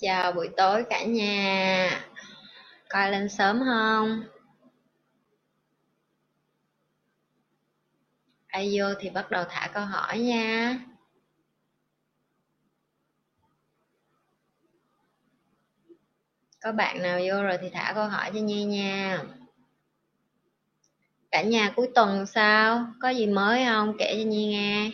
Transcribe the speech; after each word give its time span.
Chào 0.00 0.32
buổi 0.32 0.48
tối 0.56 0.84
cả 0.90 1.04
nhà. 1.04 2.04
Coi 2.88 3.10
lên 3.10 3.28
sớm 3.28 3.60
không? 3.64 4.22
Ai 8.46 8.72
vô 8.78 8.84
thì 9.00 9.10
bắt 9.10 9.30
đầu 9.30 9.44
thả 9.48 9.70
câu 9.74 9.84
hỏi 9.84 10.18
nha. 10.18 10.78
Có 16.62 16.72
bạn 16.72 17.02
nào 17.02 17.20
vô 17.28 17.42
rồi 17.42 17.58
thì 17.60 17.70
thả 17.72 17.92
câu 17.94 18.08
hỏi 18.08 18.30
cho 18.34 18.40
Nhi 18.40 18.64
nha. 18.64 19.22
Cả 21.30 21.42
nhà 21.42 21.72
cuối 21.76 21.88
tuần 21.94 22.26
sao? 22.26 22.86
Có 23.02 23.08
gì 23.08 23.26
mới 23.26 23.64
không? 23.64 23.96
Kể 23.98 24.14
cho 24.18 24.28
Nhi 24.30 24.46
nghe. 24.46 24.90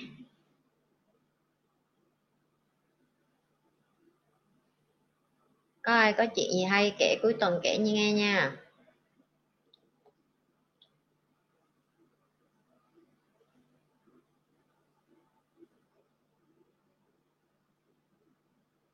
Có 5.87 5.93
ai 5.93 6.13
có 6.13 6.27
chuyện 6.27 6.51
gì 6.53 6.65
hay 6.65 6.95
kể 6.99 7.19
cuối 7.23 7.35
tuần 7.41 7.61
kể 7.63 7.79
như 7.79 7.93
nghe 7.93 8.13
nha. 8.13 8.53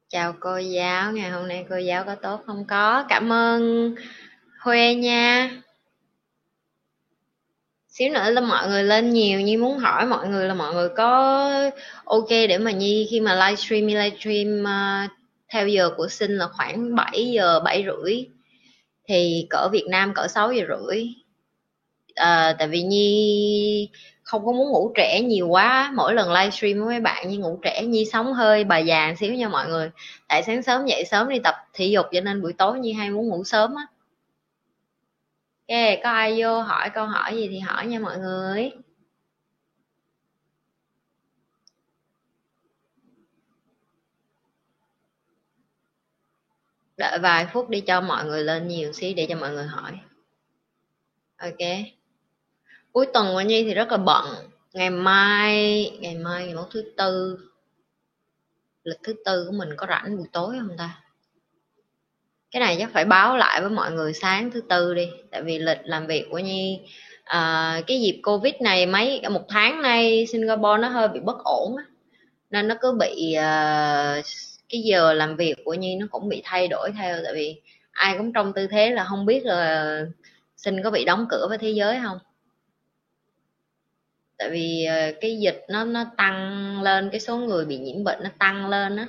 Chào 0.08 0.34
cô 0.40 0.58
giáo 0.58 1.12
ngày 1.12 1.30
hôm 1.30 1.48
nay 1.48 1.66
cô 1.70 1.76
giáo 1.76 2.04
có 2.04 2.14
tốt 2.14 2.40
không? 2.46 2.64
Có 2.64 3.04
cảm 3.08 3.32
ơn 3.32 3.94
huê 4.60 4.94
nha. 4.94 5.50
Xíu 7.88 8.12
nữa 8.12 8.30
là 8.30 8.40
mọi 8.40 8.68
người 8.68 8.84
lên 8.84 9.10
nhiều 9.10 9.40
nhi 9.40 9.56
muốn 9.56 9.78
hỏi 9.78 10.06
mọi 10.06 10.28
người 10.28 10.48
là 10.48 10.54
mọi 10.54 10.74
người 10.74 10.88
có 10.96 11.50
ok 12.04 12.28
để 12.28 12.58
mà 12.58 12.70
nhi 12.70 13.06
khi 13.10 13.20
mà 13.20 13.34
livestream 13.34 13.86
livestream 13.86 14.62
uh, 14.62 15.21
theo 15.52 15.68
giờ 15.68 15.90
của 15.96 16.08
sinh 16.08 16.38
là 16.38 16.48
khoảng 16.48 16.94
7 16.94 17.30
giờ 17.34 17.60
7 17.60 17.84
rưỡi. 17.86 18.26
Thì 19.08 19.46
cỡ 19.50 19.68
Việt 19.72 19.86
Nam 19.90 20.14
cỡ 20.14 20.26
6 20.28 20.52
giờ 20.52 20.64
rưỡi. 20.68 21.06
À, 22.14 22.56
tại 22.58 22.68
vì 22.68 22.82
Nhi 22.82 23.88
không 24.22 24.46
có 24.46 24.52
muốn 24.52 24.70
ngủ 24.70 24.92
trễ 24.96 25.20
nhiều 25.20 25.48
quá. 25.48 25.92
Mỗi 25.96 26.14
lần 26.14 26.32
livestream 26.32 26.78
với 26.78 26.86
mấy 26.86 27.00
bạn 27.00 27.28
Nhi 27.28 27.36
ngủ 27.36 27.60
trễ. 27.64 27.82
Nhi 27.82 28.04
sống 28.04 28.32
hơi 28.32 28.64
bà 28.64 28.78
già 28.78 29.14
xíu 29.18 29.34
nha 29.34 29.48
mọi 29.48 29.68
người. 29.68 29.90
Tại 30.28 30.42
sáng 30.42 30.62
sớm 30.62 30.86
dậy 30.86 31.04
sớm 31.04 31.28
đi 31.28 31.38
tập 31.38 31.54
thể 31.72 31.86
dục 31.86 32.06
cho 32.12 32.20
nên 32.20 32.42
buổi 32.42 32.52
tối 32.52 32.78
Nhi 32.78 32.92
hay 32.92 33.10
muốn 33.10 33.28
ngủ 33.28 33.44
sớm 33.44 33.74
á. 33.74 33.86
Ok, 35.68 35.98
có 36.02 36.10
ai 36.10 36.42
vô 36.42 36.60
hỏi 36.60 36.90
câu 36.94 37.06
hỏi 37.06 37.36
gì 37.36 37.48
thì 37.48 37.58
hỏi 37.58 37.86
nha 37.86 37.98
mọi 37.98 38.18
người. 38.18 38.70
Đợi 46.96 47.18
vài 47.18 47.46
phút 47.52 47.68
đi 47.68 47.80
cho 47.80 48.00
mọi 48.00 48.24
người 48.24 48.44
lên 48.44 48.68
nhiều 48.68 48.92
xí 48.92 49.14
để 49.14 49.26
cho 49.28 49.36
mọi 49.36 49.50
người 49.50 49.64
hỏi. 49.64 49.92
Ok. 51.36 51.68
Cuối 52.92 53.06
tuần 53.14 53.26
của 53.32 53.40
nhi 53.40 53.64
thì 53.64 53.74
rất 53.74 53.90
là 53.90 53.96
bận. 53.96 54.24
Ngày 54.72 54.90
mai 54.90 55.90
ngày 56.00 56.14
mai 56.14 56.46
ngày 56.46 56.54
mốt 56.54 56.66
thứ 56.70 56.84
tư. 56.96 57.38
Lịch 58.84 58.98
thứ 59.02 59.14
tư 59.24 59.44
của 59.46 59.56
mình 59.56 59.68
có 59.76 59.86
rảnh 59.86 60.16
buổi 60.16 60.26
tối 60.32 60.56
không 60.58 60.76
ta? 60.78 61.00
Cái 62.50 62.60
này 62.60 62.76
chắc 62.78 62.90
phải 62.92 63.04
báo 63.04 63.36
lại 63.36 63.60
với 63.60 63.70
mọi 63.70 63.92
người 63.92 64.12
sáng 64.12 64.50
thứ 64.50 64.60
tư 64.60 64.94
đi. 64.94 65.08
Tại 65.30 65.42
vì 65.42 65.58
lịch 65.58 65.80
làm 65.84 66.06
việc 66.06 66.26
của 66.30 66.38
nhi 66.38 66.80
à, 67.24 67.80
cái 67.86 68.00
dịp 68.00 68.20
covid 68.22 68.54
này 68.60 68.86
mấy 68.86 69.22
một 69.30 69.44
tháng 69.48 69.82
nay 69.82 70.26
singapore 70.26 70.78
nó 70.80 70.88
hơi 70.88 71.08
bị 71.08 71.20
bất 71.20 71.44
ổn 71.44 71.76
nên 72.50 72.68
nó 72.68 72.74
cứ 72.80 72.92
bị 72.92 73.36
uh, 73.38 74.24
cái 74.72 74.80
giờ 74.80 75.12
làm 75.12 75.36
việc 75.36 75.54
của 75.64 75.74
nhi 75.74 75.96
nó 75.96 76.06
cũng 76.10 76.28
bị 76.28 76.42
thay 76.44 76.68
đổi 76.68 76.90
theo 76.98 77.16
tại 77.24 77.32
vì 77.34 77.60
ai 77.92 78.18
cũng 78.18 78.32
trong 78.32 78.52
tư 78.52 78.66
thế 78.66 78.90
là 78.90 79.04
không 79.04 79.26
biết 79.26 79.44
là 79.44 80.04
sinh 80.56 80.82
có 80.82 80.90
bị 80.90 81.04
đóng 81.04 81.26
cửa 81.30 81.46
với 81.48 81.58
thế 81.58 81.70
giới 81.70 82.00
không. 82.02 82.18
Tại 84.38 84.50
vì 84.50 84.84
ờ, 84.84 85.12
cái 85.20 85.38
dịch 85.38 85.64
nó 85.68 85.84
nó 85.84 86.04
tăng 86.16 86.82
lên 86.82 87.10
cái 87.10 87.20
số 87.20 87.36
người 87.36 87.64
bị 87.64 87.78
nhiễm 87.78 88.04
bệnh 88.04 88.22
nó 88.22 88.30
tăng 88.38 88.68
lên 88.68 88.96
á. 88.96 89.06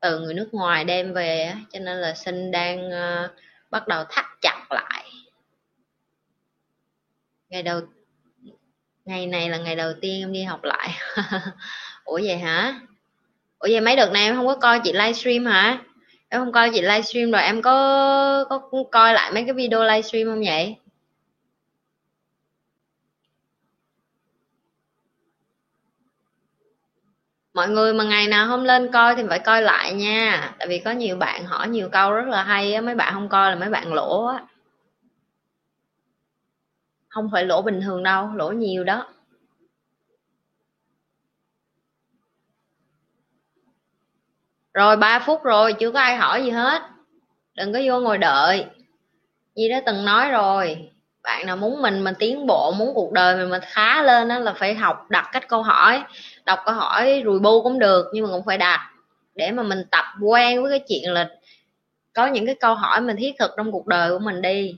Từ 0.00 0.20
người 0.20 0.34
nước 0.34 0.48
ngoài 0.54 0.84
đem 0.84 1.12
về 1.14 1.42
á 1.42 1.60
cho 1.72 1.78
nên 1.78 1.96
là 1.96 2.14
sinh 2.14 2.50
đang 2.50 2.88
uh, 2.88 3.30
bắt 3.70 3.88
đầu 3.88 4.04
thắt 4.10 4.24
chặt 4.40 4.66
lại. 4.70 5.04
Ngày 7.48 7.62
đầu 7.62 7.80
ngày 9.04 9.26
này 9.26 9.50
là 9.50 9.58
ngày 9.58 9.76
đầu 9.76 9.92
tiên 10.00 10.20
em 10.20 10.32
đi 10.32 10.42
học 10.42 10.60
lại. 10.64 10.90
Ủa 12.04 12.20
vậy 12.24 12.38
hả? 12.38 12.80
Ủa 13.62 13.68
vậy 13.70 13.80
mấy 13.80 13.96
đợt 13.96 14.10
này 14.12 14.22
em 14.24 14.36
không 14.36 14.46
có 14.46 14.54
coi 14.54 14.80
chị 14.84 14.92
livestream 14.92 15.44
hả? 15.44 15.78
Em 16.28 16.40
không 16.40 16.52
coi 16.52 16.70
chị 16.74 16.80
livestream 16.82 17.30
rồi 17.30 17.42
em 17.42 17.62
có 17.62 18.44
có 18.50 18.60
coi 18.92 19.14
lại 19.14 19.30
mấy 19.34 19.44
cái 19.44 19.52
video 19.54 19.84
livestream 19.84 20.26
không 20.26 20.42
vậy? 20.46 20.76
Mọi 27.54 27.68
người 27.68 27.94
mà 27.94 28.04
ngày 28.04 28.28
nào 28.28 28.46
không 28.48 28.64
lên 28.64 28.92
coi 28.92 29.14
thì 29.14 29.22
phải 29.28 29.38
coi 29.38 29.62
lại 29.62 29.92
nha. 29.92 30.54
Tại 30.58 30.68
vì 30.68 30.78
có 30.78 30.90
nhiều 30.90 31.16
bạn 31.16 31.44
hỏi 31.44 31.68
nhiều 31.68 31.88
câu 31.88 32.12
rất 32.12 32.28
là 32.28 32.42
hay 32.42 32.74
á, 32.74 32.80
mấy 32.80 32.94
bạn 32.94 33.14
không 33.14 33.28
coi 33.28 33.50
là 33.50 33.56
mấy 33.56 33.70
bạn 33.70 33.92
lỗ 33.94 34.26
á. 34.26 34.38
Không 37.08 37.28
phải 37.32 37.44
lỗ 37.44 37.62
bình 37.62 37.80
thường 37.80 38.02
đâu, 38.02 38.30
lỗ 38.34 38.50
nhiều 38.50 38.84
đó. 38.84 39.06
Rồi 44.74 44.96
3 44.96 45.18
phút 45.18 45.42
rồi, 45.42 45.72
chưa 45.72 45.90
có 45.90 46.00
ai 46.00 46.16
hỏi 46.16 46.44
gì 46.44 46.50
hết. 46.50 46.82
Đừng 47.54 47.72
có 47.72 47.80
vô 47.84 48.00
ngồi 48.00 48.18
đợi. 48.18 48.66
Như 49.54 49.68
đã 49.68 49.82
từng 49.86 50.04
nói 50.04 50.30
rồi, 50.30 50.90
bạn 51.22 51.46
nào 51.46 51.56
muốn 51.56 51.82
mình 51.82 52.04
mình 52.04 52.14
tiến 52.18 52.46
bộ, 52.46 52.72
muốn 52.78 52.94
cuộc 52.94 53.12
đời 53.12 53.36
mình 53.36 53.50
mình 53.50 53.62
khá 53.66 54.02
lên 54.02 54.28
đó 54.28 54.38
là 54.38 54.52
phải 54.52 54.74
học, 54.74 55.06
đặt 55.10 55.28
cách 55.32 55.48
câu 55.48 55.62
hỏi. 55.62 56.02
Đọc 56.44 56.58
câu 56.64 56.74
hỏi, 56.74 57.22
rùi 57.24 57.38
bu 57.38 57.62
cũng 57.62 57.78
được, 57.78 58.06
nhưng 58.12 58.24
mà 58.24 58.30
cũng 58.32 58.44
phải 58.46 58.58
đặt. 58.58 58.90
Để 59.34 59.50
mà 59.50 59.62
mình 59.62 59.84
tập 59.90 60.04
quen 60.22 60.62
với 60.62 60.70
cái 60.70 60.86
chuyện 60.88 61.12
là 61.12 61.28
có 62.12 62.26
những 62.26 62.46
cái 62.46 62.54
câu 62.54 62.74
hỏi 62.74 63.00
mình 63.00 63.16
thiết 63.16 63.32
thực 63.38 63.50
trong 63.56 63.72
cuộc 63.72 63.86
đời 63.86 64.10
của 64.10 64.18
mình 64.18 64.42
đi. 64.42 64.76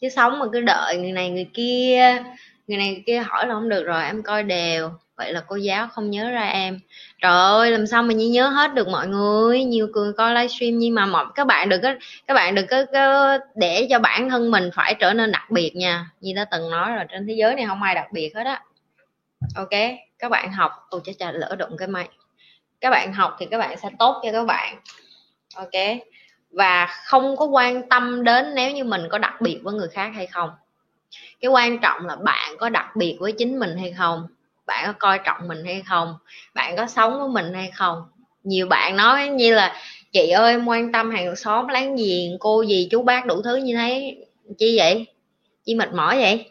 Chứ 0.00 0.08
sống 0.08 0.38
mà 0.38 0.46
cứ 0.52 0.60
đợi 0.60 0.96
người 0.96 1.12
này 1.12 1.30
người 1.30 1.50
kia, 1.54 2.22
người 2.66 2.78
này 2.78 2.88
người 2.88 3.02
kia 3.06 3.18
hỏi 3.18 3.46
là 3.46 3.54
không 3.54 3.68
được 3.68 3.84
rồi, 3.84 4.04
em 4.04 4.22
coi 4.22 4.42
đều. 4.42 4.90
Vậy 5.16 5.32
là 5.32 5.42
cô 5.46 5.56
giáo 5.56 5.88
không 5.92 6.10
nhớ 6.10 6.30
ra 6.30 6.44
em 6.44 6.80
trời 7.22 7.32
ơi 7.32 7.70
làm 7.70 7.86
sao 7.86 8.02
mà 8.02 8.14
như 8.14 8.28
nhớ 8.28 8.48
hết 8.48 8.74
được 8.74 8.88
mọi 8.88 9.08
người? 9.08 9.64
Nhiều 9.64 9.88
người 9.92 10.12
coi 10.12 10.34
livestream 10.34 10.78
nhưng 10.78 10.94
mà 10.94 11.06
mọi 11.06 11.26
các 11.34 11.46
bạn 11.46 11.68
đừng 11.68 11.82
có 11.82 11.94
các 12.26 12.34
bạn 12.34 12.54
đừng 12.54 12.66
có, 12.66 12.84
có 12.92 13.38
để 13.54 13.86
cho 13.90 13.98
bản 13.98 14.30
thân 14.30 14.50
mình 14.50 14.70
phải 14.74 14.94
trở 14.94 15.12
nên 15.12 15.32
đặc 15.32 15.50
biệt 15.50 15.76
nha. 15.76 16.10
Như 16.20 16.32
đã 16.36 16.44
từng 16.44 16.70
nói 16.70 16.92
rồi 16.96 17.04
trên 17.08 17.26
thế 17.26 17.34
giới 17.34 17.54
này 17.54 17.66
không 17.66 17.82
ai 17.82 17.94
đặc 17.94 18.06
biệt 18.12 18.32
hết 18.34 18.46
á. 18.46 18.62
Ok 19.56 19.70
các 20.18 20.30
bạn 20.30 20.52
học 20.52 20.72
tôi 20.90 21.00
sẽ 21.06 21.12
chắn 21.12 21.34
lỡ 21.34 21.56
đụng 21.58 21.76
cái 21.78 21.88
mày 21.88 22.08
các 22.80 22.90
bạn 22.90 23.12
học 23.12 23.36
thì 23.38 23.46
các 23.46 23.58
bạn 23.58 23.78
sẽ 23.78 23.88
tốt 23.98 24.20
cho 24.24 24.32
các 24.32 24.44
bạn. 24.44 24.76
Ok 25.54 26.00
và 26.50 26.86
không 27.04 27.36
có 27.36 27.44
quan 27.44 27.88
tâm 27.88 28.24
đến 28.24 28.54
nếu 28.54 28.72
như 28.72 28.84
mình 28.84 29.08
có 29.10 29.18
đặc 29.18 29.40
biệt 29.40 29.60
với 29.62 29.74
người 29.74 29.88
khác 29.88 30.10
hay 30.14 30.26
không. 30.26 30.50
Cái 31.40 31.48
quan 31.48 31.78
trọng 31.78 32.06
là 32.06 32.16
bạn 32.16 32.56
có 32.58 32.68
đặc 32.68 32.96
biệt 32.96 33.16
với 33.20 33.32
chính 33.32 33.58
mình 33.58 33.76
hay 33.78 33.92
không 33.92 34.26
bạn 34.66 34.86
có 34.86 34.92
coi 34.98 35.18
trọng 35.24 35.48
mình 35.48 35.64
hay 35.64 35.82
không? 35.86 36.14
Bạn 36.54 36.76
có 36.76 36.86
sống 36.86 37.18
với 37.18 37.28
mình 37.28 37.54
hay 37.54 37.70
không? 37.74 38.02
Nhiều 38.44 38.66
bạn 38.66 38.96
nói 38.96 39.28
như 39.28 39.54
là, 39.54 39.76
chị 40.12 40.30
ơi, 40.30 40.52
em 40.52 40.66
quan 40.66 40.92
tâm 40.92 41.10
hàng 41.10 41.36
xóm 41.36 41.68
láng 41.68 41.96
giềng, 41.96 42.38
cô 42.40 42.62
gì 42.62 42.88
chú 42.90 43.02
bác 43.02 43.26
đủ 43.26 43.42
thứ 43.42 43.56
như 43.56 43.76
thế. 43.76 44.16
Chi 44.58 44.78
vậy? 44.78 45.06
Chi 45.64 45.74
mệt 45.74 45.92
mỏi 45.92 46.16
vậy? 46.20 46.50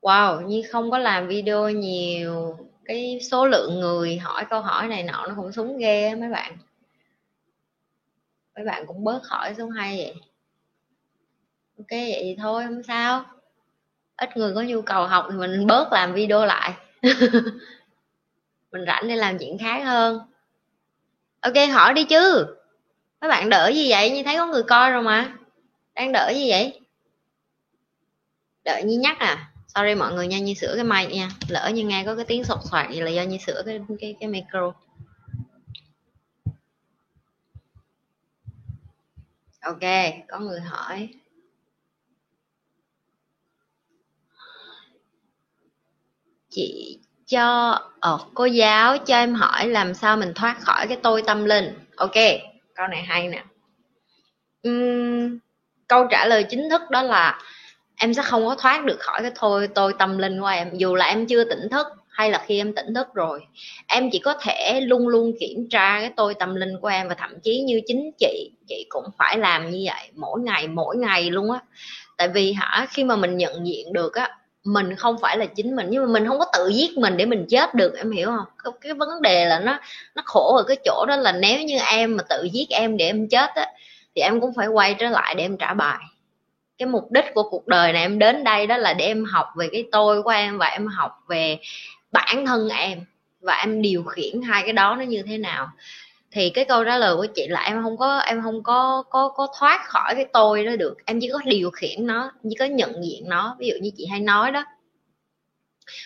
Wow 0.00 0.40
như 0.40 0.62
không 0.70 0.90
có 0.90 0.98
làm 0.98 1.28
video 1.28 1.70
nhiều. 1.70 2.56
Cái 2.84 3.18
số 3.30 3.46
lượng 3.46 3.80
người 3.80 4.16
hỏi 4.18 4.44
câu 4.50 4.60
hỏi 4.60 4.88
này 4.88 5.02
nọ 5.02 5.26
nó 5.28 5.34
cũng 5.36 5.52
xuống 5.52 5.78
ghê 5.78 6.14
mấy 6.14 6.28
bạn. 6.30 6.56
Mấy 8.56 8.64
bạn 8.64 8.86
cũng 8.86 9.04
bớt 9.04 9.20
hỏi 9.28 9.54
xuống 9.54 9.70
hay 9.70 9.96
vậy 9.96 10.31
ok, 11.82 11.90
vậy 11.90 12.20
thì 12.22 12.36
thôi, 12.38 12.64
không 12.64 12.82
sao. 12.82 13.24
Ít 14.16 14.36
người 14.36 14.54
có 14.54 14.62
nhu 14.62 14.82
cầu 14.82 15.06
học 15.06 15.26
thì 15.30 15.36
mình 15.36 15.66
bớt 15.66 15.92
làm 15.92 16.14
video 16.14 16.46
lại. 16.46 16.72
Mình 18.72 18.84
rảnh 18.86 19.08
để 19.08 19.16
làm 19.16 19.38
chuyện 19.38 19.58
khác 19.58 19.82
hơn. 19.84 20.20
Ok, 21.40 21.54
hỏi 21.72 21.94
đi 21.94 22.04
chứ. 22.04 22.46
Mấy 23.20 23.30
bạn 23.30 23.48
đỡ 23.48 23.70
gì 23.74 23.90
vậy? 23.90 24.10
Như 24.10 24.22
thấy 24.22 24.36
có 24.36 24.46
người 24.46 24.62
coi 24.62 24.90
rồi 24.90 25.02
mà. 25.02 25.34
Đang 25.94 26.12
đỡ 26.12 26.32
gì 26.34 26.50
vậy? 26.50 26.80
Đợi 28.64 28.82
như 28.84 28.98
nhắc 28.98 29.18
à. 29.18 29.50
Sorry 29.74 29.94
mọi 29.94 30.12
người 30.12 30.26
nha 30.26 30.38
như 30.38 30.54
sửa 30.54 30.74
cái 30.74 30.84
mic 30.84 31.10
nha. 31.10 31.28
Lỡ 31.48 31.70
như 31.74 31.84
nghe 31.84 32.02
có 32.06 32.16
cái 32.16 32.24
tiếng 32.24 32.44
sột 32.44 32.58
soạt 32.70 32.90
gì 32.90 33.00
là 33.00 33.10
do 33.10 33.22
như 33.22 33.38
sửa 33.38 33.62
cái 33.66 33.80
cái 34.00 34.16
cái 34.20 34.28
micro. 34.28 34.72
Ok, 39.60 40.12
có 40.28 40.38
người 40.38 40.60
hỏi. 40.60 41.08
Chị 46.52 46.98
cho 47.26 47.78
ờ, 48.00 48.18
cô 48.34 48.44
giáo 48.44 48.98
cho 48.98 49.16
em 49.16 49.34
hỏi 49.34 49.68
làm 49.68 49.94
sao 49.94 50.16
mình 50.16 50.32
thoát 50.34 50.60
khỏi 50.60 50.86
cái 50.86 50.96
tôi 51.02 51.22
tâm 51.22 51.44
linh. 51.44 51.74
Ok 51.96 52.14
câu 52.74 52.86
này 52.86 53.02
hay 53.02 53.28
nè. 53.28 53.42
Uhm, 54.68 55.38
câu 55.88 56.06
trả 56.10 56.26
lời 56.26 56.44
chính 56.50 56.70
thức 56.70 56.82
đó 56.90 57.02
là 57.02 57.38
em 57.96 58.14
sẽ 58.14 58.22
không 58.22 58.46
có 58.46 58.54
thoát 58.54 58.84
được 58.84 59.00
khỏi 59.00 59.22
cái 59.22 59.30
thôi 59.34 59.68
tôi 59.74 59.94
tâm 59.98 60.18
linh 60.18 60.40
của 60.40 60.46
em 60.46 60.70
dù 60.72 60.94
là 60.94 61.06
em 61.06 61.26
chưa 61.26 61.44
tỉnh 61.44 61.68
thức 61.70 61.86
hay 62.08 62.30
là 62.30 62.44
khi 62.46 62.58
em 62.58 62.74
tỉnh 62.74 62.94
thức 62.94 63.06
rồi. 63.14 63.40
Em 63.86 64.10
chỉ 64.10 64.18
có 64.18 64.34
thể 64.34 64.80
luôn 64.80 65.08
luôn 65.08 65.32
kiểm 65.40 65.68
tra 65.70 66.00
cái 66.00 66.12
tôi 66.16 66.34
tâm 66.34 66.54
linh 66.54 66.80
của 66.80 66.88
em 66.88 67.08
và 67.08 67.14
thậm 67.14 67.40
chí 67.42 67.60
như 67.60 67.80
chính 67.86 68.10
chị 68.18 68.50
chị 68.68 68.86
cũng 68.88 69.04
phải 69.18 69.38
làm 69.38 69.70
như 69.70 69.82
vậy 69.86 70.10
mỗi 70.14 70.40
ngày 70.40 70.68
mỗi 70.68 70.96
ngày 70.96 71.30
luôn 71.30 71.50
á. 71.50 71.60
Tại 72.16 72.28
vì 72.28 72.52
hả 72.52 72.86
khi 72.90 73.04
mà 73.04 73.16
mình 73.16 73.36
nhận 73.36 73.66
diện 73.66 73.92
được 73.92 74.14
á 74.14 74.36
mình 74.64 74.96
không 74.96 75.16
phải 75.20 75.38
là 75.38 75.46
chính 75.46 75.76
mình 75.76 75.86
nhưng 75.90 76.02
mà 76.02 76.12
mình 76.12 76.26
không 76.28 76.38
có 76.38 76.44
tự 76.52 76.68
giết 76.68 76.98
mình 76.98 77.16
để 77.16 77.26
mình 77.26 77.46
chết 77.48 77.74
được 77.74 77.94
em 77.96 78.10
hiểu 78.10 78.28
không? 78.28 78.46
Cái, 78.64 78.72
cái 78.80 78.94
vấn 78.94 79.22
đề 79.22 79.44
là 79.44 79.60
nó 79.60 79.80
nó 80.14 80.22
khổ 80.24 80.56
ở 80.56 80.62
cái 80.62 80.76
chỗ 80.84 81.06
đó 81.08 81.16
là 81.16 81.32
nếu 81.32 81.62
như 81.62 81.78
em 81.78 82.16
mà 82.16 82.22
tự 82.28 82.48
giết 82.52 82.70
em 82.70 82.96
để 82.96 83.06
em 83.06 83.28
chết 83.28 83.50
á 83.54 83.66
thì 84.14 84.22
em 84.22 84.40
cũng 84.40 84.54
phải 84.56 84.66
quay 84.66 84.94
trở 84.94 85.08
lại 85.08 85.34
để 85.34 85.44
em 85.44 85.56
trả 85.56 85.74
bài. 85.74 85.98
Cái 86.78 86.86
mục 86.86 87.12
đích 87.12 87.24
của 87.34 87.42
cuộc 87.42 87.66
đời 87.66 87.92
này 87.92 88.02
em 88.02 88.18
đến 88.18 88.44
đây 88.44 88.66
đó 88.66 88.76
là 88.76 88.94
để 88.94 89.06
em 89.06 89.24
học 89.24 89.46
về 89.56 89.68
cái 89.72 89.84
tôi 89.92 90.22
của 90.22 90.30
em 90.30 90.58
và 90.58 90.66
em 90.66 90.86
học 90.86 91.18
về 91.28 91.58
bản 92.12 92.46
thân 92.46 92.68
em 92.68 93.00
và 93.40 93.54
em 93.54 93.82
điều 93.82 94.02
khiển 94.02 94.42
hai 94.42 94.62
cái 94.62 94.72
đó 94.72 94.96
nó 94.96 95.02
như 95.02 95.22
thế 95.26 95.38
nào 95.38 95.68
thì 96.32 96.50
cái 96.50 96.64
câu 96.64 96.84
trả 96.84 96.98
lời 96.98 97.16
của 97.16 97.26
chị 97.34 97.48
là 97.48 97.60
em 97.60 97.82
không 97.82 97.96
có 97.96 98.18
em 98.18 98.42
không 98.42 98.62
có 98.62 99.02
có 99.10 99.28
có 99.28 99.48
thoát 99.58 99.80
khỏi 99.84 100.14
cái 100.14 100.26
tôi 100.32 100.64
đó 100.64 100.76
được. 100.76 100.96
Em 101.04 101.20
chỉ 101.20 101.30
có 101.32 101.38
điều 101.44 101.70
khiển 101.70 102.06
nó 102.06 102.32
chỉ 102.42 102.56
có 102.58 102.64
nhận 102.64 103.04
diện 103.04 103.28
nó. 103.28 103.56
Ví 103.58 103.68
dụ 103.68 103.74
như 103.82 103.90
chị 103.96 104.06
hay 104.06 104.20
nói 104.20 104.52
đó 104.52 104.64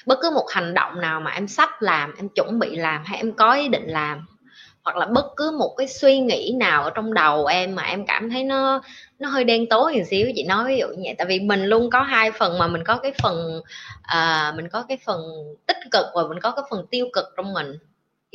bất 0.07 0.19
cứ 0.23 0.31
một 0.31 0.47
hành 0.51 0.75
động 0.75 1.01
nào 1.01 1.21
mà 1.21 1.31
em 1.31 1.49
sắp 1.49 1.83
làm 1.83 2.15
em 2.17 2.29
chuẩn 2.29 2.59
bị 2.59 2.77
làm 2.77 3.05
hay 3.05 3.19
em 3.19 3.33
có 3.33 3.55
ý 3.55 3.69
định 3.69 3.87
làm 3.87 4.27
hoặc 4.85 4.97
là 4.97 5.07
bất 5.07 5.27
cứ 5.37 5.51
một 5.59 5.75
cái 5.77 5.89
suy 5.89 6.19
nghĩ 6.19 6.55
nào 6.61 6.85
ở 6.85 6.91
trong 6.91 7.15
đầu 7.15 7.47
em 7.47 7.75
mà 7.75 7.83
em 7.83 8.07
cảm 8.07 8.31
thấy 8.31 8.45
nó 8.45 8.83
nó 9.19 9.29
hơi 9.29 9.45
đen 9.45 9.69
tối 9.71 9.93
một 9.93 10.05
xíu 10.11 10.27
chị 10.37 10.45
nói 10.45 10.65
ví 10.69 10.79
dụ 10.79 10.87
như 10.87 11.03
vậy. 11.05 11.15
Tại 11.19 11.27
vì 11.27 11.41
mình 11.41 11.65
luôn 11.65 11.91
có 11.91 12.03
hai 12.03 12.31
phần 12.31 12.59
mà 12.59 12.67
mình 12.67 12.85
có 12.85 12.97
cái 12.97 13.13
phần 13.23 13.63
uh, 13.99 14.57
mình 14.57 14.69
có 14.69 14.85
cái 14.89 14.99
phần 15.05 15.21
tích 15.67 15.77
cực 15.91 16.07
và 16.15 16.23
mình 16.29 16.41
có 16.41 16.51
cái 16.51 16.65
phần 16.71 16.87
tiêu 16.91 17.07
cực 17.13 17.25
trong 17.37 17.53
mình 17.53 17.79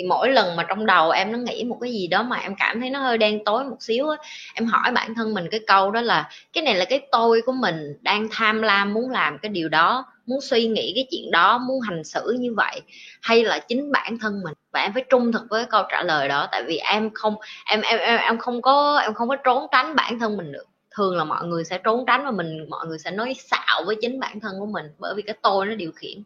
thì 0.02 0.08
mỗi 0.08 0.30
lần 0.30 0.56
mà 0.56 0.64
trong 0.64 0.86
đầu 0.86 1.10
em 1.10 1.32
nó 1.32 1.38
nghĩ 1.38 1.64
một 1.64 1.78
cái 1.82 1.92
gì 1.92 2.08
đó 2.08 2.24
mà 2.24 2.38
em 2.38 2.56
cảm 2.60 2.80
thấy 2.82 2.90
nó 2.90 3.00
hơi 3.00 3.18
đen 3.18 3.46
tối 3.46 3.64
một 3.64 3.78
xíu 3.80 4.10
á 4.10 4.18
em 4.54 4.66
hỏi 4.66 4.92
bản 4.92 5.16
thân 5.16 5.34
mình 5.34 5.48
cái 5.52 5.60
câu 5.68 5.92
đó 5.92 6.02
là 6.02 6.30
cái 6.54 6.64
này 6.64 6.76
là 6.76 6.86
cái 6.86 7.08
tôi 7.12 7.42
của 7.46 7.52
mình 7.52 7.94
đang 8.02 8.28
tham 8.32 8.62
lam 8.62 8.94
muốn 8.94 9.10
làm 9.10 9.38
cái 9.38 9.50
điều 9.50 9.70
đó 9.70 10.06
muốn 10.26 10.42
suy 10.42 10.68
nghĩ 10.68 10.92
cái 10.96 11.08
chuyện 11.12 11.32
đó 11.32 11.58
muốn 11.58 11.82
hành 11.82 12.04
xử 12.04 12.36
như 12.40 12.54
vậy. 12.58 12.82
Hay 13.22 13.44
là 13.44 13.60
chính 13.60 13.92
bản 13.92 14.18
thân 14.18 14.42
mình? 14.44 14.54
Và 14.72 14.82
em 14.82 14.94
phải 14.94 15.04
trung 15.10 15.32
thực 15.32 15.42
với 15.50 15.66
câu 15.66 15.84
trả 15.92 16.04
lời 16.04 16.28
đó 16.28 16.48
tại 16.52 16.64
vì 16.68 16.78
em 16.78 17.10
không 17.14 17.36
em 17.66 17.82
em 17.82 18.00
em, 18.00 18.20
em 18.20 18.38
không 18.38 18.62
có 18.62 18.98
em 18.98 19.14
không 19.14 19.30
có 19.30 19.36
trốn 19.36 19.68
tránh 19.72 19.96
bản 19.96 20.20
thân 20.20 20.38
mình 20.38 20.52
được. 20.52 20.66
Thường 20.96 21.18
là 21.18 21.24
mọi 21.24 21.46
người 21.46 21.64
sẽ 21.64 21.78
trốn 21.78 22.06
tránh 22.08 22.26
và 22.26 22.32
mình 22.32 22.70
mọi 22.70 22.88
người 22.88 23.00
sẽ 23.00 23.12
nói 23.12 23.36
xạo 23.40 23.84
với 23.86 23.96
chính 24.02 24.20
bản 24.20 24.40
thân 24.40 24.54
của 24.60 24.66
mình 24.66 24.86
bởi 25.00 25.14
vì 25.16 25.22
cái 25.22 25.36
tôi 25.42 25.66
nó 25.66 25.76
điều 25.76 25.92
khiển 25.92 26.24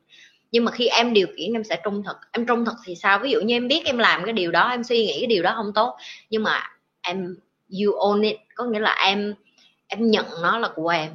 nhưng 0.55 0.65
mà 0.65 0.71
khi 0.71 0.87
em 0.87 1.13
điều 1.13 1.27
khiển 1.37 1.53
em 1.53 1.63
sẽ 1.63 1.79
trung 1.83 2.03
thực. 2.03 2.17
Em 2.31 2.45
trung 2.45 2.65
thực 2.65 2.75
thì 2.85 2.95
sao? 2.95 3.19
Ví 3.19 3.31
dụ 3.31 3.39
như 3.41 3.55
em 3.55 3.67
biết 3.67 3.81
em 3.85 3.97
làm 3.97 4.23
cái 4.25 4.33
điều 4.33 4.51
đó, 4.51 4.69
em 4.69 4.83
suy 4.83 5.05
nghĩ 5.05 5.17
cái 5.19 5.27
điều 5.27 5.43
đó 5.43 5.53
không 5.55 5.73
tốt, 5.73 5.97
nhưng 6.29 6.43
mà 6.43 6.63
em, 7.01 7.35
you 7.69 7.93
own 7.93 8.23
it. 8.23 8.37
Có 8.55 8.63
nghĩa 8.63 8.79
là 8.79 8.95
em 9.05 9.33
em 9.87 10.11
nhận 10.11 10.25
nó 10.41 10.57
là 10.57 10.67
của 10.67 10.89
em. 10.89 11.11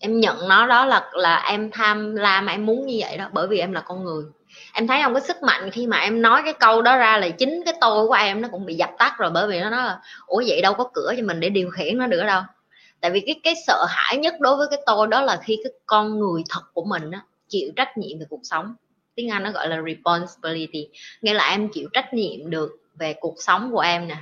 Em 0.00 0.20
nhận 0.20 0.48
nó 0.48 0.66
đó 0.66 0.84
là 0.84 1.10
là 1.12 1.36
em 1.36 1.70
tham 1.70 2.14
lam 2.14 2.46
em 2.46 2.66
muốn 2.66 2.86
như 2.86 2.96
vậy 3.00 3.16
đó, 3.16 3.28
bởi 3.32 3.46
vì 3.48 3.58
em 3.58 3.72
là 3.72 3.80
con 3.80 4.04
người. 4.04 4.24
Em 4.72 4.86
thấy 4.86 5.00
không? 5.02 5.14
Cái 5.14 5.20
sức 5.20 5.42
mạnh 5.42 5.70
khi 5.70 5.86
mà 5.86 5.98
em 5.98 6.22
nói 6.22 6.42
cái 6.44 6.52
câu 6.52 6.82
đó 6.82 6.96
ra 6.96 7.18
là 7.18 7.28
chính 7.28 7.62
cái 7.64 7.74
tôi 7.80 8.06
của 8.08 8.14
em 8.14 8.42
nó 8.42 8.48
cũng 8.52 8.66
bị 8.66 8.74
dập 8.74 8.90
tắt 8.98 9.14
rồi, 9.18 9.30
bởi 9.30 9.48
vì 9.48 9.60
nó 9.60 9.70
nói 9.70 9.84
là, 9.84 10.00
ủa, 10.26 10.42
vậy 10.46 10.62
đâu 10.62 10.74
có 10.74 10.90
cửa 10.94 11.14
cho 11.16 11.22
mình 11.22 11.40
để 11.40 11.48
điều 11.48 11.70
khiển 11.70 11.98
nó 11.98 12.06
nữa 12.06 12.24
đâu. 12.24 12.42
Tại 13.00 13.10
vì 13.10 13.20
cái 13.20 13.40
cái 13.42 13.54
sợ 13.66 13.86
hãi 13.88 14.16
nhất 14.16 14.34
đối 14.40 14.56
với 14.56 14.66
cái 14.70 14.78
tôi 14.86 15.06
đó 15.06 15.20
là 15.20 15.40
khi 15.44 15.58
cái 15.64 15.72
con 15.86 16.18
người 16.18 16.42
thật 16.50 16.62
của 16.72 16.84
mình 16.84 17.10
á 17.10 17.20
chịu 17.52 17.72
trách 17.76 17.98
nhiệm 17.98 18.18
về 18.18 18.26
cuộc 18.30 18.40
sống. 18.42 18.74
Tiếng 19.14 19.30
anh 19.30 19.42
nó 19.42 19.50
gọi 19.50 19.68
là 19.68 19.82
responsibility. 19.86 20.88
Nghĩa 21.22 21.34
là 21.34 21.50
em 21.50 21.68
chịu 21.68 21.88
trách 21.92 22.14
nhiệm 22.14 22.50
được 22.50 22.70
về 22.94 23.14
cuộc 23.20 23.34
sống 23.38 23.72
của 23.72 23.80
em 23.80 24.08
nè, 24.08 24.16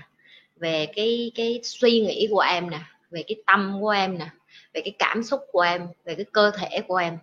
về 0.57 0.87
cái 0.87 1.33
cái 1.35 1.61
suy 1.63 2.01
nghĩ 2.01 2.29
của 2.31 2.41
em 2.41 2.71
nè, 2.71 2.81
về 3.11 3.25
cái 3.27 3.37
tâm 3.47 3.79
của 3.81 3.91
em 3.91 4.19
nè, 4.19 4.27
về 4.75 4.81
cái 4.81 4.95
cảm 4.99 5.23
xúc 5.23 5.41
của 5.53 5.61
em, 5.61 5.87
về 6.05 6.15
cái 6.15 6.25
cơ 6.33 6.51
thể 6.51 6.81
của 6.89 6.97
em. 6.97 7.19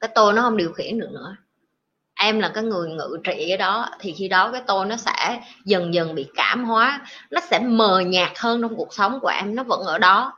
Cái 0.00 0.10
tôi 0.14 0.32
nó 0.32 0.42
không 0.42 0.56
điều 0.56 0.72
khiển 0.72 0.98
được 0.98 1.10
nữa. 1.12 1.36
Em 2.20 2.40
là 2.40 2.52
cái 2.54 2.64
người 2.64 2.88
ngự 2.88 3.18
trị 3.24 3.44
cái 3.48 3.56
đó, 3.56 3.90
thì 4.00 4.12
khi 4.12 4.28
đó 4.28 4.52
cái 4.52 4.62
tôi 4.66 4.86
nó 4.86 4.96
sẽ 4.96 5.40
dần 5.64 5.94
dần 5.94 6.14
bị 6.14 6.26
cảm 6.34 6.64
hóa, 6.64 7.06
nó 7.30 7.40
sẽ 7.40 7.58
mờ 7.58 8.00
nhạt 8.00 8.30
hơn 8.36 8.62
trong 8.62 8.76
cuộc 8.76 8.94
sống 8.94 9.18
của 9.22 9.28
em, 9.28 9.54
nó 9.54 9.62
vẫn 9.62 9.80
ở 9.80 9.98
đó 9.98 10.32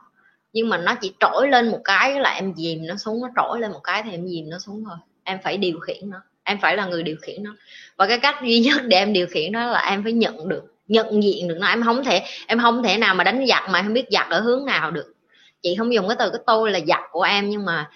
nhưng 0.53 0.69
mà 0.69 0.77
nó 0.77 0.95
chỉ 1.01 1.13
trỗi 1.19 1.47
lên 1.49 1.71
một 1.71 1.81
cái 1.83 2.19
là 2.19 2.29
em 2.29 2.53
dìm 2.55 2.87
nó 2.87 2.95
xuống, 2.95 3.21
nó 3.21 3.29
trỗi 3.35 3.59
lên 3.59 3.71
một 3.71 3.81
cái 3.83 4.03
thì 4.03 4.11
em 4.11 4.27
dìm 4.27 4.49
nó 4.49 4.59
xuống 4.59 4.83
thôi. 4.85 4.97
Em 5.23 5.39
phải 5.43 5.57
điều 5.57 5.79
khiển 5.79 6.09
nó. 6.09 6.21
Em 6.43 6.59
phải 6.61 6.77
là 6.77 6.85
người 6.85 7.03
điều 7.03 7.15
khiển 7.21 7.43
nó. 7.43 7.55
Và 7.97 8.07
cái 8.07 8.19
cách 8.19 8.35
duy 8.43 8.59
nhất 8.59 8.81
để 8.85 8.97
em 8.97 9.13
điều 9.13 9.27
khiển 9.27 9.51
nó 9.51 9.71
là 9.71 9.79
em 9.79 10.03
phải 10.03 10.13
nhận 10.13 10.49
được, 10.49 10.63
nhận 10.87 11.23
diện 11.23 11.47
được 11.47 11.57
nó. 11.59 11.67
Em 11.67 11.83
không 11.83 12.03
thể, 12.03 12.23
em 12.47 12.59
không 12.59 12.83
thể 12.83 12.97
nào 12.97 13.15
mà 13.15 13.23
đánh 13.23 13.45
giặc 13.47 13.69
mà 13.69 13.81
không 13.81 13.93
biết 13.93 14.05
giặc 14.11 14.29
ở 14.29 14.39
hướng 14.39 14.65
nào 14.65 14.91
được. 14.91 15.13
Chị 15.61 15.75
không 15.77 15.93
dùng 15.93 16.07
cái 16.07 16.15
từ 16.19 16.29
cái 16.29 16.41
tôi 16.47 16.71
là 16.71 16.79
giặc 16.87 17.01
của 17.11 17.21
em, 17.21 17.49
nhưng 17.49 17.65
mà 17.65 17.89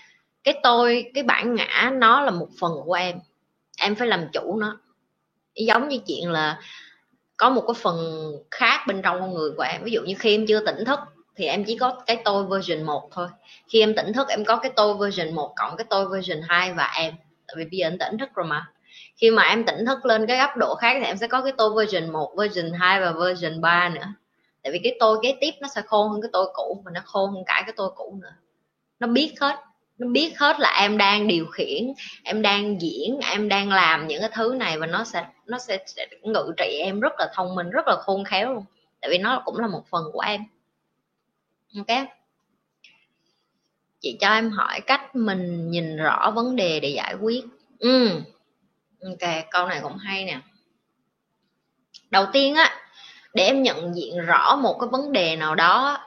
cái 0.44 0.60
tôi, 0.64 1.12
cái 1.14 1.24
bản 1.24 1.56
ngã 1.56 1.92
nó 1.94 2.22
là 2.22 2.32
một 2.32 2.48
phần 2.60 2.72
của 2.86 2.94
em. 2.94 3.16
Em 3.78 3.96
phải 3.96 4.08
làm 4.08 4.26
chủ 4.34 4.58
nó. 4.58 4.78
Giống 5.56 5.88
như 5.88 5.98
chuyện 6.08 6.32
là 6.32 6.60
có 7.38 7.50
một 7.50 7.64
cái 7.68 7.74
phần 7.82 7.98
khác 8.52 8.80
bên 8.88 9.02
trong 9.02 9.20
con 9.20 9.34
người 9.34 9.52
của 9.58 9.64
em. 9.64 9.84
Ví 9.84 9.92
dụ 9.92 10.02
như 10.02 10.16
khi 10.20 10.36
em 10.36 10.46
chưa 10.48 10.66
tỉnh 10.66 10.86
thức 10.86 11.00
thì 11.36 11.46
em 11.46 11.64
chỉ 11.64 11.78
có 11.78 12.02
cái 12.06 12.22
tôi 12.26 12.46
version 12.46 12.84
1 12.84 13.10
thôi. 13.12 13.28
Khi 13.68 13.80
em 13.80 13.94
tỉnh 13.96 14.14
thức 14.14 14.28
em 14.28 14.46
có 14.46 14.56
cái 14.56 14.72
tôi 14.76 14.98
version 14.98 15.36
1 15.36 15.54
cộng 15.56 15.78
cái 15.78 15.86
tôi 15.90 16.08
version 16.10 16.42
2 16.48 16.74
và 16.74 16.92
em. 16.96 17.14
Tại 17.48 17.56
vì 17.58 17.66
bây 17.66 17.78
giờ 17.78 17.88
em 17.88 17.98
tỉnh 17.98 18.18
thức 18.18 18.30
rồi 18.36 18.46
mà. 18.46 18.66
Khi 19.16 19.32
mà 19.32 19.44
em 19.44 19.64
tỉnh 19.64 19.86
thức 19.86 20.06
lên 20.06 20.28
cái 20.28 20.38
góc 20.38 20.58
độ 20.58 20.76
khác 20.76 20.98
thì 21.00 21.06
em 21.06 21.18
sẽ 21.18 21.28
có 21.28 21.42
cái 21.42 21.54
tôi 21.58 21.72
version 21.78 22.12
1 22.12 22.36
version 22.38 22.72
2 22.74 23.02
và 23.02 23.12
version 23.12 23.62
3 23.62 23.90
nữa. 23.90 24.08
Tại 24.64 24.74
vì 24.74 24.80
cái 24.84 24.96
tôi 25.00 25.18
kế 25.22 25.38
tiếp 25.42 25.52
nó 25.62 25.68
sẽ 25.76 25.82
khôn 25.82 26.10
hơn 26.12 26.22
cái 26.22 26.30
tôi 26.34 26.46
cũ 26.54 26.82
mà 26.86 26.92
nó 26.92 27.02
khôn 27.06 27.32
hơn 27.32 27.44
cả 27.46 27.64
cái 27.66 27.74
tôi 27.78 27.90
cũ 27.96 28.20
nữa. 28.22 28.34
Nó 29.00 29.08
biết 29.08 29.34
hết. 29.42 29.56
Nó 29.98 30.08
biết 30.08 30.40
hết 30.40 30.60
là 30.60 30.78
em 30.82 30.98
đang 30.98 31.28
điều 31.28 31.46
khiển 31.46 31.94
em 32.24 32.42
đang 32.42 32.82
diễn 32.82 33.20
em 33.32 33.50
đang 33.50 33.70
làm 33.70 34.08
những 34.08 34.22
cái 34.22 34.30
thứ 34.34 34.56
này 34.60 34.80
và 34.80 34.86
nó 34.86 35.04
sẽ 35.04 35.26
nó 35.46 35.60
sẽ, 35.60 35.84
sẽ 35.88 36.08
ngự 36.22 36.52
trị 36.58 36.78
em 36.80 37.00
rất 37.00 37.14
là 37.20 37.32
thông 37.34 37.56
minh 37.56 37.70
rất 37.70 37.88
là 37.88 37.96
khôn 37.96 38.24
khéo 38.24 38.54
luôn. 38.54 38.66
Tại 39.02 39.12
vì 39.12 39.18
nó 39.18 39.42
cũng 39.46 39.60
là 39.60 39.68
một 39.68 39.82
phần 39.90 40.04
của 40.14 40.20
em 40.20 40.42
ok. 41.78 42.08
Chị 44.00 44.18
cho 44.20 44.34
em 44.34 44.52
hỏi 44.52 44.82
cách 44.88 45.16
mình 45.16 45.72
nhìn 45.72 45.98
rõ 45.98 46.32
vấn 46.36 46.56
đề 46.56 46.80
để 46.80 46.90
giải 46.90 47.16
quyết. 47.22 47.44
Ừ. 47.80 48.10
Ok, 49.02 49.30
câu 49.52 49.68
này 49.68 49.80
cũng 49.84 49.98
hay 49.98 50.26
nè. 50.26 50.40
Đầu 52.10 52.26
tiên 52.34 52.56
á, 52.56 52.76
để 53.34 53.46
em 53.46 53.64
nhận 53.64 53.96
diện 53.96 54.26
rõ 54.26 54.56
một 54.56 54.78
cái 54.80 54.90
vấn 54.92 55.12
đề 55.12 55.36
nào 55.36 55.56
đó, 55.56 55.98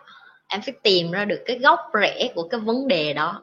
em 0.49 0.61
phải 0.62 0.75
tìm 0.82 1.11
ra 1.11 1.25
được 1.25 1.42
cái 1.46 1.58
gốc 1.58 1.80
rễ 2.00 2.28
của 2.35 2.49
cái 2.49 2.61
vấn 2.61 2.88
đề 2.88 3.12
đó. 3.12 3.42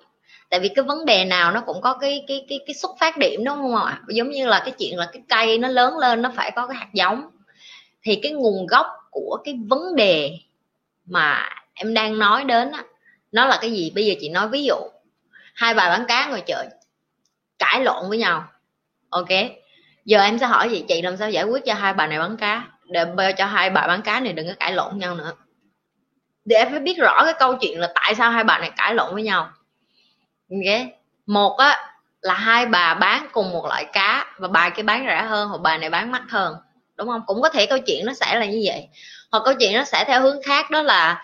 Tại 0.49 0.59
vì 0.59 0.69
cái 0.75 0.83
vấn 0.83 1.05
đề 1.05 1.25
nào 1.25 1.51
nó 1.51 1.61
cũng 1.65 1.81
có 1.81 1.93
cái 1.93 2.25
cái 2.27 2.45
cái 2.49 2.59
cái 2.67 2.73
xuất 2.73 2.91
phát 2.99 3.17
điểm, 3.17 3.43
đúng 3.43 3.57
không 3.57 3.75
ạ? 3.75 4.01
Giống 4.07 4.29
như 4.29 4.45
là 4.47 4.59
cái 4.59 4.71
chuyện 4.71 4.97
là 4.97 5.09
cái 5.13 5.21
cây 5.29 5.57
nó 5.57 5.67
lớn 5.67 5.97
lên, 5.97 6.21
nó 6.21 6.31
phải 6.35 6.51
có 6.55 6.67
cái 6.67 6.77
hạt 6.77 6.89
giống. 6.93 7.29
Thì 8.03 8.19
cái 8.23 8.31
nguồn 8.31 8.67
gốc 8.67 8.87
của 9.11 9.37
cái 9.45 9.55
vấn 9.69 9.95
đề 9.95 10.37
mà 11.05 11.49
em 11.73 11.93
đang 11.93 12.19
nói 12.19 12.43
đến 12.43 12.71
á, 12.71 12.83
nó 13.31 13.45
là 13.45 13.57
cái 13.61 13.71
gì? 13.71 13.91
Bây 13.95 14.05
giờ 14.05 14.13
chị 14.21 14.29
nói 14.29 14.47
ví 14.47 14.63
dụ. 14.63 14.75
Hai 15.55 15.73
bà 15.73 15.89
bán 15.89 16.05
cá 16.07 16.27
ngồi 16.27 16.41
chợ 16.41 16.65
cãi 17.59 17.83
lộn 17.83 18.09
với 18.09 18.17
nhau. 18.17 18.47
Ok? 19.09 19.29
Giờ 20.05 20.21
em 20.21 20.39
sẽ 20.39 20.45
hỏi 20.45 20.69
gì 20.69 20.85
chị 20.87 21.01
làm 21.01 21.17
sao 21.17 21.29
giải 21.29 21.43
quyết 21.43 21.65
cho 21.65 21.73
hai 21.73 21.93
bà 21.93 22.07
này 22.07 22.19
bán 22.19 22.37
cá? 22.37 22.63
Để 22.85 23.31
cho 23.37 23.45
hai 23.45 23.69
bà 23.69 23.87
bán 23.87 24.01
cá 24.01 24.19
này 24.19 24.33
đừng 24.33 24.47
có 24.47 24.53
cãi 24.59 24.73
lộn 24.73 24.97
nhau 24.97 25.15
nữa. 25.15 25.31
Để 26.45 26.55
em 26.55 26.71
phải 26.71 26.79
biết 26.79 26.97
rõ 26.97 27.23
cái 27.25 27.33
câu 27.39 27.55
chuyện 27.61 27.79
là 27.79 27.91
tại 27.95 28.15
sao 28.15 28.31
hai 28.31 28.43
bà 28.43 28.59
này 28.59 28.71
cãi 28.77 28.95
lộn 28.95 29.13
với 29.13 29.23
nhau. 29.23 29.49
Ok? 30.51 30.87
Một 31.25 31.57
á, 31.57 31.93
là 32.21 32.33
hai 32.33 32.65
bà 32.65 32.93
bán 32.93 33.27
cùng 33.31 33.51
một 33.51 33.65
loại 33.65 33.85
cá 33.93 34.25
và 34.37 34.47
bà 34.47 34.69
kia 34.69 34.83
bán 34.83 35.05
rẻ 35.07 35.21
hơn, 35.21 35.49
hoặc 35.49 35.61
bà 35.61 35.77
này 35.77 35.89
bán 35.89 36.11
mắc 36.11 36.23
hơn. 36.29 36.55
Đúng 36.97 37.07
không? 37.07 37.21
Cũng 37.25 37.41
có 37.41 37.49
thể 37.49 37.65
câu 37.65 37.79
chuyện 37.79 38.05
nó 38.05 38.13
sẽ 38.13 38.39
là 38.39 38.45
như 38.45 38.61
vậy. 38.65 38.87
Hoặc 39.31 39.41
câu 39.45 39.53
chuyện 39.59 39.73
nó 39.73 39.83
sẽ 39.83 40.03
theo 40.07 40.21
hướng 40.21 40.41
khác, 40.43 40.71
đó 40.71 40.81
là 40.81 41.23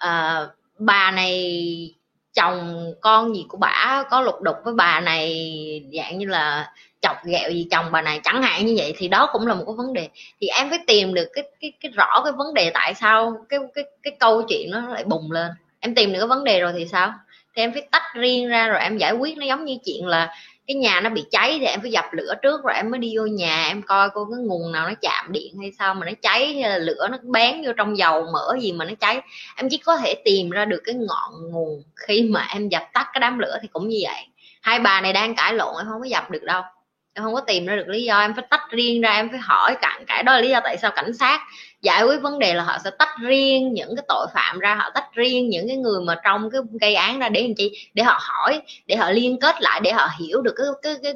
à, 0.00 0.46
bà 0.78 1.10
này 1.10 1.94
chồng 2.34 2.92
con 3.00 3.34
gì 3.34 3.44
của 3.48 3.58
bà 3.58 4.04
có 4.10 4.20
lục 4.20 4.40
đục 4.42 4.56
với 4.64 4.74
bà 4.74 5.00
này 5.00 5.50
dạng 5.96 6.18
như 6.18 6.26
là 6.26 6.72
chọc 7.00 7.16
ghẹo 7.24 7.50
gì 7.50 7.66
chồng 7.70 7.86
bà 7.92 8.02
này 8.02 8.20
chẳng 8.24 8.42
hạn 8.42 8.66
như 8.66 8.74
vậy 8.78 8.94
thì 8.96 9.08
đó 9.08 9.28
cũng 9.32 9.46
là 9.46 9.54
một 9.54 9.64
cái 9.66 9.74
vấn 9.76 9.92
đề. 9.92 10.08
Thì 10.40 10.46
em 10.46 10.70
phải 10.70 10.78
tìm 10.86 11.14
được 11.14 11.28
cái 11.32 11.44
cái 11.60 11.72
cái 11.80 11.92
rõ 11.92 12.20
cái 12.24 12.32
vấn 12.32 12.54
đề 12.54 12.70
tại 12.74 12.94
sao 12.94 13.36
cái 13.48 13.60
cái 13.74 13.84
cái 14.02 14.16
câu 14.20 14.42
chuyện 14.48 14.70
nó 14.70 14.80
lại 14.88 15.04
bùng 15.04 15.32
lên. 15.32 15.50
Em 15.80 15.94
tìm 15.94 16.12
được 16.12 16.18
cái 16.18 16.28
vấn 16.28 16.44
đề 16.44 16.60
rồi 16.60 16.72
thì 16.78 16.86
sao? 16.86 17.12
Thì 17.56 17.62
em 17.62 17.72
phải 17.72 17.88
tách 17.90 18.14
riêng 18.14 18.48
ra 18.48 18.68
rồi 18.68 18.80
em 18.80 18.98
giải 18.98 19.12
quyết. 19.12 19.38
Nó 19.38 19.46
giống 19.46 19.64
như 19.64 19.76
chuyện 19.84 20.06
là 20.06 20.34
cái 20.70 20.74
nhà 20.74 21.00
nó 21.00 21.10
bị 21.10 21.24
cháy 21.30 21.56
thì 21.60 21.66
em 21.66 21.80
phải 21.80 21.90
dập 21.90 22.04
lửa 22.12 22.34
trước 22.42 22.64
rồi 22.64 22.74
em 22.74 22.90
mới 22.90 22.98
đi 22.98 23.16
vô 23.16 23.26
nhà, 23.26 23.66
em 23.68 23.82
coi 23.82 24.10
coi 24.10 24.24
cái 24.30 24.44
nguồn 24.44 24.72
nào 24.72 24.88
nó 24.88 24.94
chạm 25.02 25.32
điện 25.32 25.56
hay 25.60 25.72
sao 25.78 25.94
mà 25.94 26.06
nó 26.06 26.12
cháy, 26.22 26.54
hay 26.54 26.70
là 26.70 26.78
lửa 26.78 27.08
nó 27.10 27.18
bén 27.22 27.62
vô 27.66 27.72
trong 27.76 27.98
dầu 27.98 28.26
mỡ 28.32 28.56
gì 28.60 28.72
mà 28.72 28.84
nó 28.84 28.94
cháy. 29.00 29.20
Em 29.56 29.68
chỉ 29.70 29.78
có 29.78 29.96
thể 29.96 30.14
tìm 30.24 30.50
ra 30.50 30.64
được 30.64 30.80
cái 30.84 30.94
ngọn 30.94 31.50
nguồn 31.50 31.82
khi 31.96 32.22
mà 32.22 32.48
em 32.54 32.68
dập 32.68 32.82
tắt 32.92 33.06
cái 33.12 33.20
đám 33.20 33.38
lửa 33.38 33.58
thì 33.62 33.68
cũng 33.72 33.88
như 33.88 33.98
vậy. 34.02 34.26
Hai 34.62 34.78
bà 34.78 35.00
này 35.00 35.12
đang 35.12 35.34
cãi 35.34 35.54
lộn, 35.54 35.74
em 35.78 35.86
không 35.86 36.00
có 36.00 36.06
dập 36.06 36.30
được 36.30 36.42
đâu. 36.42 36.62
Em 37.14 37.24
không 37.24 37.34
có 37.34 37.40
tìm 37.40 37.66
ra 37.66 37.76
được 37.76 37.88
lý 37.88 38.04
do, 38.04 38.20
em 38.20 38.34
phải 38.34 38.44
tách 38.50 38.70
riêng 38.70 39.00
ra, 39.00 39.12
em 39.12 39.30
phải 39.30 39.38
hỏi 39.38 39.76
cặn 39.82 40.04
cãi 40.06 40.22
đó 40.22 40.32
là 40.32 40.40
lý 40.40 40.48
do 40.48 40.60
tại 40.64 40.76
sao 40.76 40.90
cảnh 40.90 41.14
sát 41.14 41.40
giải 41.82 42.04
quyết 42.04 42.22
vấn 42.22 42.38
đề 42.38 42.54
là 42.54 42.64
họ 42.64 42.78
sẽ 42.84 42.90
tách 42.98 43.14
riêng 43.20 43.72
những 43.72 43.96
cái 43.96 44.04
tội 44.08 44.26
phạm 44.34 44.58
ra 44.58 44.74
họ 44.74 44.90
tách 44.94 45.12
riêng 45.12 45.48
những 45.48 45.68
cái 45.68 45.76
người 45.76 46.00
mà 46.00 46.20
trong 46.24 46.50
cái 46.50 46.60
gây 46.80 46.94
án 46.94 47.18
ra 47.18 47.28
để 47.28 47.42
làm 47.42 47.54
chi? 47.54 47.90
Để 47.94 48.02
họ 48.02 48.18
hỏi 48.22 48.62
để 48.86 48.96
họ 48.96 49.10
liên 49.10 49.40
kết 49.40 49.62
lại 49.62 49.80
để 49.84 49.92
họ 49.92 50.08
hiểu 50.18 50.42
được 50.42 50.54
cái 50.56 50.66
cái, 50.82 50.94
cái 51.02 51.12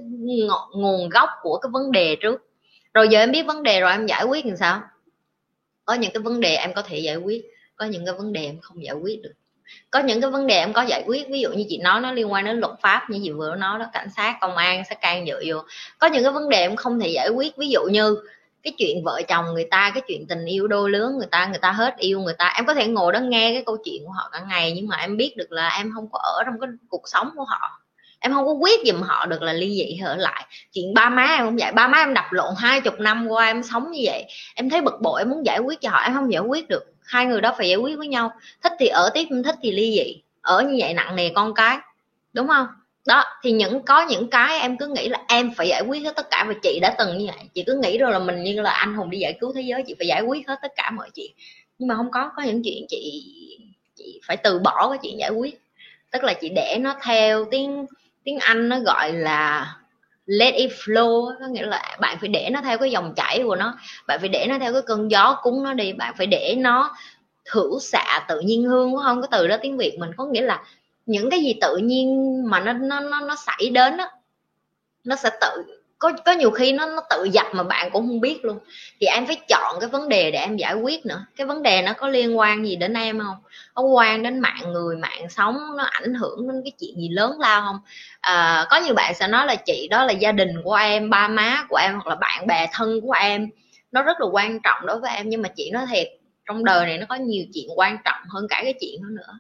nguồn 0.73 1.09
gốc 1.09 1.30
của 1.42 1.59
cái 1.59 1.71
vấn 1.73 1.92
đề 1.92 2.16
trước. 2.16 2.50
Rồi 2.94 3.09
giờ 3.09 3.18
em 3.18 3.33
biết 3.33 3.47
vấn 3.47 3.62
đề 3.62 3.80
rồi 3.80 3.90
em 3.90 4.06
giải 4.06 4.25
quyết 4.25 4.47
làm 4.47 4.56
sao? 4.56 4.80
Có 5.85 5.94
những 5.94 6.12
cái 6.12 6.23
vấn 6.23 6.40
đề 6.40 6.56
em 6.56 6.75
có 6.75 6.83
thể 6.83 6.99
giải 6.99 7.16
quyết 7.16 7.44
có 7.76 7.87
những 7.87 8.06
cái 8.06 8.14
vấn 8.14 8.33
đề 8.33 8.44
em 8.44 8.61
không 8.61 8.85
giải 8.85 8.94
quyết 8.94 9.23
được. 9.23 9.33
Có 9.90 10.00
những 10.00 10.21
cái 10.21 10.30
vấn 10.30 10.47
đề 10.47 10.54
em 10.54 10.73
có 10.73 10.83
giải 10.83 11.02
quyết 11.06 11.28
ví 11.28 11.40
dụ 11.40 11.52
như 11.52 11.64
chị 11.68 11.78
nói 11.78 12.00
nó 12.00 12.12
liên 12.12 12.33
quan 12.33 12.44
đến 12.44 12.61
luật 12.61 12.73
pháp 12.80 13.06
như 13.11 13.21
chị 13.25 13.30
vừa 13.30 13.56
nói 13.56 13.78
đó 13.78 13.87
cảnh 13.92 14.09
sát 14.16 14.37
công 14.40 14.56
an 14.56 14.83
sẽ 14.88 14.94
can 14.94 15.26
dự 15.26 15.44
vô. 15.47 15.56
Có 15.99 16.06
những 16.06 16.23
cái 16.23 16.33
vấn 16.33 16.49
đề 16.49 16.59
em 16.59 16.76
không 16.76 17.00
thể 17.00 17.09
giải 17.09 17.28
quyết 17.28 17.56
ví 17.56 17.68
dụ 17.68 17.80
như 17.90 18.16
cái 18.64 18.73
chuyện 18.78 19.04
vợ 19.04 19.23
chồng 19.28 19.44
người 19.54 19.68
ta, 19.71 19.90
cái 19.94 20.02
chuyện 20.09 20.26
tình 20.28 20.44
yêu 20.44 20.68
đôi 20.68 20.90
lứa 20.90 21.12
người 21.18 21.26
ta 21.30 21.47
người 21.47 21.59
ta 21.59 21.73
hết 21.73 21.97
yêu 21.97 22.21
người 22.21 22.35
ta. 22.38 22.52
Em 22.56 22.66
có 22.66 22.75
thể 22.75 22.87
ngồi 22.87 23.12
đó 23.12 23.18
nghe 23.18 23.52
cái 23.52 23.62
câu 23.66 23.76
chuyện 23.85 24.02
của 24.06 24.12
họ 24.12 24.28
cả 24.33 24.40
ngày, 24.49 24.73
nhưng 24.73 24.88
mà 24.88 24.97
em 24.97 25.16
biết 25.16 25.37
được 25.37 25.52
là 25.52 25.68
em 25.68 25.90
không 25.94 26.09
có 26.12 26.18
ở 26.18 26.42
trong 26.47 26.61
cái 26.61 26.71
cuộc 26.88 27.02
sống 27.04 27.30
của 27.37 27.44
họ. 27.44 27.80
Em 28.21 28.33
không 28.33 28.47
có 28.47 28.52
quyết 28.52 28.80
giùm 28.87 29.02
họ 29.02 29.26
được 29.26 29.42
là 29.42 29.52
ly 29.52 29.71
dị 29.71 29.99
ở 30.04 30.16
lại. 30.16 30.47
Chuyện 30.73 30.94
ba 30.94 31.11
má 31.11 31.23
em 31.25 31.44
không 31.44 31.56
vậy. 31.56 31.73
Ba 31.73 31.88
má 31.88 31.99
em 31.99 32.14
đập 32.14 32.25
lộn 32.30 32.54
hai 32.59 32.80
chục 32.80 33.00
năm 33.00 33.26
qua 33.28 33.47
em 33.47 33.62
sống 33.62 33.90
như 33.90 34.00
vậy. 34.04 34.25
Em 34.54 34.71
thấy 34.71 34.80
bực 34.80 35.00
bội, 35.00 35.21
em 35.21 35.30
muốn 35.30 35.47
giải 35.47 35.59
quyết 35.59 35.80
cho 35.80 35.90
họ. 35.90 35.99
Em 35.99 36.14
không 36.14 36.33
giải 36.33 36.42
quyết 36.42 36.68
được. 36.68 36.85
Hai 37.02 37.26
người 37.26 37.40
đó 37.40 37.54
phải 37.59 37.68
giải 37.68 37.76
quyết 37.76 37.99
với 37.99 38.09
nhau. 38.09 38.30
Thích 38.62 38.73
thì 38.78 38.87
ở 38.87 39.11
tiếp 39.14 39.26
không 39.30 39.42
thích 39.42 39.56
thì 39.62 39.73
ly 39.73 39.90
dị. 39.90 40.23
Ở 40.40 40.62
như 40.62 40.76
vậy 40.80 40.94
nặng 40.94 41.16
nề 41.16 41.28
con 41.35 41.54
cái. 41.54 41.78
Đúng 42.33 42.49
không? 42.49 42.66
Đó, 43.06 43.25
thì 43.42 43.52
những, 43.52 43.82
có 43.82 44.06
những 44.06 44.30
cái 44.30 44.61
em 44.61 44.76
cứ 44.78 44.87
nghĩ 44.87 45.08
là 45.08 45.23
em 45.28 45.50
phải 45.56 45.68
giải 45.68 45.82
quyết 45.88 46.04
hết 46.04 46.16
tất 46.16 46.30
cả 46.30 46.44
và 46.49 46.54
chị 46.62 46.78
đã 46.82 46.94
từng 46.99 47.18
như 47.18 47.26
vậy. 47.26 47.44
Chị 47.54 47.64
cứ 47.66 47.75
nghĩ 47.82 47.99
rồi 47.99 48.12
là 48.12 48.18
mình 48.18 48.42
như 48.42 48.62
là 48.62 48.70
anh 48.70 48.94
hùng 48.94 49.11
đi 49.11 49.18
giải 49.18 49.37
cứu 49.40 49.52
thế 49.54 49.61
giới, 49.61 49.82
chị 49.87 49.94
phải 49.99 50.06
giải 50.06 50.23
quyết 50.23 50.49
hết 50.49 50.58
tất 50.62 50.73
cả 50.76 50.90
mọi 50.90 51.11
chuyện. 51.14 51.30
Nhưng 51.78 51.88
mà 51.88 51.94
không 51.94 52.11
có 52.11 52.30
có 52.37 52.42
những 52.42 52.62
chuyện 52.64 52.87
chị 52.88 53.26
chị 53.96 54.20
phải 54.26 54.37
từ 54.37 54.58
bỏ 54.58 54.88
cái 54.88 54.99
chuyện 55.02 55.18
giải 55.18 55.30
quyết. 55.30 55.61
Tức 56.11 56.25
là 56.25 56.32
chị 56.32 56.49
để 56.49 56.76
nó 56.80 56.94
theo 57.02 57.44
tiếng 57.50 57.87
tiếng 58.25 58.38
anh 58.38 58.68
nó 58.68 58.78
gọi 58.80 59.12
là 59.12 59.76
let 60.26 60.54
it 60.54 60.70
flow 60.70 61.34
có 61.40 61.46
nghĩa 61.46 61.66
là 61.66 61.96
bạn 62.00 62.16
phải 62.20 62.28
để 62.28 62.49
nó 62.52 62.61
theo 62.61 62.78
cái 62.78 62.90
dòng 62.90 63.12
chảy 63.16 63.42
của 63.44 63.56
nó, 63.56 63.78
bạn 64.06 64.20
phải 64.20 64.28
để 64.28 64.46
nó 64.49 64.58
theo 64.58 64.73
cái 64.73 64.82
cơn 64.87 65.11
gió 65.11 65.38
cúng 65.42 65.62
nó 65.62 65.75
đi, 65.75 65.92
bạn 65.92 66.14
phải 66.18 66.26
để 66.26 66.54
nó 66.58 66.96
thử 67.52 67.78
xạ 67.80 68.25
tự 68.28 68.40
nhiên 68.40 68.62
hương 68.62 68.96
không 69.04 69.20
có 69.20 69.26
từ 69.30 69.49
đó 69.49 69.56
tiếng 69.62 69.76
việt 69.76 69.96
mình, 69.99 70.11
có 70.16 70.26
nghĩa 70.26 70.42
là 70.42 70.62
những 71.06 71.30
cái 71.30 71.40
gì 71.40 71.54
tự 71.61 71.76
nhiên 71.76 72.37
mà 72.46 72.61
nó 72.61 72.73
nó 72.73 73.00
nó 73.00 73.20
nó 73.20 73.37
xảy 73.37 73.70
đến 73.73 73.96
đó 73.96 74.11
nó 75.04 75.16
sẽ 75.16 75.30
tự 75.40 75.64
có 75.99 76.12
có 76.25 76.32
nhiều 76.32 76.50
khi 76.50 76.73
nó 76.73 76.87
nó 76.87 77.02
tự 77.11 77.25
dập 77.25 77.46
mà 77.52 77.62
bạn 77.62 77.90
cũng 77.92 78.06
không 78.06 78.20
biết 78.20 78.44
luôn. 78.44 78.58
Thì 79.00 79.06
em 79.06 79.26
phải 79.26 79.37
chọn 79.49 79.76
cái 79.80 79.88
vấn 79.88 80.08
đề 80.08 80.30
để 80.30 80.38
em 80.38 80.56
giải 80.56 80.75
quyết 80.75 81.06
nữa. 81.06 81.26
Cái 81.37 81.46
vấn 81.46 81.62
đề 81.62 81.82
nó 81.82 81.92
có 81.92 82.08
liên 82.08 82.38
quan 82.38 82.66
gì 82.66 82.76
đến 82.76 82.94
em 82.94 83.20
không? 83.20 83.37
Có 83.75 83.82
quan 83.82 84.23
đến 84.23 84.40
mạng 84.40 84.73
người 84.73 84.96
mạng 84.96 85.28
sống 85.28 85.58
nó 85.76 85.84
ảnh 85.84 86.14
hưởng 86.14 86.49
đến 86.49 86.62
cái 86.64 86.73
chuyện 86.80 86.96
gì 86.96 87.08
lớn 87.08 87.40
lao 87.40 87.61
không? 87.61 87.78
À, 88.20 88.66
có 88.70 88.76
nhiều 88.76 88.94
bạn 88.94 89.14
sẽ 89.14 89.28
nói 89.28 89.46
là 89.46 89.56
chị 89.56 89.88
đó 89.90 90.04
là 90.04 90.12
gia 90.12 90.32
đình 90.32 90.62
của 90.64 90.75
em 90.75 91.11
ba 91.11 91.28
má 91.28 91.64
của 91.68 91.76
em 91.76 91.94
hoặc 91.94 92.06
là 92.06 92.14
bạn 92.14 92.46
bè 92.46 92.68
thân 92.73 93.00
của 93.00 93.12
em. 93.12 93.49
Nó 93.92 94.02
rất 94.02 94.20
là 94.20 94.26
quan 94.32 94.61
trọng 94.61 94.87
đối 94.87 95.00
với 95.00 95.11
em 95.16 95.28
nhưng 95.28 95.42
mà 95.42 95.49
chị 95.56 95.70
nói 95.70 95.87
thiệt 95.90 96.08
trong 96.49 96.64
đời 96.64 96.87
này 96.87 96.99
nó 96.99 97.06
có 97.08 97.14
nhiều 97.14 97.44
chuyện 97.54 97.68
quan 97.76 97.96
trọng 98.04 98.20
hơn 98.28 98.46
cả 98.49 98.61
cái 98.62 98.75
chuyện 98.80 99.02
đó 99.02 99.08
nữa 99.11 99.38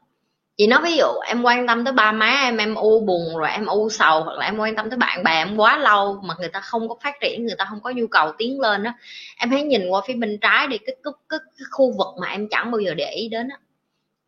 chị 0.56 0.66
nói 0.66 0.80
ví 0.84 0.96
dụ 0.96 1.06
em 1.26 1.42
quan 1.42 1.66
tâm 1.66 1.84
tới 1.84 1.92
ba 1.92 2.12
má 2.12 2.26
em 2.26 2.56
em 2.56 2.74
u 2.74 3.00
buồn 3.00 3.36
rồi 3.36 3.50
em 3.50 3.66
u 3.66 3.88
sầu 3.90 4.22
hoặc 4.22 4.38
là 4.38 4.46
em 4.46 4.58
quan 4.58 4.76
tâm 4.76 4.90
tới 4.90 4.96
bạn 4.96 5.24
bè 5.24 5.32
em 5.32 5.56
quá 5.56 5.78
lâu 5.78 6.20
mà 6.24 6.34
người 6.38 6.48
ta 6.48 6.60
không 6.60 6.88
có 6.88 6.96
phát 7.02 7.14
triển 7.20 7.46
người 7.46 7.56
ta 7.58 7.64
không 7.64 7.80
có 7.80 7.90
nhu 7.90 8.06
cầu 8.06 8.32
tiến 8.38 8.60
lên 8.60 8.82
đó 8.82 8.90
em 9.36 9.50
hãy 9.50 9.62
nhìn 9.62 9.88
qua 9.88 10.00
phía 10.06 10.14
bên 10.14 10.38
trái 10.40 10.66
đi 10.66 10.78
cái, 10.78 10.96
cái, 11.04 11.12
cái, 11.28 11.38
cái 11.58 11.64
khu 11.70 11.92
vực 11.98 12.06
mà 12.20 12.28
em 12.28 12.48
chẳng 12.50 12.70
bao 12.70 12.80
giờ 12.80 12.94
để 12.94 13.10
ý 13.10 13.28
đến 13.28 13.48
đó. 13.48 13.56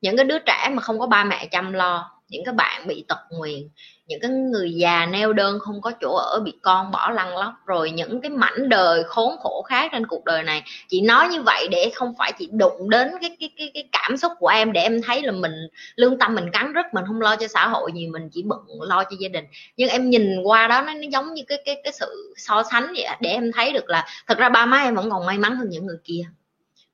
những 0.01 0.17
cái 0.17 0.25
đứa 0.25 0.39
trẻ 0.39 0.69
mà 0.73 0.83
không 0.83 0.99
có 0.99 1.07
ba 1.07 1.25
mẹ 1.25 1.47
chăm 1.47 1.73
lo 1.73 2.11
những 2.29 2.45
cái 2.45 2.55
bạn 2.55 2.87
bị 2.87 3.05
tật 3.09 3.19
nguyền 3.31 3.69
những 4.07 4.21
cái 4.21 4.31
người 4.31 4.75
già 4.75 5.07
neo 5.07 5.33
đơn 5.33 5.59
không 5.59 5.81
có 5.81 5.93
chỗ 6.01 6.15
ở 6.15 6.41
bị 6.41 6.53
con 6.63 6.91
bỏ 6.91 7.11
lăn 7.11 7.39
lóc 7.39 7.53
rồi 7.67 7.91
những 7.91 8.21
cái 8.21 8.31
mảnh 8.31 8.69
đời 8.69 9.05
khốn 9.05 9.37
khổ 9.41 9.63
khác 9.69 9.89
trên 9.93 10.07
cuộc 10.07 10.25
đời 10.25 10.43
này. 10.43 10.63
Chị 10.89 11.01
nói 11.01 11.29
như 11.29 11.43
vậy 11.43 11.69
để 11.71 11.91
không 11.95 12.15
phải 12.19 12.33
chị 12.39 12.49
đụng 12.53 12.91
đến 12.91 13.11
cái 13.21 13.37
cái 13.41 13.51
cái, 13.57 13.71
cái 13.75 13.89
cảm 13.93 14.17
xúc 14.17 14.33
của 14.39 14.49
em 14.49 14.73
để 14.73 14.81
em 14.81 15.03
thấy 15.03 15.23
là 15.23 15.33
mình 15.33 15.53
lương 15.97 16.19
tâm 16.19 16.35
mình 16.35 16.51
cắn 16.53 16.73
rứt 16.73 16.87
mình 16.93 17.05
không 17.07 17.21
lo 17.21 17.37
cho 17.37 17.49
xã 17.49 17.69
hội 17.69 17.93
gì 17.95 18.07
mình 18.07 18.29
chỉ 18.33 18.43
bận 18.43 18.61
lo 18.81 19.05
cho 19.05 19.17
gia 19.21 19.29
đình. 19.29 19.45
Nhưng 19.77 19.89
em 19.89 20.11
nhìn 20.11 20.43
qua 20.43 20.69
đó 20.69 20.83
nó, 20.83 20.95
nó 20.95 21.09
giống 21.13 21.35
như 21.35 21.43
cái 21.49 21.63
cái 21.65 21.81
cái 21.85 21.93
sự 21.93 22.35
so 22.37 22.63
sánh 22.71 22.87
vậy 22.97 23.07
để 23.21 23.31
em 23.31 23.53
thấy 23.53 23.73
được 23.73 23.89
là 23.89 24.07
thật 24.27 24.39
ra 24.39 24.49
ba 24.49 24.67
má 24.67 24.79
em 24.79 24.95
vẫn 24.95 25.11
còn 25.11 25.27
may 25.27 25.39
mắn 25.39 25.57
hơn 25.57 25.69
những 25.71 25.87
người 25.87 25.99
kia. 26.05 26.23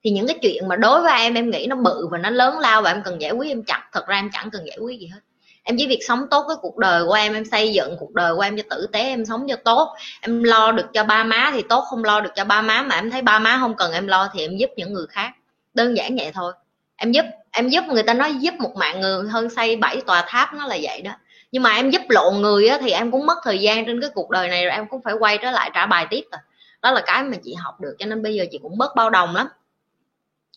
Thì 0.05 0.11
những 0.11 0.27
cái 0.27 0.39
chuyện 0.43 0.69
mà 0.69 0.77
đối 0.77 1.03
với 1.03 1.13
em 1.21 1.35
em 1.35 1.51
nghĩ 1.51 1.67
nó 1.67 1.77
bự 1.77 2.09
và 2.11 2.19
nó 2.19 2.31
lớn 2.31 2.59
lao 2.59 2.83
và 2.83 2.91
em 2.91 3.03
cần 3.05 3.21
giải 3.21 3.33
quyết 3.33 3.49
em 3.49 3.63
chặt 3.63 3.89
thật 3.93 4.07
ra 4.07 4.17
em 4.17 4.31
chẳng 4.33 4.51
cần 4.51 4.67
giải 4.67 4.79
quyết 4.81 5.01
gì 5.01 5.07
hết 5.07 5.21
em 5.63 5.77
chỉ 5.79 5.87
việc 5.87 6.01
sống 6.09 6.27
tốt 6.31 6.45
với 6.47 6.57
cuộc 6.63 6.77
đời 6.77 7.05
của 7.05 7.13
em 7.13 7.35
em 7.35 7.45
xây 7.45 7.73
dựng 7.73 7.97
cuộc 8.01 8.15
đời 8.15 8.35
của 8.35 8.41
em 8.41 8.57
cho 8.57 8.63
tử 8.71 8.87
tế 8.93 9.01
em 9.01 9.25
sống 9.25 9.47
cho 9.49 9.57
tốt. 9.57 9.95
Em 10.21 10.43
lo 10.43 10.73
được 10.73 10.87
cho 10.93 11.05
ba 11.05 11.25
má 11.25 11.51
thì 11.55 11.63
tốt 11.69 11.81
không 11.81 12.05
lo 12.05 12.21
được 12.21 12.31
cho 12.35 12.45
ba 12.45 12.63
má. 12.63 12.83
Mà 12.83 12.95
em 12.95 13.11
thấy 13.11 13.23
ba 13.23 13.39
má 13.39 13.57
không 13.61 13.77
cần 13.77 13.93
em 13.93 14.07
lo 14.07 14.29
thì 14.33 14.41
em 14.41 14.57
giúp 14.57 14.71
những 14.77 14.93
người 14.93 15.07
khác. 15.11 15.31
Đơn 15.75 15.97
giản 15.97 16.17
vậy 16.17 16.31
thôi. 16.35 16.53
Em 16.97 17.13
giúp 17.13 17.25
em 17.51 17.69
giúp 17.69 17.85
người 17.89 18.03
ta 18.03 18.15
nói 18.15 18.35
giúp 18.35 18.55
một 18.59 18.77
mạng 18.77 19.01
người 19.01 19.29
hơn 19.29 19.51
xây 19.51 19.77
bảy 19.77 20.01
tòa 20.07 20.25
tháp 20.29 20.55
nó 20.55 20.67
là 20.67 20.79
vậy 20.83 21.03
đó. 21.03 21.13
Nhưng 21.53 21.63
mà 21.63 21.75
em 21.75 21.91
giúp 21.91 22.03
lộn 22.09 22.35
người 22.37 22.69
á, 22.69 22.79
thì 22.81 22.91
em 22.91 23.11
cũng 23.11 23.27
mất 23.27 23.39
thời 23.45 23.59
gian 23.59 23.87
trên 23.87 24.01
cái 24.01 24.11
cuộc 24.15 24.31
đời 24.31 24.49
này 24.49 24.65
rồi 24.65 24.75
em 24.75 24.89
cũng 24.89 25.03
phải 25.03 25.15
quay 25.15 25.39
trở 25.43 25.51
lại 25.51 25.71
trả 25.75 25.87
bài 25.87 26.07
tiếp 26.11 26.25
rồi 26.33 26.41
đó 26.83 26.91
là 26.91 27.03
cái 27.07 27.23
mà 27.23 27.37
chị 27.45 27.55
học 27.55 27.81
được 27.81 27.97
cho 27.99 28.07
nên 28.07 28.23
bây 28.23 28.35
giờ 28.35 28.45
chị 28.51 28.59
cũng 28.63 28.79
bớt 28.79 28.95
bao 28.97 29.11
đồng 29.11 29.35
lắm. 29.35 29.49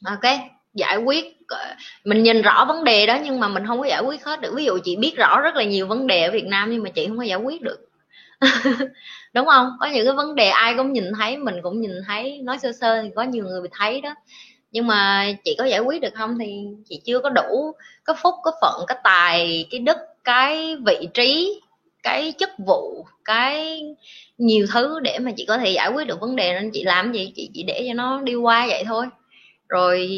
Ok? 0.06 0.55
Giải 0.76 0.98
quyết 0.98 1.38
ờ, 1.48 1.76
mình 2.06 2.24
nhìn 2.24 2.42
rõ 2.42 2.66
vấn 2.66 2.84
đề 2.84 3.06
đó 3.06 3.18
nhưng 3.24 3.40
mà 3.40 3.48
mình 3.48 3.68
không 3.68 3.80
có 3.80 3.86
giải 3.86 4.02
quyết 4.02 4.26
hết 4.26 4.42
được. 4.42 4.54
Ví 4.56 4.66
dụ 4.66 4.80
chị 4.84 4.96
biết 4.96 5.16
rõ 5.18 5.42
rất 5.42 5.56
là 5.56 5.64
nhiều 5.64 5.88
vấn 5.88 6.08
đề 6.08 6.24
ở 6.24 6.32
Việt 6.32 6.46
Nam 6.46 6.72
nhưng 6.72 6.84
mà 6.84 6.90
chị 6.90 7.08
không 7.08 7.18
có 7.18 7.24
giải 7.24 7.38
quyết 7.38 7.62
được. 7.62 7.80
Đúng 9.34 9.46
không? 9.46 9.70
Có 9.80 9.88
những 9.88 10.06
cái 10.06 10.14
vấn 10.14 10.36
đề 10.36 10.50
ai 10.50 10.74
cũng 10.78 10.94
nhìn 10.94 11.12
thấy, 11.20 11.38
mình 11.38 11.56
cũng 11.64 11.82
nhìn 11.82 11.92
thấy, 12.08 12.40
nói 12.44 12.58
sơ 12.58 12.72
sơ 12.72 13.02
thì 13.04 13.10
có 13.16 13.24
nhiều 13.24 13.46
người 13.46 13.62
bị 13.62 13.70
thấy 13.72 14.02
đó. 14.02 14.16
Nhưng 14.72 14.88
mà 14.88 15.28
chị 15.46 15.56
có 15.60 15.66
giải 15.66 15.80
quyết 15.80 16.02
được 16.02 16.14
không 16.14 16.38
thì 16.40 16.66
chị 16.90 17.02
chưa 17.06 17.20
có 17.20 17.30
đủ 17.30 17.72
cái 18.06 18.16
phúc, 18.24 18.36
cái 18.46 18.54
phận, 18.62 18.86
cái 18.88 18.98
tài, 19.04 19.68
cái 19.72 19.80
đức, 19.80 19.98
cái 20.24 20.76
vị 20.86 21.08
trí, 21.14 21.62
cái 22.04 22.34
chức 22.38 22.50
vụ, 22.58 23.06
cái 23.26 23.82
nhiều 24.38 24.66
thứ 24.74 25.00
để 25.00 25.20
mà 25.20 25.32
chị 25.38 25.46
có 25.48 25.58
thể 25.58 25.70
giải 25.70 25.92
quyết 25.92 26.08
được 26.08 26.20
vấn 26.22 26.36
đề. 26.36 26.54
Nên 26.54 26.72
chị 26.74 26.84
làm 26.84 27.14
gì, 27.14 27.32
chị 27.36 27.50
chỉ 27.54 27.64
để 27.64 27.86
cho 27.88 27.94
nó 27.94 28.22
đi 28.22 28.36
qua 28.36 28.66
vậy 28.70 28.84
thôi 28.88 29.06
rồi 29.70 30.10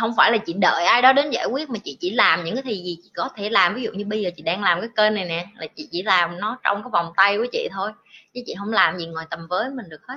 không 0.00 0.12
phải 0.16 0.32
là 0.32 0.38
chị 0.38 0.52
đợi 0.52 0.84
ai 0.84 1.02
đó 1.02 1.12
đến 1.12 1.30
giải 1.30 1.46
quyết 1.46 1.70
mà 1.70 1.78
chị 1.84 1.96
chỉ 2.00 2.10
làm 2.10 2.44
những 2.44 2.54
cái 2.54 2.62
thì 2.62 2.82
gì 2.82 2.98
chị 3.02 3.10
có 3.14 3.28
thể 3.36 3.50
làm. 3.50 3.74
Ví 3.74 3.82
dụ 3.82 3.90
như 3.92 4.04
bây 4.04 4.22
giờ 4.22 4.30
chị 4.36 4.42
đang 4.42 4.62
làm 4.62 4.80
cái 4.80 4.88
kênh 4.96 5.14
này 5.14 5.24
nè, 5.24 5.46
là 5.58 5.66
chị 5.76 5.88
chỉ 5.90 6.02
làm 6.02 6.40
nó 6.40 6.58
trong 6.62 6.82
cái 6.82 6.90
vòng 6.92 7.12
tay 7.16 7.38
của 7.38 7.46
chị 7.52 7.68
thôi, 7.72 7.92
chứ 8.34 8.40
chị 8.46 8.54
không 8.58 8.72
làm 8.72 8.98
gì 8.98 9.06
ngoài 9.06 9.26
tầm 9.30 9.46
với 9.50 9.70
mình 9.70 9.88
được 9.88 10.00
hết. 10.08 10.16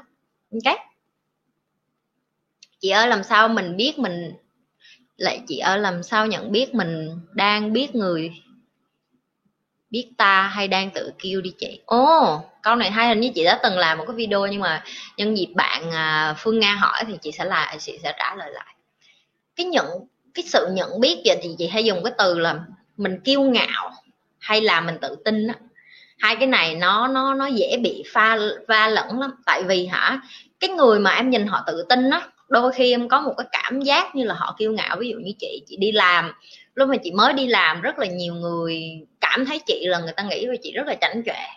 Ok? 0.52 0.78
Chị 2.80 2.90
ơi, 2.90 3.08
làm 3.08 3.24
sao 3.24 3.48
mình 3.48 3.78
biết 3.78 4.00
mình, 4.00 4.34
lại 5.18 5.42
chị 5.48 5.58
ơi, 5.58 5.80
làm 5.80 6.04
sao 6.04 6.28
nhận 6.28 6.52
biết 6.52 6.76
mình 6.76 7.20
đang 7.34 7.74
biết 7.74 7.96
người 7.96 8.32
biết 9.96 10.12
ta 10.18 10.48
hay 10.48 10.68
đang 10.68 10.90
tự 10.92 11.12
kêu 11.24 11.42
đi 11.42 11.54
chị. 11.60 11.80
Ồ. 11.86 12.36
Oh, 12.36 12.42
câu 12.62 12.76
này 12.76 12.92
hay 12.92 13.08
hình 13.08 13.20
như 13.20 13.30
chị 13.36 13.44
đã 13.44 13.60
từng 13.64 13.78
làm 13.78 13.98
một 13.98 14.04
cái 14.08 14.16
video 14.16 14.46
nhưng 14.48 14.62
mà 14.62 14.84
nhân 15.18 15.38
dịp 15.38 15.48
bạn 15.56 15.92
à, 15.92 16.36
phương 16.38 16.60
nga 16.60 16.76
hỏi 16.76 17.04
thì 17.08 17.14
chị 17.22 17.32
sẽ 17.32 17.46
là 17.46 17.76
chị 17.80 18.00
sẽ 18.04 18.14
trả 18.20 18.36
lời 18.36 18.52
lại. 18.52 18.76
Cái 19.56 19.66
nhận 19.66 19.86
cái 20.34 20.44
sự 20.48 20.68
nhận 20.72 21.00
biết 21.00 21.22
vậy 21.26 21.38
thì 21.42 21.50
chị 21.58 21.68
hay 21.68 21.86
dùng 21.86 22.04
cái 22.04 22.14
từ 22.18 22.40
là 22.40 22.60
mình 22.98 23.20
kiêu 23.20 23.42
ngạo 23.42 23.92
hay 24.40 24.62
là 24.62 24.82
mình 24.82 24.96
tự 25.02 25.16
tin 25.26 25.48
á. 25.48 25.56
Hai 26.20 26.36
cái 26.36 26.48
này 26.48 26.76
nó 26.76 27.08
nó 27.08 27.34
nó 27.34 27.46
dễ 27.46 27.78
bị 27.78 28.04
pha 28.14 28.38
va 28.68 28.88
lẫn 28.88 29.20
lắm. 29.20 29.32
Tại 29.46 29.64
vì 29.64 29.86
hả 29.86 30.22
cái 30.60 30.70
người 30.70 31.00
mà 31.00 31.12
em 31.12 31.30
nhìn 31.30 31.48
họ 31.48 31.64
tự 31.68 31.86
tin 31.90 32.10
á 32.10 32.22
đôi 32.50 32.72
khi 32.72 32.92
em 32.92 33.08
có 33.08 33.22
một 33.22 33.34
cái 33.38 33.48
cảm 33.52 33.82
giác 33.82 34.16
như 34.16 34.24
là 34.24 34.34
họ 34.34 34.56
kiêu 34.60 34.72
ngạo. 34.72 34.96
Ví 35.00 35.10
dụ 35.10 35.18
như 35.18 35.32
chị 35.40 35.64
chị 35.68 35.78
đi 35.78 35.92
làm 35.92 36.34
lúc 36.76 36.90
mà 36.90 36.96
chị 37.04 37.12
mới 37.12 37.34
đi 37.34 37.48
làm 37.48 37.82
rất 37.82 38.00
là 38.00 38.06
nhiều 38.06 38.34
người 38.34 38.82
cảm 39.36 39.46
thấy 39.46 39.60
chị 39.60 39.86
là 39.88 40.00
người 40.00 40.14
ta 40.14 40.24
nghĩ 40.24 40.48
về 40.48 40.56
chị 40.64 40.72
rất 40.72 40.88
là 40.88 40.96
chảnh 41.02 41.22
chọe. 41.26 41.48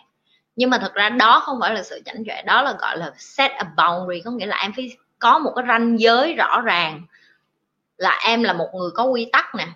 Nhưng 0.55 0.69
mà 0.69 0.77
thật 0.77 0.93
ra 0.93 1.09
đó 1.09 1.41
không 1.45 1.57
phải 1.61 1.73
là 1.73 1.83
sự 1.83 2.01
chảnh 2.05 2.23
chọe 2.25 2.41
đó 2.41 2.61
là 2.61 2.73
gọi 2.79 2.97
là 2.97 3.11
set 3.17 3.51
a 3.51 3.63
boundary. 3.63 4.21
Có 4.21 4.31
nghĩa 4.31 4.45
là 4.45 4.57
em 4.61 4.73
phải 4.75 4.89
có 5.19 5.39
một 5.39 5.51
cái 5.55 5.65
ranh 5.67 5.99
giới 5.99 6.33
rõ 6.33 6.61
ràng 6.61 7.01
là 7.97 8.19
em 8.25 8.43
là 8.43 8.53
một 8.53 8.69
người 8.73 8.91
có 8.95 9.03
quy 9.03 9.29
tắc 9.31 9.55
nè 9.55 9.67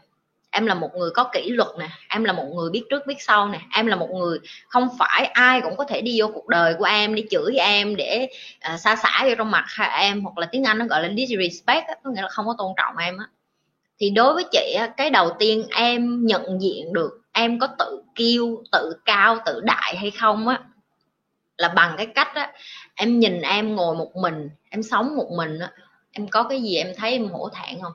em 0.52 0.66
là 0.66 0.74
một 0.74 0.90
người 0.96 1.10
có 1.14 1.24
kỷ 1.24 1.50
luật 1.50 1.70
nè 1.80 1.90
em 2.10 2.24
là 2.24 2.34
một 2.34 2.46
người 2.56 2.70
biết 2.70 2.84
trước 2.90 3.08
biết 3.08 3.16
sau 3.20 3.50
nè 3.50 3.60
em 3.74 3.88
là 3.88 3.96
một 3.96 4.10
người 4.12 4.40
không 4.68 4.90
phải 5.00 5.26
ai 5.26 5.62
cũng 5.62 5.76
có 5.76 5.86
thể 5.86 6.02
đi 6.02 6.22
vô 6.22 6.32
cuộc 6.34 6.48
đời 6.48 6.74
của 6.80 6.86
em 6.86 7.16
để 7.16 7.24
chửi 7.32 7.56
em 7.56 7.96
để 7.96 8.28
à, 8.60 8.74
uh, 8.74 8.80
xa 8.80 8.96
xả 8.96 9.24
vô 9.28 9.36
trong 9.38 9.52
mặt 9.52 9.66
em 10.00 10.22
hoặc 10.22 10.38
là 10.38 10.48
tiếng 10.52 10.64
anh 10.64 10.78
nó 10.78 10.86
gọi 10.86 11.04
là 11.04 11.10
disrespect 11.18 11.86
có 12.04 12.12
nghĩa 12.12 12.22
là 12.22 12.30
không 12.30 12.46
có 12.48 12.56
tôn 12.58 12.74
trọng 12.78 12.98
em 12.98 13.18
á. 13.18 13.26
Thì 14.00 14.10
đối 14.10 14.34
với 14.34 14.44
chị 14.52 14.78
cái 14.98 15.10
đầu 15.10 15.36
tiên 15.40 15.68
em 15.76 16.26
nhận 16.26 16.62
diện 16.62 16.94
được 16.94 17.23
em 17.34 17.60
có 17.60 17.68
tự 17.80 18.02
kiêu, 18.16 18.64
tự 18.72 18.94
cao, 19.06 19.38
tự 19.46 19.62
đại 19.64 19.96
hay 19.98 20.12
không 20.12 20.48
á, 20.48 20.60
là 21.58 21.68
bằng 21.68 21.94
cái 21.98 22.06
cách 22.06 22.36
á, 22.36 22.52
em 22.96 23.20
nhìn 23.20 23.42
em 23.42 23.76
ngồi 23.76 23.96
một 23.96 24.16
mình, 24.16 24.50
em 24.70 24.84
sống 24.84 25.16
một 25.16 25.28
mình 25.38 25.60
á, 25.60 25.72
em 26.12 26.28
có 26.28 26.44
cái 26.44 26.62
gì 26.62 26.76
em 26.76 26.88
thấy 26.98 27.12
em 27.12 27.28
hổ 27.30 27.50
thẹn 27.50 27.82
không? 27.82 27.94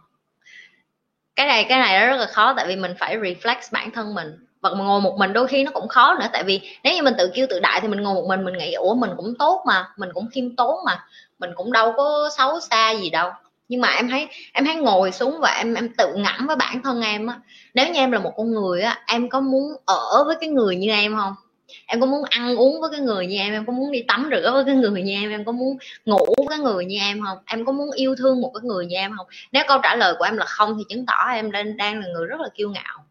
Cái 1.36 1.46
này 1.46 1.66
cái 1.68 1.78
này 1.78 2.06
rất 2.06 2.16
là 2.16 2.26
khó, 2.26 2.54
tại 2.56 2.66
vì 2.66 2.76
mình 2.76 2.94
phải 2.98 3.16
reflex 3.16 3.56
bản 3.72 3.90
thân 3.90 4.14
mình. 4.14 4.44
Và 4.60 4.70
ngồi 4.70 5.00
một 5.00 5.16
mình 5.18 5.32
đôi 5.32 5.48
khi 5.48 5.64
nó 5.64 5.70
cũng 5.74 5.88
khó 5.88 6.16
nữa, 6.20 6.26
tại 6.32 6.42
vì 6.44 6.60
nếu 6.82 6.94
như 6.94 7.02
mình 7.02 7.14
tự 7.18 7.30
kêu 7.34 7.46
tự 7.50 7.60
đại 7.60 7.80
thì 7.80 7.88
mình 7.88 8.00
ngồi 8.00 8.14
một 8.14 8.24
mình 8.28 8.44
mình 8.44 8.58
nghĩ, 8.58 8.72
ủa, 8.72 8.94
mình 8.94 9.10
cũng 9.16 9.34
tốt 9.38 9.62
mà, 9.66 9.88
mình 9.96 10.08
cũng 10.14 10.28
khiêm 10.32 10.56
tốn 10.56 10.78
mà, 10.86 11.06
mình 11.38 11.50
cũng 11.54 11.72
đâu 11.72 11.92
có 11.96 12.30
xấu 12.36 12.60
xa 12.60 12.90
gì 12.90 13.10
đâu 13.10 13.30
nhưng 13.68 13.80
mà 13.80 13.88
em 13.88 14.08
thấy 14.08 14.28
em 14.52 14.64
thấy 14.64 14.74
ngồi 14.74 15.12
xuống 15.12 15.40
và 15.40 15.50
em 15.50 15.74
em 15.74 15.88
tự 15.88 16.14
ngẫm 16.16 16.46
với 16.46 16.56
bản 16.56 16.82
thân 16.82 17.02
em 17.02 17.26
á. 17.26 17.40
Nếu 17.74 17.86
như 17.86 18.00
em 18.00 18.12
là 18.12 18.18
một 18.18 18.32
con 18.36 18.50
người 18.50 18.80
á, 18.82 19.02
em 19.06 19.28
có 19.28 19.40
muốn 19.40 19.72
ở 19.86 20.24
với 20.26 20.36
cái 20.40 20.48
người 20.48 20.76
như 20.76 20.90
em 20.90 21.16
không? 21.16 21.34
Em 21.86 22.00
có 22.00 22.06
muốn 22.06 22.22
ăn 22.30 22.56
uống 22.56 22.80
với 22.80 22.90
cái 22.90 23.00
người 23.00 23.26
như 23.26 23.36
em? 23.36 23.52
Em 23.52 23.66
có 23.66 23.72
muốn 23.72 23.92
đi 23.92 24.02
tắm 24.08 24.28
rửa 24.30 24.50
với 24.52 24.64
cái 24.64 24.74
người 24.74 25.02
như 25.02 25.12
em? 25.12 25.30
Em 25.30 25.44
có 25.44 25.52
muốn 25.52 25.76
ngủ 26.04 26.34
với 26.36 26.46
cái 26.50 26.58
người 26.58 26.84
như 26.84 26.98
em 26.98 27.20
không? 27.26 27.38
Em 27.46 27.64
có 27.64 27.72
muốn 27.72 27.90
yêu 27.92 28.14
thương 28.18 28.40
một 28.40 28.50
cái 28.54 28.62
người 28.68 28.86
như 28.86 28.96
em 28.96 29.14
không? 29.16 29.26
Nếu 29.52 29.64
câu 29.68 29.78
trả 29.82 29.96
lời 29.96 30.14
của 30.18 30.24
em 30.24 30.36
là 30.36 30.44
không 30.44 30.78
thì 30.78 30.84
chứng 30.88 31.06
tỏ 31.06 31.26
em 31.34 31.50
đang 31.50 31.76
đang 31.76 32.00
là 32.00 32.06
người 32.06 32.26
rất 32.26 32.40
là 32.40 32.48
kiêu 32.54 32.70
ngạo. 32.70 33.04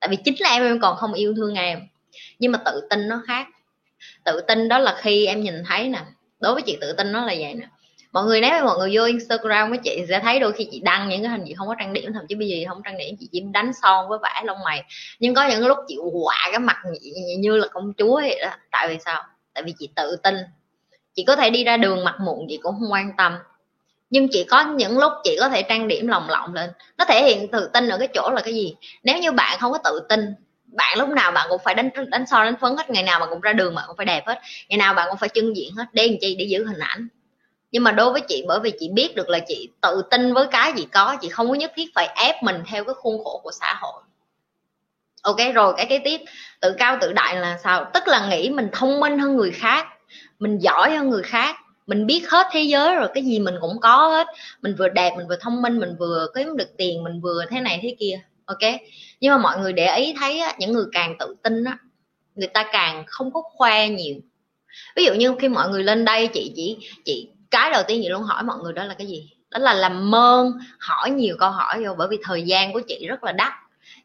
Tại 0.00 0.08
vì 0.08 0.16
chính 0.16 0.34
là 0.38 0.50
em 0.50 0.62
em 0.62 0.80
còn 0.80 0.96
không 0.96 1.12
yêu 1.12 1.34
thương 1.36 1.54
em. 1.54 1.80
Nhưng 2.38 2.52
mà 2.52 2.58
tự 2.64 2.86
tin 2.90 3.08
nó 3.08 3.22
khác. 3.26 3.46
Tự 4.24 4.40
tin 4.40 4.68
đó 4.68 4.78
là 4.78 4.96
khi 4.98 5.26
em 5.26 5.40
nhìn 5.40 5.54
thấy 5.68 5.88
nè, 5.88 6.00
đối 6.40 6.54
với 6.54 6.62
chị 6.62 6.78
tự 6.80 6.92
tin 6.92 7.12
nó 7.12 7.20
là 7.24 7.34
vậy 7.38 7.54
nè 7.54 7.66
mọi 8.16 8.24
người 8.24 8.40
nếu 8.40 8.64
mọi 8.64 8.78
người 8.78 8.90
vô 8.92 9.04
Instagram 9.04 9.70
với 9.70 9.78
chị 9.84 10.04
sẽ 10.08 10.20
thấy 10.20 10.40
đôi 10.40 10.52
khi 10.52 10.68
chị 10.70 10.80
đăng 10.80 11.08
những 11.08 11.22
cái 11.22 11.30
hình 11.30 11.42
chị 11.46 11.54
không 11.54 11.68
có 11.68 11.74
trang 11.78 11.92
điểm, 11.92 12.12
thậm 12.12 12.24
chí 12.28 12.34
bây 12.34 12.48
giờ 12.48 12.56
không 12.68 12.82
trang 12.84 12.98
điểm, 12.98 13.16
chị 13.20 13.28
chỉ 13.32 13.40
đánh 13.52 13.72
son 13.82 14.08
với 14.08 14.18
vẽ 14.22 14.42
lông 14.44 14.58
mày. 14.64 14.84
Nhưng 15.18 15.34
có 15.34 15.48
những 15.48 15.66
lúc 15.66 15.78
chị 15.88 15.96
quạ 16.12 16.36
cái 16.50 16.58
mặt 16.58 16.76
như 17.38 17.56
là 17.56 17.68
công 17.68 17.92
chúa 17.98 18.14
vậy 18.14 18.38
đó. 18.42 18.50
Tại 18.70 18.88
vì 18.88 18.98
sao? 19.04 19.22
Tại 19.54 19.62
vì 19.62 19.74
chị 19.78 19.88
tự 19.96 20.16
tin. 20.22 20.34
Chị 21.14 21.24
có 21.24 21.36
thể 21.36 21.50
đi 21.50 21.64
ra 21.64 21.76
đường 21.76 22.04
mặt 22.04 22.14
mụn 22.20 22.46
chị 22.48 22.58
cũng 22.62 22.74
không 22.80 22.92
quan 22.92 23.12
tâm. 23.16 23.38
Nhưng 24.10 24.28
chỉ 24.30 24.44
có 24.44 24.64
những 24.64 24.98
lúc 24.98 25.12
chị 25.24 25.36
có 25.40 25.48
thể 25.48 25.62
trang 25.62 25.88
điểm 25.88 26.08
lồng 26.08 26.30
lộng 26.30 26.54
lên. 26.54 26.70
Nó 26.98 27.04
thể 27.04 27.24
hiện 27.24 27.48
tự 27.48 27.70
tin 27.72 27.88
ở 27.88 27.98
cái 27.98 28.08
chỗ 28.14 28.30
là 28.34 28.40
cái 28.40 28.54
gì? 28.54 28.74
Nếu 29.02 29.18
như 29.18 29.32
bạn 29.32 29.58
không 29.60 29.72
có 29.72 29.78
tự 29.84 30.06
tin, 30.08 30.34
bạn 30.66 30.98
lúc 30.98 31.08
nào 31.08 31.32
bạn 31.32 31.46
cũng 31.50 31.60
phải 31.64 31.74
đánh 31.74 31.90
đánh 32.08 32.26
son, 32.26 32.44
đánh 32.44 32.56
phấn 32.60 32.76
hết. 32.76 32.90
Ngày 32.90 33.02
nào 33.02 33.20
bạn 33.20 33.28
cũng 33.28 33.40
ra 33.40 33.52
đường 33.52 33.74
bạn 33.74 33.84
cũng 33.88 33.96
phải 33.96 34.06
đẹp 34.06 34.26
hết. 34.26 34.40
Ngày 34.68 34.78
nào 34.78 34.94
bạn 34.94 35.06
cũng 35.08 35.18
phải 35.18 35.28
trưng 35.34 35.56
diện 35.56 35.74
hết. 35.76 35.84
Để 35.92 36.08
làm 36.08 36.16
chi? 36.20 36.36
Để 36.38 36.44
giữ 36.44 36.64
hình 36.64 36.78
ảnh 36.78 37.08
nhưng 37.76 37.84
mà 37.84 37.92
đối 37.92 38.12
với 38.12 38.20
chị 38.20 38.44
bởi 38.48 38.60
vì 38.60 38.72
chị 38.80 38.88
biết 38.88 39.16
được 39.16 39.28
là 39.28 39.38
chị 39.48 39.68
tự 39.80 40.02
tin 40.10 40.34
với 40.34 40.46
cái 40.50 40.72
gì 40.76 40.86
có 40.92 41.16
chị 41.20 41.28
không 41.28 41.48
có 41.48 41.54
nhất 41.54 41.72
thiết 41.74 41.84
phải 41.94 42.08
ép 42.16 42.42
mình 42.42 42.56
theo 42.66 42.84
cái 42.84 42.94
khuôn 42.94 43.24
khổ 43.24 43.40
của 43.42 43.50
xã 43.52 43.78
hội. 43.80 44.02
Ok 45.22 45.36
rồi 45.54 45.74
cái 45.76 45.86
kế 45.86 45.98
tiếp. 45.98 46.20
Tự 46.60 46.74
cao 46.78 46.98
tự 47.00 47.12
đại 47.12 47.36
là 47.36 47.58
sao? 47.64 47.90
Tức 47.94 48.08
là 48.08 48.28
nghĩ 48.30 48.50
mình 48.50 48.68
thông 48.72 49.00
minh 49.00 49.18
hơn 49.18 49.36
người 49.36 49.50
khác 49.50 49.86
mình 50.38 50.58
giỏi 50.58 50.96
hơn 50.96 51.10
người 51.10 51.22
khác 51.22 51.56
mình 51.86 52.06
biết 52.06 52.30
hết 52.30 52.46
thế 52.52 52.62
giới 52.62 52.94
rồi 52.94 53.08
cái 53.14 53.24
gì 53.24 53.38
mình 53.38 53.54
cũng 53.60 53.80
có 53.80 54.08
hết. 54.08 54.26
Mình 54.62 54.74
vừa 54.78 54.88
đẹp 54.88 55.14
mình 55.16 55.28
vừa 55.28 55.36
thông 55.40 55.62
minh 55.62 55.78
mình 55.78 55.96
vừa 55.98 56.26
kiếm 56.34 56.56
được 56.56 56.76
tiền 56.76 57.04
mình 57.04 57.20
vừa 57.20 57.44
thế 57.50 57.60
này 57.60 57.78
thế 57.82 57.96
kia 57.98 58.20
ok? 58.44 58.72
Nhưng 59.20 59.32
mà 59.32 59.38
mọi 59.38 59.58
người 59.58 59.72
để 59.72 59.96
ý 59.96 60.14
thấy 60.20 60.40
á, 60.40 60.54
những 60.58 60.72
người 60.72 60.86
càng 60.92 61.16
tự 61.18 61.34
tin 61.42 61.64
á 61.64 61.78
người 62.34 62.48
ta 62.48 62.68
càng 62.72 63.04
không 63.06 63.32
có 63.32 63.42
khoe 63.42 63.88
nhiều. 63.88 64.16
Ví 64.96 65.04
dụ 65.04 65.14
như 65.14 65.34
khi 65.40 65.48
mọi 65.48 65.68
người 65.68 65.84
lên 65.84 66.04
đây 66.04 66.26
chị 66.26 66.52
chỉ 66.56 66.76
chị 67.04 67.28
cái 67.50 67.70
đầu 67.70 67.82
tiên 67.88 68.00
chị 68.02 68.08
luôn 68.08 68.22
hỏi 68.22 68.42
mọi 68.42 68.58
người 68.62 68.72
đó 68.72 68.84
là 68.84 68.94
cái 68.94 69.06
gì? 69.06 69.30
Đó 69.50 69.58
là 69.58 69.74
làm 69.74 70.10
mơn 70.10 70.52
hỏi 70.78 71.10
nhiều 71.10 71.36
câu 71.38 71.50
hỏi 71.50 71.84
vô 71.84 71.94
bởi 71.98 72.08
vì 72.10 72.18
thời 72.22 72.42
gian 72.42 72.72
của 72.72 72.80
chị 72.88 73.06
rất 73.08 73.24
là 73.24 73.32
đắt. 73.32 73.52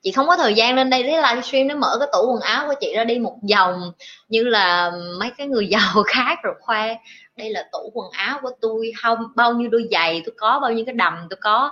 Chị 0.04 0.12
không 0.12 0.28
có 0.28 0.38
thời 0.38 0.54
gian 0.54 0.76
lên 0.76 0.90
đây 0.90 1.04
để 1.04 1.22
livestream 1.22 1.68
để 1.68 1.76
mở 1.76 1.98
cái 2.00 2.08
tủ 2.12 2.32
quần 2.32 2.42
áo 2.42 2.68
của 2.68 2.74
chị 2.82 2.94
ra 2.96 3.04
đi 3.04 3.20
một 3.20 3.38
vòng 3.52 3.92
như 4.28 4.44
là 4.44 4.92
mấy 5.20 5.32
cái 5.38 5.48
người 5.48 5.68
giàu 5.68 6.04
khác 6.08 6.40
rồi 6.44 6.54
khoe 6.60 6.96
đây 7.38 7.50
là 7.50 7.66
tủ 7.72 7.92
quần 7.94 8.12
áo 8.12 8.40
của 8.42 8.52
tôi 8.62 8.92
không 9.02 9.20
bao 9.36 9.54
nhiêu 9.54 9.70
đôi 9.70 9.88
giày 9.92 10.22
tôi 10.26 10.34
có 10.38 10.60
bao 10.60 10.72
nhiêu 10.72 10.86
cái 10.86 10.96
đầm 10.96 11.14
tôi 11.30 11.38
có 11.42 11.72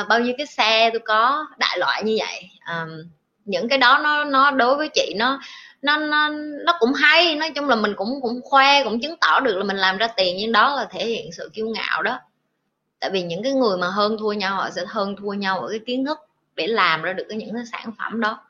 uh, 0.00 0.08
bao 0.08 0.20
nhiêu 0.20 0.34
cái 0.38 0.46
xe 0.46 0.90
tôi 0.92 1.00
có 1.04 1.46
đại 1.58 1.78
loại 1.78 2.02
như 2.04 2.16
vậy. 2.18 2.50
À, 2.60 2.86
những 3.44 3.68
cái 3.68 3.78
đó 3.78 4.00
nó 4.02 4.24
nó 4.24 4.50
đối 4.50 4.76
với 4.76 4.88
chị 4.88 5.14
nó 5.16 5.40
nó 5.86 5.96
nó 5.96 6.28
nó 6.64 6.76
cũng 6.80 6.92
hay, 6.92 7.36
nói 7.36 7.50
chung 7.54 7.68
là 7.68 7.76
mình 7.76 7.94
cũng 7.96 8.20
cũng 8.22 8.40
khoe, 8.44 8.84
cũng 8.84 9.00
chứng 9.00 9.16
tỏ 9.20 9.40
được 9.40 9.56
là 9.56 9.64
mình 9.64 9.76
làm 9.76 9.96
ra 9.96 10.08
tiền, 10.16 10.36
nhưng 10.36 10.52
đó 10.52 10.76
là 10.76 10.84
thể 10.90 11.06
hiện 11.06 11.32
sự 11.32 11.50
kiêu 11.54 11.68
ngạo 11.68 12.02
đó. 12.02 12.18
Tại 13.00 13.10
vì 13.10 13.22
những 13.22 13.42
cái 13.42 13.52
người 13.52 13.78
mà 13.78 13.88
hơn 13.88 14.16
thua 14.18 14.32
nhau, 14.32 14.56
họ 14.56 14.70
sẽ 14.70 14.82
hơn 14.88 15.16
thua 15.16 15.32
nhau 15.32 15.60
ở 15.60 15.68
cái 15.70 15.80
kiến 15.86 16.04
thức 16.04 16.18
để 16.54 16.66
làm 16.66 17.02
ra 17.02 17.12
được 17.12 17.24
cái 17.28 17.38
những 17.38 17.54
cái 17.54 17.64
sản 17.72 17.90
phẩm 17.98 18.20
đó. 18.20 18.40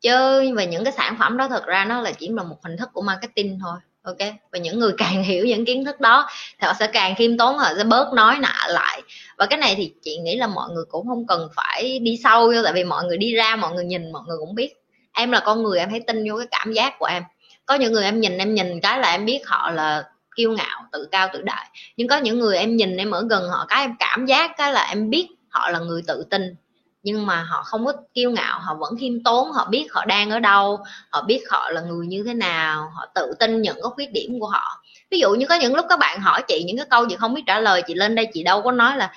Chứ 0.00 0.40
về 0.56 0.66
những 0.66 0.84
cái 0.84 0.92
sản 0.92 1.16
phẩm 1.18 1.36
đó 1.36 1.48
thật 1.48 1.66
ra 1.66 1.84
nó 1.84 2.00
là 2.00 2.12
chỉ 2.12 2.28
là 2.28 2.42
một 2.42 2.56
hình 2.64 2.76
thức 2.76 2.88
của 2.92 3.02
marketing 3.02 3.58
thôi, 3.62 3.78
ok? 4.02 4.18
Và 4.52 4.58
những 4.58 4.78
người 4.78 4.92
càng 4.98 5.22
hiểu 5.22 5.46
những 5.46 5.64
kiến 5.64 5.84
thức 5.84 6.00
đó 6.00 6.28
thì 6.60 6.66
họ 6.66 6.72
sẽ 6.78 6.86
càng 6.86 7.14
khiêm 7.14 7.38
tốn, 7.38 7.58
họ 7.58 7.68
sẽ 7.76 7.84
bớt 7.84 8.12
nói 8.14 8.38
nạ 8.40 8.66
lại. 8.68 9.02
Và 9.38 9.46
cái 9.46 9.58
này 9.58 9.74
thì 9.76 9.92
chị 10.02 10.18
nghĩ 10.18 10.36
là 10.36 10.46
mọi 10.46 10.70
người 10.70 10.84
cũng 10.88 11.08
không 11.08 11.26
cần 11.26 11.48
phải 11.56 11.98
đi 11.98 12.20
sâu 12.24 12.46
vô, 12.46 12.62
tại 12.64 12.72
vì 12.72 12.84
mọi 12.84 13.04
người 13.04 13.16
đi 13.16 13.34
ra, 13.34 13.56
mọi 13.56 13.72
người 13.72 13.84
nhìn, 13.84 14.12
mọi 14.12 14.22
người 14.26 14.36
cũng 14.38 14.54
biết 14.54 14.74
em 15.18 15.30
là 15.30 15.40
con 15.40 15.62
người 15.62 15.78
em 15.78 15.90
hãy 15.90 16.00
tin 16.00 16.24
vô 16.30 16.38
cái 16.38 16.46
cảm 16.50 16.72
giác 16.72 16.98
của 16.98 17.06
em. 17.06 17.22
Có 17.66 17.74
những 17.74 17.92
người 17.92 18.04
em 18.04 18.20
nhìn 18.20 18.38
em 18.38 18.54
nhìn 18.54 18.80
cái 18.80 18.98
là 18.98 19.10
em 19.10 19.24
biết 19.24 19.40
họ 19.46 19.70
là 19.70 20.04
kiêu 20.36 20.52
ngạo 20.52 20.84
tự 20.92 21.08
cao 21.12 21.28
tự 21.32 21.42
đại. 21.42 21.66
Nhưng 21.96 22.08
có 22.08 22.16
những 22.16 22.38
người 22.38 22.58
em 22.58 22.76
nhìn 22.76 22.96
em 22.96 23.10
ở 23.10 23.26
gần 23.30 23.48
họ 23.48 23.66
cái 23.68 23.84
em 23.84 23.94
cảm 23.98 24.26
giác 24.26 24.50
cái 24.56 24.72
là 24.72 24.82
em 24.88 25.10
biết 25.10 25.28
họ 25.48 25.70
là 25.70 25.78
người 25.78 26.02
tự 26.06 26.24
tin. 26.30 26.54
Nhưng 27.02 27.26
mà 27.26 27.42
họ 27.42 27.62
không 27.62 27.86
có 27.86 27.92
kiêu 28.14 28.30
ngạo 28.30 28.58
họ 28.60 28.74
vẫn 28.74 28.96
khiêm 29.00 29.22
tốn 29.24 29.52
họ 29.52 29.66
biết 29.70 29.92
họ 29.92 30.04
đang 30.04 30.30
ở 30.30 30.40
đâu 30.40 30.78
họ 31.10 31.22
biết 31.22 31.50
họ 31.50 31.70
là 31.70 31.80
người 31.80 32.06
như 32.06 32.22
thế 32.26 32.34
nào 32.34 32.90
họ 32.94 33.06
tự 33.14 33.34
tin 33.38 33.62
những 33.62 33.76
cái 33.82 33.90
khuyết 33.94 34.12
điểm 34.12 34.40
của 34.40 34.46
họ. 34.46 34.82
Ví 35.10 35.18
dụ 35.18 35.34
như 35.34 35.46
có 35.46 35.54
những 35.54 35.74
lúc 35.74 35.86
các 35.88 35.98
bạn 35.98 36.20
hỏi 36.20 36.42
chị 36.48 36.64
những 36.66 36.76
cái 36.76 36.86
câu 36.90 37.06
chị 37.08 37.16
không 37.16 37.34
biết 37.34 37.42
trả 37.46 37.60
lời 37.60 37.82
chị 37.86 37.94
lên 37.94 38.14
đây 38.14 38.28
chị 38.32 38.42
đâu 38.42 38.62
có 38.62 38.72
nói 38.72 38.96
là 38.96 39.12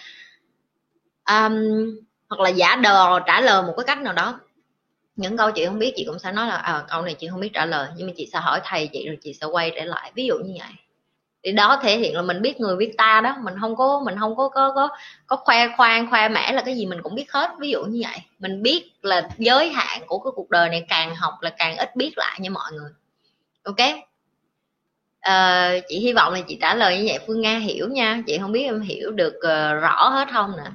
um, 1.30 1.56
hoặc 2.30 2.40
là 2.40 2.50
giả 2.50 2.76
đờ 2.76 3.20
trả 3.20 3.42
lời 3.42 3.64
một 3.64 3.74
cái 3.78 3.84
cách 3.88 4.02
nào 4.02 4.14
đó 4.14 4.40
những 5.22 5.38
câu 5.38 5.52
chị 5.52 5.66
không 5.66 5.80
biết 5.80 5.94
chị 5.96 6.04
cũng 6.08 6.20
sẽ 6.20 6.32
nói 6.32 6.48
là 6.48 6.56
à, 6.56 6.84
câu 6.90 7.02
này 7.02 7.14
chị 7.14 7.28
không 7.28 7.40
biết 7.40 7.50
trả 7.54 7.66
lời 7.66 7.88
nhưng 7.96 8.08
mà 8.08 8.14
chị 8.18 8.30
sẽ 8.34 8.40
hỏi 8.40 8.62
thầy 8.64 8.88
chị 8.88 9.08
rồi 9.08 9.18
chị 9.22 9.34
sẽ 9.34 9.46
quay 9.46 9.72
trở 9.76 9.86
lại. 9.86 10.12
Ví 10.16 10.26
dụ 10.26 10.36
như 10.36 10.54
vậy. 10.60 10.72
Thì 11.44 11.52
đó 11.52 11.80
thể 11.84 11.98
hiện 11.98 12.16
là 12.16 12.22
mình 12.22 12.42
biết 12.42 12.60
người 12.60 12.76
biết 12.76 12.94
ta 12.98 13.22
đó. 13.24 13.36
Mình 13.44 13.54
không 13.62 13.76
có 13.76 14.02
mình 14.06 14.16
không 14.20 14.36
có 14.36 14.50
có 14.50 14.72
có 14.76 14.90
có 15.28 15.36
khoe 15.36 15.68
khoang 15.78 16.10
khoe 16.10 16.30
mẽ 16.30 16.52
là 16.52 16.62
cái 16.62 16.76
gì 16.76 16.86
mình 16.86 17.02
cũng 17.02 17.16
biết 17.16 17.32
hết. 17.32 17.52
Ví 17.60 17.70
dụ 17.70 17.84
như 17.84 18.02
vậy. 18.04 18.18
Mình 18.40 18.64
biết 18.64 18.92
là 19.02 19.30
giới 19.38 19.70
hạn 19.70 20.02
của 20.08 20.20
cái 20.20 20.32
cuộc 20.36 20.50
đời 20.50 20.70
này 20.70 20.86
càng 20.90 21.16
học 21.16 21.34
là 21.42 21.50
càng 21.50 21.78
ít 21.78 21.96
biết 21.96 22.12
lại 22.18 22.40
nha 22.40 22.50
mọi 22.50 22.72
người. 22.72 22.92
Ok? 23.64 23.96
À, 25.20 25.72
chị 25.88 26.00
hy 26.00 26.14
vọng 26.14 26.34
là 26.34 26.40
chị 26.48 26.58
trả 26.62 26.76
lời 26.76 26.98
như 26.98 27.06
vậy. 27.08 27.20
Phương 27.28 27.42
nga 27.42 27.58
hiểu 27.58 27.90
nha. 27.90 28.22
Chị 28.28 28.38
không 28.42 28.52
biết 28.52 28.64
em 28.64 28.82
hiểu 28.82 29.12
được 29.12 29.34
uh, 29.38 29.82
rõ 29.82 30.10
hết 30.10 30.28
không 30.34 30.54
nè 30.58 30.72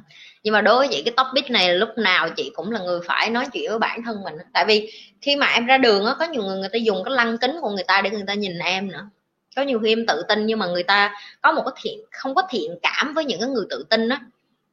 nhưng 0.47 0.53
mà 0.53 0.61
đối 0.61 0.79
với 0.79 0.89
chị, 0.91 1.03
cái 1.03 1.15
topic 1.17 1.51
này 1.51 1.75
lúc 1.75 1.89
nào 1.97 2.29
chị 2.37 2.51
cũng 2.55 2.73
là 2.73 2.81
người 2.81 3.01
phải 3.07 3.31
nói 3.31 3.47
chuyện 3.53 3.71
với 3.71 3.79
bản 3.79 4.03
thân 4.03 4.23
mình 4.25 4.35
tại 4.53 4.65
vì 4.69 4.93
khi 5.21 5.37
mà 5.37 5.47
em 5.47 5.67
ra 5.67 5.79
đường 5.79 6.07
á, 6.07 6.15
có 6.19 6.25
nhiều 6.25 6.43
người 6.43 6.59
người 6.59 6.69
ta 6.73 6.77
dùng 6.77 7.05
cái 7.05 7.15
lăng 7.15 7.39
kính 7.39 7.57
của 7.61 7.71
người 7.71 7.85
ta 7.85 8.01
để 8.03 8.11
người 8.11 8.25
ta 8.27 8.35
nhìn 8.35 8.59
em 8.59 8.89
nữa. 8.89 9.09
Có 9.57 9.63
nhiều 9.63 9.81
khi 9.81 9.93
em 9.93 10.07
tự 10.07 10.23
tin 10.29 10.47
nhưng 10.47 10.59
mà 10.59 10.67
người 10.67 10.83
ta 10.83 11.15
có 11.43 11.53
một 11.53 11.63
cái 11.65 11.73
thiện, 11.83 11.99
không 12.11 12.35
có 12.35 12.43
thiện 12.51 12.79
cảm 12.83 13.15
với 13.15 13.25
những 13.25 13.41
cái 13.41 13.49
người 13.49 13.65
tự 13.71 13.85
tin 13.91 14.09
á. 14.09 14.21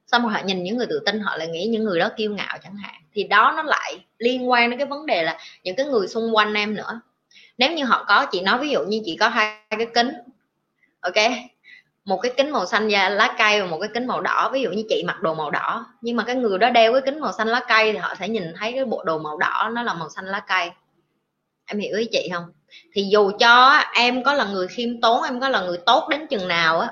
Xong 0.08 0.24
rồi 0.24 0.32
họ 0.34 0.40
nhìn 0.46 0.64
những 0.64 0.78
người 0.78 0.88
tự 0.90 1.00
tin, 1.06 1.20
họ 1.20 1.38
lại 1.38 1.48
nghĩ 1.48 1.66
những 1.66 1.84
người 1.84 2.00
đó 2.00 2.10
kiêu 2.18 2.32
ngạo 2.32 2.58
chẳng 2.64 2.76
hạn. 2.76 3.02
Thì 3.14 3.24
đó 3.24 3.54
nó 3.56 3.64
lại 3.64 4.00
liên 4.18 4.50
quan 4.50 4.70
đến 4.70 4.80
cái 4.80 4.88
vấn 4.88 5.06
đề 5.06 5.24
là 5.24 5.38
những 5.64 5.76
cái 5.76 5.86
người 5.86 6.08
xung 6.08 6.36
quanh 6.36 6.54
em 6.54 6.76
nữa. 6.76 7.02
Nếu 7.58 7.72
như 7.72 7.86
họ 7.86 8.06
có, 8.08 8.26
chị 8.26 8.42
nói 8.42 8.60
ví 8.60 8.70
dụ 8.70 8.84
như 8.84 9.02
chị 9.06 9.18
có 9.20 9.30
hai 9.30 9.58
cái 9.70 9.88
kính, 9.94 10.12
ok? 11.02 11.16
Một 12.06 12.18
cái 12.18 12.32
kính 12.38 12.52
màu 12.52 12.66
xanh 12.66 12.88
da 12.88 13.10
lá 13.10 13.36
cây 13.38 13.62
và 13.62 13.68
một 13.68 13.78
cái 13.80 13.90
kính 13.94 14.08
màu 14.08 14.22
đỏ. 14.22 14.50
Ví 14.54 14.62
dụ 14.62 14.70
như 14.70 14.84
chị 14.90 15.04
mặc 15.08 15.22
đồ 15.22 15.34
màu 15.34 15.52
đỏ 15.52 15.86
nhưng 16.02 16.16
mà 16.16 16.24
cái 16.24 16.36
người 16.36 16.58
đó 16.58 16.70
đeo 16.70 16.94
cái 16.94 17.02
kính 17.06 17.20
màu 17.20 17.32
xanh 17.32 17.48
lá 17.48 17.62
cây 17.68 17.92
thì 17.94 17.98
họ 17.98 18.16
sẽ 18.20 18.30
nhìn 18.30 18.54
thấy 18.60 18.72
cái 18.74 18.86
bộ 18.86 19.04
đồ 19.04 19.20
màu 19.20 19.38
đỏ 19.38 19.70
nó 19.74 19.84
là 19.84 19.94
màu 19.94 20.10
xanh 20.10 20.26
lá 20.26 20.40
cây. 20.40 20.72
Em 21.66 21.80
hiểu 21.80 21.98
ý 21.98 22.06
chị 22.12 22.30
không? 22.34 22.46
Thì 22.94 23.08
dù 23.12 23.32
cho 23.40 23.84
em 23.96 24.24
có 24.24 24.34
là 24.34 24.44
người 24.46 24.68
khiêm 24.68 25.02
tốn 25.02 25.24
em 25.24 25.40
có 25.40 25.50
là 25.50 25.62
người 25.62 25.78
tốt 25.86 26.08
đến 26.10 26.28
chừng 26.28 26.48
nào 26.48 26.80
á 26.80 26.90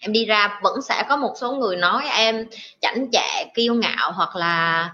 em 0.00 0.12
đi 0.12 0.24
ra 0.24 0.60
vẫn 0.62 0.82
sẽ 0.82 1.02
có 1.08 1.16
một 1.16 1.34
số 1.40 1.52
người 1.52 1.76
nói 1.76 2.04
em 2.08 2.46
chảnh 2.80 3.10
chạ 3.12 3.44
kiêu 3.54 3.74
ngạo 3.74 4.12
hoặc 4.12 4.36
là 4.36 4.90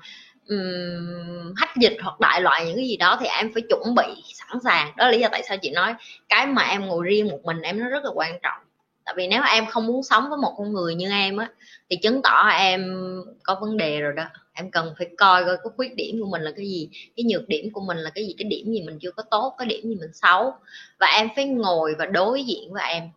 um, 0.49 1.55
hách 1.57 1.77
dịch 1.77 1.97
hoặc 2.03 2.21
đại 2.21 2.41
loại 2.41 2.67
những 2.67 2.77
cái 2.77 2.89
gì 2.89 2.97
đó 2.97 3.17
thì 3.21 3.27
em 3.27 3.51
phải 3.55 3.63
chuẩn 3.69 3.95
bị 3.95 4.23
sẵn 4.35 4.61
sàng. 4.65 4.93
Đó 4.97 5.05
là 5.05 5.11
lý 5.11 5.21
do 5.21 5.29
tại 5.33 5.43
sao 5.49 5.57
chị 5.57 5.71
nói 5.71 5.95
cái 6.29 6.47
mà 6.47 6.63
em 6.63 6.87
ngồi 6.87 7.07
riêng 7.07 7.29
một 7.29 7.41
mình 7.45 7.61
em 7.61 7.81
nó 7.81 7.89
rất 7.89 8.05
là 8.05 8.11
quan 8.15 8.39
trọng 8.43 8.61
tại 9.05 9.15
vì 9.19 9.29
nếu 9.29 9.43
em 9.43 9.67
không 9.67 9.87
muốn 9.87 10.03
sống 10.03 10.29
với 10.29 10.39
một 10.39 10.55
con 10.59 10.73
người 10.73 10.95
như 10.95 11.11
em 11.11 11.37
á, 11.37 11.51
thì 11.91 11.97
chứng 11.97 12.23
tỏ 12.23 12.49
em 12.49 12.95
có 13.43 13.59
vấn 13.61 13.77
đề 13.77 14.01
rồi 14.01 14.13
đó. 14.17 14.25
Em 14.53 14.71
cần 14.71 14.95
phải 14.99 15.09
coi 15.19 15.45
coi 15.45 15.57
cái 15.57 15.73
khuyết 15.77 15.97
điểm 15.97 16.21
của 16.21 16.29
mình 16.31 16.43
là 16.43 16.51
cái 16.57 16.67
gì, 16.67 16.89
cái 17.17 17.25
nhược 17.25 17.49
điểm 17.49 17.73
của 17.73 17.81
mình 17.81 17.97
là 17.97 18.11
cái 18.11 18.27
gì, 18.27 18.35
cái 18.39 18.45
điểm 18.45 18.73
gì 18.73 18.83
mình 18.83 18.99
chưa 19.01 19.11
có 19.11 19.23
tốt, 19.31 19.55
cái 19.59 19.67
điểm 19.67 19.89
gì 19.89 19.95
mình 19.95 20.13
xấu. 20.13 20.55
Và 21.01 21.07
em 21.07 21.29
phải 21.37 21.45
ngồi 21.45 21.95
và 21.99 22.07
đối 22.07 22.45
diện 22.45 22.73
với 22.73 22.83
em. 22.83 23.11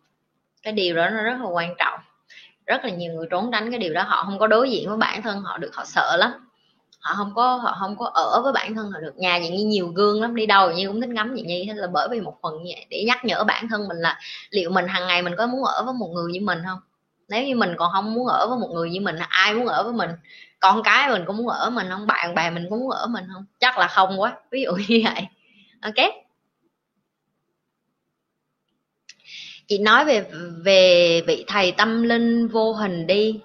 Cái 0.62 0.72
điều 0.72 0.96
đó 0.96 1.10
nó 1.10 1.22
rất 1.22 1.36
là 1.40 1.48
quan 1.48 1.74
trọng. 1.78 2.00
Rất 2.66 2.84
là 2.84 2.90
nhiều 2.90 3.12
người 3.12 3.26
trốn 3.30 3.50
tránh 3.52 3.70
cái 3.70 3.78
điều 3.78 3.94
đó, 3.94 4.02
họ 4.02 4.24
không 4.24 4.38
có 4.38 4.46
đối 4.46 4.70
diện 4.70 4.88
với 4.88 4.98
bản 4.98 5.22
thân, 5.22 5.40
họ 5.40 5.58
được, 5.58 5.74
họ 5.74 5.84
sợ 5.84 6.16
lắm 6.16 6.45
họ 7.06 7.14
không 7.14 7.32
có, 7.34 7.56
họ 7.56 7.76
không 7.80 7.96
có 7.98 8.06
ở 8.14 8.42
với 8.42 8.52
bản 8.52 8.74
thân 8.74 8.90
họ 8.90 9.00
được. 9.00 9.16
Nhà 9.16 9.38
vậy 9.38 9.50
như 9.50 9.64
nhiều 9.64 9.88
gương 9.88 10.22
lắm, 10.22 10.34
đi 10.36 10.46
đâu 10.46 10.72
như 10.72 10.88
cũng 10.88 11.00
thích 11.00 11.10
ngắm 11.10 11.30
vậy 11.30 11.42
như 11.42 11.64
thế, 11.66 11.72
là 11.74 11.86
bởi 11.92 12.08
vì 12.10 12.20
một 12.20 12.38
phần 12.42 12.62
như 12.62 12.72
vậy, 12.76 12.86
để 12.90 13.04
nhắc 13.06 13.24
nhở 13.24 13.44
bản 13.44 13.68
thân 13.68 13.88
mình 13.88 13.96
là 13.96 14.20
liệu 14.50 14.70
mình 14.70 14.86
hàng 14.88 15.06
ngày 15.06 15.22
mình 15.22 15.34
có 15.38 15.46
muốn 15.46 15.64
ở 15.64 15.82
với 15.84 15.94
một 15.94 16.08
người 16.14 16.32
như 16.32 16.40
mình 16.40 16.58
không? 16.66 16.78
Nếu 17.28 17.44
như 17.44 17.56
mình 17.56 17.74
còn 17.76 17.92
không 17.92 18.14
muốn 18.14 18.26
ở 18.26 18.48
với 18.48 18.58
một 18.58 18.68
người 18.74 18.90
như 18.90 19.00
mình, 19.00 19.16
ai 19.28 19.54
muốn 19.54 19.66
ở 19.66 19.82
với 19.82 19.92
mình? 19.92 20.10
Con 20.60 20.82
cái 20.82 21.10
mình 21.10 21.22
cũng 21.26 21.36
muốn 21.36 21.48
ở 21.48 21.70
mình 21.70 21.86
không? 21.90 22.06
Bạn 22.06 22.34
bè 22.34 22.50
mình 22.50 22.66
cũng 22.70 22.80
muốn 22.80 22.90
ở 22.90 23.06
mình 23.06 23.24
không? 23.34 23.44
Chắc 23.60 23.78
là 23.78 23.88
không 23.88 24.20
quá, 24.20 24.36
ví 24.50 24.62
dụ 24.62 24.72
như 24.88 25.02
vậy. 25.04 25.26
Ok? 25.82 26.10
Chị 29.68 29.78
nói 29.78 30.04
về 30.04 30.26
về 30.64 31.22
vị 31.26 31.44
thầy 31.48 31.72
tâm 31.72 32.02
linh 32.02 32.48
vô 32.48 32.72
hình 32.72 33.06
đi. 33.06 33.40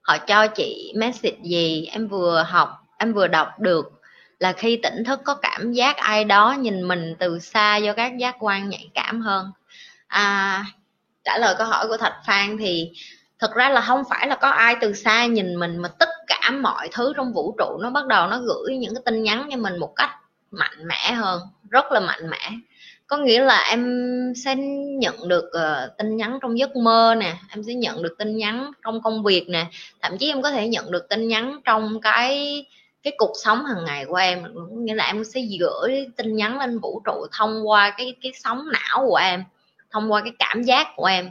Họ 0.00 0.18
cho 0.18 0.46
chị 0.46 0.92
message 0.96 1.38
gì? 1.44 1.86
Em 1.92 2.08
vừa 2.08 2.44
học 2.48 2.81
em 3.02 3.12
vừa 3.12 3.26
đọc 3.26 3.60
được 3.60 3.92
là 4.38 4.52
khi 4.52 4.76
tỉnh 4.82 5.04
thức 5.04 5.20
có 5.24 5.34
cảm 5.34 5.72
giác 5.72 5.96
ai 5.96 6.24
đó 6.24 6.56
nhìn 6.58 6.88
mình 6.88 7.14
từ 7.18 7.38
xa 7.38 7.76
do 7.76 7.92
các 7.92 8.12
giác 8.18 8.36
quan 8.40 8.68
nhạy 8.68 8.88
cảm 8.94 9.20
hơn. 9.20 9.52
À, 10.06 10.64
trả 11.24 11.38
lời 11.38 11.54
câu 11.58 11.66
hỏi 11.66 11.88
của 11.88 11.96
thạch 11.96 12.14
phan 12.26 12.56
thì 12.58 12.90
thực 13.38 13.54
ra 13.54 13.68
là 13.68 13.80
không 13.80 14.02
phải 14.10 14.26
là 14.26 14.36
có 14.36 14.48
ai 14.48 14.76
từ 14.80 14.92
xa 14.92 15.26
nhìn 15.26 15.54
mình 15.54 15.76
mà 15.76 15.88
tất 15.88 16.08
cả 16.26 16.50
mọi 16.50 16.88
thứ 16.92 17.12
trong 17.16 17.32
vũ 17.32 17.54
trụ 17.58 17.78
nó 17.80 17.90
bắt 17.90 18.06
đầu 18.06 18.26
nó 18.26 18.38
gửi 18.38 18.76
những 18.76 18.94
cái 18.94 19.02
tin 19.04 19.22
nhắn 19.22 19.48
cho 19.50 19.56
mình 19.56 19.78
một 19.78 19.92
cách 19.96 20.10
mạnh 20.50 20.86
mẽ 20.86 21.12
hơn 21.12 21.40
rất 21.70 21.92
là 21.92 22.00
mạnh 22.00 22.30
mẽ. 22.30 22.50
Có 23.06 23.16
nghĩa 23.16 23.42
là 23.42 23.64
em 23.70 24.12
sẽ 24.36 24.56
nhận 25.00 25.28
được 25.28 25.44
uh, 25.44 25.98
tin 25.98 26.16
nhắn 26.16 26.38
trong 26.42 26.58
giấc 26.58 26.76
mơ 26.76 27.14
nè 27.18 27.36
em 27.48 27.62
sẽ 27.62 27.74
nhận 27.74 28.02
được 28.02 28.14
tin 28.18 28.36
nhắn 28.36 28.70
trong 28.84 29.02
công 29.02 29.24
việc 29.24 29.48
nè 29.48 29.66
thậm 30.02 30.18
chí 30.18 30.28
em 30.28 30.42
có 30.42 30.50
thể 30.50 30.68
nhận 30.68 30.90
được 30.90 31.08
tin 31.08 31.28
nhắn 31.28 31.60
trong 31.64 32.00
cái 32.00 32.64
cái 33.02 33.12
cuộc 33.18 33.32
sống 33.44 33.64
hàng 33.64 33.84
ngày 33.84 34.04
của 34.06 34.16
em 34.16 34.44
nghĩa 34.72 34.94
là 34.94 35.04
em 35.04 35.24
sẽ 35.24 35.40
gửi 35.60 36.06
tin 36.16 36.36
nhắn 36.36 36.58
lên 36.58 36.78
vũ 36.78 37.02
trụ 37.04 37.26
thông 37.32 37.68
qua 37.68 37.94
cái 37.98 38.16
cái 38.22 38.32
sóng 38.34 38.64
não 38.72 39.06
của 39.08 39.16
em, 39.16 39.44
thông 39.90 40.12
qua 40.12 40.20
cái 40.20 40.32
cảm 40.38 40.62
giác 40.62 40.86
của 40.96 41.04
em. 41.04 41.30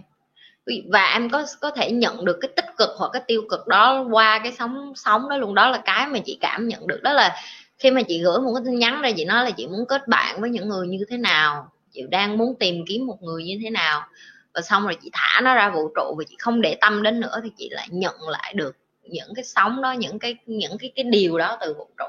Và 0.92 1.06
em 1.06 1.30
có 1.30 1.46
có 1.62 1.72
thể 1.72 1.92
nhận 1.92 2.26
được 2.26 2.38
cái 2.42 2.52
tích 2.56 2.66
cực 2.78 2.90
hoặc 2.98 3.10
cái 3.14 3.22
tiêu 3.28 3.42
cực 3.50 3.68
đó 3.68 4.06
qua 4.12 4.40
cái 4.44 4.52
sóng 4.60 4.94
sóng 4.96 5.30
đó 5.30 5.38
luôn. 5.38 5.56
Đó 5.56 5.70
là 5.70 5.82
cái 5.86 6.08
mà 6.08 6.20
chị 6.26 6.38
cảm 6.42 6.68
nhận 6.68 6.88
được. 6.88 7.04
Đó 7.04 7.14
là 7.14 7.36
khi 7.80 7.92
mà 7.92 8.02
chị 8.02 8.24
gửi 8.24 8.40
một 8.40 8.54
cái 8.56 8.64
tin 8.66 8.80
nhắn 8.80 9.02
ra, 9.02 9.12
chị 9.18 9.26
nói 9.26 9.46
là 9.46 9.52
chị 9.52 9.68
muốn 9.68 9.86
kết 9.90 10.08
bạn 10.08 10.42
với 10.42 10.50
những 10.50 10.70
người 10.70 10.88
như 10.88 11.06
thế 11.10 11.18
nào, 11.18 11.72
chị 11.92 12.02
đang 12.10 12.38
muốn 12.38 12.56
tìm 12.60 12.86
kiếm 12.88 13.08
một 13.08 13.18
người 13.22 13.44
như 13.44 13.60
thế 13.64 13.70
nào. 13.70 14.08
Và 14.54 14.62
xong 14.62 14.84
rồi 14.84 14.98
chị 15.04 15.10
thả 15.14 15.42
nó 15.42 15.54
ra 15.56 15.70
vũ 15.70 15.88
trụ 15.96 16.16
và 16.18 16.24
chị 16.30 16.36
không 16.40 16.62
để 16.62 16.78
tâm 16.82 17.04
đến 17.04 17.20
nữa 17.20 17.40
thì 17.44 17.50
chị 17.58 17.70
lại 17.72 17.88
nhận 17.92 18.16
lại 18.30 18.54
được 18.56 18.76
những 19.04 19.34
cái 19.36 19.44
sóng 19.44 19.82
đó, 19.82 19.92
những 19.92 20.20
cái 20.20 20.36
những 20.46 20.78
cái 20.78 20.92
cái 20.96 21.04
điều 21.04 21.38
đó 21.38 21.58
từ 21.62 21.74
vũ 21.78 21.88
trụ. 21.98 22.06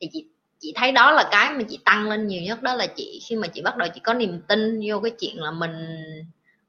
Thì 0.00 0.08
chị 0.12 0.24
chị 0.58 0.72
thấy 0.76 0.92
đó 0.92 1.12
là 1.12 1.28
cái 1.30 1.52
mà 1.52 1.62
chị 1.68 1.78
tăng 1.84 2.08
lên 2.08 2.26
nhiều 2.26 2.42
nhất, 2.42 2.62
đó 2.62 2.74
là 2.74 2.86
chị, 2.86 3.20
khi 3.28 3.36
mà 3.36 3.48
chị 3.48 3.62
bắt 3.62 3.76
đầu 3.76 3.88
chị 3.94 4.00
có 4.00 4.14
niềm 4.14 4.40
tin 4.48 4.80
vô 4.86 5.00
cái 5.00 5.10
chuyện 5.20 5.42
là 5.42 5.50
mình 5.50 5.72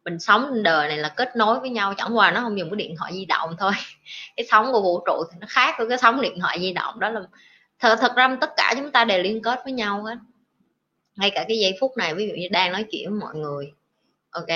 mình 0.06 0.20
sống 0.20 0.52
trên 0.54 0.64
đời 0.64 0.88
này 0.88 0.98
là 0.98 1.10
kết 1.10 1.36
nối 1.36 1.60
với 1.60 1.70
nhau. 1.70 1.94
Chẳng 1.98 2.18
qua 2.18 2.32
nó 2.32 2.42
không 2.42 2.60
dùng 2.60 2.70
cái 2.70 2.76
điện 2.76 2.96
thoại 2.98 3.14
di 3.14 3.26
động 3.26 3.56
thôi. 3.60 3.72
Cái 4.38 4.46
sóng 4.50 4.72
của 4.72 4.82
vũ 4.82 5.04
trụ 5.06 5.24
thì 5.32 5.38
nó 5.42 5.48
khác 5.50 5.76
với 5.78 5.90
cái 5.90 5.98
sóng 5.98 6.22
điện 6.22 6.40
thoại 6.40 6.60
di 6.62 6.74
động. 6.74 7.00
Đó 7.00 7.10
là, 7.10 7.22
thật 7.80 7.98
thật 8.02 8.16
ra 8.16 8.38
tất 8.42 8.50
cả 8.58 8.74
chúng 8.78 8.92
ta 8.92 9.06
đều 9.06 9.24
liên 9.24 9.42
kết 9.42 9.60
với 9.64 9.74
nhau 9.74 10.04
hết. 10.04 10.16
Ngay 11.16 11.30
cả 11.30 11.46
cái 11.48 11.60
giây 11.60 11.78
phút 11.80 11.98
này, 11.98 12.16
ví 12.16 12.28
dụ 12.28 12.34
như 12.34 12.48
đang 12.52 12.72
nói 12.72 12.86
chuyện 12.92 13.10
với 13.10 13.20
mọi 13.20 13.36
người, 13.36 13.72
ok? 14.30 14.48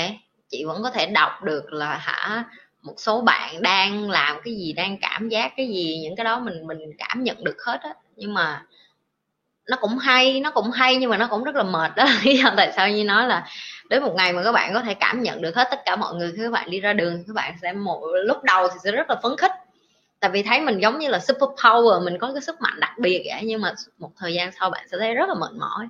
Chị 0.49 0.63
vẫn 0.65 0.83
có 0.83 0.91
thể 0.91 1.05
đọc 1.05 1.31
được 1.43 1.73
là 1.73 1.97
hả 1.97 2.43
một 2.81 2.93
số 2.97 3.21
bạn 3.21 3.61
đang 3.61 4.09
làm 4.09 4.37
cái 4.43 4.55
gì, 4.55 4.73
đang 4.73 4.97
cảm 5.01 5.29
giác 5.29 5.53
cái 5.57 5.67
gì, 5.67 5.99
những 6.03 6.15
cái 6.15 6.23
đó 6.23 6.39
mình 6.39 6.67
mình 6.67 6.79
cảm 6.97 7.23
nhận 7.23 7.43
được 7.43 7.57
hết 7.65 7.81
á. 7.81 7.93
Nhưng 8.15 8.33
mà 8.33 8.63
nó 9.69 9.77
cũng 9.81 9.97
hay, 9.97 10.39
nó 10.39 10.51
cũng 10.51 10.71
hay 10.71 10.95
nhưng 10.95 11.09
mà 11.09 11.17
nó 11.17 11.27
cũng 11.27 11.43
rất 11.43 11.55
là 11.55 11.63
mệt 11.63 11.91
đó 11.95 12.05
lý 12.23 12.37
do 12.37 12.53
tại 12.57 12.73
sao 12.75 12.89
như 12.89 13.03
nói 13.03 13.27
là 13.27 13.47
đến 13.89 14.03
một 14.03 14.13
ngày 14.17 14.33
mà 14.33 14.43
các 14.43 14.51
bạn 14.51 14.73
có 14.73 14.81
thể 14.81 14.93
cảm 14.93 15.21
nhận 15.21 15.41
được 15.41 15.55
hết 15.55 15.67
tất 15.71 15.79
cả 15.85 15.95
mọi 15.95 16.15
người, 16.15 16.31
khi 16.31 16.43
các 16.43 16.51
bạn 16.51 16.69
đi 16.69 16.79
ra 16.79 16.93
đường 16.93 17.23
các 17.27 17.33
bạn 17.33 17.53
sẽ 17.61 17.73
một, 17.73 18.01
lúc 18.25 18.43
đầu 18.43 18.67
thì 18.67 18.75
sẽ 18.83 18.91
rất 18.91 19.09
là 19.09 19.15
phấn 19.23 19.37
khích. 19.37 19.51
Tại 20.19 20.31
vì 20.31 20.43
thấy 20.43 20.61
mình 20.61 20.79
giống 20.79 20.99
như 20.99 21.07
là 21.09 21.19
super 21.19 21.49
power 21.49 22.05
mình 22.05 22.17
có 22.19 22.31
cái 22.33 22.41
sức 22.41 22.61
mạnh 22.61 22.79
đặc 22.79 22.91
biệt 22.99 23.23
vậy, 23.25 23.41
nhưng 23.43 23.61
mà 23.61 23.73
một 23.97 24.11
thời 24.17 24.33
gian 24.33 24.51
sau 24.59 24.69
bạn 24.69 24.87
sẽ 24.91 24.97
thấy 24.99 25.13
rất 25.13 25.29
là 25.29 25.35
mệt 25.35 25.51
mỏi 25.59 25.87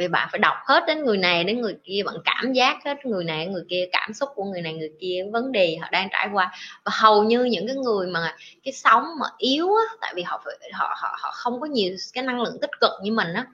vì 0.00 0.08
bạn 0.08 0.28
phải 0.32 0.38
đọc 0.38 0.56
hết 0.66 0.84
đến 0.86 1.04
người 1.04 1.18
này 1.18 1.44
đến 1.44 1.60
người 1.60 1.76
kia 1.84 2.02
bạn 2.06 2.14
cảm 2.24 2.52
giác 2.52 2.76
hết 2.84 3.06
người 3.06 3.24
này 3.24 3.46
người 3.46 3.64
kia 3.68 3.84
cảm 3.92 4.14
xúc 4.14 4.28
của 4.34 4.44
người 4.44 4.62
này 4.62 4.74
người 4.74 4.90
kia 5.00 5.24
vấn 5.32 5.52
đề 5.52 5.76
họ 5.76 5.88
đang 5.92 6.08
trải 6.12 6.28
qua. 6.32 6.52
Và 6.84 6.92
hầu 6.94 7.22
như 7.24 7.44
những 7.44 7.66
cái 7.66 7.76
người 7.76 8.06
mà 8.06 8.36
cái 8.64 8.72
sống 8.72 9.04
mà 9.20 9.26
yếu 9.38 9.66
á 9.66 9.96
tại 10.00 10.12
vì 10.16 10.22
họ 10.22 10.42
phải 10.44 10.70
họ 10.72 10.96
họ 10.98 11.16
họ 11.20 11.30
không 11.34 11.60
có 11.60 11.66
nhiều 11.66 11.96
cái 12.12 12.24
năng 12.24 12.40
lượng 12.40 12.58
tích 12.60 12.70
cực 12.80 12.90
như 13.02 13.12
mình 13.12 13.34
á. 13.34 13.46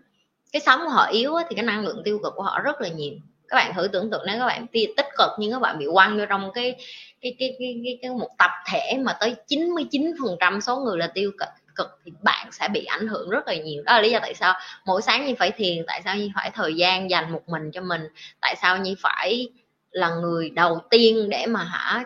Cái 0.53 0.61
sống 0.61 0.81
của 0.85 0.91
họ 0.91 1.07
yếu 1.07 1.35
á, 1.35 1.45
thì 1.49 1.57
cái 1.57 1.65
năng 1.65 1.85
lượng 1.85 2.03
tiêu 2.05 2.21
cực 2.23 2.33
của 2.37 2.43
họ 2.43 2.61
rất 2.61 2.81
là 2.81 2.89
nhiều. 2.89 3.13
Các 3.49 3.57
bạn 3.57 3.75
thử 3.75 3.89
tưởng 3.89 4.11
tượng 4.11 4.23
nếu 4.27 4.39
các 4.39 4.47
bạn 4.47 4.67
tích 4.73 5.09
cực 5.19 5.31
nhưng 5.39 5.53
các 5.53 5.59
bạn 5.59 5.79
bị 5.79 5.87
quăng 5.93 6.19
vô 6.19 6.25
trong 6.29 6.51
cái 6.55 6.75
cái 7.21 7.37
cái 7.39 7.57
cái, 7.59 7.81
cái, 7.85 7.99
cái 8.03 8.11
một 8.11 8.29
tập 8.39 8.51
thể 8.73 8.99
mà 9.01 9.17
tới 9.21 9.35
99 9.47 10.15
phần 10.23 10.37
trăm 10.41 10.61
số 10.61 10.77
người 10.77 10.99
là 10.99 11.07
tiêu 11.07 11.31
cực 11.39 11.49
cực 11.75 11.99
thì 12.05 12.13
bạn 12.23 12.53
sẽ 12.53 12.69
bị 12.69 12.85
ảnh 12.85 13.09
hưởng 13.09 13.31
rất 13.31 13.49
là 13.49 13.55
nhiều. 13.55 13.83
Đó 13.83 13.93
là 13.93 14.01
lý 14.01 14.11
do 14.11 14.19
tại 14.23 14.35
sao 14.35 14.55
mỗi 14.85 15.03
sáng 15.03 15.27
như 15.27 15.35
phải 15.39 15.51
thiền, 15.51 15.85
tại 15.87 16.03
sao 16.05 16.17
như 16.17 16.29
phải 16.35 16.51
thời 16.55 16.75
gian 16.75 17.11
dành 17.11 17.33
một 17.33 17.49
mình 17.49 17.71
cho 17.73 17.81
mình, 17.81 18.03
tại 18.41 18.57
sao 18.63 18.79
như 18.79 18.95
phải 18.99 19.49
là 19.91 20.09
người 20.09 20.51
đầu 20.51 20.81
tiên 20.91 21.29
để 21.31 21.47
mà 21.47 21.65
hả 21.65 22.05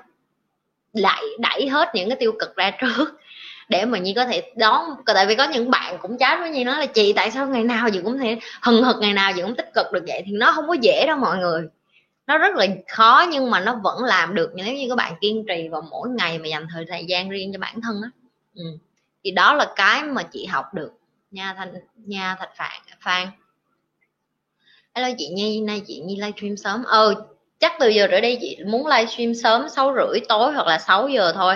đẩy 1.02 1.36
đẩy 1.38 1.68
hết 1.68 1.94
những 1.94 2.08
cái 2.08 2.16
tiêu 2.20 2.32
cực 2.38 2.56
ra 2.56 2.70
trước 2.70 3.20
để 3.68 3.84
mà 3.84 3.98
nhi 3.98 4.14
có 4.14 4.24
thể 4.24 4.52
đón. 4.56 4.84
Tại 5.06 5.26
vì 5.26 5.34
có 5.34 5.44
những 5.48 5.70
bạn 5.70 5.98
cũng 6.02 6.18
chat 6.18 6.38
với 6.40 6.50
nhi 6.50 6.64
nói 6.64 6.78
là 6.78 6.86
chị, 6.86 7.12
tại 7.12 7.30
sao 7.30 7.46
ngày 7.46 7.64
nào 7.64 7.90
chị 7.92 8.00
cũng 8.04 8.18
thể 8.18 8.38
hừng 8.62 8.84
hực, 8.84 8.96
ngày 9.00 9.12
nào 9.12 9.32
chị 9.36 9.42
cũng 9.42 9.56
tích 9.56 9.70
cực 9.74 9.92
được 9.92 10.04
vậy? 10.06 10.22
Thì 10.26 10.32
nó 10.32 10.52
không 10.52 10.68
có 10.68 10.74
dễ 10.82 11.04
đâu 11.06 11.16
mọi 11.18 11.38
người. 11.38 11.62
Nó 12.26 12.38
rất 12.38 12.54
là 12.54 12.66
khó 12.88 13.26
nhưng 13.30 13.50
mà 13.50 13.60
nó 13.60 13.80
vẫn 13.82 14.04
làm 14.04 14.34
được. 14.34 14.50
Nếu 14.54 14.74
như 14.74 14.86
các 14.88 14.96
bạn 14.96 15.14
kiên 15.20 15.44
trì 15.48 15.68
vào 15.68 15.82
mỗi 15.90 16.08
ngày 16.08 16.38
mà 16.38 16.48
dành 16.48 16.66
thời 16.72 17.04
gian 17.08 17.30
riêng 17.30 17.52
cho 17.52 17.58
bản 17.58 17.80
thân 17.80 17.96
á. 18.02 18.10
Ừ 18.54 18.64
thì 19.26 19.32
đó 19.32 19.54
là 19.54 19.66
cái 19.76 20.02
mà 20.02 20.22
chị 20.22 20.46
học 20.46 20.74
được, 20.74 20.90
nha 21.30 21.54
thành 21.56 21.74
nha 21.96 22.36
thạch 22.38 22.56
phạn, 22.56 22.80
phan. 23.00 23.28
Hello 24.94 25.08
chị 25.18 25.28
nhi, 25.28 25.60
nay 25.60 25.82
chị 25.86 26.00
nhi 26.04 26.16
livestream 26.16 26.56
sớm. 26.56 26.84
Ờ 26.84 27.14
chắc 27.60 27.72
từ 27.80 27.88
giờ 27.88 28.06
trở 28.10 28.20
đi 28.20 28.38
chị 28.40 28.58
muốn 28.66 28.86
livestream 28.86 29.34
sớm 29.34 29.68
sáu 29.68 29.94
rưỡi 29.94 30.20
tối 30.28 30.52
hoặc 30.52 30.66
là 30.66 30.78
6 30.78 31.08
giờ 31.08 31.32
thôi. 31.32 31.54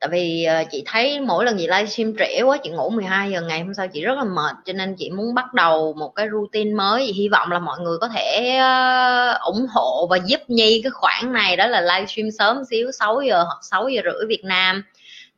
Tại 0.00 0.08
vì 0.12 0.44
ờ, 0.44 0.64
chị 0.70 0.82
thấy 0.86 1.20
mỗi 1.20 1.44
lần 1.44 1.58
chị 1.58 1.66
livestream 1.66 2.14
trễ 2.18 2.42
quá, 2.42 2.58
chị 2.62 2.70
ngủ 2.70 2.90
12 2.90 3.30
giờ 3.30 3.40
ngày, 3.40 3.60
hôm 3.60 3.74
sau 3.74 3.88
chị 3.88 4.02
rất 4.02 4.18
là 4.18 4.24
mệt, 4.24 4.56
cho 4.64 4.72
nên 4.72 4.94
chị 4.98 5.10
muốn 5.10 5.34
bắt 5.34 5.54
đầu 5.54 5.94
một 5.98 6.12
cái 6.16 6.26
routine 6.32 6.74
mới. 6.74 7.04
Hy 7.04 7.28
vọng 7.28 7.52
là 7.52 7.58
mọi 7.58 7.80
người 7.80 7.98
có 8.00 8.08
thể 8.08 8.56
ờ, 8.56 9.38
ủng 9.40 9.66
hộ 9.74 10.06
và 10.10 10.18
giúp 10.26 10.40
nhi 10.48 10.80
cái 10.84 10.90
khoản 10.90 11.32
này, 11.32 11.56
đó 11.56 11.66
là 11.66 11.80
livestream 11.80 12.30
sớm 12.38 12.64
xíu 12.70 12.92
6 12.92 13.20
giờ 13.20 13.42
hoặc 13.42 13.58
6 13.62 13.88
giờ 13.88 14.02
rưỡi 14.04 14.26
Việt 14.28 14.44
Nam 14.44 14.82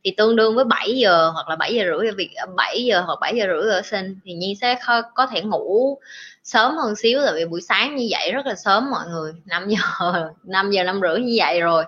thì 0.07 0.13
tương 0.17 0.35
đương 0.35 0.55
với 0.55 0.65
7 0.65 0.91
giờ 0.97 1.29
hoặc 1.33 1.49
là 1.49 1.55
7 1.55 1.73
giờ 1.73 1.83
rưỡi 1.83 2.07
ở 2.07 2.13
Việt 2.17 2.29
7 2.55 2.85
giờ 2.85 3.01
hoặc 3.01 3.19
7 3.21 3.35
giờ 3.35 3.45
rưỡi 3.47 3.71
ở 3.71 3.81
sinh 3.81 4.19
thì 4.25 4.33
Nhi 4.33 4.57
sẽ 4.61 4.79
có 5.15 5.27
thể 5.27 5.41
ngủ 5.41 5.97
sớm 6.43 6.77
hơn 6.77 6.95
xíu 6.95 7.19
tại 7.25 7.33
vì 7.35 7.45
buổi 7.45 7.61
sáng 7.61 7.95
như 7.95 8.07
vậy 8.11 8.31
rất 8.31 8.45
là 8.45 8.55
sớm 8.55 8.91
mọi 8.91 9.05
người. 9.07 9.33
5 9.45 9.69
giờ 9.69 9.77
5 10.43 10.71
giờ 10.71 10.83
5 10.83 11.01
rưỡi 11.01 11.19
như 11.19 11.35
vậy 11.37 11.61
rồi. 11.61 11.83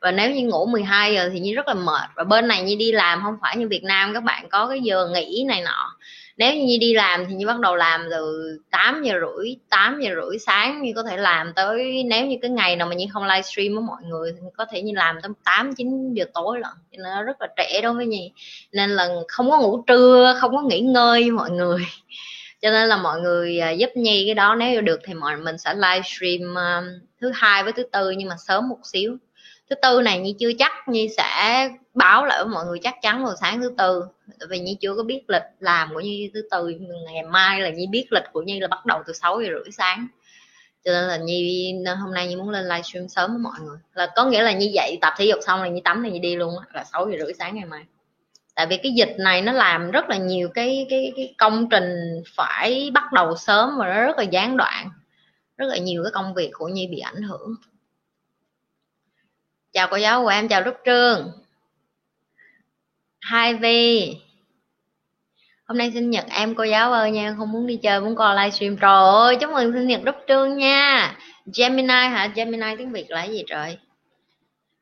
Và 0.00 0.10
nếu 0.10 0.30
như 0.30 0.46
ngủ 0.46 0.66
12 0.66 1.14
giờ 1.14 1.30
thì 1.32 1.40
Nhi 1.40 1.54
rất 1.54 1.68
là 1.68 1.74
mệt. 1.74 2.10
Và 2.14 2.24
bên 2.24 2.48
này 2.48 2.62
Nhi 2.62 2.76
đi 2.76 2.92
làm 2.92 3.22
không 3.22 3.36
phải 3.42 3.56
như 3.56 3.68
Việt 3.68 3.84
Nam, 3.84 4.14
các 4.14 4.22
bạn 4.22 4.48
có 4.48 4.66
cái 4.66 4.80
giờ 4.80 5.08
nghỉ 5.14 5.44
này 5.48 5.62
nọ 5.62 5.93
nếu 6.36 6.56
như 6.56 6.76
đi 6.80 6.94
làm 6.94 7.24
thì 7.28 7.34
như 7.34 7.46
bắt 7.46 7.60
đầu 7.60 7.76
làm 7.76 8.06
từ 8.10 8.48
8 8.70 9.02
giờ 9.02 9.12
rưỡi 9.12 9.56
8 9.68 10.00
giờ 10.00 10.10
rưỡi 10.14 10.38
sáng 10.38 10.82
như 10.82 10.92
có 10.96 11.02
thể 11.02 11.16
làm 11.16 11.52
tới, 11.56 12.02
nếu 12.06 12.26
như 12.26 12.36
cái 12.42 12.50
ngày 12.50 12.76
nào 12.76 12.88
mà 12.88 12.94
như 12.94 13.06
không 13.12 13.24
livestream 13.24 13.74
với 13.74 13.82
mọi 13.82 14.02
người 14.02 14.32
thì 14.32 14.40
có 14.56 14.66
thể 14.70 14.82
như 14.82 14.92
làm 14.94 15.20
tới 15.22 15.32
8 15.44 15.74
9 15.74 16.14
giờ 16.14 16.24
tối 16.34 16.60
lận. 16.60 16.72
Cho 16.92 16.96
nên 17.02 17.12
nó 17.14 17.22
rất 17.22 17.40
là 17.40 17.48
trẻ 17.56 17.80
đối 17.82 17.92
với 17.92 18.06
nhi. 18.06 18.32
Nên 18.72 18.90
là 18.90 19.08
không 19.28 19.50
có 19.50 19.58
ngủ 19.58 19.82
trưa, 19.86 20.34
không 20.40 20.56
có 20.56 20.62
nghỉ 20.62 20.80
ngơi 20.80 21.30
mọi 21.30 21.50
người. 21.50 21.86
Cho 22.62 22.70
nên 22.70 22.88
là 22.88 22.96
mọi 22.96 23.20
người 23.20 23.58
à, 23.58 23.70
giúp 23.70 23.90
nhi 23.94 24.22
cái 24.26 24.34
đó. 24.34 24.54
Nếu 24.54 24.80
được 24.80 25.00
thì 25.04 25.14
mọi, 25.14 25.36
mình 25.36 25.58
sẽ 25.58 25.74
livestream 25.74 26.58
à, 26.58 26.82
thứ 27.20 27.30
hai 27.34 27.62
với 27.62 27.72
thứ 27.72 27.82
tư 27.92 28.10
nhưng 28.10 28.28
mà 28.28 28.36
sớm 28.46 28.68
một 28.68 28.78
xíu 28.92 29.16
thứ 29.70 29.76
tư 29.82 30.00
này 30.02 30.18
nhi 30.18 30.34
chưa 30.38 30.50
chắc 30.58 30.72
nhi 30.88 31.08
sẽ 31.16 31.68
báo 31.94 32.24
lại 32.24 32.44
với 32.44 32.54
mọi 32.54 32.66
người, 32.66 32.78
chắc 32.82 32.94
chắn 33.02 33.24
vào 33.24 33.34
sáng 33.40 33.60
thứ 33.60 33.74
tư. 33.78 34.04
Tại 34.40 34.46
vì 34.50 34.58
nhi 34.58 34.76
chưa 34.80 34.94
có 34.96 35.02
biết 35.02 35.22
lịch 35.28 35.42
làm 35.60 35.94
của 35.94 36.00
nhi 36.00 36.30
thứ 36.34 36.48
tư 36.50 36.68
ngày 37.12 37.22
mai 37.22 37.60
là 37.60 37.70
nhi 37.70 37.86
biết 37.86 38.06
lịch 38.10 38.24
của 38.32 38.42
nhi 38.42 38.60
là 38.60 38.68
bắt 38.68 38.86
đầu 38.86 39.02
từ 39.06 39.12
6 39.12 39.40
giờ 39.40 39.48
rưỡi 39.48 39.72
sáng. 39.72 40.06
Cho 40.84 40.92
nên 40.92 41.04
là 41.04 41.16
nhi 41.16 41.74
hôm 42.00 42.14
nay 42.14 42.28
nhi 42.28 42.36
muốn 42.36 42.50
lên 42.50 42.64
livestream 42.64 43.08
sớm 43.08 43.30
với 43.30 43.38
mọi 43.38 43.60
người. 43.60 43.78
Là 43.94 44.12
có 44.16 44.24
nghĩa 44.24 44.42
là 44.42 44.52
như 44.52 44.70
vậy 44.74 44.98
tập 45.00 45.12
thể 45.16 45.24
dục 45.24 45.38
xong 45.46 45.62
là 45.62 45.68
như 45.68 45.80
tắm 45.84 46.02
này 46.02 46.10
như 46.12 46.18
đi 46.18 46.36
luôn 46.36 46.54
là 46.72 46.84
sáu 46.84 47.10
giờ 47.10 47.24
rưỡi 47.24 47.34
sáng 47.38 47.54
ngày 47.54 47.64
mai. 47.64 47.84
Tại 48.54 48.66
vì 48.66 48.76
cái 48.76 48.92
dịch 48.92 49.14
này 49.18 49.42
nó 49.42 49.52
làm 49.52 49.90
rất 49.90 50.08
là 50.08 50.16
nhiều 50.16 50.48
cái 50.54 50.86
cái 50.90 51.12
cái 51.16 51.34
công 51.38 51.68
trình 51.68 52.22
phải 52.36 52.90
bắt 52.94 53.12
đầu 53.12 53.36
sớm 53.36 53.78
và 53.78 53.86
nó 53.86 54.00
rất 54.00 54.18
là 54.18 54.24
gián 54.24 54.56
đoạn. 54.56 54.90
Rất 55.56 55.66
là 55.66 55.76
nhiều 55.76 56.02
cái 56.04 56.12
công 56.12 56.34
việc 56.34 56.50
của 56.52 56.68
nhi 56.68 56.86
bị 56.86 56.98
ảnh 56.98 57.22
hưởng 57.22 57.54
chào 59.74 59.88
cô 59.90 59.96
giáo 59.96 60.22
của 60.22 60.28
em, 60.28 60.48
chào 60.48 60.62
Đức 60.62 60.74
Trương. 60.84 61.32
Hai 63.20 63.54
vi. 63.54 64.14
Hôm 65.64 65.78
nay 65.78 65.90
sinh 65.94 66.10
nhật 66.10 66.24
em, 66.30 66.54
cô 66.54 66.64
giáo 66.64 66.92
ơi 66.92 67.10
nha, 67.10 67.34
không 67.38 67.52
muốn 67.52 67.66
đi 67.66 67.76
chơi, 67.76 68.00
muốn 68.00 68.16
coi 68.16 68.36
livestream. 68.36 68.76
Rồi. 68.76 69.26
ơi, 69.26 69.36
chúc 69.40 69.50
mừng 69.50 69.72
sinh 69.72 69.86
nhật 69.86 70.02
Đức 70.04 70.14
Trương 70.28 70.56
nha. 70.56 71.16
Gemini 71.56 71.88
hả? 71.88 72.32
Gemini 72.34 72.76
tiếng 72.78 72.92
Việt 72.92 73.10
là 73.10 73.24
gì 73.24 73.44
trời? 73.46 73.78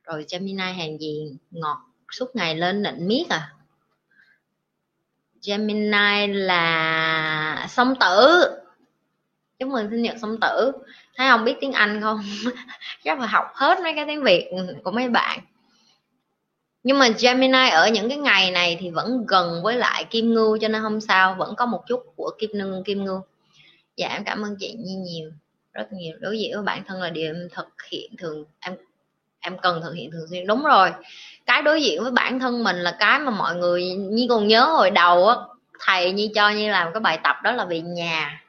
Rồi 0.05 0.26
Gemini 0.33 0.62
hàng 0.62 0.98
gì? 0.98 1.37
Ngọt 1.50 1.78
suốt 2.11 2.37
ngày 2.37 2.55
lên 2.55 2.83
nịnh 2.83 3.09
miết 3.09 3.24
à? 3.28 3.52
Gemini 5.46 6.26
là 6.26 7.66
song 7.68 7.94
tử. 8.00 8.46
Chúc 9.59 9.68
mừng 9.68 9.90
sinh 9.90 10.02
nhật 10.02 10.16
song 10.20 10.37
tử 10.40 10.72
thấy 11.16 11.29
không 11.31 11.44
biết 11.44 11.55
tiếng 11.61 11.72
Anh 11.72 12.01
không? 12.01 12.20
Chắc 13.05 13.18
phải 13.18 13.29
học 13.29 13.46
hết 13.55 13.81
mấy 13.83 13.92
cái 13.96 14.05
tiếng 14.07 14.22
Việt 14.22 14.51
của 14.85 14.90
mấy 14.90 15.09
bạn. 15.09 15.40
Nhưng 16.83 16.98
mà 16.98 17.09
Gemini 17.20 17.68
ở 17.70 17.88
những 17.88 18.09
cái 18.09 18.18
ngày 18.18 18.51
này 18.51 18.77
thì 18.81 18.90
vẫn 18.90 19.25
gần 19.29 19.62
với 19.62 19.77
lại 19.77 20.05
Kim 20.05 20.35
Ngưu, 20.35 20.59
cho 20.59 20.68
nên 20.68 20.83
không 20.83 21.01
sao 21.01 21.35
vẫn 21.38 21.55
có 21.57 21.66
một 21.66 21.83
chút 21.88 22.01
của 22.16 22.31
Kim 22.38 22.51
Ngưu 22.53 22.83
Kim 22.83 23.05
Ngưu. 23.05 23.20
Dạ 23.96 24.09
em 24.09 24.25
cảm 24.25 24.42
ơn 24.42 24.57
chị 24.59 24.75
Nhi 24.79 24.94
nhiều, 24.94 25.31
rất 25.72 25.92
nhiều. 25.92 26.16
Đối 26.20 26.38
diện 26.38 26.51
với 26.55 26.62
bản 26.62 26.85
thân 26.87 27.03
là 27.03 27.11
điều 27.11 27.27
em 27.27 27.48
thực 27.53 27.68
hiện 27.90 28.16
thường, 28.18 28.44
em 28.61 28.77
em 29.40 29.59
cần 29.59 29.81
thực 29.83 29.94
hiện 29.94 30.11
thường 30.11 30.27
xuyên. 30.31 30.46
Đúng 30.46 30.64
rồi. 30.64 30.90
Cái 31.46 31.62
đối 31.62 31.83
diện 31.83 32.03
với 32.03 32.11
bản 32.11 32.40
thân 32.40 32.64
mình 32.64 32.77
là 32.77 32.96
cái 32.98 33.18
mà 33.18 33.31
mọi 33.31 33.57
người 33.57 33.85
như 33.94 34.27
còn 34.29 34.48
nhớ 34.48 34.64
hồi 34.64 34.90
đầu 34.90 35.29
á. 35.29 35.37
Thầy 35.81 36.12
như 36.12 36.29
cho 36.35 36.51
như 36.51 36.70
làm 36.70 36.92
cái 36.92 37.01
bài 37.01 37.18
tập 37.25 37.37
đó 37.42 37.53
là 37.53 37.64
về 37.64 37.81
nhà 37.81 38.42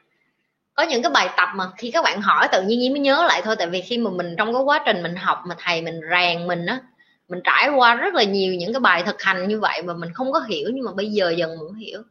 có 0.74 0.82
những 0.82 1.02
cái 1.02 1.12
bài 1.12 1.28
tập 1.36 1.48
mà 1.54 1.64
khi 1.76 1.90
các 1.90 2.04
bạn 2.04 2.20
hỏi 2.20 2.48
tự 2.52 2.62
nhiên 2.62 2.92
mới 2.92 3.00
nhớ 3.00 3.24
lại 3.28 3.42
thôi, 3.44 3.56
tại 3.56 3.66
vì 3.66 3.80
khi 3.80 3.98
mà 3.98 4.10
mình 4.10 4.34
trong 4.38 4.54
cái 4.54 4.62
quá 4.62 4.82
trình 4.86 5.02
mình 5.02 5.16
học, 5.16 5.38
mà 5.46 5.54
thầy 5.58 5.82
mình 5.82 6.00
rèn 6.10 6.46
mình 6.46 6.66
á, 6.66 6.80
mình 7.28 7.40
trải 7.44 7.68
qua 7.68 7.94
rất 7.94 8.14
là 8.14 8.22
nhiều 8.22 8.54
những 8.54 8.72
cái 8.72 8.80
bài 8.80 9.02
thực 9.06 9.22
hành 9.22 9.48
như 9.48 9.60
vậy 9.60 9.82
mà 9.82 9.94
mình 9.94 10.12
không 10.14 10.32
có 10.32 10.40
hiểu 10.40 10.70
nhưng 10.74 10.84
mà 10.84 10.92
bây 10.92 11.10
giờ 11.10 11.30
dần 11.30 11.58
muốn 11.58 11.74
hiểu. 11.74 12.02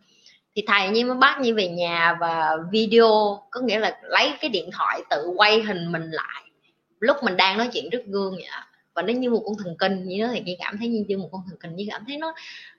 Thì 0.56 0.64
thầy 0.68 0.90
như 0.90 1.06
mới 1.06 1.16
bắt 1.16 1.40
như 1.42 1.54
về 1.56 1.68
nhà 1.68 2.18
và 2.20 2.58
video, 2.72 3.40
có 3.52 3.62
nghĩa 3.62 3.80
là 3.80 3.98
lấy 4.04 4.34
cái 4.42 4.50
điện 4.50 4.70
thoại 4.74 5.02
tự 5.10 5.28
quay 5.36 5.62
hình 5.62 5.92
mình 5.92 6.12
lại. 6.12 6.44
Lúc 7.00 7.18
mình 7.24 7.38
đang 7.38 7.58
nói 7.58 7.70
chuyện 7.74 7.90
trước 7.92 8.06
gương 8.06 8.32
vậy 8.32 8.48
và 8.94 9.02
nó 9.02 9.14
như 9.14 9.30
một 9.30 9.42
con 9.46 9.56
thần 9.64 9.76
kinh 9.80 10.08
như 10.08 10.24
đó 10.24 10.30
thì 10.34 10.42
chị 10.46 10.56
cảm 10.60 10.78
thấy 10.78 10.88
như 10.88 11.06
như 11.08 11.18
một 11.18 11.30
con 11.32 11.42
thần 11.50 11.58
kinh 11.60 11.76
như 11.76 11.86
cảm 11.92 12.04
thấy 12.08 12.18
nó 12.18 12.34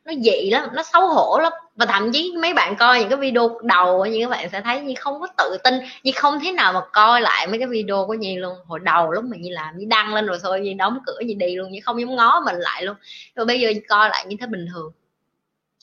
nó 0.05 0.13
dị 0.25 0.51
lắm, 0.51 0.69
nó 0.73 0.83
xấu 0.83 1.09
hổ 1.09 1.39
lắm. 1.43 1.53
Và 1.77 1.87
thậm 1.87 2.13
chí 2.13 2.35
mấy 2.43 2.55
bạn 2.55 2.77
coi 2.77 3.01
những 3.01 3.09
cái 3.09 3.19
video 3.19 3.61
đầu 3.63 4.07
như 4.07 4.21
các 4.21 4.31
bạn 4.31 4.51
sẽ 4.51 4.61
thấy 4.61 4.81
như 4.81 4.95
không 4.99 5.21
có 5.21 5.27
tự 5.39 5.59
tin, 5.65 5.75
như 6.03 6.13
không 6.15 6.41
thế 6.41 6.53
nào 6.53 6.73
mà 6.73 6.81
coi 6.93 7.21
lại 7.21 7.47
mấy 7.47 7.59
cái 7.59 7.69
video 7.69 8.07
của 8.07 8.15
nhi 8.15 8.37
luôn. 8.37 8.57
Hồi 8.67 8.81
đầu 8.83 9.13
lúc 9.13 9.25
mà 9.25 9.37
nhi 9.37 9.51
làm 9.51 9.79
như 9.79 9.87
đăng 9.89 10.15
lên 10.15 10.27
rồi 10.27 10.39
thôi 10.43 10.61
như 10.61 10.75
đóng 10.79 10.99
cửa 11.07 11.19
như 11.27 11.35
đi 11.39 11.57
luôn 11.57 11.73
như 11.73 11.81
không 11.83 12.01
dám 12.01 12.17
ngó 12.17 12.43
mình 12.47 12.57
lại 12.57 12.83
luôn. 12.85 12.97
Rồi 13.37 13.47
bây 13.47 13.61
giờ 13.61 13.73
coi 13.89 14.09
lại 14.09 14.25
như 14.29 14.37
thế 14.41 14.47
bình 14.47 14.67
thường. 14.75 14.93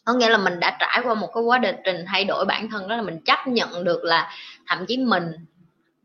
Có 0.05 0.13
nghĩa 0.13 0.29
là 0.29 0.37
mình 0.37 0.59
đã 0.59 0.77
trải 0.79 1.01
qua 1.03 1.13
một 1.13 1.29
cái 1.33 1.43
quá 1.43 1.59
trình 1.85 2.05
thay 2.07 2.23
đổi 2.25 2.45
bản 2.45 2.69
thân 2.69 2.87
đó 2.87 2.95
là 2.95 3.01
mình 3.01 3.19
chấp 3.25 3.47
nhận 3.47 3.83
được 3.83 4.03
là 4.03 4.31
thậm 4.67 4.85
chí 4.85 4.97
mình 4.97 5.31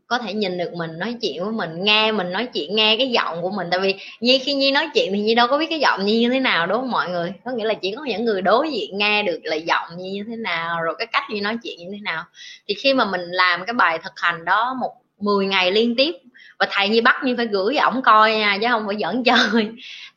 có 0.07 0.17
thể 0.17 0.33
nhìn 0.33 0.57
được 0.57 0.73
mình 0.73 0.99
nói 0.99 1.15
chuyện 1.21 1.43
với 1.43 1.51
mình, 1.51 1.83
nghe 1.83 2.11
mình 2.11 2.31
nói 2.31 2.47
chuyện, 2.53 2.75
nghe 2.75 2.95
cái 2.97 3.07
giọng 3.07 3.41
của 3.41 3.49
mình. 3.49 3.67
Tại 3.71 3.79
vì 3.79 3.95
nhi, 4.19 4.39
khi 4.39 4.53
nhi 4.53 4.71
nói 4.71 4.89
chuyện 4.93 5.13
thì 5.13 5.19
nhi 5.19 5.35
đâu 5.35 5.47
có 5.47 5.57
biết 5.57 5.67
cái 5.69 5.79
giọng 5.79 6.05
nhi 6.05 6.19
như 6.19 6.29
thế 6.29 6.39
nào, 6.39 6.67
đúng 6.67 6.77
không 6.77 6.91
mọi 6.91 7.09
người? 7.09 7.33
Có 7.45 7.51
nghĩa 7.51 7.65
là 7.65 7.73
chỉ 7.73 7.93
có 7.97 8.03
những 8.03 8.25
người 8.25 8.41
đối 8.41 8.71
diện 8.71 8.97
nghe 8.97 9.23
được 9.23 9.39
là 9.43 9.55
giọng 9.55 9.87
nhi 9.97 10.11
như 10.11 10.23
thế 10.27 10.35
nào, 10.35 10.81
rồi 10.81 10.95
cái 10.97 11.07
cách 11.07 11.23
nhi 11.29 11.41
nói 11.41 11.57
chuyện 11.63 11.79
như 11.79 11.87
thế 11.91 11.99
nào. 12.03 12.23
Thì 12.67 12.73
khi 12.73 12.93
mà 12.93 13.05
mình 13.05 13.21
làm 13.21 13.65
cái 13.65 13.73
bài 13.73 13.99
thực 14.03 14.13
hành 14.15 14.45
đó 14.45 14.77
một 14.81 14.91
10 15.19 15.45
ngày 15.45 15.71
liên 15.71 15.95
tiếp 15.95 16.15
và 16.59 16.67
thầy 16.71 16.89
như 16.89 17.01
bắt 17.01 17.15
như 17.23 17.35
phải 17.37 17.45
gửi 17.45 17.77
ổng 17.77 18.01
coi 18.01 18.31
nha, 18.31 18.57
chứ 18.61 18.67
không 18.69 18.87
phải 18.87 18.95
dẫn 18.95 19.23
chơi, 19.25 19.69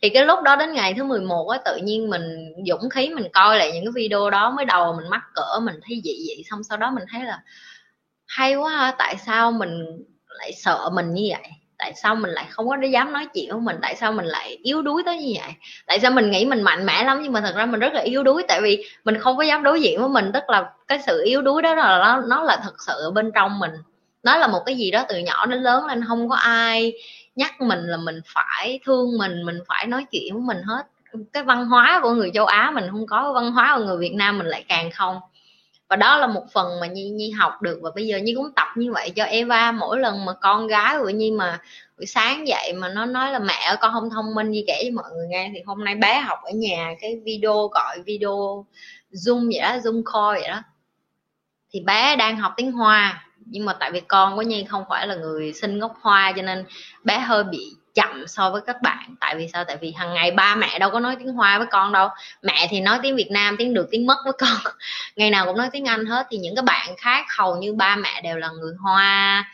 thì 0.02 0.08
cái 0.08 0.26
lúc 0.26 0.38
đó 0.42 0.56
đến 0.56 0.72
ngày 0.72 0.94
thứ 0.94 1.04
11 1.04 1.48
á, 1.48 1.58
tự 1.64 1.76
nhiên 1.76 2.10
mình 2.10 2.54
dũng 2.66 2.90
khí 2.90 3.08
mình 3.08 3.26
coi 3.32 3.58
lại 3.58 3.72
những 3.72 3.84
cái 3.84 3.92
video 3.94 4.30
đó, 4.30 4.50
mới 4.50 4.64
đầu 4.64 4.92
mình 4.92 5.10
mắc 5.10 5.22
cỡ, 5.34 5.60
mình 5.62 5.74
thấy 5.82 6.00
dị 6.04 6.16
dị, 6.28 6.42
xong 6.50 6.64
sau 6.64 6.78
đó 6.78 6.90
mình 6.90 7.04
thấy 7.12 7.24
là 7.24 7.38
hay 8.30 8.54
quá 8.54 8.70
ha, 8.70 8.94
tại 8.98 9.16
sao 9.16 9.52
mình 9.52 9.86
lại 10.28 10.52
sợ 10.52 10.90
mình 10.92 11.14
như 11.14 11.28
vậy? 11.30 11.50
Tại 11.78 11.92
sao 11.94 12.14
mình 12.14 12.30
lại 12.30 12.46
không 12.50 12.68
có 12.68 12.76
dám 12.92 13.12
nói 13.12 13.26
chuyện 13.34 13.50
với 13.50 13.60
mình? 13.60 13.76
Tại 13.82 13.94
sao 13.96 14.12
mình 14.12 14.26
lại 14.26 14.58
yếu 14.62 14.82
đuối 14.82 15.02
tới 15.06 15.18
như 15.18 15.34
vậy? 15.40 15.52
Tại 15.86 16.00
sao 16.00 16.10
mình 16.10 16.30
nghĩ 16.30 16.44
mình 16.44 16.62
mạnh 16.62 16.86
mẽ 16.86 17.04
lắm 17.04 17.20
nhưng 17.22 17.32
mà 17.32 17.40
thật 17.40 17.54
ra 17.56 17.66
mình 17.66 17.80
rất 17.80 17.92
là 17.92 18.00
yếu 18.00 18.22
đuối, 18.22 18.42
tại 18.48 18.60
vì 18.62 18.84
mình 19.04 19.18
không 19.18 19.36
có 19.36 19.42
dám 19.42 19.62
đối 19.62 19.80
diện 19.82 20.00
với 20.00 20.08
mình. 20.08 20.30
Tức 20.34 20.42
là 20.48 20.70
cái 20.88 20.98
sự 21.06 21.22
yếu 21.24 21.42
đuối 21.42 21.62
đó 21.62 21.74
là 21.74 21.98
nó 21.98 22.22
nó 22.28 22.42
là 22.42 22.56
thật 22.62 22.74
sự 22.86 22.92
ở 22.92 23.10
bên 23.10 23.30
trong 23.34 23.58
mình. 23.58 23.70
Nó 24.22 24.36
là 24.36 24.46
một 24.46 24.62
cái 24.66 24.76
gì 24.76 24.90
đó 24.90 25.04
từ 25.08 25.18
nhỏ 25.18 25.46
đến 25.46 25.62
lớn 25.62 25.86
lên 25.86 26.04
không 26.08 26.28
có 26.28 26.36
ai 26.36 26.92
nhắc 27.36 27.60
mình 27.60 27.80
là 27.82 27.96
mình 27.96 28.20
phải 28.26 28.80
thương 28.84 29.18
mình 29.18 29.42
mình 29.46 29.58
phải 29.68 29.86
nói 29.86 30.06
chuyện 30.10 30.34
với 30.34 30.42
mình 30.42 30.62
hết. 30.66 30.86
Cái 31.32 31.42
văn 31.42 31.66
hóa 31.66 32.00
của 32.02 32.10
người 32.10 32.30
châu 32.34 32.46
Á 32.46 32.70
mình 32.74 32.84
không 32.90 33.06
có 33.06 33.32
văn 33.32 33.52
hóa 33.52 33.74
của 33.76 33.84
người 33.84 33.98
Việt 33.98 34.14
Nam 34.14 34.38
mình 34.38 34.46
lại 34.46 34.64
càng 34.68 34.90
không 34.90 35.20
và 35.90 35.96
đó 35.96 36.18
là 36.18 36.26
một 36.26 36.44
phần 36.52 36.80
mà 36.80 36.86
nhi 36.86 37.10
nhi 37.10 37.30
học 37.30 37.62
được. 37.62 37.78
Và 37.82 37.90
bây 37.94 38.06
giờ 38.06 38.18
nhi 38.18 38.34
cũng 38.36 38.52
tập 38.56 38.68
như 38.76 38.92
vậy 38.92 39.10
cho 39.10 39.24
eva. 39.24 39.72
Mỗi 39.72 39.98
lần 40.00 40.24
mà 40.24 40.32
con 40.32 40.66
gái 40.66 40.98
của 40.98 41.08
nhi 41.08 41.30
mà 41.30 41.60
buổi 41.98 42.06
sáng 42.06 42.48
dậy 42.48 42.72
mà 42.72 42.88
nó 42.88 43.06
nói 43.06 43.32
là 43.32 43.38
mẹ 43.38 43.76
con 43.80 43.92
không 43.92 44.10
thông 44.10 44.34
minh 44.34 44.52
gì 44.52 44.64
kể 44.66 44.82
cho 44.84 45.02
mọi 45.02 45.10
người 45.10 45.26
nghe. 45.28 45.50
Thì 45.54 45.60
hôm 45.66 45.84
nay 45.84 45.94
bé 45.94 46.20
học 46.20 46.38
ở 46.42 46.50
nhà 46.50 46.94
cái 47.00 47.20
video 47.24 47.68
gọi 47.68 48.02
video 48.06 48.66
zoom 49.12 49.50
vậy 49.52 49.60
đó, 49.62 49.76
zoom 49.76 50.02
call 50.12 50.40
vậy 50.40 50.48
đó. 50.48 50.62
Thì 51.72 51.80
bé 51.80 52.16
đang 52.16 52.36
học 52.36 52.52
tiếng 52.56 52.72
hoa. 52.72 53.26
Nhưng 53.46 53.64
mà 53.64 53.72
tại 53.80 53.90
vì 53.92 54.00
con 54.00 54.36
của 54.36 54.42
nhi 54.42 54.64
không 54.68 54.84
phải 54.88 55.06
là 55.06 55.14
người 55.14 55.52
sinh 55.52 55.78
gốc 55.78 55.94
hoa 56.00 56.32
cho 56.36 56.42
nên 56.42 56.64
bé 57.04 57.18
hơi 57.18 57.44
bị 57.44 57.66
chậm 58.00 58.26
so 58.26 58.50
với 58.50 58.60
các 58.66 58.82
bạn. 58.82 59.14
Tại 59.20 59.36
vì 59.36 59.48
sao? 59.52 59.64
Tại 59.64 59.76
vì 59.80 59.92
hàng 59.92 60.14
ngày 60.14 60.30
ba 60.30 60.54
mẹ 60.54 60.78
đâu 60.78 60.90
có 60.90 61.00
nói 61.00 61.16
tiếng 61.18 61.32
hoa 61.32 61.58
với 61.58 61.66
con 61.70 61.92
đâu. 61.92 62.08
Mẹ 62.42 62.66
thì 62.70 62.80
nói 62.80 62.98
tiếng 63.02 63.16
việt 63.16 63.30
nam, 63.30 63.56
tiếng 63.58 63.74
được, 63.74 63.88
tiếng 63.90 64.06
mất 64.06 64.16
với 64.24 64.32
con. 64.32 64.72
Ngày 65.16 65.30
nào 65.30 65.46
cũng 65.46 65.56
nói 65.56 65.68
tiếng 65.72 65.84
anh 65.84 66.06
hết. 66.06 66.26
Thì 66.30 66.38
những 66.38 66.54
cái 66.54 66.62
bạn 66.62 66.88
khác 66.98 67.26
hầu 67.38 67.56
như 67.56 67.72
ba 67.72 67.96
mẹ 67.96 68.20
đều 68.22 68.36
là 68.36 68.48
người 68.48 68.74
hoa 68.80 69.44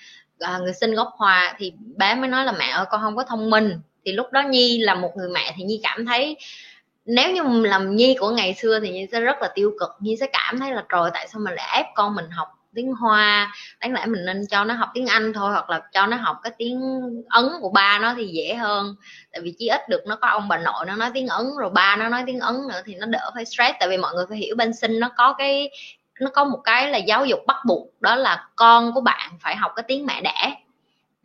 à, 0.41 0.59
người 0.59 0.73
sinh 0.73 0.95
gốc 0.95 1.13
hoa. 1.17 1.55
Thì 1.59 1.73
bé 1.97 2.15
mới 2.15 2.29
nói 2.29 2.45
là, 2.45 2.53
mẹ 2.53 2.69
ơi, 2.69 2.87
con 2.91 3.01
không 3.01 3.17
có 3.17 3.25
thông 3.25 3.51
minh. 3.51 3.81
Thì 4.05 4.13
lúc 4.13 4.33
đó 4.33 4.43
nhi 4.43 4.79
là 4.79 4.95
một 4.95 5.13
người 5.17 5.29
mẹ 5.35 5.55
thì 5.57 5.65
nhi 5.65 5.81
cảm 5.83 6.07
thấy, 6.07 6.37
nếu 7.05 7.33
như 7.33 7.67
làm 7.67 7.97
nhi 7.97 8.17
của 8.21 8.31
ngày 8.31 8.55
xưa 8.55 8.81
thì 8.81 8.91
nhi 8.91 9.07
sẽ 9.13 9.21
rất 9.21 9.37
là 9.41 9.49
tiêu 9.55 9.73
cực. 9.81 9.91
Nhi 10.01 10.17
sẽ 10.21 10.27
cảm 10.33 10.59
thấy 10.59 10.73
là, 10.73 10.85
trời 10.89 11.11
tại 11.15 11.29
sao 11.29 11.41
mình 11.41 11.55
lại 11.55 11.69
ép 11.77 11.87
con 11.95 12.15
mình 12.15 12.31
học 12.31 12.49
tiếng 12.77 12.93
hoa, 12.93 13.53
đáng 13.81 13.93
lẽ 13.93 14.07
mình 14.07 14.25
nên 14.25 14.43
cho 14.51 14.65
nó 14.65 14.75
học 14.75 14.89
tiếng 14.95 15.07
anh 15.07 15.33
thôi, 15.33 15.53
hoặc 15.53 15.71
là 15.71 15.81
cho 15.93 16.07
nó 16.07 16.17
học 16.17 16.37
cái 16.43 16.53
tiếng 16.59 16.81
ấn 17.29 17.45
của 17.61 17.71
ba 17.71 17.99
nó 17.99 18.15
thì 18.17 18.27
dễ 18.27 18.55
hơn. 18.55 18.95
Tại 19.33 19.41
vì 19.41 19.55
chí 19.59 19.69
ít 19.69 19.89
được 19.89 20.01
nó 20.07 20.17
có 20.17 20.29
ông 20.29 20.49
bà 20.49 20.59
nội 20.59 20.87
nó 20.87 20.97
nói 20.97 21.11
tiếng 21.15 21.29
ấn, 21.29 21.47
rồi 21.61 21.71
ba 21.71 21.97
nó 21.97 22.09
nói 22.09 22.23
tiếng 22.27 22.41
ấn 22.41 22.55
nữa 22.69 22.81
thì 22.87 22.95
nó 22.95 23.07
đỡ 23.07 23.31
phải 23.35 23.45
stress. 23.45 23.75
Tại 23.81 23.89
vì 23.89 23.97
mọi 23.97 24.15
người 24.15 24.25
phải 24.29 24.39
hiểu 24.39 24.57
bên 24.57 24.75
sinh 24.75 25.01
nó 25.01 25.09
có 25.17 25.33
cái, 25.33 25.71
nó 26.21 26.31
có 26.35 26.45
một 26.45 26.59
cái 26.65 26.91
là 26.91 26.99
giáo 26.99 27.25
dục 27.25 27.41
bắt 27.47 27.57
buộc, 27.67 27.87
đó 28.01 28.17
là 28.17 28.47
con 28.57 28.93
của 28.93 29.01
bạn 29.01 29.31
phải 29.41 29.57
học 29.57 29.73
cái 29.77 29.85
tiếng 29.89 30.07
mẹ 30.07 30.21
đẻ 30.21 30.55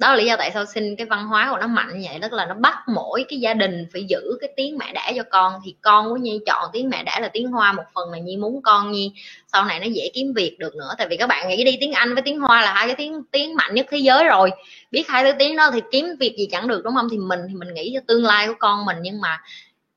đó 0.01 0.09
là 0.09 0.15
lý 0.15 0.25
do 0.25 0.35
tại 0.37 0.51
sao 0.53 0.65
sinh 0.65 0.95
cái 0.95 1.07
văn 1.07 1.27
hóa 1.27 1.47
của 1.51 1.57
nó 1.57 1.67
mạnh 1.67 1.99
như 1.99 2.07
vậy, 2.09 2.19
tức 2.21 2.33
là 2.33 2.45
nó 2.45 2.53
bắt 2.53 2.77
mỗi 2.87 3.25
cái 3.29 3.39
gia 3.39 3.53
đình 3.53 3.87
phải 3.93 4.03
giữ 4.03 4.37
cái 4.41 4.49
tiếng 4.55 4.77
mẹ 4.77 4.93
đẻ 4.93 5.13
cho 5.15 5.23
con. 5.31 5.53
Thì 5.65 5.75
con 5.81 6.09
của 6.09 6.15
nhi 6.15 6.39
chọn 6.45 6.69
tiếng 6.73 6.89
mẹ 6.89 7.03
đẻ 7.03 7.17
là 7.21 7.27
tiếng 7.33 7.47
hoa 7.47 7.73
một 7.73 7.83
phần 7.93 8.11
là 8.11 8.17
nhi 8.17 8.37
muốn 8.37 8.61
con 8.61 8.91
nhi. 8.91 9.13
Sau 9.53 9.65
này 9.65 9.79
nó 9.79 9.85
dễ 9.85 10.11
kiếm 10.13 10.33
việc 10.33 10.55
được 10.59 10.75
nữa. 10.75 10.95
Tại 10.97 11.07
vì 11.09 11.17
các 11.17 11.27
bạn 11.27 11.49
nghĩ 11.49 11.63
đi, 11.63 11.77
tiếng 11.81 11.93
anh 11.93 12.13
với 12.13 12.21
tiếng 12.21 12.39
hoa 12.39 12.61
là 12.61 12.73
hai 12.73 12.87
cái 12.87 12.95
tiếng 12.95 13.23
tiếng 13.31 13.55
mạnh 13.55 13.73
nhất 13.73 13.85
thế 13.89 13.97
giới 13.97 14.23
rồi. 14.23 14.51
Biết 14.91 15.07
hai 15.07 15.23
thứ 15.23 15.31
tiếng 15.39 15.55
đó 15.55 15.71
thì 15.73 15.81
kiếm 15.91 16.05
việc 16.19 16.35
gì 16.37 16.47
chẳng 16.51 16.67
được, 16.67 16.81
đúng 16.83 16.95
không? 16.95 17.07
Thì 17.11 17.17
mình 17.17 17.39
thì 17.47 17.55
mình 17.55 17.73
nghĩ 17.73 17.91
cho 17.93 17.99
tương 18.07 18.25
lai 18.25 18.47
của 18.47 18.55
con 18.59 18.85
mình. 18.85 18.97
Nhưng 19.01 19.21
mà 19.21 19.41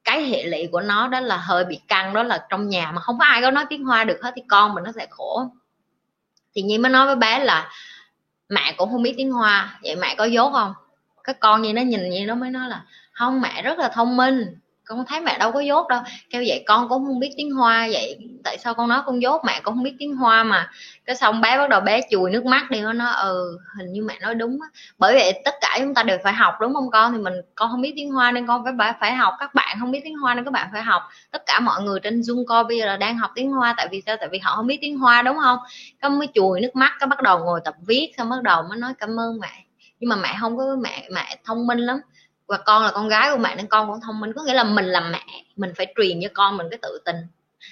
cái 0.05 0.23
hệ 0.23 0.43
lụy 0.43 0.69
của 0.73 0.81
nó 0.81 1.09
đó 1.09 1.21
là 1.21 1.37
hơi 1.37 1.65
bị 1.65 1.81
căng, 1.89 2.15
đó 2.15 2.23
là 2.23 2.47
trong 2.51 2.69
nhà 2.69 2.93
mà 2.95 3.01
không 3.01 3.19
có 3.19 3.25
ai 3.25 3.43
có 3.43 3.51
nói 3.51 3.65
tiếng 3.71 3.85
hoa 3.85 4.05
được 4.05 4.19
hết 4.23 4.33
thì 4.37 4.43
con 4.49 4.75
mình 4.75 4.85
nó 4.85 4.93
sẽ 4.97 5.07
khổ. 5.11 5.47
Thì 6.55 6.63
nhi 6.63 6.79
mới 6.79 6.91
nói 6.91 7.07
với 7.07 7.17
bé 7.17 7.39
là 7.39 7.71
mẹ 8.49 8.75
cũng 8.77 8.91
không 8.91 9.03
biết 9.03 9.15
tiếng 9.17 9.33
hoa. 9.33 9.79
Vậy 9.83 9.97
mẹ 9.97 10.15
có 10.19 10.25
dốt 10.25 10.53
không? 10.53 10.75
Cái 11.25 11.35
con 11.41 11.63
như 11.63 11.73
nó 11.73 11.83
nhìn 11.83 12.11
như 12.11 12.27
nó 12.27 12.35
mới 12.35 12.51
nói 12.51 12.69
là, 12.69 12.85
không, 13.13 13.41
mẹ 13.41 13.63
rất 13.63 13.79
là 13.79 13.89
thông 13.89 14.17
minh 14.17 14.59
con 14.85 15.05
thấy 15.07 15.21
mẹ 15.21 15.39
đâu 15.39 15.53
có 15.53 15.61
dốt 15.61 15.89
đâu. 15.89 16.01
Kêu 16.31 16.43
vậy 16.47 16.65
con 16.67 16.89
cũng 16.89 17.05
không 17.07 17.21
biết 17.21 17.31
tiếng 17.37 17.51
hoa 17.51 17.89
vậy. 17.93 18.19
Tại 18.45 18.59
sao 18.59 18.75
con 18.75 18.89
nói 18.89 19.03
con 19.07 19.23
dốt? 19.23 19.45
Mẹ 19.45 19.61
cũng 19.63 19.75
không 19.75 19.83
biết 19.83 19.95
tiếng 19.99 20.17
hoa 20.17 20.45
mà. 20.45 20.71
Cái 21.05 21.17
xong 21.17 21.41
bé 21.41 21.59
bắt 21.59 21.71
đầu 21.71 21.81
bé 21.81 22.01
chùi 22.11 22.31
nước 22.31 22.45
mắt 22.45 22.71
đi. 22.71 22.81
Nó 22.95 23.11
ừ 23.11 23.59
hình 23.79 23.93
như 23.93 24.03
mẹ 24.03 24.19
nói 24.21 24.35
đúng 24.35 24.59
á. 24.63 24.69
Bởi 24.99 25.15
vậy 25.15 25.43
tất 25.45 25.55
cả 25.61 25.77
chúng 25.81 25.95
ta 25.95 26.03
đều 26.03 26.19
phải 26.25 26.33
học, 26.33 26.55
đúng 26.61 26.75
không 26.75 26.91
con? 26.91 27.13
Thì 27.13 27.19
mình, 27.19 27.35
con 27.55 27.71
không 27.71 27.81
biết 27.81 27.93
tiếng 27.97 28.11
hoa 28.11 28.33
nên 28.33 28.47
con 28.47 28.65
phải 28.79 28.93
phải 29.01 29.15
học. 29.15 29.35
Các 29.41 29.55
bạn 29.55 29.77
không 29.81 29.91
biết 29.91 30.01
tiếng 30.05 30.19
hoa 30.19 30.35
nên 30.35 30.45
các 30.45 30.51
bạn 30.51 30.69
phải 30.73 30.83
học. 30.83 31.03
Tất 31.31 31.43
cả 31.47 31.61
mọi 31.61 31.83
người 31.83 32.01
trên 32.01 32.21
zoom 32.21 32.45
call 32.47 32.69
bây 32.69 32.79
giờ 32.79 32.87
là 32.87 32.97
đang 32.97 33.19
học 33.19 33.31
tiếng 33.35 33.51
hoa. 33.51 33.75
Tại 33.77 33.89
vì 33.91 34.03
sao? 34.07 34.17
Tại 34.21 34.29
vì 34.33 34.39
họ 34.39 34.57
không 34.57 34.67
biết 34.67 34.79
tiếng 34.81 34.99
hoa, 34.99 35.23
đúng 35.23 35.37
không? 35.43 35.59
Cái 36.01 36.11
mới 36.11 36.29
chùi 36.35 36.61
nước 36.61 36.77
mắt, 36.77 36.93
cái 37.01 37.07
bắt 37.07 37.23
đầu 37.23 37.39
ngồi 37.39 37.61
tập 37.65 37.75
viết, 37.87 38.13
xong 38.19 38.31
bắt 38.31 38.43
đầu 38.43 38.63
mới 38.69 38.79
nói 38.79 38.93
cảm 38.99 39.21
ơn 39.21 39.41
mẹ. 39.41 39.65
Nhưng 40.01 40.11
mà 40.11 40.17
mẹ 40.17 40.37
không 40.41 40.57
có, 40.57 40.77
mẹ 40.81 41.09
mẹ 41.13 41.37
thông 41.45 41.67
minh 41.67 41.79
lắm 41.79 42.01
và 42.47 42.57
con 42.57 42.83
là 42.83 42.91
con 42.91 43.09
gái 43.09 43.31
của 43.31 43.37
mẹ 43.37 43.57
nên 43.57 43.67
con 43.67 43.89
cũng 43.89 44.01
thông 44.01 44.21
minh. 44.21 44.33
Có 44.37 44.43
nghĩa 44.43 44.55
là 44.55 44.65
mình 44.65 44.85
là 44.85 45.01
mẹ, 45.01 45.25
mình 45.57 45.73
phải 45.77 45.95
truyền 45.97 46.21
cho 46.23 46.29
con 46.35 46.57
mình 46.57 46.67
cái 46.71 46.79
tự 46.83 47.01
tin. 47.05 47.17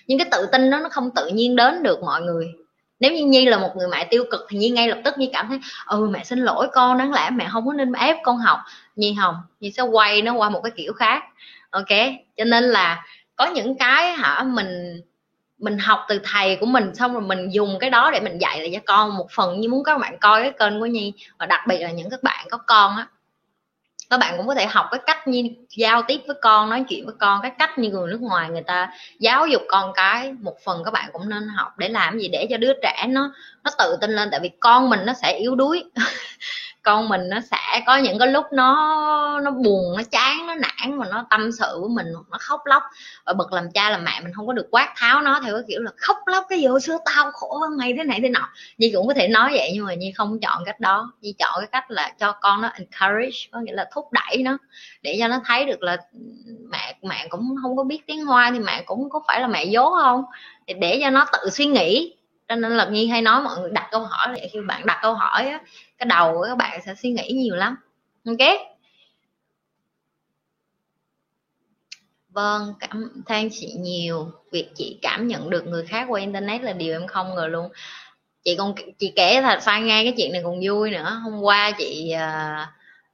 Nhưng 0.07 0.19
cái 0.19 0.29
tự 0.33 0.47
tin 0.53 0.71
đó 0.71 0.79
nó 0.79 0.89
không 0.89 1.11
tự 1.15 1.29
nhiên 1.29 1.57
đến 1.57 1.83
được 1.83 2.03
mọi 2.03 2.23
người. 2.23 2.53
Nếu 3.01 3.13
như 3.13 3.25
nhi 3.25 3.47
là 3.47 3.59
một 3.59 3.77
người 3.77 3.89
mẹ 3.89 4.05
tiêu 4.05 4.25
cực 4.31 4.47
thì 4.49 4.59
nhi 4.59 4.71
ngay 4.71 4.89
lập 4.89 4.99
tức 5.05 5.19
nhi 5.19 5.31
cảm 5.33 5.49
thấy 5.49 5.61
ừ 5.87 6.09
mẹ 6.09 6.25
xin 6.25 6.39
lỗi 6.39 6.69
con, 6.73 6.99
đáng 6.99 7.13
lẽ 7.13 7.31
mẹ 7.31 7.49
không 7.53 7.67
có 7.67 7.73
nên 7.73 7.93
ép 7.93 8.17
con 8.23 8.39
học. 8.39 8.59
Nhi 8.97 9.13
hồng 9.13 9.35
nhi 9.61 9.71
sẽ 9.71 9.83
quay 9.83 10.23
nó 10.23 10.33
qua 10.33 10.51
một 10.51 10.61
cái 10.63 10.73
kiểu 10.77 10.93
khác. 10.93 11.23
Ok, 11.71 11.89
cho 12.37 12.45
nên 12.45 12.65
là 12.65 13.05
có 13.37 13.47
những 13.47 13.79
cái 13.79 14.13
hả, 14.13 14.43
mình 14.43 15.01
mình 15.59 15.79
học 15.79 16.01
từ 16.09 16.21
thầy 16.25 16.57
của 16.57 16.67
mình 16.67 16.95
xong 16.95 17.13
rồi 17.13 17.23
mình 17.23 17.49
dùng 17.53 17.79
cái 17.79 17.91
đó 17.91 18.11
để 18.11 18.21
mình 18.21 18.39
dạy 18.39 18.61
lại 18.61 18.71
cho 18.75 18.81
con. 18.87 19.17
Một 19.17 19.27
phần 19.31 19.61
như 19.61 19.69
muốn 19.69 19.85
các 19.85 19.99
bạn 19.99 20.19
coi 20.19 20.43
cái 20.43 20.53
kênh 20.59 20.81
của 20.81 20.87
nhi. 20.87 21.13
Và 21.39 21.47
đặc 21.47 21.61
biệt 21.69 21.79
là 21.79 21.91
những 21.91 22.11
các 22.11 22.23
bạn 22.23 22.47
có 22.51 22.59
con 22.67 22.97
á 22.97 23.07
các 24.13 24.19
bạn 24.19 24.35
cũng 24.37 24.47
có 24.47 24.55
thể 24.55 24.67
học 24.67 24.87
cái 24.91 25.01
cách 25.07 25.29
như 25.29 25.43
giao 25.69 26.03
tiếp 26.03 26.21
với 26.27 26.37
con, 26.43 26.71
nói 26.71 26.85
chuyện 26.89 27.07
với 27.07 27.15
con, 27.19 27.43
cái 27.43 27.53
cách 27.59 27.79
như 27.79 27.91
người 27.91 28.11
nước 28.11 28.21
ngoài 28.21 28.51
người 28.51 28.63
ta 28.63 28.91
giáo 29.19 29.47
dục 29.47 29.63
con 29.69 29.93
cái. 29.95 30.33
Một 30.41 30.55
phần 30.65 30.85
các 30.85 30.91
bạn 30.91 31.11
cũng 31.13 31.29
nên 31.29 31.49
học 31.49 31.79
để 31.79 31.89
làm 31.89 32.19
gì 32.19 32.29
để 32.29 32.47
cho 32.51 32.57
đứa 32.57 32.73
trẻ 32.83 33.07
nó 33.09 33.33
nó 33.65 33.71
tự 33.79 33.97
tin 34.01 34.11
lên. 34.11 34.29
Tại 34.31 34.41
vì 34.41 34.51
con 34.61 34.91
mình 34.91 35.01
nó 35.07 35.13
sẽ 35.13 35.33
yếu 35.33 35.55
đuối. 35.55 35.85
con 36.83 37.09
mình 37.09 37.29
nó 37.29 37.41
sẽ 37.41 37.83
có 37.87 37.97
những 37.97 38.19
cái 38.19 38.29
lúc 38.29 38.47
nó 38.53 39.41
nó 39.41 39.51
buồn 39.51 39.97
nó 39.97 40.03
chán 40.11 40.47
nó 40.47 40.55
nản 40.55 40.99
mà 40.99 41.07
nó 41.11 41.27
tâm 41.31 41.53
sự 41.53 41.81
với 41.81 41.89
mình 41.89 42.07
nó 42.31 42.39
khóc 42.41 42.61
lóc. 42.65 42.83
Ờ, 43.25 43.33
Và 43.33 43.33
bậc 43.39 43.53
làm 43.53 43.71
cha 43.75 43.91
làm 43.91 44.05
mẹ 44.05 44.21
mình 44.25 44.33
không 44.33 44.47
có 44.47 44.53
được 44.53 44.67
quát 44.71 44.93
tháo 44.97 45.23
nó 45.23 45.41
theo 45.45 45.55
cái 45.55 45.63
kiểu 45.69 45.81
là 45.83 45.91
khóc 45.97 46.17
lóc 46.27 46.47
cái 46.49 46.59
gì 46.61 46.67
hồi 46.67 46.81
xưa 46.81 46.99
tao 47.05 47.31
khổ 47.31 47.59
hơn 47.59 47.77
mày 47.79 47.95
thế 47.97 48.05
này 48.05 48.21
thế 48.23 48.29
nọ. 48.29 48.49
Nhi 48.79 48.93
cũng 48.95 49.07
có 49.07 49.15
thể 49.15 49.29
nói 49.29 49.51
vậy 49.53 49.71
nhưng 49.75 49.87
mà 49.87 49.95
Nhi 49.95 50.13
không 50.17 50.41
chọn 50.41 50.63
cách 50.67 50.81
đó. 50.81 51.13
Nhi 51.21 51.35
chọn 51.39 51.55
cái 51.59 51.69
cách 51.73 51.91
là 51.91 52.13
cho 52.19 52.33
con 52.33 52.61
nó 52.63 52.69
encourage 52.69 53.39
có 53.53 53.61
nghĩa 53.61 53.73
là 53.73 53.89
thúc 53.93 54.13
đẩy 54.13 54.43
nó 54.43 54.59
để 55.03 55.17
cho 55.21 55.29
nó 55.29 55.41
thấy 55.45 55.65
được 55.65 55.83
là 55.83 55.97
mẹ 56.71 56.97
mẹ 57.03 57.27
cũng 57.31 57.55
không 57.63 57.77
có 57.77 57.85
biết 57.85 58.07
tiếng 58.07 58.25
hoa 58.25 58.51
thì 58.51 58.59
mẹ 58.59 58.83
cũng 58.87 59.11
có 59.11 59.21
phải 59.27 59.41
là 59.41 59.47
mẹ 59.47 59.65
dốt 59.65 59.93
không? 60.03 60.25
Để 60.81 60.99
cho 61.03 61.11
nó 61.11 61.27
tự 61.33 61.51
suy 61.51 61.67
nghĩ. 61.67 62.15
Cho 62.49 62.57
nên 62.57 62.77
là 62.77 62.85
nhi 62.85 63.07
hay 63.09 63.23
nói 63.23 63.43
mọi 63.43 63.59
người 63.61 63.71
đặt 63.71 63.89
câu 63.91 64.05
hỏi 64.05 64.29
để 64.35 64.49
khi 64.53 64.61
bạn 64.61 64.87
đặt 64.87 64.99
câu 65.03 65.15
hỏi 65.15 65.49
á, 65.49 65.61
cái 66.03 66.07
đầu 66.19 66.35
của 66.35 66.45
các 66.49 66.59
bạn 66.59 66.81
sẽ 66.87 66.95
suy 66.95 67.11
nghĩ 67.11 67.29
nhiều 67.29 67.55
lắm. 67.55 67.77
Ok? 68.27 68.49
Vâng 72.31 72.75
cảm 72.81 73.23
than 73.27 73.49
chị 73.53 73.73
nhiều. 73.79 74.31
Việc 74.53 74.69
chị 74.75 74.99
cảm 75.03 75.27
nhận 75.27 75.51
được 75.51 75.67
người 75.67 75.87
khác 75.87 76.07
qua 76.09 76.21
internet 76.21 76.63
là 76.63 76.73
điều 76.73 76.93
em 76.93 77.07
không 77.07 77.35
ngờ 77.35 77.47
luôn. 77.47 77.69
Chị 78.45 78.57
còn 78.57 78.75
chị 78.99 79.13
kể 79.17 79.41
thật 79.43 79.59
phan 79.63 79.87
ngay 79.87 80.05
cái 80.05 80.15
chuyện 80.17 80.33
này 80.33 80.41
còn 80.45 80.61
vui 80.65 80.91
nữa. 80.91 81.21
Hôm 81.25 81.41
qua 81.43 81.73
chị 81.79 82.15
uh, 82.15 82.69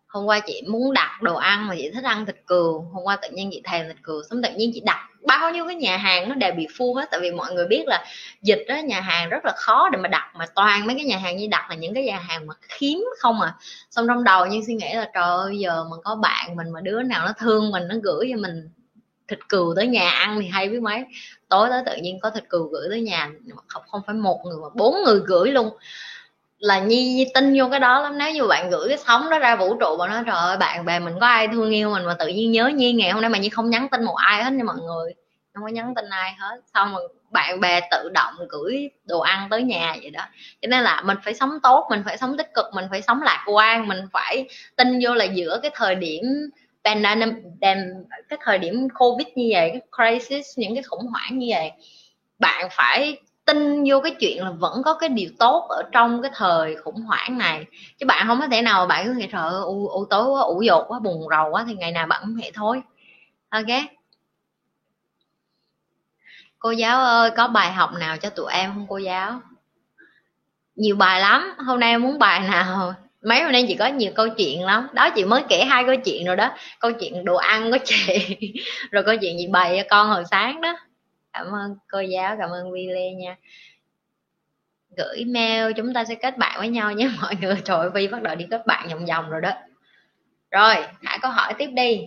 hôm 0.08 0.24
qua 0.24 0.40
chị 0.40 0.62
muốn 0.68 0.92
đặt 0.92 1.22
đồ 1.22 1.34
ăn 1.36 1.68
mà 1.68 1.74
chị 1.78 1.90
thích 1.94 2.04
ăn 2.04 2.26
thịt 2.26 2.36
cừu. 2.46 2.80
Hôm 2.92 3.04
qua 3.04 3.16
tự 3.16 3.28
nhiên 3.30 3.50
chị 3.52 3.62
thèm 3.64 3.86
thịt 3.88 3.96
cừu, 4.02 4.22
xong 4.30 4.42
tự 4.42 4.48
nhiên 4.56 4.70
chị 4.74 4.82
đặt 4.84 5.06
bao 5.26 5.50
nhiêu 5.50 5.66
cái 5.66 5.74
nhà 5.74 5.96
hàng 5.96 6.28
nó 6.28 6.34
đều 6.34 6.52
bị 6.52 6.66
full 6.66 6.94
hết. 6.94 7.08
Tại 7.10 7.20
vì 7.20 7.30
mọi 7.30 7.54
người 7.54 7.66
biết 7.66 7.84
là 7.86 8.04
dịch 8.42 8.64
đó 8.68 8.76
nhà 8.76 9.00
hàng 9.00 9.28
rất 9.28 9.44
là 9.44 9.52
khó 9.56 9.88
để 9.88 9.98
mà 9.98 10.08
đặt, 10.08 10.30
mà 10.34 10.46
toàn 10.54 10.86
mấy 10.86 10.96
cái 10.96 11.04
nhà 11.04 11.18
hàng 11.18 11.36
như 11.36 11.46
đặt 11.50 11.66
là 11.70 11.76
những 11.76 11.94
cái 11.94 12.04
nhà 12.04 12.18
hàng 12.18 12.46
mà 12.46 12.54
khiếm 12.60 12.98
không 13.18 13.40
à. 13.40 13.54
Xong 13.90 14.06
trong 14.08 14.24
đầu 14.24 14.46
như 14.46 14.60
suy 14.66 14.74
nghĩ 14.74 14.94
là, 14.94 15.10
trời 15.14 15.24
ơi, 15.24 15.58
giờ 15.58 15.84
mà 15.90 15.96
có 16.04 16.14
bạn 16.14 16.56
mình 16.56 16.70
mà 16.70 16.80
đứa 16.80 17.02
nào 17.02 17.26
nó 17.26 17.32
thương 17.38 17.70
mình, 17.70 17.88
nó 17.88 17.94
gửi 18.02 18.28
cho 18.30 18.36
mình 18.40 18.70
thịt 19.28 19.38
cừu 19.48 19.74
tới 19.76 19.86
nhà 19.86 20.10
ăn 20.10 20.40
thì 20.40 20.48
hay 20.48 20.68
biết 20.68 20.82
mấy. 20.82 21.04
Tối 21.48 21.68
tới 21.70 21.82
tự 21.86 21.96
nhiên 22.02 22.20
có 22.20 22.30
thịt 22.30 22.44
cừu 22.48 22.68
gửi 22.68 22.88
tới 22.90 23.00
nhà 23.00 23.30
không 23.66 23.82
không 23.90 24.00
phải 24.06 24.14
một 24.14 24.40
người 24.44 24.56
mà 24.62 24.68
bốn 24.74 25.02
người 25.04 25.20
gửi 25.26 25.52
luôn 25.52 25.70
là 26.58 26.78
nhi, 26.78 27.12
nhi 27.14 27.26
tin 27.34 27.54
vô 27.58 27.68
cái 27.70 27.80
đó 27.80 28.00
lắm. 28.00 28.18
Nếu 28.18 28.32
như 28.32 28.46
bạn 28.46 28.70
gửi 28.70 28.88
cái 28.88 28.98
sóng 28.98 29.30
đó 29.30 29.38
ra 29.38 29.56
vũ 29.56 29.74
trụ 29.80 29.96
và 29.98 30.08
nói 30.08 30.22
trời 30.26 30.36
ơi 30.36 30.56
bạn 30.56 30.84
bè 30.84 30.98
mình 30.98 31.14
có 31.20 31.26
ai 31.26 31.48
thương 31.48 31.70
yêu 31.70 31.90
mình 31.90 32.04
mà 32.04 32.14
tự 32.18 32.26
nhiên 32.26 32.52
nhớ 32.52 32.68
nhi? 32.68 32.92
Ngày 32.92 33.10
hôm 33.10 33.20
nay 33.22 33.30
mà 33.30 33.38
nhi 33.38 33.48
không 33.48 33.70
nhắn 33.70 33.88
tin 33.90 34.04
một 34.04 34.14
ai 34.16 34.44
hết 34.44 34.50
nha 34.50 34.64
mọi 34.64 34.76
người. 34.76 35.14
Không 35.54 35.62
có 35.64 35.68
nhắn 35.68 35.94
tin 35.96 36.04
ai 36.10 36.34
hết. 36.38 36.60
Xong 36.74 36.92
rồi 36.92 37.08
bạn 37.30 37.60
bè 37.60 37.80
tự 37.90 38.08
động 38.14 38.34
gửi 38.48 38.90
đồ 39.04 39.20
ăn 39.20 39.48
tới 39.50 39.62
nhà 39.62 39.96
vậy 40.02 40.10
đó. 40.10 40.22
Cho 40.62 40.66
nên 40.68 40.82
là 40.82 41.02
mình 41.04 41.18
phải 41.24 41.34
sống 41.34 41.58
tốt 41.62 41.86
mình 41.90 42.02
phải 42.04 42.16
sống 42.18 42.36
tích 42.36 42.54
cực 42.54 42.66
mình 42.74 42.84
phải 42.90 43.02
sống 43.02 43.22
lạc 43.22 43.44
quan 43.46 43.88
mình 43.88 43.98
phải 44.12 44.48
tin 44.76 45.00
vô 45.02 45.14
là 45.14 45.24
giữa 45.24 45.58
cái 45.62 45.70
thời 45.74 45.94
điểm 45.94 46.22
pandemic 46.84 47.34
cái 48.28 48.38
thời 48.44 48.58
điểm 48.58 48.88
covid 48.98 49.26
như 49.34 49.48
vậy 49.52 49.70
cái 49.72 49.80
crisis 50.18 50.58
những 50.58 50.74
cái 50.74 50.82
khủng 50.82 51.06
hoảng 51.06 51.38
như 51.38 51.46
vậy 51.50 51.72
bạn 52.38 52.68
phải 52.72 53.16
tin 53.48 53.84
vô 53.88 54.00
cái 54.00 54.14
chuyện 54.20 54.44
là 54.44 54.50
vẫn 54.50 54.82
có 54.82 54.94
cái 54.94 55.08
điều 55.08 55.30
tốt 55.38 55.66
ở 55.68 55.82
trong 55.92 56.22
cái 56.22 56.30
thời 56.34 56.76
khủng 56.76 57.02
hoảng 57.02 57.38
này. 57.38 57.66
Chứ 57.98 58.06
bạn 58.06 58.26
không 58.26 58.40
có 58.40 58.46
thể 58.46 58.62
nào 58.62 58.86
bạn 58.86 59.06
cứ 59.06 59.12
nghĩ 59.12 59.26
trời 59.32 59.52
u, 59.64 59.88
u 59.88 60.04
tối 60.04 60.28
quá 60.28 60.40
ủ 60.40 60.62
dột 60.62 60.84
quá 60.88 60.98
buồn 60.98 61.28
rầu 61.30 61.50
quá 61.50 61.64
thì 61.68 61.74
ngày 61.74 61.92
nào 61.92 62.06
bạn 62.06 62.20
cũng 62.24 62.36
vậy 62.40 62.50
thôi. 62.54 62.82
Ok? 63.48 63.66
Cô 66.58 66.70
giáo 66.70 67.00
ơi 67.00 67.30
có 67.36 67.48
bài 67.48 67.72
học 67.72 67.90
nào 68.00 68.16
cho 68.16 68.30
tụi 68.30 68.52
em 68.52 68.70
không 68.74 68.86
cô 68.88 68.98
giáo? 68.98 69.40
Nhiều 70.76 70.96
bài 70.96 71.20
lắm 71.20 71.54
hôm 71.66 71.80
nay 71.80 71.90
em 71.90 72.02
muốn 72.02 72.18
bài 72.18 72.40
nào? 72.40 72.94
Mấy 73.22 73.42
hôm 73.42 73.52
nay 73.52 73.64
chị 73.68 73.76
có 73.78 73.86
nhiều 73.86 74.12
câu 74.14 74.28
chuyện 74.28 74.64
lắm. 74.64 74.88
Đó 74.92 75.10
chị 75.10 75.24
mới 75.24 75.42
kể 75.48 75.64
hai 75.64 75.84
câu 75.84 75.96
chuyện 76.04 76.26
rồi 76.26 76.36
đó. 76.36 76.50
Câu 76.80 76.92
chuyện 76.92 77.24
đồ 77.24 77.36
ăn 77.36 77.70
của 77.70 77.78
chị. 77.84 78.38
Rồi 78.90 79.02
câu 79.04 79.16
chuyện 79.20 79.38
gì 79.38 79.46
bày 79.46 79.78
cho 79.78 79.88
con 79.90 80.08
hồi 80.08 80.24
sáng 80.30 80.60
đó 80.60 80.76
cảm 81.38 81.52
ơn 81.52 81.76
cô 81.88 82.00
giáo, 82.00 82.36
cảm 82.38 82.50
ơn 82.50 82.72
vi 82.72 82.86
lê 82.86 83.10
nha. 83.10 83.36
Gửi 84.96 85.24
mail 85.24 85.72
chúng 85.76 85.94
ta 85.94 86.04
sẽ 86.04 86.14
kết 86.14 86.38
bạn 86.38 86.58
với 86.58 86.68
nhau 86.68 86.92
nhé 86.92 87.10
mọi 87.22 87.36
người. 87.40 87.62
Trời 87.64 87.90
vi 87.90 88.08
bắt 88.08 88.22
đầu 88.22 88.34
đi 88.34 88.46
kết 88.50 88.66
bạn 88.66 88.88
vòng 88.88 89.06
vòng 89.06 89.30
rồi 89.30 89.40
đó. 89.40 89.52
Rồi 90.50 90.74
hãy 91.02 91.18
câu 91.22 91.30
hỏi 91.30 91.54
tiếp 91.58 91.66
đi. 91.66 92.00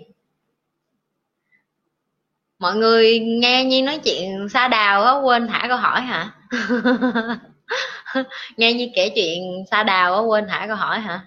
Mọi 2.59 2.75
người 2.75 3.19
nghe 3.19 3.65
như 3.65 3.81
nói 3.83 3.99
chuyện 4.03 4.49
xa 4.49 4.67
đào 4.67 5.03
á, 5.03 5.13
quên 5.13 5.47
thả 5.47 5.65
câu 5.67 5.77
hỏi 5.77 6.01
hả? 6.01 6.31
Nghe 8.57 8.73
như 8.73 8.89
kể 8.95 9.09
chuyện 9.15 9.65
xa 9.71 9.83
đào 9.83 10.15
á, 10.15 10.21
quên 10.21 10.47
thả 10.47 10.67
câu 10.67 10.75
hỏi 10.75 10.99
hả? 10.99 11.25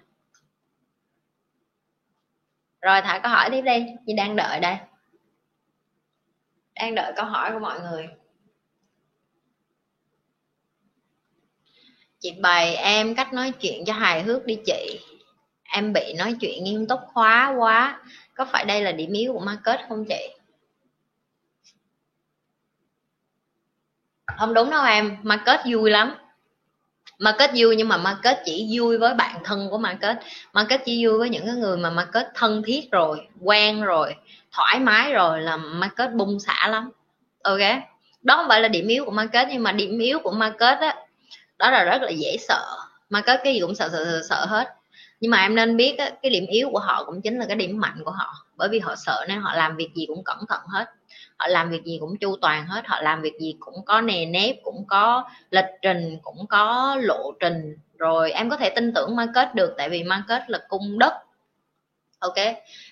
Rồi 2.82 3.00
thả 3.00 3.18
câu 3.18 3.32
hỏi 3.32 3.50
tiếp 3.50 3.62
đi. 3.62 3.86
Như 4.04 4.14
đang 4.16 4.36
đợi 4.36 4.60
đây 4.60 4.76
đang 6.74 6.94
đợi 6.94 7.12
câu 7.16 7.26
hỏi 7.26 7.52
của 7.52 7.58
mọi 7.58 7.80
người. 7.80 8.08
Chị 12.20 12.32
bày 12.40 12.76
em 12.76 13.14
cách 13.14 13.32
nói 13.32 13.50
chuyện 13.60 13.84
cho 13.84 13.92
hài 13.92 14.22
hước 14.22 14.46
đi 14.46 14.58
chị. 14.66 15.00
Em 15.62 15.92
bị 15.92 16.14
nói 16.18 16.36
chuyện 16.40 16.64
nghiêm 16.64 16.86
túc 16.86 17.00
hóa 17.12 17.54
quá. 17.58 18.02
Có 18.34 18.44
phải 18.44 18.64
đây 18.64 18.82
là 18.82 18.92
điểm 18.92 19.12
yếu 19.12 19.32
của 19.32 19.38
market 19.40 19.80
không 19.88 20.04
chị? 20.08 20.34
Không 24.38 24.54
đúng 24.54 24.70
đâu 24.70 24.84
em. 24.84 25.16
Market 25.22 25.60
vui 25.70 25.90
lắm 25.90 26.14
market 27.18 27.50
vui 27.56 27.76
nhưng 27.76 27.88
mà 27.88 27.96
market 27.96 28.36
chỉ 28.44 28.78
vui 28.78 28.98
với 28.98 29.14
bạn 29.14 29.40
thân 29.44 29.68
của 29.70 29.78
market. 29.78 30.16
Market 30.52 30.80
chỉ 30.84 31.06
vui 31.06 31.18
với 31.18 31.30
những 31.30 31.46
cái 31.46 31.54
người 31.54 31.76
mà 31.76 31.90
market 31.90 32.26
thân 32.34 32.62
thiết 32.66 32.90
rồi 32.90 33.28
quen 33.40 33.82
rồi 33.82 34.14
thoải 34.52 34.80
mái 34.80 35.12
rồi 35.12 35.40
là 35.40 35.56
market 35.56 36.12
bung 36.12 36.40
xả 36.40 36.68
lắm. 36.68 36.90
Ok? 37.42 37.60
Đó 38.22 38.36
không 38.36 38.46
phải 38.48 38.60
là 38.60 38.68
điểm 38.68 38.88
yếu 38.88 39.04
của 39.04 39.10
market 39.10 39.48
nhưng 39.50 39.62
mà 39.62 39.72
điểm 39.72 39.98
yếu 39.98 40.18
của 40.18 40.32
market 40.32 40.78
á 40.78 40.94
đó 41.58 41.70
là 41.70 41.84
rất 41.84 42.02
là 42.02 42.10
dễ 42.10 42.36
sợ. 42.48 42.76
Market 43.10 43.40
cái 43.44 43.54
gì 43.54 43.60
cũng 43.60 43.74
sợ 43.74 43.88
sợ 43.92 44.04
sợ, 44.04 44.22
sợ 44.28 44.46
hết. 44.46 44.74
Nhưng 45.20 45.30
mà 45.30 45.42
em 45.42 45.54
nên 45.54 45.76
biết 45.76 45.98
á, 45.98 46.10
cái 46.22 46.30
điểm 46.30 46.46
yếu 46.46 46.70
của 46.70 46.78
họ 46.78 47.04
cũng 47.04 47.22
chính 47.22 47.38
là 47.38 47.46
cái 47.46 47.56
điểm 47.56 47.80
mạnh 47.80 48.02
của 48.04 48.10
họ. 48.10 48.46
Bởi 48.56 48.68
vì 48.68 48.78
họ 48.78 48.94
sợ 48.96 49.24
nên 49.28 49.40
họ 49.40 49.54
làm 49.54 49.76
việc 49.76 49.90
gì 49.94 50.06
cũng 50.06 50.24
cẩn 50.24 50.38
thận 50.48 50.60
hết 50.68 50.84
họ 51.36 51.46
làm 51.48 51.70
việc 51.70 51.84
gì 51.84 51.98
cũng 52.00 52.16
chu 52.16 52.36
toàn 52.40 52.66
hết 52.66 52.86
họ 52.86 53.00
làm 53.02 53.22
việc 53.22 53.34
gì 53.40 53.56
cũng 53.60 53.84
có 53.84 54.00
nề 54.00 54.26
nếp 54.26 54.56
cũng 54.62 54.84
có 54.86 55.28
lịch 55.50 55.64
trình 55.82 56.18
cũng 56.22 56.46
có 56.46 56.96
lộ 57.00 57.32
trình. 57.40 57.76
Rồi 57.98 58.32
em 58.32 58.50
có 58.50 58.56
thể 58.56 58.70
tin 58.70 58.94
tưởng 58.94 59.16
market 59.16 59.54
được 59.54 59.74
tại 59.76 59.90
vì 59.90 60.02
market 60.02 60.42
là 60.50 60.58
cung 60.68 60.98
đất. 60.98 61.12
Ok? 62.18 62.36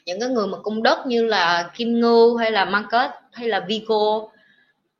Những 0.07 0.21
cái 0.21 0.29
người 0.29 0.47
mà 0.47 0.59
cung 0.59 0.83
đất 0.83 1.07
như 1.07 1.25
là 1.25 1.71
kim 1.75 2.01
ngưu 2.01 2.37
hay 2.37 2.51
là 2.51 2.65
market 2.65 3.11
hay 3.33 3.49
là 3.49 3.61
vigo 3.61 4.29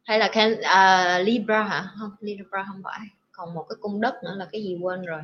hay 0.03 0.18
là 0.18 0.28
Can, 0.32 0.53
uh, 0.53 0.59
à, 0.62 1.18
libra 1.18 1.62
hả? 1.62 1.88
Không 1.99 2.11
libra 2.20 2.64
không 2.68 2.82
phải. 2.84 3.01
Còn 3.32 3.55
một 3.55 3.66
cái 3.68 3.76
cung 3.80 4.01
đất 4.01 4.14
nữa 4.24 4.34
là 4.36 4.49
cái 4.53 4.62
gì 4.62 4.78
quên 4.80 5.03
rồi? 5.05 5.22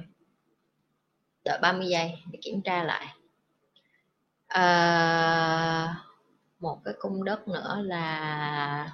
Đợi 1.44 1.58
30 1.62 1.86
giây 1.86 2.12
để 2.32 2.38
kiểm 2.42 2.60
tra 2.62 2.84
lại. 2.84 3.06
Uh, 4.54 6.07
một 6.60 6.80
cái 6.84 6.94
cung 6.98 7.24
đất 7.24 7.48
nữa 7.48 7.76
là 7.82 8.92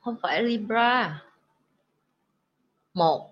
không 0.00 0.16
phải 0.22 0.42
libra. 0.42 1.22
Một 2.94 3.30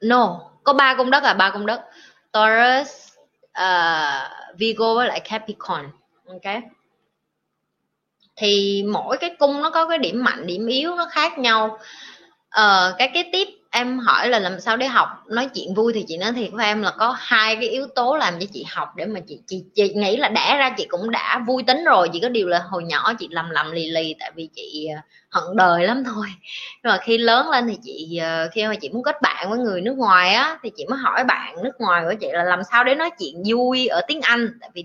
no 0.00 0.50
có 0.64 0.72
ba 0.72 0.94
cung 0.96 1.10
đất 1.10 1.22
à 1.22 1.34
ba 1.34 1.50
cung 1.50 1.66
đất. 1.66 1.84
Taurus 2.32 3.12
uh, 3.62 4.56
virgo 4.58 4.94
với 4.94 5.08
lại 5.08 5.20
capricorn 5.20 5.90
ok? 6.28 6.62
Thì 8.36 8.84
mỗi 8.92 9.18
cái 9.18 9.36
cung 9.38 9.62
nó 9.62 9.70
có 9.70 9.88
cái 9.88 9.98
điểm 9.98 10.24
mạnh 10.24 10.46
điểm 10.46 10.66
yếu 10.66 10.96
nó 10.96 11.06
khác 11.10 11.38
nhau. 11.38 11.78
Uh, 12.46 12.94
cái 12.98 13.10
cái 13.14 13.28
tiếp 13.32 13.48
em 13.70 13.98
hỏi 13.98 14.28
là 14.28 14.38
làm 14.38 14.60
sao 14.60 14.76
để 14.76 14.86
học, 14.86 15.08
nói 15.28 15.48
chuyện 15.54 15.74
vui 15.74 15.92
thì 15.92 16.04
chị 16.08 16.16
nói 16.16 16.32
thiệt 16.32 16.50
với 16.52 16.66
em 16.66 16.82
là 16.82 16.90
có 16.98 17.14
hai 17.18 17.56
cái 17.56 17.68
yếu 17.68 17.86
tố 17.86 18.16
làm 18.16 18.34
cho 18.40 18.46
chị 18.52 18.64
học 18.68 18.88
để 18.96 19.06
mà 19.06 19.20
chị 19.28 19.40
chị 19.46 19.64
chị 19.74 19.94
nghĩ 19.94 20.16
là 20.16 20.28
đẻ 20.28 20.56
ra 20.58 20.70
chị 20.76 20.86
cũng 20.88 21.10
đã 21.10 21.44
vui 21.46 21.62
tính 21.62 21.84
rồi. 21.84 22.08
Chỉ 22.12 22.20
có 22.20 22.28
điều 22.28 22.48
là 22.48 22.58
hồi 22.58 22.84
nhỏ 22.84 23.12
chị 23.18 23.28
lầm 23.30 23.50
lầm 23.50 23.70
lì 23.72 23.90
lì 23.90 24.14
tại 24.20 24.32
vì 24.34 24.48
chị 24.54 24.88
ờ, 24.94 25.00
hận 25.40 25.56
đời 25.56 25.86
lắm 25.86 26.04
thôi. 26.04 26.26
Nhưng 26.82 26.92
mà 26.92 26.98
khi 27.02 27.18
lớn 27.18 27.50
lên 27.50 27.68
thì 27.68 27.78
chị 27.84 28.18
ờ, 28.22 28.48
khi 28.52 28.66
mà 28.66 28.74
chị 28.80 28.88
muốn 28.88 29.02
kết 29.02 29.22
bạn 29.22 29.50
với 29.50 29.58
người 29.58 29.80
nước 29.80 29.94
ngoài 29.96 30.34
á, 30.34 30.58
thì 30.62 30.70
chị 30.76 30.86
mới 30.90 30.98
hỏi 30.98 31.24
bạn 31.24 31.62
nước 31.62 31.72
ngoài 31.78 32.02
của 32.08 32.14
chị 32.20 32.28
là 32.32 32.44
làm 32.44 32.60
sao 32.72 32.84
để 32.84 32.94
nói 32.94 33.10
chuyện 33.18 33.42
vui 33.46 33.86
ở 33.86 34.00
tiếng 34.08 34.20
Anh. 34.20 34.58
Tại 34.60 34.70
vì 34.74 34.84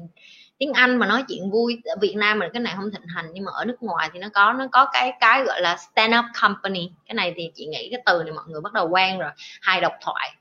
tiếng 0.62 0.74
Anh 0.74 0.98
mà 0.98 1.06
nói 1.06 1.24
chuyện 1.28 1.52
vui. 1.52 1.82
Ở 1.86 1.96
Việt 2.02 2.16
Nam 2.16 2.40
mình 2.40 2.50
cái 2.54 2.62
này 2.62 2.74
không 2.76 2.92
thịnh 2.92 3.08
hành, 3.08 3.26
nhưng 3.34 3.46
mà 3.46 3.52
ở 3.56 3.66
nước 3.66 3.78
ngoài 3.80 4.10
thì 4.14 4.20
nó 4.20 4.28
có 4.34 4.54
nó 4.54 4.68
có 4.72 4.86
cái 4.94 5.14
cái 5.20 5.44
gọi 5.44 5.62
là 5.62 5.78
stand 5.78 6.14
up 6.20 6.26
company. 6.42 6.90
Cái 7.08 7.16
này 7.16 7.34
thì 7.38 7.52
chị 7.56 7.66
nghĩ 7.66 7.88
cái 7.92 8.02
từ 8.06 8.24
này 8.24 8.34
mọi 8.34 8.44
người 8.48 8.62
bắt 8.62 8.74
đầu 8.74 8.90
quen 8.90 9.20
rồi 9.20 9.32
hai 9.62 9.82
độc 9.82 9.94
thoại. 10.02 10.32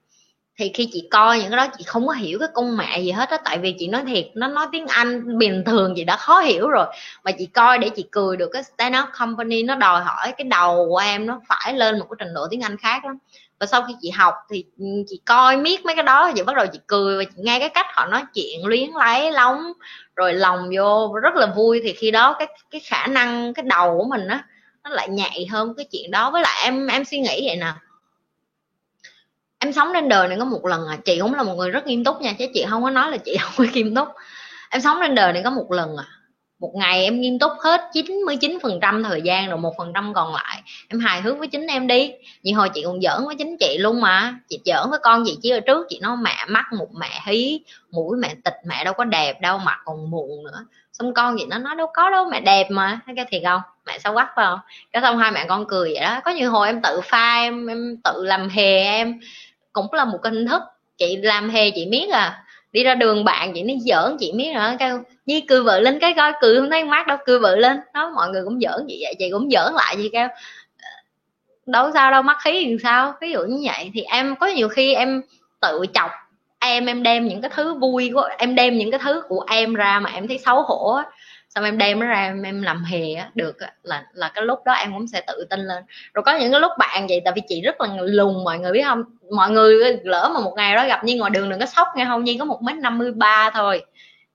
Thì 0.59 0.71
khi 0.75 0.89
chị 0.93 1.09
coi 1.11 1.39
những 1.39 1.51
cái 1.51 1.57
đó, 1.57 1.67
chị 1.79 1.85
không 1.85 2.07
có 2.07 2.13
hiểu 2.13 2.39
cái 2.39 2.49
công 2.55 2.77
mẹ 2.77 3.01
gì 3.01 3.11
hết 3.11 3.31
á, 3.31 3.39
tại 3.45 3.59
vì 3.59 3.75
chị 3.79 3.89
nói 3.89 4.03
thiệt, 4.07 4.27
nó 4.35 4.49
nói 4.49 4.67
tiếng 4.73 4.87
Anh 4.87 5.39
bình 5.39 5.63
thường 5.67 5.93
chị 5.97 6.05
đã 6.05 6.17
khó 6.17 6.41
hiểu 6.41 6.69
rồi. 6.69 6.87
Mà 7.25 7.33
chị 7.33 7.47
coi 7.47 7.79
để 7.79 7.89
chị 7.89 8.05
cười 8.11 8.37
được 8.37 8.51
cái 8.53 8.63
stand 8.63 8.97
up 9.03 9.09
company, 9.19 9.63
nó 9.63 9.75
đòi 9.75 10.03
hỏi 10.05 10.33
cái 10.39 10.45
đầu 10.45 10.87
của 10.89 10.99
em 10.99 11.27
nó 11.27 11.41
phải 11.49 11.75
lên 11.75 11.99
một 11.99 12.07
cái 12.11 12.17
trình 12.19 12.35
độ 12.35 12.47
tiếng 12.51 12.61
Anh 12.61 12.77
khác 12.77 13.05
lắm 13.05 13.19
và 13.61 13.67
sau 13.67 13.83
khi 13.83 13.95
chị 14.01 14.11
học 14.11 14.35
thì 14.51 14.65
ừ, 14.79 14.85
chị 15.07 15.21
coi 15.25 15.57
miết 15.57 15.85
mấy 15.85 15.95
cái 15.95 16.05
đó, 16.05 16.33
chị 16.37 16.43
bắt 16.43 16.57
đầu 16.57 16.67
chị 16.73 16.79
cười 16.87 17.19
và 17.19 17.25
chị 17.25 17.43
nghe 17.43 17.59
cái 17.59 17.69
cách 17.69 17.87
họ 17.89 18.07
nói 18.07 18.23
chuyện, 18.35 18.65
luyến 18.65 18.91
lấy 18.99 19.33
lóng, 19.33 19.73
rồi 20.17 20.33
lòng 20.33 20.71
vô 20.77 21.15
rất 21.23 21.35
là 21.35 21.47
vui. 21.47 21.81
Thì 21.85 21.93
khi 21.93 22.11
đó 22.11 22.37
cái 22.39 22.49
cái 22.71 22.81
khả 22.81 23.07
năng, 23.07 23.55
cái 23.55 23.63
đầu 23.63 23.99
của 23.99 24.05
mình 24.05 24.29
á, 24.29 24.45
nó 24.85 24.91
lại 24.91 25.09
nhạy 25.09 25.47
hơn 25.51 25.75
cái 25.77 25.87
chuyện 25.93 26.11
đó. 26.11 26.31
Với 26.31 26.43
lại 26.43 26.61
em 26.65 26.87
em 26.87 27.05
suy 27.05 27.19
nghĩ 27.19 27.47
vậy 27.47 27.57
nè. 27.57 27.73
Em 29.59 29.73
sống 29.73 29.91
trên 29.95 30.09
đời 30.09 30.29
này 30.29 30.39
có 30.39 30.45
một 30.45 30.67
lần 30.67 30.87
à 30.89 30.97
chị 31.05 31.19
cũng 31.21 31.35
là 31.35 31.43
một 31.43 31.55
người 31.55 31.71
rất 31.71 31.87
nghiêm 31.87 32.05
túc 32.05 32.21
nha, 32.21 32.33
chứ 32.39 32.47
chị 32.55 32.67
không 32.69 32.83
có 32.83 32.91
nói 32.91 33.11
là 33.11 33.17
chị 33.17 33.37
không 33.41 33.53
có 33.57 33.65
nghiêm 33.73 33.95
túc. 33.95 34.09
Em 34.71 34.83
sống 34.83 34.99
trên 35.03 35.15
đời 35.15 35.33
này 35.33 35.43
có 35.45 35.51
một 35.51 35.73
lần 35.73 35.97
à 35.97 36.05
một 36.61 36.73
ngày 36.75 37.05
em 37.05 37.21
nghiêm 37.21 37.39
túc 37.39 37.53
hết 37.65 37.81
99% 37.93 39.05
thời 39.05 39.23
gian 39.23 39.49
rồi, 39.49 39.59
một 39.59 39.75
phần 39.79 39.93
trăm 39.95 40.15
còn 40.15 40.35
lại. 40.35 40.63
Em 40.89 41.01
hài 41.01 41.21
hước 41.21 41.39
với 41.39 41.49
chính 41.49 41.67
em 41.67 41.87
đi. 41.87 42.13
Vì 42.43 42.53
hồi 42.53 42.69
chị 42.75 42.83
còn 42.85 43.01
giỡn 43.01 43.27
với 43.27 43.37
chính 43.39 43.57
chị 43.61 43.79
luôn 43.79 44.01
mà. 44.01 44.35
Chị 44.49 44.61
giỡn 44.65 44.91
với 44.91 44.99
con 45.03 45.23
chị 45.27 45.39
chứ 45.43 45.55
ở 45.55 45.61
trước 45.61 45.87
chị 45.89 45.99
nói 46.03 46.17
mẹ 46.17 46.37
mắt 46.49 46.65
một 46.79 46.89
mẹ 46.95 47.21
hí, 47.27 47.61
mũi 47.91 48.17
mẹ 48.17 48.35
tịch, 48.45 48.55
mẹ 48.67 48.85
đâu 48.85 48.95
có 48.95 49.05
đẹp 49.05 49.41
đâu, 49.41 49.59
mặt 49.59 49.79
còn 49.85 50.11
muộn 50.11 50.45
nữa. 50.45 50.65
Xong 50.93 51.15
con 51.15 51.37
chị 51.39 51.47
nó 51.49 51.59
nói 51.59 51.77
đâu 51.77 51.87
có 51.95 52.11
đâu, 52.11 52.25
mẹ 52.31 52.41
đẹp 52.41 52.67
mà. 52.71 53.01
Thấy 53.07 53.15
cái 53.17 53.25
thiệt 53.31 53.43
không? 53.45 53.61
Mẹ 53.87 53.99
sao 53.99 54.15
quắc 54.15 54.29
phải 54.37 54.47
không? 54.47 54.59
Cái 54.93 55.03
xong 55.03 55.19
hai 55.19 55.31
mẹ 55.31 55.45
con 55.49 55.67
cười 55.69 55.93
vậy 55.95 56.03
đó. 56.03 56.21
Có 56.25 56.31
nhiều 56.31 56.51
hồi 56.51 56.67
em 56.67 56.83
tự 56.83 57.01
pha, 57.05 57.35
em 57.35 57.67
em 57.67 57.97
tự 58.05 58.25
làm 58.25 58.49
hề 58.49 58.83
em. 58.83 59.21
Cũng 59.73 59.93
là 59.93 60.05
một 60.05 60.19
cái 60.23 60.33
hình 60.33 60.47
thức, 60.47 60.63
chị 60.99 61.17
làm 61.17 61.51
hề 61.51 61.71
chị 61.71 61.87
biết 61.91 62.11
à 62.13 62.45
đi 62.73 62.85
ra 62.85 62.95
đường 62.95 63.25
bạn 63.25 63.53
chị 63.55 63.63
nó 63.63 63.75
giỡn 63.87 64.17
chị 64.21 64.33
biết 64.37 64.53
hả 64.53 64.77
kêu 64.79 65.03
như 65.27 65.41
cười 65.49 65.63
vợ 65.63 65.81
lên 65.81 65.99
cái 65.99 66.15
coi, 66.17 66.33
cười 66.41 66.57
không 66.61 66.71
thấy 66.71 66.85
mắt 66.85 67.07
đâu, 67.07 67.19
cười 67.27 67.39
vợ 67.39 67.57
lên. 67.57 67.77
Đó 67.95 68.13
mọi 68.15 68.29
người 68.29 68.43
cũng 68.45 68.61
giỡn 68.61 68.85
chị 68.89 68.99
vậy 69.03 69.15
chị 69.19 69.31
cũng 69.33 69.51
giỡn 69.51 69.75
lại 69.75 69.97
gì 69.99 70.09
kêu 70.13 70.29
ờ, 70.83 70.91
đâu 71.67 71.91
sao 71.95 72.11
đâu, 72.11 72.23
mắc 72.23 72.37
khí 72.45 72.65
thì 72.67 72.77
sao? 72.83 73.15
Ví 73.21 73.33
dụ 73.33 73.41
như 73.45 73.63
vậy. 73.65 73.91
Thì 73.95 74.03
em, 74.03 74.37
có 74.37 74.47
nhiều 74.47 74.69
khi 74.69 74.95
em 74.95 75.23
tự 75.61 75.85
chọc 75.95 76.11
em 76.61 76.87
em 76.87 77.03
đem 77.03 77.29
những 77.29 77.41
cái 77.41 77.51
thứ 77.55 77.75
vui 77.75 78.11
của, 78.15 78.29
em 78.39 78.55
đem 78.55 78.79
những 78.79 78.91
cái 78.91 79.01
thứ 79.05 79.23
của 79.29 79.45
em 79.51 79.75
ra 79.75 80.01
mà 80.01 80.11
em 80.11 80.29
thấy 80.29 80.39
xấu 80.39 80.63
hổ 80.63 80.95
á 80.95 81.05
xong 81.55 81.65
em 81.65 81.79
đem 81.79 82.01
nó 82.01 82.07
ra 82.07 82.25
em, 82.27 82.43
em 82.43 82.63
làm 82.63 82.85
hề 82.85 83.15
á 83.15 83.31
được 83.35 83.61
á, 83.61 83.73
là 83.83 84.05
là 84.13 84.29
cái 84.35 84.45
lúc 84.45 84.59
đó 84.65 84.73
em 84.73 84.93
cũng 84.93 85.07
sẽ 85.09 85.21
tự 85.27 85.47
tin 85.51 85.61
lên. 85.61 85.85
Rồi 86.15 86.23
có 86.23 86.37
những 86.37 86.53
cái 86.53 86.61
lúc 86.61 86.73
bạn 86.79 87.07
vậy 87.09 87.21
tại 87.25 87.33
vì 87.37 87.43
chị 87.49 87.61
rất 87.61 87.81
là 87.81 87.89
lùn 88.03 88.45
mọi 88.45 88.59
người 88.59 88.73
biết 88.73 88.83
không? 88.85 89.05
Mọi 89.37 89.51
người 89.51 89.99
lỡ 90.05 90.31
mà 90.35 90.41
một 90.41 90.53
ngày 90.57 90.75
đó 90.75 90.87
gặp 90.87 91.05
như 91.05 91.17
ngoài 91.17 91.31
đường 91.31 91.51
đừng 91.51 91.61
có 91.61 91.67
sốc 91.67 91.89
nghe 91.97 92.05
không? 92.05 92.25
Nhi 92.25 92.37
có 92.39 92.45
một 92.45 92.63
mét 92.63 92.77
năm 92.77 92.99
mươi 92.99 93.13
ba 93.13 93.51
thôi. 93.55 93.85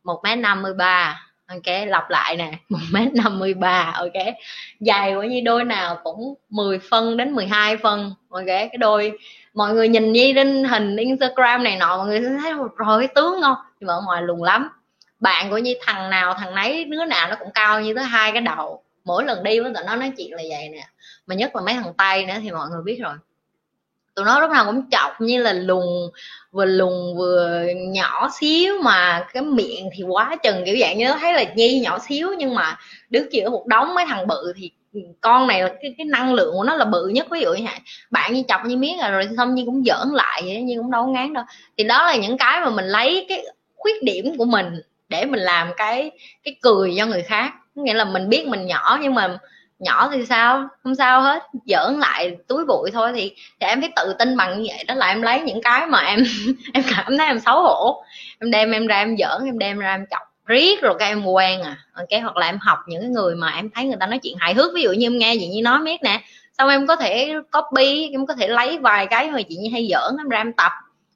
Một 0.04 0.22
mét 0.24 0.38
năm 0.38 0.62
mươi 0.62 0.74
ba 0.74 1.22
ok 1.48 1.88
lặp 1.88 2.10
lại 2.10 2.36
nè. 2.36 2.52
Một 2.70 2.80
mét 2.92 3.14
năm 3.14 3.40
mươi 3.40 3.54
ba 3.54 3.94
ok. 3.96 4.26
Dài 4.80 5.14
của 5.16 5.24
như 5.24 5.42
đôi 5.46 5.64
nào 5.64 5.98
cũng 6.04 6.36
10 6.50 6.80
phân 6.90 7.18
đến 7.18 7.32
12 7.32 7.78
phân 7.78 8.14
ok. 8.30 8.46
Cái 8.46 8.78
đôi 8.80 9.12
mọi 9.54 9.74
người 9.74 9.88
nhìn 9.88 10.12
như 10.12 10.34
lên 10.34 10.64
hình 10.64 10.96
instagram 10.98 11.64
này 11.64 11.78
nọ 11.78 11.98
mọi 11.98 12.08
người 12.08 12.22
sẽ 12.22 12.30
thấy 12.42 12.54
rồi 12.76 13.00
cái 13.00 13.08
tướng 13.16 13.42
không 13.42 13.56
nhưng 13.80 13.88
mà 13.88 13.94
ở 13.94 14.02
ngoài 14.06 14.22
lùn 14.22 14.40
lắm 14.40 14.70
bạn 15.26 15.50
của 15.50 15.58
nhi 15.58 15.78
thằng 15.82 16.10
nào 16.10 16.34
thằng 16.34 16.56
nấy 16.56 16.86
đứa 16.86 17.06
nào 17.06 17.30
nó 17.30 17.36
cũng 17.36 17.52
cao 17.52 17.82
như 17.82 17.94
tới 17.94 18.04
hai 18.04 18.32
cái 18.32 18.42
đầu. 18.42 18.84
Mỗi 19.06 19.24
lần 19.24 19.44
đi 19.44 19.60
với 19.60 19.74
tụi 19.74 19.84
nó 19.84 19.96
nói 19.96 20.12
chuyện 20.18 20.32
là 20.34 20.44
vậy 20.50 20.70
nè. 20.70 20.88
Mà 21.28 21.36
nhất 21.36 21.56
là 21.56 21.62
mấy 21.62 21.74
thằng 21.74 21.94
tây 21.98 22.26
nữa 22.26 22.34
thì 22.42 22.52
mọi 22.52 22.70
người 22.70 22.82
biết 22.84 23.00
rồi. 23.02 23.14
Tụi 24.16 24.26
nó 24.26 24.40
lúc 24.40 24.52
nào 24.52 24.66
cũng 24.66 24.90
chọc 24.92 25.22
như 25.22 25.42
là 25.42 25.54
lùn 25.54 25.84
vừa 26.52 26.66
lùn 26.66 27.18
vừa 27.18 27.64
nhỏ 27.76 28.30
xíu 28.40 28.82
mà 28.82 29.28
cái 29.34 29.44
miệng 29.44 29.90
thì 29.96 30.04
quá 30.04 30.36
chừng 30.44 30.66
kiểu 30.66 30.76
dạng 30.82 30.98
như 30.98 31.14
thấy 31.20 31.34
là 31.34 31.44
nhi 31.56 31.80
nhỏ 31.80 32.00
xíu 32.00 32.30
nhưng 32.38 32.56
mà 32.56 32.78
đứng 33.10 33.34
giữa 33.34 33.50
một 33.50 33.66
đống 33.68 33.96
mấy 33.96 34.06
thằng 34.06 34.28
bự 34.28 34.54
thì 34.56 34.72
con 35.22 35.48
này 35.48 35.62
là 35.62 35.68
cái 35.82 35.96
cái 35.98 36.06
năng 36.06 36.34
lượng 36.34 36.54
của 36.54 36.64
nó 36.64 36.76
là 36.76 36.86
bự 36.86 37.08
nhất. 37.08 37.28
Ví 37.32 37.40
dụ 37.42 37.54
như 37.54 37.64
vậy 37.66 37.80
bạn 38.12 38.34
như 38.34 38.44
chọc 38.48 38.66
như 38.66 38.78
miếng 38.78 38.98
rồi, 39.02 39.12
rồi 39.12 39.30
xong 39.38 39.56
như 39.56 39.64
cũng 39.66 39.84
giỡn 39.86 40.14
lại 40.14 40.42
vậy 40.46 40.62
nhưng 40.62 40.78
cũng 40.78 40.92
đâu 40.92 41.08
ngán 41.08 41.34
đâu. 41.34 41.44
Thì 41.78 41.84
đó 41.84 42.06
là 42.06 42.16
những 42.16 42.38
cái 42.38 42.62
mà 42.62 42.70
mình 42.70 42.86
lấy 42.86 43.26
cái 43.30 43.46
khuyết 43.76 44.04
điểm 44.04 44.38
của 44.38 44.46
mình 44.46 44.82
để 45.16 45.26
mình 45.26 45.40
làm 45.40 45.72
cái 45.78 46.12
cái 46.44 46.56
cười 46.62 46.96
cho 46.98 47.06
người 47.06 47.24
khác. 47.24 47.54
Nghĩa 47.76 47.94
là 47.94 48.06
mình 48.06 48.30
biết 48.30 48.48
mình 48.48 48.66
nhỏ 48.66 49.00
nhưng 49.02 49.14
mà 49.14 49.38
nhỏ 49.80 50.10
thì 50.14 50.26
sao? 50.26 50.68
Không 50.84 50.96
sao 50.96 51.22
hết 51.22 51.44
giỡn 51.66 52.00
lại 52.00 52.38
túi 52.48 52.66
bụi 52.66 52.92
thôi 52.92 53.12
thì, 53.16 53.36
thì 53.60 53.68
em 53.68 53.82
phải 53.82 53.92
tự 53.96 54.14
tin 54.20 54.38
bằng 54.38 54.62
như 54.62 54.70
vậy 54.76 54.84
đó 54.84 54.96
là 54.96 55.08
em 55.08 55.22
lấy 55.22 55.42
những 55.42 55.62
cái 55.62 55.88
mà 55.88 56.00
em 56.00 56.24
em 56.74 56.84
cảm 56.96 57.18
thấy 57.18 57.28
em 57.28 57.40
xấu 57.40 57.62
hổ. 57.62 58.04
Em 58.40 58.52
đem 58.52 58.72
em 58.72 58.88
ra 58.88 58.98
em 58.98 59.16
giỡn 59.18 59.46
em 59.46 59.60
đem 59.60 59.80
ra 59.80 59.96
em 59.96 60.06
chọc 60.12 60.22
riết 60.46 60.82
rồi 60.82 60.96
các 61.00 61.06
em 61.06 61.26
quen 61.26 61.62
à. 61.62 61.78
Ok 61.94 62.22
hoặc 62.22 62.38
là 62.38 62.46
em 62.46 62.58
học 62.62 62.80
những 62.88 63.02
cái 63.02 63.10
người 63.10 63.36
mà 63.36 63.50
em 63.56 63.70
thấy 63.70 63.86
người 63.86 63.98
ta 64.00 64.08
nói 64.08 64.20
chuyện 64.24 64.38
hài 64.40 64.54
hước. 64.54 64.72
Ví 64.76 64.82
dụ 64.82 64.92
như 64.92 65.06
em 65.06 65.18
nghe 65.18 65.34
gì 65.34 65.48
như 65.48 65.62
nói 65.62 65.80
miết 65.80 66.04
nè 66.04 66.22
xong 66.58 66.70
em 66.70 66.88
có 66.88 66.96
thể 66.96 67.34
copy 67.52 68.10
em 68.12 68.26
có 68.26 68.34
thể 68.34 68.48
lấy 68.48 68.78
vài 68.78 69.08
cái 69.08 69.32
mà 69.32 69.42
chị 69.50 69.56
như 69.56 69.70
hay 69.72 69.88
giỡn 69.92 70.18
em 70.18 70.30
ra 70.30 70.38
em 70.38 70.54
tập 70.54 70.72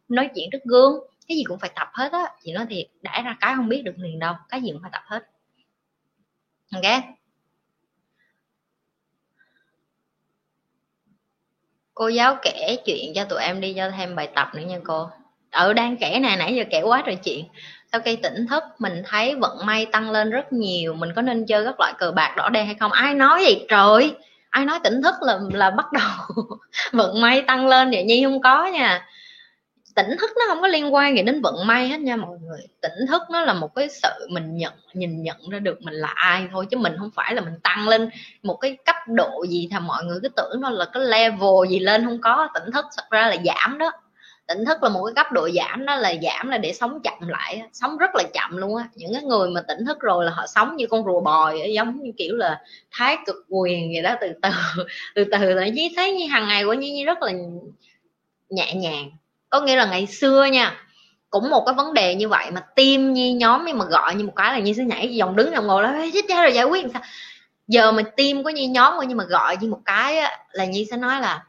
nói 0.09 0.29
chuyện 0.35 0.49
trước 0.51 0.63
gương 0.63 0.99
cái 1.29 1.37
gì 1.37 1.43
cũng 1.43 1.59
phải 1.59 1.71
tập 1.75 1.87
hết 1.93 2.11
á, 2.11 2.19
chị 2.43 2.51
nói 2.51 2.65
thiệt, 2.69 2.85
đã 3.01 3.21
ra 3.25 3.37
cái 3.39 3.55
không 3.55 3.69
biết 3.69 3.81
được 3.85 3.95
liền 3.97 4.19
đâu, 4.19 4.33
cái 4.49 4.61
gì 4.61 4.69
cũng 4.73 4.81
phải 4.81 4.91
tập 4.93 5.03
hết. 5.05 5.19
Ok. 6.73 7.03
Cô 11.93 12.07
giáo 12.07 12.37
kể 12.41 12.77
chuyện 12.85 13.13
cho 13.15 13.25
tụi 13.25 13.41
em 13.41 13.61
đi, 13.61 13.73
cho 13.77 13.89
thêm 13.97 14.15
bài 14.15 14.29
tập 14.35 14.49
nữa 14.55 14.61
nha 14.61 14.77
cô. 14.83 15.09
Ừ 15.51 15.73
đang 15.73 15.97
kể 15.97 16.19
nè, 16.19 16.35
nãy 16.39 16.55
giờ 16.55 16.63
kể 16.71 16.81
quá 16.81 17.01
rồi 17.05 17.15
chuyện 17.23 17.45
sau 17.91 18.01
khi 18.01 18.15
tỉnh 18.15 18.47
thức, 18.47 18.63
mình 18.79 19.03
thấy 19.05 19.35
vận 19.35 19.65
may 19.65 19.85
tăng 19.85 20.11
lên 20.11 20.29
rất 20.29 20.53
nhiều, 20.53 20.93
mình 20.93 21.09
có 21.15 21.21
nên 21.21 21.45
chơi 21.45 21.65
các 21.65 21.79
loại 21.79 21.93
cờ 21.97 22.11
bạc 22.11 22.33
đỏ 22.37 22.49
đen 22.49 22.65
hay 22.65 22.75
không? 22.75 22.91
Ai 22.91 23.13
nói 23.13 23.41
vậy? 23.43 23.65
Trời 23.69 24.15
ai 24.49 24.65
nói 24.65 24.79
tỉnh 24.83 25.01
thức 25.01 25.15
là 25.21 25.39
là 25.53 25.69
bắt 25.69 25.85
đầu 25.91 26.45
vận 26.91 27.21
may 27.21 27.41
tăng 27.41 27.67
lên 27.67 27.91
vậy? 27.91 28.03
Nhi 28.03 28.23
không 28.23 28.41
có 28.41 28.67
nha 28.67 29.05
tỉnh 30.03 30.17
thức 30.17 30.29
nó 30.39 30.45
không 30.47 30.61
có 30.61 30.67
liên 30.67 30.93
quan 30.93 31.15
gì 31.15 31.23
đến 31.23 31.41
vận 31.41 31.67
may 31.67 31.87
hết 31.87 31.99
nha 31.99 32.15
mọi 32.15 32.37
người. 32.39 32.59
Tỉnh 32.81 33.07
thức 33.07 33.21
nó 33.31 33.41
là 33.41 33.53
một 33.53 33.75
cái 33.75 33.89
sự 33.89 34.27
mình 34.29 34.57
nhận, 34.57 34.73
nhìn 34.93 35.23
nhận 35.23 35.37
ra 35.49 35.59
được 35.59 35.81
mình 35.81 35.93
là 35.93 36.13
ai 36.15 36.47
thôi, 36.51 36.65
chứ 36.71 36.77
mình 36.77 36.93
không 36.99 37.09
phải 37.15 37.35
là 37.35 37.41
mình 37.41 37.53
tăng 37.63 37.87
lên 37.87 38.09
một 38.43 38.55
cái 38.55 38.77
cấp 38.85 38.95
độ 39.07 39.45
gì 39.49 39.67
thì 39.71 39.77
mọi 39.81 40.03
người 40.05 40.19
cứ 40.21 40.29
tưởng 40.29 40.61
nó 40.61 40.69
là 40.69 40.85
cái 40.93 41.03
level 41.03 41.69
gì 41.69 41.79
lên 41.79 42.05
không 42.05 42.21
có. 42.21 42.49
Tỉnh 42.53 42.71
thức 42.73 42.85
thật 42.97 43.03
ra 43.09 43.27
là 43.27 43.37
giảm 43.45 43.77
đó. 43.77 43.91
Tỉnh 44.47 44.65
thức 44.65 44.83
là 44.83 44.89
một 44.89 45.05
cái 45.05 45.13
cấp 45.23 45.31
độ 45.31 45.49
giảm 45.49 45.85
đó 45.85 45.95
là 45.95 46.13
giảm 46.21 46.49
là 46.49 46.57
để 46.57 46.73
sống 46.73 46.99
chậm 47.03 47.27
lại 47.27 47.61
sống 47.73 47.97
rất 47.97 48.09
là 48.15 48.23
chậm 48.33 48.57
luôn 48.57 48.75
á. 48.75 48.89
Những 48.95 49.13
cái 49.13 49.23
người 49.23 49.49
mà 49.49 49.61
tỉnh 49.67 49.85
thức 49.85 49.99
rồi 49.99 50.25
là 50.25 50.31
họ 50.31 50.47
sống 50.47 50.75
như 50.75 50.87
con 50.87 51.05
rùa 51.05 51.21
bòi 51.21 51.61
giống 51.73 52.03
như 52.03 52.11
kiểu 52.17 52.35
là 52.35 52.61
thái 52.91 53.17
cực 53.25 53.35
quyền 53.49 53.91
vậy 53.93 54.01
đó, 54.03 54.15
từ 54.21 54.27
từ 54.41 54.49
từ 55.15 55.23
từ 55.31 55.53
là 55.53 55.67
chỉ 55.75 55.93
thấy 55.95 56.13
như 56.13 56.27
hàng 56.27 56.47
ngày 56.47 56.65
của 56.65 56.73
như 56.73 57.05
rất 57.05 57.21
là 57.21 57.31
nhẹ 58.49 58.73
nhàng 58.73 59.09
có 59.49 59.61
nghĩa 59.61 59.75
là 59.75 59.85
ngày 59.85 60.05
xưa 60.05 60.45
nha 60.45 60.75
cũng 61.29 61.49
một 61.49 61.63
cái 61.65 61.75
vấn 61.75 61.93
đề 61.93 62.15
như 62.15 62.29
vậy 62.29 62.51
mà 62.51 62.61
tim 62.75 63.13
như 63.13 63.35
nhóm 63.35 63.63
nhưng 63.65 63.77
mà 63.77 63.85
gọi 63.85 64.15
như 64.15 64.25
một 64.25 64.33
cái 64.35 64.53
là 64.53 64.59
như 64.59 64.73
sẽ 64.73 64.83
nhảy 64.83 65.15
dòng 65.15 65.35
đứng 65.35 65.51
dòng 65.53 65.67
ngồi 65.67 65.83
đó 65.83 65.93
chết 66.13 66.25
cha 66.27 66.41
rồi 66.41 66.53
giải 66.53 66.65
quyết 66.65 66.85
sao? 66.93 67.01
Giờ 67.67 67.91
mà 67.91 68.03
tim 68.17 68.43
có 68.43 68.49
như 68.49 68.69
nhóm 68.69 68.93
nhưng 69.07 69.17
mà 69.17 69.23
gọi 69.23 69.57
như 69.57 69.69
một 69.69 69.79
cái 69.85 70.19
á, 70.19 70.37
là 70.51 70.65
như 70.65 70.85
sẽ 70.91 70.97
nói 70.97 71.21
là 71.21 71.43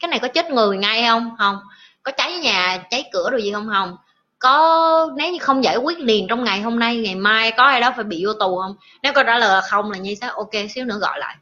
cái 0.00 0.08
này 0.08 0.18
có 0.18 0.28
chết 0.28 0.50
người 0.50 0.76
ngay 0.76 1.04
không? 1.06 1.30
Không. 1.38 1.58
Có 2.02 2.12
cháy 2.12 2.32
nhà 2.38 2.84
cháy 2.90 3.04
cửa 3.12 3.30
rồi 3.30 3.42
gì 3.42 3.52
không? 3.52 3.68
Không. 3.72 3.96
Có 4.38 5.10
nếu 5.16 5.32
như 5.32 5.38
không 5.38 5.64
giải 5.64 5.76
quyết 5.76 5.98
liền 5.98 6.26
trong 6.28 6.44
ngày 6.44 6.60
hôm 6.60 6.78
nay 6.78 6.96
ngày 6.96 7.14
mai 7.14 7.50
có 7.50 7.64
ai 7.64 7.80
đó 7.80 7.92
phải 7.96 8.04
bị 8.04 8.24
vô 8.26 8.32
tù 8.32 8.60
không? 8.62 8.76
Nếu 9.02 9.12
có 9.12 9.22
trả 9.22 9.38
lời 9.38 9.54
là 9.54 9.60
không 9.60 9.90
là 9.90 9.98
như 9.98 10.14
sẽ 10.20 10.26
ok 10.26 10.50
xíu 10.74 10.84
nữa 10.84 10.98
gọi 10.98 11.18
lại 11.18 11.36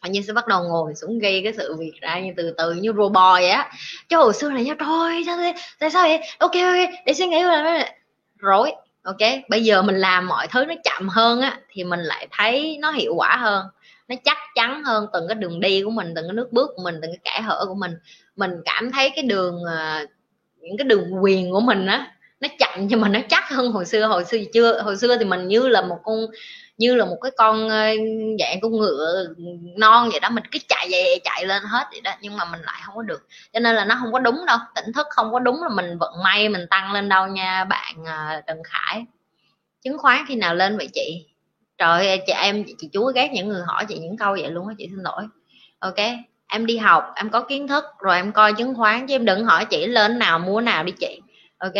họ 0.00 0.08
như 0.10 0.20
sẽ 0.20 0.32
bắt 0.32 0.46
đầu 0.46 0.62
ngồi 0.62 0.94
xuống 0.94 1.18
gây 1.18 1.40
cái 1.44 1.52
sự 1.56 1.76
việc 1.76 1.92
ra 2.00 2.20
như 2.20 2.32
từ 2.36 2.54
từ, 2.58 2.72
như 2.72 2.92
robot 2.96 3.40
vậy 3.40 3.50
á. 3.50 3.70
Chứ 4.08 4.16
hồi 4.16 4.34
xưa 4.34 4.50
là 4.50 4.60
nha 4.60 4.74
trời, 4.78 5.22
sao 5.26 5.36
thế? 5.36 5.54
Tại 5.78 5.90
sao 5.90 6.08
vậy? 6.08 6.20
Ok 6.38 6.52
ok, 6.52 6.90
để 7.06 7.14
suy 7.14 7.26
nghĩ 7.26 7.42
là 7.42 7.92
rối 8.38 8.72
ok, 9.02 9.16
bây 9.48 9.64
giờ 9.64 9.82
mình 9.82 9.96
làm 9.96 10.26
mọi 10.26 10.46
thứ 10.46 10.64
nó 10.64 10.74
chậm 10.84 11.08
hơn 11.08 11.40
á, 11.40 11.58
thì 11.70 11.84
mình 11.84 12.00
lại 12.00 12.28
thấy 12.30 12.78
nó 12.80 12.90
hiệu 12.90 13.14
quả 13.16 13.36
hơn, 13.36 13.66
nó 14.08 14.16
chắc 14.24 14.36
chắn 14.54 14.84
hơn 14.84 15.06
từng 15.12 15.28
cái 15.28 15.34
đường 15.34 15.60
đi 15.60 15.82
của 15.82 15.90
mình, 15.90 16.12
từng 16.16 16.24
cái 16.28 16.34
nước 16.34 16.52
bước 16.52 16.70
của 16.76 16.82
mình, 16.82 16.94
từng 17.02 17.10
cái 17.10 17.34
kẻ 17.34 17.40
hở 17.40 17.64
của 17.68 17.74
mình. 17.74 17.92
Mình 18.36 18.50
cảm 18.64 18.92
thấy 18.92 19.10
cái 19.10 19.24
đường 19.24 19.64
ờ, 19.66 20.06
những 20.60 20.76
cái 20.76 20.84
đường 20.84 21.24
quyền 21.24 21.52
của 21.52 21.60
mình 21.60 21.86
á, 21.86 22.12
nó 22.40 22.48
chậm 22.58 22.86
nhưng 22.86 23.00
mà 23.00 23.08
nó 23.08 23.20
chắc 23.28 23.48
hơn 23.48 23.72
hồi 23.72 23.86
xưa. 23.86 24.06
Hồi 24.06 24.24
xưa 24.24 24.38
chưa, 24.52 24.82
hồi 24.82 24.96
xưa 24.96 25.16
thì 25.18 25.24
mình 25.24 25.48
như 25.48 25.68
là 25.68 25.82
một 25.82 25.98
con 26.04 26.26
như 26.80 26.94
là 26.94 27.04
một 27.04 27.16
cái 27.22 27.32
con 27.36 27.68
ờ, 27.68 27.86
dạng 28.38 28.60
con 28.62 28.72
ngựa 28.72 29.24
non 29.76 30.08
vậy 30.10 30.20
đó 30.20 30.30
mình 30.30 30.44
cứ 30.52 30.58
chạy 30.68 30.88
về 30.90 31.18
chạy 31.24 31.46
lên 31.46 31.62
hết 31.62 31.86
vậy 31.90 32.00
đó 32.00 32.10
nhưng 32.20 32.36
mà 32.36 32.44
mình 32.44 32.60
lại 32.62 32.80
không 32.84 32.96
có 32.96 33.02
được. 33.02 33.26
Cho 33.52 33.60
nên 33.60 33.74
là 33.74 33.84
nó 33.84 33.96
không 34.00 34.12
có 34.12 34.18
đúng 34.18 34.46
đâu 34.46 34.58
tỉnh 34.74 34.92
thức 34.94 35.06
không 35.10 35.32
có 35.32 35.38
đúng 35.38 35.62
là 35.62 35.68
mình 35.68 35.98
vận 35.98 36.12
may 36.24 36.48
mình 36.48 36.66
tăng 36.70 36.92
lên 36.92 37.08
đâu 37.08 37.26
nha 37.26 37.64
bạn 37.64 37.94
ờ, 38.06 38.40
Trần 38.46 38.58
Khải. 38.64 39.04
Chứng 39.84 39.98
khoán 39.98 40.24
khi 40.28 40.34
nào 40.34 40.54
lên 40.54 40.76
vậy 40.76 40.88
chị? 40.92 41.26
Trời 41.78 42.20
chị 42.26 42.32
em 42.32 42.64
chị, 42.64 42.74
chị 42.78 42.88
chú 42.92 43.12
ghét 43.14 43.30
những 43.32 43.48
người 43.48 43.62
hỏi 43.66 43.84
chị 43.88 43.98
những 43.98 44.16
câu 44.16 44.32
vậy 44.40 44.50
luôn 44.50 44.68
á 44.68 44.74
chị 44.78 44.86
xin 44.90 44.98
lỗi. 45.02 45.22
Ok 45.78 45.98
em 46.48 46.66
đi 46.66 46.76
học 46.76 47.04
em 47.16 47.30
có 47.30 47.40
kiến 47.40 47.68
thức 47.68 47.84
rồi 48.00 48.16
em 48.16 48.32
coi 48.32 48.52
chứng 48.52 48.74
khoán 48.74 49.06
chứ 49.06 49.14
em 49.14 49.24
đừng 49.24 49.44
hỏi 49.44 49.64
chị 49.64 49.86
lên 49.86 50.18
nào 50.18 50.38
mua 50.38 50.60
nào 50.60 50.84
đi 50.84 50.92
chị. 51.00 51.20
Ok 51.58 51.74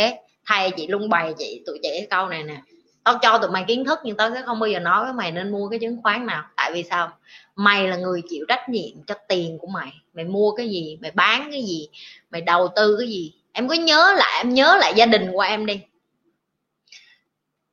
thầy 0.46 0.70
chị 0.70 0.86
luôn 0.86 1.09
bày 1.09 1.34
chị 1.38 1.62
tụi 1.66 1.78
chị 1.82 1.88
cái 1.92 2.07
câu 2.11 2.28
này 2.28 2.42
nè 2.42 2.57
tao 3.05 3.18
cho 3.22 3.38
tụi 3.38 3.51
mày 3.51 3.64
kiến 3.68 3.84
thức 3.84 3.98
nhưng 4.05 4.16
tao 4.16 4.30
sẽ 4.34 4.42
không 4.46 4.61
bao 4.61 4.68
giờ 4.68 4.78
nói 4.78 5.05
với 5.05 5.12
mày 5.12 5.32
nên 5.32 5.53
mua 5.53 5.68
cái 5.68 5.78
chứng 5.78 6.03
khoán 6.03 6.26
nào. 6.26 6.44
Tại 6.57 6.70
vì 6.74 6.82
sao? 6.82 7.12
Mày 7.57 7.88
là 7.88 7.96
người 7.96 8.22
chịu 8.28 8.44
trách 8.48 8.68
nhiệm 8.68 9.05
cho 9.07 9.14
tiền 9.28 9.59
của 9.59 9.66
mày. 9.66 9.92
Mày 10.14 10.24
mua 10.24 10.53
cái 10.53 10.68
gì, 10.68 10.98
mày 11.03 11.11
bán 11.11 11.48
cái 11.53 11.62
gì, 11.62 11.88
mày 12.30 12.40
đầu 12.40 12.68
tư 12.76 12.96
cái 12.98 13.09
gì. 13.09 13.34
Em 13.53 13.68
có 13.68 13.74
nhớ 13.74 14.14
lại, 14.16 14.40
em 14.44 14.55
nhớ 14.55 14.76
lại 14.80 14.92
gia 14.96 15.07
đình 15.07 15.32
của 15.32 15.40
em 15.40 15.66
đi. 15.66 15.80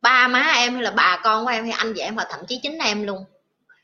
Ba 0.01 0.27
má 0.27 0.39
em 0.39 0.73
hay 0.73 0.83
là 0.83 0.91
bà 0.91 1.19
con 1.23 1.45
của 1.45 1.51
em 1.51 1.63
hay 1.63 1.71
anh 1.71 1.93
chị 1.93 2.01
em 2.01 2.15
và 2.15 2.25
thậm 2.29 2.39
chí 2.47 2.59
chính 2.63 2.77
em 2.77 3.03
luôn. 3.03 3.25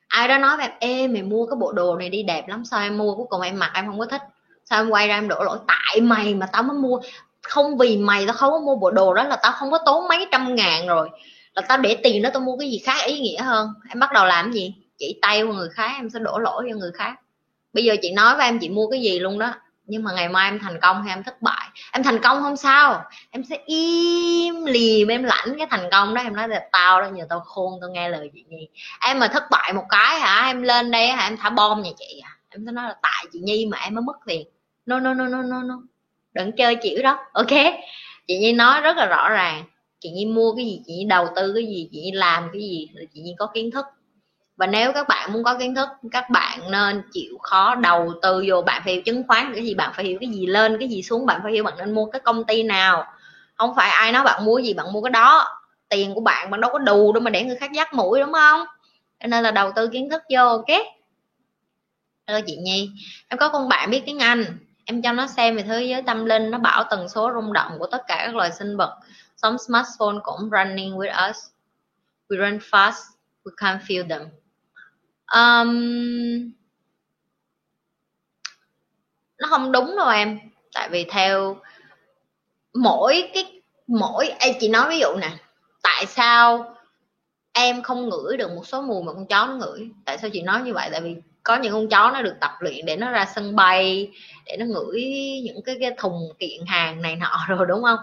Ai 0.08 0.28
đó 0.28 0.38
nói 0.38 0.58
với 0.58 0.66
em, 0.66 0.74
ê, 0.80 1.08
mày 1.08 1.22
mua 1.22 1.46
cái 1.46 1.56
bộ 1.56 1.72
đồ 1.72 1.98
này 1.98 2.10
đi, 2.10 2.24
đẹp 2.24 2.48
lắm, 2.48 2.66
sao 2.66 2.82
em 2.82 2.98
mua? 2.98 3.16
Cuối 3.16 3.26
cùng 3.30 3.42
em 3.42 3.60
mặc, 3.60 3.72
em 3.76 3.86
không 3.86 4.00
có 4.00 4.06
thích. 4.06 4.22
Sao 4.66 4.82
em 4.82 4.90
quay 4.90 5.08
ra 5.08 5.16
em 5.16 5.28
đổ 5.28 5.44
lỗi? 5.44 5.58
Tại 5.68 6.02
mày 6.02 6.36
mà 6.36 6.46
tao 6.46 6.64
mới 6.64 6.78
mua 6.78 7.00
không 7.44 7.78
vì 7.78 7.98
mày 7.98 8.26
tao 8.26 8.36
không 8.36 8.52
có 8.52 8.60
mua 8.60 8.76
bộ 8.76 8.92
đồ 8.92 9.14
đó 9.14 9.24
là 9.24 9.36
tao 9.36 9.52
không 9.52 9.72
có 9.72 9.80
tốn 9.86 10.08
mấy 10.08 10.28
trăm 10.32 10.56
ngàn 10.56 10.88
rồi. 10.88 11.10
Là 11.54 11.62
tao 11.62 11.78
để 11.78 11.98
tiền 12.04 12.22
đó 12.22 12.30
tao 12.34 12.42
mua 12.42 12.58
cái 12.58 12.72
gì 12.72 12.80
khác 12.86 13.06
ý 13.06 13.20
nghĩa 13.20 13.42
hơn. 13.42 13.70
Em 13.90 14.00
bắt 14.00 14.12
đầu 14.14 14.26
làm 14.26 14.52
gì? 14.52 14.76
Chỉ 14.98 15.20
tay 15.22 15.44
của 15.44 15.54
người 15.54 15.70
khác, 15.70 15.92
em 15.98 16.10
sẽ 16.10 16.20
đổ 16.20 16.40
lỗi 16.40 16.66
cho 16.70 16.78
người 16.78 16.92
khác. 16.92 17.16
Bây 17.74 17.84
giờ 17.84 17.96
chị 18.02 18.12
nói 18.12 18.36
với 18.36 18.46
em, 18.46 18.60
chị 18.60 18.70
mua 18.70 18.88
cái 18.88 19.02
gì 19.02 19.20
luôn 19.20 19.40
đó. 19.40 19.54
Nhưng 19.86 20.04
mà 20.04 20.12
ngày 20.12 20.30
mai 20.30 20.48
em 20.48 20.60
thành 20.60 20.80
công 20.82 21.04
hay 21.04 21.14
em 21.14 21.24
thất 21.24 21.42
bại. 21.42 21.70
Em 21.92 22.04
thành 22.04 22.22
công 22.22 22.44
không 22.44 22.58
sao. 22.58 23.04
Em 23.32 23.44
sẽ 23.50 23.58
im 23.66 24.66
lìm, 24.66 25.08
em 25.08 25.24
lãnh 25.24 25.58
cái 25.58 25.68
thành 25.70 25.90
công 25.92 26.14
đó. 26.14 26.22
Em 26.22 26.36
nói 26.36 26.48
là 26.48 26.68
tao 26.72 27.02
đó, 27.02 27.08
nhờ 27.08 27.26
tao 27.30 27.40
khôn, 27.40 27.74
tao 27.82 27.90
nghe 27.90 28.10
lời 28.10 28.30
chị 28.34 28.44
nhi. 28.48 28.68
Em 29.02 29.20
mà 29.20 29.28
thất 29.28 29.44
bại 29.52 29.74
một 29.74 29.86
cái 29.90 30.20
hả? 30.20 30.46
Em 30.46 30.62
lên 30.62 30.92
đây 30.92 31.08
hả? 31.08 31.28
Em 31.28 31.38
thả 31.38 31.50
bom 31.50 31.82
nhà 31.82 31.90
chị 32.00 32.22
à 32.24 32.34
em 32.54 32.64
sẽ 32.66 32.72
nói 32.72 32.88
là 32.88 32.96
tại 33.02 33.26
chị 33.34 33.40
nhi 33.40 33.66
mà 33.66 33.78
em 33.78 33.96
mới 33.96 34.02
mất 34.02 34.18
tiền. 34.26 34.48
No 34.86 35.00
no 35.00 35.14
no 35.14 35.26
no 35.26 35.42
no 35.42 35.64
no 35.64 35.82
đừng 36.34 36.52
chơi 36.52 36.76
chịu 36.76 37.04
đó. 37.04 37.20
Ok. 37.34 37.74
Chị 38.28 38.38
nhi 38.38 38.54
nói 38.54 38.82
rất 38.82 38.98
là 38.98 39.06
rõ 39.06 39.30
ràng. 39.30 39.64
Chị 40.00 40.10
nhi 40.10 40.26
mua 40.26 40.56
cái 40.56 40.66
gì, 40.66 40.82
chị 40.88 40.94
nhi 40.94 41.06
đầu 41.06 41.28
tư 41.36 41.54
cái 41.56 41.66
gì, 41.66 41.90
chị 41.92 42.02
nhi 42.02 42.12
làm 42.12 42.50
cái 42.54 42.62
gì 42.62 42.90
là 42.94 43.02
chị 43.14 43.22
nhi 43.22 43.36
có 43.38 43.48
kiến 43.54 43.72
thức. 43.72 43.86
Và 44.58 44.68
nếu 44.68 44.94
các 44.94 45.08
bạn 45.08 45.34
muốn 45.34 45.44
có 45.44 45.58
kiến 45.60 45.76
thức, 45.76 45.90
các 46.12 46.30
bạn 46.30 46.72
nên 46.72 47.02
chịu 47.12 47.38
khó 47.42 47.76
đầu 47.76 48.14
tư 48.22 48.46
vô. 48.48 48.62
Bạn 48.62 48.82
phải 48.86 48.94
hiểu 48.94 49.02
chứng 49.02 49.24
khoán 49.28 49.52
cái 49.56 49.66
gì, 49.66 49.74
bạn 49.74 49.92
phải 49.96 50.06
hiểu 50.06 50.18
cái 50.22 50.30
gì 50.30 50.46
lên, 50.46 50.78
cái 50.80 50.88
gì 50.88 51.04
xuống, 51.04 51.26
bạn 51.26 51.40
phải 51.44 51.52
hiểu 51.52 51.64
bạn 51.64 51.74
nên 51.78 51.94
mua 51.94 52.06
cái 52.06 52.20
công 52.20 52.44
ty 52.44 52.64
nào. 52.64 53.06
Không 53.56 53.74
phải 53.76 53.90
ai 53.90 54.12
nói 54.12 54.24
bạn 54.24 54.46
mua 54.46 54.58
gì, 54.58 54.74
bạn 54.74 54.94
mua 54.94 55.02
cái 55.02 55.12
đó. 55.12 55.48
Tiền 55.90 56.14
của 56.14 56.22
bạn 56.22 56.52
bạn 56.52 56.62
đâu 56.62 56.72
có 56.74 56.80
đủ 56.80 57.14
đâu 57.14 57.22
mà 57.22 57.30
để 57.30 57.44
người 57.44 57.56
khác 57.56 57.72
dắt 57.72 57.94
mũi, 57.94 58.20
đúng 58.20 58.34
không? 58.34 58.66
Nên 59.28 59.44
là 59.44 59.52
đầu 59.52 59.72
tư 59.76 59.88
kiến 59.88 60.10
thức 60.10 60.22
vô, 60.30 60.48
ok? 60.48 60.68
Hello 62.28 62.42
chị 62.48 62.58
Nhi. 62.58 62.90
Em 63.28 63.38
có 63.38 63.50
con 63.50 63.70
bạn 63.70 63.92
biết 63.92 64.04
tiếng 64.06 64.20
Anh 64.20 64.46
em 64.86 65.02
cho 65.02 65.12
nó 65.12 65.28
xem 65.28 65.56
về 65.56 65.64
thế 65.64 65.84
giới 65.84 66.02
tâm 66.02 66.26
linh 66.26 66.52
nó 66.52 66.58
bảo 66.58 66.84
tần 66.90 67.10
số 67.10 67.32
rung 67.34 67.54
động 67.54 67.72
của 67.80 67.88
tất 67.88 68.02
cả 68.08 68.24
các 68.26 68.36
loài 68.36 68.52
sinh 68.52 68.78
vật. 68.78 69.00
Some 69.38 69.58
smartphone 69.68 70.18
cũng 70.24 70.50
running 70.52 70.98
with 70.98 71.30
us. 71.30 71.38
We 72.30 72.38
run 72.38 72.58
fast 72.58 73.02
we 73.44 73.52
can't 73.58 73.80
feel 73.80 74.10
them. 74.10 74.22
Um, 75.34 76.52
nó 79.38 79.48
không 79.48 79.72
đúng 79.72 79.96
đâu 79.98 80.10
em. 80.10 80.40
Tại 80.74 80.90
vì 80.90 81.06
theo 81.10 81.58
mỗi 82.74 83.30
cái 83.34 83.62
mỗi 83.88 84.28
em 84.40 84.56
chị 84.60 84.70
nói 84.70 84.90
ví 84.90 85.00
dụ 85.00 85.08
nè. 85.22 85.32
Tại 85.84 86.06
sao 86.06 86.76
em 87.54 87.82
không 87.82 88.10
ngửi 88.10 88.38
được 88.38 88.52
một 88.52 88.68
số 88.68 88.82
mùi 88.82 89.04
mà 89.04 89.14
con 89.14 89.28
chó 89.28 89.46
nó 89.46 89.54
ngửi? 89.54 89.90
Tại 90.06 90.18
sao 90.18 90.30
chị 90.34 90.42
nói 90.42 90.62
như 90.62 90.74
vậy? 90.74 90.90
Tại 90.92 91.02
vì 91.02 91.16
có 91.44 91.56
những 91.56 91.74
con 91.74 91.90
chó 91.90 92.12
nó 92.12 92.22
được 92.22 92.36
tập 92.40 92.52
luyện 92.60 92.86
để 92.86 92.96
nó 92.96 93.12
ra 93.12 93.26
sân 93.36 93.56
bay 93.56 94.12
để 94.46 94.58
nó 94.58 94.66
ngửi 94.66 95.02
những 95.44 95.62
cái, 95.66 95.78
cái 95.82 95.92
thùng 95.98 96.30
kiện 96.40 96.66
hàng 96.68 97.02
này 97.02 97.16
nọ 97.16 97.46
rồi 97.48 97.66
đúng 97.68 97.84
không? 97.84 98.00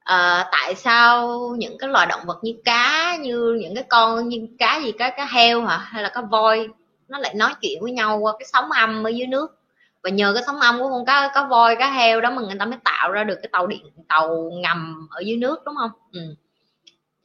À, 0.00 0.48
tại 0.52 0.74
sao 0.74 1.38
những 1.58 1.78
cái 1.78 1.90
loài 1.90 2.06
động 2.06 2.20
vật 2.26 2.38
như 2.42 2.52
cá 2.64 3.16
như 3.20 3.58
những 3.60 3.74
cái 3.74 3.84
con 3.88 4.28
như 4.28 4.46
cá 4.58 4.80
gì 4.84 4.92
cá 4.92 5.10
cá 5.10 5.26
heo 5.26 5.64
hả? 5.66 5.76
Hay 5.76 6.02
là 6.02 6.08
cá 6.08 6.20
voi 6.20 6.68
nó 7.08 7.18
lại 7.18 7.34
nói 7.34 7.54
chuyện 7.60 7.82
với 7.82 7.92
nhau 7.92 8.18
qua 8.18 8.32
cái 8.38 8.46
sóng 8.52 8.70
âm 8.72 9.06
ở 9.06 9.10
dưới 9.10 9.26
nước? 9.26 9.60
Và 10.02 10.10
nhờ 10.10 10.32
cái 10.34 10.42
sóng 10.46 10.60
âm 10.60 10.78
của 10.78 10.88
con 10.88 11.06
cá 11.06 11.30
cá 11.34 11.44
voi 11.44 11.76
cá 11.76 11.90
heo 11.90 12.20
đó 12.20 12.30
mà 12.30 12.42
người 12.42 12.56
ta 12.58 12.64
mới 12.64 12.78
tạo 12.84 13.12
ra 13.12 13.24
được 13.24 13.38
cái 13.42 13.48
tàu 13.52 13.66
điện 13.66 13.82
tàu 14.08 14.50
ngầm 14.62 15.08
ở 15.10 15.20
dưới 15.20 15.36
nước 15.36 15.64
đúng 15.64 15.74
không? 15.76 15.90
Ừ. 16.12 16.20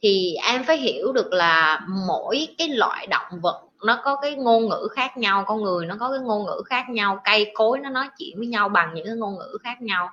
thì 0.02 0.34
em 0.46 0.64
phải 0.64 0.76
hiểu 0.76 1.12
được 1.12 1.32
là 1.32 1.80
mỗi 2.06 2.48
cái 2.58 2.68
loại 2.68 3.06
động 3.06 3.40
vật 3.42 3.62
nó 3.84 4.00
có 4.04 4.16
cái 4.16 4.34
ngôn 4.34 4.68
ngữ 4.68 4.88
khác 4.92 5.16
nhau 5.16 5.44
con 5.46 5.62
người 5.62 5.86
nó 5.86 5.96
có 6.00 6.10
cái 6.10 6.20
ngôn 6.20 6.46
ngữ 6.46 6.62
khác 6.66 6.84
nhau 6.90 7.20
cây 7.24 7.50
cối 7.54 7.78
nó 7.78 7.90
nói 7.90 8.08
chuyện 8.18 8.38
với 8.38 8.46
nhau 8.46 8.68
bằng 8.68 8.94
những 8.94 9.06
cái 9.06 9.14
ngôn 9.14 9.38
ngữ 9.38 9.58
khác 9.62 9.82
nhau. 9.82 10.08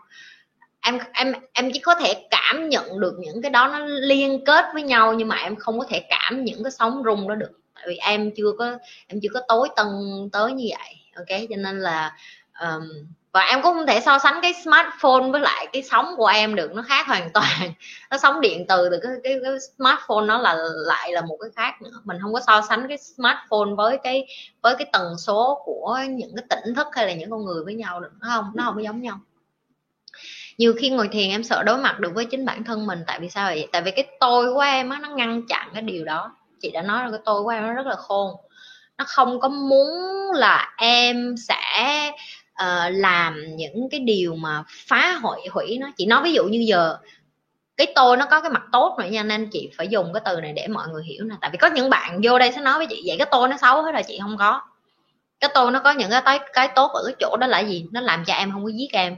Em 0.81 0.99
em 1.13 1.33
em 1.53 1.71
chỉ 1.73 1.79
có 1.79 1.95
thể 1.95 2.27
cảm 2.31 2.69
nhận 2.69 2.99
được 2.99 3.13
những 3.19 3.41
cái 3.41 3.51
đó 3.51 3.67
nó 3.67 3.79
liên 3.85 4.45
kết 4.45 4.65
với 4.73 4.83
nhau 4.83 5.13
nhưng 5.13 5.27
mà 5.27 5.35
em 5.35 5.55
không 5.55 5.79
có 5.79 5.85
thể 5.89 6.05
cảm 6.09 6.43
những 6.43 6.63
cái 6.63 6.71
sóng 6.71 7.01
rung 7.05 7.27
đó 7.27 7.35
được. 7.35 7.51
Tại 7.75 7.85
vì 7.87 7.95
em 7.97 8.31
chưa 8.35 8.51
có 8.57 8.77
em 9.07 9.19
chưa 9.21 9.29
có 9.33 9.41
tối 9.47 9.69
tân 9.75 9.87
tới 10.31 10.53
như 10.53 10.67
vậy 10.69 10.95
ok? 11.15 11.39
Cho 11.49 11.55
nên 11.55 11.79
là 11.79 12.15
um, 12.61 12.83
và 13.31 13.41
em 13.41 13.61
cũng 13.61 13.73
không 13.73 13.87
thể 13.87 13.99
so 13.99 14.19
sánh 14.19 14.39
cái 14.41 14.53
smartphone 14.53 15.31
với 15.31 15.41
lại 15.41 15.67
cái 15.73 15.83
sóng 15.83 16.13
của 16.17 16.25
em 16.25 16.55
được 16.55 16.71
nó 16.73 16.81
khác 16.81 17.07
hoàn 17.07 17.29
toàn. 17.33 17.73
Nó 18.11 18.17
sóng 18.17 18.41
điện 18.41 18.65
từ 18.67 18.89
từ 18.91 18.99
cái, 19.03 19.11
cái, 19.23 19.39
cái 19.43 19.53
smartphone 19.77 20.25
nó 20.25 20.37
là 20.37 20.55
lại 20.87 21.11
là 21.11 21.21
một 21.21 21.37
cái 21.41 21.49
khác 21.55 21.81
nữa. 21.81 22.01
Mình 22.03 22.17
không 22.21 22.33
có 22.33 22.39
so 22.47 22.61
sánh 22.69 22.87
cái 22.87 22.97
smartphone 22.97 23.75
với 23.77 23.97
cái 24.03 24.25
với 24.61 24.75
cái 24.75 24.87
tần 24.93 25.17
số 25.17 25.61
của 25.65 25.99
những 26.09 26.31
cái 26.35 26.45
tỉnh 26.49 26.75
thức 26.75 26.87
hay 26.91 27.07
là 27.07 27.13
những 27.13 27.31
con 27.31 27.45
người 27.45 27.63
với 27.63 27.73
nhau 27.73 27.99
được 27.99 28.11
nó 28.21 28.27
không 28.35 28.51
nó 28.55 28.63
không 28.63 28.75
có 28.75 28.81
giống 28.81 29.01
nhau. 29.01 29.19
Nhiều 30.57 30.73
khi 30.79 30.89
ngồi 30.89 31.07
thiền 31.07 31.29
em 31.29 31.43
sợ 31.43 31.63
đối 31.63 31.77
mặt 31.77 31.99
được 31.99 32.11
với 32.15 32.25
chính 32.25 32.45
bản 32.45 32.63
thân 32.63 32.87
mình 32.87 32.99
tại 33.07 33.19
vì 33.19 33.29
sao 33.29 33.47
vậy? 33.47 33.67
Tại 33.71 33.81
vì 33.81 33.91
cái 33.91 34.07
tôi 34.19 34.53
của 34.53 34.59
em 34.59 34.89
á 34.89 34.99
nó 35.01 35.09
ngăn 35.09 35.41
chặn 35.47 35.69
cái 35.73 35.81
điều 35.81 36.05
đó. 36.05 36.35
Chị 36.61 36.71
đã 36.71 36.81
nói 36.81 37.03
là 37.03 37.11
cái 37.11 37.19
tôi 37.25 37.43
của 37.43 37.49
em 37.49 37.63
nó 37.63 37.73
rất 37.73 37.85
là 37.85 37.95
khôn. 37.95 38.35
Nó 38.97 39.05
không 39.07 39.39
có 39.39 39.49
muốn 39.49 39.87
là 40.33 40.73
em 40.77 41.35
sẽ 41.37 42.11
uh, 42.63 42.91
làm 42.91 43.55
những 43.55 43.87
cái 43.91 43.99
điều 43.99 44.35
mà 44.35 44.63
phá 44.87 45.19
hủy 45.21 45.39
hủy 45.51 45.77
nó. 45.77 45.89
Chị 45.97 46.05
nói 46.05 46.21
ví 46.23 46.33
dụ 46.33 46.43
như 46.43 46.65
giờ 46.67 46.97
cái 47.77 47.87
tôi 47.95 48.17
nó 48.17 48.25
có 48.25 48.41
cái 48.41 48.51
mặt 48.51 48.63
tốt 48.71 48.95
rồi 48.99 49.09
nha 49.09 49.23
nên 49.23 49.49
chị 49.51 49.71
phải 49.77 49.87
dùng 49.87 50.13
cái 50.13 50.21
từ 50.25 50.41
này 50.41 50.53
để 50.53 50.67
mọi 50.67 50.87
người 50.87 51.03
hiểu 51.03 51.23
nè. 51.23 51.35
Tại 51.41 51.49
vì 51.53 51.57
có 51.57 51.67
những 51.67 51.89
bạn 51.89 52.21
vô 52.23 52.39
đây 52.39 52.51
sẽ 52.51 52.61
nói 52.61 52.77
với 52.77 52.87
chị 52.89 53.03
vậy 53.05 53.15
cái 53.17 53.27
tôi 53.31 53.49
nó 53.49 53.57
xấu 53.57 53.81
hết 53.81 53.91
rồi 53.91 54.03
chị 54.07 54.19
không 54.21 54.37
có. 54.37 54.61
Cái 55.39 55.49
tôi 55.53 55.71
nó 55.71 55.79
có 55.79 55.91
những 55.91 56.09
cái 56.25 56.39
cái 56.53 56.69
tốt 56.75 56.91
ở 56.93 57.03
cái 57.05 57.15
chỗ 57.19 57.37
đó 57.39 57.47
là 57.47 57.59
gì? 57.59 57.85
Nó 57.91 58.01
làm 58.01 58.25
cho 58.25 58.33
em 58.33 58.51
không 58.51 58.63
có 58.63 58.69
giết 58.69 58.91
em. 58.93 59.15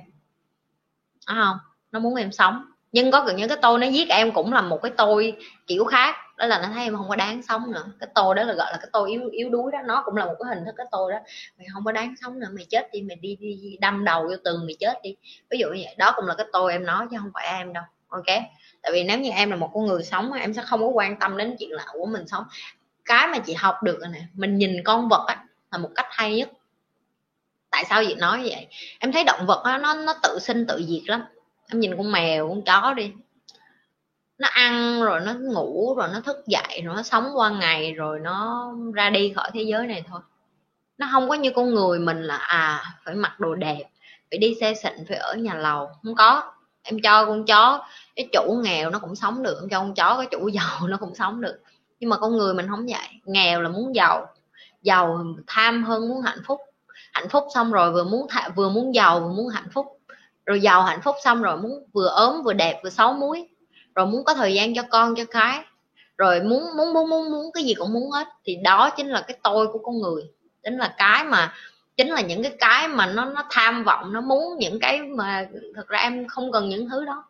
Đúng 1.28 1.38
không? 1.38 1.58
Nó 1.92 2.00
muốn 2.00 2.16
em 2.16 2.32
sống 2.32 2.66
nhưng 2.92 3.12
có 3.12 3.30
những 3.38 3.50
cái 3.50 3.58
tôi 3.62 3.80
nó 3.80 3.88
giết 3.88 4.10
em 4.10 4.32
cũng 4.32 4.54
là 4.54 4.62
một 4.62 4.80
cái 4.84 4.92
tôi 4.98 5.34
kiểu 5.68 5.86
khác. 5.86 6.16
Đó 6.38 6.46
là 6.46 6.60
nó 6.62 6.68
thấy 6.74 6.84
em 6.84 6.96
không 6.96 7.10
có 7.10 7.16
đáng 7.16 7.44
sống 7.44 7.72
nữa. 7.72 7.86
Cái 8.00 8.10
tôi 8.16 8.36
đó 8.36 8.44
là 8.44 8.54
gọi 8.54 8.72
là 8.72 8.78
cái 8.78 8.88
tôi 8.94 9.10
yếu 9.10 9.30
yếu 9.32 9.50
đuối 9.50 9.72
đó. 9.72 9.80
Nó 9.86 10.02
cũng 10.06 10.18
là 10.18 10.26
một 10.26 10.34
cái 10.40 10.56
hình 10.56 10.66
thức 10.66 10.76
cái 10.78 10.86
tôi 10.92 11.12
đó. 11.12 11.20
Mày 11.58 11.68
không 11.74 11.84
có 11.86 11.92
đáng 11.92 12.14
sống 12.22 12.40
nữa. 12.40 12.48
Mày 12.52 12.66
chết 12.70 12.90
đi. 12.92 13.02
Mày 13.02 13.16
đi, 13.16 13.36
đi 13.36 13.78
đâm 13.82 14.06
đầu 14.06 14.24
vô 14.24 14.36
tường 14.44 14.66
mày 14.66 14.76
chết 14.80 15.00
đi. 15.04 15.16
Ví 15.50 15.58
dụ 15.58 15.68
như 15.68 15.82
vậy. 15.86 15.96
Đó 15.98 16.14
cũng 16.16 16.26
là 16.26 16.36
cái 16.36 16.46
tôi 16.54 16.72
em 16.72 16.86
nói 16.86 17.08
chứ 17.12 17.18
không 17.20 17.32
phải 17.34 17.48
em 17.48 17.74
đâu. 17.74 17.84
Ok? 18.10 18.26
Tại 18.82 18.92
vì 18.92 19.04
nếu 19.04 19.20
như 19.20 19.30
em 19.30 19.50
là 19.50 19.56
một 19.56 19.70
con 19.74 19.86
người 19.86 20.04
sống 20.04 20.34
em 20.34 20.54
sẽ 20.54 20.62
không 20.62 20.82
có 20.82 20.88
quan 20.88 21.20
tâm 21.20 21.38
đến 21.38 21.56
chuyện 21.60 21.72
lạ 21.72 21.86
của 21.94 22.06
mình 22.06 22.28
sống. 22.28 22.44
Cái 23.06 23.28
mà 23.28 23.38
chị 23.38 23.54
học 23.54 23.76
được 23.84 24.00
này 24.02 24.12
nè 24.14 24.22
mình 24.34 24.56
nhìn 24.58 24.84
con 24.84 25.10
vật 25.10 25.26
á 25.28 25.44
là 25.72 25.78
một 25.78 25.90
cách 25.96 26.08
hay 26.10 26.36
nhất. 26.36 26.50
Tại 27.70 27.86
sao 27.90 28.04
chị 28.08 28.16
nói 28.16 28.42
vậy? 28.44 28.68
Em 29.00 29.12
thấy 29.12 29.24
động 29.24 29.46
vật 29.48 29.64
á, 29.64 29.78
nó 29.78 29.94
nó 29.94 30.14
tự 30.24 30.40
sinh 30.40 30.66
tự 30.68 30.84
diệt 30.88 31.10
lắm 31.10 31.24
em 31.72 31.80
nhìn 31.80 31.98
con 31.98 32.12
mèo 32.12 32.50
con 32.50 32.62
chó 32.62 32.94
đi. 32.94 33.12
Nó 34.38 34.48
ăn 34.48 35.02
rồi 35.04 35.20
nó 35.20 35.34
ngủ 35.34 35.96
rồi 35.96 36.08
nó 36.14 36.22
thức 36.22 36.38
dậy 36.48 36.82
rồi 36.84 36.96
nó 36.96 37.04
sống 37.04 37.30
qua 37.36 37.50
ngày 37.50 37.94
rồi 37.94 38.20
nó 38.20 38.72
ra 38.94 39.10
đi 39.10 39.34
khỏi 39.36 39.50
thế 39.54 39.62
giới 39.62 39.88
này 39.88 40.04
thôi. 40.10 40.20
Nó 40.98 41.08
không 41.12 41.30
có 41.30 41.36
như 41.36 41.52
con 41.56 41.74
người 41.74 42.00
mình 42.00 42.24
là 42.24 42.38
à 42.38 42.84
phải 43.06 43.16
mặc 43.16 43.40
đồ 43.40 43.56
đẹp 43.56 43.84
phải 44.32 44.38
đi 44.38 44.56
xe 44.62 44.74
xịn 44.74 45.06
phải 45.08 45.18
ở 45.18 45.36
nhà 45.36 45.54
lầu. 45.54 45.90
Không 46.04 46.16
có. 46.16 46.44
Em 46.84 47.00
cho 47.04 47.26
con 47.26 47.46
chó 47.46 47.88
cái 48.16 48.30
chủ 48.34 48.62
nghèo 48.64 48.90
nó 48.90 49.00
cũng 49.00 49.16
sống 49.16 49.44
được. 49.44 49.58
Em 49.62 49.70
cho 49.70 49.80
con 49.80 49.94
chó 49.94 50.18
cái 50.18 50.28
chủ 50.32 50.48
giàu 50.48 50.80
nó 50.88 50.98
cũng 50.98 51.16
sống 51.16 51.42
được. 51.42 51.60
Nhưng 52.00 52.10
mà 52.10 52.18
con 52.18 52.38
người 52.38 52.54
mình 52.54 52.68
không 52.70 52.86
vậy. 52.86 53.08
Nghèo 53.26 53.62
là 53.62 53.70
muốn 53.70 53.96
giàu. 53.96 54.28
Giàu 54.82 55.26
tham 55.48 55.84
hơn 55.84 56.10
muốn 56.10 56.22
hạnh 56.22 56.42
phúc. 56.46 56.60
Hạnh 57.14 57.30
phúc 57.30 57.44
xong 57.54 57.72
rồi 57.72 57.92
vừa 57.92 58.04
muốn 58.04 58.28
thả, 58.30 58.50
vừa 58.56 58.70
muốn 58.70 58.96
giàu 58.96 59.20
vừa 59.20 59.34
muốn 59.34 59.48
hạnh 59.48 59.68
phúc 59.74 60.01
rồi 60.52 60.62
giàu 60.62 60.84
hạnh 60.84 61.02
phúc 61.02 61.16
xong 61.24 61.42
rồi 61.42 61.58
muốn 61.58 61.84
vừa 61.94 62.08
ốm 62.08 62.44
vừa 62.44 62.54
đẹp 62.54 62.80
vừa 62.84 62.90
xấu 62.90 63.14
muối. 63.14 63.48
Rồi 63.96 64.06
muốn 64.06 64.24
có 64.24 64.34
thời 64.34 64.54
gian 64.54 64.76
cho 64.76 64.84
con, 64.90 65.16
cho 65.16 65.26
cái. 65.26 65.60
Rồi 66.18 66.42
muốn 66.42 66.64
muốn 66.78 66.94
muốn 66.94 67.10
muốn 67.10 67.32
muốn 67.32 67.52
cái 67.54 67.64
gì 67.64 67.74
cũng 67.74 67.94
muốn 67.94 68.12
hết. 68.12 68.28
Thì 68.46 68.58
đó 68.64 68.90
chính 68.90 69.08
là 69.08 69.22
cái 69.28 69.38
tôi 69.44 69.68
của 69.68 69.80
con 69.80 70.02
người. 70.02 70.24
Chính 70.64 70.78
là 70.78 70.96
cái 70.98 71.24
mà, 71.24 71.54
chính 71.98 72.08
là 72.08 72.22
những 72.22 72.44
cái 72.44 72.52
cái 72.60 72.88
mà 72.88 73.06
nó 73.06 73.26
nó 73.26 73.44
tham 73.50 73.84
vọng, 73.84 74.14
nó 74.14 74.22
muốn 74.22 74.58
những 74.58 74.80
cái 74.80 75.02
mà 75.02 75.48
thật 75.76 75.88
ra 75.88 76.00
em 76.00 76.28
không 76.28 76.52
cần 76.52 76.70
những 76.70 76.90
thứ 76.90 77.06
đó. 77.06 77.24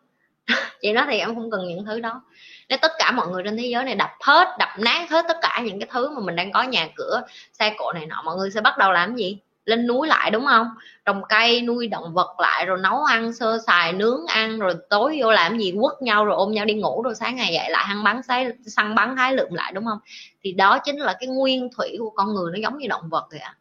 Chị 0.80 0.92
nói 0.92 1.04
thì 1.10 1.18
em 1.18 1.34
không 1.34 1.50
cần 1.50 1.68
những 1.68 1.84
thứ 1.84 2.00
đó. 2.00 2.22
Nếu 2.68 2.78
tất 2.82 2.92
cả 2.98 3.10
mọi 3.10 3.28
người 3.28 3.42
trên 3.44 3.56
thế 3.56 3.66
giới 3.66 3.84
này 3.84 3.94
đập 3.94 4.10
hết, 4.20 4.48
đập 4.58 4.68
nát 4.78 5.10
hết 5.10 5.24
tất 5.28 5.36
cả 5.42 5.60
những 5.64 5.80
cái 5.80 5.88
thứ 5.92 6.10
mà 6.10 6.20
mình 6.20 6.36
đang 6.36 6.52
có 6.52 6.62
nhà 6.62 6.88
cửa, 6.96 7.22
xe 7.52 7.74
cộ 7.78 7.92
này 7.92 8.06
nọ, 8.06 8.22
mọi 8.24 8.36
người 8.36 8.50
sẽ 8.50 8.60
bắt 8.60 8.78
đầu 8.78 8.92
làm 8.92 9.16
gì? 9.16 9.38
Lên 9.64 9.86
núi 9.86 10.08
lại, 10.08 10.30
đúng 10.30 10.46
không? 10.46 10.66
Trồng 11.04 11.22
cây, 11.28 11.62
nuôi 11.62 11.88
động 11.88 12.14
vật 12.14 12.40
lại, 12.40 12.66
rồi 12.66 12.78
nấu 12.78 13.04
ăn, 13.04 13.32
sơ 13.32 13.58
xài 13.66 13.92
nướng 13.92 14.26
ăn, 14.26 14.58
rồi 14.58 14.74
tối 14.90 15.18
vô 15.22 15.32
làm 15.32 15.58
gì, 15.58 15.74
quất 15.80 16.02
nhau, 16.02 16.24
rồi 16.24 16.36
ôm 16.36 16.52
nhau 16.52 16.64
đi 16.64 16.74
ngủ, 16.74 17.02
rồi 17.02 17.14
sáng 17.14 17.36
ngày 17.36 17.52
dậy 17.54 17.70
lại 17.70 17.84
ăn 17.88 18.04
bắn 18.04 18.22
sấy 18.22 18.52
săn 18.66 18.94
bắn, 18.94 19.16
hái 19.16 19.34
lượm 19.34 19.54
lại, 19.54 19.72
đúng 19.72 19.84
không? 19.84 19.98
Thì 20.42 20.52
đó 20.52 20.78
chính 20.78 20.98
là 20.98 21.16
cái 21.20 21.28
nguyên 21.28 21.68
thủy 21.76 21.96
của 21.98 22.10
con 22.10 22.34
người, 22.34 22.52
nó 22.52 22.58
giống 22.62 22.78
như 22.78 22.86
động 22.88 23.08
vật 23.10 23.26
vậy 23.30 23.40
ạ 23.40 23.54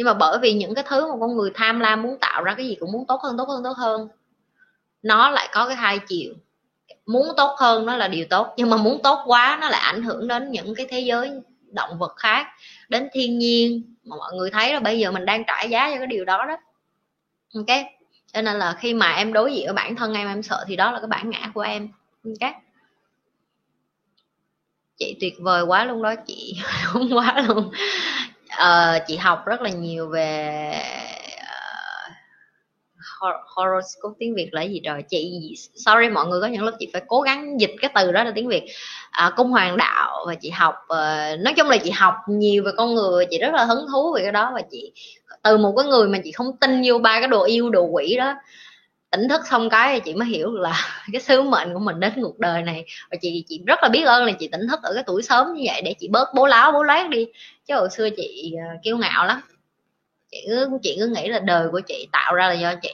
nhưng 0.00 0.04
mà 0.06 0.14
bởi 0.14 0.38
vì 0.42 0.52
những 0.52 0.74
cái 0.74 0.84
thứ 0.88 1.12
mà 1.12 1.14
con 1.20 1.36
người 1.36 1.50
tham 1.54 1.80
lam 1.80 2.02
muốn 2.02 2.18
tạo 2.20 2.42
ra 2.42 2.54
cái 2.54 2.66
gì 2.66 2.76
cũng 2.80 2.92
muốn 2.92 3.06
tốt 3.06 3.20
hơn 3.22 3.36
tốt 3.38 3.48
hơn 3.48 3.64
tốt 3.64 3.76
hơn, 3.76 4.08
nó 5.02 5.30
lại 5.30 5.48
có 5.52 5.66
cái 5.66 5.76
hai 5.76 5.98
chiều. 5.98 6.34
Muốn 7.06 7.28
tốt 7.36 7.56
hơn 7.58 7.86
nó 7.86 7.96
là 7.96 8.08
điều 8.08 8.26
tốt, 8.30 8.54
nhưng 8.56 8.70
mà 8.70 8.76
muốn 8.76 9.02
tốt 9.02 9.22
quá 9.26 9.58
nó 9.60 9.68
lại 9.68 9.80
ảnh 9.80 10.02
hưởng 10.02 10.28
đến 10.28 10.50
những 10.50 10.74
cái 10.74 10.86
thế 10.90 11.00
giới 11.00 11.30
động 11.72 11.98
vật 11.98 12.14
khác, 12.16 12.46
đến 12.88 13.08
thiên 13.12 13.38
nhiên 13.38 13.94
mà 14.10 14.16
mọi 14.16 14.32
người 14.36 14.50
thấy 14.50 14.74
là 14.74 14.80
bây 14.80 14.98
giờ 14.98 15.10
mình 15.10 15.24
đang 15.24 15.44
trả 15.46 15.62
giá 15.62 15.90
cho 15.90 15.98
cái 15.98 16.06
điều 16.06 16.24
đó 16.24 16.46
đó. 16.48 16.56
Ok? 17.54 17.86
Cho 18.32 18.42
nên 18.42 18.56
là 18.56 18.76
khi 18.78 18.94
mà 18.94 19.12
em 19.12 19.32
đối 19.32 19.54
diện 19.54 19.66
với 19.66 19.74
bản 19.74 19.96
thân 19.96 20.14
em 20.14 20.28
em 20.28 20.42
sợ 20.42 20.64
thì 20.68 20.76
đó 20.76 20.90
là 20.90 20.98
cái 21.00 21.08
bản 21.08 21.30
ngã 21.30 21.50
của 21.54 21.60
em. 21.60 21.88
Ok? 22.24 22.52
Chị 24.98 25.16
tuyệt 25.20 25.34
vời 25.40 25.62
quá 25.62 25.84
luôn 25.84 26.02
đó 26.02 26.14
chị. 26.26 26.58
Không 26.82 27.16
quá 27.16 27.44
luôn. 27.48 27.70
Ờ, 28.56 28.98
chị 29.06 29.16
học 29.16 29.46
rất 29.46 29.62
là 29.62 29.70
nhiều 29.70 30.08
về 30.08 30.82
horoscope 33.56 34.14
tiếng 34.18 34.34
việt 34.34 34.48
là 34.52 34.62
gì? 34.62 34.80
Rồi 34.84 35.02
chị 35.08 35.52
sorry 35.74 36.08
mọi 36.08 36.26
người 36.26 36.40
có 36.40 36.46
những 36.46 36.62
lúc 36.62 36.74
chị 36.78 36.88
phải 36.92 37.02
cố 37.06 37.20
gắng 37.20 37.60
dịch 37.60 37.74
cái 37.80 37.90
từ 37.94 38.12
đó 38.12 38.24
là 38.24 38.32
tiếng 38.34 38.48
việt. 38.48 38.64
À, 39.10 39.30
cung 39.36 39.50
hoàng 39.50 39.76
đạo 39.76 40.24
và 40.26 40.34
chị 40.34 40.50
học 40.50 40.74
uh, 40.84 41.40
nói 41.40 41.54
chung 41.56 41.68
là 41.68 41.76
chị 41.76 41.90
học 41.90 42.14
nhiều 42.28 42.62
về 42.64 42.72
con 42.76 42.94
người 42.94 43.26
chị 43.30 43.38
rất 43.38 43.54
là 43.54 43.64
hứng 43.64 43.86
thú 43.92 44.12
về 44.16 44.22
cái 44.22 44.32
đó 44.32 44.50
và 44.54 44.62
chị 44.70 44.92
từ 45.42 45.56
một 45.56 45.74
cái 45.76 45.86
người 45.86 46.08
mà 46.08 46.18
chị 46.24 46.32
không 46.32 46.56
tin 46.56 46.82
vô 46.86 46.98
ba 46.98 47.18
cái 47.20 47.28
đồ 47.28 47.44
yêu 47.44 47.70
đồ 47.70 47.82
quỷ 47.84 48.16
đó 48.16 48.34
tỉnh 49.10 49.28
thức 49.28 49.40
xong 49.46 49.70
cái 49.70 50.00
chị 50.00 50.14
mới 50.14 50.28
hiểu 50.28 50.52
là 50.52 51.02
cái 51.12 51.20
sứ 51.20 51.42
mệnh 51.42 51.74
của 51.74 51.78
mình 51.78 52.00
đến 52.00 52.12
cuộc 52.22 52.38
đời 52.38 52.62
này. 52.62 52.84
Và 53.10 53.16
chị 53.22 53.44
chị 53.48 53.60
rất 53.66 53.78
là 53.82 53.88
biết 53.88 54.04
ơn 54.04 54.24
là 54.24 54.32
chị 54.32 54.48
tỉnh 54.48 54.68
thức 54.68 54.80
ở 54.82 54.94
cái 54.94 55.04
tuổi 55.06 55.22
sớm 55.22 55.54
như 55.54 55.62
vậy 55.66 55.82
để 55.82 55.94
chị 55.98 56.08
bớt 56.08 56.28
bố 56.34 56.46
láo 56.46 56.72
bố 56.72 56.82
lát 56.82 57.10
đi. 57.10 57.26
Chứ 57.66 57.74
hồi 57.74 57.88
xưa 57.90 58.08
chị 58.16 58.54
ờ, 58.68 58.76
kiêu 58.82 58.96
ngạo 58.98 59.26
lắm. 59.26 59.40
Chị 60.30 60.38
cứ 60.48 60.68
chị 60.82 60.96
cứ 61.00 61.06
nghĩ 61.06 61.28
là 61.28 61.38
đời 61.38 61.68
của 61.72 61.80
chị 61.80 62.08
tạo 62.12 62.34
ra 62.34 62.48
là 62.48 62.54
do 62.54 62.74
chị 62.82 62.90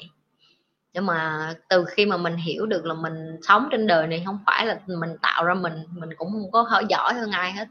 nhưng 0.96 1.06
mà 1.06 1.54
từ 1.68 1.84
khi 1.88 2.06
mà 2.06 2.16
mình 2.16 2.36
hiểu 2.36 2.66
được 2.66 2.84
là 2.84 2.94
mình 2.94 3.36
sống 3.42 3.68
trên 3.70 3.86
đời 3.86 4.06
này 4.06 4.22
không 4.26 4.38
phải 4.46 4.66
là 4.66 4.78
mình 4.86 5.10
tạo 5.22 5.44
ra 5.44 5.54
mình 5.54 5.72
mình 5.94 6.08
cũng 6.16 6.30
không 6.32 6.50
có 6.52 6.62
hỏi 6.62 6.86
giỏi 6.88 7.14
hơn 7.14 7.30
ai 7.30 7.52
hết. 7.52 7.64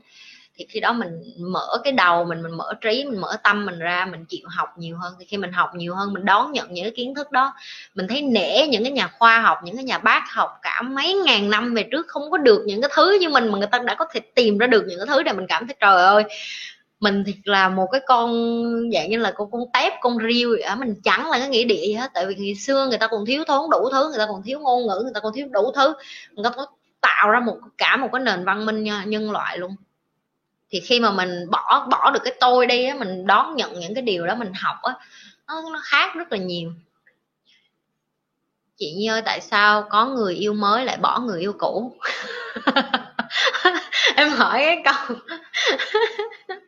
Thì 0.57 0.65
khi 0.69 0.80
đó 0.80 0.93
mình 0.93 1.09
mở 1.51 1.78
cái 1.84 1.93
đầu 1.93 2.26
mình 2.26 2.41
mình 2.41 2.57
mở 2.57 2.73
trí, 2.82 3.05
mình 3.05 3.21
mở 3.21 3.38
tâm 3.43 3.65
mình 3.65 3.80
ra, 3.80 4.05
mình 4.11 4.26
chịu 4.26 4.47
học 4.49 4.69
nhiều 4.78 4.97
hơn. 4.97 5.13
Thì 5.19 5.26
khi 5.26 5.38
mình 5.38 5.51
học 5.51 5.69
nhiều 5.76 5.95
hơn, 5.95 6.13
mình 6.13 6.26
đón 6.26 6.51
nhận 6.51 6.73
những 6.73 6.86
cái 6.86 6.93
kiến 6.95 7.15
thức 7.15 7.32
đó, 7.32 7.53
mình 7.95 8.07
thấy 8.07 8.21
nể 8.21 8.67
những 8.67 8.84
cái 8.84 8.91
nhà 8.91 9.07
khoa 9.07 9.39
học, 9.39 9.57
những 9.63 9.76
cái 9.76 9.84
nhà 9.84 9.97
bác 9.97 10.23
học 10.32 10.49
cả 10.61 10.82
mấy 10.82 11.13
ngàn 11.13 11.49
năm 11.49 11.73
về 11.73 11.84
trước 11.91 12.07
không 12.07 12.32
có 12.32 12.38
được 12.38 12.63
những 12.65 12.82
cái 12.82 12.89
thứ 12.95 13.17
như 13.21 13.30
mình 13.30 13.51
mà 13.51 13.57
người 13.57 13.67
ta 13.67 13.80
đã 13.80 13.95
có 13.95 14.05
thể 14.13 14.19
tìm 14.19 14.57
ra 14.57 14.67
được 14.67 14.84
những 14.88 14.99
cái 14.99 15.07
thứ 15.07 15.23
để 15.23 15.34
mình 15.34 15.47
cảm 15.49 15.67
thấy 15.67 15.76
trời 15.80 16.03
ơi 16.03 16.23
mình 17.06 17.24
thì 17.26 17.34
là 17.43 17.70
một 17.70 17.88
cái 17.91 18.01
con 18.08 18.32
dạng 18.93 19.10
như 19.10 19.18
là 19.18 19.32
con 19.32 19.51
con 19.51 19.62
tép 19.74 19.93
con 20.01 20.18
riêu 20.18 20.58
á 20.66 20.76
mình 20.76 20.95
chẳng 21.03 21.30
là 21.30 21.39
cái 21.39 21.49
nghĩa 21.49 21.64
địa 21.64 21.82
gì 21.88 21.93
hết. 21.93 22.12
Tại 22.14 22.26
vì 22.26 22.36
ngày 22.36 22.56
xưa 22.56 22.88
người 22.89 22.97
ta 22.97 23.08
còn 23.08 23.26
thiếu 23.26 23.43
thốn 23.47 23.70
đủ 23.72 23.89
thứ 23.91 24.10
người 24.10 24.18
ta 24.18 24.26
còn 24.28 24.43
thiếu 24.43 24.60
ngôn 24.60 24.88
ngữ 24.88 25.01
người 25.03 25.14
ta 25.14 25.20
còn 25.20 25.34
thiếu 25.34 25.47
đủ 25.51 25.72
thứ. 25.76 25.93
Người 26.32 26.43
ta 26.43 26.49
có 26.49 26.66
tạo 27.01 27.30
ra 27.30 27.39
một 27.39 27.58
cả 27.78 27.97
một 27.97 28.10
cái 28.14 28.22
nền 28.22 28.45
văn 28.45 28.66
minh 28.66 28.84
nhân 29.06 29.32
loại 29.32 29.58
luôn. 29.58 29.76
Thì 30.70 30.80
khi 30.80 30.99
mà 30.99 31.12
mình 31.12 31.49
bỏ 31.51 31.88
bỏ 31.91 32.12
được 32.12 32.20
cái 32.24 32.34
tôi 32.39 32.66
đi 32.68 32.86
á 32.86 32.95
mình 32.95 33.28
đón 33.28 33.56
nhận 33.56 33.80
những 33.80 33.93
cái 33.93 34.01
điều 34.03 34.28
đó 34.28 34.36
mình 34.36 34.51
học 34.56 34.76
á 34.84 34.93
nó, 35.47 35.62
nó 35.74 35.80
khác 35.84 36.16
rất 36.16 36.32
là 36.32 36.38
nhiều. 36.38 36.72
Chị 38.78 38.93
Nhi 38.97 39.08
ơi 39.08 39.22
tại 39.26 39.41
sao 39.41 39.88
có 39.89 40.06
người 40.06 40.36
yêu 40.36 40.53
mới 40.53 40.86
lại 40.86 40.97
bỏ 40.97 41.20
người 41.20 41.41
yêu 41.41 41.53
cũ? 41.58 41.97
Em 44.16 44.30
hỏi 44.30 44.64
cái 44.66 44.84
câu. 44.86 45.18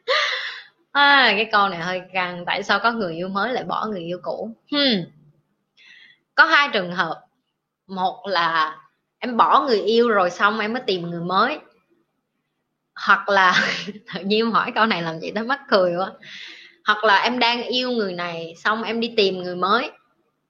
à, 0.91 1.33
cái 1.35 1.49
câu 1.51 1.69
này 1.69 1.79
hơi 1.79 2.01
căng 2.13 2.45
tại 2.45 2.63
sao 2.63 2.79
có 2.79 2.91
người 2.91 3.15
yêu 3.15 3.27
mới 3.27 3.53
lại 3.53 3.63
bỏ 3.63 3.85
người 3.85 4.01
yêu 4.01 4.19
cũ? 4.23 4.51
Hmm. 4.71 5.11
có 6.35 6.45
hai 6.45 6.69
trường 6.73 6.91
hợp. 6.91 7.21
Một 7.87 8.27
là 8.27 8.77
em 9.19 9.37
bỏ 9.37 9.61
người 9.67 9.81
yêu 9.81 10.09
rồi 10.09 10.29
xong 10.29 10.59
em 10.59 10.73
mới 10.73 10.81
tìm 10.87 11.01
người 11.01 11.21
mới. 11.21 11.59
Hoặc 13.07 13.29
là 13.29 13.53
tự 14.13 14.21
nhiên 14.23 14.39
em 14.39 14.51
hỏi 14.51 14.71
câu 14.75 14.85
này 14.85 15.01
làm 15.01 15.19
chị 15.21 15.31
tới 15.35 15.43
mắc 15.43 15.59
cười 15.69 15.95
quá. 15.97 16.11
Hoặc 16.85 17.03
là 17.03 17.17
em 17.17 17.39
đang 17.39 17.63
yêu 17.63 17.91
người 17.91 18.13
này 18.13 18.53
xong 18.63 18.83
em 18.83 18.99
đi 18.99 19.13
tìm 19.17 19.37
người 19.37 19.55
mới. 19.55 19.91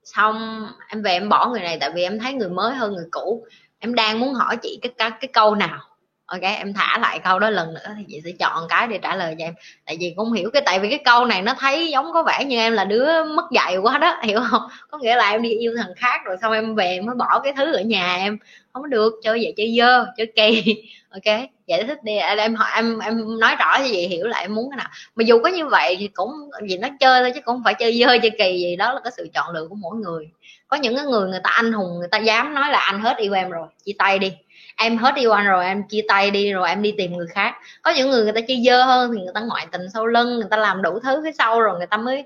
Xong 0.04 0.68
em 0.88 1.02
về 1.02 1.12
em 1.12 1.30
bỏ 1.30 1.48
người 1.50 1.62
này 1.62 1.78
tại 1.80 1.92
vì 1.96 2.04
em 2.04 2.20
thấy 2.20 2.34
người 2.34 2.50
mới 2.50 2.76
hơn 2.76 2.94
người 2.94 3.08
cũ. 3.12 3.46
Em 3.80 3.96
đang 3.96 4.20
muốn 4.20 4.34
hỏi 4.34 4.58
chị 4.58 4.80
cái 4.82 4.94
cái, 4.98 5.12
cái 5.12 5.30
câu 5.34 5.56
nào? 5.56 5.80
Ok, 6.28 6.42
em 6.42 6.74
thả 6.74 6.98
lại 6.98 7.20
câu 7.24 7.40
đó 7.40 7.50
lần 7.50 7.74
nữa 7.74 7.96
thì 7.98 8.04
chị 8.08 8.22
sẽ 8.26 8.32
chọn 8.40 8.64
cái 8.70 8.88
để 8.88 8.98
trả 8.98 9.16
lời 9.16 9.36
cho 9.40 9.46
em. 9.46 9.54
Tại 9.86 9.98
vì 10.00 10.14
cũng 10.18 10.34
hiểu 10.34 10.50
cái, 10.54 10.62
tại 10.66 10.80
vì 10.80 10.90
cái 10.90 11.00
câu 11.06 11.26
này 11.26 11.42
nó 11.42 11.54
thấy 11.60 11.88
giống 11.88 12.14
có 12.14 12.24
vẻ 12.24 12.44
như 12.46 12.58
em 12.58 12.74
là 12.74 12.86
đứa 12.86 13.24
mất 13.24 13.46
dạy 13.52 13.78
quá 13.78 13.98
đó, 13.98 14.18
hiểu 14.24 14.40
không? 14.52 14.62
Có 14.92 14.98
nghĩa 14.98 15.16
là 15.16 15.30
em 15.32 15.42
đi 15.42 15.50
yêu 15.50 15.74
thằng 15.78 15.94
khác 15.98 16.22
rồi 16.26 16.38
xong 16.42 16.54
em 16.54 16.76
về 16.76 17.02
mới 17.02 17.16
bỏ 17.16 17.40
cái 17.44 17.54
thứ 17.58 17.74
ở 17.74 17.82
nhà 17.82 18.16
em. 18.16 18.38
Không 18.74 18.90
được, 18.90 19.14
chơi 19.24 19.40
vậy 19.44 19.54
chơi 19.58 19.76
dơ, 19.78 20.06
chơi 20.18 20.28
kỳ. 20.36 20.76
Ok, 21.10 21.38
giải 21.68 21.84
thích 21.84 22.04
đi. 22.04 22.16
Em 22.18 22.56
hỏi, 22.56 22.70
em 22.76 23.00
em 23.00 23.40
nói 23.40 23.56
rõ 23.60 23.78
cho 23.78 23.86
chị 23.92 24.08
hiểu 24.08 24.28
là 24.28 24.38
em 24.40 24.56
muốn 24.56 24.70
cái 24.70 24.78
nào. 24.78 24.88
Mà 25.16 25.24
dù 25.24 25.40
có 25.44 25.50
như 25.50 25.68
vậy 25.68 25.96
thì 26.00 26.08
cũng, 26.08 26.32
vì 26.62 26.78
nó 26.78 26.88
chơi 27.00 27.22
thôi 27.22 27.32
chứ 27.36 27.42
cũng 27.42 27.56
không 27.56 27.64
phải 27.64 27.74
chơi 27.74 28.00
dơ, 28.00 28.18
chơi 28.22 28.32
kỳ 28.38 28.60
gì, 28.60 28.76
đó 28.76 28.94
là 28.94 29.00
cái 29.04 29.14
sự 29.18 29.28
chọn 29.34 29.54
lựa 29.54 29.68
của 29.70 29.76
mỗi 29.76 29.96
người. 29.98 30.30
Có 30.68 30.78
những 30.78 30.96
cái 30.96 31.06
người 31.06 31.30
người 31.30 31.40
ta 31.44 31.50
anh 31.50 31.72
hùng, 31.74 32.00
người 32.00 32.08
ta 32.12 32.18
dám 32.18 32.54
nói 32.54 32.70
là 32.72 32.80
anh 32.80 33.02
hết 33.02 33.18
yêu 33.18 33.34
em 33.34 33.50
rồi, 33.50 33.68
chia 33.86 33.94
tay 33.98 34.20
đi 34.20 34.34
em 34.78 34.98
hết 34.98 35.16
yêu 35.16 35.32
anh 35.32 35.46
rồi, 35.46 35.66
em 35.66 35.88
chia 35.88 36.02
tay 36.08 36.32
đi 36.32 36.54
rồi, 36.54 36.70
em 36.70 36.82
đi 36.82 36.94
tìm 36.98 37.18
người 37.18 37.28
khác. 37.28 37.56
Có 37.82 37.92
những 37.92 38.10
người 38.10 38.24
người 38.24 38.34
ta 38.34 38.42
chơi 38.48 38.64
dơ 38.66 38.84
hơn 38.84 39.12
thì 39.16 39.22
người 39.22 39.34
ta 39.34 39.42
ngoại 39.42 39.68
tình 39.72 39.82
sau 39.94 40.06
lưng, 40.06 40.36
người 40.36 40.48
ta 40.52 40.58
làm 40.58 40.82
đủ 40.82 41.00
thứ 41.00 41.22
phía 41.24 41.32
sau 41.32 41.62
rồi 41.62 41.78
người 41.78 41.88
ta 41.88 41.98
mới 41.98 42.26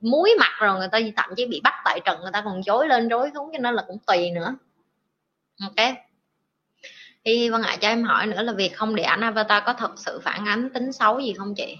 muối 0.00 0.34
mặt 0.38 0.52
rồi 0.60 0.78
người 0.78 0.88
ta 0.92 0.98
thậm 1.16 1.30
chí 1.36 1.46
bị 1.46 1.60
bắt 1.64 1.74
tại 1.84 2.00
trận, 2.04 2.20
người 2.20 2.32
ta 2.32 2.42
còn 2.44 2.62
chối 2.62 2.88
lên 2.88 3.08
chối 3.10 3.30
xuống, 3.34 3.50
cho 3.52 3.58
nên 3.58 3.74
là 3.74 3.84
cũng 3.86 3.98
tùy 4.06 4.30
nữa. 4.30 4.54
Ok. 5.62 5.94
Thì 7.24 7.50
vân 7.50 7.62
ạ 7.62 7.76
cho 7.80 7.88
em 7.88 8.04
hỏi 8.04 8.26
nữa 8.26 8.42
là 8.42 8.52
việc 8.52 8.76
không 8.76 8.94
để 8.94 9.02
ảnh 9.02 9.20
avatar 9.20 9.62
có 9.66 9.72
thật 9.72 9.90
sự 9.96 10.20
phản 10.24 10.48
ánh 10.48 10.70
tính 10.70 10.92
xấu 10.92 11.20
gì 11.20 11.34
không 11.38 11.54
chị? 11.54 11.76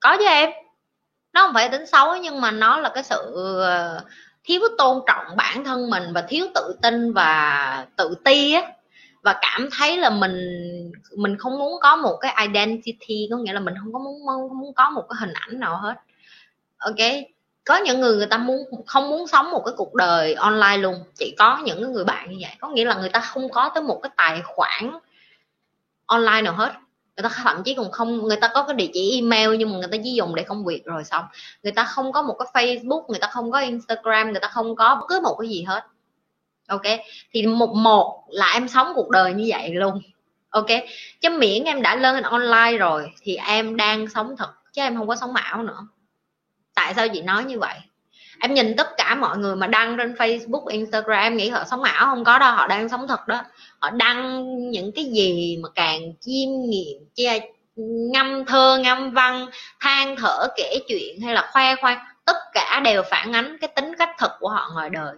Có 0.00 0.16
chứ 0.18 0.24
em. 0.26 0.50
Nó 1.32 1.42
không 1.42 1.54
phải 1.54 1.68
tính 1.68 1.86
xấu 1.86 2.16
nhưng 2.16 2.40
mà 2.40 2.50
nó 2.50 2.78
là 2.78 2.88
cái 2.94 3.02
sự 3.02 3.32
ờ, 3.62 4.04
thiếu 4.44 4.60
tôn 4.78 5.02
trọng 5.06 5.36
bản 5.36 5.64
thân 5.64 5.90
mình 5.90 6.02
và 6.14 6.22
thiếu 6.22 6.46
tự 6.54 6.76
tin 6.82 7.12
và 7.12 7.86
tự 7.96 8.14
ti 8.24 8.52
á 8.52 8.62
và 9.26 9.38
cảm 9.42 9.68
thấy 9.78 9.96
là 9.96 10.10
mình 10.10 10.36
mình 11.16 11.36
không 11.38 11.58
muốn 11.58 11.80
có 11.80 11.96
một 11.96 12.16
cái 12.20 12.46
identity, 12.46 13.28
có 13.30 13.36
nghĩa 13.36 13.52
là 13.52 13.60
mình 13.60 13.74
không 13.80 13.92
có 13.92 13.98
muốn 13.98 14.26
không 14.26 14.58
muốn 14.60 14.74
có 14.74 14.90
một 14.90 15.02
cái 15.08 15.16
hình 15.20 15.32
ảnh 15.32 15.60
nào 15.60 15.76
hết. 15.76 15.94
Ok? 16.78 16.96
Có 17.64 17.76
những 17.76 18.00
người 18.00 18.16
người 18.16 18.26
ta 18.26 18.38
muốn, 18.38 18.56
không 18.86 19.10
muốn 19.10 19.26
sống 19.26 19.50
một 19.50 19.62
cái 19.66 19.74
cuộc 19.76 19.94
đời 19.94 20.34
online 20.34 20.76
luôn. 20.76 20.94
Chỉ 21.14 21.34
có 21.38 21.58
những 21.64 21.92
người 21.92 22.04
bạn 22.04 22.30
như 22.30 22.36
vậy. 22.40 22.50
Có 22.60 22.68
nghĩa 22.68 22.84
là 22.84 22.94
người 22.94 23.08
ta 23.08 23.20
không 23.20 23.48
có 23.48 23.70
tới 23.74 23.82
một 23.82 24.00
cái 24.02 24.10
tài 24.16 24.42
khoản 24.44 24.90
online 26.06 26.42
nào 26.42 26.54
hết. 26.54 26.72
Người 27.16 27.22
ta 27.22 27.28
thậm 27.28 27.62
chí 27.64 27.74
còn 27.74 27.90
không, 27.90 28.22
người 28.22 28.36
ta 28.36 28.48
có 28.54 28.62
cái 28.62 28.74
địa 28.74 28.90
chỉ 28.92 29.20
email 29.20 29.56
nhưng 29.58 29.72
mà 29.72 29.78
người 29.78 29.88
ta 29.92 29.98
chỉ 30.04 30.14
dùng 30.14 30.34
để 30.34 30.42
công 30.42 30.64
việc 30.64 30.84
rồi 30.84 31.04
xong. 31.04 31.24
Người 31.62 31.72
ta 31.72 31.84
không 31.84 32.12
có 32.12 32.22
một 32.22 32.36
cái 32.38 32.48
facebook, 32.54 33.06
người 33.08 33.18
ta 33.18 33.28
không 33.32 33.50
có 33.50 33.60
instagram, 33.60 34.30
người 34.30 34.40
ta 34.40 34.48
không 34.48 34.76
có 34.76 34.94
bất 34.94 35.06
cứ 35.08 35.20
một 35.20 35.36
cái 35.40 35.48
gì 35.48 35.62
hết 35.62 35.84
ok? 36.68 36.82
Thì 37.32 37.46
một 37.46 37.74
một 37.74 38.24
là 38.28 38.52
em 38.54 38.68
sống 38.68 38.92
cuộc 38.94 39.10
đời 39.10 39.34
như 39.34 39.44
vậy 39.48 39.70
luôn. 39.74 40.00
Ok? 40.50 40.66
Chứ 41.20 41.30
miễn 41.30 41.64
em 41.64 41.82
đã 41.82 41.96
lên 41.96 42.22
online 42.22 42.78
rồi 42.78 43.10
thì 43.22 43.36
em 43.36 43.76
đang 43.76 44.08
sống 44.08 44.34
thật, 44.38 44.52
chứ 44.72 44.82
em 44.82 44.96
không 44.96 45.08
có 45.08 45.16
sống 45.16 45.34
ảo 45.34 45.62
nữa. 45.62 45.86
Tại 46.74 46.94
sao 46.94 47.08
chị 47.08 47.22
nói 47.22 47.44
như 47.44 47.58
vậy? 47.58 47.74
Em 48.40 48.54
nhìn 48.54 48.76
tất 48.76 48.96
cả 48.96 49.14
mọi 49.14 49.38
người 49.38 49.56
mà 49.56 49.66
đăng 49.66 49.96
trên 49.96 50.12
facebook, 50.12 50.66
instagram, 50.66 51.22
em 51.22 51.36
nghĩ 51.36 51.48
họ 51.48 51.64
sống 51.70 51.82
ảo 51.82 52.06
không? 52.06 52.24
Có 52.24 52.38
đâu, 52.38 52.52
họ 52.52 52.66
đang 52.66 52.88
sống 52.88 53.08
thật 53.08 53.28
đó. 53.28 53.42
Họ 53.78 53.90
đăng 53.90 54.44
những 54.70 54.92
cái 54.92 55.04
gì 55.04 55.58
mà 55.62 55.68
càng 55.74 56.00
chiêm 56.20 56.48
nghiệm, 56.68 56.98
che, 57.14 57.40
ngâm 58.12 58.44
thơ, 58.44 58.78
ngâm 58.78 59.10
văn, 59.10 59.46
than 59.80 60.16
thở, 60.16 60.46
kể 60.56 60.78
chuyện 60.88 61.20
hay 61.20 61.34
là 61.34 61.50
khoe 61.52 61.76
khoang, 61.76 61.98
tất 62.24 62.36
cả 62.52 62.80
đều 62.84 63.02
phản 63.10 63.32
ánh 63.32 63.56
cái 63.60 63.68
tính 63.76 63.92
cách 63.98 64.10
thật 64.18 64.36
của 64.40 64.48
họ 64.48 64.70
ngoài 64.74 64.90
đời 64.90 65.14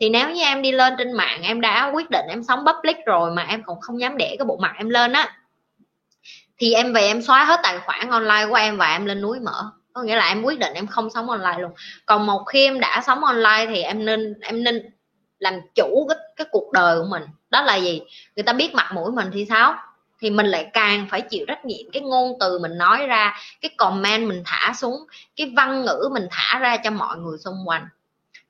thì 0.00 0.08
nếu 0.08 0.30
như 0.30 0.42
em 0.42 0.62
đi 0.62 0.72
lên 0.72 0.94
trên 0.98 1.12
mạng 1.12 1.42
em 1.42 1.60
đã 1.60 1.90
quyết 1.94 2.10
định 2.10 2.26
em 2.28 2.42
sống 2.42 2.64
public 2.66 2.96
rồi 3.06 3.32
mà 3.32 3.42
em 3.42 3.62
còn 3.66 3.80
không 3.80 4.00
dám 4.00 4.16
để 4.16 4.36
cái 4.38 4.44
bộ 4.46 4.56
mặt 4.56 4.74
em 4.78 4.88
lên 4.88 5.12
á 5.12 5.36
thì 6.60 6.72
em 6.72 6.92
về 6.92 7.00
em 7.00 7.22
xóa 7.22 7.44
hết 7.44 7.60
tài 7.62 7.78
khoản 7.78 8.10
online 8.10 8.46
của 8.48 8.54
em 8.54 8.76
và 8.76 8.92
em 8.92 9.06
lên 9.06 9.20
núi 9.20 9.40
mở. 9.40 9.70
Có 9.92 10.02
nghĩa 10.02 10.16
là 10.16 10.28
em 10.28 10.42
quyết 10.42 10.58
định 10.58 10.74
em 10.74 10.86
không 10.86 11.10
sống 11.10 11.30
online 11.30 11.58
luôn. 11.58 11.72
Còn 12.06 12.26
một 12.26 12.44
khi 12.44 12.64
em 12.64 12.80
đã 12.80 13.02
sống 13.06 13.24
online 13.24 13.66
thì 13.68 13.82
em 13.82 14.04
nên 14.04 14.34
em 14.40 14.64
nên 14.64 14.90
làm 15.38 15.54
chủ 15.74 16.06
cái, 16.08 16.18
cái 16.36 16.46
cuộc 16.50 16.72
đời 16.72 16.98
của 16.98 17.06
mình. 17.10 17.22
Đó 17.50 17.62
là 17.62 17.76
gì? 17.76 18.00
Người 18.36 18.42
ta 18.42 18.52
biết 18.52 18.74
mặt 18.74 18.90
mũi 18.94 19.12
mình 19.12 19.30
thì 19.32 19.46
sao? 19.48 19.74
Thì 20.20 20.30
mình 20.30 20.46
lại 20.46 20.70
càng 20.72 21.06
phải 21.10 21.20
chịu 21.20 21.44
trách 21.48 21.64
nhiệm 21.64 21.90
cái 21.92 22.02
ngôn 22.02 22.36
từ 22.40 22.58
mình 22.58 22.78
nói 22.78 23.06
ra 23.06 23.34
cái 23.60 23.70
comment 23.76 24.28
mình 24.28 24.42
thả 24.46 24.72
xuống 24.76 25.06
cái 25.36 25.52
văn 25.56 25.84
ngữ 25.84 26.08
mình 26.12 26.28
thả 26.30 26.58
ra 26.58 26.76
cho 26.76 26.90
mọi 26.90 27.16
người 27.18 27.38
xung 27.38 27.56
quanh 27.66 27.88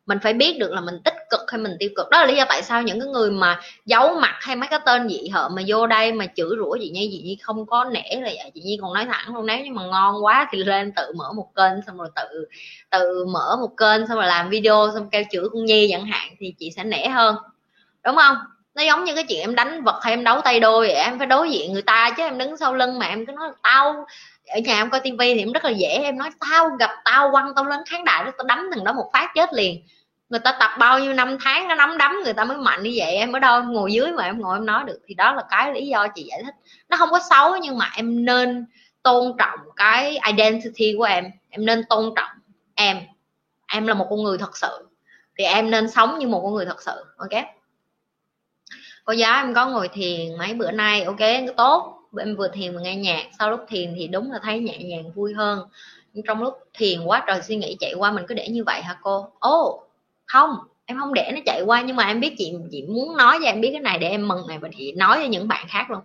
mình 0.07 0.19
phải 0.23 0.33
biết 0.33 0.57
được 0.59 0.73
là 0.73 0.81
mình 0.81 0.95
tích 1.05 1.15
cực 1.31 1.41
hay 1.49 1.59
mình 1.59 1.77
tiêu 1.79 1.91
cực. 1.97 2.11
Đó 2.11 2.21
là 2.21 2.27
lý 2.27 2.37
do 2.37 2.45
tại 2.49 2.63
sao 2.63 2.83
những 2.83 3.01
cái 3.01 3.09
người 3.09 3.31
mà 3.31 3.61
giấu 3.87 4.15
mặt 4.15 4.37
hay 4.41 4.57
mấy 4.57 4.69
cái 4.69 4.81
tên 4.87 5.09
dị 5.09 5.29
hợm 5.29 5.55
mà 5.55 5.63
vô 5.67 5.87
đây 5.87 6.13
mà 6.13 6.27
chửi 6.37 6.51
rủa 6.59 6.77
chị 6.81 6.91
nhi 6.91 7.09
chị 7.13 7.23
nhi 7.23 7.39
không 7.43 7.67
có 7.67 7.85
nể 7.85 8.11
là 8.11 8.31
vậy. 8.35 8.51
Chị 8.55 8.61
nhi 8.61 8.79
còn 8.83 8.95
nói 8.95 9.07
thẳng 9.07 9.35
luôn, 9.35 9.47
nếu 9.47 9.59
như 9.59 9.73
mà 9.73 9.83
ngon 9.85 10.25
quá 10.25 10.49
thì 10.53 10.65
lên 10.65 10.93
tự 10.97 11.13
mở 11.17 11.33
một 11.33 11.47
kênh, 11.57 11.73
xong 11.87 11.99
rồi 11.99 12.09
tự 12.17 12.47
tự 12.91 13.25
mở 13.25 13.57
một 13.61 13.71
kênh, 13.77 14.07
xong 14.07 14.17
rồi 14.17 14.27
làm 14.27 14.51
video, 14.51 14.91
xong 14.95 15.11
kêu 15.11 15.23
chửi 15.31 15.49
con 15.53 15.65
nhi 15.65 15.89
chẳng 15.91 16.05
hạn 16.05 16.31
thì 16.39 16.55
chị 16.59 16.71
sẽ 16.77 16.85
nể 16.85 17.09
hơn. 17.09 17.37
Đúng 18.05 18.17
không? 18.17 18.37
Nó 18.75 18.83
giống 18.83 19.05
như 19.05 19.15
cái 19.15 19.25
chuyện 19.29 19.41
em 19.41 19.55
đánh 19.55 19.85
vật 19.85 20.01
hay 20.03 20.13
em 20.13 20.25
đấu 20.25 20.41
tay 20.45 20.61
đôi 20.61 20.87
vậy, 20.87 20.97
em 20.97 21.19
phải 21.19 21.27
đối 21.27 21.51
diện 21.51 21.73
người 21.73 21.83
ta 21.83 22.11
chứ 22.17 22.23
em 22.23 22.39
đứng 22.39 22.57
sau 22.57 22.75
lưng 22.75 22.99
mà 22.99 23.07
em 23.07 23.27
cứ 23.27 23.33
nói 23.33 23.51
tao 23.63 24.07
ở 24.51 24.59
nhà 24.59 24.77
em 24.77 24.91
coi 24.91 25.01
tivi 25.01 25.35
thì 25.35 25.41
em 25.41 25.53
rất 25.53 25.65
là 25.65 25.71
dễ, 25.71 25.89
em 25.89 26.19
nói, 26.19 26.31
tao 26.51 26.69
gặp 26.69 26.91
tao 27.05 27.31
quăng 27.31 27.53
tao 27.57 27.65
lớn 27.65 27.83
kháng 27.87 28.05
đại 28.05 28.25
đó 28.25 28.31
tao 28.39 28.45
đấm 28.47 28.59
thằng 28.75 28.85
đó 28.85 28.93
một 28.93 29.11
phát 29.13 29.31
chết 29.35 29.53
liền. 29.53 29.83
Người 30.29 30.41
ta 30.41 30.57
tập 30.61 30.71
bao 30.79 30.99
nhiêu 30.99 31.13
năm 31.13 31.39
tháng 31.45 31.69
nó 31.69 31.75
nắm 31.75 31.99
đấm 31.99 32.13
người 32.25 32.33
ta 32.33 32.45
mới 32.45 32.57
mạnh 32.57 32.83
như 32.83 32.93
vậy, 32.97 33.13
em 33.13 33.33
ở 33.33 33.39
đâu, 33.39 33.61
em 33.61 33.73
ngồi 33.73 33.93
dưới 33.93 34.13
mà 34.13 34.25
em 34.25 34.41
ngồi 34.41 34.57
em 34.57 34.67
nói 34.67 34.85
được. 34.85 35.01
Thì 35.07 35.15
đó 35.15 35.33
là 35.33 35.43
cái 35.51 35.75
lý 35.75 35.87
do 35.87 36.07
chị 36.15 36.23
giải 36.23 36.43
thích. 36.45 36.55
Nó 36.89 36.97
không 36.97 37.11
có 37.11 37.21
xấu 37.31 37.57
nhưng 37.57 37.79
mà 37.79 37.91
em 37.97 38.25
nên 38.25 38.67
tôn 39.03 39.37
trọng 39.39 39.59
cái 39.77 40.19
identity 40.27 40.95
của 40.99 41.05
em. 41.05 41.25
Em 41.51 41.67
nên 41.67 41.85
tôn 41.89 42.13
trọng 42.17 42.31
em. 42.75 43.01
Em 43.73 43.87
là 43.87 43.95
một 43.95 44.07
con 44.11 44.23
người 44.23 44.39
thật 44.39 44.57
sự. 44.57 44.89
Thì 45.39 45.45
em 45.45 45.71
nên 45.71 45.91
sống 45.91 46.19
như 46.19 46.29
một 46.29 46.41
con 46.45 46.55
người 46.55 46.67
thật 46.67 46.83
sự, 46.83 47.05
ok? 47.17 47.45
Cô 49.05 49.13
giáo 49.13 49.43
em 49.43 49.55
có 49.55 49.67
ngồi 49.67 49.89
thiền 49.89 50.39
mấy 50.39 50.55
bữa 50.55 50.71
nay, 50.71 51.03
ok, 51.03 51.19
tốt 51.57 52.00
em 52.19 52.37
vừa 52.37 52.49
thiền 52.49 52.73
vừa 52.73 52.81
nghe 52.81 52.97
nhạc 52.97 53.25
sau 53.39 53.51
lúc 53.51 53.61
thiền 53.69 53.95
thì 53.97 54.09
đúng 54.09 54.33
là 54.33 54.39
thấy 54.43 54.59
nhẹ 54.59 54.79
nhàng 54.79 55.11
vui 55.11 55.35
hơn. 55.35 55.69
Nhưng 56.13 56.25
trong 56.27 56.43
lúc 56.43 56.55
thiền 56.75 57.05
quá 57.05 57.25
trời 57.27 57.43
suy 57.43 57.57
nghĩ 57.57 57.77
chạy 57.81 57.95
qua 57.95 58.11
mình 58.13 58.25
cứ 58.29 58.35
để 58.35 58.49
như 58.49 58.65
vậy 58.65 58.83
hả 58.83 58.99
cô? 59.03 59.29
Ô 59.39 59.69
oh, 59.69 59.91
không 60.27 60.57
em 60.87 60.99
không 60.99 61.15
để 61.15 61.31
nó 61.35 61.41
chạy 61.47 61.63
qua 61.63 61.83
nhưng 61.83 61.97
mà 61.97 62.07
em 62.07 62.21
biết 62.21 62.35
chị 62.39 62.53
chị 62.71 62.83
muốn 62.83 63.17
nói 63.17 63.39
cho 63.43 63.47
em 63.47 63.61
biết 63.61 63.69
cái 63.73 63.81
này 63.81 63.99
để 63.99 64.09
em 64.09 64.29
mừng 64.29 64.47
này 64.49 64.59
và 64.59 64.69
chị 64.79 64.93
nói 64.93 65.19
cho 65.23 65.29
những 65.29 65.49
bạn 65.49 65.67
khác 65.69 65.91
luôn. 65.91 66.01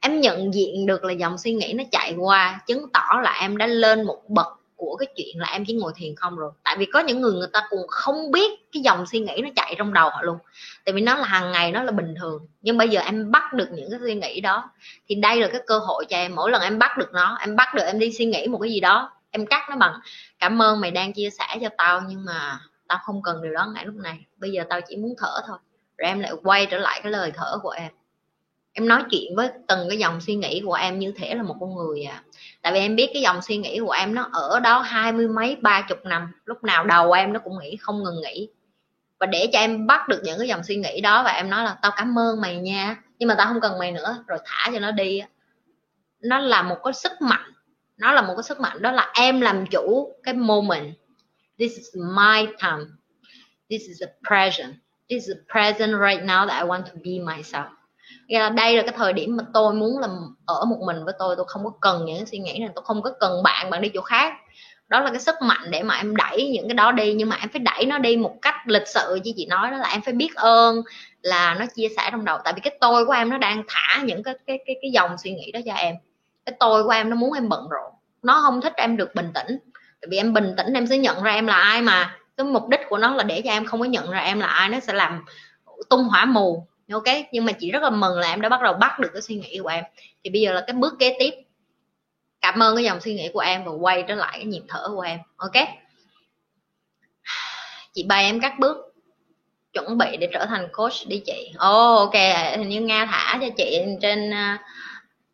Em 0.00 0.20
nhận 0.20 0.54
diện 0.54 0.86
được 0.86 1.04
là 1.04 1.12
dòng 1.12 1.38
suy 1.38 1.52
nghĩ 1.52 1.72
nó 1.72 1.84
chạy 1.90 2.14
qua 2.18 2.60
chứng 2.66 2.86
tỏ 2.92 3.20
là 3.22 3.32
em 3.40 3.56
đã 3.56 3.66
lên 3.66 4.02
một 4.02 4.22
bậc 4.28 4.46
của 4.80 4.96
cái 4.96 5.06
chuyện 5.16 5.40
là 5.40 5.48
em 5.52 5.64
chỉ 5.64 5.74
ngồi 5.74 5.92
thiền 5.96 6.16
không 6.16 6.36
rồi. 6.36 6.52
Tại 6.64 6.76
vì 6.78 6.86
có 6.86 6.98
những 6.98 7.20
người 7.20 7.32
người 7.32 7.48
ta 7.52 7.62
cũng 7.70 7.80
không 7.88 8.30
biết 8.30 8.50
cái 8.72 8.82
dòng 8.82 9.06
suy 9.06 9.20
nghĩ 9.20 9.40
nó 9.42 9.48
chạy 9.56 9.74
trong 9.78 9.92
đầu 9.92 10.10
họ 10.10 10.22
luôn. 10.22 10.38
Tại 10.84 10.92
vì 10.92 11.00
nó 11.00 11.14
là 11.14 11.24
hàng 11.24 11.52
ngày, 11.52 11.72
nó 11.72 11.82
là 11.82 11.92
bình 11.92 12.14
thường. 12.20 12.46
Nhưng 12.62 12.78
bây 12.78 12.88
giờ 12.88 13.00
em 13.00 13.30
bắt 13.30 13.52
được 13.52 13.68
những 13.72 13.90
cái 13.90 14.00
suy 14.02 14.14
nghĩ 14.14 14.40
đó, 14.40 14.70
thì 15.08 15.14
đây 15.14 15.40
là 15.40 15.48
cái 15.48 15.60
cơ 15.66 15.78
hội 15.78 16.04
cho 16.08 16.16
em. 16.16 16.34
Mỗi 16.34 16.50
lần 16.50 16.62
em 16.62 16.78
bắt 16.78 16.98
được 16.98 17.12
nó, 17.12 17.36
em 17.40 17.56
bắt 17.56 17.74
được 17.74 17.82
em 17.82 17.98
đi 17.98 18.12
suy 18.12 18.24
nghĩ 18.24 18.46
một 18.46 18.58
cái 18.58 18.70
gì 18.70 18.80
đó, 18.80 19.12
em 19.30 19.46
cắt 19.46 19.66
nó 19.70 19.76
bằng, 19.76 20.00
cảm 20.38 20.62
ơn 20.62 20.80
mày 20.80 20.90
đang 20.90 21.12
chia 21.12 21.30
sẻ 21.30 21.58
cho 21.60 21.68
tao, 21.78 22.00
nhưng 22.08 22.24
mà 22.24 22.60
tao 22.88 22.98
không 23.02 23.22
cần 23.22 23.42
điều 23.42 23.52
đó 23.52 23.66
ngay 23.74 23.86
lúc 23.86 23.94
này. 23.94 24.18
Bây 24.36 24.50
giờ 24.50 24.64
tao 24.68 24.80
chỉ 24.80 24.96
muốn 24.96 25.14
thở 25.18 25.40
thôi. 25.46 25.58
Rồi 25.98 26.08
em 26.08 26.20
lại 26.20 26.32
quay 26.42 26.66
trở 26.66 26.78
lại 26.78 27.00
cái 27.02 27.12
lời 27.12 27.32
thở 27.34 27.58
của 27.62 27.70
em. 27.70 27.92
Em 28.72 28.88
nói 28.88 29.02
chuyện 29.10 29.36
với 29.36 29.48
từng 29.68 29.88
cái 29.88 29.98
dòng 29.98 30.20
suy 30.20 30.34
nghĩ 30.34 30.62
của 30.66 30.74
em 30.74 30.98
như 30.98 31.12
thể 31.16 31.34
là 31.34 31.42
một 31.42 31.56
con 31.60 31.74
người 31.76 32.02
à 32.02 32.22
tại 32.62 32.72
vì 32.72 32.78
em 32.78 32.96
biết 32.96 33.10
cái 33.12 33.22
dòng 33.22 33.42
suy 33.42 33.56
nghĩ 33.56 33.78
của 33.78 33.90
em 33.90 34.14
nó 34.14 34.28
ở 34.32 34.60
đó 34.60 34.80
hai 34.80 35.12
mươi 35.12 35.28
mấy, 35.28 35.56
ba 35.60 35.86
chục 35.88 35.98
năm. 36.04 36.32
Lúc 36.44 36.64
nào 36.64 36.84
đầu 36.84 37.12
em 37.12 37.32
nó 37.32 37.40
cũng 37.40 37.58
nghĩ, 37.58 37.76
không 37.76 38.02
ngừng 38.02 38.20
nghĩ. 38.20 38.48
Và 39.18 39.26
để 39.26 39.50
cho 39.52 39.58
em 39.58 39.86
bắt 39.86 40.08
được 40.08 40.20
những 40.24 40.38
cái 40.38 40.48
dòng 40.48 40.64
suy 40.64 40.76
nghĩ 40.76 41.00
đó 41.00 41.22
và 41.22 41.30
em 41.30 41.50
nói 41.50 41.64
là 41.64 41.76
tao 41.82 41.92
cảm 41.96 42.18
ơn 42.18 42.40
mày 42.40 42.56
nha. 42.56 42.96
Nhưng 43.18 43.28
mà 43.28 43.34
tao 43.38 43.46
không 43.46 43.60
cần 43.60 43.78
mày 43.78 43.92
nữa, 43.92 44.24
rồi 44.26 44.38
thả 44.44 44.70
cho 44.72 44.78
nó 44.78 44.90
đi 44.90 45.22
nó 46.20 46.38
là 46.38 46.62
một 46.62 46.76
cái 46.84 46.92
sức 46.92 47.12
mạnh. 47.20 47.52
Nó 47.96 48.12
là 48.12 48.22
một 48.22 48.34
cái 48.36 48.42
sức 48.42 48.60
mạnh. 48.60 48.82
Đó 48.82 48.92
là 48.92 49.12
em 49.14 49.40
làm 49.40 49.66
chủ 49.66 50.16
cái 50.22 50.34
moment. 50.34 50.94
This 51.58 51.76
is 51.76 51.96
my 51.96 52.46
time. 52.62 52.84
This 53.70 53.82
is 53.88 54.00
the 54.00 54.06
present. 54.28 54.74
This 55.08 55.26
is 55.26 55.36
the 55.36 55.42
present 55.52 55.92
right 55.92 56.22
now 56.22 56.48
that 56.48 56.62
I 56.62 56.68
want 56.68 56.82
to 56.82 56.92
be 57.04 57.34
myself. 57.34 57.68
Nghĩa 58.30 58.38
là 58.38 58.48
đây 58.48 58.76
là 58.76 58.82
cái 58.82 58.94
thời 58.96 59.12
điểm 59.12 59.36
mà 59.36 59.44
tôi 59.54 59.74
muốn 59.74 59.98
là 59.98 60.08
ở 60.46 60.64
một 60.64 60.78
mình 60.86 61.04
với 61.04 61.14
tôi 61.18 61.36
tôi 61.36 61.46
không 61.48 61.64
có 61.64 61.70
cần 61.80 62.04
những 62.04 62.26
suy 62.26 62.38
nghĩ 62.38 62.58
này, 62.58 62.68
tôi 62.74 62.84
không 62.84 63.02
có 63.02 63.10
cần 63.20 63.42
bạn 63.42 63.70
bạn 63.70 63.80
đi 63.80 63.90
chỗ 63.94 64.00
khác. 64.00 64.32
Đó 64.88 65.00
là 65.00 65.10
cái 65.10 65.20
sức 65.20 65.34
mạnh 65.42 65.70
để 65.70 65.82
mà 65.82 65.96
em 65.96 66.16
đẩy 66.16 66.50
những 66.52 66.68
cái 66.68 66.74
đó 66.74 66.92
đi, 66.92 67.14
nhưng 67.14 67.28
mà 67.28 67.36
em 67.40 67.48
phải 67.48 67.58
đẩy 67.60 67.86
nó 67.86 67.98
đi 67.98 68.16
một 68.16 68.34
cách 68.42 68.54
lịch 68.66 68.88
sự 68.88 69.20
như 69.24 69.32
chị 69.36 69.46
nói, 69.46 69.70
đó 69.70 69.76
là 69.76 69.88
em 69.88 70.02
phải 70.02 70.14
biết 70.14 70.34
ơn 70.34 70.82
là 71.22 71.54
nó 71.54 71.64
chia 71.76 71.88
sẻ 71.96 72.08
trong 72.12 72.24
đầu. 72.24 72.38
Tại 72.44 72.52
vì 72.52 72.60
cái 72.60 72.78
tôi 72.80 73.06
của 73.06 73.12
em 73.12 73.28
nó 73.30 73.38
đang 73.38 73.62
thả 73.68 74.02
những 74.02 74.22
cái 74.22 74.34
cái 74.46 74.58
cái 74.66 74.76
cái 74.82 74.90
dòng 74.90 75.18
suy 75.18 75.30
nghĩ 75.30 75.52
đó 75.52 75.60
cho 75.66 75.74
em. 75.74 75.94
Cái 76.46 76.54
tôi 76.60 76.84
của 76.84 76.90
em 76.90 77.10
nó 77.10 77.16
muốn 77.16 77.32
em 77.32 77.48
bận 77.48 77.68
rộn, 77.68 77.92
nó 78.22 78.40
không 78.42 78.60
thích 78.60 78.72
em 78.76 78.96
được 78.96 79.14
bình 79.14 79.30
tĩnh. 79.34 79.58
Tại 80.00 80.08
vì 80.10 80.16
em 80.16 80.32
bình 80.32 80.54
tĩnh 80.56 80.72
em 80.74 80.86
sẽ 80.86 80.98
nhận 80.98 81.22
ra 81.22 81.32
em 81.32 81.46
là 81.46 81.56
ai 81.56 81.82
mà 81.82 82.16
cái 82.36 82.44
mục 82.44 82.68
đích 82.68 82.80
của 82.88 82.98
nó 82.98 83.14
là 83.14 83.22
để 83.22 83.42
cho 83.44 83.50
em 83.50 83.64
không 83.64 83.80
có 83.80 83.86
nhận 83.86 84.10
ra 84.10 84.18
em 84.18 84.40
là 84.40 84.46
ai, 84.46 84.68
nó 84.68 84.80
sẽ 84.80 84.92
làm 84.92 85.24
tung 85.90 86.04
hỏa 86.04 86.24
mù 86.24 86.66
ok 86.90 87.16
nhưng 87.32 87.44
mà 87.44 87.52
chị 87.52 87.70
rất 87.70 87.82
là 87.82 87.90
mừng 87.90 88.18
là 88.18 88.30
em 88.30 88.40
đã 88.40 88.48
bắt 88.48 88.62
đầu 88.62 88.74
bắt 88.74 88.98
được 88.98 89.10
cái 89.12 89.22
suy 89.22 89.34
nghĩ 89.34 89.58
của 89.62 89.68
em. 89.68 89.84
Thì 90.24 90.30
bây 90.30 90.40
giờ 90.40 90.52
là 90.52 90.64
cái 90.66 90.74
bước 90.74 90.94
kế 90.98 91.16
tiếp. 91.18 91.34
Cảm 92.40 92.62
ơn 92.62 92.76
cái 92.76 92.84
dòng 92.84 93.00
suy 93.00 93.14
nghĩ 93.14 93.30
của 93.32 93.40
em 93.40 93.64
và 93.64 93.72
quay 93.72 94.04
trở 94.08 94.14
lại 94.14 94.32
cái 94.32 94.44
nhịp 94.44 94.62
thở 94.68 94.88
của 94.94 95.00
em. 95.00 95.18
Ok? 95.36 95.68
Chị 97.94 98.02
bày 98.02 98.24
em 98.24 98.40
các 98.40 98.58
bước. 98.58 98.76
Chuẩn 99.72 99.98
bị 99.98 100.16
để 100.16 100.28
trở 100.32 100.46
thành 100.46 100.68
coach 100.72 100.92
đi 101.06 101.22
chị. 101.26 101.52
Oh, 101.54 101.98
ok 101.98 102.14
hình 102.56 102.68
như 102.68 102.80
nga 102.80 103.06
thả 103.06 103.38
cho 103.40 103.46
chị 103.56 103.78
trên 104.02 104.30
à, 104.30 104.58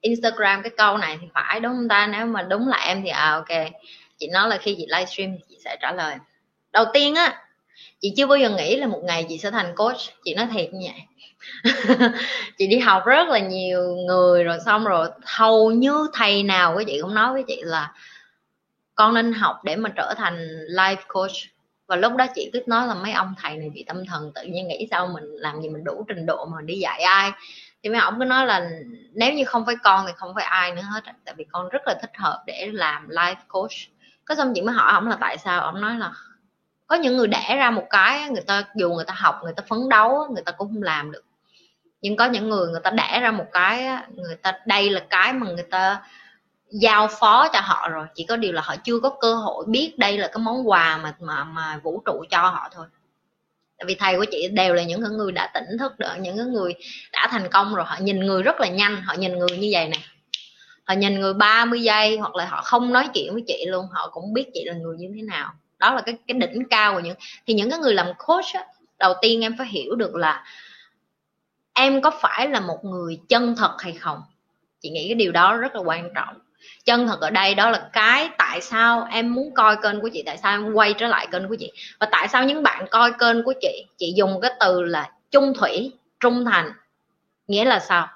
instagram 0.00 0.62
cái 0.62 0.70
câu 0.76 0.98
này 0.98 1.18
thì 1.20 1.26
phải 1.34 1.60
đúng 1.60 1.72
không 1.72 1.88
ta? 1.88 2.06
Nếu 2.06 2.26
mà 2.26 2.42
đúng 2.42 2.68
là 2.68 2.76
em 2.76 3.02
thì 3.02 3.08
à 3.08 3.30
ok. 3.30 3.66
Chị 4.18 4.28
nói 4.28 4.48
là 4.48 4.58
khi 4.58 4.74
chị 4.78 4.86
livestream 4.88 5.32
thì 5.32 5.44
chị 5.48 5.58
sẽ 5.64 5.76
trả 5.80 5.92
lời. 5.92 6.16
Đầu 6.72 6.84
tiên 6.92 7.14
á 7.14 7.42
chị 8.00 8.12
chưa 8.16 8.26
bao 8.26 8.38
giờ 8.38 8.50
nghĩ 8.50 8.76
là 8.76 8.86
một 8.86 9.00
ngày 9.04 9.26
chị 9.28 9.38
sẽ 9.38 9.50
thành 9.50 9.76
coach. 9.76 9.96
Chị 10.24 10.34
nói 10.34 10.46
thiệt 10.52 10.72
như 10.72 10.88
vậy 10.92 11.02
chị 12.58 12.66
đi 12.66 12.78
học 12.78 13.02
rất 13.06 13.28
là 13.28 13.38
nhiều 13.38 13.96
người, 14.06 14.44
rồi 14.44 14.58
xong 14.64 14.84
rồi 14.84 15.08
hầu 15.24 15.70
như 15.70 16.08
thầy 16.12 16.42
nào 16.42 16.74
của 16.74 16.82
chị 16.86 16.98
cũng 17.02 17.14
nói 17.14 17.32
với 17.32 17.44
chị 17.48 17.60
là 17.64 17.92
con 18.94 19.14
nên 19.14 19.32
học 19.32 19.56
để 19.64 19.76
mà 19.76 19.90
trở 19.96 20.14
thành 20.16 20.48
life 20.68 20.96
coach. 21.08 21.32
Và 21.86 21.96
lúc 21.96 22.16
đó 22.16 22.26
chị 22.34 22.50
cứ 22.52 22.62
nói 22.66 22.86
là 22.86 22.94
mấy 22.94 23.12
ông 23.12 23.34
thầy 23.42 23.56
này 23.56 23.70
bị 23.74 23.84
tâm 23.86 24.06
thần 24.06 24.32
tự 24.34 24.42
nhiên 24.42 24.68
nghĩ 24.68 24.88
sao 24.90 25.06
mình 25.06 25.24
làm 25.24 25.62
gì 25.62 25.68
mình 25.68 25.84
đủ 25.84 26.04
trình 26.08 26.26
độ 26.26 26.46
mà 26.46 26.62
đi 26.62 26.78
dạy 26.78 27.00
ai? 27.00 27.30
Thì 27.82 27.90
mấy 27.90 28.00
ông 28.00 28.18
cứ 28.18 28.24
nói 28.24 28.46
là 28.46 28.70
nếu 29.12 29.32
như 29.32 29.44
không 29.44 29.66
phải 29.66 29.76
con 29.82 30.04
thì 30.06 30.12
không 30.16 30.34
phải 30.34 30.44
ai 30.44 30.72
nữa 30.72 30.82
hết 30.82 31.00
tại 31.24 31.34
vì 31.38 31.44
con 31.52 31.68
rất 31.68 31.82
là 31.86 31.94
thích 32.00 32.10
hợp 32.18 32.42
để 32.46 32.70
làm 32.72 33.08
life 33.08 33.34
coach. 33.48 33.72
Có 34.24 34.34
xong 34.34 34.52
chị 34.54 34.62
mới 34.62 34.74
hỏi 34.74 34.92
ông 34.92 35.08
là 35.08 35.16
tại 35.20 35.38
sao? 35.38 35.60
Ông 35.60 35.80
nói 35.80 35.96
là 35.96 36.12
có 36.86 36.96
những 36.96 37.16
người 37.16 37.26
đẻ 37.26 37.56
ra 37.56 37.70
một 37.70 37.84
cái 37.90 38.30
người 38.30 38.42
ta 38.46 38.64
dù 38.74 38.92
người 38.92 39.04
ta 39.04 39.14
học, 39.16 39.40
người 39.42 39.52
ta 39.56 39.62
phấn 39.68 39.88
đấu 39.88 40.26
người 40.34 40.42
ta 40.42 40.52
cũng 40.52 40.68
không 40.68 40.82
làm 40.82 41.12
được 41.12 41.22
nhưng 42.06 42.16
có 42.16 42.24
những 42.24 42.48
người 42.48 42.68
người 42.68 42.80
ta 42.84 42.90
đẻ 42.90 43.20
ra 43.22 43.30
một 43.30 43.44
cái 43.52 43.88
người 44.16 44.36
ta 44.42 44.52
đây 44.66 44.90
là 44.90 45.00
cái 45.10 45.32
mà 45.32 45.46
người 45.46 45.64
ta 45.70 46.02
giao 46.70 47.08
phó 47.20 47.48
cho 47.52 47.60
họ 47.60 47.88
rồi. 47.88 48.06
Chỉ 48.14 48.24
có 48.24 48.36
điều 48.36 48.52
là 48.52 48.62
họ 48.62 48.76
chưa 48.76 49.00
có 49.00 49.10
cơ 49.20 49.34
hội 49.34 49.64
biết 49.68 49.98
đây 49.98 50.18
là 50.18 50.28
cái 50.28 50.38
món 50.38 50.68
quà 50.68 50.98
mà 51.02 51.14
mà 51.20 51.44
mà 51.44 51.80
vũ 51.82 52.02
trụ 52.06 52.24
cho 52.30 52.38
họ 52.38 52.68
thôi. 52.72 52.86
Tại 53.78 53.84
vì 53.86 53.94
thầy 53.94 54.16
của 54.16 54.24
chị 54.30 54.48
đều 54.52 54.74
là 54.74 54.82
những 54.82 55.00
người 55.00 55.32
đã 55.32 55.50
tỉnh 55.54 55.78
thức 55.78 55.98
được 55.98 56.08
những 56.18 56.52
người 56.52 56.74
đã 57.12 57.28
thành 57.30 57.48
công 57.50 57.74
rồi. 57.74 57.84
Họ 57.88 57.96
nhìn 58.00 58.26
người 58.26 58.42
rất 58.42 58.60
là 58.60 58.68
nhanh 58.68 59.02
họ 59.02 59.14
nhìn 59.14 59.38
người 59.38 59.58
như 59.58 59.68
vậy 59.72 59.88
nè. 59.88 59.98
Họ 60.84 60.94
nhìn 60.94 61.20
người 61.20 61.34
30 61.34 61.82
giây 61.82 62.18
hoặc 62.18 62.34
là 62.34 62.46
họ 62.46 62.62
không 62.64 62.92
nói 62.92 63.08
chuyện 63.14 63.32
với 63.32 63.44
chị 63.46 63.64
luôn 63.66 63.86
họ 63.92 64.10
cũng 64.12 64.32
biết 64.32 64.46
chị 64.54 64.64
là 64.64 64.74
người 64.74 64.96
như 64.98 65.08
thế 65.14 65.22
nào. 65.22 65.52
Đó 65.78 65.94
là 65.94 66.00
cái 66.00 66.16
cái 66.26 66.38
đỉnh 66.38 66.68
cao 66.70 66.94
của 66.94 67.00
những 67.00 67.16
thì 67.46 67.54
những 67.54 67.70
cái 67.70 67.78
người 67.78 67.94
làm 67.94 68.06
coach 68.26 68.54
á, 68.54 68.64
đầu 68.98 69.14
tiên 69.20 69.40
em 69.40 69.54
phải 69.58 69.66
hiểu 69.66 69.94
được 69.94 70.14
là 70.14 70.44
em 71.76 72.00
có 72.00 72.10
phải 72.10 72.48
là 72.48 72.60
một 72.60 72.84
người 72.84 73.20
chân 73.28 73.56
thật 73.56 73.74
hay 73.78 73.92
không? 73.92 74.22
Chị 74.80 74.90
nghĩ 74.90 75.08
cái 75.08 75.14
điều 75.14 75.32
đó 75.32 75.56
rất 75.56 75.74
là 75.74 75.80
quan 75.80 76.10
trọng. 76.14 76.34
Chân 76.84 77.06
thật 77.06 77.20
ở 77.20 77.30
đây 77.30 77.54
đó 77.54 77.70
là 77.70 77.88
cái 77.92 78.28
tại 78.38 78.60
sao 78.60 79.08
em 79.10 79.34
muốn 79.34 79.54
coi 79.54 79.76
kênh 79.82 80.00
của 80.00 80.08
chị, 80.12 80.22
tại 80.26 80.38
sao 80.38 80.52
em 80.52 80.72
quay 80.72 80.92
trở 80.92 81.06
lại 81.06 81.26
kênh 81.32 81.48
của 81.48 81.56
chị, 81.58 81.72
và 82.00 82.08
tại 82.12 82.28
sao 82.28 82.44
những 82.44 82.62
bạn 82.62 82.86
coi 82.90 83.12
kênh 83.12 83.42
của 83.42 83.54
chị 83.60 83.84
chị 83.98 84.12
dùng 84.16 84.40
cái 84.40 84.50
từ 84.60 84.82
là 84.82 85.10
trung 85.30 85.52
thủy, 85.58 85.92
trung 86.20 86.44
thành. 86.44 86.72
Nghĩa 87.46 87.64
là 87.64 87.78
sao? 87.78 88.08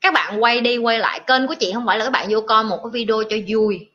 Các 0.00 0.14
bạn 0.14 0.42
quay 0.42 0.60
đi 0.60 0.78
quay 0.78 0.98
lại 0.98 1.20
kênh 1.26 1.46
của 1.46 1.54
chị 1.54 1.72
không 1.74 1.86
phải 1.86 1.98
là 1.98 2.04
các 2.04 2.10
bạn 2.10 2.26
vô 2.30 2.40
coi 2.40 2.64
một 2.64 2.78
cái 2.82 2.90
video 2.92 3.22
cho 3.30 3.36
vui. 3.48 3.88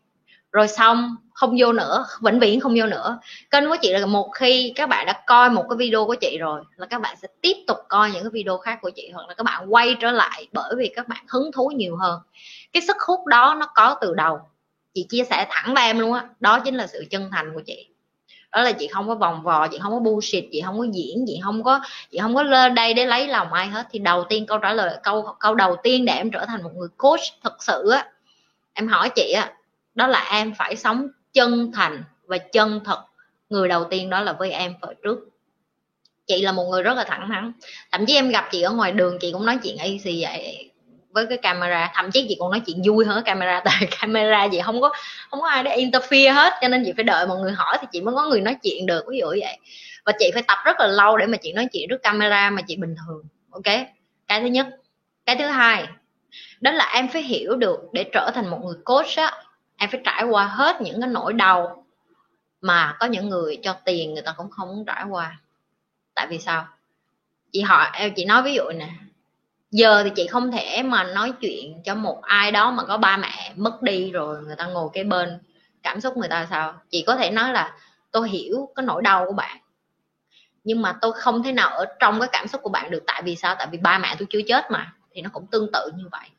Rồi 0.51 0.67
xong 0.67 1.15
không 1.39 1.55
vô 1.59 1.71
nữa, 1.71 2.05
vĩnh 2.21 2.39
viễn 2.39 2.59
không 2.59 2.75
vô 2.79 2.85
nữa. 2.85 3.19
Kênh 3.51 3.69
của 3.69 3.75
chị 3.81 3.93
là 3.93 4.05
một 4.05 4.29
khi 4.33 4.73
các 4.75 4.89
bạn 4.89 5.05
đã 5.05 5.23
coi 5.27 5.49
một 5.49 5.65
cái 5.69 5.77
video 5.77 6.05
của 6.05 6.15
chị 6.15 6.37
rồi 6.37 6.61
là 6.75 6.85
các 6.85 7.01
bạn 7.01 7.15
sẽ 7.21 7.27
tiếp 7.41 7.53
tục 7.67 7.77
coi 7.87 8.11
những 8.11 8.23
cái 8.23 8.29
video 8.33 8.57
khác 8.57 8.79
của 8.81 8.89
chị 8.89 9.09
hoặc 9.13 9.27
là 9.27 9.33
các 9.33 9.43
bạn 9.43 9.73
quay 9.73 9.95
trở 9.99 10.11
lại 10.11 10.47
bởi 10.51 10.75
vì 10.77 10.91
các 10.95 11.07
bạn 11.07 11.25
hứng 11.27 11.51
thú 11.51 11.71
nhiều 11.75 11.95
hơn. 11.95 12.19
Cái 12.73 12.81
sức 12.81 12.97
hút 13.07 13.25
đó 13.25 13.55
nó 13.59 13.67
có 13.75 13.97
từ 14.01 14.13
đầu. 14.13 14.39
Chị 14.93 15.05
chia 15.09 15.23
sẻ 15.29 15.47
thẳng 15.49 15.73
với 15.73 15.83
em 15.83 15.99
luôn 15.99 16.13
á, 16.13 16.21
đó. 16.21 16.29
đó 16.39 16.59
chính 16.59 16.75
là 16.75 16.87
sự 16.87 17.05
chân 17.09 17.29
thành 17.31 17.53
của 17.53 17.61
chị. 17.65 17.87
Đó 18.51 18.61
là 18.61 18.71
chị 18.71 18.87
không 18.87 19.07
có 19.07 19.15
vòng 19.15 19.43
vò 19.43 19.67
chị 19.67 19.79
không 19.81 19.91
có 19.91 19.99
bullshit, 19.99 20.45
chị 20.51 20.61
không 20.65 20.79
có 20.79 20.85
diễn, 20.93 21.25
chị 21.27 21.39
không 21.43 21.63
có, 21.63 21.81
chị 22.11 22.17
không 22.21 22.35
có 22.35 22.43
lên 22.43 22.75
đây 22.75 22.93
để 22.93 23.05
lấy 23.05 23.27
lòng 23.27 23.53
ai 23.53 23.67
hết. 23.67 23.87
Thì 23.91 23.99
đầu 23.99 24.23
tiên 24.29 24.45
câu 24.45 24.57
trả 24.57 24.73
lời, 24.73 24.97
câu 25.03 25.35
câu 25.39 25.55
đầu 25.55 25.75
tiên 25.83 26.05
để 26.05 26.13
em 26.13 26.31
trở 26.31 26.45
thành 26.45 26.63
một 26.63 26.71
người 26.75 26.89
coach 26.97 27.21
thật 27.43 27.63
sự 27.63 27.89
á, 27.89 28.05
em 28.73 28.87
hỏi 28.87 29.09
chị 29.09 29.31
á, 29.31 29.53
đó 29.95 30.07
là 30.07 30.27
em 30.31 30.53
phải 30.53 30.75
sống 30.75 31.07
chân 31.39 31.71
thành 31.73 32.03
và 32.27 32.37
chân 32.37 32.79
thật. 32.85 33.03
Người 33.49 33.67
đầu 33.67 33.83
tiên 33.83 34.09
đó 34.09 34.21
là 34.21 34.33
với 34.33 34.51
em 34.51 34.73
ở 34.81 34.93
trước. 35.03 35.19
Chị 36.27 36.41
là 36.41 36.51
một 36.51 36.65
người 36.71 36.83
rất 36.83 36.97
là 36.97 37.03
thẳng 37.03 37.29
thắn. 37.29 37.51
Thậm 37.91 38.05
chí 38.05 38.15
em 38.15 38.29
gặp 38.29 38.47
chị 38.51 38.61
ở 38.61 38.71
ngoài 38.71 38.91
đường, 38.91 39.17
chị 39.21 39.31
cũng 39.31 39.45
nói 39.45 39.59
chuyện 39.63 39.77
easy 39.77 40.23
vậy 40.23 40.71
với 41.11 41.25
cái 41.25 41.37
camera. 41.37 41.91
Thậm 41.95 42.11
chí 42.11 42.25
chị 42.29 42.35
còn 42.39 42.51
nói 42.51 42.61
chuyện 42.65 42.81
vui 42.85 43.05
hơn 43.05 43.23
camera, 43.23 43.59
tại 43.65 43.87
camera 43.99 44.45
gì 44.45 44.59
không 44.61 44.81
có 44.81 44.93
không 45.29 45.41
có 45.41 45.47
ai 45.47 45.63
để 45.63 45.77
interfere 45.77 46.33
hết, 46.33 46.53
cho 46.61 46.67
nên 46.67 46.83
chị 46.85 46.93
phải 46.95 47.03
đợi 47.03 47.27
mọi 47.27 47.37
người 47.37 47.51
hỏi 47.51 47.77
thì 47.81 47.87
chị 47.91 48.01
mới 48.01 48.15
có 48.15 48.27
người 48.27 48.41
nói 48.41 48.55
chuyện 48.63 48.85
được, 48.85 49.05
ví 49.09 49.17
dụ 49.17 49.27
vậy. 49.27 49.57
Và 50.05 50.13
chị 50.19 50.31
phải 50.33 50.43
tập 50.47 50.57
rất 50.65 50.79
là 50.79 50.87
lâu 50.87 51.17
để 51.17 51.25
mà 51.25 51.37
chị 51.37 51.53
nói 51.53 51.67
chuyện 51.73 51.89
trước 51.89 52.03
camera 52.03 52.49
mà 52.49 52.61
chị 52.61 52.75
bình 52.75 52.95
thường, 53.07 53.23
ok? 53.51 53.87
Cái 54.27 54.41
thứ 54.41 54.47
nhất. 54.47 54.67
Cái 55.25 55.35
thứ 55.35 55.45
hai, 55.45 55.87
đó 56.61 56.71
là 56.71 56.91
em 56.93 57.07
phải 57.07 57.21
hiểu 57.21 57.55
được 57.55 57.79
để 57.93 58.05
trở 58.13 58.31
thành 58.35 58.49
một 58.49 58.59
người 58.63 58.75
coach 58.85 59.15
á 59.15 59.31
em 59.79 59.89
phải 59.89 60.01
trải 60.05 60.23
qua 60.23 60.45
hết 60.45 60.81
những 60.81 61.01
cái 61.01 61.09
nỗi 61.09 61.33
đau 61.33 61.85
mà 62.61 62.95
có 62.99 63.05
những 63.05 63.29
người 63.29 63.59
cho 63.63 63.75
tiền 63.85 64.13
người 64.13 64.23
ta 64.23 64.33
cũng 64.37 64.49
không 64.49 64.67
muốn 64.67 64.85
trải 64.85 65.03
qua. 65.09 65.39
Tại 66.15 66.27
vì 66.27 66.39
sao? 66.39 66.67
Chị 67.51 67.61
hỏi 67.61 67.87
em 67.93 68.13
chị 68.15 68.25
nói 68.25 68.43
ví 68.43 68.53
dụ 68.53 68.63
nè, 68.75 68.89
giờ 69.71 70.03
thì 70.03 70.11
chị 70.15 70.27
không 70.27 70.51
thể 70.51 70.83
mà 70.83 71.03
nói 71.03 71.33
chuyện 71.41 71.81
cho 71.85 71.95
một 71.95 72.21
ai 72.21 72.51
đó 72.51 72.71
mà 72.71 72.83
có 72.83 72.97
ba 72.97 73.17
mẹ 73.17 73.53
mất 73.55 73.81
đi 73.81 74.11
rồi 74.11 74.41
người 74.41 74.55
ta 74.55 74.65
ngồi 74.65 74.89
cái 74.93 75.03
bên, 75.03 75.39
cảm 75.83 76.01
xúc 76.01 76.17
người 76.17 76.29
ta 76.29 76.47
sao? 76.49 76.73
Chị 76.89 77.03
có 77.07 77.15
thể 77.15 77.31
nói 77.31 77.53
là 77.53 77.77
tôi 78.11 78.29
hiểu 78.29 78.69
cái 78.75 78.85
nỗi 78.85 79.01
đau 79.01 79.25
của 79.25 79.33
bạn, 79.33 79.57
nhưng 80.63 80.81
mà 80.81 80.97
tôi 81.01 81.11
không 81.13 81.43
thể 81.43 81.51
nào 81.51 81.69
ở 81.69 81.85
trong 81.99 82.19
cái 82.19 82.29
cảm 82.31 82.47
xúc 82.47 82.61
của 82.63 82.69
bạn 82.69 82.91
được. 82.91 83.03
Tại 83.07 83.21
vì 83.21 83.35
sao? 83.35 83.55
Tại 83.55 83.67
vì 83.71 83.77
ba 83.77 83.97
mẹ 83.97 84.15
tôi 84.19 84.27
chưa 84.29 84.41
chết 84.47 84.71
mà, 84.71 84.93
thì 85.11 85.21
nó 85.21 85.29
cũng 85.33 85.47
tương 85.47 85.71
tự 85.71 85.91
như 85.95 86.07
vậy 86.11 86.29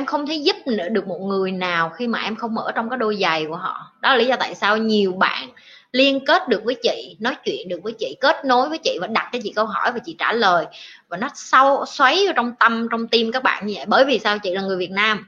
em 0.00 0.06
không 0.06 0.26
thể 0.26 0.34
giúp 0.34 0.56
được 0.90 1.06
một 1.06 1.18
người 1.18 1.52
nào 1.52 1.90
khi 1.90 2.06
mà 2.06 2.18
em 2.22 2.36
không 2.36 2.54
mở 2.54 2.72
trong 2.74 2.90
cái 2.90 2.98
đôi 2.98 3.16
giày 3.20 3.46
của 3.46 3.56
họ. 3.56 3.92
Đó 4.00 4.10
là 4.10 4.16
lý 4.16 4.26
do 4.26 4.36
tại 4.36 4.54
sao 4.54 4.76
nhiều 4.76 5.12
bạn 5.12 5.48
liên 5.92 6.24
kết 6.24 6.48
được 6.48 6.64
với 6.64 6.74
chị, 6.74 7.16
nói 7.20 7.34
chuyện 7.44 7.68
được 7.68 7.82
với 7.82 7.92
chị, 7.92 8.16
kết 8.20 8.44
nối 8.44 8.68
với 8.68 8.78
chị 8.78 8.98
và 9.00 9.06
đặt 9.06 9.30
cho 9.32 9.38
chị 9.42 9.52
câu 9.56 9.66
hỏi 9.66 9.92
và 9.92 9.98
chị 10.04 10.16
trả 10.18 10.32
lời. 10.32 10.66
Và 11.08 11.16
nó 11.16 11.28
sâu, 11.34 11.84
xoáy 11.86 12.24
vào 12.24 12.32
trong 12.36 12.52
tâm, 12.60 12.88
trong 12.90 13.08
tim 13.08 13.32
các 13.32 13.42
bạn 13.42 13.66
như 13.66 13.74
vậy. 13.76 13.84
Bởi 13.88 14.04
vì 14.04 14.18
sao? 14.18 14.38
Chị 14.38 14.54
là 14.54 14.62
người 14.62 14.76
Việt 14.76 14.90
Nam. 14.90 15.26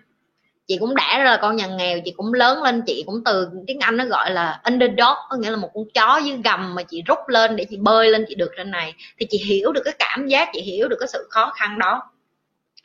Chị 0.67 0.77
cũng 0.81 0.95
đã 0.95 1.19
ra 1.19 1.25
là 1.25 1.39
con 1.43 1.57
nhà 1.57 1.67
nghèo, 1.67 1.99
chị 2.05 2.13
cũng 2.17 2.35
lớn 2.35 2.63
lên, 2.63 2.83
chị 2.87 3.03
cũng 3.07 3.25
từ 3.25 3.49
tiếng 3.67 3.81
Anh 3.81 3.97
nó 3.97 4.05
gọi 4.05 4.31
là 4.31 4.61
underdog, 4.65 5.17
có 5.29 5.37
nghĩa 5.39 5.51
là 5.51 5.57
một 5.57 5.71
con 5.75 5.85
chó 5.95 6.21
dưới 6.25 6.37
gầm 6.45 6.75
mà 6.75 6.83
chị 6.83 7.03
rút 7.07 7.19
lên 7.29 7.57
để 7.57 7.65
chị 7.71 7.77
bơi 7.77 8.11
lên 8.11 8.25
chị 8.29 8.35
được 8.35 8.51
trên 8.57 8.71
này. 8.71 8.95
Thì 9.19 9.27
chị 9.31 9.39
hiểu 9.39 9.73
được 9.73 9.83
cái 9.85 9.95
cảm 9.99 10.27
giác, 10.27 10.49
chị 10.53 10.61
hiểu 10.61 10.89
được 10.89 10.97
cái 11.01 11.09
sự 11.09 11.27
khó 11.31 11.53
khăn 11.55 11.79
đó 11.79 12.03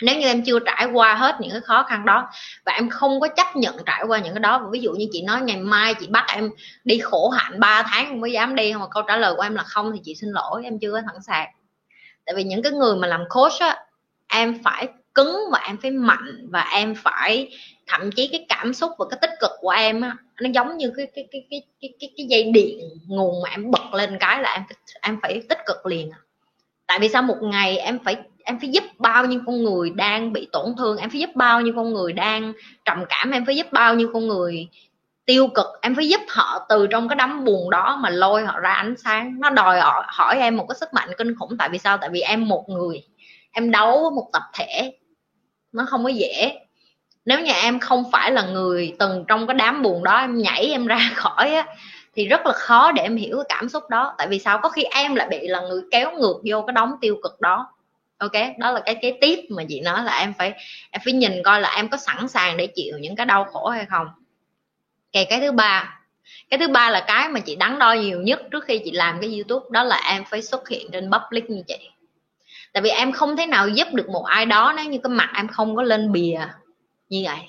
nếu 0.01 0.19
như 0.19 0.27
em 0.27 0.43
chưa 0.43 0.59
trải 0.59 0.85
qua 0.93 1.15
hết 1.15 1.35
những 1.41 1.51
cái 1.51 1.61
khó 1.61 1.83
khăn 1.83 2.05
đó 2.05 2.29
và 2.65 2.73
em 2.73 2.89
không 2.89 3.19
có 3.19 3.27
chấp 3.27 3.55
nhận 3.55 3.75
trải 3.85 4.03
qua 4.07 4.19
những 4.19 4.33
cái 4.33 4.39
đó 4.39 4.69
ví 4.71 4.79
dụ 4.79 4.91
như 4.91 5.05
chị 5.11 5.21
nói 5.21 5.41
ngày 5.41 5.57
mai 5.57 5.93
chị 5.93 6.07
bắt 6.09 6.25
em 6.27 6.49
đi 6.83 6.99
khổ 6.99 7.29
hạnh 7.29 7.59
3 7.59 7.83
tháng 7.83 8.05
không 8.07 8.21
mới 8.21 8.31
dám 8.31 8.55
đi 8.55 8.73
mà 8.73 8.87
câu 8.91 9.03
trả 9.07 9.17
lời 9.17 9.33
của 9.35 9.41
em 9.41 9.55
là 9.55 9.63
không 9.63 9.91
thì 9.93 9.99
chị 10.03 10.15
xin 10.15 10.29
lỗi 10.29 10.61
em 10.63 10.79
chưa 10.79 10.91
có 10.91 11.01
sẵn 11.11 11.21
sàng. 11.21 11.49
Tại 12.25 12.35
vì 12.35 12.43
những 12.43 12.61
cái 12.61 12.71
người 12.71 12.95
mà 12.95 13.07
làm 13.07 13.23
coach 13.29 13.59
á 13.59 13.77
em 14.27 14.63
phải 14.63 14.87
cứng 15.13 15.37
và 15.51 15.59
em 15.59 15.77
phải 15.81 15.91
mạnh 15.91 16.47
và 16.51 16.61
em 16.61 16.95
phải 16.95 17.49
thậm 17.87 18.11
chí 18.11 18.27
cái 18.27 18.45
cảm 18.49 18.73
xúc 18.73 18.91
và 18.97 19.05
cái 19.09 19.19
tích 19.21 19.31
cực 19.39 19.51
của 19.61 19.69
em 19.69 20.01
á 20.01 20.15
nó 20.41 20.49
giống 20.53 20.77
như 20.77 20.93
cái 20.97 21.07
cái 21.15 21.27
cái 21.31 21.47
cái 21.49 21.61
cái 21.81 21.93
cái, 21.99 22.09
cái 22.17 22.25
dây 22.25 22.51
điện 22.51 22.79
nguồn 23.07 23.41
mà 23.43 23.49
em 23.49 23.71
bật 23.71 23.93
lên 23.93 24.17
cái 24.19 24.41
là 24.41 24.53
em 24.53 24.63
em 25.01 25.19
phải 25.21 25.41
tích 25.49 25.59
cực 25.65 25.85
liền 25.85 26.11
à 26.11 26.19
tại 26.87 26.99
vì 26.99 27.09
sao 27.09 27.21
một 27.21 27.37
ngày 27.41 27.77
em 27.77 27.99
phải 27.99 28.17
em 28.43 28.59
phải 28.59 28.69
giúp 28.69 28.83
bao 28.97 29.25
nhiêu 29.25 29.41
con 29.45 29.63
người 29.63 29.89
đang 29.89 30.33
bị 30.33 30.47
tổn 30.51 30.75
thương 30.77 30.97
em 30.97 31.09
phải 31.09 31.19
giúp 31.19 31.29
bao 31.35 31.61
nhiêu 31.61 31.73
con 31.75 31.93
người 31.93 32.13
đang 32.13 32.53
trầm 32.85 33.03
cảm 33.09 33.31
em 33.31 33.45
phải 33.45 33.55
giúp 33.55 33.67
bao 33.71 33.95
nhiêu 33.95 34.09
con 34.13 34.27
người 34.27 34.67
tiêu 35.27 35.47
cực 35.47 35.65
em 35.81 35.95
phải 35.95 36.09
giúp 36.09 36.21
họ 36.27 36.65
từ 36.69 36.87
trong 36.87 37.07
cái 37.07 37.15
đám 37.15 37.45
buồn 37.45 37.69
đó 37.69 37.99
mà 38.01 38.09
lôi 38.09 38.45
họ 38.45 38.59
ra 38.59 38.73
ánh 38.73 38.95
sáng. 38.97 39.39
Nó 39.39 39.49
đòi 39.49 39.79
hỏi, 39.79 40.03
hỏi 40.07 40.37
em 40.39 40.57
một 40.57 40.65
cái 40.69 40.75
sức 40.79 40.93
mạnh 40.93 41.09
kinh 41.17 41.35
khủng 41.35 41.57
tại 41.57 41.69
vì 41.69 41.77
sao? 41.77 41.97
Tại 41.97 42.09
vì 42.09 42.21
em 42.21 42.47
một 42.47 42.69
người 42.69 43.03
em 43.51 43.71
đấu 43.71 44.01
với 44.01 44.11
một 44.15 44.29
tập 44.33 44.41
thể 44.53 44.97
nó 45.71 45.85
không 45.85 46.03
có 46.03 46.09
dễ. 46.09 46.59
Nếu 47.25 47.39
như 47.39 47.51
em 47.51 47.79
không 47.79 48.11
phải 48.11 48.31
là 48.31 48.41
người 48.41 48.95
từng 48.99 49.25
trong 49.27 49.47
cái 49.47 49.53
đám 49.53 49.81
buồn 49.81 50.03
đó 50.03 50.19
em 50.19 50.37
nhảy 50.37 50.65
em 50.71 50.87
ra 50.87 51.11
khỏi 51.15 51.55
á 51.55 51.65
thì 52.17 52.27
rất 52.27 52.45
là 52.45 52.53
khó 52.53 52.91
để 52.91 53.01
em 53.01 53.15
hiểu 53.15 53.37
cái 53.37 53.57
cảm 53.57 53.69
xúc 53.69 53.89
đó. 53.89 54.15
Tại 54.17 54.27
vì 54.27 54.39
sao? 54.39 54.59
Có 54.63 54.69
khi 54.69 54.83
em 54.83 55.15
lại 55.15 55.27
bị 55.31 55.47
là 55.47 55.61
người 55.61 55.81
kéo 55.91 56.11
ngược 56.11 56.41
vô 56.45 56.61
cái 56.61 56.73
đống 56.73 56.91
tiêu 57.01 57.15
cực 57.23 57.41
đó. 57.41 57.73
Ok 58.17 58.31
đó 58.59 58.71
là 58.71 58.79
cái 58.85 58.95
cái 59.01 59.17
tiếp 59.21 59.39
mà 59.49 59.63
chị 59.69 59.81
nói 59.81 60.03
là 60.03 60.19
em 60.19 60.33
phải 60.37 60.53
em 60.91 61.01
phải 61.05 61.13
nhìn 61.13 61.43
coi 61.43 61.61
là 61.61 61.75
em 61.75 61.89
có 61.89 61.97
sẵn 61.97 62.27
sàng 62.27 62.57
để 62.57 62.67
chịu 62.67 62.97
những 62.99 63.15
cái 63.15 63.25
đau 63.25 63.45
khổ 63.45 63.67
hay 63.67 63.85
không. 63.85 64.07
Okay, 65.13 65.25
cái 65.29 65.39
thứ 65.41 65.51
ba. 65.51 65.99
Cái 66.49 66.59
thứ 66.59 66.67
ba 66.67 66.89
là 66.89 67.03
cái 67.07 67.29
mà 67.29 67.39
chị 67.39 67.55
đắn 67.55 67.79
đo 67.79 67.93
nhiều 67.93 68.21
nhất 68.21 68.41
trước 68.51 68.63
khi 68.65 68.81
chị 68.85 68.91
làm 68.91 69.21
cái 69.21 69.33
youtube 69.33 69.65
đó 69.71 69.83
là 69.83 70.01
em 70.09 70.23
phải 70.25 70.41
xuất 70.41 70.69
hiện 70.69 70.87
trên 70.91 71.11
public 71.11 71.49
như 71.49 71.63
chị. 71.67 71.89
Tại 72.73 72.81
vì 72.81 72.89
em 72.89 73.11
không 73.11 73.37
thể 73.37 73.45
nào 73.45 73.69
giúp 73.69 73.87
được 73.93 74.09
một 74.09 74.25
ai 74.25 74.45
đó 74.45 74.73
nếu 74.75 74.85
như 74.85 74.99
cái 75.03 75.09
mặt 75.09 75.29
em 75.35 75.47
không 75.47 75.75
có 75.75 75.83
lên 75.83 76.11
bìa 76.11 76.39
như 77.09 77.21
vậy. 77.25 77.39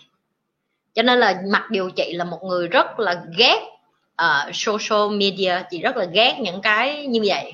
Cho 0.94 1.02
nên 1.02 1.18
là 1.18 1.42
mặc 1.52 1.66
dù 1.70 1.90
chị 1.96 2.12
là 2.12 2.24
một 2.24 2.42
người 2.42 2.68
rất 2.68 3.00
là 3.00 3.22
ghét 3.38 3.77
uh, 4.22 4.54
social 4.54 5.16
media 5.16 5.62
chị 5.70 5.78
rất 5.78 5.96
là 5.96 6.04
ghét 6.04 6.36
những 6.40 6.60
cái 6.62 7.06
như 7.06 7.20
vậy. 7.24 7.52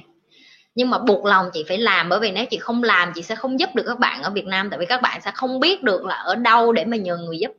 Nhưng 0.75 0.91
mà 0.91 0.99
buộc 0.99 1.25
lòng 1.25 1.47
chị 1.53 1.65
phải 1.69 1.79
làm 1.79 2.09
bởi 2.09 2.21
vì 2.21 2.31
nếu 2.31 2.47
chị 2.47 2.59
không 2.59 2.83
làm 2.83 3.13
chị 3.15 3.23
sẽ 3.23 3.35
không 3.35 3.61
giúp 3.61 3.75
được 3.75 3.85
các 3.87 3.99
bạn 3.99 4.23
ở 4.23 4.31
Việt 4.31 4.47
Nam 4.47 4.71
tại 4.71 4.79
vì 4.79 4.87
các 4.87 5.03
bạn 5.03 5.21
sẽ 5.21 5.31
không 5.35 5.61
biết 5.61 5.83
được 5.83 6.05
là 6.05 6.15
ở 6.15 6.35
đâu 6.35 6.73
để 6.73 6.85
mà 6.85 6.97
nhờ 6.97 7.17
người 7.17 7.39
giúp. 7.39 7.53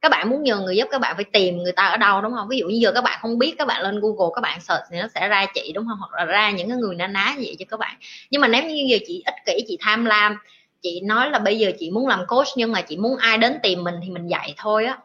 Các 0.00 0.08
bạn 0.08 0.30
muốn 0.30 0.42
nhờ 0.42 0.58
người 0.58 0.76
giúp 0.76 0.88
các 0.90 1.00
bạn 1.00 1.16
phải 1.16 1.24
tìm 1.24 1.58
người 1.58 1.72
ta 1.72 1.86
ở 1.86 1.96
đâu 1.96 2.20
đúng 2.20 2.32
không? 2.32 2.48
Ví 2.48 2.58
dụ 2.58 2.66
như 2.66 2.78
giờ 2.82 2.92
các 2.92 3.04
bạn 3.04 3.18
không 3.22 3.38
biết 3.38 3.54
các 3.58 3.66
bạn 3.66 3.82
lên 3.82 4.00
Google 4.00 4.32
các 4.34 4.40
bạn 4.40 4.60
search 4.60 4.82
thì 4.90 4.98
nó 5.00 5.06
sẽ 5.14 5.28
ra 5.28 5.46
chị 5.54 5.72
đúng 5.74 5.86
không? 5.88 5.98
Hoặc 5.98 6.12
là 6.14 6.24
ra 6.24 6.50
những 6.50 6.68
cái 6.68 6.78
người 6.78 6.94
na 6.94 7.06
ná 7.06 7.34
vậy 7.36 7.56
cho 7.58 7.64
các 7.68 7.80
bạn. 7.80 7.96
Nhưng 8.30 8.40
mà 8.40 8.48
nếu 8.48 8.62
như 8.62 8.84
giờ 8.88 8.98
chị 9.06 9.22
ích 9.26 9.34
kỷ 9.46 9.64
chị 9.68 9.78
tham 9.80 10.04
lam 10.04 10.36
chị 10.82 11.00
nói 11.00 11.30
là 11.30 11.38
bây 11.38 11.58
giờ 11.58 11.70
chị 11.78 11.90
muốn 11.90 12.08
làm 12.08 12.26
coach 12.26 12.48
nhưng 12.56 12.72
mà 12.72 12.80
chị 12.80 12.96
muốn 12.96 13.16
ai 13.16 13.38
đến 13.38 13.58
tìm 13.62 13.84
mình 13.84 13.94
thì 14.04 14.10
mình 14.10 14.26
dạy 14.26 14.54
thôi 14.56 14.86
á 14.86 14.98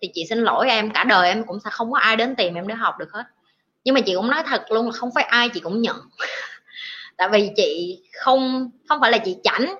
thì 0.00 0.10
chị 0.14 0.26
xin 0.28 0.38
lỗi 0.38 0.68
em 0.68 0.90
cả 0.90 1.04
đời 1.04 1.28
em 1.28 1.44
cũng 1.44 1.60
sẽ 1.64 1.70
không 1.70 1.92
có 1.92 1.98
ai 1.98 2.16
đến 2.16 2.36
tìm 2.36 2.54
em 2.54 2.66
để 2.66 2.74
học 2.74 2.94
được 2.98 3.12
hết. 3.12 3.24
Nhưng 3.84 3.94
mà 3.94 4.00
chị 4.00 4.14
cũng 4.14 4.30
nói 4.30 4.42
thật 4.46 4.62
luôn 4.70 4.86
là 4.86 4.92
không 4.92 5.10
phải 5.14 5.24
ai 5.24 5.48
chị 5.48 5.60
cũng 5.60 5.82
nhận. 5.82 5.96
Tại 7.16 7.28
vì 7.32 7.50
chị 7.56 8.00
không 8.12 8.70
không 8.88 9.00
phải 9.00 9.10
là 9.10 9.18
chị 9.18 9.36
chảnh. 9.42 9.74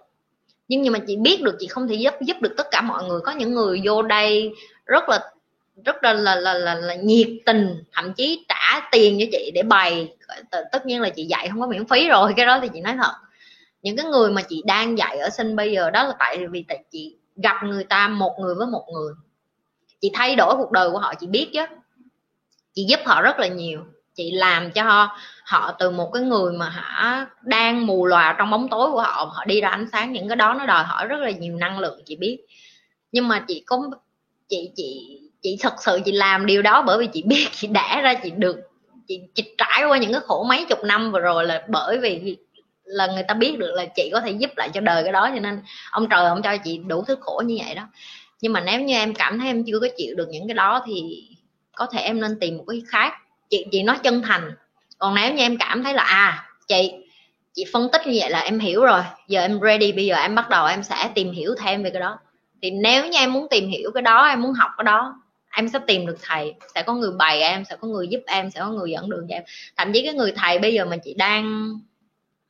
Nhưng 0.68 0.82
nhưng 0.82 0.92
mà 0.92 0.98
chị 1.06 1.16
biết 1.16 1.42
được 1.42 1.56
chị 1.58 1.66
không 1.66 1.88
thể 1.88 1.94
giúp 1.94 2.14
giúp 2.20 2.36
được 2.40 2.54
tất 2.56 2.66
cả 2.70 2.80
mọi 2.80 3.04
người. 3.04 3.20
Có 3.20 3.32
những 3.32 3.54
người 3.54 3.80
vô 3.84 4.02
đây 4.02 4.52
rất 4.86 5.08
là 5.08 5.20
rất 5.84 5.96
là 6.02 6.12
là, 6.12 6.34
là, 6.34 6.54
là, 6.54 6.74
là 6.74 6.94
nhiệt 6.94 7.28
tình 7.46 7.84
thậm 7.92 8.12
chí 8.14 8.44
trả 8.48 8.88
tiền 8.92 9.18
cho 9.20 9.26
chị 9.32 9.50
để 9.54 9.62
bày. 9.62 10.14
Tất 10.72 10.86
nhiên 10.86 11.00
là 11.00 11.10
chị 11.10 11.24
dạy 11.24 11.48
không 11.48 11.60
có 11.60 11.66
miễn 11.66 11.86
phí 11.86 12.08
rồi 12.08 12.32
cái 12.36 12.46
đó 12.46 12.58
thì 12.62 12.68
chị 12.74 12.80
nói 12.80 12.96
thật. 13.02 13.12
Những 13.82 13.96
cái 13.96 14.06
người 14.06 14.30
mà 14.30 14.42
chị 14.42 14.62
đang 14.66 14.98
dạy 14.98 15.18
ở 15.18 15.30
sinh 15.30 15.56
bây 15.56 15.72
giờ 15.72 15.90
đó 15.90 16.04
là 16.04 16.14
tại 16.18 16.46
vì 16.50 16.64
tại 16.68 16.84
chị 16.90 17.16
gặp 17.36 17.56
người 17.64 17.84
ta 17.84 18.08
một 18.08 18.36
người 18.40 18.54
với 18.54 18.66
một 18.66 18.84
người 18.92 19.12
chị 20.00 20.10
thay 20.14 20.36
đổi 20.36 20.56
cuộc 20.56 20.70
đời 20.70 20.90
của 20.90 20.98
họ 20.98 21.14
chị 21.14 21.26
biết 21.26 21.50
chứ. 21.52 21.66
Chị 22.74 22.84
giúp 22.88 23.00
họ 23.06 23.22
rất 23.22 23.38
là 23.38 23.46
nhiều. 23.46 23.84
Chị 24.14 24.30
làm 24.30 24.70
cho 24.70 25.08
họ 25.44 25.72
từ 25.78 25.90
một 25.90 26.10
cái 26.12 26.22
người 26.22 26.52
mà 26.52 26.68
họ 26.68 27.24
đang 27.42 27.86
mù 27.86 28.06
lòa 28.06 28.34
trong 28.38 28.50
bóng 28.50 28.68
tối 28.68 28.90
của 28.90 29.00
họ 29.00 29.32
họ 29.34 29.44
đi 29.44 29.60
ra 29.60 29.68
ánh 29.68 29.86
sáng 29.92 30.12
những 30.12 30.28
cái 30.28 30.36
đó 30.36 30.54
nó 30.54 30.66
đòi 30.66 30.84
hỏi 30.84 31.06
rất 31.06 31.20
là 31.20 31.30
nhiều 31.30 31.56
năng 31.56 31.78
lượng 31.78 32.02
chị 32.06 32.16
biết. 32.16 32.38
Nhưng 33.12 33.28
mà 33.28 33.44
chị 33.48 33.62
có 33.66 33.90
chị 34.48 34.70
chị 34.76 35.20
chị 35.42 35.56
thật 35.60 35.74
sự 35.80 36.00
chị 36.04 36.12
làm 36.12 36.46
điều 36.46 36.62
đó 36.62 36.82
bởi 36.82 36.98
vì 36.98 37.06
chị 37.06 37.22
biết 37.22 37.48
chị 37.52 37.66
đã 37.66 38.00
ra 38.00 38.14
chị 38.14 38.30
được 38.30 38.56
chị, 39.08 39.20
chị 39.34 39.54
trải 39.58 39.84
qua 39.88 39.98
những 39.98 40.12
cái 40.12 40.20
khổ 40.20 40.44
mấy 40.48 40.64
chục 40.68 40.84
năm 40.84 41.12
vừa 41.12 41.20
rồi 41.20 41.46
là 41.46 41.64
bởi 41.68 41.98
vì 41.98 42.36
là 42.84 43.06
người 43.06 43.22
ta 43.22 43.34
biết 43.34 43.58
được 43.58 43.74
là 43.74 43.86
chị 43.86 44.10
có 44.12 44.20
thể 44.20 44.30
giúp 44.30 44.50
lại 44.56 44.70
cho 44.74 44.80
đời 44.80 45.02
cái 45.02 45.12
đó. 45.12 45.30
Cho 45.34 45.40
nên 45.40 45.62
ông 45.90 46.08
trời 46.08 46.26
ông 46.26 46.42
cho 46.42 46.56
chị 46.64 46.78
đủ 46.78 47.04
thứ 47.06 47.16
khổ 47.20 47.42
như 47.46 47.58
vậy 47.64 47.74
đó 47.74 47.82
nhưng 48.40 48.52
mà 48.52 48.60
nếu 48.60 48.80
như 48.80 48.94
em 48.94 49.14
cảm 49.14 49.38
thấy 49.38 49.48
em 49.48 49.64
chưa 49.64 49.80
có 49.80 49.88
chịu 49.96 50.14
được 50.16 50.28
những 50.30 50.48
cái 50.48 50.54
đó 50.54 50.82
thì 50.86 51.26
có 51.76 51.86
thể 51.86 52.00
em 52.00 52.20
nên 52.20 52.40
tìm 52.40 52.58
một 52.58 52.64
cái 52.68 52.82
khác. 52.88 53.12
Chị 53.50 53.66
chị 53.72 53.82
nói 53.82 53.98
chân 54.02 54.22
thành. 54.22 54.54
Còn 54.98 55.14
nếu 55.14 55.34
như 55.34 55.42
em 55.42 55.58
cảm 55.58 55.84
thấy 55.84 55.94
là 55.94 56.02
à 56.02 56.46
chị 56.68 56.92
chị 57.54 57.64
phân 57.72 57.88
tích 57.92 58.06
như 58.06 58.18
vậy 58.20 58.30
là 58.30 58.40
em 58.40 58.58
hiểu 58.58 58.84
rồi. 58.84 59.00
Giờ 59.28 59.40
em 59.40 59.60
ready, 59.62 59.92
bây 59.92 60.06
giờ 60.06 60.16
em 60.16 60.34
bắt 60.34 60.48
đầu 60.48 60.66
em 60.66 60.82
sẽ 60.82 61.10
tìm 61.14 61.32
hiểu 61.32 61.54
thêm 61.58 61.82
về 61.82 61.90
cái 61.90 62.00
đó. 62.00 62.18
Thì 62.62 62.70
nếu 62.70 63.06
như 63.06 63.18
em 63.18 63.32
muốn 63.32 63.46
tìm 63.50 63.68
hiểu 63.68 63.90
cái 63.94 64.02
đó, 64.02 64.26
em 64.26 64.42
muốn 64.42 64.52
học 64.52 64.70
cái 64.78 64.84
đó, 64.84 65.14
em 65.56 65.68
sẽ 65.68 65.78
tìm 65.86 66.06
được 66.06 66.16
thầy. 66.22 66.54
Sẽ 66.74 66.82
có 66.82 66.94
người 66.94 67.10
bày 67.12 67.40
em, 67.40 67.64
sẽ 67.64 67.76
có 67.76 67.88
người 67.88 68.08
giúp 68.08 68.20
em, 68.26 68.50
sẽ 68.50 68.60
có 68.60 68.68
người 68.68 68.90
dẫn 68.90 69.10
đường 69.10 69.26
cho 69.28 69.36
em. 69.36 69.42
Thậm 69.76 69.92
chí 69.92 70.04
cái 70.04 70.14
người 70.14 70.32
thầy 70.36 70.58
bây 70.58 70.74
giờ 70.74 70.84
mà 70.84 70.96
chị 70.96 71.14
đang 71.14 71.72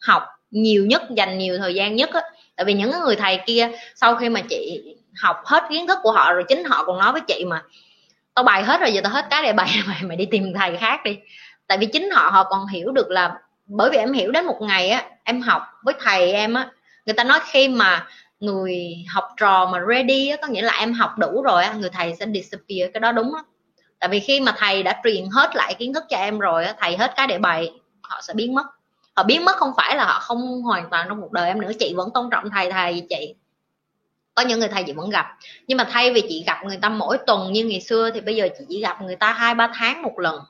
học 0.00 0.22
nhiều 0.50 0.86
nhất, 0.86 1.02
dành 1.16 1.38
nhiều 1.38 1.58
thời 1.58 1.74
gian 1.74 1.96
nhất 1.96 2.10
á, 2.12 2.20
tại 2.56 2.64
vì 2.64 2.74
những 2.74 2.90
người 3.04 3.16
thầy 3.16 3.40
kia 3.46 3.70
sau 3.94 4.16
khi 4.16 4.28
mà 4.28 4.40
chị 4.40 4.82
học 5.20 5.42
hết 5.44 5.64
kiến 5.70 5.86
thức 5.86 5.98
của 6.02 6.12
họ 6.12 6.32
rồi 6.32 6.44
chính 6.48 6.64
họ 6.64 6.84
còn 6.84 6.98
nói 6.98 7.12
với 7.12 7.20
chị 7.20 7.44
mà 7.48 7.62
tao 8.34 8.42
bài 8.42 8.64
hết 8.64 8.80
rồi 8.80 8.92
giờ 8.92 9.00
tao 9.04 9.12
hết 9.12 9.26
cái 9.30 9.42
để 9.42 9.52
bày 9.52 9.82
mày 9.86 10.02
mày 10.08 10.16
đi 10.16 10.26
tìm 10.30 10.52
thầy 10.58 10.76
khác 10.76 11.00
đi. 11.04 11.18
Tại 11.66 11.78
vì 11.78 11.86
chính 11.86 12.10
họ 12.10 12.30
họ 12.30 12.44
còn 12.44 12.66
hiểu 12.66 12.92
được 12.92 13.10
là 13.10 13.34
bởi 13.66 13.90
vì 13.90 13.98
em 13.98 14.12
hiểu 14.12 14.30
đến 14.30 14.46
một 14.46 14.58
ngày 14.60 14.88
á 14.90 15.04
em 15.24 15.40
học 15.40 15.62
với 15.82 15.94
thầy 16.00 16.32
em 16.32 16.54
á 16.54 16.70
người 17.06 17.14
ta 17.14 17.24
nói 17.24 17.40
khi 17.46 17.68
mà 17.68 18.06
người 18.40 19.04
học 19.08 19.28
trò 19.36 19.66
mà 19.66 19.80
ready 19.88 20.28
á, 20.28 20.36
có 20.42 20.48
nghĩa 20.48 20.62
là 20.62 20.72
em 20.72 20.92
học 20.92 21.18
đủ 21.18 21.42
rồi 21.42 21.64
á, 21.64 21.72
người 21.72 21.90
thầy 21.90 22.14
sẽ 22.20 22.26
disappear 22.34 22.90
cái 22.94 23.00
đó 23.00 23.12
đúng 23.12 23.34
á. 23.34 23.42
Tại 23.98 24.08
vì 24.08 24.20
khi 24.20 24.40
mà 24.40 24.54
thầy 24.58 24.82
đã 24.82 25.00
truyền 25.04 25.24
hết 25.32 25.56
lại 25.56 25.74
kiến 25.74 25.94
thức 25.94 26.04
cho 26.08 26.16
em 26.16 26.38
rồi 26.38 26.64
á, 26.64 26.74
thầy 26.78 26.96
hết 26.96 27.12
cái 27.16 27.26
để 27.26 27.38
bày 27.38 27.72
họ 28.02 28.20
sẽ 28.22 28.34
biến 28.34 28.54
mất. 28.54 28.66
Họ 29.16 29.22
biến 29.22 29.44
mất 29.44 29.56
không 29.56 29.72
phải 29.76 29.96
là 29.96 30.04
họ 30.04 30.20
không 30.20 30.62
hoàn 30.62 30.90
toàn 30.90 31.06
trong 31.08 31.20
cuộc 31.20 31.32
đời 31.32 31.48
em 31.48 31.60
nữa 31.60 31.72
chị 31.78 31.94
vẫn 31.96 32.08
tôn 32.14 32.30
trọng 32.30 32.50
thầy 32.50 32.70
thầy 32.70 33.06
chị 33.10 33.34
có 34.40 34.48
những 34.48 34.58
người 34.58 34.68
thầy 34.68 34.84
chị 34.84 34.92
vẫn 34.92 35.10
gặp. 35.10 35.26
Nhưng 35.66 35.78
mà 35.78 35.84
thay 35.90 36.12
vì 36.12 36.20
chị 36.28 36.44
gặp 36.46 36.64
người 36.64 36.76
ta 36.76 36.88
mỗi 36.88 37.18
tuần 37.26 37.52
như 37.52 37.64
ngày 37.64 37.80
xưa 37.80 38.10
thì 38.10 38.20
bây 38.20 38.36
giờ 38.36 38.48
chị 38.58 38.64
chỉ 38.68 38.80
gặp 38.80 39.02
người 39.02 39.16
ta 39.16 39.32
hai, 39.32 39.54
ba 39.54 39.70
tháng 39.74 40.02
một 40.02 40.18
lần. 40.18 40.40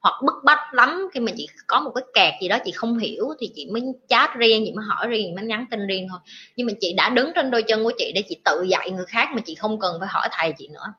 Hoặc 0.00 0.14
bức 0.22 0.34
bách 0.44 0.74
lắm, 0.74 1.08
khi 1.12 1.20
mà 1.20 1.32
chị 1.36 1.48
có 1.66 1.80
một 1.80 1.90
cái 1.94 2.04
kẹt 2.14 2.34
gì 2.42 2.48
đó 2.48 2.58
chị 2.64 2.72
không 2.72 2.98
hiểu 2.98 3.24
thì 3.40 3.50
chị 3.54 3.66
mới 3.72 3.82
chat 4.08 4.34
riêng, 4.34 4.62
chị 4.66 4.72
mới 4.72 4.84
hỏi 4.88 5.06
riêng 5.08 5.34
mới 5.34 5.44
nhắn 5.44 5.66
tin 5.70 5.86
riêng 5.86 6.06
thôi. 6.10 6.18
Nhưng 6.56 6.66
mà 6.66 6.72
chị 6.80 6.92
đã 6.92 7.10
đứng 7.10 7.32
trên 7.34 7.50
đôi 7.50 7.62
chân 7.62 7.84
của 7.84 7.92
chị 7.98 8.12
để 8.14 8.22
chị 8.28 8.36
tự 8.44 8.62
dạy 8.62 8.90
người 8.90 9.06
khác 9.08 9.28
mà 9.32 9.40
chị 9.46 9.54
không 9.54 9.80
cần 9.80 9.96
phải 10.00 10.08
hỏi 10.08 10.28
thầy 10.32 10.52
chị 10.58 10.68
nữa. 10.68 10.92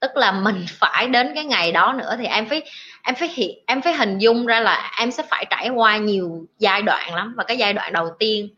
Tức 0.00 0.10
là 0.14 0.32
mình 0.32 0.64
phải 0.78 1.08
đến 1.08 1.32
cái 1.34 1.44
ngày 1.44 1.72
đó 1.72 1.94
nữa 1.98 2.14
thì 2.18 2.26
em 2.26 2.48
phải 2.48 2.62
em 3.02 3.14
phải 3.14 3.28
hiện 3.28 3.58
em 3.66 3.82
phải 3.82 3.94
hình 3.94 4.18
dung 4.18 4.46
ra 4.46 4.60
là 4.60 4.92
em 5.00 5.10
sẽ 5.10 5.22
phải 5.30 5.46
trải 5.50 5.68
qua 5.68 5.96
nhiều 5.96 6.46
giai 6.58 6.82
đoạn 6.82 7.14
lắm. 7.14 7.34
Và 7.36 7.44
cái 7.44 7.56
giai 7.56 7.72
đoạn 7.72 7.92
đầu 7.92 8.10
tiên 8.18 8.48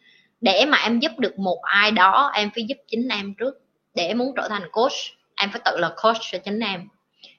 để 0.41 0.65
mà 0.69 0.79
em 0.79 1.01
giúp 1.01 1.13
được 1.19 1.39
một 1.39 1.59
ai 1.63 1.91
đó, 1.91 2.31
em 2.35 2.51
phải 2.55 2.65
giúp 2.65 2.79
chính 2.89 3.09
em 3.09 3.35
trước. 3.35 3.55
Để 3.95 4.15
muốn 4.15 4.33
trở 4.37 4.49
thành 4.49 4.71
coach, 4.73 4.93
em 5.37 5.51
phải 5.51 5.61
tự 5.65 5.79
là 5.79 5.93
coach 6.03 6.17
cho 6.33 6.39
chính 6.39 6.61
em. 6.61 6.89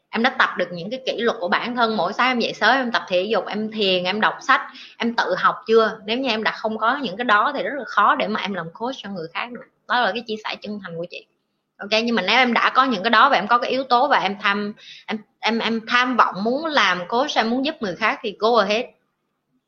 Em 0.09 0.23
đã 0.23 0.35
tập 0.39 0.49
được 0.57 0.67
những 0.71 0.89
cái 0.89 1.01
kỷ 1.05 1.21
luật 1.21 1.37
của 1.39 1.47
bản 1.47 1.75
thân. 1.75 1.97
Mỗi 1.97 2.13
sáng 2.13 2.31
em 2.31 2.39
dậy 2.39 2.53
sớm, 2.53 2.75
em 2.75 2.91
tập 2.91 3.03
thể 3.07 3.23
dục, 3.23 3.45
em 3.47 3.71
thiền, 3.71 4.03
em 4.03 4.21
đọc 4.21 4.33
sách, 4.41 4.61
em 4.97 5.15
tự 5.15 5.35
học 5.37 5.55
chưa? 5.67 5.99
Nếu 6.05 6.17
như 6.17 6.29
em 6.29 6.43
đã 6.43 6.51
không 6.51 6.77
có 6.77 6.97
những 6.97 7.17
cái 7.17 7.25
đó 7.25 7.51
thì 7.55 7.63
rất 7.63 7.73
là 7.77 7.85
khó 7.87 8.15
để 8.15 8.27
mà 8.27 8.39
em 8.39 8.53
làm 8.53 8.67
coach 8.73 8.95
cho 8.97 9.09
người 9.09 9.27
khác 9.33 9.51
được 9.51 9.61
đó 9.87 9.99
là 9.99 10.11
cái 10.11 10.23
chia 10.27 10.35
sẻ 10.43 10.55
chân 10.61 10.79
thành 10.83 10.97
của 10.97 11.05
chị. 11.09 11.25
Ok, 11.77 11.89
nhưng 12.03 12.15
mà 12.15 12.21
nếu 12.21 12.35
em 12.35 12.53
đã 12.53 12.69
có 12.69 12.83
những 12.83 13.03
cái 13.03 13.09
đó 13.09 13.29
và 13.29 13.35
em 13.35 13.47
có 13.47 13.57
cái 13.57 13.71
yếu 13.71 13.83
tố 13.83 14.07
và 14.07 14.19
em 14.19 14.37
tham, 14.41 14.73
em 15.07 15.17
em 15.39 15.59
em 15.59 15.81
tham 15.87 16.17
vọng 16.17 16.35
muốn 16.43 16.65
làm 16.65 17.07
coach, 17.07 17.35
em 17.35 17.49
muốn 17.49 17.65
giúp 17.65 17.75
người 17.79 17.95
khác 17.95 18.19
thì 18.21 18.35
go 18.39 18.57
ahead. 18.57 18.85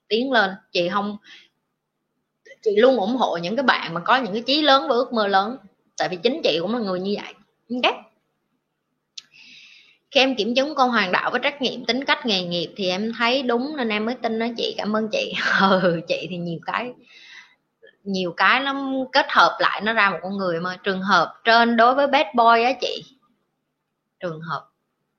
Tiến 0.08 0.32
lên. 0.32 0.52
Chị 0.72 0.90
không 0.90 1.18
chị 2.62 2.76
luôn 2.76 2.98
ủng 2.98 3.16
hộ 3.16 3.38
những 3.38 3.56
cái 3.56 3.64
bạn 3.64 3.94
mà 3.94 4.02
có 4.02 4.18
những 4.18 4.34
cái 4.34 4.42
chí 4.42 4.62
lớn 4.62 4.88
và 4.90 4.96
ước 4.96 5.14
mơ 5.14 5.28
lớn. 5.28 5.58
Tại 5.98 6.10
vì 6.10 6.18
chính 6.24 6.42
chị 6.44 6.58
cũng 6.62 6.74
là 6.74 6.80
người 6.80 7.00
như 7.00 7.16
vậy. 7.22 7.34
Okay 7.74 8.10
khi 10.12 10.20
em 10.20 10.36
kiểm 10.36 10.56
chứng 10.56 10.76
con 10.76 10.90
hoàng 10.90 11.12
đạo 11.12 11.32
với 11.32 11.40
trách 11.44 11.62
nhiệm 11.62 11.86
tính 11.86 12.06
cách 12.06 12.26
nghề 12.26 12.44
nghiệp 12.44 12.74
thì 12.76 12.90
em 12.90 13.12
thấy 13.18 13.44
đúng 13.44 13.78
nên 13.78 13.90
em 13.90 14.06
mới 14.06 14.16
tin 14.16 14.40
đó 14.40 14.46
chị. 14.58 14.76
Cảm 14.78 14.96
ơn 14.96 15.08
chị. 15.12 15.34
Ừ, 15.82 16.02
chị 16.08 16.28
thì 16.30 16.38
nhiều 16.38 16.60
cái 16.66 16.94
nhiều 18.04 18.34
cái 18.38 18.60
nó 18.60 18.74
kết 19.12 19.26
hợp 19.30 19.58
lại 19.60 19.82
nó 19.82 19.94
ra 19.94 20.10
một 20.10 20.18
con 20.22 20.38
người 20.38 20.60
mà. 20.60 20.78
Trường 20.84 21.02
hợp 21.02 21.34
trên 21.44 21.78
đối 21.78 21.96
với 21.96 22.08
bad 22.08 22.28
boy 22.36 22.64
á 22.64 22.74
chị. 22.82 23.04
Trường 24.20 24.42
hợp 24.42 24.70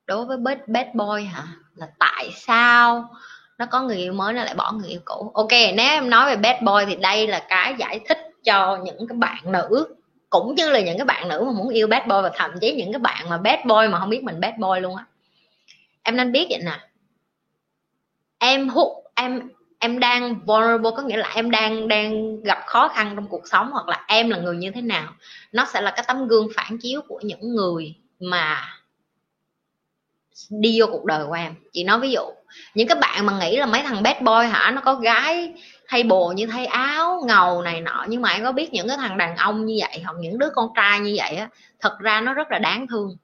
đối 0.07 0.25
với 0.25 0.37
bad 0.37 0.59
bad 0.67 0.87
boy 0.95 1.25
hả? 1.25 1.47
Là 1.75 1.89
tại 1.99 2.31
sao 2.35 3.11
nó 3.61 3.67
có 3.67 3.83
người 3.83 3.97
yêu 3.97 4.13
mới 4.13 4.33
nó 4.33 4.45
lại 4.45 4.55
bỏ 4.55 4.73
người 4.73 4.89
yêu 4.89 5.01
cũ. 5.05 5.31
Ok, 5.35 5.51
nếu 5.51 5.89
em 5.89 6.11
nói 6.11 6.27
về 6.27 6.37
bad 6.37 6.63
boy 6.63 6.85
thì 6.87 6.97
đây 6.97 7.27
là 7.27 7.45
cái 7.49 7.75
giải 7.79 8.01
thích 8.09 8.19
cho 8.45 8.79
những 8.85 9.09
cái 9.09 9.19
bạn 9.19 9.53
nữ, 9.53 9.95
cũng 10.31 10.55
như 10.55 10.71
là 10.71 10.81
những 10.81 10.99
cái 10.99 11.05
bạn 11.05 11.29
nữ 11.29 11.45
mà 11.47 11.53
muốn 11.53 11.69
yêu 11.69 11.87
bad 11.87 12.03
boy 12.03 12.17
và 12.23 12.31
thậm 12.35 12.51
chí 12.61 12.73
những 12.73 12.93
cái 12.93 12.99
bạn 12.99 13.29
mà 13.31 13.39
bad 13.39 13.59
boy 13.67 13.89
mà 13.91 14.01
không 14.01 14.11
biết 14.11 14.23
mình 14.23 14.41
bad 14.41 14.55
boy 14.59 14.81
luôn 14.81 14.97
á. 14.97 15.05
Em 16.03 16.17
nên 16.17 16.33
biết 16.33 16.47
vậy 16.51 16.61
nè. 16.65 16.81
Em 18.39 18.69
hút 18.69 18.93
em 19.15 19.51
em 19.79 19.99
đang 19.99 20.41
vulnerable, 20.47 20.91
có 20.97 21.03
nghĩa 21.03 21.17
là 21.17 21.33
em 21.35 21.51
đang 21.51 21.89
đang 21.89 22.43
gặp 22.43 22.63
khó 22.67 22.89
khăn 22.89 23.13
trong 23.15 23.27
cuộc 23.27 23.49
sống 23.49 23.71
hoặc 23.73 23.89
là 23.89 24.05
em 24.09 24.31
là 24.31 24.39
người 24.39 24.57
như 24.57 24.71
thế 24.71 24.81
nào. 24.81 25.13
Nó 25.53 25.65
sẽ 25.73 25.81
là 25.81 25.91
cái 25.91 26.05
tấm 26.09 26.29
gương 26.29 26.49
phản 26.57 26.79
chiếu 26.79 27.01
của 27.09 27.21
những 27.23 27.55
người 27.55 27.95
mà 28.21 28.69
đi 30.51 30.81
vô 30.81 30.87
cuộc 30.93 31.05
đời 31.05 31.27
của 31.27 31.33
em. 31.33 31.55
Chị 31.73 31.85
nói 31.85 32.01
ví 32.01 32.11
dụ 32.11 32.23
những 32.75 32.89
cái 32.89 32.99
bạn 33.01 33.27
mà 33.27 33.39
nghĩ 33.41 33.57
là 33.57 33.67
mấy 33.67 33.83
thằng 33.83 34.03
bad 34.03 34.17
boy 34.21 34.47
hả? 34.51 34.71
Nó 34.71 34.81
có 34.81 34.95
gái 34.95 35.55
thay 35.89 36.03
bồ 36.03 36.33
như 36.33 36.47
thay 36.47 36.67
áo, 36.67 37.23
ngầu 37.27 37.63
này 37.63 37.81
nọ. 37.81 38.05
Nhưng 38.09 38.23
mà 38.23 38.31
em 38.31 38.45
có 38.45 38.53
biết 38.53 38.73
những 38.73 38.89
cái 38.89 38.97
thằng 38.97 39.19
đàn 39.19 39.37
ông 39.37 39.67
như 39.67 39.77
vậy 39.81 40.03
hoặc 40.05 40.17
những 40.21 40.39
đứa 40.39 40.51
con 40.55 40.69
trai 40.77 41.01
như 41.01 41.15
vậy 41.17 41.37
á, 41.37 41.49
thật 41.81 41.99
ra 41.99 42.21
nó 42.21 42.35
rất 42.35 42.51
là 42.51 42.59
đáng 42.59 42.87
thương. 42.87 43.17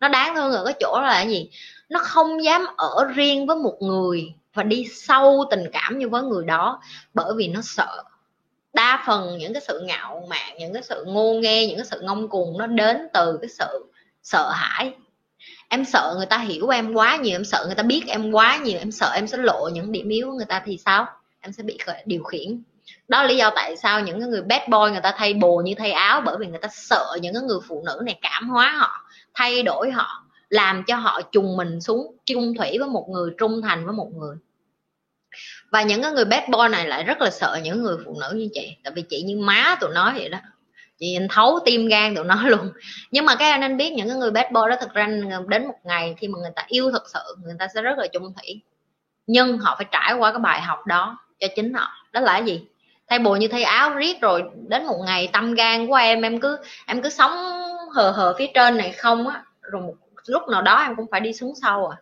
Nó 0.00 0.08
đáng 0.08 0.34
thương 0.34 0.52
ở 0.52 0.64
cái 0.64 0.74
chỗ 0.80 1.00
là 1.02 1.12
cái 1.12 1.28
gì? 1.28 1.50
Nó 1.88 2.00
không 2.02 2.44
dám 2.44 2.66
ở 2.76 3.04
riêng 3.14 3.46
với 3.46 3.56
một 3.56 3.76
người 3.80 4.34
và 4.54 4.62
đi 4.62 4.86
sâu 4.92 5.44
tình 5.50 5.64
cảm 5.72 5.98
như 5.98 6.08
với 6.08 6.22
người 6.22 6.44
đó 6.44 6.80
bởi 7.14 7.32
vì 7.36 7.48
nó 7.48 7.60
sợ. 7.62 8.02
Đa 8.72 9.02
phần 9.06 9.38
những 9.38 9.52
cái 9.52 9.62
sự 9.68 9.80
ngạo 9.84 10.26
mạn, 10.28 10.58
những 10.58 10.72
cái 10.72 10.82
sự 10.82 11.04
ngô 11.08 11.34
nghe 11.34 11.66
những 11.66 11.76
cái 11.76 11.86
sự 11.86 12.00
ngông 12.00 12.28
cuồng 12.28 12.58
nó 12.58 12.66
đến 12.66 13.08
từ 13.12 13.38
cái 13.40 13.48
sự 13.48 13.86
sợ 14.22 14.50
hãi 14.54 14.92
em 15.68 15.84
sợ 15.84 16.14
người 16.16 16.26
ta 16.26 16.38
hiểu 16.38 16.68
em 16.68 16.94
quá 16.94 17.16
nhiều, 17.16 17.36
em 17.36 17.44
sợ 17.44 17.64
người 17.66 17.74
ta 17.74 17.82
biết 17.82 18.02
em 18.06 18.32
quá 18.32 18.56
nhiều, 18.56 18.78
em 18.78 18.90
sợ 18.90 19.12
em 19.14 19.26
sẽ 19.26 19.38
lộ 19.38 19.68
những 19.72 19.92
điểm 19.92 20.08
yếu 20.08 20.26
của 20.26 20.36
người 20.36 20.46
ta 20.46 20.62
thì 20.64 20.78
sao? 20.84 21.06
Em 21.40 21.52
sẽ 21.52 21.62
bị 21.62 21.78
điều 22.04 22.22
khiển. 22.22 22.62
Đó 23.08 23.22
là 23.22 23.28
lý 23.28 23.36
do 23.36 23.50
tại 23.54 23.76
sao 23.76 24.00
những 24.00 24.18
người 24.18 24.42
bad 24.42 24.62
boy 24.68 24.90
người 24.90 25.00
ta 25.02 25.14
thay 25.16 25.34
bồ 25.34 25.60
như 25.60 25.74
thay 25.78 25.92
áo, 25.92 26.20
bởi 26.20 26.36
vì 26.40 26.46
người 26.46 26.58
ta 26.58 26.68
sợ 26.72 27.18
những 27.22 27.34
cái 27.34 27.42
người 27.42 27.58
phụ 27.68 27.82
nữ 27.86 28.00
này 28.04 28.18
cảm 28.22 28.48
hóa 28.48 28.76
họ, 28.78 29.06
thay 29.34 29.62
đổi 29.62 29.90
họ, 29.90 30.26
làm 30.48 30.84
cho 30.86 30.96
họ 30.96 31.20
trùng 31.32 31.56
mình 31.56 31.80
xuống, 31.80 32.16
chung 32.24 32.54
thủy 32.54 32.76
với 32.78 32.88
một 32.88 33.06
người, 33.08 33.30
trung 33.38 33.62
thành 33.62 33.84
với 33.84 33.94
một 33.94 34.10
người. 34.14 34.36
Và 35.70 35.82
những 35.82 36.02
cái 36.02 36.12
người 36.12 36.24
bad 36.24 36.42
boy 36.50 36.68
này 36.70 36.88
lại 36.88 37.04
rất 37.04 37.20
là 37.20 37.30
sợ 37.30 37.58
những 37.62 37.82
người 37.82 37.96
phụ 38.04 38.16
nữ 38.20 38.36
như 38.36 38.48
chị, 38.54 38.76
tại 38.84 38.92
vì 38.96 39.02
chị 39.02 39.22
như 39.22 39.38
má 39.38 39.76
tụi 39.80 39.90
nó 39.94 40.12
vậy 40.16 40.28
đó 40.28 40.38
nhìn 40.98 41.28
thấu 41.28 41.58
tim 41.64 41.86
gan 41.86 42.14
tụi 42.14 42.24
nó 42.24 42.42
luôn. 42.48 42.72
Nhưng 43.10 43.24
mà 43.24 43.34
các 43.34 43.50
anh 43.50 43.60
nên 43.60 43.76
biết 43.76 43.92
những 43.92 44.08
cái 44.08 44.16
người 44.16 44.30
bad 44.30 44.46
boy 44.52 44.60
đó 44.70 44.76
thực 44.80 44.94
ra 44.94 45.08
đến 45.48 45.66
một 45.66 45.78
ngày 45.84 46.14
khi 46.18 46.28
mà 46.28 46.38
người 46.38 46.52
ta 46.56 46.64
yêu 46.68 46.90
thật 46.92 47.02
sự, 47.12 47.36
người 47.44 47.54
ta 47.58 47.66
sẽ 47.74 47.82
rất 47.82 47.98
là 47.98 48.06
chung 48.06 48.32
thủy. 48.34 48.62
Nhưng 49.26 49.58
họ 49.58 49.74
phải 49.78 49.86
trải 49.92 50.12
qua 50.12 50.32
cái 50.32 50.40
bài 50.40 50.60
học 50.60 50.86
đó 50.86 51.18
cho 51.40 51.46
chính 51.56 51.74
họ. 51.74 51.88
Đó 52.12 52.20
là 52.20 52.32
cái 52.32 52.44
gì? 52.44 52.62
Thay 53.08 53.18
bồ 53.18 53.36
như 53.36 53.48
thay 53.48 53.62
áo 53.62 53.94
riết 53.94 54.20
rồi, 54.20 54.42
đến 54.68 54.86
một 54.86 54.98
ngày 55.06 55.28
tâm 55.32 55.54
gan 55.54 55.88
của 55.88 55.94
em 55.94 56.22
em 56.22 56.40
cứ 56.40 56.58
em 56.86 57.02
cứ 57.02 57.08
sống 57.08 57.30
hờ 57.94 58.10
hờ 58.10 58.34
phía 58.38 58.46
trên 58.54 58.76
này 58.76 58.92
không 58.92 59.28
á. 59.28 59.42
Rồi 59.62 59.82
một 59.82 59.94
lúc 60.26 60.42
nào 60.48 60.62
đó 60.62 60.82
em 60.82 60.96
cũng 60.96 61.06
phải 61.10 61.20
đi 61.20 61.32
xuống 61.32 61.52
sâu 61.62 61.86
à 61.86 61.96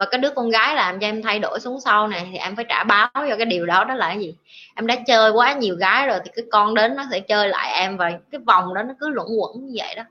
và 0.00 0.06
cái 0.10 0.20
đứa 0.20 0.30
con 0.30 0.50
gái 0.50 0.74
làm 0.74 1.00
cho 1.00 1.06
em 1.06 1.22
thay 1.22 1.38
đổi 1.38 1.60
xuống 1.60 1.80
sau 1.80 2.08
này 2.08 2.28
thì 2.32 2.38
em 2.38 2.56
phải 2.56 2.64
trả 2.68 2.84
báo 2.84 3.10
cho 3.14 3.36
cái 3.36 3.46
điều 3.46 3.66
đó 3.66 3.84
đó 3.84 3.94
là 3.94 4.08
cái 4.08 4.18
gì? 4.18 4.34
Em 4.74 4.86
đã 4.86 4.96
chơi 5.06 5.30
quá 5.30 5.52
nhiều 5.52 5.76
gái 5.76 6.06
rồi 6.06 6.18
thì 6.24 6.30
cái 6.36 6.44
con 6.50 6.74
đến 6.74 6.96
nó 6.96 7.04
sẽ 7.10 7.20
chơi 7.20 7.48
lại 7.48 7.72
em 7.72 7.96
và 7.96 8.10
cái 8.30 8.40
vòng 8.46 8.74
đó 8.74 8.82
nó 8.82 8.94
cứ 9.00 9.08
luẩn 9.08 9.28
quẩn 9.38 9.66
như 9.66 9.72
vậy 9.74 9.94
đó. 9.94 10.02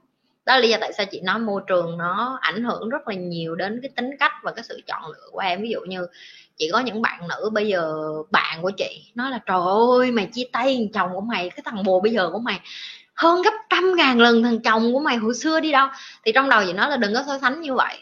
Đó 0.46 0.54
là 0.56 0.60
lý 0.60 0.70
do 0.70 0.78
tại 0.82 0.94
sao 0.94 1.06
chị 1.06 1.22
nói 1.22 1.40
môi 1.40 1.62
trường 1.68 1.98
nó 1.98 2.38
ảnh 2.42 2.64
hưởng 2.64 2.90
rất 2.90 3.08
là 3.08 3.16
nhiều 3.16 3.56
đến 3.56 3.80
cái 3.82 3.90
tính 3.96 4.18
cách 4.20 4.32
và 4.44 4.52
cái 4.52 4.64
sự 4.64 4.82
chọn 4.88 5.02
lựa 5.06 5.30
của 5.32 5.40
em. 5.40 5.62
Ví 5.62 5.70
dụ 5.70 5.80
như 5.88 6.08
chị 6.58 6.70
có 6.74 6.80
những 6.80 7.02
bạn 7.02 7.28
nữ 7.28 7.50
bây 7.54 7.68
giờ, 7.68 7.94
bạn 8.32 8.62
của 8.62 8.72
chị 8.78 9.04
nói 9.16 9.32
là, 9.32 9.40
trời 9.46 9.60
ơi, 9.98 10.12
mày 10.12 10.26
chia 10.26 10.44
tay 10.52 10.90
chồng 10.94 11.10
của 11.14 11.22
mày, 11.22 11.50
cái 11.50 11.64
thằng 11.66 11.84
bồ 11.84 12.00
bây 12.00 12.12
giờ 12.12 12.30
của 12.34 12.40
mày 12.40 12.60
hơn 13.14 13.42
gấp 13.42 13.54
trăm 13.70 13.96
ngàn 13.96 14.20
lần 14.20 14.44
thằng 14.44 14.60
chồng 14.60 14.94
của 14.94 15.00
mày 15.00 15.18
hồi 15.18 15.36
xưa 15.36 15.60
đi 15.60 15.72
đâu. 15.72 15.88
Thì 16.26 16.32
trong 16.32 16.50
đầu 16.50 16.62
chị 16.66 16.74
nói 16.74 16.90
là 16.90 16.98
đừng 16.98 17.14
có 17.14 17.24
so 17.28 17.40
sánh 17.40 17.62
như 17.62 17.74
vậy. 17.74 17.98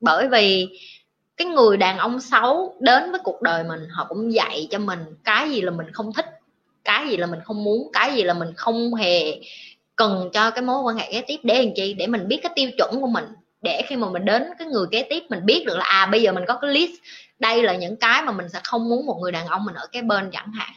Bởi 0.00 0.28
vì 0.28 0.68
cái 1.38 1.46
người 1.46 1.76
đàn 1.76 1.98
ông 1.98 2.20
xấu 2.20 2.76
đến 2.80 3.10
với 3.10 3.20
cuộc 3.24 3.42
đời 3.42 3.64
mình, 3.64 3.80
họ 3.90 4.06
cũng 4.08 4.32
dạy 4.32 4.68
cho 4.70 4.78
mình 4.78 4.98
cái 5.24 5.50
gì 5.50 5.60
là 5.60 5.70
mình 5.70 5.86
không 5.92 6.12
thích, 6.12 6.26
cái 6.84 7.08
gì 7.08 7.16
là 7.16 7.26
mình 7.26 7.40
không 7.44 7.64
muốn, 7.64 7.90
cái 7.92 8.14
gì 8.14 8.22
là 8.22 8.34
mình 8.34 8.52
không 8.56 8.94
hề 8.94 9.40
cần 9.96 10.30
cho 10.32 10.50
cái 10.50 10.62
mối 10.62 10.82
quan 10.82 10.96
hệ 10.96 11.12
kế 11.12 11.22
tiếp 11.26 11.36
để 11.42 11.62
làm 11.62 11.72
chi? 11.76 11.94
Để 11.94 12.06
mình 12.06 12.28
biết 12.28 12.40
cái 12.42 12.52
tiêu 12.54 12.70
chuẩn 12.78 13.00
của 13.00 13.06
mình. 13.06 13.24
Để 13.62 13.82
khi 13.86 13.96
mà 13.96 14.10
mình 14.10 14.24
đến 14.24 14.44
cái 14.58 14.68
người 14.68 14.86
kế 14.90 15.06
tiếp, 15.10 15.22
mình 15.28 15.46
biết 15.46 15.64
được 15.66 15.76
là 15.76 15.84
à 15.84 16.06
bây 16.06 16.22
giờ 16.22 16.32
mình 16.32 16.44
có 16.48 16.58
cái 16.62 16.70
list, 16.70 16.92
đây 17.38 17.62
là 17.62 17.74
những 17.74 17.96
cái 17.96 18.22
mà 18.22 18.32
mình 18.32 18.48
sẽ 18.48 18.60
không 18.64 18.88
muốn 18.88 19.06
một 19.06 19.18
người 19.22 19.32
đàn 19.32 19.46
ông 19.46 19.64
mình 19.64 19.74
ở 19.74 19.86
cái 19.92 20.02
bên 20.02 20.30
chẳng 20.30 20.52
hạn. 20.52 20.70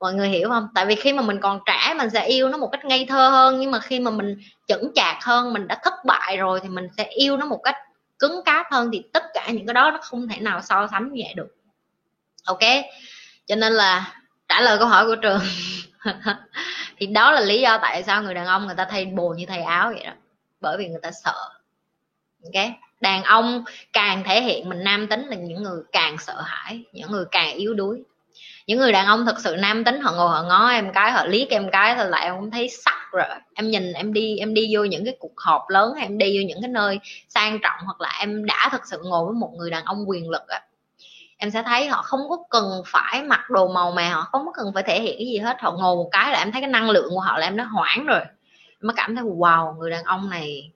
Mọi 0.00 0.14
người 0.14 0.28
hiểu 0.28 0.48
không? 0.48 0.68
Tại 0.74 0.86
vì 0.86 0.94
khi 0.94 1.12
mà 1.12 1.22
mình 1.22 1.40
còn 1.40 1.60
trẻ, 1.66 1.94
mình 1.98 2.10
sẽ 2.10 2.26
yêu 2.26 2.48
nó 2.48 2.58
một 2.58 2.68
cách 2.72 2.84
ngây 2.84 3.06
thơ 3.08 3.28
hơn, 3.28 3.60
nhưng 3.60 3.70
mà 3.70 3.78
khi 3.78 4.00
mà 4.00 4.10
mình 4.10 4.36
chững 4.68 4.92
chạc 4.94 5.24
hơn, 5.24 5.52
mình 5.52 5.68
đã 5.68 5.80
thất 5.82 5.94
bại 6.04 6.36
rồi 6.36 6.60
thì 6.62 6.68
mình 6.68 6.88
sẽ 6.96 7.04
yêu 7.04 7.36
nó 7.36 7.46
một 7.46 7.60
cách 7.64 7.76
cứng 8.22 8.44
cáp 8.44 8.66
hơn 8.70 8.90
thì 8.92 9.02
tất 9.12 9.22
cả 9.34 9.48
những 9.50 9.66
cái 9.66 9.74
đó 9.74 9.90
nó 9.90 9.98
không 10.02 10.28
thể 10.28 10.40
nào 10.40 10.62
so 10.62 10.88
sánh 10.90 11.12
như 11.12 11.22
vậy 11.24 11.34
được. 11.36 11.56
Ok? 12.44 12.60
Cho 13.46 13.56
nên 13.56 13.72
là 13.72 14.14
trả 14.48 14.60
lời 14.60 14.78
câu 14.78 14.88
hỏi 14.88 15.06
của 15.06 15.16
trường. 15.16 15.40
Thì 16.96 17.06
đó 17.06 17.32
là 17.32 17.40
lý 17.40 17.60
do 17.60 17.78
tại 17.82 18.02
sao 18.02 18.22
người 18.22 18.34
đàn 18.34 18.46
ông 18.46 18.66
người 18.66 18.74
ta 18.74 18.84
thay 18.90 19.04
bồ 19.04 19.34
như 19.34 19.46
thay 19.46 19.62
áo 19.62 19.92
vậy 19.94 20.04
đó. 20.04 20.12
Bởi 20.60 20.76
vì 20.78 20.88
người 20.88 21.00
ta 21.02 21.10
sợ. 21.24 21.50
Ok? 22.44 22.64
Đàn 23.00 23.22
ông 23.22 23.64
càng 23.92 24.22
thể 24.24 24.42
hiện 24.42 24.68
mình 24.68 24.84
nam 24.84 25.08
tính 25.08 25.26
là 25.26 25.36
những 25.36 25.62
người 25.62 25.82
càng 25.92 26.18
sợ 26.18 26.40
hãi, 26.40 26.84
những 26.92 27.10
người 27.10 27.24
càng 27.30 27.56
yếu 27.56 27.74
đuối 27.74 28.02
những 28.66 28.78
người 28.78 28.92
đàn 28.92 29.06
ông 29.06 29.26
thật 29.26 29.40
sự 29.40 29.56
nam 29.56 29.84
tính, 29.84 30.00
họ 30.00 30.12
ngồi, 30.12 30.28
họ 30.28 30.42
ngó 30.42 30.68
em 30.68 30.92
cái, 30.92 31.12
họ 31.12 31.24
liếc 31.26 31.50
em 31.50 31.70
cái, 31.70 31.94
thôi 31.96 32.06
lại 32.08 32.24
em 32.24 32.34
cũng 32.40 32.50
thấy 32.50 32.68
sắc 32.68 33.08
rồi. 33.12 33.24
Em 33.54 33.70
nhìn, 33.70 33.92
em 33.92 34.12
đi 34.12 34.38
em 34.38 34.54
đi 34.54 34.68
vô 34.76 34.84
những 34.84 35.04
cái 35.04 35.16
cuộc 35.18 35.40
họp 35.40 35.62
lớn 35.68 35.94
hay 35.94 36.06
em 36.06 36.18
đi 36.18 36.38
vô 36.38 36.48
những 36.48 36.62
cái 36.62 36.68
nơi 36.68 37.00
sang 37.28 37.58
trọng 37.62 37.80
hoặc 37.84 38.00
là 38.00 38.12
em 38.20 38.46
đã 38.46 38.68
thật 38.70 38.86
sự 38.86 39.00
ngồi 39.04 39.26
với 39.26 39.34
một 39.34 39.50
người 39.58 39.70
đàn 39.70 39.84
ông 39.84 40.04
quyền 40.08 40.30
lực 40.30 40.48
á, 40.48 40.60
em 41.38 41.50
sẽ 41.50 41.62
thấy 41.62 41.86
họ 41.88 42.02
không 42.02 42.20
có 42.28 42.36
cần 42.50 42.82
phải 42.86 43.22
mặc 43.22 43.50
đồ 43.50 43.68
màu 43.68 43.92
mè 43.92 44.08
họ 44.08 44.28
không 44.32 44.46
có 44.46 44.52
cần 44.54 44.66
phải 44.74 44.82
thể 44.82 45.00
hiện 45.00 45.14
cái 45.18 45.26
gì 45.26 45.38
hết. 45.38 45.56
Họ 45.60 45.72
ngồi 45.72 45.96
một 45.96 46.08
cái 46.12 46.32
là 46.32 46.38
em 46.38 46.52
thấy 46.52 46.60
cái 46.60 46.70
năng 46.70 46.90
lượng 46.90 47.10
của 47.10 47.20
họ 47.20 47.38
là 47.38 47.46
em 47.46 47.56
nó 47.56 47.64
hoảng 47.64 48.06
rồi. 48.06 48.20
Em 48.20 48.80
mới 48.82 48.94
cảm 48.96 49.16
thấy, 49.16 49.24
wow, 49.24 49.76
người 49.78 49.90
đàn 49.90 50.04
ông 50.04 50.30
này 50.30 50.70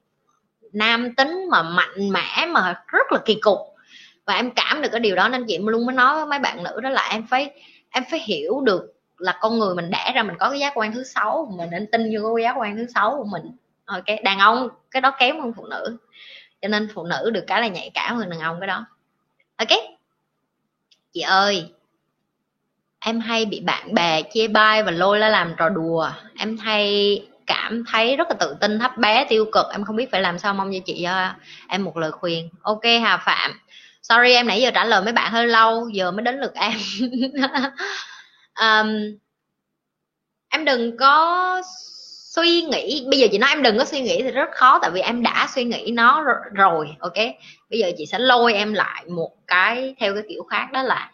nam 0.72 1.14
tính 1.14 1.46
mà 1.50 1.62
mạnh 1.62 2.10
mẽ 2.10 2.46
mà 2.48 2.82
rất 2.86 3.12
là 3.12 3.18
kỳ 3.24 3.34
cục. 3.34 3.58
Và 4.26 4.34
em 4.34 4.50
cảm 4.50 4.82
được 4.82 4.88
cái 4.92 5.00
điều 5.00 5.16
đó 5.16 5.28
nên 5.28 5.44
chị 5.48 5.58
luôn 5.58 5.86
mới 5.86 5.94
nói 5.96 6.16
với 6.16 6.26
mấy 6.26 6.38
bạn 6.38 6.64
nữ 6.64 6.80
đó 6.80 6.90
là 6.90 7.08
em 7.10 7.26
phải 7.26 7.50
em 7.96 8.04
phải 8.10 8.20
hiểu 8.20 8.60
được 8.60 8.92
là 9.18 9.38
con 9.40 9.58
người 9.58 9.74
mình 9.74 9.90
đẻ 9.90 10.12
ra 10.14 10.22
mình 10.22 10.36
có 10.38 10.50
cái 10.50 10.58
giác 10.58 10.72
quan 10.74 10.92
thứ 10.92 11.04
sáu, 11.04 11.52
mình 11.56 11.70
nên 11.70 11.86
tin 11.92 12.10
vô 12.14 12.34
cái 12.34 12.42
giác 12.42 12.56
quan 12.58 12.76
thứ 12.76 12.86
sáu 12.94 13.14
của 13.18 13.24
mình. 13.24 13.42
Ok 13.84 14.04
đàn 14.24 14.38
ông, 14.38 14.68
cái 14.90 15.00
đó 15.00 15.12
kém 15.18 15.40
hơn 15.40 15.52
phụ 15.56 15.66
nữ. 15.66 15.96
Cho 16.62 16.68
nên 16.68 16.88
phụ 16.94 17.04
nữ 17.04 17.30
được 17.30 17.44
cái 17.46 17.60
là 17.60 17.68
nhạy 17.68 17.90
cảm 17.94 18.16
hơn 18.16 18.30
đàn 18.30 18.40
ông 18.40 18.60
cái 18.60 18.66
đó. 18.66 18.86
Ok. 19.56 19.68
Chị 21.12 21.20
ơi, 21.20 21.72
em 23.00 23.20
hay 23.20 23.44
bị 23.44 23.60
bạn 23.60 23.94
bè 23.94 24.22
chê 24.34 24.48
bai 24.48 24.82
và 24.82 24.90
lôi 24.90 25.18
ra 25.18 25.28
làm 25.28 25.54
trò 25.58 25.68
đùa. 25.68 26.10
Em 26.38 26.56
hay 26.56 27.22
cảm 27.46 27.84
thấy 27.92 28.16
rất 28.16 28.28
là 28.28 28.36
tự 28.40 28.56
tin, 28.60 28.78
thấp 28.78 28.98
bé, 28.98 29.26
tiêu 29.28 29.44
cực. 29.52 29.66
Em 29.72 29.84
không 29.84 29.96
biết 29.96 30.10
phải 30.12 30.20
làm 30.20 30.38
sao, 30.38 30.54
mong 30.54 30.72
cho 30.72 30.78
chị 30.86 31.00
cho 31.04 31.32
em 31.68 31.84
một 31.84 31.96
lời 31.96 32.12
khuyên. 32.12 32.48
Ok, 32.62 32.82
hà 33.02 33.16
phạm 33.16 33.60
sorry 34.08 34.32
em 34.32 34.46
nãy 34.46 34.60
giờ 34.60 34.70
trả 34.74 34.84
lời 34.84 35.02
mấy 35.02 35.12
bạn 35.12 35.32
hơi 35.32 35.46
lâu 35.46 35.88
giờ 35.88 36.10
mới 36.10 36.22
đến 36.22 36.40
lượt 36.40 36.54
em. 36.54 36.72
Um, 38.60 39.18
em 40.48 40.64
đừng 40.64 40.96
có 40.96 41.62
suy 42.34 42.62
nghĩ 42.62 43.06
bây 43.10 43.18
giờ 43.20 43.26
chị 43.32 43.38
nói 43.38 43.50
em 43.50 43.62
đừng 43.62 43.78
có 43.78 43.84
suy 43.84 44.00
nghĩ 44.00 44.22
thì 44.22 44.30
rất 44.30 44.48
khó 44.52 44.78
tại 44.82 44.90
vì 44.90 45.00
em 45.00 45.22
đã 45.22 45.48
suy 45.54 45.64
nghĩ 45.64 45.90
nó 45.92 46.24
rồi 46.54 46.88
ok? 47.00 47.16
Bây 47.70 47.78
giờ 47.78 47.90
chị 47.98 48.06
sẽ 48.06 48.18
lôi 48.18 48.54
em 48.54 48.72
lại 48.72 49.04
một 49.08 49.32
cái 49.46 49.94
theo 49.98 50.14
cái 50.14 50.22
kiểu 50.28 50.42
khác 50.50 50.72
đó 50.72 50.82
là 50.82 51.10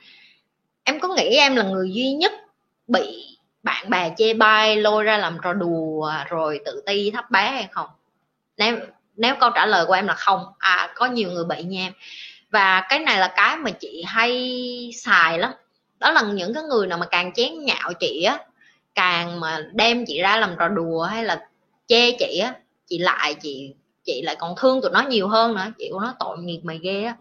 em 0.84 1.00
có 1.00 1.08
nghĩ 1.08 1.36
em 1.36 1.56
là 1.56 1.62
người 1.62 1.90
duy 1.92 2.12
nhất 2.12 2.32
bị 2.86 3.36
bạn 3.62 3.90
bè 3.90 4.14
chê 4.16 4.34
bai 4.34 4.76
lôi 4.76 5.04
ra 5.04 5.18
làm 5.18 5.38
trò 5.42 5.52
đùa 5.52 6.12
rồi 6.28 6.60
tự 6.64 6.82
ti 6.86 7.10
thấp 7.10 7.30
bé 7.30 7.50
hay 7.50 7.66
không? 7.70 7.88
Nếu 8.56 8.76
nếu 9.16 9.34
câu 9.40 9.50
trả 9.54 9.66
lời 9.66 9.86
của 9.86 9.92
em 9.92 10.06
là 10.06 10.14
không 10.14 10.44
à 10.58 10.92
có 10.94 11.06
nhiều 11.06 11.30
người 11.30 11.44
bị 11.44 11.62
nha 11.62 11.86
em 11.86 11.92
và 12.52 12.86
cái 12.88 12.98
này 12.98 13.18
là 13.18 13.32
cái 13.36 13.56
mà 13.56 13.70
chị 13.70 14.04
hay 14.06 14.90
xài 14.94 15.38
lắm. 15.38 15.52
Đó 15.98 16.10
là 16.10 16.22
những 16.22 16.54
cái 16.54 16.62
người 16.62 16.86
nào 16.86 16.98
mà 16.98 17.06
càng 17.06 17.32
chén 17.34 17.64
nhạo 17.64 17.92
chị 18.00 18.22
á 18.22 18.38
càng 18.94 19.40
mà 19.40 19.66
đem 19.72 20.04
chị 20.06 20.22
ra 20.22 20.36
làm 20.36 20.54
trò 20.58 20.68
đùa 20.68 21.02
hay 21.02 21.24
là 21.24 21.48
chê 21.86 22.12
chị 22.18 22.38
á 22.38 22.54
chị 22.86 22.98
lại 22.98 23.34
chị 23.34 23.74
chị 24.04 24.22
lại 24.22 24.36
còn 24.38 24.54
thương 24.58 24.82
tụi 24.82 24.90
nó 24.90 25.00
nhiều 25.02 25.28
hơn 25.28 25.54
nữa. 25.54 25.66
Chị 25.78 25.88
của 25.92 26.00
nó 26.00 26.14
tội 26.18 26.38
nghiệp 26.38 26.60
mày 26.64 26.78
ghê 26.78 27.04
á. 27.04 27.16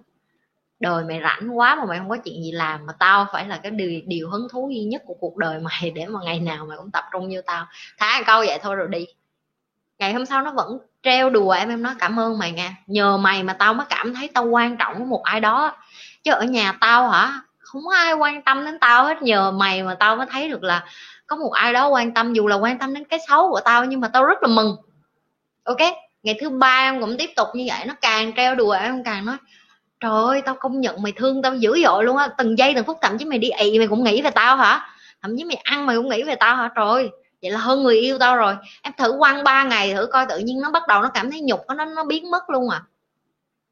Đời 0.79 1.03
mày 1.03 1.19
rảnh 1.23 1.57
quá 1.57 1.75
mà 1.75 1.85
mày 1.85 1.97
không 1.99 2.09
có 2.09 2.17
chuyện 2.17 2.43
gì 2.43 2.51
làm 2.51 2.85
mà 2.85 2.93
tao 2.99 3.27
phải 3.33 3.47
là 3.47 3.57
cái 3.57 3.71
điều, 3.71 4.01
điều 4.05 4.29
hứng 4.29 4.47
thú 4.51 4.69
duy 4.73 4.83
nhất 4.83 5.01
của 5.05 5.13
cuộc 5.19 5.37
đời 5.37 5.59
mày 5.59 5.91
để 5.95 6.05
mà 6.05 6.19
ngày 6.23 6.39
nào 6.39 6.65
mày 6.65 6.77
cũng 6.77 6.91
tập 6.91 7.03
trung 7.11 7.29
như 7.29 7.41
tao. 7.41 7.65
Thả 7.97 8.23
câu 8.25 8.43
vậy 8.47 8.59
thôi 8.61 8.75
rồi 8.75 8.87
đi 8.87 9.05
ngày 10.01 10.13
hôm 10.13 10.25
sau 10.25 10.41
nó 10.41 10.51
vẫn 10.51 10.77
treo 11.03 11.29
đùa, 11.29 11.51
em 11.51 11.69
em 11.69 11.83
nói 11.83 11.93
cảm 11.99 12.19
ơn 12.19 12.39
mày 12.39 12.51
nha. 12.51 12.75
Nhờ 12.87 13.17
mày 13.17 13.43
mà 13.43 13.53
tao 13.53 13.73
mới 13.73 13.85
cảm 13.89 14.13
thấy 14.13 14.29
tao 14.33 14.45
quan 14.45 14.77
trọng 14.77 14.93
với 14.97 15.05
một 15.05 15.23
ai 15.23 15.39
đó. 15.39 15.75
Chứ 16.23 16.31
ở 16.31 16.43
nhà 16.43 16.73
tao 16.81 17.09
hả? 17.09 17.41
Không 17.59 17.81
có 17.85 17.95
ai 17.95 18.13
quan 18.13 18.41
tâm 18.41 18.65
đến 18.65 18.79
tao 18.79 19.05
hết. 19.05 19.21
Nhờ 19.21 19.51
mày 19.51 19.83
mà 19.83 19.95
tao 19.95 20.15
mới 20.15 20.25
thấy 20.31 20.49
được 20.49 20.63
là 20.63 20.83
có 21.27 21.35
một 21.35 21.51
ai 21.53 21.73
đó 21.73 21.87
quan 21.87 22.13
tâm, 22.13 22.33
dù 22.33 22.47
là 22.47 22.55
quan 22.55 22.79
tâm 22.79 22.93
đến 22.93 23.03
cái 23.03 23.19
xấu 23.27 23.49
của 23.49 23.59
tao, 23.65 23.85
nhưng 23.85 23.99
mà 23.99 24.07
tao 24.07 24.25
rất 24.25 24.43
là 24.43 24.47
mừng. 24.47 24.75
Ok? 25.63 25.79
Ngày 26.23 26.37
thứ 26.41 26.49
ba 26.49 26.77
em 26.79 27.01
cũng 27.01 27.17
tiếp 27.17 27.29
tục 27.35 27.47
như 27.53 27.65
vậy, 27.67 27.85
nó 27.85 27.93
càng 28.01 28.31
treo 28.35 28.55
đùa 28.55 28.71
em 28.71 29.03
càng 29.03 29.25
nói 29.25 29.37
trời 29.99 30.11
ơi, 30.11 30.41
tao 30.45 30.55
công 30.59 30.81
nhận 30.81 31.01
mày 31.01 31.11
thương 31.15 31.41
tao 31.41 31.55
dữ 31.55 31.83
dội 31.83 32.03
luôn 32.03 32.17
á. 32.17 32.27
Từng 32.37 32.57
giây 32.57 32.73
từng 32.75 32.85
phút 32.85 32.97
thậm 33.01 33.17
chí 33.17 33.25
mày 33.25 33.37
đi 33.39 33.49
ị 33.49 33.77
mày 33.77 33.87
cũng 33.87 34.03
nghĩ 34.03 34.21
về 34.21 34.29
tao 34.29 34.55
hả? 34.55 34.89
Thậm 35.21 35.37
chí 35.37 35.43
mày 35.43 35.55
ăn 35.55 35.85
mày 35.85 35.95
cũng 35.95 36.09
nghĩ 36.09 36.23
về 36.23 36.35
tao 36.35 36.55
hả? 36.55 36.69
Trời 36.75 36.85
ơi 36.85 37.09
vậy 37.41 37.51
là 37.51 37.59
hơn 37.59 37.83
người 37.83 37.99
yêu 37.99 38.19
tao 38.19 38.35
rồi. 38.35 38.55
Em 38.81 38.93
thử 38.97 39.15
quăng 39.19 39.43
ba 39.43 39.63
ngày 39.63 39.93
thử 39.93 40.05
coi 40.05 40.25
tự 40.29 40.37
nhiên 40.37 40.61
nó 40.61 40.71
bắt 40.71 40.83
đầu 40.87 41.01
nó 41.01 41.09
cảm 41.09 41.31
thấy 41.31 41.41
nhục, 41.41 41.59
nó 41.77 41.85
nó 41.85 42.03
biến 42.03 42.31
mất 42.31 42.49
luôn 42.49 42.69
à. 42.69 42.83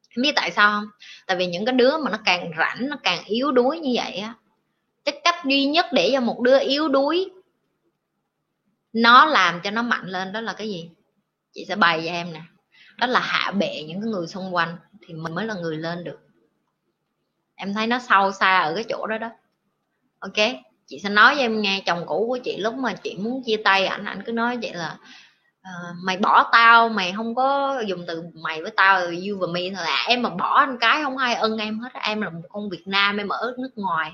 Em 0.10 0.24
biết 0.24 0.32
tại 0.36 0.52
sao 0.52 0.72
không? 0.72 0.90
Tại 1.28 1.38
vì 1.38 1.48
những 1.48 1.66
cái 1.66 1.74
đứa 1.74 1.98
mà 1.98 2.12
nó 2.12 2.18
càng 2.26 2.52
rảnh, 2.58 2.90
nó 2.90 2.96
càng 3.04 3.24
yếu 3.26 3.52
đuối 3.52 3.80
như 3.80 3.94
vậy 3.96 4.18
á, 4.18 4.34
cái 5.06 5.22
cách 5.24 5.36
duy 5.46 5.66
nhất 5.66 5.86
để 5.92 6.10
cho 6.14 6.22
một 6.22 6.40
đứa 6.40 6.60
yếu 6.60 6.88
đuối, 6.88 7.30
nó 8.94 9.26
làm 9.26 9.62
cho 9.62 9.72
nó 9.72 9.82
mạnh 9.82 10.08
lên 10.08 10.34
đó 10.34 10.42
là 10.42 10.54
cái 10.54 10.70
gì? 10.70 10.90
Chị 11.54 11.66
sẽ 11.66 11.76
bày 11.76 12.02
cho 12.06 12.12
em 12.12 12.34
nè. 12.34 12.42
Đó 12.98 13.08
là 13.08 13.20
hạ 13.20 13.52
bệ 13.52 13.84
những 13.88 14.02
cái 14.02 14.10
người 14.12 14.28
xung 14.28 14.56
quanh 14.56 14.78
thì 15.08 15.14
mình 15.14 15.36
mới 15.36 15.46
là 15.46 15.54
người 15.54 15.78
lên 15.78 16.04
được. 16.04 16.20
Em 17.56 17.74
thấy 17.74 17.88
nó 17.88 18.00
sâu 18.00 18.32
xa 18.32 18.60
ở 18.60 18.76
cái 18.76 18.84
chỗ 18.90 19.08
đó 19.08 19.18
đó. 19.18 19.30
Ok? 20.20 20.38
Chị 20.90 21.00
sẽ 21.04 21.10
nói 21.10 21.36
với 21.36 21.44
em 21.44 21.62
nghe 21.62 21.82
chồng 21.86 22.04
cũ 22.06 22.26
của 22.28 22.38
chị 22.38 22.58
lúc 22.58 22.74
mà 22.74 22.94
chị 22.94 23.18
muốn 23.20 23.44
chia 23.46 23.58
tay 23.58 23.86
ảnh 23.86 24.06
ảnh 24.06 24.22
cứ 24.26 24.32
nói 24.32 24.58
vậy 24.62 24.74
là 24.74 24.98
uh, 25.62 25.96
mày 26.04 26.18
bỏ 26.18 26.50
tao 26.52 26.90
mày 26.90 27.14
không 27.16 27.36
có 27.36 27.80
dùng 27.88 28.06
từ 28.08 28.24
mày 28.44 28.62
với 28.62 28.72
tao 28.72 29.02
you 29.02 29.38
và 29.40 29.48
me 29.48 29.62
là 29.70 30.06
em 30.08 30.22
mà 30.22 30.30
bỏ 30.30 30.60
anh 30.60 30.78
cái 30.80 31.04
không 31.04 31.18
ai 31.18 31.36
ân 31.36 31.58
em 31.58 31.80
hết 31.80 31.90
em 31.94 32.22
là 32.22 32.30
một 32.30 32.42
con 32.50 32.70
việt 32.70 32.88
nam 32.88 33.18
em 33.18 33.28
ở 33.28 33.56
nước 33.58 33.72
ngoài. 33.76 34.12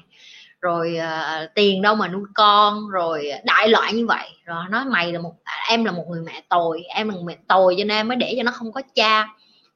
Rồi 0.61 0.97
uh, 0.99 1.53
tiền 1.55 1.81
đâu 1.81 1.95
mà 1.95 2.07
nuôi 2.07 2.23
con 2.33 2.89
rồi 2.89 3.31
đại 3.43 3.67
loại 3.67 3.93
như 3.93 4.07
vậy. 4.07 4.29
Rồi 4.45 4.63
nói 4.69 4.85
mày 4.85 5.13
là 5.13 5.19
một 5.19 5.33
em 5.69 5.85
là 5.85 5.91
một 5.91 6.05
người 6.09 6.21
mẹ 6.21 6.43
tồi 6.49 6.83
em 6.83 7.09
là 7.09 7.15
một 7.15 7.21
mẹ 7.25 7.37
tồi 7.47 7.75
cho 7.77 7.83
nên 7.83 7.97
em 7.97 8.07
mới 8.07 8.17
để 8.17 8.33
cho 8.37 8.43
nó 8.43 8.51
không 8.51 8.71
có 8.71 8.81
cha. 8.95 9.27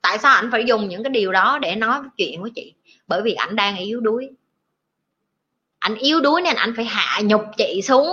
Tại 0.02 0.18
sao 0.18 0.36
anh 0.36 0.52
phải 0.52 0.66
dùng 0.66 0.90
những 0.90 1.04
cái 1.04 1.10
điều 1.10 1.32
đó 1.32 1.60
để 1.62 1.76
nói 1.76 2.00
chuyện 2.18 2.42
với 2.42 2.52
chị? 2.56 2.74
Bởi 3.08 3.22
vì 3.22 3.34
ảnh 3.34 3.56
đang 3.56 3.78
yếu 3.78 4.00
đuối 4.00 4.30
anh 5.80 5.96
yếu 5.96 6.22
đuối 6.22 6.42
nên 6.42 6.56
anh 6.56 6.74
phải 6.76 6.86
hạ 6.86 7.22
nhục 7.22 7.42
chị 7.58 7.82
xuống 7.84 8.08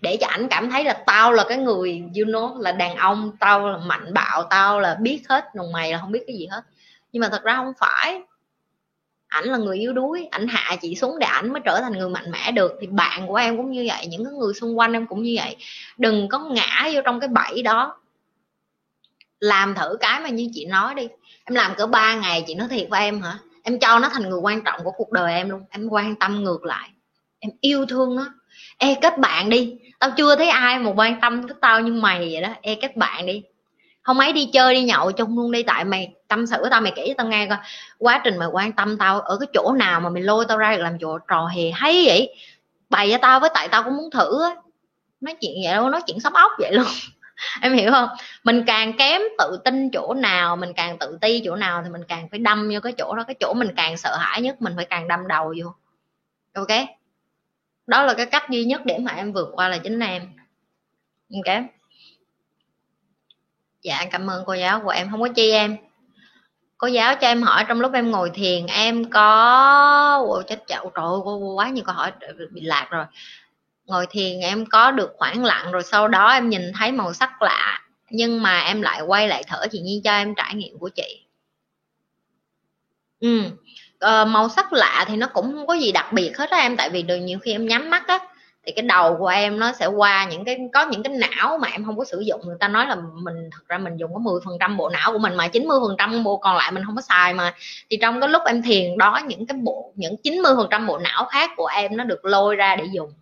để 0.00 0.16
cho 0.20 0.26
ảnh 0.26 0.48
cảm 0.48 0.70
thấy 0.70 0.84
là 0.84 0.92
tao 1.06 1.32
là 1.32 1.44
cái 1.48 1.58
người, 1.58 2.02
you 2.16 2.26
know, 2.26 2.60
là 2.60 2.72
đàn 2.72 2.96
ông, 2.96 3.32
tao 3.40 3.68
là 3.68 3.78
mạnh 3.78 4.14
bạo, 4.14 4.42
tao 4.42 4.80
là 4.80 4.96
biết 5.00 5.22
hết 5.28 5.44
còn 5.58 5.72
mày 5.72 5.92
là 5.92 5.98
không 5.98 6.12
biết 6.12 6.24
cái 6.26 6.36
gì 6.36 6.46
hết. 6.46 6.62
Nhưng 7.12 7.20
mà 7.20 7.28
thật 7.28 7.42
ra 7.42 7.56
không 7.56 7.72
phải. 7.78 8.20
Ảnh 9.28 9.44
là 9.44 9.58
người 9.58 9.78
yếu 9.78 9.92
đuối, 9.92 10.28
ảnh 10.30 10.48
hạ 10.48 10.76
chị 10.82 10.94
xuống 10.94 11.18
để 11.18 11.26
ảnh 11.26 11.52
mới 11.52 11.62
trở 11.64 11.80
thành 11.80 11.92
người 11.92 12.08
mạnh 12.08 12.30
mẽ 12.30 12.52
được. 12.52 12.72
Thì 12.80 12.86
bạn 12.86 13.26
của 13.26 13.34
em 13.34 13.56
cũng 13.56 13.70
như 13.70 13.84
vậy, 13.88 14.06
những 14.06 14.24
cái 14.24 14.32
người 14.32 14.54
xung 14.54 14.78
quanh 14.78 14.92
em 14.92 15.06
cũng 15.06 15.22
như 15.22 15.34
vậy. 15.36 15.56
Đừng 15.98 16.28
có 16.28 16.38
ngã 16.38 16.88
vô 16.92 17.00
trong 17.04 17.20
cái 17.20 17.28
bẫy 17.28 17.62
đó. 17.62 18.00
Làm 19.40 19.74
thử 19.74 19.96
cái 20.00 20.20
mà 20.20 20.28
như 20.28 20.50
chị 20.54 20.66
nói 20.66 20.94
đi. 20.94 21.08
Em 21.44 21.54
làm 21.54 21.74
cỡ 21.74 21.86
3 21.86 22.14
ngày 22.14 22.44
chị 22.46 22.54
nói 22.54 22.68
thiệt 22.68 22.86
với 22.90 23.00
em 23.00 23.22
hả? 23.22 23.38
Em 23.62 23.78
cho 23.78 23.98
nó 23.98 24.08
thành 24.08 24.30
người 24.30 24.40
quan 24.40 24.64
trọng 24.64 24.84
của 24.84 24.90
cuộc 24.90 25.12
đời 25.12 25.34
em 25.34 25.50
luôn. 25.50 25.62
Em 25.70 25.88
quan 25.88 26.16
tâm 26.16 26.44
ngược 26.44 26.64
lại 26.64 26.90
em 27.40 27.50
yêu 27.60 27.86
thương 27.86 28.16
nó 28.16 28.26
ê, 28.78 28.94
kết 29.02 29.18
bạn 29.18 29.50
đi. 29.50 29.76
Tao 29.98 30.10
chưa 30.16 30.36
thấy 30.36 30.48
ai 30.48 30.78
mà 30.78 30.90
quan 30.96 31.20
tâm 31.20 31.48
tới 31.48 31.56
tao 31.60 31.80
như 31.80 31.92
mày 31.92 32.18
vậy 32.32 32.42
đó. 32.42 32.48
Ê, 32.62 32.74
kết 32.74 32.96
bạn 32.96 33.26
đi. 33.26 33.42
Không 34.02 34.18
ấy 34.18 34.32
đi 34.32 34.50
chơi 34.52 34.74
đi 34.74 34.82
nhậu 34.82 35.12
chung 35.12 35.36
luôn 35.38 35.52
đi. 35.52 35.62
Tại 35.62 35.84
mày, 35.84 36.12
tâm 36.28 36.46
sự 36.46 36.56
tao 36.70 36.80
mày 36.80 36.92
kể 36.96 37.04
cho 37.08 37.14
tao 37.16 37.26
nghe 37.26 37.46
coi. 37.46 37.58
Quá 37.98 38.20
trình 38.24 38.38
mày 38.38 38.48
quan 38.52 38.72
tâm 38.72 38.98
tao 38.98 39.20
ở 39.20 39.36
cái 39.40 39.46
chỗ 39.52 39.72
nào 39.72 40.00
mà 40.00 40.08
mày 40.10 40.22
lôi 40.22 40.44
tao 40.48 40.58
ra 40.58 40.76
được 40.76 40.82
làm 40.82 40.98
chỗ 41.00 41.18
trò 41.18 41.46
hề 41.46 41.70
hay 41.70 42.02
vậy? 42.06 42.34
Bày 42.90 43.10
cho 43.12 43.18
tao 43.22 43.40
với 43.40 43.50
tại 43.54 43.68
tao 43.68 43.82
cũng 43.82 43.96
muốn 43.96 44.10
thử 44.10 44.42
á. 44.42 44.54
Nói 45.20 45.34
chuyện 45.40 45.52
vậy 45.64 45.74
đâu, 45.74 45.90
nói 45.90 46.00
chuyện 46.06 46.20
sắp 46.20 46.32
óc 46.32 46.52
vậy 46.58 46.72
luôn. 46.72 46.86
Em 47.62 47.72
hiểu 47.72 47.90
không? 47.90 48.08
Mình 48.44 48.64
càng 48.66 48.92
kém 48.96 49.22
tự 49.38 49.58
tin 49.64 49.90
chỗ 49.90 50.14
nào, 50.14 50.56
mình 50.56 50.72
càng 50.76 50.98
tự 50.98 51.18
ti 51.20 51.42
chỗ 51.44 51.56
nào 51.56 51.82
thì 51.84 51.90
mình 51.90 52.02
càng 52.08 52.28
phải 52.30 52.38
đâm 52.38 52.70
vô 52.74 52.80
cái 52.80 52.92
chỗ 52.98 53.14
đó. 53.16 53.24
Cái 53.26 53.34
chỗ 53.40 53.54
mình 53.54 53.68
càng 53.76 53.96
sợ 53.96 54.16
hãi 54.16 54.42
nhất, 54.42 54.62
mình 54.62 54.72
phải 54.76 54.84
càng 54.84 55.08
đâm 55.08 55.28
đầu 55.28 55.54
vô. 55.62 55.74
Ok? 56.54 56.99
Đó 57.90 58.02
là 58.02 58.14
cái 58.14 58.26
cách 58.26 58.50
duy 58.50 58.64
nhất 58.64 58.82
để 58.84 58.98
mà 58.98 59.12
em 59.12 59.32
vượt 59.32 59.48
qua 59.52 59.68
là 59.68 59.78
chính 59.78 60.00
em. 60.00 60.22
Ok. 61.34 61.62
Dạ 63.82 64.04
cảm 64.10 64.30
ơn 64.30 64.44
cô 64.46 64.54
giáo. 64.54 64.80
Của 64.80 64.90
em 64.90 65.10
không 65.10 65.20
có 65.20 65.28
chi 65.28 65.50
em. 65.50 65.76
Cô 66.78 66.86
giáo 66.86 67.14
cho 67.14 67.26
em 67.26 67.42
hỏi 67.42 67.64
trong 67.68 67.80
lúc 67.80 67.92
em 67.92 68.10
ngồi 68.10 68.30
thiền 68.30 68.66
em 68.66 69.10
có 69.10 70.26
Ôi, 70.28 70.44
chết 70.48 70.62
chậu 70.66 70.92
trời 70.94 71.04
ơi, 71.04 71.54
quá 71.54 71.68
nhiều 71.68 71.84
câu 71.84 71.94
hỏi 71.94 72.12
bị 72.50 72.60
lạc 72.60 72.88
rồi. 72.90 73.04
Ngồi 73.86 74.06
thiền 74.10 74.40
em 74.40 74.66
có 74.66 74.90
được 74.90 75.12
khoảng 75.16 75.44
lặng 75.44 75.72
rồi 75.72 75.82
sau 75.82 76.08
đó 76.08 76.32
em 76.32 76.48
nhìn 76.48 76.72
thấy 76.78 76.92
màu 76.92 77.12
sắc 77.12 77.42
lạ 77.42 77.80
nhưng 78.10 78.42
mà 78.42 78.60
em 78.60 78.82
lại 78.82 79.00
quay 79.00 79.28
lại 79.28 79.44
thở 79.46 79.66
chị 79.70 79.80
Nhi 79.80 80.00
cho 80.04 80.12
em 80.12 80.34
trải 80.34 80.54
nghiệm 80.54 80.78
của 80.78 80.88
chị. 80.88 81.26
Ừ 83.20 83.50
uh, 84.04 84.28
màu 84.28 84.48
sắc 84.48 84.72
lạ 84.72 85.04
thì 85.08 85.16
nó 85.16 85.26
cũng 85.26 85.52
không 85.52 85.66
có 85.66 85.74
gì 85.74 85.92
đặc 85.92 86.12
biệt 86.12 86.38
hết 86.38 86.50
á 86.50 86.58
em 86.58 86.76
tại 86.76 86.90
vì 86.90 87.02
đừng 87.02 87.26
nhiều 87.26 87.38
khi 87.38 87.52
em 87.52 87.66
nhắm 87.66 87.90
mắt 87.90 88.06
á 88.06 88.18
thì 88.66 88.72
cái 88.76 88.82
đầu 88.82 89.16
của 89.16 89.26
em 89.26 89.58
nó 89.58 89.72
sẽ 89.72 89.86
qua 89.86 90.28
những 90.30 90.44
cái 90.44 90.58
có 90.72 90.86
những 90.86 91.02
cái 91.02 91.14
não 91.18 91.58
mà 91.58 91.68
em 91.68 91.84
không 91.84 91.98
có 91.98 92.04
sử 92.04 92.20
dụng. 92.20 92.40
Người 92.44 92.56
ta 92.60 92.68
nói 92.68 92.86
là 92.86 92.96
mình 93.14 93.50
thật 93.52 93.62
ra 93.68 93.78
mình 93.78 93.96
dùng 93.96 94.14
có 94.14 94.20
10 94.20 94.40
phần 94.44 94.56
trăm 94.60 94.76
bộ 94.76 94.88
não 94.88 95.12
của 95.12 95.18
mình 95.18 95.34
mà 95.34 95.48
90 95.48 95.78
phần 95.88 95.96
trăm 95.98 96.24
bộ 96.24 96.36
còn 96.36 96.56
lại 96.56 96.72
mình 96.72 96.84
không 96.86 96.96
có 96.96 97.02
xài 97.02 97.34
mà. 97.34 97.54
Thì 97.90 97.98
trong 98.02 98.20
cái 98.20 98.28
lúc 98.28 98.42
em 98.46 98.62
thiền 98.62 98.98
đó 98.98 99.20
những 99.26 99.46
cái 99.46 99.58
bộ 99.62 99.92
những 99.96 100.16
90 100.22 100.52
phần 100.56 100.68
trăm 100.70 100.86
bộ 100.86 100.98
não 100.98 101.24
khác 101.24 101.50
của 101.56 101.66
em 101.66 101.96
nó 101.96 102.04
được 102.04 102.24
lôi 102.24 102.56
ra 102.56 102.76
để 102.76 102.84
dùng 102.92 103.12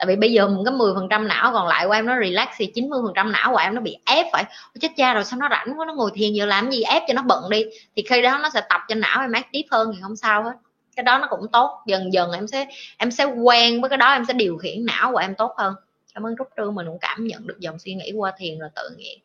tại 0.00 0.06
vì 0.06 0.16
bây 0.16 0.32
giờ 0.32 0.48
mình 0.48 0.64
có 0.64 0.70
10 0.70 0.94
phần 0.94 1.08
trăm 1.10 1.28
não 1.28 1.52
còn 1.52 1.68
lại 1.68 1.86
của 1.86 1.92
em 1.92 2.06
nó 2.06 2.20
relax 2.20 2.48
thì 2.56 2.66
90 2.74 3.00
phần 3.04 3.12
trăm 3.14 3.32
não 3.32 3.52
của 3.52 3.56
em 3.56 3.74
nó 3.74 3.80
bị 3.80 3.96
ép 4.06 4.26
phải. 4.32 4.44
Chết 4.80 4.88
cha 4.96 5.14
rồi 5.14 5.24
sao 5.24 5.38
nó 5.40 5.48
rảnh 5.50 5.78
quá 5.78 5.86
nó 5.86 5.94
ngồi 5.94 6.10
thiền 6.14 6.32
giờ 6.32 6.46
làm 6.46 6.70
gì? 6.70 6.82
Ép 6.82 7.02
cho 7.08 7.14
nó 7.14 7.22
bận 7.22 7.50
đi. 7.50 7.64
Thì 7.96 8.02
khi 8.08 8.22
đó 8.22 8.38
nó 8.42 8.50
sẽ 8.54 8.60
tập 8.68 8.80
cho 8.88 8.94
não 8.94 9.20
em 9.20 9.32
active 9.32 9.68
hơn 9.70 9.92
thì 9.94 9.98
không 10.02 10.16
sao 10.16 10.42
hết. 10.42 10.52
Cái 10.96 11.04
đó 11.04 11.18
nó 11.18 11.26
cũng 11.30 11.46
tốt. 11.52 11.82
Dần 11.86 12.12
dần 12.12 12.32
em 12.32 12.46
sẽ 12.46 12.66
em 12.96 13.10
sẽ 13.10 13.24
quen 13.24 13.80
với 13.80 13.90
cái 13.90 13.96
đó 13.96 14.12
em 14.12 14.24
sẽ 14.24 14.32
điều 14.32 14.56
khiển 14.56 14.86
não 14.86 15.12
của 15.12 15.18
em 15.18 15.34
tốt 15.34 15.54
hơn. 15.58 15.74
Cảm 16.14 16.26
ơn 16.26 16.34
trúc 16.38 16.48
trương 16.56 16.74
mình 16.74 16.86
cũng 16.86 16.98
cảm 17.00 17.26
nhận 17.26 17.46
được 17.46 17.56
dòng 17.60 17.78
suy 17.78 17.94
nghĩ 17.94 18.12
qua 18.16 18.32
thiền 18.38 18.58
là 18.58 18.68
tự 18.76 18.90
nhiên. 18.96 19.18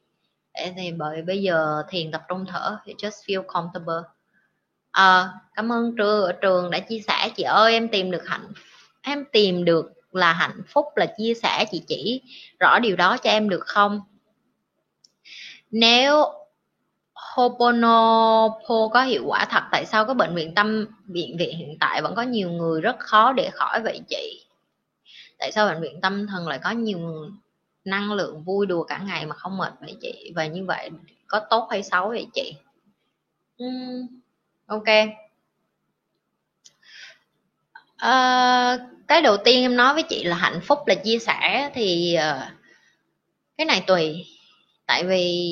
Thì 0.78 0.92
bởi 0.92 1.22
bây 1.22 1.42
giờ 1.42 1.84
thiền 1.90 2.12
tập 2.12 2.22
trung 2.30 2.46
thở 2.48 2.78
thì 2.86 2.94
just 2.94 3.10
feel 3.10 3.46
comfortable. 3.46 4.04
À, 4.92 5.30
cảm 5.56 5.72
ơn 5.72 5.96
trưa 5.98 6.22
ở 6.22 6.32
trường 6.32 6.72
đã 6.72 6.80
chia 6.80 7.00
sẻ. 7.08 7.30
Chị 7.36 7.44
ơi 7.44 7.74
em 7.74 7.88
tìm 7.88 8.12
được 8.12 8.28
hạnh 8.28 8.48
em 9.06 9.26
tìm 9.32 9.66
được 9.66 9.95
là 10.16 10.34
hạnh 10.34 10.62
phúc 10.68 10.86
là 10.96 11.06
chia 11.06 11.34
sẻ 11.34 11.66
chị 11.72 11.84
chỉ 11.88 12.22
rõ 12.60 12.80
điều 12.80 12.96
đó 12.96 13.18
cho 13.18 13.30
em 13.30 13.50
được 13.50 13.66
không? 13.66 14.02
Nếu 15.72 16.26
Hoponopo 17.14 18.88
có 18.94 19.04
hiệu 19.04 19.24
quả 19.28 19.46
thật 19.46 19.64
tại 19.72 19.86
sao 19.86 20.06
cái 20.06 20.16
bệnh 20.16 20.36
viện 20.36 20.56
tâm 20.56 20.86
bệnh 21.06 21.38
viện 21.38 21.58
hiện 21.58 21.78
tại 21.80 22.02
vẫn 22.02 22.16
có 22.16 22.22
nhiều 22.22 22.50
người 22.50 22.82
rất 22.82 23.00
khó 23.00 23.34
để 23.34 23.50
khỏi 23.54 23.82
vậy 23.82 24.00
chị? 24.10 24.46
Tại 25.40 25.52
sao 25.52 25.68
bệnh 25.68 25.82
viện 25.82 26.02
tâm 26.02 26.28
thần 26.28 26.48
lại 26.48 26.60
có 26.64 26.72
nhiều 26.72 27.00
người 27.00 27.30
năng 27.86 28.14
lượng 28.14 28.44
vui 28.44 28.66
đùa 28.66 28.84
cả 28.84 29.02
ngày 29.08 29.26
mà 29.26 29.36
không 29.36 29.58
mệt 29.58 29.74
vậy 29.82 29.96
chị? 30.02 30.32
Và 30.36 30.48
như 30.48 30.66
vậy 30.66 30.90
có 31.28 31.40
tốt 31.50 31.68
hay 31.72 31.84
xấu 31.84 32.10
vậy 32.10 32.28
chị? 32.34 32.56
Uhm, 33.64 34.08
ok 34.68 34.86
à, 37.98 38.78
cái 39.08 39.22
đầu 39.22 39.38
tiên 39.38 39.62
em 39.62 39.76
nói 39.76 39.94
với 39.94 40.04
chị 40.04 40.24
là 40.24 40.36
hạnh 40.36 40.60
phúc 40.64 40.80
là 40.88 40.96
chia 40.96 41.20
sẻ 41.20 41.72
thì 41.74 42.14
ờ, 42.14 42.48
cái 43.58 43.66
này 43.66 43.84
tùy. 43.88 44.26
Tại 44.86 45.04
vì 45.04 45.44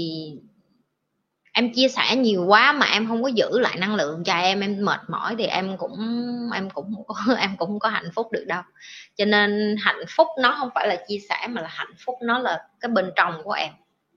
em 1.54 1.74
chia 1.74 1.88
sẻ 1.88 2.16
nhiều 2.16 2.46
quá 2.46 2.72
mà 2.72 2.86
em 2.86 3.08
không 3.08 3.24
có 3.24 3.28
giữ 3.28 3.60
lại 3.60 3.78
năng 3.78 3.96
lượng 3.96 4.24
cho 4.24 4.34
em 4.34 4.60
em 4.60 4.86
mệt 4.86 5.00
mỏi 5.08 5.36
thì 5.38 5.46
em 5.46 5.78
cũng 5.78 6.00
em 6.54 6.70
cũng 6.70 6.94
có 7.08 7.16
em 7.40 7.56
cũng 7.58 7.70
không 7.70 7.80
có 7.80 7.90
hạnh 7.90 8.10
phúc 8.16 8.28
được 8.32 8.46
đâu. 8.48 8.62
Cho 9.16 9.26
nên 9.26 9.76
hạnh 9.82 10.04
phúc 10.10 10.28
nó 10.42 10.56
không 10.60 10.70
phải 10.76 10.88
là 10.88 10.96
chia 11.08 11.20
sẻ 11.30 11.48
mà 11.50 11.62
là 11.62 11.70
hạnh 11.72 11.94
phúc 12.06 12.16
nó 12.22 12.40
là 12.40 12.68
cái 12.80 12.90
bên 12.92 13.12
trong 13.16 13.44
của 13.44 13.52
em 13.52 13.74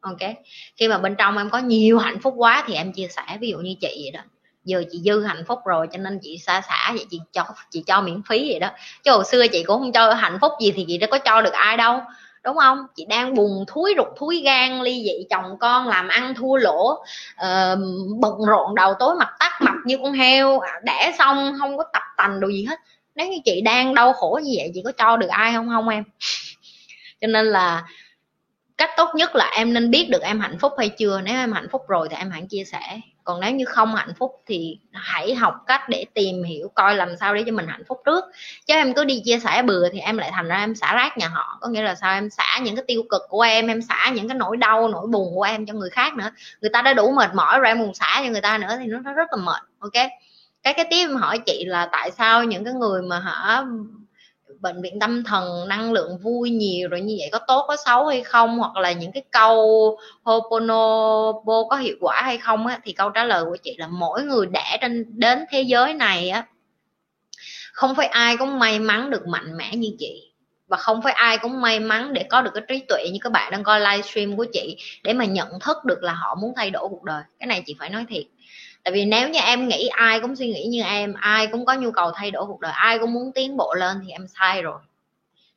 ok? 0.07 0.31
Khi 0.77 0.89
mà 0.89 0.98
bên 0.98 1.15
trong 1.19 1.39
em 1.39 1.51
có 1.51 1.59
nhiều 1.59 1.98
hạnh 1.98 2.20
phúc 2.20 2.35
quá 2.36 2.65
thì 2.66 2.74
em 2.74 2.93
chia 2.93 3.09
sẻ 3.09 3.39
ví 3.40 3.48
dụ 3.48 3.59
như 3.59 3.74
chị 3.81 4.01
vậy 4.03 4.11
đó 4.11 4.20
giờ 4.66 4.84
chị 4.93 5.01
dư 5.05 5.22
hạnh 5.22 5.44
phúc 5.47 5.59
rồi 5.64 5.88
cho 5.93 5.98
nên 5.98 6.18
chị 6.22 6.38
xa 6.38 6.60
xả 6.60 6.93
vậy 6.94 7.06
chị 7.10 7.20
cho 7.32 7.44
chị 7.70 7.82
cho 7.86 8.01
miễn 8.01 8.22
phí 8.28 8.51
vậy 8.51 8.60
đó. 8.60 8.70
Chứ 9.05 9.10
hồi 9.10 9.24
xưa 9.24 9.47
chị 9.52 9.62
cũng 9.62 9.80
không 9.80 9.93
cho 9.93 10.14
hạnh 10.14 10.38
phúc 10.40 10.52
gì 10.60 10.72
thì 10.76 10.84
chị 10.88 10.98
đã 10.98 11.06
có 11.10 11.18
cho 11.18 11.43
được 11.43 11.52
ai 11.52 11.76
đâu 11.76 12.01
đúng 12.47 12.56
không? 12.56 12.86
Chị 12.94 13.05
đang 13.09 13.34
buồn 13.34 13.64
thúi 13.68 13.94
rụt 13.97 14.06
thúi 14.16 14.43
gan 14.44 14.82
ly 14.82 15.02
dị 15.05 15.26
chồng 15.30 15.59
con 15.59 15.88
làm 15.88 16.09
ăn 16.09 16.34
thua 16.34 16.56
lỗ 16.56 16.90
uh, 16.93 17.78
bận 18.18 18.34
rộn 18.48 18.74
đầu 18.74 18.94
tối 18.98 19.14
mặt 19.18 19.28
tắt 19.38 19.52
mặt 19.60 19.74
như 19.84 19.98
con 20.02 20.12
heo 20.12 20.59
à, 20.59 20.72
đẻ 20.84 21.12
xong 21.18 21.55
không 21.59 21.78
có 21.78 21.84
tập 21.93 22.02
tành 22.16 22.40
đồ 22.40 22.48
gì 22.48 22.64
hết. 22.64 22.80
Nếu 23.14 23.28
như 23.28 23.36
chị 23.44 23.60
đang 23.60 23.94
đau 23.94 24.12
khổ 24.12 24.40
như 24.43 24.52
vậy 24.56 24.70
chị 24.74 24.82
có 24.84 24.93
cho 24.93 25.16
được 25.16 25.28
ai 25.28 25.52
không 25.52 25.68
không 25.68 25.88
em? 25.88 26.05
Cho 27.20 27.26
nên 27.26 27.47
là 27.47 27.84
cách 28.78 28.90
tốt 28.97 29.09
nhất 29.14 29.34
là 29.34 29.51
em 29.56 29.74
nên 29.74 29.90
biết 29.90 30.09
được 30.10 30.22
em 30.22 30.40
hạnh 30.40 30.59
phúc 30.60 30.72
hay 30.78 30.88
chưa. 30.88 31.20
Nếu 31.20 31.34
em 31.34 31.52
hạnh 31.52 31.68
phúc 31.70 31.82
rồi 31.88 32.09
thì 32.10 32.16
em 32.16 32.30
hãy 32.30 32.43
chia 32.51 32.64
sẻ 32.64 33.01
còn 33.27 33.40
nếu 33.40 33.51
như 33.51 33.65
không 33.65 33.94
hạnh 33.94 34.12
phúc 34.19 34.43
thì 34.47 34.78
hãy 34.93 35.35
học 35.35 35.55
cách 35.66 35.89
để 35.89 36.07
tìm 36.15 36.43
hiểu 36.43 36.70
coi 36.74 36.94
làm 36.94 37.16
sao 37.16 37.35
để 37.35 37.43
cho 37.47 37.53
mình 37.53 37.66
hạnh 37.66 37.82
phúc 37.89 38.03
trước. 38.07 38.24
Chứ 38.66 38.74
em 38.74 38.94
cứ 38.94 39.05
đi 39.05 39.23
chia 39.24 39.39
sẻ 39.39 39.62
bừa 39.62 39.89
thì 39.93 39.98
em 39.98 40.19
lại 40.19 40.31
thành 40.35 40.48
ra 40.48 40.57
em 40.57 40.74
xả 40.74 40.94
rác 40.94 41.19
nhà 41.19 41.28
họ. 41.28 41.59
Có 41.61 41.69
nghĩa 41.69 41.82
là 41.82 41.94
sao? 41.94 42.15
Em 42.15 42.31
xả 42.31 42.59
những 42.62 42.77
cái 42.77 42.85
tiêu 42.89 43.03
cực 43.11 43.23
của 43.28 43.40
em 43.40 43.66
em 43.66 43.82
xả 43.82 44.11
những 44.15 44.28
cái 44.28 44.36
nỗi 44.36 44.57
đau, 44.57 44.89
nỗi 44.89 45.07
buồn 45.07 45.35
của 45.35 45.43
em 45.43 45.66
cho 45.66 45.74
người 45.74 45.90
khác 45.90 46.15
nữa. 46.15 46.31
Người 46.61 46.70
ta 46.73 46.82
đã 46.82 46.94
đủ 46.94 47.12
mệt 47.12 47.35
mỏi 47.35 47.59
rồi, 47.59 47.69
em 47.69 47.78
còn 47.78 47.94
xả 47.94 48.23
cho 48.24 48.31
người 48.31 48.40
ta 48.40 48.59
nữa 48.59 48.77
thì 48.81 48.86
nó 48.86 49.12
rất 49.12 49.28
là 49.31 49.43
mệt, 49.43 49.62
ok? 49.78 49.93
Cái 50.62 50.74
cái 50.74 50.86
tiếp 50.90 50.97
em 50.97 51.16
hỏi 51.16 51.39
chị 51.39 51.65
là 51.66 51.89
tại 51.93 52.11
sao 52.11 52.44
những 52.44 52.65
cái 52.65 52.74
người 52.74 53.03
mà 53.03 53.20
hả 53.20 53.62
bệnh 54.61 54.83
viện 54.83 55.01
tâm 55.01 55.24
thần 55.24 55.69
năng 55.69 55.93
lượng 55.93 56.19
vui 56.19 56.51
nhiều 56.51 56.89
rồi 56.89 57.01
như 57.01 57.16
vậy 57.19 57.28
có 57.33 57.39
tốt, 57.47 57.65
có 57.69 57.77
xấu 57.87 58.07
hay 58.07 58.23
không, 58.23 58.59
hoặc 58.59 58.77
là 58.77 58.93
những 58.93 59.12
cái 59.12 59.23
câu 59.31 59.99
Ho'oponopo 60.24 61.69
có 61.69 61.77
hiệu 61.77 61.97
quả 62.01 62.23
hay 62.23 62.39
không 62.39 62.66
á, 62.66 62.81
thì 62.85 62.93
câu 62.93 63.11
trả 63.11 63.24
lời 63.24 63.45
của 63.45 63.57
chị 63.62 63.74
là 63.78 63.89
mỗi 63.89 64.23
người 64.23 64.47
đẻ 64.47 64.78
trên, 64.81 65.05
đến 65.09 65.45
thế 65.51 65.62
giới 65.62 65.95
này 65.95 66.28
á, 66.31 66.47
không 67.73 67.95
phải 67.95 68.07
ai 68.07 68.37
cũng 68.37 68.59
may 68.59 68.78
mắn 68.78 69.11
được 69.11 69.27
mạnh 69.27 69.57
mẽ 69.57 69.77
như 69.77 69.91
chị. 69.99 70.33
Và 70.69 70.77
không 70.77 71.03
phải 71.03 71.12
ai 71.12 71.39
cũng 71.39 71.61
may 71.61 71.81
mắn 71.81 72.12
để 72.12 72.23
có 72.31 72.43
được 72.43 72.51
cái 72.55 72.62
trí 72.69 72.85
tuệ 72.89 73.09
như 73.12 73.19
các 73.23 73.33
bạn 73.33 73.53
đang 73.53 73.62
coi 73.65 73.81
livestream 73.81 74.37
của 74.37 74.47
chị 74.53 74.77
để 75.03 75.12
mà 75.12 75.24
nhận 75.24 75.49
thức 75.61 75.85
được 75.85 76.03
là 76.03 76.12
họ 76.12 76.35
muốn 76.35 76.53
thay 76.57 76.70
đổi 76.70 76.89
cuộc 76.89 77.03
đời. 77.05 77.23
Cái 77.39 77.47
này 77.47 77.62
chị 77.66 77.77
phải 77.78 77.91
nói 77.91 78.05
thiệt 78.09 78.24
tại 78.86 78.92
vì 78.92 79.04
nếu 79.04 79.28
như 79.28 79.40
em 79.40 79.68
nghĩ 79.68 79.88
ai 79.88 80.20
cũng 80.20 80.36
suy 80.36 80.46
nghĩ 80.46 80.66
như 80.66 80.82
em, 80.82 81.14
ai 81.20 81.46
cũng 81.46 81.66
có 81.66 81.74
nhu 81.74 81.90
cầu 81.90 82.10
thay 82.14 82.30
đổi 82.30 82.46
cuộc 82.46 82.60
đời, 82.60 82.72
ai 82.72 82.98
cũng 82.98 83.12
muốn 83.12 83.32
tiến 83.32 83.56
bộ 83.56 83.74
lên 83.74 84.00
thì 84.04 84.12
em 84.12 84.26
sai 84.28 84.62
rồi. 84.62 84.78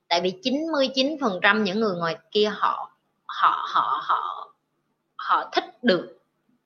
Tại 0.08 0.22
vì 0.22 0.34
99 0.44 1.18
phần 1.22 1.40
trăm 1.42 1.64
những 1.64 1.80
người 1.80 1.96
ngoài 1.96 2.18
kia 2.32 2.52
họ 2.56 2.92
họ 3.26 3.68
họ 3.68 4.02
họ 4.04 4.52
họ 5.16 5.50
thích 5.52 5.84
được 5.84 6.18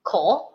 khổ. 0.04 0.54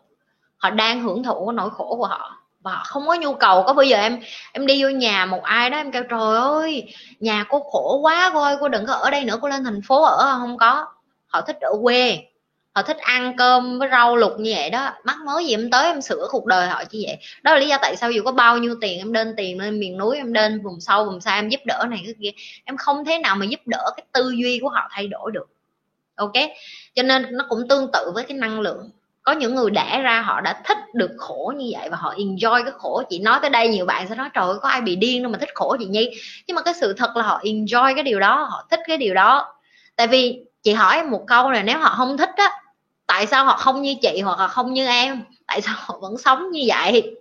Họ 0.56 0.70
đang 0.70 1.02
hưởng 1.02 1.22
thụ 1.22 1.46
cái 1.46 1.54
nỗi 1.54 1.70
khổ 1.70 1.96
của 1.98 2.06
họ 2.06 2.36
và 2.60 2.72
họ 2.72 2.84
không 2.86 3.08
có 3.08 3.14
nhu 3.14 3.34
cầu. 3.34 3.62
Có 3.66 3.72
bây 3.72 3.88
giờ 3.88 3.96
em 3.96 4.20
em 4.52 4.66
đi 4.66 4.82
vô 4.82 4.88
nhà 4.88 5.26
một 5.26 5.42
ai 5.42 5.70
đó 5.70 5.76
em 5.76 5.92
kêu, 5.92 6.02
trời 6.10 6.36
ơi, 6.36 6.94
nhà 7.20 7.44
cô 7.48 7.60
khổ 7.60 7.98
quá 8.02 8.30
cô 8.34 8.42
ơi 8.42 8.56
cô 8.60 8.68
đừng 8.68 8.86
có 8.86 8.92
ở 8.92 9.10
đây 9.10 9.24
nữa, 9.24 9.38
cô 9.42 9.48
lên 9.48 9.64
thành 9.64 9.80
phố 9.82 10.02
ở. 10.02 10.36
Không 10.38 10.58
có. 10.58 10.86
Họ 11.26 11.40
thích 11.40 11.56
ở 11.60 11.72
quê 11.82 12.18
họ 12.74 12.82
thích 12.82 12.96
ăn 12.96 13.36
cơm 13.36 13.78
với 13.78 13.88
rau 13.92 14.16
luộc 14.16 14.40
như 14.40 14.52
vậy 14.56 14.70
đó. 14.70 14.90
Mắc 15.04 15.16
mới 15.26 15.46
gì 15.46 15.54
em 15.54 15.70
tới 15.70 15.86
em 15.86 16.00
sửa 16.00 16.26
cuộc 16.30 16.46
đời 16.46 16.66
họ 16.66 16.82
như 16.90 17.02
vậy. 17.06 17.16
Đó 17.42 17.52
là 17.52 17.58
lý 17.58 17.68
do 17.68 17.78
tại 17.82 17.96
sao 17.96 18.10
dù 18.10 18.22
có 18.24 18.32
bao 18.32 18.58
nhiêu 18.58 18.74
tiền 18.80 18.98
em 18.98 19.12
đơn 19.12 19.34
tiền 19.36 19.60
lên 19.60 19.80
miền 19.80 19.98
núi 19.98 20.16
em 20.16 20.32
đơn 20.32 20.60
vùng 20.62 20.80
sâu, 20.80 21.04
vùng 21.04 21.20
xa 21.20 21.34
em 21.34 21.48
giúp 21.48 21.60
đỡ 21.66 21.84
này 21.90 22.00
cái 22.04 22.14
kia, 22.22 22.30
em 22.64 22.76
không 22.76 23.04
thế 23.04 23.18
nào 23.18 23.36
mà 23.36 23.46
giúp 23.46 23.60
đỡ 23.66 23.90
cái 23.96 24.04
tư 24.12 24.30
duy 24.30 24.58
của 24.62 24.68
họ 24.68 24.88
thay 24.90 25.06
đổi 25.06 25.30
được. 25.32 25.48
Ok? 26.16 26.32
Cho 26.94 27.02
nên 27.02 27.26
nó 27.30 27.46
cũng 27.48 27.68
tương 27.68 27.92
tự 27.92 28.10
với 28.14 28.24
cái 28.24 28.36
năng 28.36 28.60
lượng. 28.60 28.90
Có 29.22 29.32
những 29.32 29.54
người 29.54 29.70
đẻ 29.70 30.00
ra 30.02 30.20
họ 30.20 30.40
đã 30.40 30.62
thích 30.64 30.78
được 30.94 31.10
khổ 31.18 31.52
như 31.56 31.70
vậy 31.78 31.88
và 31.90 31.96
họ 31.96 32.14
enjoy 32.14 32.64
cái 32.64 32.72
khổ. 32.76 33.02
Chị 33.10 33.18
nói 33.18 33.38
tới 33.42 33.50
đây 33.50 33.68
nhiều 33.68 33.86
bạn 33.86 34.08
sẽ 34.08 34.14
nói, 34.14 34.28
trời 34.34 34.44
ơi, 34.44 34.56
có 34.62 34.68
ai 34.68 34.80
bị 34.80 34.96
điên 34.96 35.22
đâu 35.22 35.32
mà 35.32 35.38
thích 35.38 35.54
khổ 35.54 35.76
chị 35.78 35.86
nhi 35.86 36.10
nhưng 36.46 36.54
mà 36.54 36.62
cái 36.62 36.74
sự 36.74 36.92
thật 36.92 37.16
là 37.16 37.22
họ 37.22 37.40
enjoy 37.42 37.94
cái 37.94 38.04
điều 38.04 38.20
đó, 38.20 38.46
họ 38.50 38.66
thích 38.70 38.80
cái 38.86 38.96
điều 38.96 39.14
đó. 39.14 39.54
Tại 39.96 40.06
vì 40.06 40.44
chị 40.62 40.72
hỏi 40.72 40.96
em 40.96 41.10
một 41.10 41.24
câu 41.26 41.50
là 41.50 41.62
nếu 41.62 41.78
họ 41.78 41.94
không 41.96 42.16
thích 42.16 42.30
á, 42.36 42.50
tại 43.06 43.26
sao 43.26 43.44
họ 43.44 43.56
không 43.56 43.82
như 43.82 43.94
chị 44.02 44.20
hoặc 44.20 44.38
là 44.38 44.48
không 44.48 44.72
như 44.72 44.86
em? 44.86 45.22
Tại 45.46 45.60
sao 45.60 45.74
họ 45.78 45.98
vẫn 46.00 46.18
sống 46.18 46.50
như 46.50 46.64
vậy? 46.66 47.16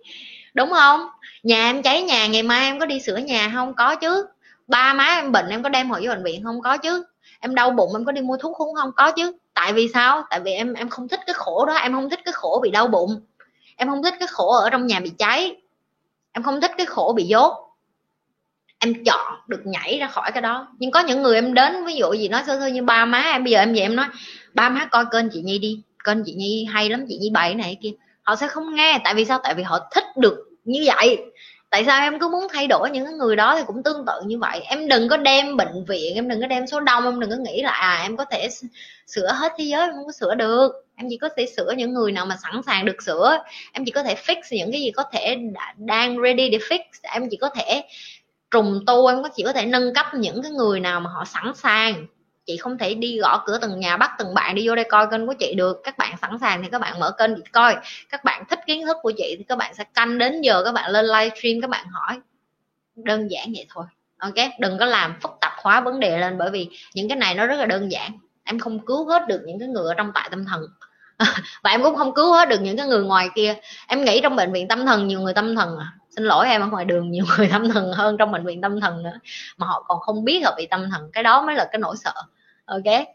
Đúng 0.53 0.69
không? 0.69 1.07
Nhà 1.43 1.69
em 1.69 1.81
cháy 1.81 2.01
nhà, 2.01 2.27
ngày 2.27 2.43
mai 2.43 2.65
em 2.65 2.79
có 2.79 2.85
đi 2.85 2.99
sửa 2.99 3.17
nhà 3.17 3.51
không? 3.55 3.73
Có 3.73 3.95
chứ. 3.95 4.27
Ba 4.67 4.93
má 4.93 5.03
em 5.03 5.31
bệnh 5.31 5.49
em 5.49 5.63
có 5.63 5.69
đem 5.69 5.89
họ 5.89 5.99
vô 6.03 6.09
bệnh 6.09 6.23
viện 6.23 6.43
không? 6.43 6.61
Có 6.61 6.77
chứ. 6.77 7.05
Em 7.39 7.55
đau 7.55 7.71
bụng 7.71 7.89
em 7.93 8.05
có 8.05 8.11
đi 8.11 8.21
mua 8.21 8.37
thuốc 8.37 8.57
không 8.57 8.73
không? 8.75 8.91
Có 8.95 9.11
chứ. 9.11 9.31
Tại 9.53 9.73
vì 9.73 9.87
sao? 9.93 10.23
Tại 10.29 10.39
vì 10.39 10.51
em 10.51 10.73
em 10.73 10.89
không 10.89 11.07
thích 11.07 11.19
cái 11.25 11.33
khổ 11.33 11.65
đó. 11.65 11.73
Em 11.73 11.93
không 11.93 12.09
thích 12.09 12.19
cái 12.25 12.33
khổ 12.33 12.59
bị 12.63 12.71
đau 12.71 12.87
bụng. 12.87 13.21
Em 13.75 13.89
không 13.89 14.03
thích 14.03 14.13
cái 14.19 14.27
khổ 14.27 14.51
ở 14.51 14.69
trong 14.69 14.87
nhà 14.87 14.99
bị 14.99 15.09
cháy. 15.09 15.55
Em 16.31 16.43
không 16.43 16.61
thích 16.61 16.71
cái 16.77 16.85
khổ 16.85 17.13
bị 17.15 17.23
dốt 17.23 17.66
em 18.79 19.03
chọn 19.03 19.33
được 19.47 19.61
nhảy 19.65 19.97
ra 19.99 20.07
khỏi 20.07 20.31
cái 20.31 20.41
đó. 20.41 20.67
Nhưng 20.79 20.91
có 20.91 20.99
những 20.99 21.21
người 21.21 21.35
em 21.35 21.53
đến, 21.53 21.85
ví 21.85 21.95
dụ 21.95 22.13
gì 22.13 22.27
nói, 22.27 22.43
sơ 22.47 22.59
sơ, 22.59 22.67
như 22.67 22.83
ba 22.83 23.05
má 23.05 23.21
em. 23.21 23.43
Bây 23.43 23.51
giờ 23.51 23.59
em 23.59 23.73
về 23.73 23.81
em 23.81 23.95
nói, 23.95 24.07
ba 24.53 24.69
má 24.69 24.85
coi 24.85 25.05
kênh 25.11 25.29
chị 25.29 25.41
nhi 25.41 25.59
đi, 25.59 25.81
kênh 26.03 26.23
chị 26.25 26.33
nhi 26.33 26.67
hay 26.71 26.89
lắm, 26.89 27.05
chị 27.09 27.17
nhi 27.17 27.29
bảy 27.29 27.55
này 27.55 27.77
kia. 27.81 27.91
Họ 28.21 28.35
sẽ 28.35 28.47
không 28.47 28.75
nghe, 28.75 28.99
tại 29.03 29.13
vì 29.13 29.25
sao? 29.25 29.39
Tại 29.43 29.53
vì 29.53 29.63
họ 29.63 29.79
thích 29.91 30.05
được 30.17 30.37
như 30.63 30.83
vậy. 30.85 31.17
Tại 31.69 31.83
sao 31.85 32.01
em 32.01 32.19
cứ 32.19 32.27
muốn 32.27 32.47
thay 32.53 32.67
đổi 32.67 32.89
những 32.89 33.17
người 33.17 33.35
đó 33.35 33.55
thì 33.57 33.63
cũng 33.67 33.83
tương 33.83 34.05
tự 34.05 34.21
như 34.25 34.39
vậy? 34.39 34.59
Em 34.59 34.87
đừng 34.87 35.09
có 35.09 35.17
đem 35.17 35.57
bệnh 35.57 35.85
viện, 35.87 36.15
em 36.15 36.29
đừng 36.29 36.41
có 36.41 36.47
đem 36.47 36.67
số 36.67 36.79
đông, 36.79 37.03
em 37.03 37.19
đừng 37.19 37.29
có 37.29 37.35
nghĩ 37.35 37.61
là 37.61 37.71
à 37.71 37.99
em 38.03 38.17
có 38.17 38.25
thể 38.25 38.49
sửa 39.07 39.31
hết 39.31 39.53
thế 39.57 39.63
giới, 39.63 39.81
em 39.81 39.91
không 39.95 40.05
có 40.05 40.11
sửa 40.11 40.35
được. 40.35 40.71
Em 40.95 41.07
chỉ 41.09 41.17
có 41.17 41.29
thể 41.37 41.45
sửa 41.45 41.71
những 41.77 41.93
người 41.93 42.11
nào 42.11 42.25
mà 42.25 42.37
sẵn 42.43 42.61
sàng 42.65 42.85
được 42.85 43.03
sửa. 43.05 43.37
Em 43.73 43.85
chỉ 43.85 43.91
có 43.91 44.03
thể 44.03 44.15
fix 44.15 44.41
những 44.51 44.71
cái 44.71 44.81
gì 44.81 44.91
có 44.91 45.03
thể 45.11 45.37
đang 45.77 46.17
ready 46.23 46.49
để 46.49 46.57
fix. 46.57 46.79
Em 47.01 47.29
chỉ 47.31 47.37
có 47.37 47.49
thể 47.49 47.83
trùng 48.51 48.79
tu 48.87 49.07
em 49.07 49.23
có 49.23 49.29
chỉ 49.35 49.43
có 49.43 49.53
thể 49.53 49.65
nâng 49.65 49.93
cấp 49.93 50.05
những 50.13 50.41
cái 50.41 50.51
người 50.51 50.79
nào 50.79 50.99
mà 50.99 51.09
họ 51.09 51.25
sẵn 51.25 51.51
sàng. 51.55 52.05
Chị 52.45 52.57
không 52.57 52.77
thể 52.77 52.93
đi 52.93 53.19
gõ 53.19 53.43
cửa 53.45 53.57
từng 53.61 53.79
nhà, 53.79 53.97
bắt 53.97 54.11
từng 54.19 54.33
bạn 54.33 54.55
đi 54.55 54.67
vô 54.67 54.75
đây 54.75 54.85
coi 54.89 55.07
kênh 55.11 55.27
của 55.27 55.33
chị 55.33 55.53
được. 55.55 55.81
Các 55.83 55.97
bạn 55.97 56.15
sẵn 56.21 56.37
sàng 56.41 56.63
thì 56.63 56.69
các 56.69 56.81
bạn 56.81 56.99
mở 56.99 57.11
kênh 57.17 57.35
chị 57.35 57.41
coi. 57.51 57.75
Các 58.09 58.23
bạn 58.23 58.43
thích 58.49 58.59
kiến 58.67 58.85
thức 58.85 58.97
của 59.01 59.11
chị 59.17 59.35
thì 59.37 59.43
các 59.47 59.57
bạn 59.57 59.73
sẽ 59.73 59.83
canh 59.93 60.17
đến 60.17 60.41
giờ 60.41 60.63
các 60.65 60.71
bạn 60.71 60.91
lên 60.91 61.05
livestream 61.05 61.61
các 61.61 61.69
bạn 61.69 61.87
hỏi. 61.87 62.19
Đơn 62.95 63.27
giản 63.31 63.53
vậy 63.55 63.65
thôi. 63.69 63.85
Ok? 64.17 64.33
Đừng 64.59 64.77
có 64.77 64.85
làm 64.85 65.15
phức 65.21 65.31
tạp 65.41 65.53
hóa 65.57 65.81
vấn 65.81 65.99
đề 65.99 66.17
lên 66.17 66.37
bởi 66.37 66.49
vì 66.49 66.69
những 66.93 67.09
cái 67.09 67.17
này 67.17 67.35
nó 67.35 67.45
rất 67.45 67.55
là 67.55 67.65
đơn 67.65 67.91
giản. 67.91 68.11
Em 68.43 68.59
không 68.59 68.85
cứu 68.85 69.09
hết 69.09 69.27
được 69.27 69.41
những 69.45 69.59
cái 69.59 69.67
người 69.67 69.87
ở 69.87 69.93
trong 69.93 70.11
tại 70.13 70.27
tâm 70.31 70.45
thần. 70.45 70.61
Và 71.63 71.69
em 71.69 71.83
cũng 71.83 71.95
không 71.95 72.13
cứu 72.13 72.33
hết 72.33 72.49
được 72.49 72.61
những 72.61 72.77
cái 72.77 72.87
người 72.87 73.03
ngoài 73.03 73.29
kia. 73.35 73.55
Em 73.87 74.03
nghĩ 74.03 74.19
trong 74.23 74.35
bệnh 74.35 74.53
viện 74.53 74.67
tâm 74.67 74.85
thần 74.85 75.07
nhiều 75.07 75.19
người 75.19 75.33
tâm 75.33 75.55
thần 75.55 75.77
à 75.77 75.93
xin 76.17 76.25
lỗi 76.25 76.47
em, 76.47 76.61
ở 76.61 76.67
ngoài 76.67 76.85
đường 76.85 77.11
nhiều 77.11 77.25
người 77.37 77.49
tâm 77.51 77.69
thần 77.69 77.91
hơn 77.91 78.17
trong 78.17 78.31
bệnh 78.31 78.45
viện 78.45 78.61
tâm 78.61 78.81
thần 78.81 79.03
nữa. 79.03 79.19
Mà 79.57 79.67
họ 79.67 79.85
còn 79.87 79.99
không 79.99 80.25
biết 80.25 80.41
họ 80.45 80.53
bị 80.57 80.67
tâm 80.67 80.89
thần, 80.89 81.11
cái 81.13 81.23
đó 81.23 81.41
mới 81.45 81.55
là 81.55 81.67
cái 81.71 81.79
nỗi 81.79 81.95
sợ. 81.97 82.13
Ok? 82.65 83.07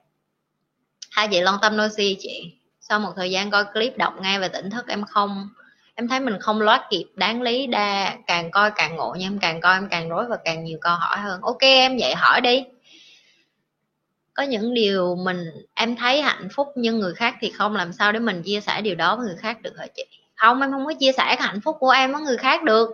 Hai 1.11 1.29
chị 1.31 1.41
long 1.41 1.59
tâm 1.63 1.79
si, 1.97 2.17
chị. 2.21 2.53
Sau 2.81 3.01
một 3.01 3.13
thời 3.17 3.31
gian 3.31 3.51
coi 3.51 3.65
clip 3.65 3.97
đọc 3.97 4.15
ngay 4.21 4.39
về 4.39 4.49
tỉnh 4.49 4.71
thức 4.71 4.89
em 4.89 5.05
không, 5.05 5.49
em 5.95 6.09
thấy 6.09 6.21
mình 6.21 6.41
không 6.41 6.61
loát 6.61 6.83
kịp, 6.91 7.05
đáng 7.15 7.43
lý 7.43 7.67
đa, 7.67 8.17
càng 8.27 8.51
coi 8.51 8.71
càng 8.71 8.97
ngộ 8.97 9.15
nhưng 9.19 9.27
em 9.27 9.39
càng 9.39 9.61
coi 9.61 9.77
em 9.77 9.89
càng 9.89 10.09
rối 10.09 10.27
và 10.29 10.37
càng 10.45 10.65
nhiều 10.65 10.79
câu 10.81 10.95
hỏi 10.95 11.19
hơn. 11.19 11.41
Ok, 11.43 11.61
em 11.61 11.97
vậy 12.01 12.15
hỏi 12.15 12.41
đi. 12.41 12.65
Có 14.35 14.43
những 14.43 14.75
điều 14.75 15.17
mình, 15.17 15.45
em 15.75 15.97
thấy 15.97 16.23
hạnh 16.23 16.49
phúc 16.53 16.69
nhưng 16.77 16.99
người 16.99 17.15
khác 17.15 17.35
thì 17.41 17.51
không, 17.51 17.77
làm 17.77 17.93
sao 17.93 18.13
để 18.13 18.19
mình 18.19 18.43
chia 18.43 18.61
sẻ 18.61 18.81
điều 18.81 18.95
đó 18.95 19.17
với 19.17 19.27
người 19.27 19.37
khác 19.37 19.63
được 19.63 19.79
hả 19.79 19.87
chị? 19.95 20.22
Không, 20.43 20.61
em 20.61 20.73
không 20.73 20.87
có 20.87 20.93
chia 20.93 21.13
sẻ 21.13 21.25
cái 21.25 21.37
hạnh 21.41 21.61
phúc 21.61 21.77
của 21.81 21.91
em 21.91 22.13
với 22.13 22.23
người 22.23 22.37
khác 22.37 22.63
được. 22.63 22.89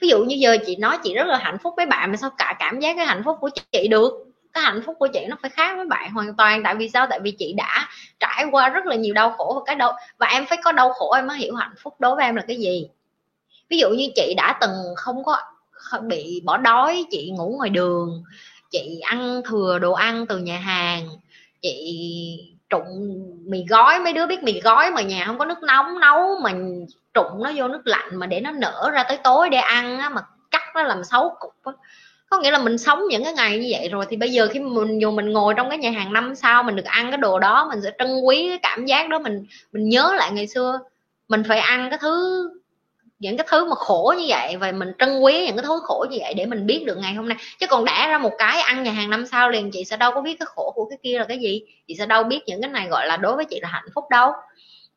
Ví 0.00 0.08
dụ 0.08 0.24
như 0.24 0.36
giờ 0.38 0.56
chị 0.66 0.76
nói 0.76 0.98
chị 1.02 1.14
rất 1.14 1.26
là 1.26 1.38
hạnh 1.38 1.58
phúc 1.62 1.74
với 1.76 1.86
bạn 1.86 2.10
mà 2.10 2.16
sao 2.16 2.30
cả 2.38 2.56
cảm 2.58 2.80
giác 2.80 2.96
cái 2.96 3.06
hạnh 3.06 3.22
phúc 3.24 3.36
của 3.40 3.50
chị 3.72 3.88
được? 3.88 4.12
Cái 4.52 4.64
hạnh 4.64 4.82
phúc 4.86 4.96
của 4.98 5.06
chị 5.06 5.20
nó 5.28 5.36
phải 5.42 5.50
khác 5.50 5.76
với 5.76 5.86
bạn 5.86 6.12
hoàn 6.12 6.36
toàn. 6.36 6.62
Tại 6.62 6.74
vì 6.74 6.88
sao? 6.88 7.06
Tại 7.10 7.20
vì 7.22 7.30
chị 7.30 7.52
đã 7.56 7.88
trải 8.20 8.44
qua 8.50 8.68
rất 8.68 8.86
là 8.86 8.96
nhiều 8.96 9.14
đau 9.14 9.30
khổ 9.30 9.52
và 9.54 9.60
cái 9.66 9.76
đau, 9.76 9.92
và 10.18 10.26
em 10.26 10.46
phải 10.46 10.58
có 10.64 10.72
đau 10.72 10.92
khổ 10.92 11.12
em 11.12 11.26
mới 11.26 11.38
hiểu 11.38 11.54
hạnh 11.54 11.74
phúc 11.82 11.94
đối 11.98 12.16
với 12.16 12.24
em 12.24 12.36
là 12.36 12.42
cái 12.48 12.56
gì. 12.56 12.86
Ví 13.70 13.78
dụ 13.78 13.90
như 13.90 14.08
chị 14.14 14.34
đã 14.36 14.58
từng 14.60 14.70
không 14.96 15.24
có 15.24 15.36
bị 16.02 16.42
bỏ 16.44 16.56
đói, 16.56 17.04
chị 17.10 17.30
ngủ 17.30 17.54
ngoài 17.56 17.70
đường, 17.70 18.22
chị 18.70 19.00
ăn 19.00 19.42
thừa 19.44 19.78
đồ 19.78 19.92
ăn 19.92 20.26
từ 20.26 20.38
nhà 20.38 20.58
hàng, 20.58 21.08
chị 21.62 22.51
trụng 22.72 23.18
mì 23.46 23.64
gói 23.68 24.00
mấy 24.00 24.12
đứa 24.12 24.26
biết 24.26 24.42
mì 24.42 24.60
gói 24.60 24.90
mà 24.90 25.02
nhà 25.02 25.24
không 25.26 25.38
có 25.38 25.44
nước 25.44 25.62
nóng 25.62 26.00
nấu 26.00 26.38
mà 26.42 26.52
trụng 27.14 27.42
nó 27.42 27.52
vô 27.56 27.68
nước 27.68 27.82
lạnh 27.84 28.08
mà 28.12 28.26
để 28.26 28.40
nó 28.40 28.50
nở 28.50 28.90
ra 28.92 29.02
tới 29.02 29.18
tối 29.24 29.50
để 29.50 29.58
ăn 29.58 29.98
á, 29.98 30.08
mà 30.08 30.22
cắt 30.50 30.62
nó 30.74 30.82
làm 30.82 31.04
xấu 31.04 31.36
cục 31.40 31.54
á. 31.64 31.72
Có 32.30 32.38
nghĩa 32.38 32.50
là 32.50 32.58
mình 32.58 32.78
sống 32.78 33.02
những 33.08 33.24
cái 33.24 33.32
ngày 33.32 33.58
như 33.58 33.68
vậy 33.70 33.88
rồi 33.88 34.06
thì 34.08 34.16
bây 34.16 34.32
giờ 34.32 34.48
khi 34.52 34.60
mình 34.60 35.00
dù 35.00 35.10
mình 35.10 35.32
ngồi 35.32 35.54
trong 35.56 35.68
cái 35.68 35.78
nhà 35.78 35.90
hàng 35.90 36.12
năm 36.12 36.34
sau 36.34 36.62
mình 36.62 36.76
được 36.76 36.84
ăn 36.84 37.10
cái 37.10 37.18
đồ 37.18 37.38
đó 37.38 37.68
mình 37.70 37.82
sẽ 37.82 37.90
trân 37.98 38.20
quý 38.26 38.46
cái 38.48 38.58
cảm 38.62 38.86
giác 38.86 39.08
đó 39.08 39.18
mình 39.18 39.46
mình 39.72 39.88
nhớ 39.88 40.14
lại 40.16 40.30
ngày 40.32 40.46
xưa. 40.46 40.78
Mình 41.28 41.42
phải 41.48 41.58
ăn 41.58 41.90
cái 41.90 41.98
thứ 42.02 42.48
những 43.22 43.36
cái 43.36 43.46
thứ 43.50 43.64
mà 43.64 43.74
khổ 43.74 44.14
như 44.18 44.24
vậy 44.28 44.56
và 44.56 44.72
mình 44.72 44.92
trân 44.98 45.20
quý 45.20 45.46
những 45.46 45.56
cái 45.56 45.64
thứ 45.66 45.80
khổ 45.82 46.06
như 46.10 46.18
vậy 46.20 46.34
để 46.34 46.46
mình 46.46 46.66
biết 46.66 46.84
được 46.86 46.98
ngày 46.98 47.14
hôm 47.14 47.28
nay. 47.28 47.38
Chứ 47.60 47.66
còn 47.66 47.84
đã 47.84 48.08
ra 48.08 48.18
một 48.18 48.32
cái 48.38 48.60
ăn 48.60 48.82
nhà 48.82 48.92
hàng 48.92 49.10
năm 49.10 49.26
sau 49.26 49.50
liền, 49.50 49.70
chị 49.70 49.84
sẽ 49.84 49.96
đâu 49.96 50.12
có 50.14 50.20
biết 50.20 50.36
cái 50.38 50.46
khổ 50.46 50.72
của 50.74 50.84
cái 50.90 50.98
kia 51.02 51.18
là 51.18 51.24
cái 51.24 51.38
gì. 51.38 51.62
Chị 51.88 51.94
sẽ 51.98 52.06
đâu 52.06 52.24
biết 52.24 52.40
những 52.46 52.60
cái 52.60 52.70
này 52.70 52.88
gọi 52.88 53.06
là 53.06 53.16
đối 53.16 53.36
với 53.36 53.44
chị 53.44 53.60
là 53.60 53.68
hạnh 53.68 53.88
phúc 53.94 54.04
đâu. 54.10 54.32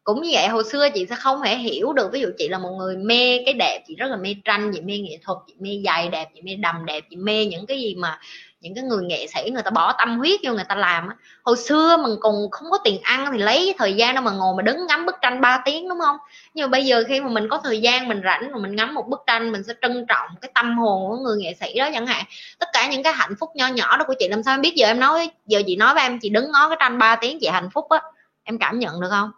Cũng 0.03 0.22
như 0.22 0.30
vậy, 0.34 0.47
hồi 0.47 0.64
xưa 0.64 0.89
chị 0.89 1.06
sẽ 1.10 1.15
không 1.15 1.41
thể 1.45 1.57
hiểu 1.57 1.93
được, 1.93 2.11
ví 2.11 2.22
dụ 2.22 2.27
chị 2.38 2.47
là 2.47 2.57
một 2.57 2.72
người 2.80 2.97
mê 2.97 3.43
cái 3.45 3.53
đẹp, 3.53 3.84
chị 3.88 3.95
rất 3.95 4.07
là 4.07 4.18
mê 4.18 4.35
tranh, 4.45 4.72
chị 4.73 4.81
mê 4.81 4.97
nghệ 4.97 5.18
thuật, 5.23 5.38
chị 5.47 5.53
mê 5.60 5.81
giày 5.85 6.10
đẹp, 6.10 6.30
chị 6.35 6.41
mê 6.41 6.56
đầm 6.56 6.85
đẹp, 6.85 7.03
chị 7.10 7.15
mê 7.15 7.45
những 7.45 7.65
cái 7.65 7.81
gì 7.81 7.95
mà 7.95 8.19
những 8.65 8.75
cái 8.75 8.83
người 8.83 9.03
nghệ 9.03 9.27
sĩ 9.27 9.49
người 9.49 9.63
ta 9.63 9.71
bỏ 9.71 9.93
tâm 9.93 10.17
huyết 10.17 10.39
vô 10.43 10.53
người 10.53 10.63
ta 10.63 10.75
làm 10.75 11.07
á. 11.07 11.15
Hồi 11.43 11.57
xưa 11.57 11.97
mình 11.97 12.15
còn 12.19 12.33
không 12.51 12.71
có 12.71 12.77
tiền 12.83 12.99
ăn 13.03 13.29
thì 13.31 13.37
lấy 13.37 13.75
thời 13.77 13.93
gian 13.93 14.15
đâu 14.15 14.23
mà 14.23 14.31
ngồi 14.31 14.55
mà 14.57 14.61
đứng 14.61 14.87
ngắm 14.87 15.05
bức 15.05 15.15
tranh 15.21 15.41
3 15.41 15.61
tiếng, 15.65 15.89
đúng 15.89 15.99
không? 15.99 16.17
Nhưng 16.53 16.65
mà 16.65 16.71
bây 16.71 16.85
giờ 16.85 17.03
khi 17.07 17.21
mà 17.21 17.29
mình 17.29 17.49
có 17.49 17.57
thời 17.63 17.81
gian, 17.81 18.07
mình 18.07 18.21
rảnh 18.23 18.51
mà 18.51 18.57
mình 18.57 18.75
ngắm 18.75 18.93
một 18.93 19.07
bức 19.07 19.19
tranh, 19.27 19.51
mình 19.51 19.63
sẽ 19.63 19.73
trân 19.81 20.05
trọng 20.09 20.27
cái 20.41 20.51
tâm 20.53 20.77
hồn 20.77 21.09
của 21.09 21.17
người 21.17 21.37
nghệ 21.37 21.53
sĩ 21.59 21.79
đó 21.79 21.89
chẳng 21.93 22.07
hạn. 22.07 22.25
Tất 22.59 22.69
cả 22.73 22.87
những 22.87 23.03
cái 23.03 23.13
hạnh 23.13 23.35
phúc 23.39 23.49
nho 23.55 23.67
nhỏ 23.67 23.97
đó 23.97 24.05
của 24.07 24.13
chị, 24.19 24.27
làm 24.27 24.43
sao 24.43 24.53
em 24.53 24.61
biết 24.61 24.73
giờ 24.75 24.87
em 24.87 24.99
nói, 24.99 25.29
giờ 25.45 25.61
chị 25.67 25.75
nói 25.75 25.93
với 25.93 26.03
em, 26.03 26.19
chị 26.19 26.29
đứng 26.29 26.51
ngó 26.51 26.69
cái 26.69 26.77
tranh 26.79 26.99
3 26.99 27.15
tiếng, 27.15 27.37
chị 27.41 27.47
hạnh 27.47 27.69
phúc 27.73 27.89
á. 27.89 28.01
Em 28.43 28.57
cảm 28.59 28.79
nhận 28.79 29.01
được 29.01 29.09
không? 29.09 29.31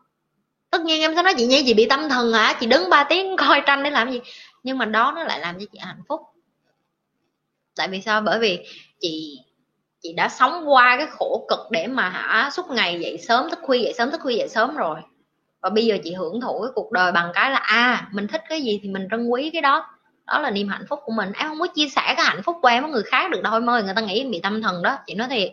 Tất 0.70 0.82
nhiên 0.82 1.02
em 1.02 1.16
sẽ 1.16 1.24
nói 1.24 1.34
chị 1.38 1.46
nhi 1.46 1.64
chị 1.66 1.74
bị 1.74 1.86
tâm 1.86 2.10
thần 2.10 2.34
hả? 2.34 2.54
Chị 2.60 2.66
đứng 2.66 2.90
3 2.90 3.04
tiếng 3.04 3.38
coi 3.38 3.62
tranh 3.66 3.84
để 3.84 3.90
làm 3.90 4.12
gì? 4.12 4.22
Nhưng 4.64 4.78
mà 4.78 4.86
đó 4.86 5.14
nó 5.16 5.24
lại 5.24 5.40
làm 5.40 5.60
cho 5.60 5.66
chị 5.72 5.80
hạnh 5.82 6.02
phúc 6.10 6.22
tại 7.78 7.88
vì 7.88 8.02
sao? 8.02 8.22
Bởi 8.22 8.40
vì 8.40 8.60
chị 9.00 9.40
chị 10.02 10.14
đã 10.14 10.30
sống 10.30 10.64
qua 10.70 10.98
cái 10.98 11.08
khổ 11.08 11.46
cực 11.50 11.60
để 11.72 11.88
mà 11.88 12.10
hả 12.10 12.50
suốt 12.54 12.70
ngày 12.70 13.00
dậy 13.00 13.18
sớm 13.18 13.50
thức 13.50 13.60
khuya 13.62 13.80
dậy 13.80 13.94
sớm 13.98 14.12
thức 14.12 14.22
khuya 14.22 14.36
dậy 14.36 14.50
sớm 14.50 14.76
rồi. 14.76 15.00
Và 15.62 15.70
bây 15.70 15.86
giờ 15.86 15.98
chị 16.04 16.14
hưởng 16.14 16.42
thụ 16.42 16.62
cái 16.62 16.72
cuộc 16.76 16.92
đời 16.92 17.12
bằng 17.12 17.32
cái 17.34 17.52
là 17.52 17.58
a 17.58 17.76
à, 17.76 18.08
mình 18.12 18.28
thích 18.28 18.42
cái 18.50 18.62
gì 18.62 18.80
thì 18.84 18.90
mình 18.90 19.08
trân 19.12 19.28
quý 19.28 19.50
cái 19.54 19.62
đó. 19.62 19.86
Đó 20.28 20.40
là 20.40 20.52
niềm 20.52 20.68
hạnh 20.68 20.86
phúc 20.90 21.00
của 21.06 21.12
mình. 21.12 21.32
Em 21.40 21.48
không 21.48 21.60
có 21.60 21.68
chia 21.68 21.90
sẻ 21.90 22.02
cái 22.18 22.26
hạnh 22.26 22.44
phúc 22.44 22.56
của 22.62 22.68
em 22.68 22.84
với 22.84 22.92
người 22.92 23.04
khác 23.04 23.32
được 23.32 23.42
đâu 23.44 23.54
em 23.54 23.70
ơi 23.70 23.84
người 23.84 23.94
ta 23.96 24.02
nghĩ 24.02 24.20
em 24.20 24.32
bị 24.32 24.40
tâm 24.44 24.62
thần 24.62 24.82
đó. 24.82 24.98
Chị 25.08 25.14
nói 25.14 25.28
thiệt 25.28 25.52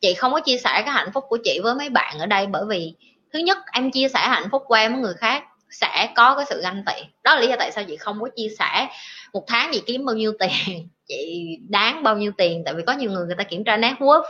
chị 0.00 0.14
không 0.14 0.32
có 0.32 0.40
chia 0.40 0.56
sẻ 0.56 0.82
cái 0.84 0.90
hạnh 0.90 1.12
phúc 1.14 1.24
của 1.28 1.38
chị 1.44 1.60
với 1.62 1.74
mấy 1.74 1.90
bạn 1.90 2.18
ở 2.18 2.26
đây 2.26 2.46
bởi 2.46 2.64
vì 2.68 2.94
thứ 3.32 3.38
nhất 3.38 3.58
em 3.72 3.90
chia 3.90 4.08
sẻ 4.08 4.20
hạnh 4.20 4.48
phúc 4.50 4.62
của 4.66 4.74
em 4.74 4.92
với 4.92 5.02
người 5.02 5.14
khác 5.14 5.44
sẽ 5.70 6.12
có 6.16 6.34
cái 6.36 6.44
sự 6.48 6.62
ganh 6.62 6.82
tị. 6.86 6.92
Đó 7.22 7.34
là 7.34 7.40
lý 7.40 7.46
do 7.46 7.56
tại 7.58 7.72
sao 7.72 7.84
chị 7.84 7.96
không 7.96 8.20
có 8.20 8.28
chia 8.36 8.48
sẻ 8.58 8.88
một 9.32 9.44
tháng 9.46 9.70
chị 9.72 9.82
kiếm 9.86 10.04
bao 10.04 10.16
nhiêu 10.16 10.32
tiền 10.38 10.88
chị 11.08 11.58
đáng 11.68 12.02
bao 12.02 12.16
nhiêu 12.16 12.32
tiền? 12.36 12.62
Tại 12.64 12.74
vì 12.74 12.82
có 12.86 12.92
nhiều 12.92 13.10
người 13.10 13.26
người 13.26 13.36
ta 13.38 13.44
kiểm 13.44 13.64
tra 13.64 13.76
nét 13.76 13.94
worth 13.98 14.24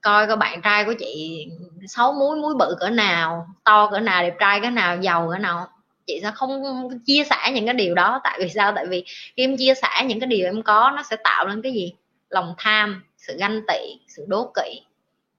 coi 0.00 0.26
coi 0.26 0.36
bạn 0.36 0.62
trai 0.62 0.84
của 0.84 0.94
chị 0.98 1.46
xấu 1.86 2.12
muối 2.12 2.36
muối 2.36 2.54
bự 2.54 2.76
cỡ 2.80 2.90
nào, 2.90 3.46
to 3.64 3.90
cỡ 3.90 4.00
nào, 4.00 4.22
đẹp 4.22 4.34
trai 4.40 4.60
cỡ 4.60 4.70
nào, 4.70 4.96
giàu 4.96 5.30
cỡ 5.32 5.38
nào. 5.38 5.68
Chị 6.06 6.20
sẽ 6.22 6.30
không 6.34 6.62
chia 7.06 7.24
sẻ 7.30 7.52
những 7.52 7.64
cái 7.64 7.74
điều 7.74 7.94
đó. 7.94 8.20
Tại 8.24 8.38
vì 8.40 8.48
sao? 8.48 8.72
Tại 8.74 8.86
vì 8.86 9.04
khi 9.36 9.44
em 9.44 9.56
chia 9.56 9.74
sẻ 9.74 10.04
những 10.04 10.20
cái 10.20 10.26
điều 10.26 10.46
em 10.46 10.62
có, 10.62 10.92
nó 10.96 11.02
sẽ 11.02 11.16
tạo 11.24 11.46
lên 11.46 11.62
cái 11.62 11.72
gì? 11.72 11.92
Lòng 12.30 12.54
tham, 12.58 13.04
sự 13.16 13.36
ganh 13.38 13.60
tị, 13.68 14.00
sự 14.08 14.24
đố 14.28 14.52
kỵ. 14.54 14.80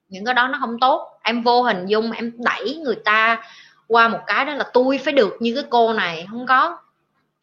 Những 0.09 0.25
cái 0.25 0.33
đó 0.33 0.47
nó 0.47 0.57
không 0.59 0.79
tốt. 0.79 1.19
Em 1.23 1.43
vô 1.43 1.61
hình 1.61 1.85
dung 1.85 2.11
em 2.11 2.31
đẩy 2.37 2.75
người 2.83 2.95
ta 3.05 3.43
qua 3.87 4.07
một 4.07 4.19
cái 4.27 4.45
đó 4.45 4.53
là 4.53 4.65
tôi 4.73 4.97
phải 4.97 5.13
được 5.13 5.37
như 5.39 5.55
cái 5.55 5.63
cô 5.69 5.93
này. 5.93 6.27
Không 6.31 6.45
có 6.45 6.77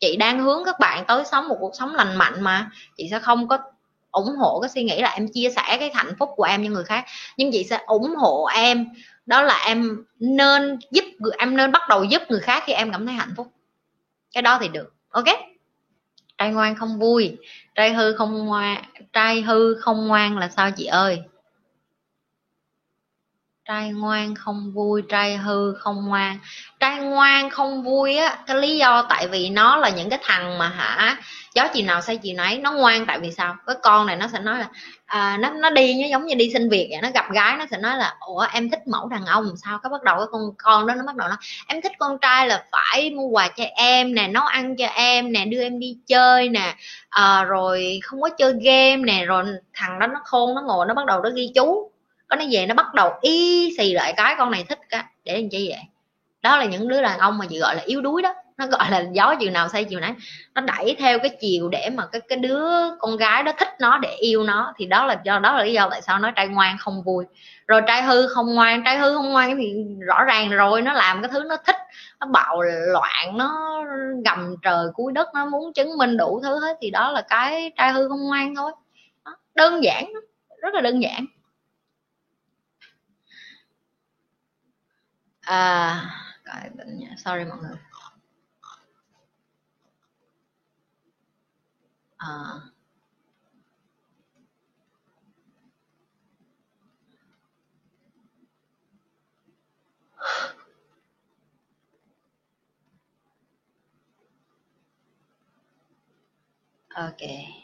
chị 0.05 0.17
đang 0.17 0.41
hướng 0.41 0.65
các 0.65 0.79
bạn 0.81 1.05
tới 1.09 1.25
sống 1.25 1.49
một 1.49 1.57
cuộc 1.61 1.75
sống 1.75 1.95
lành 1.95 2.17
mạnh 2.17 2.43
mà. 2.43 2.71
Chị 2.97 3.09
sẽ 3.11 3.19
không 3.19 3.49
có 3.49 3.59
ủng 4.11 4.37
hộ 4.37 4.61
cái 4.61 4.69
suy 4.69 4.83
nghĩ 4.85 5.01
là 5.01 5.11
em 5.11 5.29
chia 5.29 5.51
sẻ 5.57 5.77
cái 5.81 5.91
hạnh 5.95 6.15
phúc 6.19 6.31
của 6.37 6.45
em 6.45 6.65
cho 6.65 6.71
người 6.71 6.85
khác. 6.85 7.05
Nhưng 7.37 7.53
chị 7.53 7.65
sẽ 7.65 7.81
ủng 7.87 8.15
hộ 8.17 8.45
em. 8.45 8.87
Đó 9.27 9.43
là 9.43 9.65
em 9.67 10.05
nên 10.19 10.79
giúp 10.91 11.05
em 11.39 11.57
nên 11.57 11.73
bắt 11.73 11.83
đầu 11.89 12.05
giúp 12.05 12.23
người 12.29 12.41
khác 12.41 12.63
khi 12.67 12.73
em 12.73 12.93
cảm 12.93 13.07
thấy 13.07 13.15
hạnh 13.15 13.35
phúc. 13.37 13.53
Cái 14.35 14.43
đó 14.43 14.59
thì 14.61 14.69
được. 14.69 14.95
Ok? 15.11 15.27
Trai 16.39 16.53
ngoan 16.53 16.75
không 16.75 16.99
vui. 16.99 17.37
Trai 17.75 17.93
hư 17.93 18.13
không 18.13 18.47
ngoan 18.47 18.85
trai 19.13 19.43
hư 19.43 19.75
không 19.75 20.09
ngoan 20.09 20.39
là 20.39 20.49
sao 20.49 20.71
chị 20.71 20.87
ơi? 20.87 21.23
Trai 23.65 23.93
ngoan 23.93 24.35
không 24.35 24.73
vui, 24.73 25.03
trai 25.09 25.37
hư 25.37 25.75
không 25.75 26.07
ngoan 26.07 26.39
cái 26.85 26.99
ngoan 26.99 27.51
không 27.51 27.83
vui 27.83 28.17
á 28.17 28.37
cái 28.47 28.57
lý 28.57 28.77
do 28.77 29.07
tại 29.09 29.29
vì 29.29 29.49
nó 29.49 29.77
là 29.77 29.89
những 29.89 30.11
cái 30.11 30.19
thằng 30.23 30.59
mà 30.59 30.69
hả 30.69 31.17
gió 31.55 31.69
chị 31.69 31.83
nào 31.83 32.01
say 32.01 32.17
chị 32.17 32.33
nấy 32.33 32.59
nó 32.59 32.73
ngoan 32.73 33.07
tại 33.07 33.19
vì 33.19 33.31
sao? 33.33 33.57
Cái 33.67 33.77
con 33.83 34.07
này 34.07 34.17
nó 34.17 34.27
sẽ 34.33 34.39
nói 34.39 34.59
là 34.59 34.69
à, 35.07 35.37
nó 35.41 35.51
nó 35.51 35.71
đi 35.71 36.03
nó 36.03 36.09
giống 36.09 36.27
như 36.27 36.35
đi 36.35 36.51
xin 36.53 36.69
việc 36.69 36.89
vậy 36.91 37.01
nó 37.03 37.09
gặp 37.15 37.31
gái 37.31 37.57
nó 37.57 37.67
sẽ 37.71 37.79
nói 37.79 37.97
là 37.97 38.15
ủa 38.21 38.47
em 38.53 38.71
thích 38.71 38.87
mẫu 38.87 39.09
đàn 39.09 39.27
ông 39.27 39.55
sao? 39.65 39.79
Cái 39.83 39.91
bắt 39.91 40.03
đầu 40.03 40.17
cái 40.19 40.27
con 40.33 40.43
con 40.59 40.87
đó 40.87 40.95
nó 40.95 41.03
bắt 41.07 41.17
đầu 41.17 41.29
nó 41.29 41.37
em 41.67 41.83
thích 41.83 41.93
con 41.99 42.19
trai 42.19 42.49
là 42.49 42.65
phải 42.73 43.11
mua 43.11 43.27
quà 43.27 43.49
cho 43.49 43.65
em 43.75 44.15
nè 44.15 44.29
nấu 44.29 44.45
ăn 44.45 44.77
cho 44.77 44.87
em 44.87 45.33
nè 45.33 45.45
đưa 45.45 45.63
em 45.63 45.79
đi 45.79 45.97
chơi 46.07 46.49
nè 46.49 46.75
à, 47.09 47.45
rồi 47.45 48.01
không 48.03 48.21
có 48.21 48.29
chơi 48.29 48.53
game 48.65 48.97
nè. 48.97 49.25
Rồi 49.25 49.45
thằng 49.75 49.99
đó 49.99 50.07
nó 50.07 50.21
khôn 50.25 50.55
nó 50.55 50.63
ngồi 50.63 50.87
nó 50.87 50.95
bắt 50.95 51.07
đầu 51.07 51.23
nó 51.23 51.31
ghi 51.31 51.51
chú 51.55 51.91
có 52.29 52.37
nó 52.37 52.45
về 52.51 52.67
nó 52.67 52.75
bắt 52.75 52.95
đầu 52.95 53.13
y 53.23 53.71
xì 53.79 53.93
lại 53.93 54.15
cái 54.17 54.35
con 54.39 54.51
này 54.51 54.65
thích 54.69 54.81
cái 54.89 55.05
để 55.25 55.41
làm 55.41 55.49
chi 55.51 55.69
vậy? 55.69 55.94
Đó 56.45 56.57
là 56.57 56.65
những 56.65 56.89
đứa 56.89 57.03
đàn 57.03 57.19
ông 57.19 57.39
mà 57.39 57.47
chị 57.51 57.59
gọi 57.59 57.77
là 57.77 57.83
yếu 57.87 58.01
đuối 58.01 58.23
đó. 58.23 58.35
Nó 58.57 58.67
gọi 58.67 58.91
là 58.91 59.05
gió 59.13 59.35
chiều 59.41 59.51
nào 59.51 59.69
say 59.69 59.85
chiều 59.85 60.01
nấy 60.01 60.11
nó 60.55 60.61
đẩy 60.61 60.97
theo 60.99 61.19
cái 61.19 61.37
chiều 61.41 61.69
để 61.69 61.91
mà 61.95 62.07
cái 62.07 62.21
cái 62.29 62.39
đứa 62.39 62.69
con 62.99 63.17
gái 63.17 63.43
đó 63.43 63.53
thích 63.59 63.69
nó 63.81 63.99
để 63.99 64.17
yêu 64.21 64.45
nó. 64.45 64.73
Thì 64.77 64.87
đó 64.87 65.07
là 65.07 65.21
do, 65.25 65.39
đó 65.39 65.53
là 65.57 65.65
lý 65.65 65.73
do 65.73 65.89
tại 65.91 66.03
sao 66.03 66.19
nói 66.19 66.33
trai 66.37 66.49
ngoan 66.49 66.79
không 66.79 67.03
vui. 67.03 67.25
Rồi 67.67 67.81
trai 67.87 68.03
hư 68.03 68.27
không 68.29 68.55
ngoan, 68.55 68.83
trai 68.85 68.99
hư 68.99 69.15
không 69.15 69.33
ngoan 69.33 69.57
thì 69.57 69.75
rõ 70.07 70.25
ràng 70.25 70.51
rồi, 70.51 70.83
nó 70.83 70.93
làm 70.93 71.23
cái 71.23 71.31
thứ 71.33 71.45
nó 71.49 71.57
thích. 71.57 71.77
Nó 72.21 72.27
bạo 72.27 72.63
loạn, 72.63 73.39
nó 73.39 73.83
gầm 74.25 74.55
trời 74.63 74.87
cuối 74.95 75.13
đất, 75.13 75.29
nó 75.35 75.47
muốn 75.47 75.73
chứng 75.73 75.99
minh 75.99 76.17
đủ 76.17 76.41
thứ 76.43 76.61
hết. 76.61 76.77
Thì 76.81 76.91
đó 76.91 77.13
là 77.13 77.23
cái 77.29 77.73
trai 77.77 77.93
hư 77.93 78.09
không 78.09 78.27
ngoan 78.27 78.55
thôi. 78.55 78.73
Đó. 79.25 79.37
đơn 79.55 79.85
giản 79.85 80.13
rất 80.63 80.75
là 80.75 80.81
đơn 80.81 81.03
giản. 81.03 81.27
À 85.47 86.05
cái 86.45 86.71
bệnh 86.71 86.99
nhé 86.99 87.15
sorry 87.19 87.45
mọi 87.45 87.59
người 87.63 87.79
à. 92.19 92.75
Okay. 106.97 107.64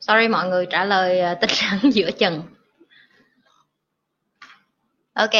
Sorry, 0.00 0.28
mọi 0.28 0.48
người 0.48 0.66
trả 0.66 0.84
lời 0.84 1.20
à, 1.20 1.34
tinh 1.34 1.50
tin 1.80 1.90
giữa 1.92 2.10
chừng. 2.10 2.42
Ok. 5.14 5.34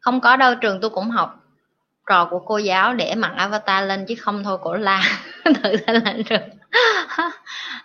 Không 0.00 0.20
có 0.20 0.36
đâu, 0.36 0.54
trường 0.54 0.80
tôi 0.80 0.90
cũng 0.90 1.10
học 1.10 1.38
trò 2.06 2.28
của 2.30 2.38
cô 2.38 2.58
giáo 2.58 2.94
để 2.94 3.14
mặc 3.14 3.32
avatar 3.36 3.88
lên 3.88 4.06
chứ 4.06 4.14
không 4.20 4.44
thôi, 4.44 4.58
cổ 4.62 4.74
la. 4.74 5.02
Tự 5.44 5.76
lên 5.86 6.22
rồi 6.22 6.40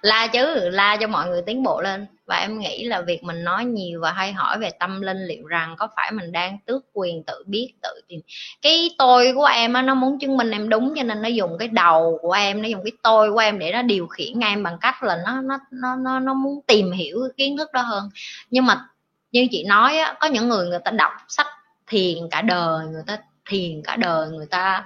la 0.02 0.28
chứ 0.28 0.69
la 0.69 0.98
cho 0.98 1.07
mọi 1.07 1.30
người 1.30 1.41
tiến 1.41 1.64
bộ 1.64 1.82
lên. 1.82 2.06
Và 2.26 2.36
em 2.36 2.60
nghĩ 2.60 2.86
là 2.86 3.02
việc 3.02 3.24
mình 3.24 3.44
nói 3.44 3.65
nhiều 3.65 4.02
và 4.02 4.11
hay 4.11 4.34
hỏi 4.34 4.60
về 4.60 4.69
tâm 4.80 5.02
linh 5.02 5.26
liệu 5.26 5.45
rằng 5.45 5.76
có 5.78 5.88
phải 5.95 6.11
mình 6.11 6.32
đang 6.32 6.57
tước 6.65 6.84
quyền 6.94 7.24
tự 7.24 7.44
biết 7.48 7.74
tự 7.82 8.02
tìm 8.07 8.19
cái 8.61 8.95
tôi 8.98 9.34
của 9.36 9.45
em 9.45 9.74
á 9.74 9.82
nó 9.82 9.94
muốn 9.94 10.19
chứng 10.19 10.38
minh 10.38 10.52
em 10.52 10.69
đúng 10.69 10.94
cho 10.98 11.03
nên 11.03 11.22
nó 11.22 11.28
dùng 11.28 11.57
cái 11.57 11.68
đầu 11.68 12.19
của 12.22 12.32
em 12.32 12.61
nó 12.61 12.68
dùng 12.68 12.84
cái 12.84 12.91
tôi 13.03 13.32
của 13.32 13.40
em 13.40 13.60
để 13.60 13.72
nó 13.72 13.82
điều 13.82 14.07
khiển 14.07 14.40
em 14.40 14.64
bằng 14.64 14.78
cách 14.82 15.03
là 15.03 15.18
nó 15.26 15.41
nó 15.41 15.57
nó 15.72 15.95
nó, 15.95 16.19
nó 16.19 16.34
muốn 16.34 16.61
tìm 16.68 16.91
hiểu 16.91 17.19
cái 17.22 17.34
kiến 17.38 17.57
thức 17.57 17.69
đó 17.74 17.82
hơn. 17.82 18.10
Nhưng 18.49 18.65
mà 18.65 18.86
như 19.32 19.48
chị 19.52 19.64
nói 19.64 19.98
á 19.98 20.15
có 20.19 20.28
những 20.28 20.49
người 20.49 20.68
người 20.68 20.80
ta 20.86 20.91
đọc 20.91 21.11
sách 21.28 21.48
thiền 21.88 22.18
cả 22.32 22.41
đời 22.41 22.86
người 22.86 23.03
ta 23.07 23.18
thiền 23.49 23.82
cả 23.84 23.95
đời 23.95 24.30
người 24.30 24.45
ta 24.45 24.86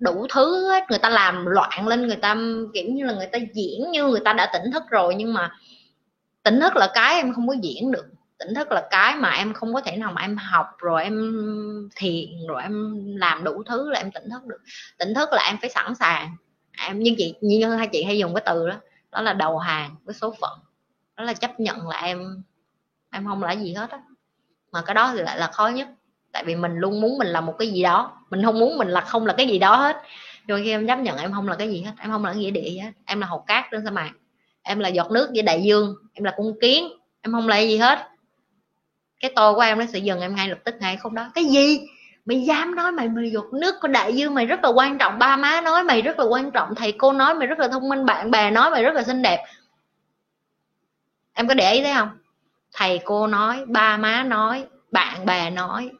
đủ 0.00 0.26
thứ 0.34 0.68
hết. 0.68 0.90
Người 0.90 0.98
ta 0.98 1.08
làm 1.08 1.46
loạn 1.46 1.88
lên, 1.88 2.06
người 2.06 2.16
ta, 2.16 2.36
kiểu 2.74 2.90
như 2.90 3.04
là, 3.04 3.12
người 3.12 3.26
ta 3.26 3.38
diễn 3.54 3.90
như 3.90 4.04
người 4.04 4.20
ta 4.24 4.32
đã 4.32 4.50
tỉnh 4.52 4.72
thức 4.72 4.82
rồi, 4.90 5.14
nhưng 5.14 5.34
mà 5.34 5.52
tỉnh 6.42 6.60
thức 6.60 6.76
là 6.76 6.90
cái 6.94 7.14
em 7.14 7.34
không 7.34 7.48
có 7.48 7.54
diễn 7.62 7.92
được. 7.92 8.06
Tỉnh 8.38 8.54
thức 8.54 8.72
là 8.72 8.88
cái 8.90 9.16
mà 9.16 9.30
em 9.30 9.54
không 9.54 9.74
có 9.74 9.80
thể 9.80 9.96
nào 9.96 10.12
mà 10.12 10.22
em 10.22 10.36
học 10.36 10.66
rồi 10.78 11.02
em 11.02 11.32
thiền 11.96 12.28
rồi 12.48 12.62
em 12.62 13.04
làm 13.16 13.44
đủ 13.44 13.62
thứ 13.66 13.90
là 13.90 14.00
em 14.00 14.10
tỉnh 14.10 14.30
thức 14.30 14.46
được. 14.46 14.58
Tỉnh 14.98 15.14
thức 15.14 15.28
là 15.32 15.42
em 15.46 15.56
phải 15.60 15.70
sẵn 15.70 15.94
sàng. 15.94 16.36
Em, 16.86 16.98
như 16.98 17.14
chị, 17.18 17.34
như 17.40 17.74
hai 17.74 17.88
chị 17.88 18.04
hay 18.04 18.18
dùng 18.18 18.34
cái 18.34 18.42
từ 18.46 18.68
đó 18.68 18.76
đó 19.12 19.22
là 19.22 19.32
đầu 19.32 19.58
hàng 19.58 19.96
với 20.04 20.14
số 20.14 20.34
phận. 20.40 20.58
Đó 21.16 21.24
là 21.24 21.34
chấp 21.34 21.60
nhận 21.60 21.88
là 21.88 22.00
em 22.00 22.42
em 23.12 23.26
không 23.26 23.42
là 23.42 23.52
gì 23.52 23.74
hết 23.74 23.90
á. 23.90 24.00
Mà 24.72 24.82
cái 24.82 24.94
đó 24.94 25.12
thì 25.14 25.22
lại 25.22 25.38
là 25.38 25.46
khó 25.46 25.68
nhất 25.68 25.88
tại 26.32 26.44
vì 26.44 26.54
mình 26.54 26.76
luôn 26.76 27.00
muốn 27.00 27.18
mình 27.18 27.28
là 27.28 27.40
một 27.40 27.54
cái 27.58 27.68
gì 27.68 27.82
đó. 27.82 28.12
Mình 28.30 28.42
không 28.44 28.58
muốn 28.58 28.78
mình 28.78 28.88
là 28.88 29.00
không 29.00 29.26
là 29.26 29.34
cái 29.36 29.46
gì 29.46 29.58
đó 29.58 29.76
hết. 29.76 29.96
Rồi 30.48 30.62
khi 30.64 30.70
em 30.70 30.86
chấp 30.86 30.98
nhận 30.98 31.18
em 31.18 31.32
không 31.32 31.48
là 31.48 31.56
cái 31.56 31.70
gì 31.70 31.82
hết. 31.82 31.92
Em 31.98 32.10
không 32.10 32.24
là 32.24 32.32
cái 32.32 32.40
nghĩa 32.40 32.50
địa 32.50 32.70
gì 32.70 32.78
hết. 32.78 32.90
Em 33.04 33.20
là 33.20 33.26
hột 33.26 33.46
cát 33.46 33.64
trên 33.70 33.84
sa 33.84 33.90
mạc. 33.90 34.10
Em 34.62 34.78
là 34.78 34.88
giọt 34.88 35.10
nước 35.10 35.30
với 35.34 35.42
đại 35.42 35.62
dương. 35.62 35.94
Em 36.12 36.24
là 36.24 36.34
con 36.36 36.60
kiến. 36.60 36.88
Em 37.22 37.32
không 37.32 37.48
là 37.48 37.58
gì 37.58 37.76
hết. 37.76 38.08
Cái 39.20 39.32
tôi 39.36 39.54
của 39.54 39.60
em 39.60 39.78
nó 39.78 39.84
sẽ 39.92 39.98
dừng 39.98 40.20
em 40.20 40.34
ngay 40.34 40.48
lập 40.48 40.58
tức 40.64 40.74
ngay 40.80 40.96
không 40.96 41.14
đó. 41.14 41.30
Cái 41.34 41.44
gì? 41.44 41.80
Mày 42.24 42.40
dám 42.40 42.74
nói 42.74 42.92
mày 42.92 43.08
mày 43.08 43.30
giọt 43.30 43.52
nước 43.52 43.74
của 43.80 43.88
đại 43.88 44.16
dương 44.16 44.34
mày 44.34 44.46
rất 44.46 44.64
là 44.64 44.68
quan 44.68 44.98
trọng. 44.98 45.18
Ba 45.18 45.36
má 45.36 45.60
nói 45.60 45.84
mày 45.84 46.02
rất 46.02 46.18
là 46.18 46.24
quan 46.24 46.50
trọng. 46.50 46.74
Thầy 46.74 46.92
cô 46.92 47.12
nói 47.12 47.34
mày 47.34 47.46
rất 47.46 47.58
là 47.58 47.68
thông 47.68 47.88
minh. 47.88 48.06
Bạn 48.06 48.30
bè 48.30 48.50
nói 48.50 48.70
mày 48.70 48.82
rất 48.82 48.94
là 48.94 49.02
xinh 49.02 49.22
đẹp. 49.22 49.44
Em 51.32 51.48
có 51.48 51.54
để 51.54 51.72
ý 51.72 51.82
thấy 51.82 51.94
không? 51.94 52.08
Thầy 52.72 53.00
cô 53.04 53.26
nói, 53.26 53.64
ba 53.66 53.96
má 53.96 54.22
nói, 54.22 54.64
bạn 54.90 55.26
bè 55.26 55.50
nói 55.50 55.90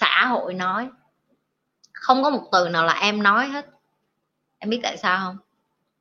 xã 0.00 0.26
hội 0.26 0.54
nói. 0.54 0.88
Không 1.92 2.22
có 2.22 2.30
một 2.30 2.48
từ 2.52 2.68
nào 2.68 2.84
là 2.84 2.92
em 2.92 3.22
nói 3.22 3.46
hết. 3.46 3.66
Em 4.58 4.70
biết 4.70 4.80
tại 4.82 4.96
sao 4.96 5.18
không? 5.24 5.36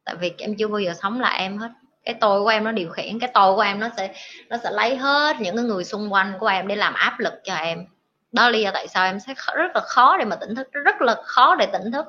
Tại 0.05 0.15
vì 0.15 0.33
em 0.37 0.55
chưa 0.55 0.67
bao 0.67 0.79
giờ 0.79 0.93
sống 0.93 1.19
là 1.19 1.29
em 1.29 1.57
hết. 1.57 1.71
Cái 2.03 2.15
tôi 2.21 2.43
của 2.43 2.47
em 2.47 2.63
nó 2.63 2.71
điều 2.71 2.89
khiển, 2.89 3.19
cái 3.19 3.31
tôi 3.33 3.55
của 3.55 3.61
em 3.61 3.79
nó 3.79 3.89
sẽ 3.97 4.13
nó 4.49 4.57
sẽ 4.63 4.71
lấy 4.71 4.97
hết 4.97 5.35
những 5.39 5.55
cái 5.55 5.65
người 5.65 5.83
xung 5.83 6.13
quanh 6.13 6.33
của 6.39 6.47
em 6.47 6.67
để 6.67 6.75
làm 6.75 6.93
áp 6.93 7.19
lực 7.19 7.33
cho 7.43 7.55
em. 7.55 7.85
Đó 8.31 8.43
là 8.43 8.49
lý 8.49 8.61
do 8.61 8.71
tại 8.73 8.87
sao 8.87 9.05
em 9.05 9.19
sẽ 9.19 9.33
rất 9.55 9.71
là 9.75 9.81
khó 9.81 10.17
để 10.17 10.25
mà 10.25 10.35
tỉnh 10.35 10.55
thức, 10.55 10.67
rất 10.71 11.01
là 11.01 11.15
khó 11.25 11.55
để 11.55 11.65
tỉnh 11.65 11.91
thức. 11.91 12.05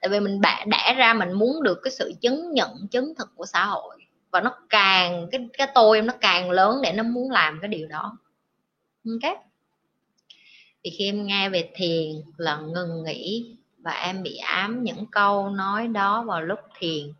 Tại 0.00 0.08
vì 0.08 0.20
mình 0.20 0.40
bạ 0.40 0.64
đẻ 0.66 0.94
ra 0.96 1.14
mình 1.14 1.32
muốn 1.32 1.62
được 1.62 1.80
cái 1.84 1.90
sự 1.90 2.12
chứng 2.20 2.52
nhận, 2.52 2.88
chứng 2.90 3.14
thực 3.18 3.30
của 3.36 3.46
xã 3.46 3.64
hội. 3.64 3.96
Và 4.30 4.40
nó 4.40 4.54
càng, 4.68 5.26
cái 5.32 5.48
cái 5.58 5.68
tôi 5.74 5.98
em 5.98 6.06
nó 6.06 6.14
càng 6.20 6.50
lớn 6.50 6.80
để 6.82 6.92
nó 6.92 7.02
muốn 7.02 7.30
làm 7.30 7.58
cái 7.62 7.68
điều 7.68 7.88
đó. 7.88 8.18
Ok? 9.06 9.49
Thì 10.84 10.90
khi 10.98 11.04
em 11.04 11.26
nghe 11.26 11.48
về 11.48 11.70
thiền 11.74 12.22
là 12.36 12.56
ngừng 12.56 13.04
nghĩ 13.04 13.56
và 13.78 13.92
em 13.92 14.22
bị 14.22 14.36
ám 14.36 14.82
những 14.82 15.06
câu 15.06 15.50
nói 15.50 15.88
đó 15.88 16.22
vào 16.22 16.42
lúc 16.42 16.58
thiền. 16.78 17.12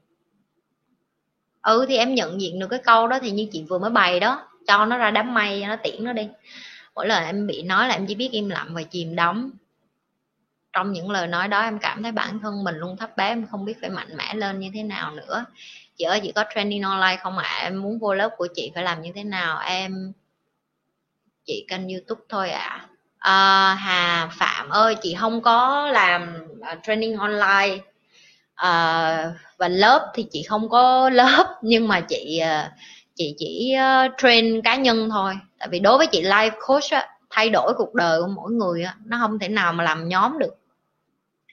Ừ 1.62 1.86
thì 1.88 1.96
em 1.96 2.14
nhận 2.14 2.40
diện 2.40 2.58
được 2.58 2.66
cái 2.70 2.80
câu 2.84 3.08
đó 3.08 3.18
thì 3.22 3.30
như 3.30 3.46
chị 3.52 3.64
vừa 3.68 3.78
mới 3.78 3.90
bày 3.90 4.20
đó, 4.20 4.48
cho 4.66 4.84
nó 4.86 4.96
ra 4.98 5.10
đám 5.10 5.34
mây 5.34 5.64
nó 5.66 5.76
tiễn 5.76 6.04
nó 6.04 6.12
đi. 6.12 6.28
Mỗi 6.94 7.06
lần 7.06 7.24
em 7.24 7.46
bị 7.46 7.62
nói 7.62 7.88
là 7.88 7.94
em 7.94 8.06
chỉ 8.06 8.14
biết 8.14 8.28
im 8.32 8.48
lặng 8.48 8.68
và 8.70 8.82
chìm 8.82 9.16
đắm. 9.16 9.52
Trong 10.72 10.92
những 10.92 11.10
lời 11.10 11.26
nói 11.26 11.48
đó 11.48 11.60
em 11.60 11.78
cảm 11.78 12.02
thấy 12.02 12.12
bản 12.12 12.38
thân 12.40 12.64
mình 12.64 12.76
luôn 12.76 12.96
thấp 12.96 13.16
bé, 13.16 13.28
em 13.28 13.46
không 13.46 13.64
biết 13.64 13.74
phải 13.80 13.90
mạnh 13.90 14.16
mẽ 14.16 14.34
lên 14.34 14.60
như 14.60 14.70
thế 14.74 14.82
nào 14.82 15.14
nữa. 15.14 15.44
Chị 15.96 16.04
ơi, 16.04 16.20
chị 16.22 16.32
có 16.32 16.44
training 16.54 16.82
online 16.82 17.16
không 17.22 17.38
ạ? 17.38 17.44
À? 17.44 17.62
em 17.62 17.82
muốn 17.82 17.98
vô 17.98 18.14
lớp 18.14 18.30
của 18.36 18.48
chị 18.54 18.70
phải 18.74 18.84
làm 18.84 19.02
như 19.02 19.12
thế 19.14 19.24
nào? 19.24 19.58
Em 19.58 20.12
chị 21.44 21.66
kênh 21.68 21.88
youtube 21.88 22.20
thôi 22.28 22.50
ạ. 22.50 22.68
à 22.68 22.89
à, 23.20 23.74
hà 23.74 24.28
phạm 24.32 24.68
ơi 24.68 24.96
chị 25.02 25.14
không 25.14 25.42
có 25.42 25.88
làm 25.92 26.34
ờ, 26.60 26.76
training 26.82 27.16
online. 27.16 27.78
À, 28.54 29.32
và 29.58 29.68
lớp 29.68 30.12
thì 30.14 30.26
chị 30.32 30.42
không 30.42 30.68
có 30.68 31.10
lớp 31.14 31.58
nhưng 31.62 31.88
mà 31.88 32.00
chị 32.00 32.42
chị 33.14 33.34
chỉ 33.38 33.74
train 34.18 34.62
cá 34.62 34.76
nhân 34.76 35.10
thôi. 35.10 35.34
Tại 35.58 35.68
vì 35.72 35.78
đối 35.78 35.98
với 35.98 36.06
chị 36.06 36.22
life 36.22 36.50
coach 36.66 36.90
á, 36.90 37.08
thay 37.30 37.50
đổi 37.50 37.74
cuộc 37.76 37.94
đời 37.94 38.20
của 38.20 38.28
mỗi 38.28 38.52
người 38.52 38.82
á, 38.82 38.94
nó 39.04 39.18
không 39.20 39.38
thể 39.38 39.48
nào 39.48 39.72
mà 39.72 39.84
làm 39.84 40.08
nhóm 40.08 40.38
được. 40.38 40.54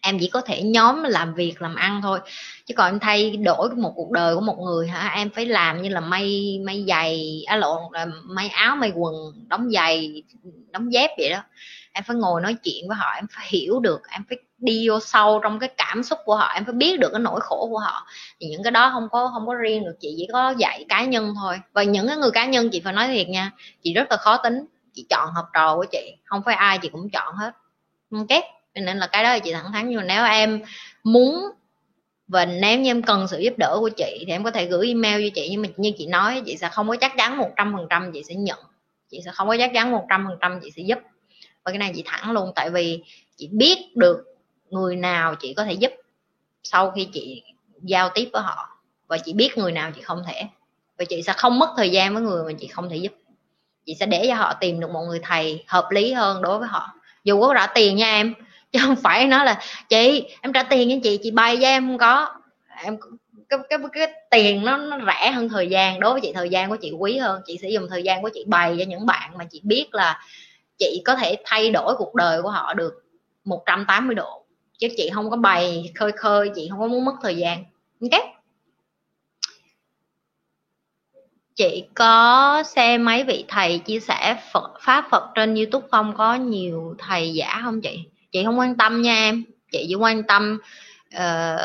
Em 0.02 0.18
chỉ 0.20 0.30
có 0.34 0.42
thể 0.42 0.62
nhóm 0.62 1.04
làm 1.04 1.34
việc 1.34 1.62
làm 1.62 1.76
ăn 1.76 2.02
thôi 2.02 2.20
chứ 2.68 2.74
còn 2.78 2.88
em 2.92 3.00
thay 3.00 3.38
đổi 3.38 3.70
một 3.70 3.94
cuộc 3.96 4.12
đời 4.12 4.36
của 4.36 4.42
một 4.42 4.58
người 4.60 4.88
hả? 4.88 5.12
Em 5.16 5.30
phải 5.30 5.46
làm 5.46 5.82
như 5.82 5.90
là 5.90 6.00
may 6.00 6.60
may 6.66 6.86
giày 6.88 7.44
á 7.48 7.56
lộn 7.56 7.82
may 8.24 8.50
áo, 8.50 8.76
may 8.76 8.92
quần, 8.96 9.16
đóng 9.48 9.70
giày, 9.72 10.24
đóng 10.72 10.94
dép 10.94 11.12
vậy 11.18 11.30
đó. 11.30 11.44
Em 11.94 12.04
phải 12.04 12.16
ngồi 12.16 12.42
nói 12.42 12.56
chuyện 12.64 12.88
với 12.88 12.98
họ, 12.98 13.12
em 13.16 13.26
phải 13.32 13.48
hiểu 13.50 13.80
được, 13.80 14.02
em 14.10 14.24
phải 14.30 14.38
đi 14.58 14.90
vô 14.90 15.00
sâu 15.00 15.40
trong 15.44 15.60
cái 15.60 15.70
cảm 15.78 16.04
xúc 16.04 16.20
của 16.26 16.36
họ, 16.36 16.48
em 16.48 16.66
phải 16.66 16.74
biết 16.74 17.00
được 17.00 17.10
cái 17.12 17.20
nỗi 17.20 17.40
khổ 17.42 17.68
của 17.72 17.80
họ. 17.80 18.08
Thì 18.40 18.48
những 18.48 18.64
cái 18.64 18.72
đó 18.72 18.90
không 18.94 19.10
có 19.12 19.32
không 19.34 19.48
có 19.48 19.54
riêng 19.54 19.86
được, 19.86 19.96
chị 20.00 20.14
chỉ 20.18 20.28
có 20.34 20.54
dạy 20.58 20.86
cá 20.90 21.06
nhân 21.06 21.34
thôi. 21.42 21.60
Và 21.74 21.84
những 21.84 22.08
cái 22.08 22.18
người 22.18 22.32
cá 22.32 22.46
nhân, 22.46 22.70
chị 22.70 22.82
phải 22.84 22.94
nói 22.94 23.08
thiệt 23.08 23.30
nha, 23.30 23.52
chị 23.84 23.94
rất 23.94 24.12
là 24.12 24.18
khó 24.18 24.38
tính. 24.38 24.66
Chị 24.94 25.06
chọn 25.10 25.30
học 25.36 25.46
trò 25.54 25.76
của 25.76 25.86
chị, 25.92 26.14
không 26.26 26.42
phải 26.46 26.56
ai 26.56 26.78
chị 26.78 26.90
cũng 26.90 27.10
chọn 27.10 27.36
hết. 27.36 27.52
Ok? 28.12 28.44
Nên 28.76 28.98
là 28.98 29.08
cái 29.08 29.24
đó 29.24 29.30
là 29.30 29.40
chị 29.40 29.54
thẳng 29.54 29.72
thắn. 29.72 29.90
Nhưng 29.90 29.98
mà 29.98 30.04
nếu 30.04 30.26
em 30.26 30.62
muốn 31.04 31.50
và 32.28 32.46
nếu 32.46 32.80
như 32.80 32.90
em 32.90 33.02
cần 33.02 33.28
sự 33.28 33.40
giúp 33.40 33.54
đỡ 33.58 33.78
của 33.80 33.90
chị 33.90 34.24
thì 34.28 34.32
em 34.32 34.44
có 34.44 34.52
thể 34.52 34.66
gửi 34.66 34.88
email 34.88 35.22
cho 35.24 35.30
chị, 35.36 35.48
nhưng 35.52 35.62
mà 35.62 35.68
như 35.78 35.92
chị 35.98 36.08
nói, 36.08 36.42
chị 36.46 36.58
sẽ 36.58 36.70
không 36.70 36.88
có 36.90 36.96
chắc 36.96 37.14
chắn 37.18 37.38
một 37.38 37.50
trăm 37.58 37.74
phần 37.78 37.88
trăm 37.90 38.12
chị 38.12 38.24
sẽ 38.24 38.36
nhận. 38.36 38.60
Chị 39.12 39.22
sẽ 39.26 39.32
không 39.32 39.48
có 39.48 39.58
chắc 39.60 39.72
chắn 39.74 39.92
một 39.92 40.06
trăm 40.10 40.26
phần 40.28 40.38
trăm 40.42 40.60
chị 40.64 40.72
sẽ 40.76 40.82
giúp. 40.82 41.00
Và 41.64 41.72
cái 41.72 41.78
này 41.78 41.92
chị 41.96 42.04
thẳng 42.06 42.32
luôn, 42.32 42.52
tại 42.56 42.70
vì 42.70 43.04
chị 43.38 43.48
biết 43.52 43.78
được 43.96 44.24
người 44.70 44.96
nào 44.96 45.36
chị 45.36 45.54
có 45.54 45.64
thể 45.64 45.74
giúp 45.74 45.92
sau 46.64 46.92
khi 46.92 47.08
chị 47.14 47.44
giao 47.82 48.10
tiếp 48.10 48.30
với 48.34 48.42
họ. 48.42 48.80
Và 49.08 49.18
chị 49.18 49.34
biết 49.34 49.58
người 49.58 49.72
nào 49.72 49.92
chị 49.96 50.02
không 50.02 50.24
thể. 50.28 50.44
Và 50.98 51.06
chị 51.06 51.22
sẽ 51.22 51.34
không 51.38 51.60
mất 51.60 51.74
thời 51.78 51.90
gian 51.90 52.14
với 52.14 52.24
người 52.24 52.44
mà 52.44 52.58
chị 52.60 52.68
không 52.68 52.90
thể 52.90 52.96
giúp. 52.96 53.14
Chị 53.86 53.96
sẽ 54.00 54.06
để 54.06 54.26
cho 54.28 54.36
họ 54.36 54.54
tìm 54.54 54.80
được 54.80 54.92
một 54.92 55.04
người 55.08 55.20
thầy 55.24 55.64
hợp 55.68 55.88
lý 55.92 56.14
hơn 56.14 56.42
đối 56.42 56.60
với 56.60 56.68
họ. 56.68 56.94
Dù 57.24 57.42
có 57.42 57.54
trả 57.54 57.68
tiền 57.68 57.96
nha 57.96 58.12
em 58.12 58.34
chứ 58.78 58.84
không 58.86 58.96
phải 58.96 59.26
nói 59.26 59.46
là 59.46 59.62
chị 59.90 60.24
em 60.42 60.54
trả 60.54 60.64
tiền 60.64 60.90
cho 60.90 60.96
chị 61.04 61.20
chị 61.24 61.32
bay 61.32 61.56
với 61.56 61.66
em 61.66 61.88
không 61.88 61.98
có. 61.98 62.30
Em 62.84 62.98
cái, 63.50 63.60
cái, 63.70 63.80
cái 63.94 64.14
tiền 64.32 64.66
nó, 64.66 64.78
nó 64.78 64.98
rẻ 65.08 65.32
hơn 65.32 65.50
thời 65.50 65.68
gian 65.68 66.00
đối 66.00 66.12
với 66.12 66.22
chị 66.22 66.32
thời 66.34 66.50
gian 66.50 66.70
của 66.70 66.76
chị 66.76 66.92
quý 66.92 67.18
hơn. 67.18 67.42
Chị 67.46 67.58
sẽ 67.62 67.70
dùng 67.70 67.88
thời 67.90 68.04
gian 68.04 68.22
của 68.22 68.30
chị 68.34 68.44
bày 68.48 68.76
cho 68.80 68.86
những 68.88 69.06
bạn 69.06 69.38
mà 69.38 69.46
chị 69.52 69.62
biết 69.64 69.88
là 69.92 70.22
chị 70.78 71.02
có 71.06 71.16
thể 71.16 71.36
thay 71.46 71.72
đổi 71.72 71.96
cuộc 71.98 72.16
đời 72.16 72.42
của 72.42 72.50
họ 72.50 72.74
được 72.74 72.94
180 73.46 74.16
độ. 74.16 74.46
Chứ 74.78 74.88
chị 74.98 75.10
không 75.14 75.30
có 75.30 75.38
bày 75.38 75.92
khơi 75.96 76.12
khơi 76.12 76.52
chị 76.56 76.68
không 76.72 76.80
có 76.80 76.88
muốn 76.88 77.06
mất 77.06 77.14
thời 77.24 77.36
gian. 77.36 77.64
Ok? 78.02 78.24
Chị 81.56 81.84
có 81.94 82.64
xem 82.66 83.06
mấy 83.06 83.24
vị 83.24 83.46
thầy 83.48 83.80
chia 83.80 84.00
sẻ 84.00 84.42
Phật 84.54 84.72
pháp 84.82 85.06
Phật 85.12 85.30
trên 85.36 85.56
YouTube 85.56 85.88
không? 85.92 86.14
Có 86.18 86.36
nhiều 86.36 86.96
thầy 86.98 87.34
giả 87.34 87.62
không 87.64 87.82
chị? 87.82 88.04
Chị 88.38 88.44
không 88.46 88.60
quan 88.60 88.78
tâm 88.78 89.02
nha 89.02 89.14
em. 89.14 89.44
Chị 89.72 89.86
chỉ 89.90 89.96
quan 89.96 90.24
tâm 90.24 90.60
uh, 91.16 91.60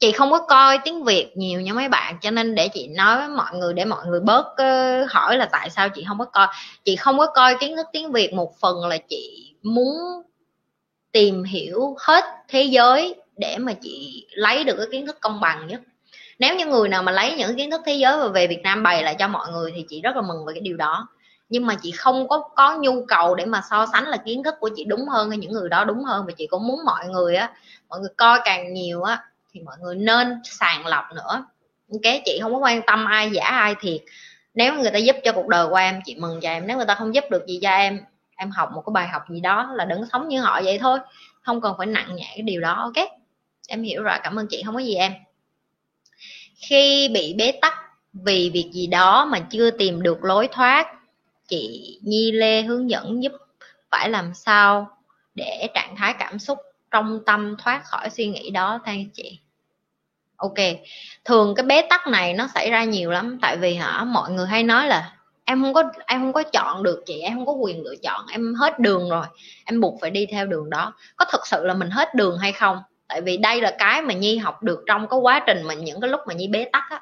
chị 0.00 0.12
không 0.12 0.30
có 0.30 0.38
coi 0.38 0.78
tiếng 0.78 1.04
việt 1.04 1.36
nhiều 1.36 1.60
như 1.60 1.74
mấy 1.74 1.88
bạn. 1.88 2.18
Cho 2.20 2.30
nên 2.30 2.54
để 2.54 2.68
chị 2.68 2.88
nói 2.88 3.18
với 3.18 3.28
mọi 3.28 3.54
người 3.54 3.74
để 3.74 3.84
mọi 3.84 4.06
người 4.06 4.20
bớt 4.20 4.46
uh, 4.46 5.10
hỏi 5.10 5.36
là 5.36 5.48
tại 5.52 5.70
sao 5.70 5.88
chị 5.88 6.04
không 6.08 6.18
có 6.18 6.24
coi. 6.24 6.46
Chị 6.84 6.96
không 6.96 7.18
có 7.18 7.26
coi 7.26 7.56
kiến 7.60 7.76
thức 7.76 7.86
tiếng 7.92 8.12
việt 8.12 8.32
một 8.32 8.58
phần 8.60 8.86
là 8.86 8.98
chị 9.08 9.54
muốn 9.62 9.96
tìm 11.12 11.44
hiểu 11.44 11.96
hết 11.98 12.24
thế 12.48 12.62
giới 12.62 13.14
để 13.36 13.58
mà 13.58 13.72
chị 13.72 14.26
lấy 14.30 14.64
được 14.64 14.76
cái 14.76 14.86
kiến 14.92 15.06
thức 15.06 15.16
công 15.20 15.40
bằng 15.40 15.66
nhất. 15.66 15.80
Nếu 16.38 16.56
như 16.56 16.66
người 16.66 16.88
nào 16.88 17.02
mà 17.02 17.12
lấy 17.12 17.34
những 17.36 17.56
kiến 17.56 17.70
thức 17.70 17.80
thế 17.86 17.94
giới 17.94 18.18
và 18.18 18.28
về 18.28 18.46
Việt 18.46 18.62
Nam 18.62 18.82
bày 18.82 19.02
lại 19.02 19.16
cho 19.18 19.28
mọi 19.28 19.48
người 19.52 19.72
thì 19.76 19.84
chị 19.88 20.00
rất 20.00 20.16
là 20.16 20.22
mừng 20.22 20.46
về 20.46 20.54
cái 20.54 20.60
điều 20.60 20.76
đó 20.76 21.08
nhưng 21.48 21.66
mà 21.66 21.74
chị 21.82 21.90
không 21.90 22.28
có 22.28 22.38
có 22.56 22.76
nhu 22.76 23.04
cầu 23.08 23.34
để 23.34 23.44
mà 23.44 23.62
so 23.70 23.86
sánh 23.92 24.04
là 24.04 24.16
kiến 24.16 24.42
thức 24.42 24.54
của 24.60 24.70
chị 24.76 24.84
đúng 24.84 25.08
hơn 25.08 25.30
hay 25.30 25.38
những 25.38 25.52
người 25.52 25.68
đó 25.68 25.84
đúng 25.84 26.04
hơn. 26.04 26.26
Và 26.26 26.32
chị 26.36 26.46
cũng 26.46 26.66
muốn 26.66 26.84
mọi 26.84 27.06
người 27.06 27.36
á, 27.36 27.52
mọi 27.88 28.00
người 28.00 28.10
coi 28.16 28.40
càng 28.44 28.74
nhiều 28.74 29.02
á, 29.02 29.24
thì 29.52 29.60
mọi 29.60 29.76
người 29.80 29.96
nên 29.96 30.40
sàng 30.44 30.86
lọc 30.86 31.04
nữa. 31.14 31.44
Ok, 31.92 32.14
chị 32.24 32.38
không 32.42 32.52
có 32.52 32.58
quan 32.58 32.82
tâm 32.86 33.04
ai 33.04 33.30
giả 33.30 33.44
ai 33.44 33.74
thiệt. 33.80 34.00
Nếu 34.54 34.74
người 34.74 34.90
ta 34.90 34.98
giúp 34.98 35.16
cho 35.24 35.32
cuộc 35.32 35.48
đời 35.48 35.66
của 35.68 35.76
em, 35.76 36.00
chị 36.04 36.16
mừng 36.18 36.40
cho 36.40 36.48
em. 36.48 36.66
Nếu 36.66 36.76
người 36.76 36.86
ta 36.86 36.94
không 36.94 37.14
giúp 37.14 37.24
được 37.30 37.46
gì 37.46 37.58
cho 37.62 37.70
em 37.70 38.00
em 38.36 38.50
học 38.50 38.68
một 38.74 38.82
cái 38.86 38.90
bài 38.92 39.08
học 39.08 39.22
gì 39.28 39.40
đó 39.40 39.70
là 39.74 39.84
đừng 39.84 40.06
sống 40.12 40.28
như 40.28 40.40
họ 40.40 40.60
vậy 40.64 40.78
thôi. 40.78 40.98
Không 41.42 41.60
cần 41.60 41.74
phải 41.78 41.86
nặng 41.86 42.16
nhẹ 42.16 42.32
cái 42.34 42.42
điều 42.42 42.60
đó, 42.60 42.74
ok? 42.74 43.08
Em 43.68 43.82
hiểu 43.82 44.02
rồi, 44.02 44.14
cảm 44.22 44.38
ơn 44.38 44.46
chị. 44.50 44.62
Không 44.66 44.74
có 44.74 44.80
gì 44.80 44.94
em. 44.94 45.12
Khi 46.56 47.08
bị 47.14 47.34
bế 47.38 47.52
tắc 47.62 47.74
vì 48.12 48.50
việc 48.54 48.70
gì 48.72 48.86
đó 48.86 49.24
mà 49.24 49.40
chưa 49.40 49.70
tìm 49.70 50.02
được 50.02 50.24
lối 50.24 50.48
thoát 50.52 50.97
chị 51.48 51.98
nhi 52.02 52.32
lê 52.32 52.62
hướng 52.62 52.90
dẫn 52.90 53.22
giúp 53.22 53.32
phải 53.90 54.10
làm 54.10 54.34
sao 54.34 54.90
để 55.34 55.68
trạng 55.74 55.96
thái 55.96 56.14
cảm 56.18 56.38
xúc 56.38 56.58
trong 56.90 57.20
tâm 57.26 57.56
thoát 57.58 57.84
khỏi 57.84 58.10
suy 58.10 58.26
nghĩ 58.26 58.50
đó 58.50 58.80
thank 58.84 59.06
chị. 59.14 59.40
Ok, 60.36 60.54
thường 61.24 61.54
cái 61.54 61.66
bế 61.66 61.82
tắc 61.90 62.06
này 62.06 62.32
nó 62.32 62.46
xảy 62.54 62.70
ra 62.70 62.84
nhiều 62.84 63.10
lắm, 63.10 63.38
tại 63.42 63.56
vì 63.56 63.74
hả, 63.74 64.04
mọi 64.04 64.30
người 64.30 64.46
hay 64.46 64.62
nói 64.62 64.86
là 64.86 65.12
em 65.44 65.62
không 65.62 65.74
có, 65.74 65.84
em 66.06 66.20
không 66.20 66.32
có 66.32 66.42
chọn 66.42 66.82
được 66.82 67.02
chị, 67.06 67.20
em 67.20 67.34
không 67.34 67.46
có 67.46 67.52
quyền 67.52 67.82
lựa 67.82 67.94
chọn, 68.02 68.26
em 68.32 68.54
hết 68.54 68.78
đường 68.78 69.10
rồi, 69.10 69.26
em 69.64 69.80
buộc 69.80 70.00
phải 70.00 70.10
đi 70.10 70.26
theo 70.26 70.46
đường 70.46 70.70
đó. 70.70 70.94
Có 71.16 71.24
thực 71.32 71.46
sự 71.46 71.64
là 71.64 71.74
mình 71.74 71.90
hết 71.90 72.14
đường 72.14 72.38
hay 72.38 72.52
không? 72.52 72.78
Tại 73.08 73.20
vì 73.20 73.36
đây 73.36 73.60
là 73.60 73.76
cái 73.78 74.02
mà 74.02 74.14
nhi 74.14 74.36
học 74.38 74.62
được 74.62 74.84
trong 74.86 75.08
cái 75.08 75.20
quá 75.20 75.42
trình 75.46 75.62
mà 75.62 75.74
những 75.74 76.00
cái 76.00 76.10
lúc 76.10 76.20
mà 76.26 76.34
nhi 76.34 76.48
bế 76.48 76.68
tắc 76.72 76.82
á 76.90 77.00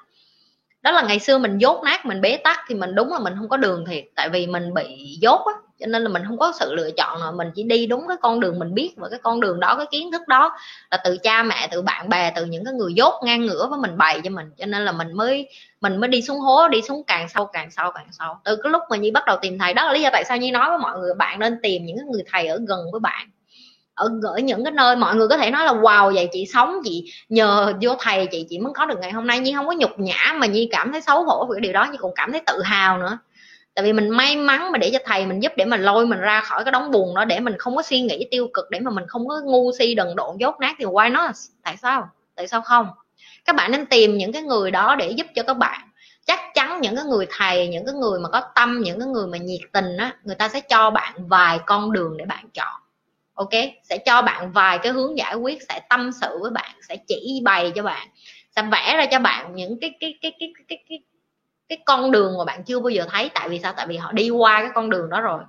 đó 0.86 0.92
là 0.92 1.02
ngày 1.02 1.18
xưa 1.18 1.38
mình 1.38 1.58
dốt 1.58 1.82
nát, 1.84 2.06
mình 2.06 2.20
bế 2.20 2.36
tắc 2.36 2.60
thì 2.68 2.74
mình 2.74 2.94
đúng 2.94 3.12
là 3.12 3.18
mình 3.18 3.34
không 3.38 3.48
có 3.48 3.56
đường 3.56 3.84
thiệt. 3.84 4.04
Tại 4.14 4.28
vì 4.28 4.46
mình 4.46 4.74
bị 4.74 5.16
dốt 5.20 5.40
á, 5.46 5.52
cho 5.80 5.86
nên 5.86 6.02
là 6.02 6.08
mình 6.08 6.22
không 6.28 6.38
có 6.38 6.52
sự 6.60 6.74
lựa 6.74 6.90
chọn 6.96 7.20
nào. 7.20 7.32
Mình 7.32 7.50
chỉ 7.54 7.62
đi 7.62 7.86
đúng 7.86 8.08
cái 8.08 8.16
con 8.22 8.40
đường 8.40 8.58
mình 8.58 8.74
biết 8.74 8.92
và 8.96 9.08
cái 9.08 9.18
con 9.22 9.40
đường 9.40 9.60
đó, 9.60 9.74
cái 9.76 9.86
kiến 9.90 10.12
thức 10.12 10.28
đó 10.28 10.56
là 10.90 10.98
từ 11.04 11.16
cha 11.16 11.42
mẹ, 11.42 11.68
từ 11.70 11.82
bạn 11.82 12.08
bè, 12.08 12.32
từ 12.36 12.44
những 12.44 12.64
cái 12.64 12.74
người 12.74 12.94
dốt 12.94 13.14
ngang 13.24 13.46
ngửa 13.46 13.66
với 13.70 13.78
mình 13.78 13.98
bày 13.98 14.20
cho 14.24 14.30
mình. 14.30 14.46
Cho 14.58 14.66
nên 14.66 14.84
là 14.84 14.92
mình 14.92 15.12
mới 15.12 15.48
mình 15.80 16.00
mới 16.00 16.08
đi 16.08 16.22
xuống 16.22 16.40
hố, 16.40 16.68
đi 16.68 16.82
xuống 16.82 17.02
càng 17.06 17.28
sâu 17.28 17.46
càng 17.46 17.70
sâu 17.70 17.90
càng 17.94 18.08
sâu. 18.12 18.34
Từ 18.44 18.56
cái 18.56 18.70
lúc 18.70 18.82
mà 18.90 18.96
nhi 18.96 19.10
bắt 19.10 19.24
đầu 19.26 19.36
tìm 19.42 19.58
thầy, 19.58 19.74
đó 19.74 19.86
là 19.86 19.92
lý 19.92 20.02
do 20.02 20.10
tại 20.12 20.24
sao 20.24 20.36
nhi 20.36 20.50
nói 20.50 20.68
với 20.68 20.78
mọi 20.78 20.98
người, 20.98 21.14
bạn 21.14 21.38
nên 21.38 21.58
tìm 21.62 21.84
những 21.84 21.96
cái 21.96 22.06
người 22.12 22.22
thầy 22.32 22.46
ở 22.46 22.58
gần 22.68 22.80
với 22.92 23.00
bạn 23.00 23.30
ở 23.96 24.10
gửi 24.22 24.42
những 24.42 24.64
cái 24.64 24.72
nơi 24.72 24.96
mọi 24.96 25.14
người 25.14 25.28
có 25.28 25.36
thể 25.36 25.50
nói 25.50 25.64
là, 25.64 25.72
wow, 25.72 26.14
vậy 26.14 26.28
chị 26.32 26.46
sống, 26.46 26.80
chị 26.84 27.12
nhờ 27.28 27.72
vô 27.82 27.96
thầy, 28.00 28.26
chị 28.26 28.46
chị 28.50 28.58
mới 28.58 28.72
có 28.74 28.86
được 28.86 28.98
ngày 29.00 29.12
hôm 29.12 29.26
nay. 29.26 29.40
Nhưng 29.40 29.54
không 29.54 29.66
có 29.66 29.72
nhục 29.72 29.98
nhã 29.98 30.34
mà 30.36 30.46
nhi 30.46 30.68
cảm 30.72 30.92
thấy 30.92 31.00
xấu 31.00 31.24
hổ 31.24 31.46
về 31.46 31.60
điều 31.60 31.72
đó 31.72 31.86
nhưng 31.92 32.00
còn 32.00 32.12
cảm 32.14 32.32
thấy 32.32 32.40
tự 32.46 32.62
hào 32.62 32.98
nữa. 32.98 33.18
Tại 33.74 33.84
vì 33.84 33.92
mình 33.92 34.08
may 34.08 34.36
mắn 34.36 34.72
mà 34.72 34.78
để 34.78 34.90
cho 34.92 34.98
thầy 35.04 35.26
mình 35.26 35.42
giúp 35.42 35.52
để 35.56 35.64
mà 35.64 35.76
lôi 35.76 36.06
mình 36.06 36.18
ra 36.18 36.40
khỏi 36.40 36.64
cái 36.64 36.72
đống 36.72 36.90
buồn 36.90 37.14
đó 37.14 37.24
để 37.24 37.40
mình 37.40 37.54
không 37.58 37.76
có 37.76 37.82
suy 37.82 38.00
nghĩ 38.00 38.28
tiêu 38.30 38.48
cực, 38.54 38.70
để 38.70 38.80
mà 38.80 38.90
mình 38.90 39.04
không 39.08 39.28
có 39.28 39.40
ngu 39.44 39.72
si, 39.78 39.94
đần 39.94 40.16
độn, 40.16 40.36
dốt 40.38 40.60
nát 40.60 40.74
thì 40.78 40.84
quay 40.84 41.10
nó 41.10 41.30
tại 41.62 41.76
sao? 41.76 42.08
Tại 42.34 42.48
sao 42.48 42.60
không? 42.60 42.88
Các 43.44 43.56
bạn 43.56 43.72
nên 43.72 43.86
tìm 43.86 44.18
những 44.18 44.32
cái 44.32 44.42
người 44.42 44.70
đó 44.70 44.94
để 44.94 45.10
giúp 45.10 45.26
cho 45.34 45.42
các 45.42 45.56
bạn. 45.56 45.80
Chắc 46.26 46.40
chắn 46.54 46.80
những 46.80 46.96
cái 46.96 47.04
người 47.04 47.26
thầy, 47.30 47.68
những 47.68 47.86
cái 47.86 47.94
người 47.94 48.20
mà 48.20 48.28
có 48.28 48.42
tâm, 48.54 48.80
những 48.80 49.00
cái 49.00 49.08
người 49.08 49.26
mà 49.26 49.38
nhiệt 49.38 49.60
tình 49.72 49.96
á, 49.96 50.12
người 50.24 50.36
ta 50.36 50.48
sẽ 50.48 50.60
cho 50.60 50.90
bạn 50.90 51.28
vài 51.28 51.58
con 51.66 51.92
đường 51.92 52.16
để 52.16 52.24
bạn 52.24 52.44
chọn 52.54 52.80
ok? 53.36 53.50
Sẽ 53.82 53.98
cho 53.98 54.22
bạn 54.22 54.52
vài 54.52 54.78
cái 54.78 54.92
hướng 54.92 55.18
giải 55.18 55.34
quyết, 55.34 55.58
sẽ 55.68 55.80
tâm 55.90 56.10
sự 56.20 56.38
với 56.40 56.50
bạn, 56.50 56.74
sẽ 56.88 56.96
chỉ 57.08 57.40
bày 57.44 57.72
cho 57.76 57.82
bạn, 57.82 58.08
sẽ 58.56 58.62
vẽ 58.62 58.96
ra 58.96 59.06
cho 59.06 59.18
bạn 59.18 59.54
những 59.54 59.80
cái 59.80 59.90
cái 60.00 60.18
cái 60.22 60.32
cái 60.40 60.52
cái 60.68 60.78
cái 60.88 60.98
cái 61.68 61.78
con 61.86 62.10
đường 62.10 62.38
mà 62.38 62.44
bạn 62.44 62.64
chưa 62.64 62.80
bao 62.80 62.90
giờ 62.90 63.06
thấy. 63.10 63.30
Tại 63.34 63.48
vì 63.48 63.58
sao? 63.58 63.72
Tại 63.76 63.86
vì 63.86 63.96
họ 63.96 64.12
đi 64.12 64.30
qua 64.30 64.60
cái 64.62 64.70
con 64.74 64.90
đường 64.90 65.10
đó 65.10 65.20
rồi. 65.20 65.40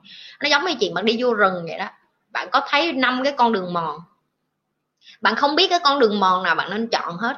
Nó 0.44 0.50
giống 0.50 0.66
như 0.66 0.76
chuyện 0.80 0.94
bạn 0.94 1.06
đi 1.06 1.18
vô 1.20 1.34
rừng 1.34 1.66
vậy 1.70 1.78
đó. 1.78 1.88
Bạn 2.32 2.48
có 2.52 2.62
thấy 2.70 2.94
năm 2.94 3.22
cái 3.24 3.34
con 3.38 3.54
đường 3.54 3.74
mòn? 3.74 4.00
Bạn 5.22 5.36
không 5.36 5.56
biết 5.56 5.68
cái 5.70 5.80
con 5.84 6.00
đường 6.00 6.20
mòn 6.20 6.44
nào 6.44 6.56
bạn 6.56 6.70
nên 6.70 6.88
chọn 6.88 7.18
hết. 7.18 7.38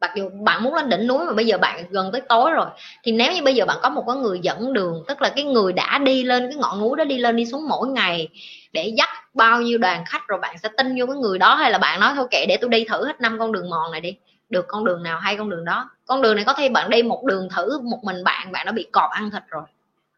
Mặc 0.00 0.10
dù 0.16 0.30
bạn 0.44 0.62
muốn 0.62 0.74
lên 0.74 0.88
đỉnh 0.88 1.06
núi 1.06 1.24
mà 1.24 1.32
bây 1.32 1.46
giờ 1.46 1.58
bạn 1.58 1.84
gần 1.90 2.12
tới 2.12 2.20
tối 2.28 2.50
rồi. 2.50 2.66
Thì 3.02 3.12
nếu 3.12 3.32
như 3.32 3.42
bây 3.42 3.54
giờ 3.54 3.64
bạn 3.66 3.78
có 3.82 3.90
một 3.90 4.04
cái 4.06 4.16
người 4.16 4.38
dẫn 4.42 4.72
đường, 4.72 5.04
tức 5.08 5.22
là 5.22 5.28
cái 5.28 5.44
người 5.44 5.72
đã 5.72 5.98
đi 5.98 6.24
lên 6.24 6.50
cái 6.50 6.56
ngọn 6.56 6.80
núi 6.80 6.96
đó, 6.96 7.04
đi 7.04 7.18
lên 7.18 7.36
đi 7.36 7.46
xuống 7.46 7.68
mỗi 7.68 7.88
ngày 7.88 8.28
để 8.72 8.92
dắt 8.96 9.08
bao 9.34 9.60
nhiêu 9.60 9.78
đoàn 9.78 10.04
khách 10.06 10.28
rồi 10.28 10.38
bạn 10.38 10.58
sẽ 10.58 10.68
tin 10.76 10.96
vô 10.98 11.06
cái 11.06 11.16
người 11.16 11.38
đó 11.38 11.54
hay 11.54 11.70
là 11.70 11.78
bạn 11.78 12.00
nói 12.00 12.12
thôi 12.16 12.26
kệ, 12.30 12.46
để 12.48 12.56
tôi 12.60 12.70
đi 12.70 12.84
thử 12.84 13.06
hết 13.06 13.20
năm 13.20 13.38
con 13.38 13.52
đường 13.52 13.70
mòn 13.70 13.92
này 13.92 14.00
đi. 14.00 14.16
Được 14.50 14.64
con 14.68 14.84
đường 14.84 15.02
nào 15.02 15.18
hay 15.18 15.36
con 15.36 15.50
đường 15.50 15.64
đó. 15.64 15.90
Con 16.06 16.22
đường 16.22 16.36
này 16.36 16.44
có 16.44 16.52
thể 16.52 16.68
bạn 16.68 16.90
đi 16.90 17.02
một 17.02 17.24
đường 17.24 17.48
thử 17.56 17.80
một 17.80 17.98
mình 18.02 18.24
bạn 18.24 18.52
bạn 18.52 18.66
đã 18.66 18.72
bị 18.72 18.86
cọp 18.92 19.10
ăn 19.10 19.30
thịt 19.30 19.42
rồi. 19.48 19.62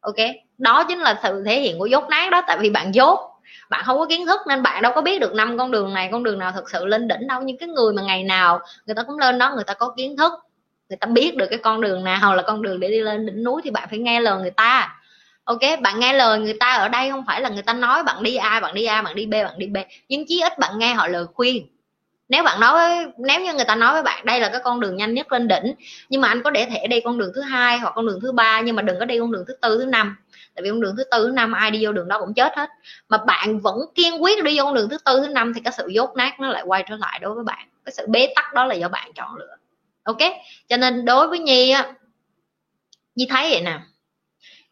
Ok? 0.00 0.16
Đó 0.58 0.84
chính 0.84 0.98
là 0.98 1.20
sự 1.22 1.42
thể 1.46 1.60
hiện 1.60 1.78
của 1.78 1.86
dốt 1.86 2.04
nát 2.10 2.30
đó, 2.30 2.42
tại 2.46 2.58
vì 2.60 2.70
bạn 2.70 2.94
dốt. 2.94 3.18
Bạn 3.70 3.82
không 3.84 3.98
có 3.98 4.06
kiến 4.06 4.26
thức 4.26 4.40
nên 4.48 4.62
bạn 4.62 4.82
đâu 4.82 4.92
có 4.94 5.02
biết 5.02 5.20
được 5.20 5.34
năm 5.34 5.58
con 5.58 5.70
đường 5.70 5.94
này, 5.94 6.08
con 6.12 6.22
đường 6.22 6.38
nào 6.38 6.52
thực 6.52 6.70
sự 6.70 6.86
lên 6.86 7.08
đỉnh 7.08 7.26
đâu. 7.26 7.40
Nhưng 7.42 7.58
cái 7.58 7.68
người 7.68 7.92
mà 7.92 8.02
ngày 8.02 8.24
nào 8.24 8.60
người 8.86 8.94
ta 8.94 9.02
cũng 9.02 9.18
lên 9.18 9.38
đó, 9.38 9.52
người 9.54 9.64
ta 9.64 9.74
có 9.74 9.94
kiến 9.96 10.16
thức, 10.16 10.32
người 10.88 10.96
ta 10.96 11.06
biết 11.06 11.36
được 11.36 11.46
cái 11.50 11.58
con 11.58 11.80
đường 11.80 12.04
nào 12.04 12.34
là 12.34 12.42
con 12.42 12.62
đường 12.62 12.80
để 12.80 12.88
đi 12.88 13.00
lên 13.00 13.26
đỉnh 13.26 13.44
núi 13.44 13.60
thì 13.64 13.70
bạn 13.70 13.88
phải 13.90 13.98
nghe 13.98 14.20
lời 14.20 14.40
người 14.40 14.50
ta 14.50 14.96
ok, 15.44 15.60
bạn 15.82 16.00
nghe 16.00 16.12
lời 16.12 16.38
người 16.38 16.56
ta 16.60 16.72
ở 16.72 16.88
đây 16.88 17.10
không 17.10 17.24
phải 17.26 17.40
là 17.40 17.48
người 17.48 17.62
ta 17.62 17.72
nói 17.72 18.02
bạn 18.02 18.22
đi 18.22 18.36
a, 18.36 18.60
bạn 18.60 18.74
đi 18.74 18.84
a, 18.84 19.02
bạn 19.02 19.14
đi 19.14 19.26
b, 19.26 19.30
bạn 19.32 19.58
đi 19.58 19.66
b. 19.66 19.76
Nhưng 20.08 20.26
chí 20.28 20.40
ít 20.40 20.58
bạn 20.58 20.78
nghe 20.78 20.94
họ 20.94 21.08
lời 21.08 21.26
khuyên. 21.34 21.66
Nếu 22.28 22.42
bạn 22.42 22.60
nói 22.60 23.06
nếu 23.18 23.40
như 23.40 23.54
người 23.54 23.64
ta 23.64 23.74
nói 23.74 23.92
với 23.92 24.02
bạn, 24.02 24.26
đây 24.26 24.40
là 24.40 24.48
cái 24.48 24.60
con 24.64 24.80
đường 24.80 24.96
nhanh 24.96 25.14
nhất 25.14 25.32
lên 25.32 25.48
đỉnh, 25.48 25.74
nhưng 26.08 26.20
mà 26.20 26.28
anh 26.28 26.42
có 26.42 26.50
để 26.50 26.66
thể 26.66 26.86
đi 26.86 27.00
con 27.00 27.18
đường 27.18 27.32
thứ 27.34 27.40
hai 27.40 27.78
hoặc 27.78 27.92
con 27.96 28.06
đường 28.06 28.20
thứ 28.22 28.32
ba, 28.32 28.60
nhưng 28.60 28.76
mà 28.76 28.82
đừng 28.82 28.98
có 28.98 29.04
đi 29.04 29.18
con 29.18 29.32
đường 29.32 29.44
thứ 29.48 29.54
tư, 29.54 29.78
thứ 29.78 29.84
năm. 29.84 30.16
Tại 30.54 30.62
vì 30.62 30.70
con 30.70 30.80
đường 30.80 30.94
thứ 30.96 31.04
tư, 31.04 31.26
thứ 31.26 31.32
năm 31.32 31.52
ai 31.52 31.70
đi 31.70 31.86
vô 31.86 31.92
đường 31.92 32.08
đó 32.08 32.20
cũng 32.20 32.34
chết 32.34 32.56
hết. 32.56 32.70
Mà 33.08 33.18
bạn 33.18 33.60
vẫn 33.60 33.78
kiên 33.94 34.22
quyết 34.22 34.44
đi 34.44 34.58
vô 34.58 34.64
con 34.64 34.74
đường 34.74 34.88
thứ 34.88 34.98
tư, 35.04 35.20
thứ 35.26 35.28
năm 35.28 35.54
thì 35.54 35.60
cái 35.64 35.72
sự 35.76 35.88
dốt 35.88 36.16
nát 36.16 36.40
nó 36.40 36.48
lại 36.48 36.62
quay 36.66 36.84
trở 36.88 36.96
lại 36.96 37.18
đối 37.18 37.34
với 37.34 37.44
bạn. 37.44 37.68
Cái 37.84 37.92
sự 37.92 38.06
bế 38.08 38.32
tắc 38.36 38.54
đó 38.54 38.64
là 38.64 38.74
do 38.74 38.88
bạn 38.88 39.12
chọn 39.12 39.36
lựa. 39.36 39.56
Ok? 40.04 40.18
Cho 40.68 40.76
nên 40.76 41.04
đối 41.04 41.28
với 41.28 41.38
nhi 41.38 41.70
á, 41.70 41.92
nhi 43.14 43.26
thấy 43.30 43.50
vậy 43.50 43.60
nè 43.60 43.78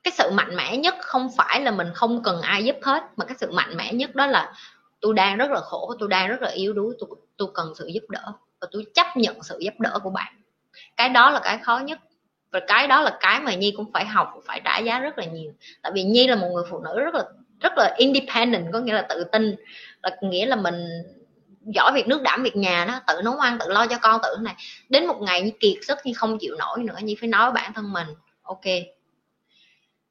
cái 0.05 0.13
sự 0.19 0.31
mạnh 0.31 0.57
mẽ 0.57 0.77
nhất 0.77 0.95
không 1.01 1.29
phải 1.37 1.61
là 1.61 1.71
mình 1.71 1.89
không 1.95 2.23
cần 2.23 2.41
ai 2.41 2.65
giúp 2.65 2.77
hết, 2.83 3.03
mà 3.17 3.25
cái 3.25 3.37
sự 3.41 3.51
mạnh 3.53 3.77
mẽ 3.77 3.93
nhất 3.93 4.15
đó 4.15 4.27
là 4.27 4.53
tôi 5.01 5.15
đang 5.15 5.39
rất 5.39 5.51
là 5.51 5.61
khổ, 5.61 5.95
tôi 6.01 6.09
đang 6.09 6.29
rất 6.29 6.43
là 6.43 6.51
yếu 6.51 6.73
đuối, 6.73 6.95
tôi 6.99 7.09
tôi 7.37 7.49
cần 7.55 7.73
sự 7.79 7.87
giúp 7.87 8.05
đỡ 8.09 8.33
và 8.61 8.69
tôi 8.71 8.87
chấp 8.95 9.07
nhận 9.17 9.43
sự 9.43 9.59
giúp 9.59 9.75
đỡ 9.79 9.99
của 10.03 10.11
bạn. 10.11 10.35
Cái 10.97 11.09
đó 11.09 11.31
là 11.31 11.41
cái 11.41 11.59
khó 11.59 11.79
nhất. 11.79 11.99
Và 12.51 12.61
cái 12.67 12.89
đó 12.89 13.01
là 13.01 13.19
cái 13.21 13.41
mà 13.41 13.55
nhi 13.55 13.75
cũng 13.77 13.93
phải 13.93 14.07
học, 14.07 14.35
phải 14.47 14.61
trả 14.65 14.79
giá 14.79 14.99
rất 14.99 15.19
là 15.19 15.25
nhiều. 15.25 15.53
Tại 15.83 15.93
vì 15.95 16.03
nhi 16.03 16.27
là 16.27 16.37
một 16.37 16.49
người 16.55 16.65
phụ 16.71 16.81
nữ 16.81 17.01
rất 17.01 17.15
là 17.15 17.25
rất 17.61 17.73
là 17.77 17.95
independent, 17.97 18.73
có 18.73 18.79
nghĩa 18.79 18.93
là 18.93 19.03
tự 19.03 19.25
tin. 19.25 19.57
Là 20.03 20.17
nghĩa 20.21 20.47
là 20.47 20.57
mình 20.57 20.89
giỏi 21.75 21.93
việc 21.95 22.09
nước 22.09 22.23
đảm 22.23 22.43
việc 22.43 22.57
nhà 22.57 22.85
đó, 22.85 23.01
tự 23.07 23.23
nấu 23.23 23.39
ăn, 23.39 23.59
tự 23.61 23.69
lo 23.69 23.87
cho 23.87 23.99
con, 24.03 24.21
tự 24.23 24.37
này. 24.41 24.55
Đến 24.89 25.07
một 25.07 25.21
ngày 25.21 25.43
như 25.43 25.51
kiệt 25.61 25.85
sức 25.87 25.99
như 26.05 26.13
không 26.17 26.39
chịu 26.39 26.57
nổi 26.59 26.79
nữa 26.83 26.99
như 27.03 27.15
phải 27.21 27.29
nói 27.29 27.45
với 27.45 27.63
bản 27.63 27.73
thân 27.73 27.93
mình, 27.93 28.07
ok 28.43 28.65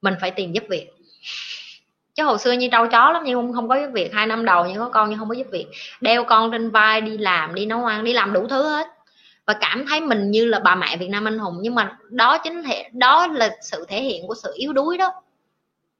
mình 0.01 0.13
phải 0.21 0.31
tìm 0.31 0.53
giúp 0.53 0.63
việc. 0.69 0.87
Chứ 2.15 2.23
hồi 2.23 2.37
xưa 2.37 2.51
như 2.51 2.69
trâu 2.71 2.87
chó 2.87 3.11
lắm, 3.11 3.23
nhưng 3.25 3.35
không 3.35 3.53
không 3.53 3.69
có 3.69 3.75
giúp 3.75 3.89
việc. 3.93 4.13
Hai 4.13 4.25
năm 4.27 4.45
đầu 4.45 4.65
nhưng 4.65 4.77
có 4.77 4.89
con 4.89 5.09
nhưng 5.09 5.19
không 5.19 5.29
có 5.29 5.35
giúp 5.35 5.47
việc. 5.51 5.65
Đeo 6.01 6.23
con 6.23 6.51
trên 6.51 6.69
vai, 6.69 7.01
đi 7.01 7.17
làm, 7.17 7.55
đi 7.55 7.65
nấu 7.65 7.85
ăn, 7.85 8.03
đi 8.03 8.13
làm 8.13 8.33
đủ 8.33 8.47
thứ 8.47 8.69
hết. 8.69 8.87
Và 9.45 9.53
cảm 9.53 9.85
thấy 9.89 10.01
mình 10.01 10.31
như 10.31 10.45
là 10.45 10.59
bà 10.59 10.75
mẹ 10.75 10.97
Việt 10.97 11.07
Nam 11.07 11.27
anh 11.27 11.39
hùng. 11.39 11.57
Nhưng 11.61 11.75
mà 11.75 11.97
đó 12.09 12.37
chính 12.37 12.63
thể, 12.63 12.89
đó 12.93 13.27
là 13.27 13.55
sự 13.61 13.85
thể 13.89 14.01
hiện 14.01 14.27
của 14.27 14.35
sự 14.35 14.53
yếu 14.55 14.73
đuối 14.73 14.97
đó. 14.97 15.13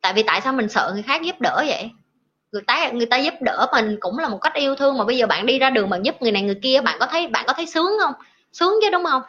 Tại 0.01 0.13
vì 0.13 0.23
tại 0.23 0.41
sao 0.41 0.53
mình 0.53 0.69
sợ 0.69 0.91
người 0.93 1.03
khác 1.03 1.21
giúp 1.21 1.35
đỡ 1.41 1.63
vậy? 1.67 1.89
Người 2.51 2.61
ta 2.67 2.89
người 2.89 3.05
ta 3.05 3.17
giúp 3.17 3.33
đỡ 3.41 3.67
mình 3.73 3.97
cũng 3.99 4.17
là 4.19 4.29
một 4.29 4.37
cách 4.41 4.53
yêu 4.55 4.75
thương. 4.75 4.97
Mà 4.97 5.05
bây 5.05 5.17
giờ 5.17 5.27
bạn 5.27 5.45
đi 5.45 5.59
ra 5.59 5.69
đường 5.69 5.89
bạn 5.89 6.05
giúp 6.05 6.21
người 6.21 6.31
này 6.31 6.41
người 6.41 6.59
kia, 6.63 6.81
bạn 6.81 6.97
có 6.99 7.05
thấy, 7.05 7.27
bạn 7.27 7.43
có 7.47 7.53
thấy 7.53 7.65
sướng 7.65 7.91
không? 8.03 8.13
Sướng 8.53 8.73
chứ, 8.81 8.89
đúng 8.91 9.05
không? 9.05 9.21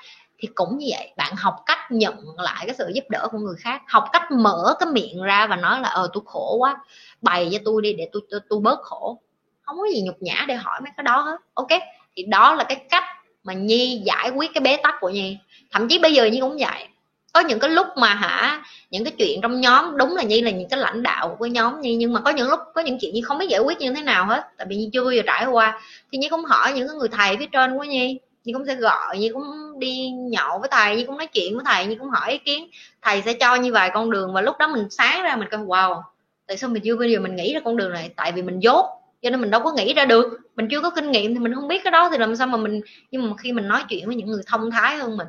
Thì 0.43 0.49
cũng 0.55 0.79
như 0.79 0.87
vậy. 0.91 1.13
Bạn 1.17 1.37
học 1.37 1.57
cách 1.67 1.79
nhận 1.91 2.15
lại 2.37 2.65
cái 2.67 2.75
sự 2.79 2.91
giúp 2.95 3.05
đỡ 3.11 3.29
của 3.33 3.39
người 3.39 3.57
khác 3.59 3.83
học 3.89 4.05
cách 4.13 4.31
mở 4.31 4.75
cái 4.81 4.89
miệng 4.93 5.23
ra 5.23 5.47
và 5.47 5.57
nói 5.57 5.81
là 5.81 5.89
ờ 5.89 6.09
tôi 6.13 6.23
khổ 6.27 6.57
quá 6.59 6.77
bày 7.21 7.49
cho 7.53 7.59
tôi 7.65 7.83
đi 7.83 7.93
để 7.93 8.09
tôi 8.13 8.23
tôi, 8.31 8.41
tôi 8.49 8.61
bớt 8.61 8.79
khổ. 8.83 9.21
Không 9.63 9.77
có 9.79 9.87
gì 9.95 10.03
nhục 10.03 10.23
nhã 10.23 10.45
để 10.49 10.55
hỏi 10.55 10.81
mấy 10.81 10.91
cái 10.97 11.05
đó 11.05 11.21
hết. 11.21 11.37
Ok 11.55 11.69
thì 12.17 12.23
đó 12.23 12.55
là 12.55 12.65
cái 12.65 12.85
cách 12.91 13.05
mà 13.45 13.53
nhi 13.53 14.03
giải 14.05 14.31
quyết 14.31 14.51
cái 14.55 14.61
bế 14.61 14.77
tắc 14.83 14.95
của 15.01 15.09
nhi. 15.09 15.39
Thậm 15.71 15.89
chí 15.89 15.99
bây 15.99 16.15
giờ 16.15 16.25
nhi 16.25 16.41
cũng 16.41 16.57
vậy. 16.59 16.89
Có 17.33 17.41
những 17.41 17.59
cái 17.59 17.71
lúc 17.71 17.87
mà 17.97 18.15
hả 18.15 18.63
những 18.91 19.05
cái 19.05 19.13
chuyện 19.19 19.41
trong 19.41 19.61
nhóm 19.61 19.97
đúng 19.97 20.17
là 20.17 20.23
nhi 20.23 20.41
là 20.41 20.51
những 20.51 20.69
cái 20.69 20.81
lãnh 20.81 21.03
đạo 21.03 21.37
của 21.39 21.47
nhóm 21.47 21.81
nhi 21.81 21.95
nhưng 21.95 22.13
mà 22.13 22.21
có 22.21 22.31
những 22.31 22.49
lúc 22.49 22.61
có 22.75 22.81
những 22.83 22.99
chuyện 23.01 23.15
nhi 23.15 23.21
không 23.21 23.39
biết 23.39 23.47
giải 23.49 23.61
quyết 23.61 23.79
như 23.79 23.93
thế 23.95 24.03
nào 24.03 24.27
hết 24.27 24.45
tại 24.59 24.67
vì 24.71 24.77
nhi 24.77 24.91
chưa 24.93 25.05
bao 25.05 25.13
giờ 25.13 25.23
trải 25.27 25.47
qua. 25.47 25.81
Thì 26.13 26.19
nhi 26.19 26.29
cũng 26.29 26.45
hỏi 26.45 26.73
những 26.73 26.89
cái 26.89 26.97
người 26.97 27.09
thầy 27.09 27.37
phía 27.37 27.47
trên 27.53 27.79
của 27.79 27.85
nhi 27.85 28.19
như 28.45 28.53
cũng 28.55 28.67
sẽ 28.67 28.75
gọi 28.75 29.19
như 29.19 29.33
cũng 29.33 29.79
đi 29.79 30.11
nhậu 30.11 30.59
với 30.59 30.69
thầy 30.73 30.97
như 30.97 31.07
cũng 31.07 31.19
nói 31.19 31.27
chuyện 31.27 31.55
với 31.57 31.65
thầy 31.67 31.87
như 31.87 31.97
cũng 31.99 32.11
hỏi 32.11 32.33
ý 32.33 32.39
kiến. 32.39 32.69
Thầy 33.03 33.23
sẽ 33.23 33.33
cho 33.33 33.55
như 33.55 33.73
vài 33.73 33.91
con 33.95 34.11
đường 34.11 34.33
và 34.33 34.41
lúc 34.41 34.57
đó 34.59 34.69
mình 34.69 34.91
sáng 34.91 35.23
ra 35.23 35.37
mình 35.37 35.49
coi 35.51 35.61
wow, 35.61 36.03
tại 36.47 36.57
sao 36.57 36.71
mình 36.71 36.83
chưa 36.85 36.97
bao 36.97 37.09
giờ 37.09 37.21
mình 37.21 37.37
nghĩ 37.37 37.55
ra 37.55 37.61
con 37.65 37.77
đường 37.77 37.93
này? 37.93 38.11
Tại 38.17 38.33
vì 38.33 38.43
mình 38.43 38.61
dốt 38.61 38.87
cho 39.23 39.31
nên 39.31 39.41
mình 39.41 39.51
đâu 39.51 39.61
có 39.65 39.73
nghĩ 39.73 39.95
ra 39.95 40.05
được. 40.05 40.39
Mình 40.57 40.69
chưa 40.71 40.81
có 40.81 40.91
kinh 40.91 41.11
nghiệm 41.11 41.35
thì 41.35 41.41
mình 41.41 41.55
không 41.55 41.69
biết 41.69 41.81
cái 41.85 41.91
đó 41.91 42.09
thì 42.11 42.19
làm 42.19 42.37
sao 42.37 42.47
mà 42.47 42.57
mình 42.57 42.81
nhưng 43.11 43.31
mà 43.31 43.37
khi 43.37 43.53
mình 43.53 43.69
nói 43.69 43.85
chuyện 43.89 44.07
với 44.07 44.17
những 44.17 44.29
người 44.29 44.43
thông 44.47 44.71
thái 44.71 44.97
hơn 44.97 45.17
mình 45.17 45.29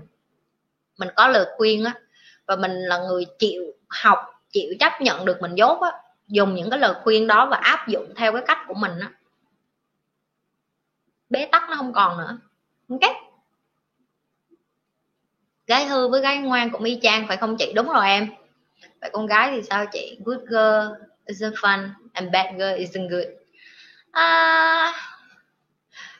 mình 0.97 1.09
có 1.15 1.27
lời 1.27 1.45
khuyên 1.57 1.83
á, 1.83 1.93
và 2.47 2.55
mình 2.55 2.71
là 2.71 2.97
người 2.97 3.25
chịu 3.39 3.63
học, 3.89 4.19
chịu 4.51 4.73
chấp 4.79 5.01
nhận 5.01 5.25
được 5.25 5.37
mình 5.41 5.55
dốt 5.55 5.81
á, 5.81 5.91
dùng 6.27 6.55
những 6.55 6.69
cái 6.69 6.79
lời 6.79 6.93
khuyên 7.03 7.27
đó 7.27 7.45
và 7.51 7.57
áp 7.57 7.87
dụng 7.87 8.13
theo 8.15 8.33
cái 8.33 8.41
cách 8.47 8.57
của 8.67 8.73
mình 8.73 8.91
á, 8.99 9.11
bế 11.29 11.45
tắc 11.45 11.69
nó 11.69 11.75
không 11.75 11.93
còn 11.93 12.17
nữa 12.17 12.37
ok. 13.01 13.15
Gái 15.67 15.85
hư 15.85 16.07
với 16.07 16.21
gái 16.21 16.37
ngoan 16.37 16.69
cũng 16.69 16.83
y 16.83 16.99
chang 17.01 17.27
phải 17.27 17.37
không 17.37 17.57
chị? 17.57 17.73
Đúng 17.75 17.87
rồi 17.87 18.07
em. 18.07 18.29
Vậy 19.01 19.09
con 19.13 19.25
gái 19.25 19.51
thì 19.51 19.61
sao 19.63 19.85
chị? 19.91 20.17
Good 20.25 20.39
girl 20.39 21.05
is 21.25 21.43
fun 21.43 21.89
and 22.13 22.31
bad 22.31 22.45
girl 22.51 22.81
isn't 22.81 23.09
good. 23.09 23.27
À, 24.11 24.93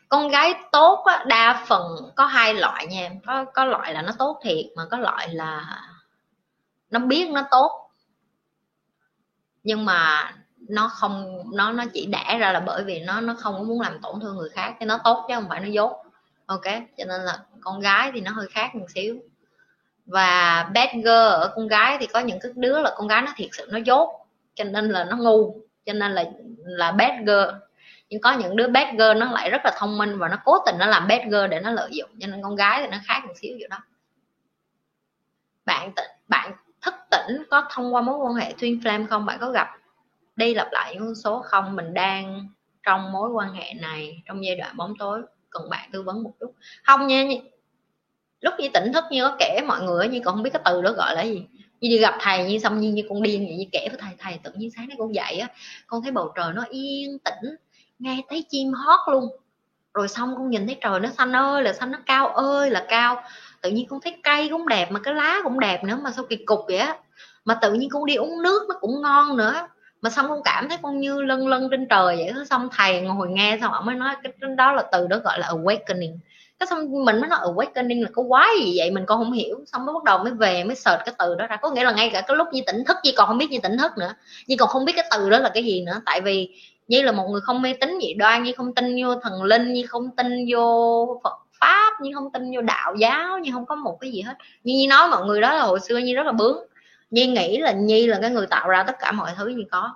con 0.10 0.30
gái 0.30 0.54
tốt 0.72 1.04
á, 1.06 1.24
đa 1.28 1.64
phần 1.68 2.12
có 2.16 2.26
hai 2.26 2.54
loại 2.54 2.88
nha 2.88 3.02
em. 3.02 3.20
Có 3.26 3.46
có 3.46 3.66
loại 3.66 3.94
là 3.94 4.02
nó 4.02 4.12
tốt 4.20 4.40
thiệt 4.44 4.66
mà 4.76 4.84
có 4.92 4.98
loại 4.98 5.30
là 5.30 5.82
nó 6.90 7.00
biết 7.00 7.30
nó 7.30 7.48
tốt. 7.52 7.90
Nhưng 9.64 9.86
mà 9.86 10.32
nó 10.70 10.88
không 10.88 11.44
nó 11.54 11.72
nó 11.72 11.84
chỉ 11.94 12.06
đẻ 12.06 12.38
ra 12.40 12.52
là 12.52 12.60
bởi 12.60 12.84
vì 12.84 13.00
nó 13.00 13.22
nó 13.22 13.36
không 13.40 13.54
có 13.58 13.64
muốn 13.64 13.82
làm 13.82 14.00
tổn 14.02 14.20
thương 14.22 14.38
người 14.38 14.50
khác 14.50 14.76
thì 14.80 14.86
nó 14.86 15.00
tốt 15.04 15.26
chứ 15.28 15.36
không 15.36 15.50
phải 15.50 15.60
nó 15.60 15.68
dốt 15.68 16.03
ok, 16.54 16.74
cho 16.98 17.06
nên 17.06 17.22
là 17.22 17.40
con 17.62 17.80
gái 17.80 18.12
thì 18.14 18.22
nó 18.22 18.32
hơi 18.32 18.48
khác 18.52 18.76
một 18.76 18.86
xíu. 18.96 19.20
Và 20.06 20.64
bad 20.74 20.90
girl 20.94 21.10
ở 21.10 21.54
con 21.56 21.68
gái 21.68 21.98
thì 22.00 22.08
có 22.08 22.20
những 22.20 22.40
cái 22.42 22.52
đứa 22.56 22.82
là 22.82 22.94
con 22.98 23.08
gái 23.08 23.22
nó 23.22 23.32
thiệt 23.36 23.50
sự 23.52 23.68
nó 23.72 23.80
dốt, 23.86 24.10
cho 24.56 24.64
nên 24.64 24.90
là 24.90 25.04
nó 25.04 25.18
ngu, 25.18 25.58
cho 25.86 25.94
nên 25.94 26.12
là 26.12 26.26
là 26.58 26.92
bad 26.92 27.12
girl. 27.20 27.56
Nhưng 28.10 28.22
có 28.22 28.34
những 28.34 28.56
đứa 28.56 28.68
bad 28.68 28.88
girl 28.92 29.14
nó 29.18 29.32
lại 29.32 29.50
rất 29.50 29.62
là 29.66 29.72
thông 29.78 29.98
minh 29.98 30.18
và 30.18 30.28
nó 30.28 30.38
cố 30.46 30.58
tình 30.66 30.78
nó 30.78 30.86
làm 30.86 31.08
bad 31.08 31.22
girl 31.24 31.48
để 31.50 31.60
nó 31.60 31.72
lợi 31.72 31.90
dụng, 31.92 32.10
cho 32.20 32.28
nên 32.28 32.42
con 32.44 32.56
gái 32.56 32.82
thì 32.82 32.88
nó 32.88 32.98
khác 33.06 33.22
một 33.28 33.34
xíu 33.36 33.56
vậy 33.60 33.68
đó. 33.70 33.78
Bạn 35.66 35.92
bạn 36.28 36.52
thức 36.82 36.94
tỉnh 37.12 37.44
có 37.50 37.68
thông 37.72 37.96
qua 37.96 38.02
mối 38.02 38.18
quan 38.18 38.34
hệ 38.34 38.54
twin 38.54 38.82
flame 38.82 39.08
không? 39.08 39.26
Bạn 39.26 39.38
có 39.42 39.52
gặp 39.52 39.68
đi 40.36 40.54
lặp 40.54 40.68
lại 40.72 40.94
những 40.94 41.06
con 41.06 41.16
số 41.16 41.42
không? 41.46 41.76
Mình 41.76 41.94
đang 41.94 42.48
trong 42.84 43.12
mối 43.12 43.30
quan 43.30 43.54
hệ 43.54 43.74
này 43.74 44.22
trong 44.26 44.46
giai 44.46 44.56
đoạn 44.56 44.78
bóng 44.78 44.94
tối 45.00 45.22
cần 45.54 45.70
bạn 45.70 45.90
tư 45.92 46.02
vấn 46.02 46.24
một 46.24 46.32
chút. 46.40 46.54
Không 46.84 47.08
nha 47.08 47.24
lúc 48.42 48.54
như 48.60 48.70
tỉnh 48.74 48.94
thức 48.94 49.04
như 49.12 49.24
có 49.24 49.36
kể 49.40 49.60
mọi 49.68 49.82
người 49.82 50.08
như 50.08 50.22
còn 50.26 50.36
không 50.36 50.44
biết 50.44 50.50
cái 50.54 50.62
từ 50.66 50.82
đó 50.82 50.92
gọi 50.92 51.16
là 51.16 51.24
gì. 51.24 51.46
Như 51.82 51.90
đi 51.90 51.98
gặp 51.98 52.18
thầy 52.20 52.52
như 52.52 52.60
xong 52.60 52.80
như, 52.80 52.90
như 52.90 53.04
con 53.10 53.22
điên 53.22 53.46
vậy 53.46 53.56
như 53.56 53.66
kể 53.72 53.88
với 53.90 54.00
thầy 54.02 54.14
thầy 54.20 54.40
tự 54.44 54.52
nhiên 54.56 54.70
sáng 54.76 54.88
nay 54.88 54.98
con 55.00 55.16
dậy 55.16 55.40
á 55.40 55.48
con 55.88 56.02
thấy 56.02 56.12
bầu 56.12 56.32
trời 56.36 56.54
nó 56.54 56.64
yên 56.70 57.20
tĩnh 57.20 57.56
nghe 58.00 58.22
thấy 58.30 58.46
chim 58.50 58.74
hót 58.74 59.00
luôn. 59.12 59.30
Rồi 59.94 60.08
xong 60.08 60.36
con 60.36 60.50
nhìn 60.50 60.66
thấy 60.66 60.78
trời 60.82 61.00
nó 61.00 61.10
xanh 61.10 61.36
ơi 61.36 61.64
là 61.64 61.74
xanh 61.74 61.92
nó 61.92 62.00
cao 62.06 62.28
ơi 62.28 62.70
là 62.70 62.86
cao. 62.90 63.24
Tự 63.62 63.72
nhiên 63.72 63.88
con 63.90 64.02
thấy 64.02 64.16
cây 64.24 64.50
cũng 64.50 64.68
đẹp 64.68 64.92
mà 64.92 65.00
cái 65.00 65.14
lá 65.14 65.40
cũng 65.44 65.60
đẹp 65.60 65.84
nữa 65.84 66.00
mà 66.04 66.12
sao 66.12 66.26
kỳ 66.30 66.36
cục 66.36 66.60
vậy 66.68 66.78
á. 66.78 66.98
Mà 67.46 67.56
tự 67.62 67.74
nhiên 67.74 67.90
con 67.90 68.06
đi 68.06 68.16
uống 68.16 68.42
nước 68.44 68.66
nó 68.70 68.76
cũng 68.82 69.02
ngon 69.02 69.38
nữa 69.38 69.68
mà 70.04 70.10
xong 70.10 70.30
con 70.30 70.42
cảm 70.44 70.70
thấy 70.70 70.78
con 70.82 71.00
như 71.00 71.22
lân 71.22 71.48
lân 71.48 71.68
trên 71.72 71.88
trời 71.90 72.16
vậy 72.16 72.46
xong 72.50 72.70
thầy 72.72 73.02
ngồi 73.02 73.30
nghe 73.30 73.58
xong 73.62 73.74
ông 73.74 73.86
mới 73.86 73.96
nói 73.96 74.16
cái 74.24 74.34
đó 74.58 74.74
là 74.74 74.84
từ 74.92 75.08
đó 75.08 75.18
gọi 75.18 75.40
là 75.40 75.48
awakening. 75.48 76.18
Cái 76.60 76.68
xong 76.68 77.06
mình 77.06 77.22
mới 77.22 77.30
nói 77.30 77.40
awakening 77.40 78.04
là 78.04 78.10
có 78.14 78.24
quái 78.30 78.50
gì 78.64 78.74
vậy 78.78 78.92
mình 78.92 79.06
còn 79.06 79.20
không 79.20 79.32
hiểu. 79.32 79.60
Xong 79.66 79.86
mới 79.86 79.94
bắt 79.94 80.04
đầu 80.04 80.18
mới 80.18 80.32
về 80.32 80.64
mới 80.64 80.76
search 80.76 81.06
cái 81.06 81.16
từ 81.20 81.36
đó 81.36 81.48
ra. 81.48 81.56
Có 81.56 81.70
nghĩa 81.70 81.84
là 81.84 81.92
ngay 81.92 82.10
cả 82.14 82.22
cái 82.22 82.38
lúc 82.38 82.48
như 82.52 82.62
tỉnh 82.66 82.84
thức 82.88 82.98
gì 83.04 83.12
còn 83.18 83.28
không 83.28 83.38
biết 83.38 83.52
như 83.52 83.60
tỉnh 83.64 83.78
thức 83.78 83.92
nữa. 83.98 84.14
Nhưng 84.48 84.58
còn 84.58 84.70
không 84.70 84.86
biết 84.86 84.94
cái 84.96 85.06
từ 85.12 85.30
đó 85.30 85.40
là 85.40 85.52
cái 85.54 85.64
gì 85.64 85.82
nữa. 85.82 86.02
Tại 86.06 86.22
vì 86.22 86.50
như 86.88 87.02
là 87.02 87.12
một 87.12 87.28
người 87.30 87.42
không 87.42 87.62
mê 87.62 87.74
tín 87.74 87.98
dị 88.02 88.14
đoan 88.14 88.44
như 88.44 88.52
không 88.58 88.76
tin 88.76 89.04
vô 89.04 89.16
thần 89.16 89.44
linh 89.44 89.74
như 89.74 89.84
không 89.88 90.10
tin 90.18 90.28
vô 90.52 91.22
phật 91.24 91.38
pháp 91.60 92.02
như 92.02 92.12
không 92.16 92.32
tin 92.32 92.52
vô 92.56 92.62
đạo 92.62 92.96
giáo 92.96 93.40
như 93.40 93.52
không 93.54 93.66
có 93.66 93.76
một 93.76 93.98
cái 94.02 94.12
gì 94.12 94.22
hết. 94.22 94.34
Như 94.64 94.74
như 94.78 94.88
nói 94.90 95.08
mọi 95.08 95.26
người 95.26 95.42
đó 95.42 95.54
là 95.54 95.62
hồi 95.62 95.80
xưa 95.80 95.98
như 95.98 96.16
rất 96.16 96.26
là 96.26 96.32
bướng 96.32 96.58
nhi 97.14 97.28
nghĩ 97.28 97.58
là 97.58 97.72
nhi 97.72 98.08
là 98.08 98.20
cái 98.22 98.30
người 98.30 98.48
tạo 98.48 98.70
ra 98.70 98.84
tất 98.84 98.96
cả 99.00 99.12
mọi 99.12 99.32
thứ 99.38 99.48
như 99.48 99.64
có. 99.72 99.96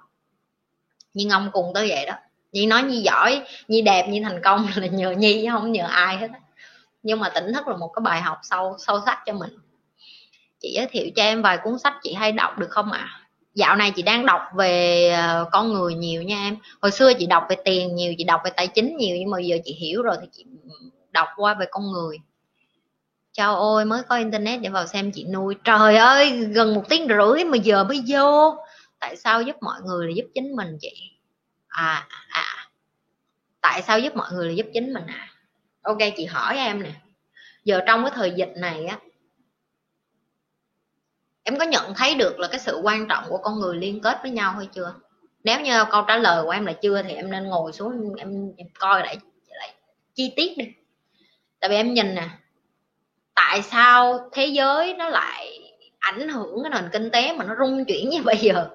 Nhưng 1.14 1.30
ông 1.30 1.50
cùng 1.54 1.72
tới 1.74 1.90
vậy 1.90 2.06
đó. 2.06 2.14
Nhi 2.52 2.66
nói 2.66 2.84
nhi 2.84 3.02
giỏi, 3.02 3.42
nhi 3.68 3.82
đẹp, 3.82 4.08
nhi 4.10 4.22
thành 4.24 4.42
công 4.44 4.68
là 4.76 4.88
nhờ 4.88 5.12
nhi, 5.12 5.42
chứ 5.44 5.52
không 5.52 5.72
nhờ 5.72 5.88
ai 5.88 6.18
hết 6.18 6.28
nhưng 7.04 7.20
mà 7.20 7.30
tỉnh 7.30 7.54
thức 7.54 7.68
là 7.68 7.78
một 7.78 7.88
cái 7.88 8.02
bài 8.02 8.22
học 8.22 8.38
sâu 8.44 8.76
sâu 8.80 9.02
sắc 9.06 9.20
cho 9.26 9.34
mình. 9.34 9.58
Chị 10.60 10.72
giới 10.76 10.88
thiệu 10.92 11.10
cho 11.16 11.24
em 11.24 11.42
vài 11.42 11.58
cuốn 11.64 11.80
sách 11.80 11.94
chị 12.04 12.14
hay 12.14 12.32
đọc 12.32 12.58
được 12.58 12.70
không 12.70 12.92
ạ? 12.92 13.00
À? 13.00 13.28
dạo 13.58 13.76
này 13.76 13.92
chị 13.96 14.02
đang 14.02 14.26
đọc 14.26 14.42
về 14.56 15.10
ờ, 15.10 15.50
con 15.52 15.74
người 15.74 15.94
nhiều 15.94 16.24
nha 16.24 16.36
em. 16.36 16.58
Hồi 16.82 16.92
xưa 16.92 17.14
chị 17.14 17.26
đọc 17.26 17.44
về 17.50 17.56
tiền 17.66 17.96
nhiều, 17.96 18.14
chị 18.18 18.24
đọc 18.24 18.42
về 18.46 18.52
tài 18.56 18.68
chính 18.68 18.98
nhiều, 18.98 19.18
nhưng 19.20 19.30
mà 19.30 19.40
giờ 19.40 19.58
chị 19.66 19.74
hiểu 19.74 20.02
rồi 20.02 20.16
thì 20.22 20.28
chị 20.32 20.46
đọc 21.12 21.28
qua 21.36 21.54
về 21.54 21.66
con 21.72 21.92
người 21.92 22.18
chào 23.38 23.56
ôi 23.56 23.86
mới 23.86 24.04
có 24.04 24.18
internet 24.18 24.62
để 24.62 24.70
vào 24.70 24.88
xem 24.88 25.12
chị 25.12 25.26
nuôi. 25.26 25.56
Trời 25.64 25.96
ơi 25.96 26.46
gần 26.46 26.76
một 26.76 26.84
tiếng 26.90 27.08
rưỡi 27.08 27.44
mà 27.44 27.58
giờ 27.58 27.84
mới 27.84 28.04
vô. 28.08 28.56
Tại 29.00 29.16
sao 29.16 29.42
giúp 29.42 29.56
mọi 29.62 29.82
người 29.82 30.08
là 30.08 30.14
giúp 30.16 30.26
chính 30.36 30.56
mình 30.56 30.78
chị? 30.82 31.12
À, 31.68 32.08
à 32.10 32.26
à. 32.30 32.70
Tại 33.62 33.82
sao 33.82 34.00
giúp 34.00 34.16
mọi 34.16 34.32
người 34.32 34.48
là 34.48 34.54
giúp 34.54 34.66
chính 34.74 34.94
mình 34.94 35.04
à? 35.08 35.30
Ok 35.82 35.98
chị 36.18 36.26
hỏi 36.26 36.58
em 36.58 36.84
nè. 36.84 36.92
Giờ 37.64 37.82
trong 37.88 38.04
cái 38.04 38.12
thời 38.16 38.32
dịch 38.32 38.54
này 38.56 38.86
á 38.86 39.00
em 41.44 41.60
có 41.60 41.66
nhận 41.66 41.94
thấy 41.94 42.16
được 42.16 42.40
là 42.40 42.48
cái 42.48 42.60
sự 42.60 42.80
quan 42.84 43.08
trọng 43.08 43.24
của 43.30 43.38
con 43.38 43.60
người 43.60 43.76
liên 43.76 44.02
kết 44.02 44.20
với 44.22 44.32
nhau 44.32 44.52
hay 44.52 44.66
chưa? 44.66 44.94
Nếu 45.44 45.62
như 45.62 45.84
câu 45.92 46.04
trả 46.08 46.18
lời 46.18 46.44
của 46.44 46.52
em 46.52 46.66
là 46.66 46.74
chưa 46.74 47.04
thì 47.04 47.14
em 47.14 47.32
nên 47.32 47.44
ngồi 47.44 47.74
xuống 47.74 48.16
em, 48.16 48.52
em 48.58 48.68
coi 48.80 49.00
lại 49.02 49.18
lại 49.48 49.74
chi 50.16 50.34
tiết 50.36 50.58
đi. 50.58 50.66
Tại 51.60 51.70
vì 51.70 51.76
em 51.76 51.94
nhìn 51.94 52.16
nè 52.16 52.30
tại 53.38 53.62
sao 53.62 54.30
thế 54.32 54.46
giới 54.46 54.94
nó 54.94 55.10
lại 55.10 55.60
ảnh 56.00 56.30
hưởng 56.30 56.64
cái 56.64 56.70
nền 56.70 56.90
kinh 56.94 57.10
tế 57.12 57.34
mà 57.34 57.46
nó 57.46 57.56
rung 57.60 57.86
chuyển 57.86 58.10
như 58.10 58.22
bây 58.26 58.38
giờ? 58.38 58.70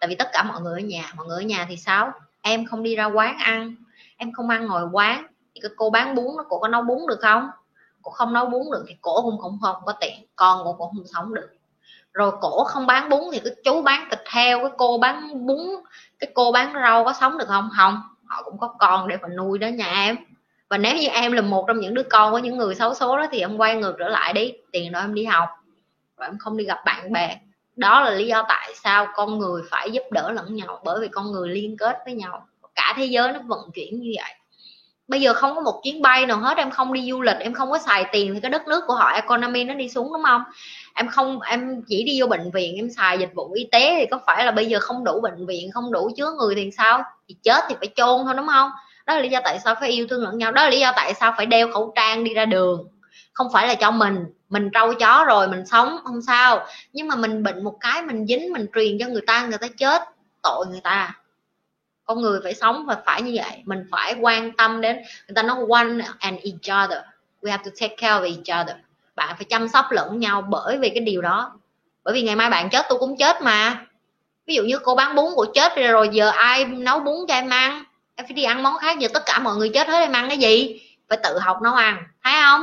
Tại 0.00 0.08
vì 0.08 0.14
tất 0.14 0.28
cả 0.32 0.42
mọi 0.42 0.60
người 0.60 0.80
ở 0.82 0.84
nhà, 0.84 1.12
mọi 1.16 1.26
người 1.26 1.42
ở 1.42 1.46
nhà 1.46 1.66
thì 1.68 1.76
sao? 1.76 2.12
Em 2.42 2.66
không 2.66 2.82
đi 2.82 2.96
ra 2.96 3.06
quán 3.06 3.38
ăn, 3.38 3.74
em 4.16 4.32
không 4.32 4.48
ăn 4.48 4.66
ngồi 4.66 4.88
quán. 4.92 5.26
Thì 5.54 5.60
cái 5.60 5.70
cô 5.76 5.90
bán 5.90 6.14
bún 6.14 6.36
nó 6.36 6.44
cô 6.48 6.58
có 6.58 6.68
nấu 6.68 6.82
bún 6.82 6.98
được 7.08 7.18
không? 7.20 7.50
Cô 8.02 8.10
không 8.10 8.32
nấu 8.32 8.46
bún 8.46 8.62
được 8.72 8.84
thì 8.88 8.96
cổ 9.00 9.22
cũng 9.22 9.38
không 9.38 9.58
không 9.62 9.76
có 9.86 9.92
tiền, 9.92 10.26
con 10.36 10.60
cô 10.64 10.72
cũng 10.72 10.90
không 10.96 11.06
sống 11.14 11.34
được. 11.34 11.48
Rồi 12.12 12.32
cổ 12.40 12.64
không 12.64 12.86
bán 12.86 13.08
bún 13.08 13.20
thì 13.32 13.40
cái 13.44 13.54
chú 13.64 13.82
bán 13.82 14.08
thịt 14.10 14.20
heo, 14.26 14.60
cái 14.60 14.70
cô 14.78 14.98
bán 14.98 15.46
bún, 15.46 15.66
cái 16.18 16.30
cô 16.34 16.52
bán 16.52 16.72
rau 16.74 17.04
có 17.04 17.12
sống 17.20 17.38
được 17.38 17.48
không? 17.48 17.68
Không, 17.76 18.02
họ 18.26 18.42
cũng 18.42 18.58
có 18.58 18.74
con 18.78 19.08
để 19.08 19.16
mà 19.22 19.28
nuôi 19.28 19.58
đó 19.58 19.68
nhà 19.68 19.92
em 19.92 20.16
và 20.68 20.78
nếu 20.78 20.96
như 20.96 21.08
em 21.08 21.32
là 21.32 21.42
một 21.42 21.64
trong 21.68 21.80
những 21.80 21.94
đứa 21.94 22.02
con 22.02 22.32
của 22.32 22.38
những 22.38 22.56
người 22.56 22.74
xấu 22.74 22.94
số 22.94 23.16
đó, 23.16 23.26
thì 23.32 23.40
em 23.40 23.56
quay 23.56 23.76
ngược 23.76 23.96
trở 23.98 24.08
lại 24.08 24.32
đi, 24.32 24.52
tiền 24.72 24.92
đó 24.92 25.00
em 25.00 25.14
đi 25.14 25.24
học 25.24 25.48
và 26.16 26.26
em 26.26 26.38
không 26.38 26.56
đi 26.56 26.64
gặp 26.64 26.78
bạn 26.84 27.12
bè. 27.12 27.38
Đó 27.76 28.00
là 28.00 28.10
lý 28.10 28.26
do 28.26 28.44
tại 28.48 28.72
sao 28.74 29.06
con 29.14 29.38
người 29.38 29.62
phải 29.70 29.90
giúp 29.90 30.02
đỡ 30.10 30.30
lẫn 30.32 30.54
nhau, 30.54 30.80
bởi 30.84 31.00
vì 31.00 31.08
con 31.08 31.32
người 31.32 31.48
liên 31.48 31.76
kết 31.76 31.98
với 32.04 32.14
nhau. 32.14 32.46
Cả 32.74 32.94
thế 32.96 33.04
giới 33.04 33.32
nó 33.32 33.38
vận 33.46 33.70
chuyển 33.74 34.00
như 34.00 34.12
vậy. 34.16 34.34
Bây 35.08 35.20
giờ 35.20 35.34
không 35.34 35.54
có 35.54 35.60
một 35.60 35.80
chuyến 35.84 36.02
bay 36.02 36.26
nào 36.26 36.38
hết, 36.38 36.56
em 36.56 36.70
không 36.70 36.92
đi 36.92 37.10
du 37.10 37.22
lịch, 37.22 37.36
em 37.40 37.52
không 37.52 37.70
có 37.70 37.78
xài 37.78 38.06
tiền 38.12 38.34
thì 38.34 38.40
cái 38.40 38.50
đất 38.50 38.68
nước 38.68 38.84
của 38.86 38.94
họ, 38.94 39.10
economy 39.10 39.64
nó 39.64 39.74
đi 39.74 39.88
xuống, 39.88 40.12
đúng 40.12 40.22
không? 40.22 40.42
Em 40.94 41.08
không, 41.08 41.40
em 41.40 41.82
chỉ 41.88 42.04
đi 42.04 42.20
vô 42.20 42.26
bệnh 42.26 42.50
viện, 42.50 42.76
em 42.76 42.90
xài 42.96 43.18
dịch 43.18 43.30
vụ 43.34 43.52
y 43.54 43.68
tế 43.72 43.96
thì 43.98 44.06
có 44.10 44.20
phải 44.26 44.44
là 44.44 44.50
bây 44.50 44.66
giờ 44.66 44.78
không 44.80 45.04
đủ 45.04 45.20
bệnh 45.20 45.46
viện, 45.46 45.70
không 45.72 45.92
đủ 45.92 46.10
chứa 46.16 46.32
người 46.38 46.54
thì 46.54 46.70
sao? 46.70 47.02
Thì 47.28 47.36
chết 47.42 47.64
thì 47.68 47.74
phải 47.78 47.88
chôn 47.96 48.24
thôi, 48.24 48.34
đúng 48.36 48.46
không? 48.46 48.70
Đó 49.08 49.14
là 49.14 49.20
lý 49.20 49.28
do 49.28 49.40
tại 49.44 49.60
sao 49.64 49.74
phải 49.80 49.90
yêu 49.90 50.06
thương 50.10 50.22
lẫn 50.22 50.38
nhau. 50.38 50.52
Đó 50.52 50.64
là 50.64 50.70
lý 50.70 50.80
do 50.80 50.92
tại 50.96 51.14
sao 51.14 51.34
phải 51.36 51.46
đeo 51.46 51.72
khẩu 51.72 51.92
trang 51.96 52.24
đi 52.24 52.34
ra 52.34 52.44
đường. 52.44 52.88
Không 53.32 53.46
phải 53.52 53.68
là 53.68 53.74
cho 53.74 53.90
mình. 53.90 54.24
Mình 54.48 54.70
trâu 54.74 54.94
chó 54.94 55.24
rồi 55.28 55.48
mình 55.48 55.66
sống, 55.66 55.98
không 56.04 56.22
sao. 56.22 56.66
Nhưng 56.92 57.08
mà 57.08 57.16
mình 57.16 57.42
bệnh 57.42 57.64
một 57.64 57.76
cái, 57.80 58.02
mình 58.02 58.26
dính, 58.26 58.52
mình 58.52 58.66
truyền 58.74 58.98
cho 59.00 59.06
người 59.06 59.22
ta 59.26 59.46
người 59.46 59.58
ta 59.58 59.68
chết 59.76 60.02
tội 60.42 60.66
người 60.66 60.80
ta. 60.80 61.16
Con 62.04 62.20
người 62.20 62.40
phải 62.42 62.54
sống 62.54 62.86
và 62.86 62.96
phải 63.06 63.22
như 63.22 63.32
vậy. 63.34 63.62
Mình 63.64 63.84
phải 63.90 64.14
quan 64.20 64.52
tâm 64.52 64.80
đến 64.80 64.96
người 64.96 65.34
ta. 65.34 65.42
Nói 65.42 65.56
one 65.70 66.04
and 66.18 66.38
each 66.42 66.84
other. 66.84 66.98
We 67.42 67.50
have 67.50 67.64
to 67.64 67.70
take 67.80 67.96
care 67.96 68.14
of 68.14 68.22
each 68.22 68.62
other. 68.62 68.76
Bạn 69.16 69.36
phải 69.36 69.44
chăm 69.44 69.68
sóc 69.68 69.84
lẫn 69.90 70.20
nhau 70.20 70.42
bởi 70.42 70.76
vì 70.76 70.88
cái 70.88 71.00
điều 71.00 71.22
đó. 71.22 71.52
Bởi 72.04 72.14
vì 72.14 72.22
ngày 72.22 72.36
mai 72.36 72.50
bạn 72.50 72.70
chết, 72.70 72.86
tôi 72.88 72.98
cũng 72.98 73.16
chết 73.16 73.42
mà. 73.42 73.86
Ví 74.46 74.54
dụ 74.54 74.62
như 74.62 74.78
cô 74.78 74.94
bán 74.94 75.14
bún 75.14 75.26
của 75.34 75.46
chết 75.54 75.72
rồi 75.76 76.08
giờ 76.12 76.28
ai 76.28 76.64
nấu 76.64 77.00
bún 77.00 77.14
cho 77.28 77.34
em 77.34 77.50
ăn? 77.50 77.84
Em 78.18 78.26
phải 78.26 78.34
đi 78.34 78.44
ăn 78.44 78.62
món 78.62 78.78
khác 78.78 78.98
giờ 78.98 79.08
tất 79.14 79.22
cả 79.26 79.38
mọi 79.38 79.56
người 79.56 79.70
chết 79.74 79.88
hết 79.88 80.00
em 80.00 80.12
ăn 80.12 80.28
cái 80.28 80.38
gì? 80.38 80.80
Phải 81.08 81.18
tự 81.22 81.38
học 81.38 81.62
nấu 81.62 81.74
ăn, 81.74 82.02
thấy 82.24 82.32
không? 82.42 82.62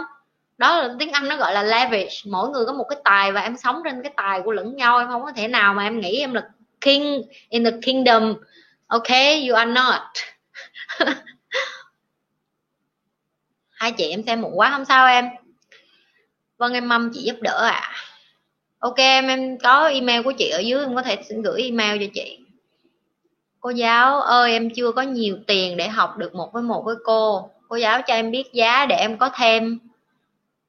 Đó 0.57 0.77
là 0.77 0.95
tiếng 0.99 1.11
anh 1.11 1.27
nó 1.27 1.37
gọi 1.37 1.53
là 1.53 1.63
leverage 1.63 2.15
mỗi 2.25 2.49
người 2.49 2.65
có 2.65 2.73
một 2.73 2.85
cái 2.89 2.99
tài 3.03 3.31
và 3.31 3.41
em 3.41 3.57
sống 3.57 3.81
trên 3.83 4.03
cái 4.03 4.13
tài 4.17 4.41
của 4.41 4.51
lẫn 4.51 4.75
nhau, 4.75 4.97
em 4.97 5.07
không 5.07 5.23
có 5.23 5.31
thể 5.31 5.47
nào 5.47 5.73
mà 5.73 5.83
em 5.83 5.99
nghĩ 5.99 6.19
em 6.19 6.33
là 6.33 6.41
king 6.81 7.21
in 7.49 7.63
the 7.63 7.71
kingdom. 7.85 8.35
Okay 8.87 9.47
you 9.47 9.55
are 9.55 9.71
not. 9.71 10.01
Hai 13.69 13.91
chị 13.91 14.09
em 14.09 14.23
xem 14.25 14.41
muộn 14.41 14.59
quá, 14.59 14.69
không 14.71 14.85
sao 14.85 15.07
em. 15.07 15.29
Vâng 16.57 16.73
em 16.73 16.89
mong 16.89 17.11
chị 17.13 17.21
giúp 17.21 17.35
đỡ 17.41 17.65
ạ. 17.65 17.79
À. 17.81 17.93
ok, 18.79 18.97
em 18.97 19.27
em 19.27 19.57
có 19.57 19.87
email 19.87 20.21
của 20.21 20.31
chị 20.31 20.49
ở 20.49 20.59
dưới, 20.59 20.83
em 20.83 20.95
có 20.95 21.01
thể 21.01 21.17
gửi 21.43 21.61
email 21.61 21.97
cho 21.99 22.11
chị 22.13 22.44
cô 23.65 23.69
giáo 23.69 24.21
ơi, 24.21 24.51
em 24.51 24.69
chưa 24.69 24.91
có 24.91 25.01
nhiều 25.01 25.37
tiền 25.47 25.77
để 25.77 25.87
học 25.87 26.17
được 26.17 26.35
một 26.35 26.53
với 26.53 26.63
một 26.63 26.81
với 26.85 26.95
cô. 27.03 27.49
Cô 27.67 27.75
giáo 27.75 28.01
cho 28.07 28.13
em 28.13 28.31
biết 28.31 28.53
giá 28.53 28.85
để 28.85 28.95
em 28.95 29.17
có 29.17 29.29
thêm 29.35 29.79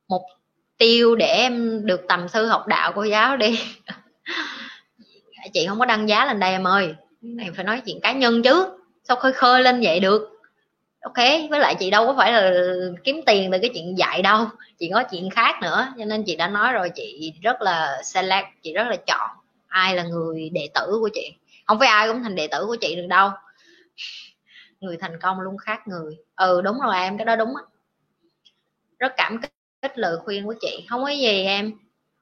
mục 0.08 0.22
tiêu 0.78 1.16
để 1.16 1.26
em 1.26 1.86
được 1.86 2.00
tầm 2.08 2.28
sư 2.28 2.46
học 2.46 2.66
đạo, 2.66 2.92
cô 2.94 3.02
giáo 3.02 3.36
đi. 3.36 3.60
Chị 5.52 5.66
không 5.66 5.78
có 5.78 5.86
đăng 5.86 6.08
giá 6.08 6.26
lên 6.26 6.40
đây 6.40 6.50
em 6.50 6.66
ơi. 6.66 6.94
Này 7.20 7.50
phải 7.54 7.64
nói 7.64 7.82
chuyện 7.86 8.00
cá 8.00 8.12
nhân 8.12 8.42
chứ. 8.42 8.66
Sao 9.04 9.16
khơi 9.16 9.32
khơi 9.32 9.62
lên 9.62 9.80
vậy 9.82 10.00
được? 10.00 10.30
Ok, 11.00 11.28
với 11.50 11.60
lại 11.60 11.74
chị 11.78 11.90
đâu 11.90 12.06
có 12.06 12.14
phải 12.16 12.32
là 12.32 12.52
kiếm 13.04 13.20
tiền 13.26 13.50
từ 13.52 13.58
cái 13.62 13.70
chuyện 13.74 13.98
dạy 13.98 14.22
đâu. 14.22 14.46
Chị 14.78 14.90
có 14.94 15.02
chuyện 15.02 15.30
khác 15.30 15.54
nữa, 15.62 15.88
cho 15.98 16.04
nên 16.04 16.24
chị 16.26 16.36
đã 16.36 16.48
nói 16.48 16.72
rồi, 16.72 16.90
chị 16.94 17.32
rất 17.42 17.62
là 17.62 18.02
select, 18.04 18.46
chị 18.62 18.72
rất 18.72 18.84
là 18.88 18.96
chọn 18.96 19.30
ai 19.68 19.96
là 19.96 20.02
người 20.02 20.50
đệ 20.52 20.68
tử 20.74 20.96
của 21.00 21.10
chị 21.14 21.32
không 21.66 21.78
phải 21.78 21.88
ai 21.88 22.08
cũng 22.08 22.22
thành 22.22 22.34
đệ 22.34 22.48
tử 22.48 22.66
của 22.66 22.76
chị 22.80 22.96
được 22.96 23.06
đâu. 23.08 23.30
Người 24.80 24.96
thành 24.96 25.20
công 25.20 25.40
luôn 25.40 25.58
khác 25.58 25.88
người. 25.88 26.16
Ừ 26.36 26.60
đúng 26.60 26.80
rồi 26.80 26.96
em, 26.96 27.18
cái 27.18 27.24
đó 27.24 27.36
đúng 27.36 27.56
á. 27.56 27.62
Rất 28.98 29.12
cảm 29.16 29.40
kích 29.82 29.98
lời 29.98 30.16
khuyên 30.24 30.46
của 30.46 30.54
chị. 30.60 30.86
Không 30.90 31.02
có 31.02 31.08
gì 31.08 31.42
em. 31.42 31.72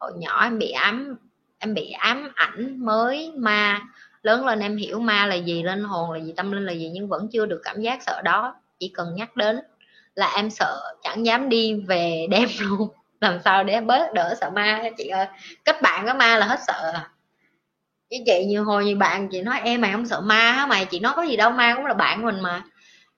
Hồi 0.01 0.13
nhỏ 0.17 0.45
em 0.45 0.59
bị 0.59 0.71
ám, 0.71 1.17
em 1.59 1.75
bị 1.75 1.91
ám 1.91 2.33
ảnh 2.35 2.85
mới 2.85 3.33
ma. 3.37 3.81
Lớn 4.23 4.47
lên 4.47 4.61
em 4.61 4.77
hiểu 4.77 5.01
ma 5.01 5.27
là 5.27 5.35
gì, 5.35 5.63
linh 5.63 5.85
hồn 5.85 6.13
là 6.13 6.19
gì, 6.19 6.33
tâm 6.37 6.53
linh 6.53 6.67
là 6.67 6.73
gì, 6.73 6.91
nhưng 6.93 7.09
vẫn 7.09 7.29
chưa 7.33 7.47
được 7.47 7.61
cảm 7.65 7.81
giác 7.81 8.03
sợ 8.03 8.23
đó. 8.25 8.55
Chỉ 8.79 8.89
cần 8.95 9.15
nhắc 9.15 9.37
đến 9.37 9.61
là 10.15 10.33
em 10.37 10.51
sợ, 10.51 10.95
chẳng 11.03 11.27
dám 11.27 11.49
đi 11.49 11.75
về 11.75 12.27
đêm 12.31 12.49
luôn. 12.61 12.89
Làm 13.21 13.39
sao 13.45 13.65
để 13.65 13.73
em 13.75 13.87
bớt 13.87 14.13
đỡ 14.15 14.35
sợ 14.41 14.51
ma. 14.51 14.83
Chị 14.99 15.09
ơi, 15.09 15.27
kết 15.65 15.83
bạn 15.83 16.05
với 16.05 16.15
ma 16.15 16.37
là 16.39 16.47
hết 16.47 16.61
sợ 16.67 16.91
à 16.95 17.11
chứ 18.15 18.23
chị 18.27 18.45
như 18.45 18.61
hồi 18.61 18.85
như 18.85 18.97
bạn 18.97 19.29
chị 19.29 19.43
nói 19.43 19.61
em 19.65 19.81
mày 19.81 19.93
không 19.93 20.07
sợ 20.07 20.21
ma 20.21 20.53
hả 20.53 20.67
mày 20.67 20.85
chị 20.85 21.01
nói 21.01 21.13
có 21.17 21.23
gì 21.23 21.37
đâu 21.37 21.51
ma 21.51 21.75
cũng 21.77 21.87
là 21.87 21.95
bạn 21.95 22.23
mình 22.23 22.41
mà. 22.41 22.63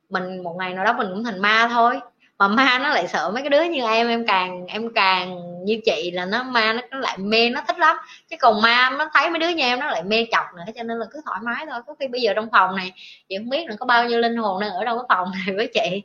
Mình 0.08 0.42
một 0.42 0.56
ngày 0.58 0.74
nào 0.74 0.84
đó 0.84 0.92
mình 0.92 1.08
cũng 1.14 1.24
thành 1.24 1.42
ma 1.42 1.68
thôi. 1.72 2.00
Mà 2.38 2.48
ma 2.48 2.78
nó 2.78 2.88
lại 2.88 3.08
sợ 3.08 3.30
mấy 3.34 3.42
cái 3.42 3.50
đứa 3.50 3.62
như 3.62 3.84
em 3.86 4.08
em 4.08 4.26
càng 4.26 4.66
em 4.66 4.94
càng 4.94 5.38
như 5.64 5.80
chị 5.84 6.10
là 6.10 6.24
nó 6.24 6.42
ma 6.42 6.72
nó, 6.72 6.98
lại 6.98 7.18
mê 7.18 7.50
nó 7.50 7.60
thích 7.68 7.78
lắm. 7.78 7.96
Chứ 8.30 8.36
còn 8.40 8.62
ma 8.62 8.90
nó 8.98 9.10
thấy 9.14 9.30
mấy 9.30 9.38
đứa 9.38 9.48
như 9.48 9.62
em 9.62 9.80
nó 9.80 9.86
lại 9.86 10.02
mê 10.02 10.26
chọc 10.32 10.44
nữa 10.56 10.72
cho 10.76 10.82
nên 10.82 10.98
là 10.98 11.06
cứ 11.10 11.20
thoải 11.26 11.40
mái 11.42 11.66
thôi. 11.70 11.80
Có 11.86 11.94
khi 12.00 12.08
bây 12.08 12.20
giờ 12.20 12.32
trong 12.34 12.48
phòng 12.52 12.76
này 12.76 12.92
chị 13.28 13.36
không 13.38 13.50
biết 13.50 13.68
là 13.68 13.76
có 13.80 13.86
bao 13.86 14.04
nhiêu 14.04 14.18
linh 14.18 14.36
hồn 14.36 14.60
đang 14.60 14.70
ở 14.70 14.84
đâu 14.84 14.98
cái 14.98 15.06
phòng 15.08 15.30
này 15.30 15.56
với 15.56 15.70
chị. 15.74 16.02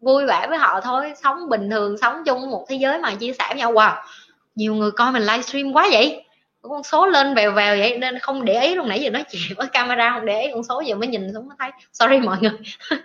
Vui 0.00 0.26
vẻ 0.26 0.46
với 0.48 0.58
họ 0.58 0.80
thôi 0.80 1.12
sống 1.22 1.48
bình 1.48 1.70
thường 1.70 1.98
sống 1.98 2.22
chung 2.26 2.50
một 2.50 2.66
thế 2.68 2.76
giới 2.76 2.98
mà 2.98 3.14
chia 3.14 3.32
sẻ 3.32 3.44
với 3.48 3.58
nhau. 3.58 3.72
Wow 3.72 3.94
nhiều 4.54 4.74
người 4.74 4.90
coi 4.90 5.12
mình 5.12 5.22
livestream 5.22 5.72
quá 5.72 5.88
vậy 5.92 6.24
con 6.62 6.82
số 6.82 7.06
lên 7.06 7.34
vèo 7.34 7.52
vèo 7.52 7.76
vậy, 7.76 7.98
nên 7.98 8.18
không 8.18 8.44
để 8.44 8.62
ý 8.62 8.74
luôn 8.74 8.88
nãy 8.88 9.00
giờ 9.00 9.10
nói 9.10 9.24
chuyện 9.30 9.56
với 9.56 9.66
camera, 9.66 10.10
không 10.10 10.26
để 10.26 10.42
ý 10.42 10.50
con 10.54 10.64
số 10.64 10.80
giờ 10.80 10.94
mới 10.94 11.08
nhìn 11.08 11.32
xuống 11.34 11.48
mới 11.48 11.56
thấy. 11.58 11.70
Sorry 11.92 12.18
mọi 12.18 12.36
người. 12.40 12.50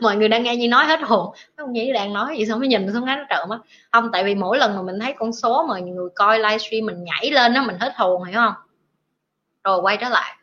Mọi 0.00 0.16
người 0.16 0.28
đang 0.28 0.42
nghe 0.42 0.56
như 0.56 0.68
nói 0.68 0.86
hết 0.86 1.00
hồn. 1.02 1.34
Không 1.56 1.72
nghĩ 1.72 1.92
đang 1.92 2.12
nói 2.12 2.36
gì 2.38 2.46
xong 2.46 2.58
mới 2.58 2.68
nhìn 2.68 2.92
xuống 2.92 3.06
cái 3.06 3.16
nó 3.16 3.22
trợn 3.30 3.50
á. 3.50 3.58
Không, 3.92 4.10
tại 4.12 4.24
vì 4.24 4.34
mỗi 4.34 4.58
lần 4.58 4.76
mà 4.76 4.82
mình 4.82 5.00
thấy 5.00 5.14
con 5.18 5.32
số 5.32 5.66
mà 5.68 5.78
người 5.78 6.08
coi 6.14 6.38
livestream 6.38 6.86
mình 6.86 7.04
nhảy 7.04 7.30
lên 7.30 7.54
đó 7.54 7.62
mình 7.62 7.76
hết 7.80 7.92
hồn, 7.96 8.24
hiểu 8.24 8.36
không? 8.36 8.54
Rồi 9.64 9.80
quay 9.80 9.96
trở 9.96 10.08
lại. 10.08 10.36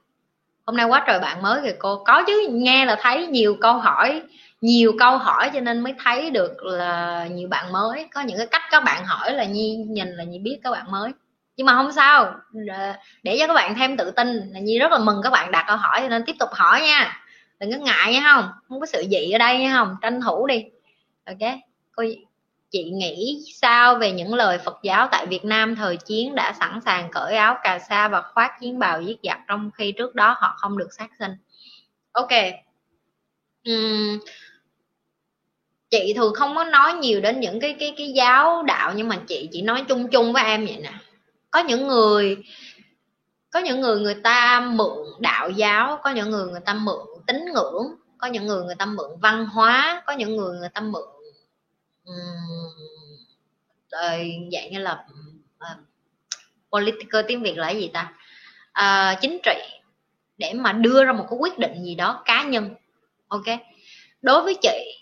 Hôm 0.65 0.77
nay 0.77 0.85
quá 0.85 1.03
trời 1.07 1.19
bạn 1.19 1.41
mới 1.41 1.61
kìa 1.63 1.75
cô. 1.79 2.03
Có 2.05 2.23
chứ, 2.27 2.47
nghe 2.49 2.85
là 2.85 2.97
thấy 3.01 3.27
nhiều 3.27 3.55
câu 3.61 3.73
hỏi, 3.73 4.21
nhiều 4.61 4.93
câu 4.99 5.17
hỏi 5.17 5.51
cho 5.53 5.59
nên 5.59 5.79
mới 5.79 5.93
thấy 6.03 6.29
được 6.29 6.63
là 6.63 7.27
nhiều 7.31 7.47
bạn 7.47 7.71
mới. 7.71 8.07
Có 8.13 8.21
những 8.21 8.37
cái 8.37 8.47
cách 8.47 8.61
các 8.71 8.83
bạn 8.83 9.05
hỏi 9.05 9.33
là 9.33 9.43
nhi 9.43 9.75
nhìn 9.89 10.07
là 10.07 10.23
nhi 10.23 10.39
biết 10.39 10.59
các 10.63 10.71
bạn 10.71 10.91
mới 10.91 11.11
nhưng 11.59 11.65
mà 11.65 11.73
không 11.73 11.91
sao. 11.91 12.35
Ờ, 12.69 12.93
để 13.23 13.37
cho 13.39 13.47
các 13.47 13.53
bạn 13.53 13.75
thêm 13.75 13.97
tự 13.97 14.11
tin 14.11 14.27
là 14.27 14.59
nhi 14.59 14.79
rất 14.79 14.91
là 14.91 14.97
mừng 14.97 15.21
các 15.23 15.29
bạn 15.29 15.51
đặt 15.51 15.65
câu 15.67 15.77
hỏi 15.77 15.99
cho 16.01 16.09
nên 16.09 16.23
tiếp 16.25 16.35
tục 16.39 16.49
hỏi 16.51 16.81
nha. 16.81 17.23
Đừng 17.59 17.71
có 17.71 17.77
ngại 17.77 18.13
nha 18.13 18.21
không? 18.33 18.49
Không 18.69 18.79
có 18.79 18.85
sự 18.85 19.03
dị 19.11 19.31
ở 19.31 19.37
đây 19.37 19.59
nha 19.59 19.73
không? 19.73 19.95
Tranh 20.01 20.21
thủ 20.21 20.47
đi. 20.47 20.63
Ok. 21.25 21.51
Cô 21.95 22.03
chị 22.71 22.83
nghĩ 22.83 23.43
sao 23.53 23.95
về 23.95 24.11
những 24.11 24.33
lời 24.33 24.57
Phật 24.57 24.79
giáo 24.83 25.07
tại 25.11 25.25
Việt 25.25 25.45
Nam 25.45 25.75
thời 25.75 25.97
chiến 25.97 26.35
đã 26.35 26.53
sẵn 26.59 26.79
sàng 26.85 27.11
cởi 27.11 27.35
áo 27.35 27.57
cà 27.63 27.79
sa 27.79 28.07
và 28.07 28.21
khoác 28.21 28.51
chiến 28.61 28.79
bào 28.79 29.01
giết 29.01 29.17
giặc 29.23 29.39
trong 29.47 29.71
khi 29.77 29.91
trước 29.91 30.15
đó 30.15 30.35
họ 30.39 30.55
không 30.57 30.77
được 30.77 30.89
sát 30.97 31.09
sinh? 31.19 31.31
Ok. 32.11 32.31
Uhm, 33.69 34.19
chị 35.89 36.13
thường 36.15 36.33
không 36.35 36.55
có 36.55 36.63
nói 36.63 36.93
nhiều 36.93 37.21
đến 37.21 37.39
những 37.39 37.59
cái 37.59 37.75
cái 37.79 37.93
cái 37.97 38.11
giáo 38.11 38.63
đạo 38.63 38.93
nhưng 38.95 39.07
mà 39.07 39.17
chị 39.27 39.49
chỉ 39.51 39.61
nói 39.61 39.83
chung 39.87 40.07
chung 40.07 40.33
với 40.33 40.43
em 40.43 40.65
vậy 40.65 40.77
nè 40.83 40.91
có 41.51 41.59
những 41.59 41.87
người 41.87 42.37
có 43.51 43.59
những 43.59 43.81
người 43.81 43.99
người 43.99 44.15
ta 44.15 44.69
mượn 44.73 44.97
đạo 45.19 45.49
giáo 45.49 45.99
có 46.03 46.09
những 46.09 46.29
người 46.29 46.47
người 46.47 46.61
ta 46.65 46.73
mượn 46.73 46.99
tín 47.27 47.45
ngưỡng 47.53 47.95
có 48.17 48.27
những 48.27 48.47
người 48.47 48.63
người 48.63 48.75
ta 48.75 48.85
mượn 48.85 49.09
văn 49.21 49.45
hóa 49.45 50.03
có 50.05 50.13
những 50.13 50.35
người 50.35 50.59
người 50.59 50.69
ta 50.69 50.81
mượn 50.81 51.03
um, 52.05 52.15
dạng 54.51 54.71
như 54.71 54.79
là 54.79 55.05
uh, 55.57 55.77
political 56.71 57.21
tiếng 57.27 57.43
việt 57.43 57.57
là 57.57 57.69
gì 57.69 57.91
ta? 57.93 58.13
Uh, 58.79 59.21
chính 59.21 59.39
trị 59.43 59.59
để 60.37 60.53
mà 60.53 60.73
đưa 60.73 61.05
ra 61.05 61.13
một 61.13 61.25
cái 61.29 61.37
quyết 61.39 61.59
định 61.59 61.83
gì 61.83 61.95
đó 61.95 62.21
cá 62.25 62.43
nhân 62.43 62.75
ok? 63.27 63.45
Đối 64.21 64.43
với 64.43 64.55
chị 64.61 64.93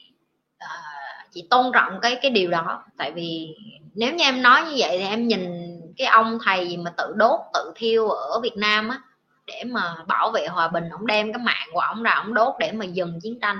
uh, 0.63 1.31
chị 1.31 1.47
tôn 1.49 1.71
trọng 1.73 1.99
cái 2.01 2.17
cái 2.21 2.31
điều 2.31 2.49
đó 2.49 2.83
tại 2.97 3.11
vì 3.11 3.55
nếu 3.95 4.13
như 4.13 4.23
em 4.23 4.41
nói 4.41 4.61
như 4.61 4.75
vậy 4.77 4.97
thì 4.99 5.05
em 5.05 5.27
nhìn 5.27 5.66
cái 5.97 6.07
ông 6.07 6.37
thầy 6.45 6.67
gì 6.67 6.77
mà 6.77 6.91
tự 6.97 7.13
đốt, 7.15 7.39
tự 7.53 7.71
thiêu 7.75 8.09
ở 8.09 8.39
Việt 8.39 8.57
Nam 8.57 8.89
á, 8.89 9.01
để 9.45 9.63
mà 9.63 9.95
bảo 10.07 10.31
vệ 10.31 10.47
hòa 10.47 10.67
bình, 10.67 10.89
ông 10.89 11.07
đem 11.07 11.33
cái 11.33 11.41
mạng 11.43 11.67
của 11.73 11.79
ông 11.79 12.03
ra 12.03 12.11
ông 12.11 12.33
đốt 12.33 12.55
để 12.59 12.71
mà 12.71 12.85
dừng 12.85 13.19
chiến 13.21 13.39
tranh. 13.39 13.57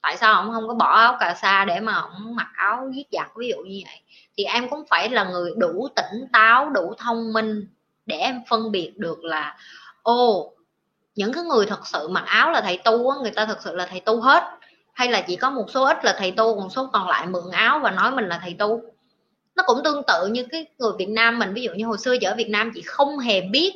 Tại 0.00 0.16
sao 0.16 0.34
ông 0.34 0.52
không 0.52 0.68
có 0.68 0.74
bỏ 0.74 0.96
áo 0.96 1.16
cà 1.20 1.34
sa 1.34 1.64
để 1.64 1.80
mà 1.80 1.94
ông 1.94 2.36
mặc 2.36 2.48
áo 2.54 2.90
giết 2.92 3.06
giặc, 3.12 3.36
ví 3.36 3.48
dụ 3.48 3.56
như 3.56 3.80
vậy? 3.84 4.00
Thì 4.36 4.44
em 4.44 4.68
cũng 4.68 4.84
phải 4.90 5.08
là 5.08 5.24
người 5.24 5.52
đủ 5.56 5.88
tỉnh 5.96 6.26
táo, 6.32 6.70
đủ 6.70 6.94
thông 6.98 7.32
minh 7.32 7.66
để 8.06 8.16
em 8.16 8.42
phân 8.48 8.72
biệt 8.72 8.92
được 8.96 9.24
là, 9.24 9.56
ô, 10.02 10.52
những 11.14 11.32
cái 11.32 11.44
người 11.44 11.66
thật 11.66 11.86
sự 11.86 12.08
mặc 12.08 12.24
áo 12.26 12.50
là 12.50 12.60
thầy 12.60 12.78
tu 12.84 13.10
á, 13.10 13.16
người 13.22 13.30
ta 13.30 13.46
thật 13.46 13.62
sự 13.62 13.76
là 13.76 13.86
thầy 13.86 14.00
tu 14.00 14.20
hết, 14.20 14.44
hay 14.92 15.08
là 15.10 15.20
chỉ 15.20 15.36
có 15.36 15.50
một 15.50 15.66
số 15.68 15.84
ít 15.84 16.04
là 16.04 16.14
thầy 16.18 16.30
tu, 16.30 16.58
còn 16.60 16.70
số 16.70 16.90
còn 16.92 17.08
lại 17.08 17.26
mượn 17.26 17.50
áo 17.52 17.78
và 17.78 17.90
nói 17.90 18.10
mình 18.10 18.28
là 18.28 18.38
thầy 18.42 18.56
tu? 18.58 18.80
Nó 19.56 19.62
cũng 19.66 19.78
tương 19.84 20.02
tự 20.06 20.26
như 20.26 20.44
cái 20.50 20.66
người 20.78 20.92
Việt 20.98 21.08
Nam 21.08 21.38
mình 21.38 21.54
ví 21.54 21.62
dụ 21.62 21.72
như 21.72 21.86
hồi 21.86 21.98
xưa 21.98 22.16
chị 22.20 22.26
ở 22.26 22.34
Việt 22.34 22.48
Nam 22.48 22.70
chị 22.74 22.82
không 22.82 23.18
hề 23.18 23.40
biết 23.40 23.72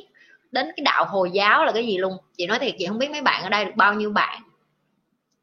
đến 0.51 0.65
cái 0.77 0.83
đạo 0.83 1.05
hồi 1.05 1.31
giáo 1.33 1.65
là 1.65 1.71
cái 1.71 1.87
gì 1.87 1.97
luôn. 1.97 2.17
Chị 2.37 2.47
nói 2.47 2.59
thiệt 2.59 2.75
chị 2.79 2.85
không 2.87 2.97
biết 2.97 3.11
mấy 3.11 3.21
bạn 3.21 3.43
ở 3.43 3.49
đây 3.49 3.65
được 3.65 3.75
bao 3.75 3.93
nhiêu 3.93 4.11
bạn 4.11 4.41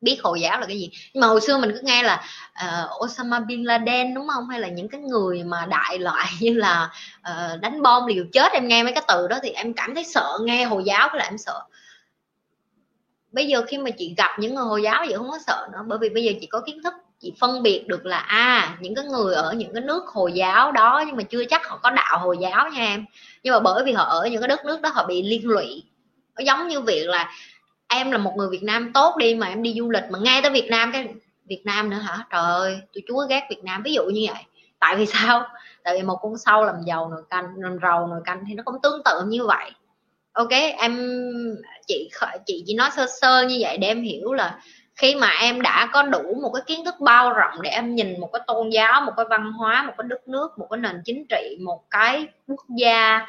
biết 0.05 0.21
hồi 0.23 0.41
giáo 0.41 0.61
là 0.61 0.67
cái 0.67 0.79
gì. 0.79 0.91
Nhưng 1.15 1.21
mà 1.21 1.27
hồi 1.27 1.41
xưa 1.41 1.59
mình 1.59 1.71
cứ 1.73 1.81
nghe 1.83 2.03
là 2.03 2.25
uh, 2.65 3.05
Osama 3.05 3.41
bin 3.41 3.65
Laden 3.65 4.15
đúng 4.15 4.29
không? 4.29 4.49
Hay 4.49 4.61
là 4.61 4.69
những 4.69 4.89
cái 4.89 5.01
người 5.01 5.45
mà 5.45 5.67
đại 5.67 5.99
loại 5.99 6.27
như 6.41 6.55
là 6.55 6.91
uh, 7.31 7.61
đánh 7.61 7.83
bom 7.83 8.07
liều 8.07 8.25
chết 8.33 8.53
em 8.53 8.69
nghe 8.69 8.83
mấy 8.83 8.93
cái 8.93 9.05
từ 9.09 9.29
đó 9.29 9.39
thì 9.43 9.51
em 9.51 9.75
cảm 9.75 9.95
thấy 9.95 10.05
sợ 10.05 10.39
nghe 10.43 10.65
hồi 10.65 10.85
giáo 10.85 11.09
là 11.15 11.25
em 11.25 11.39
sợ. 11.39 11.61
Bây 13.33 13.47
giờ 13.47 13.65
khi 13.69 13.79
mà 13.79 13.91
chị 13.91 14.15
gặp 14.17 14.31
những 14.39 14.55
người 14.55 14.65
hồi 14.65 14.83
giáo 14.83 15.05
vậy 15.07 15.17
không 15.17 15.31
có 15.31 15.39
sợ 15.47 15.69
nữa 15.73 15.85
bởi 15.87 15.99
vì 15.99 16.09
bây 16.09 16.25
giờ 16.25 16.33
chị 16.41 16.47
có 16.47 16.61
kiến 16.67 16.83
thức 16.83 16.95
chị 17.25 17.33
phân 17.41 17.63
biệt 17.63 17.85
được 17.89 18.07
là 18.07 18.19
à 18.19 18.77
những 18.81 18.95
cái 18.95 19.05
người 19.05 19.35
ở 19.35 19.53
những 19.53 19.75
cái 19.75 19.83
nước 19.83 20.07
hồi 20.07 20.33
giáo 20.33 20.73
đó, 20.73 21.05
nhưng 21.07 21.17
mà 21.17 21.23
chưa 21.23 21.45
chắc 21.45 21.67
họ 21.69 21.77
có 21.83 21.91
đạo 21.91 22.19
hồi 22.19 22.39
giáo 22.41 22.69
nha 22.69 22.85
em. 22.85 23.05
Nhưng 23.43 23.55
mà 23.55 23.61
bởi 23.61 23.85
vì 23.85 23.93
họ 23.93 24.05
ở 24.05 24.27
những 24.27 24.41
cái 24.41 24.49
đất 24.49 24.65
nước 24.65 24.81
đó, 24.81 24.91
họ 24.95 25.07
bị 25.07 25.23
liên 25.23 25.49
lụy. 25.49 25.83
Nó 26.37 26.43
giống 26.45 26.69
như 26.69 26.81
việc 26.81 27.09
là 27.09 27.33
em 27.89 28.11
là 28.11 28.19
một 28.19 28.33
người 28.37 28.49
Việt 28.51 28.63
Nam 28.63 28.93
tốt 28.93 29.17
đi 29.17 29.35
mà 29.35 29.47
em 29.47 29.63
đi 29.63 29.75
du 29.79 29.91
lịch 29.91 30.05
mà 30.11 30.19
ngay 30.19 30.43
tới 30.43 30.51
Việt 30.51 30.69
Nam, 30.71 30.93
cái 30.93 31.09
Việt 31.45 31.63
Nam 31.65 31.91
nữa 31.91 31.97
hả? 31.97 32.19
Trời 32.31 32.43
ơi, 32.43 32.81
tôi 32.95 33.03
chúa 33.09 33.27
ghét 33.29 33.47
Việt 33.51 33.65
Nam, 33.65 33.83
ví 33.83 33.93
dụ 33.93 34.05
như 34.05 34.27
vậy. 34.33 34.43
Tại 34.79 34.97
vì 34.97 35.07
sao? 35.07 35.47
Tại 35.83 35.97
vì 35.97 36.03
một 36.03 36.19
con 36.23 36.39
sâu 36.39 36.65
làm 36.65 36.77
giàu 36.87 37.09
nồi 37.09 37.23
canh, 37.31 37.47
làm 37.57 37.79
rầu 37.83 38.07
nồi 38.07 38.21
canh 38.25 38.45
thì 38.49 38.55
nó 38.55 38.63
cũng 38.67 38.77
tương 38.83 39.03
tự 39.05 39.21
như 39.27 39.47
vậy. 39.47 39.71
Ok, 40.33 40.51
em, 40.79 41.21
chị 41.87 42.11
chị 42.47 42.65
chỉ 42.67 42.75
nói 42.75 42.91
sơ 42.97 43.07
sơ 43.21 43.43
như 43.43 43.59
vậy 43.61 43.79
để 43.79 43.89
em 43.89 44.03
hiểu 44.03 44.33
là 44.33 44.59
khi 44.95 45.15
mà 45.15 45.31
em 45.41 45.61
đã 45.61 45.89
có 45.93 46.03
đủ 46.03 46.35
một 46.43 46.51
cái 46.55 46.63
kiến 46.67 46.85
thức 46.85 46.95
bao 47.01 47.33
rộng 47.33 47.63
để 47.63 47.71
em 47.71 47.95
nhìn 47.95 48.21
một 48.21 48.31
cái 48.33 48.43
tôn 48.47 48.71
giáo 48.71 49.01
một 49.01 49.13
cái 49.17 49.27
văn 49.31 49.53
hóa 49.53 49.83
một 49.83 49.93
cái 49.99 50.05
đất 50.09 50.29
nước 50.29 50.59
một 50.59 50.67
cái 50.71 50.79
nền 50.79 51.03
chính 51.05 51.27
trị 51.29 51.59
một 51.61 51.91
cái 51.91 52.27
quốc 52.49 52.65
gia 52.77 53.27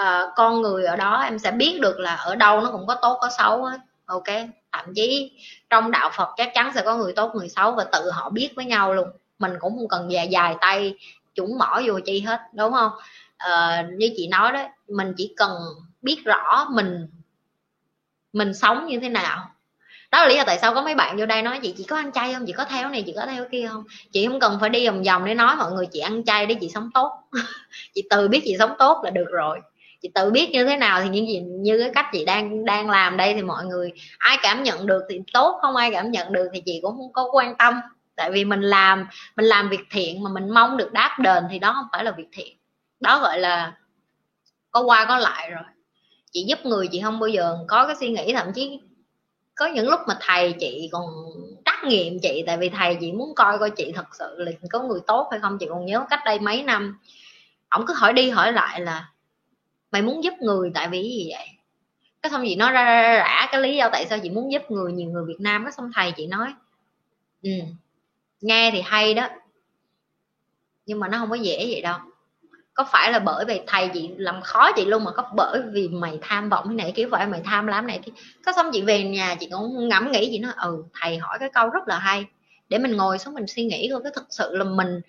uh, 0.00 0.30
con 0.36 0.62
người 0.62 0.84
ở 0.84 0.96
đó 0.96 1.20
em 1.22 1.38
sẽ 1.38 1.50
biết 1.50 1.78
được 1.80 1.98
là 1.98 2.14
ở 2.14 2.34
đâu 2.34 2.60
nó 2.60 2.70
cũng 2.70 2.86
có 2.86 2.94
tốt 3.02 3.18
có 3.20 3.30
xấu 3.38 3.64
hết. 3.64 3.78
Ok 4.06 4.24
thậm 4.72 4.94
chí 4.94 5.32
trong 5.70 5.90
đạo 5.90 6.10
phật 6.16 6.28
chắc 6.36 6.50
chắn 6.54 6.72
sẽ 6.74 6.82
có 6.84 6.96
người 6.96 7.12
tốt 7.12 7.32
người 7.34 7.48
xấu 7.48 7.72
và 7.72 7.84
tự 7.84 8.10
họ 8.10 8.30
biết 8.30 8.50
với 8.56 8.64
nhau 8.64 8.94
luôn. 8.94 9.08
Mình 9.38 9.52
cũng 9.60 9.76
không 9.76 9.88
cần 9.88 10.12
dài 10.12 10.28
dài 10.28 10.56
tay 10.60 10.94
chuẩn 11.34 11.58
mỏ 11.58 11.80
vô 11.86 12.00
chi 12.04 12.20
hết 12.20 12.40
đúng 12.52 12.72
không? 12.72 12.92
Uh, 13.46 13.92
như 13.98 14.10
chị 14.16 14.28
nói 14.28 14.52
đó 14.52 14.68
mình 14.88 15.14
chỉ 15.16 15.34
cần 15.36 15.52
biết 16.02 16.22
rõ 16.24 16.66
mình 16.70 17.08
mình 18.32 18.54
sống 18.54 18.86
như 18.86 19.00
thế 19.00 19.08
nào 19.08 19.50
đó 20.14 20.22
là 20.22 20.28
lý 20.28 20.36
do 20.36 20.44
tại 20.46 20.58
sao 20.58 20.74
có 20.74 20.82
mấy 20.82 20.94
bạn 20.94 21.16
vô 21.16 21.26
đây 21.26 21.42
nói 21.42 21.58
chị 21.62 21.74
chỉ 21.76 21.84
có 21.84 21.96
ăn 21.96 22.12
chay 22.12 22.34
không? 22.34 22.46
Chị 22.46 22.52
có 22.52 22.64
theo 22.64 22.88
này, 22.88 23.02
chị 23.06 23.12
có 23.16 23.26
theo 23.26 23.44
kia 23.52 23.68
không? 23.68 23.84
Chị 24.12 24.26
không 24.26 24.40
cần 24.40 24.58
phải 24.60 24.70
đi 24.70 24.86
vòng 24.86 25.02
vòng 25.02 25.24
để 25.24 25.34
nói 25.34 25.56
mọi 25.56 25.72
người 25.72 25.86
chị 25.86 26.00
ăn 26.00 26.24
chay 26.24 26.46
để 26.46 26.54
chị 26.54 26.68
sống 26.68 26.90
tốt. 26.94 27.10
Chị 27.94 28.02
tự 28.10 28.28
biết 28.28 28.40
chị 28.44 28.56
sống 28.58 28.70
tốt 28.78 29.00
là 29.04 29.10
được 29.10 29.26
rồi. 29.30 29.60
Chị 30.02 30.10
tự 30.14 30.30
biết 30.30 30.50
như 30.50 30.64
thế 30.64 30.76
nào 30.76 31.02
thì 31.02 31.08
những 31.08 31.26
gì, 31.26 31.40
như 31.40 31.78
cái 31.78 31.90
cách 31.94 32.06
chị 32.12 32.24
đang 32.24 32.64
đang 32.64 32.90
làm 32.90 33.16
đây 33.16 33.34
thì 33.34 33.42
mọi 33.42 33.64
người, 33.64 33.92
ai 34.18 34.38
cảm 34.42 34.62
nhận 34.62 34.86
được 34.86 35.02
thì 35.08 35.20
tốt, 35.32 35.58
không 35.62 35.76
ai 35.76 35.90
cảm 35.90 36.10
nhận 36.10 36.32
được 36.32 36.48
thì 36.52 36.60
chị 36.66 36.80
cũng 36.82 36.96
không 36.96 37.12
có 37.12 37.28
quan 37.32 37.56
tâm. 37.56 37.80
Tại 38.16 38.30
vì 38.30 38.44
mình 38.44 38.60
làm 38.60 39.06
mình 39.36 39.46
làm 39.46 39.68
việc 39.68 39.84
thiện 39.90 40.22
mà 40.22 40.30
mình 40.30 40.50
mong 40.50 40.76
được 40.76 40.92
đáp 40.92 41.16
đền 41.20 41.44
thì 41.50 41.58
đó 41.58 41.72
không 41.72 41.86
phải 41.92 42.04
là 42.04 42.10
việc 42.10 42.28
thiện. 42.32 42.56
Đó 43.00 43.20
gọi 43.20 43.38
là 43.38 43.72
có 44.70 44.82
qua 44.82 45.04
có 45.04 45.18
lại 45.18 45.50
rồi. 45.50 45.64
Chị 46.32 46.44
giúp 46.48 46.58
người 46.64 46.88
chị 46.92 47.00
không 47.00 47.20
bao 47.20 47.28
giờ 47.28 47.58
có 47.68 47.86
cái 47.86 47.96
suy 47.96 48.10
nghĩ, 48.10 48.32
thậm 48.32 48.52
chí 48.54 48.80
có 49.54 49.66
những 49.66 49.88
lúc 49.88 50.00
mà 50.08 50.18
thầy 50.20 50.52
chị 50.52 50.88
còn 50.92 51.04
trắc 51.64 51.84
nghiệm 51.84 52.18
chị 52.22 52.44
tại 52.46 52.56
vì 52.56 52.68
thầy 52.68 52.96
chị 53.00 53.12
muốn 53.12 53.34
coi 53.34 53.58
coi 53.58 53.70
chị 53.70 53.92
thật 53.94 54.06
sự 54.18 54.34
là 54.38 54.52
có 54.70 54.82
người 54.82 55.00
tốt 55.06 55.28
hay 55.30 55.40
không. 55.40 55.58
Chị 55.58 55.66
còn 55.68 55.86
nhớ 55.86 56.06
cách 56.10 56.20
đây 56.24 56.38
mấy 56.38 56.62
năm 56.62 56.98
ổng 57.68 57.86
cứ 57.86 57.94
hỏi 57.94 58.12
đi 58.12 58.30
hỏi 58.30 58.52
lại 58.52 58.80
là 58.80 59.10
mày 59.90 60.02
muốn 60.02 60.24
giúp 60.24 60.34
người 60.40 60.70
tại 60.74 60.88
vì 60.88 61.02
gì 61.02 61.28
vậy? 61.30 61.46
Cái 62.22 62.30
xong 62.30 62.42
chị 62.44 62.56
nói 62.56 62.72
ra, 62.72 62.84
ra, 62.84 63.02
ra 63.02 63.16
rã 63.18 63.48
cái 63.52 63.60
lý 63.60 63.76
do 63.76 63.88
tại 63.92 64.06
sao 64.06 64.18
chị 64.22 64.30
muốn 64.30 64.52
giúp 64.52 64.62
người 64.70 64.92
nhiều 64.92 65.10
người 65.10 65.24
Việt 65.24 65.40
Nam 65.40 65.64
cái 65.64 65.72
xong 65.72 65.90
thầy 65.94 66.12
chị 66.12 66.26
nói 66.26 66.54
ừ, 67.42 67.50
nghe 68.40 68.70
thì 68.70 68.80
hay 68.84 69.14
đó 69.14 69.28
nhưng 70.86 71.00
mà 71.00 71.08
nó 71.08 71.18
không 71.18 71.30
có 71.30 71.36
dễ 71.36 71.56
vậy 71.70 71.80
đâu 71.80 71.98
có 72.74 72.84
phải 72.92 73.12
là 73.12 73.18
bởi 73.18 73.44
vì 73.44 73.60
thầy 73.66 73.88
chị 73.94 74.10
làm 74.16 74.42
khó 74.42 74.72
chị 74.72 74.84
luôn 74.84 75.04
mà 75.04 75.10
có 75.10 75.24
bởi 75.36 75.60
vì 75.72 75.88
mày 75.88 76.18
tham 76.22 76.48
vọng 76.48 76.64
cái 76.68 76.74
này 76.74 76.92
kiểu 76.96 77.08
vậy 77.08 77.26
mày 77.26 77.40
tham 77.44 77.66
lắm 77.66 77.86
này 77.86 78.00
có 78.46 78.52
xong 78.52 78.70
chị 78.72 78.82
về 78.82 79.02
nhà 79.02 79.34
chị 79.40 79.48
cũng 79.52 79.88
ngẫm 79.88 80.12
nghĩ, 80.12 80.28
chị 80.32 80.38
nói 80.38 80.52
ừ 80.56 80.84
thầy 81.00 81.18
hỏi 81.18 81.36
cái 81.40 81.48
câu 81.54 81.68
rất 81.68 81.88
là 81.88 81.98
hay. 81.98 82.24
Để 82.68 82.78
mình 82.78 82.96
ngồi 82.96 83.18
xuống 83.18 83.34
mình 83.34 83.46
suy 83.46 83.64
nghĩ 83.64 83.88
coi, 83.92 84.00
cái 84.02 84.12
thực 84.16 84.26
sự 84.30 84.56
là 84.56 84.64
mình 84.64 85.00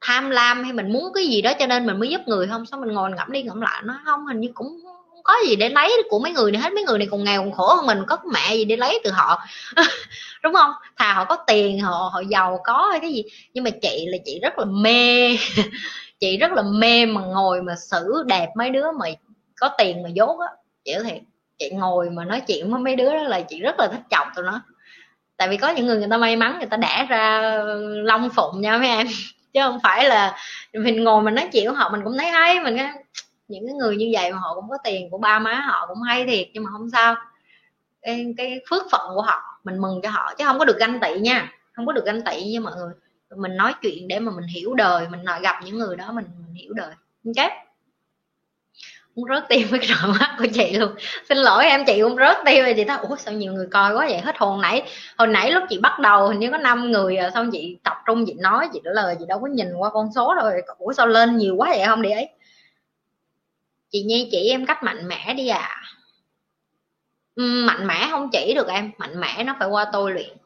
tham 0.00 0.30
lam 0.30 0.64
hay 0.64 0.72
mình 0.72 0.92
muốn 0.92 1.12
cái 1.14 1.26
gì 1.26 1.42
đó 1.42 1.52
cho 1.58 1.66
nên 1.66 1.86
mình 1.86 2.00
mới 2.00 2.08
giúp 2.08 2.20
người 2.26 2.46
không? 2.48 2.66
Xong 2.66 2.80
mình 2.80 2.92
ngồi 2.94 3.10
ngẫm 3.10 3.32
đi 3.32 3.42
ngẫm 3.42 3.60
lại 3.60 3.82
nó 3.84 4.00
không, 4.04 4.26
hình 4.26 4.40
như 4.40 4.48
cũng 4.54 4.80
không 4.84 5.22
có 5.24 5.34
gì 5.46 5.56
để 5.56 5.68
lấy 5.68 6.02
của 6.10 6.18
mấy 6.18 6.32
người 6.32 6.52
này 6.52 6.62
hết, 6.62 6.72
mấy 6.72 6.84
người 6.84 6.98
này 6.98 7.08
còn 7.10 7.24
nghèo 7.24 7.42
còn 7.42 7.52
khổ 7.52 7.74
hơn 7.74 7.86
mình, 7.86 7.98
có 8.06 8.18
mẹ 8.32 8.54
gì 8.54 8.64
để 8.64 8.76
lấy 8.76 9.00
từ 9.04 9.10
họ. 9.10 9.42
Đúng 10.42 10.54
không? 10.54 10.70
Thà 10.96 11.12
họ 11.14 11.24
có 11.24 11.36
tiền, 11.46 11.80
họ 11.80 12.10
họ 12.12 12.20
giàu 12.20 12.60
có 12.64 12.88
hay 12.90 13.00
cái 13.00 13.12
gì? 13.12 13.22
Nhưng 13.54 13.64
mà 13.64 13.70
chị 13.82 14.06
là 14.08 14.18
chị 14.24 14.38
rất 14.42 14.58
là 14.58 14.64
mê. 14.64 15.36
chị 16.20 16.36
rất 16.36 16.52
là 16.52 16.62
mê 16.62 17.06
mà 17.06 17.20
ngồi 17.20 17.62
mà 17.62 17.74
xử 17.76 18.24
đẹp 18.26 18.48
mấy 18.56 18.70
đứa 18.70 18.92
mà 18.92 19.06
có 19.60 19.70
tiền 19.78 20.02
mà 20.02 20.08
dốt 20.08 20.38
á. 20.40 20.46
Chị 20.84 20.94
thiệt 21.04 21.22
chị 21.58 21.70
ngồi 21.70 22.10
mà 22.10 22.24
nói 22.24 22.40
chuyện 22.40 22.70
với 22.70 22.80
mấy 22.80 22.96
đứa 22.96 23.12
đó 23.12 23.22
là 23.22 23.40
chị 23.40 23.60
rất 23.60 23.78
là 23.78 23.88
thích 23.88 24.02
chọc 24.10 24.26
tụi 24.36 24.44
nó. 24.44 24.62
Tại 25.36 25.48
vì 25.48 25.56
có 25.56 25.70
những 25.70 25.86
người 25.86 25.98
người 25.98 26.08
ta 26.10 26.16
may 26.16 26.36
mắn 26.36 26.58
người 26.58 26.68
ta 26.68 26.76
đẻ 26.76 27.06
ra 27.08 27.52
long 28.04 28.30
phụng 28.30 28.60
nha 28.60 28.78
mấy 28.78 28.88
em. 28.88 29.06
Chứ 29.54 29.60
không 29.64 29.78
phải 29.82 30.08
là 30.08 30.36
mình 30.72 31.04
ngồi 31.04 31.22
mình 31.22 31.34
nói 31.34 31.48
chuyện 31.52 31.66
với 31.66 31.74
họ 31.74 31.88
mình 31.88 32.00
cũng 32.04 32.18
thấy 32.18 32.26
hay 32.26 32.60
mình 32.60 32.76
những 33.48 33.66
cái 33.66 33.74
người 33.74 33.96
như 33.96 34.10
vậy 34.12 34.32
mà 34.32 34.38
họ 34.38 34.54
cũng 34.54 34.70
có 34.70 34.76
tiền 34.84 35.10
của 35.10 35.18
ba 35.18 35.38
má 35.38 35.54
họ 35.54 35.86
cũng 35.88 36.02
hay 36.02 36.26
thiệt 36.26 36.48
nhưng 36.52 36.64
mà 36.64 36.70
không 36.72 36.90
sao. 36.92 37.14
Cái, 38.02 38.34
cái 38.36 38.60
phước 38.70 38.82
phận 38.90 39.10
của 39.14 39.22
họ 39.22 39.42
mình 39.64 39.78
mừng 39.78 40.00
cho 40.02 40.10
họ 40.10 40.34
chứ 40.38 40.44
không 40.44 40.58
có 40.58 40.64
được 40.64 40.78
ganh 40.78 41.00
tị 41.00 41.18
nha. 41.20 41.52
Không 41.72 41.86
có 41.86 41.92
được 41.92 42.04
ganh 42.04 42.22
tị 42.22 42.32
với 42.32 42.58
mọi 42.60 42.72
người 42.76 42.92
mình 43.36 43.56
nói 43.56 43.74
chuyện 43.82 44.08
để 44.08 44.18
mà 44.18 44.32
mình 44.32 44.46
hiểu 44.46 44.74
đời 44.74 45.08
mình 45.08 45.24
nói 45.24 45.40
gặp 45.42 45.60
những 45.64 45.78
người 45.78 45.96
đó 45.96 46.12
mình, 46.12 46.24
mình 46.46 46.54
hiểu 46.54 46.72
đời. 46.72 46.94
Ok 47.26 47.50
cũng 49.16 49.24
rớt 49.28 49.48
tim 49.48 49.68
với 49.70 49.80
cái 49.80 49.96
mắt 50.20 50.36
của 50.38 50.46
chị 50.54 50.76
luôn. 50.78 50.90
Xin 51.28 51.38
lỗi 51.38 51.64
em 51.64 51.84
chị 51.86 52.00
cũng 52.02 52.16
rớt 52.16 52.36
tim 52.44 52.64
rồi 52.64 52.74
chị 52.76 52.84
ta 52.84 52.94
ủa 52.94 53.16
sao 53.16 53.34
nhiều 53.34 53.52
người 53.52 53.66
coi 53.70 53.94
quá 53.94 54.06
vậy? 54.08 54.18
Hết 54.18 54.38
hồn 54.38 54.60
nãy 54.60 54.82
hồi 55.18 55.28
nãy 55.28 55.50
lúc 55.50 55.62
chị 55.68 55.78
bắt 55.78 55.98
đầu 55.98 56.28
hình 56.28 56.38
như 56.38 56.50
có 56.50 56.58
5 56.58 56.90
người 56.90 57.16
rồi 57.16 57.30
xong 57.34 57.50
chị 57.52 57.78
tập 57.82 57.96
trung 58.06 58.24
chị 58.26 58.34
nói 58.34 58.68
chị 58.72 58.80
trả 58.84 58.90
lời 58.90 59.16
chị 59.18 59.24
đâu 59.28 59.38
có 59.38 59.46
nhìn 59.46 59.74
qua 59.74 59.90
con 59.90 60.08
số 60.14 60.34
rồi 60.34 60.62
ủa 60.78 60.92
sao 60.92 61.06
lên 61.06 61.36
nhiều 61.36 61.56
quá 61.56 61.68
vậy 61.76 61.86
không 61.86 62.02
để 62.02 62.10
ấy? 62.10 62.28
Chị 63.90 64.02
nghe 64.02 64.28
chị 64.30 64.48
em 64.48 64.66
cách 64.66 64.82
mạnh 64.82 65.08
mẽ 65.08 65.34
đi 65.34 65.48
à. 65.48 65.82
Ừ, 67.34 67.64
mạnh 67.66 67.86
mẽ 67.86 68.08
không 68.10 68.28
chỉ 68.32 68.54
được 68.54 68.68
em 68.68 68.90
mạnh 68.98 69.20
mẽ 69.20 69.44
nó 69.44 69.56
phải 69.58 69.68
qua 69.68 69.86
tôi 69.92 70.12
luyện 70.12 70.36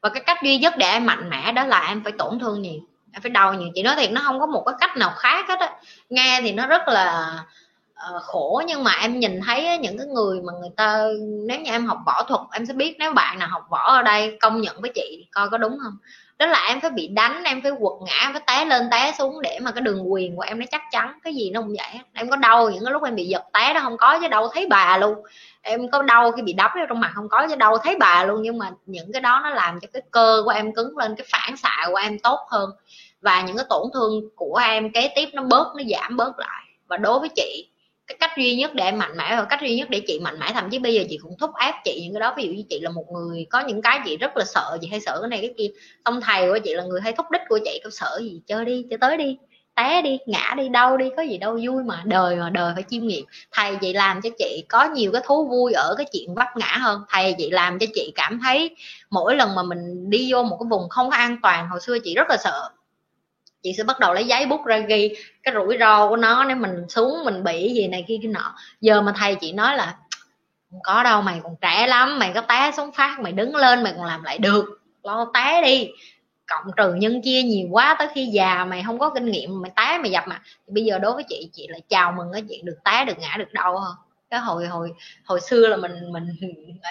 và 0.00 0.08
cái 0.08 0.22
cách 0.26 0.42
duy 0.42 0.58
nhất 0.58 0.74
để 0.76 0.86
em 0.86 1.06
mạnh 1.06 1.30
mẽ 1.30 1.52
đó 1.52 1.64
là 1.64 1.86
em 1.88 2.02
phải 2.04 2.12
tổn 2.12 2.38
thương 2.38 2.62
nhiều 2.62 2.80
em 3.16 3.22
phải 3.22 3.30
đau 3.30 3.54
nhiều. 3.54 3.68
Chị 3.74 3.82
nói 3.82 3.96
thiệt 3.96 4.10
nó 4.10 4.20
không 4.24 4.40
có 4.40 4.46
một 4.46 4.62
cái 4.66 4.74
cách 4.80 4.96
nào 4.96 5.12
khác 5.16 5.48
hết 5.48 5.60
á. 5.60 5.72
Nghe 6.10 6.40
thì 6.42 6.52
nó 6.52 6.66
rất 6.66 6.88
là 6.88 7.34
uh, 8.16 8.22
khổ 8.22 8.62
nhưng 8.66 8.84
mà 8.84 8.92
em 9.00 9.20
nhìn 9.20 9.40
thấy 9.46 9.78
những 9.78 9.98
cái 9.98 10.06
người 10.06 10.40
mà 10.40 10.52
người 10.60 10.70
ta 10.76 11.04
nếu 11.46 11.60
như 11.60 11.70
em 11.70 11.86
học 11.86 11.98
võ 12.06 12.22
thuật 12.22 12.40
em 12.52 12.66
sẽ 12.66 12.74
biết 12.74 12.96
nếu 12.98 13.12
bạn 13.12 13.38
nào 13.38 13.48
học 13.48 13.66
võ 13.70 13.94
ở 13.96 14.02
đây 14.02 14.38
công 14.40 14.60
nhận 14.60 14.80
với 14.80 14.92
chị 14.94 15.26
coi 15.32 15.50
có 15.50 15.58
đúng 15.58 15.78
không? 15.84 15.96
Đó 16.38 16.46
là 16.46 16.66
em 16.68 16.80
phải 16.80 16.90
bị 16.90 17.08
đánh 17.08 17.44
em 17.44 17.62
phải 17.62 17.72
quật 17.78 17.92
ngã 18.06 18.20
em 18.22 18.32
phải 18.32 18.42
té 18.46 18.64
lên 18.64 18.88
té 18.90 19.12
xuống 19.18 19.42
để 19.42 19.58
mà 19.62 19.70
cái 19.70 19.80
đường 19.80 20.12
quyền 20.12 20.36
của 20.36 20.42
em 20.42 20.58
nó 20.58 20.66
chắc 20.70 20.82
chắn. 20.90 21.18
Cái 21.24 21.34
gì 21.34 21.50
nó 21.50 21.60
không 21.60 21.74
vậy 21.78 22.00
em 22.12 22.30
có 22.30 22.36
đau 22.36 22.70
những 22.70 22.84
cái 22.84 22.92
lúc 22.92 23.04
em 23.04 23.14
bị 23.14 23.26
giật 23.26 23.44
té 23.52 23.74
đó 23.74 23.80
không 23.80 23.96
có 23.96 24.18
chứ 24.22 24.28
đâu 24.28 24.48
thấy 24.54 24.66
bà 24.70 24.98
luôn 24.98 25.14
em 25.66 25.90
có 25.90 26.02
đau 26.02 26.32
khi 26.32 26.42
bị 26.42 26.52
đấm 26.52 26.70
vào 26.74 26.86
trong 26.88 27.00
mặt? 27.00 27.10
Không 27.14 27.28
có, 27.28 27.46
chứ 27.48 27.56
đâu 27.56 27.78
thấy 27.78 27.96
bà 28.00 28.24
luôn. 28.24 28.42
Nhưng 28.42 28.58
mà 28.58 28.70
những 28.86 29.12
cái 29.12 29.20
đó 29.22 29.40
nó 29.44 29.50
làm 29.50 29.80
cho 29.80 29.88
cái 29.92 30.02
cơ 30.10 30.42
của 30.44 30.50
em 30.50 30.74
cứng 30.74 30.98
lên, 30.98 31.14
cái 31.16 31.26
phản 31.32 31.56
xạ 31.56 31.86
của 31.90 31.96
em 31.96 32.18
tốt 32.18 32.38
hơn. 32.50 32.70
Và 33.20 33.42
những 33.42 33.56
cái 33.56 33.66
tổn 33.68 33.82
thương 33.94 34.28
của 34.36 34.60
em 34.64 34.92
kế 34.92 35.10
tiếp 35.16 35.28
nó 35.32 35.42
bớt, 35.42 35.72
nó 35.76 35.82
giảm 35.90 36.16
bớt 36.16 36.38
lại. 36.38 36.64
Và 36.88 36.96
đối 36.96 37.18
với 37.20 37.28
chị, 37.36 37.70
cái 38.06 38.16
cách 38.20 38.30
duy 38.36 38.56
nhất 38.56 38.74
để 38.74 38.84
em 38.84 38.98
mạnh 38.98 39.16
mẽ, 39.16 39.36
và 39.36 39.44
cách 39.44 39.60
duy 39.62 39.76
nhất 39.76 39.90
để 39.90 40.00
chị 40.06 40.20
mạnh 40.20 40.38
mẽ, 40.38 40.50
thậm 40.54 40.70
chí 40.70 40.78
bây 40.78 40.94
giờ 40.94 41.04
chị 41.10 41.18
cũng 41.22 41.36
thúc 41.38 41.50
ép 41.60 41.74
chị 41.84 42.00
những 42.02 42.14
cái 42.14 42.20
đó. 42.20 42.34
Ví 42.36 42.44
dụ 42.44 42.52
như 42.52 42.62
chị 42.70 42.80
là 42.80 42.90
một 42.90 43.04
người, 43.12 43.46
có 43.50 43.60
những 43.60 43.82
cái 43.82 44.00
chị 44.04 44.16
rất 44.16 44.36
là 44.36 44.44
sợ, 44.44 44.78
chị 44.80 44.88
hay 44.90 45.00
sợ 45.00 45.18
cái 45.20 45.28
này 45.28 45.38
cái 45.40 45.54
kia. 45.58 45.68
Xong 46.04 46.20
thầy 46.20 46.48
của 46.48 46.58
chị 46.64 46.74
là 46.74 46.82
người 46.82 47.00
hay 47.00 47.12
thúc 47.12 47.26
đích 47.30 47.42
của 47.48 47.58
chị. 47.64 47.80
Có 47.84 47.90
sợ 47.92 48.18
gì, 48.20 48.40
chơi 48.46 48.64
đi, 48.64 48.86
chơi 48.90 48.98
tới 48.98 49.16
đi 49.16 49.36
té 49.76 50.02
đi, 50.02 50.18
ngã 50.26 50.54
đi 50.56 50.68
đâu 50.68 50.96
đi, 50.96 51.10
có 51.16 51.22
gì 51.22 51.38
đâu, 51.38 51.58
vui 51.66 51.82
mà, 51.84 52.02
đời 52.04 52.36
mà, 52.36 52.50
đời 52.50 52.72
phải 52.74 52.84
chiêm 52.88 53.06
nghiệm. 53.06 53.24
Thầy 53.52 53.76
vậy 53.76 53.94
làm 53.94 54.20
cho 54.22 54.30
chị 54.38 54.64
có 54.68 54.84
nhiều 54.84 55.12
cái 55.12 55.22
thú 55.26 55.48
vui 55.48 55.72
ở 55.72 55.94
cái 55.98 56.06
chuyện 56.12 56.34
vấp 56.34 56.48
ngã 56.56 56.76
hơn. 56.80 57.02
Thầy 57.08 57.34
vậy 57.38 57.50
làm 57.50 57.78
cho 57.78 57.86
chị 57.94 58.12
cảm 58.14 58.40
thấy 58.44 58.76
mỗi 59.10 59.36
lần 59.36 59.54
mà 59.54 59.62
mình 59.62 60.10
đi 60.10 60.32
vô 60.32 60.42
một 60.42 60.56
cái 60.60 60.66
vùng 60.70 60.88
không 60.88 61.10
có 61.10 61.16
an 61.16 61.36
toàn, 61.42 61.68
hồi 61.68 61.80
xưa 61.80 61.98
chị 62.04 62.14
rất 62.14 62.26
là 62.28 62.36
sợ. 62.36 62.70
Chị 63.62 63.72
sẽ 63.76 63.84
bắt 63.84 64.00
đầu 64.00 64.14
lấy 64.14 64.24
giấy 64.24 64.46
bút 64.46 64.64
ra 64.64 64.78
ghi, 64.78 65.16
cái 65.42 65.54
rủi 65.54 65.76
ro 65.80 66.08
của 66.08 66.16
nó, 66.16 66.44
nếu 66.44 66.56
mình 66.56 66.88
xuống 66.88 67.24
mình 67.24 67.44
bị 67.44 67.72
gì 67.74 67.88
này 67.88 68.04
kia 68.08 68.18
kia 68.22 68.28
nọ. 68.28 68.54
Giờ 68.80 69.00
mà 69.00 69.12
thầy 69.16 69.34
chị 69.34 69.52
nói 69.52 69.76
là, 69.76 69.96
không 70.70 70.80
có 70.82 71.02
đâu, 71.02 71.22
mày 71.22 71.40
còn 71.42 71.56
trẻ 71.60 71.86
lắm, 71.86 72.18
mày 72.18 72.32
có 72.34 72.40
té 72.40 72.72
xuống 72.76 72.92
phát, 72.92 73.20
mày 73.20 73.32
đứng 73.32 73.56
lên, 73.56 73.82
mày 73.82 73.92
còn 73.96 74.04
làm 74.04 74.22
lại 74.22 74.38
được. 74.38 74.64
Lo 75.02 75.26
té 75.34 75.62
đi 75.62 75.88
cộng 76.46 76.64
trừ 76.76 76.94
nhân 76.94 77.22
chia 77.22 77.42
nhiều 77.42 77.68
quá 77.70 77.96
tới 77.98 78.08
khi 78.14 78.26
già 78.26 78.64
mày 78.64 78.82
không 78.86 78.98
có 78.98 79.10
kinh 79.10 79.30
nghiệm, 79.30 79.62
mày 79.62 79.70
té 79.76 79.98
mày 79.98 80.10
dập 80.10 80.24
mà. 80.28 80.42
Thì 80.66 80.72
bây 80.72 80.84
giờ 80.84 80.98
đối 80.98 81.12
với 81.12 81.24
chị 81.28 81.50
chị 81.52 81.66
là 81.68 81.78
chào 81.88 82.12
mừng 82.12 82.32
cái 82.32 82.42
chuyện 82.48 82.64
được 82.64 82.76
té, 82.84 83.04
được 83.04 83.18
ngã, 83.18 83.36
được 83.38 83.52
đau 83.52 83.78
hơn 83.78 83.94
cái 84.30 84.40
hồi 84.40 84.66
hồi 84.66 84.90
hồi 85.24 85.40
xưa 85.40 85.66
là 85.68 85.76
mình 85.76 86.12
mình 86.12 86.26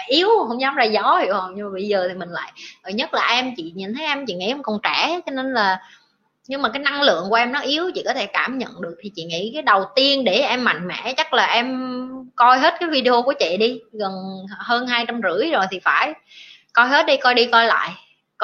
yếu, 0.07 0.27
không 0.47 0.61
dám 0.61 0.75
ra 0.75 0.83
gió, 0.83 1.17
hiểu 1.17 1.33
không? 1.33 1.53
Nhưng 1.55 1.65
mà 1.65 1.73
bây 1.73 1.87
giờ 1.87 2.07
thì 2.09 2.13
mình 2.13 2.29
lại 2.29 2.51
ờ, 2.81 2.91
nhất 2.91 3.13
là 3.13 3.27
em, 3.27 3.53
chị 3.57 3.71
nhìn 3.75 3.93
thấy 3.93 4.05
em, 4.05 4.25
chị 4.25 4.33
nghĩ 4.33 4.47
em 4.47 4.63
còn 4.63 4.79
trẻ, 4.83 5.19
cho 5.25 5.31
nên 5.31 5.53
là 5.53 5.79
nhưng 6.47 6.61
mà 6.61 6.69
cái 6.69 6.79
năng 6.79 7.01
lượng 7.01 7.25
của 7.29 7.35
em 7.35 7.51
nó 7.51 7.59
yếu, 7.59 7.91
chị 7.95 8.03
có 8.05 8.13
thể 8.13 8.25
cảm 8.25 8.57
nhận 8.57 8.81
được. 8.81 8.95
Thì 9.01 9.11
chị 9.15 9.23
nghĩ 9.23 9.51
cái 9.53 9.61
đầu 9.61 9.85
tiên 9.95 10.23
để 10.23 10.33
em 10.33 10.63
mạnh 10.63 10.87
mẽ, 10.87 11.13
chắc 11.17 11.33
là 11.33 11.45
em 11.45 12.09
coi 12.35 12.59
hết 12.59 12.73
cái 12.79 12.89
video 12.89 13.21
của 13.21 13.33
chị 13.39 13.57
đi, 13.57 13.79
gần 13.91 14.11
hơn 14.49 14.87
hai 14.87 15.05
trăm 15.05 15.21
rưỡi 15.23 15.51
rồi 15.51 15.65
thì 15.71 15.79
phải. 15.79 16.13
Coi 16.73 16.87
hết 16.87 17.05
đi, 17.05 17.17
coi 17.17 17.33
đi, 17.33 17.45
coi 17.45 17.65
lại 17.65 17.89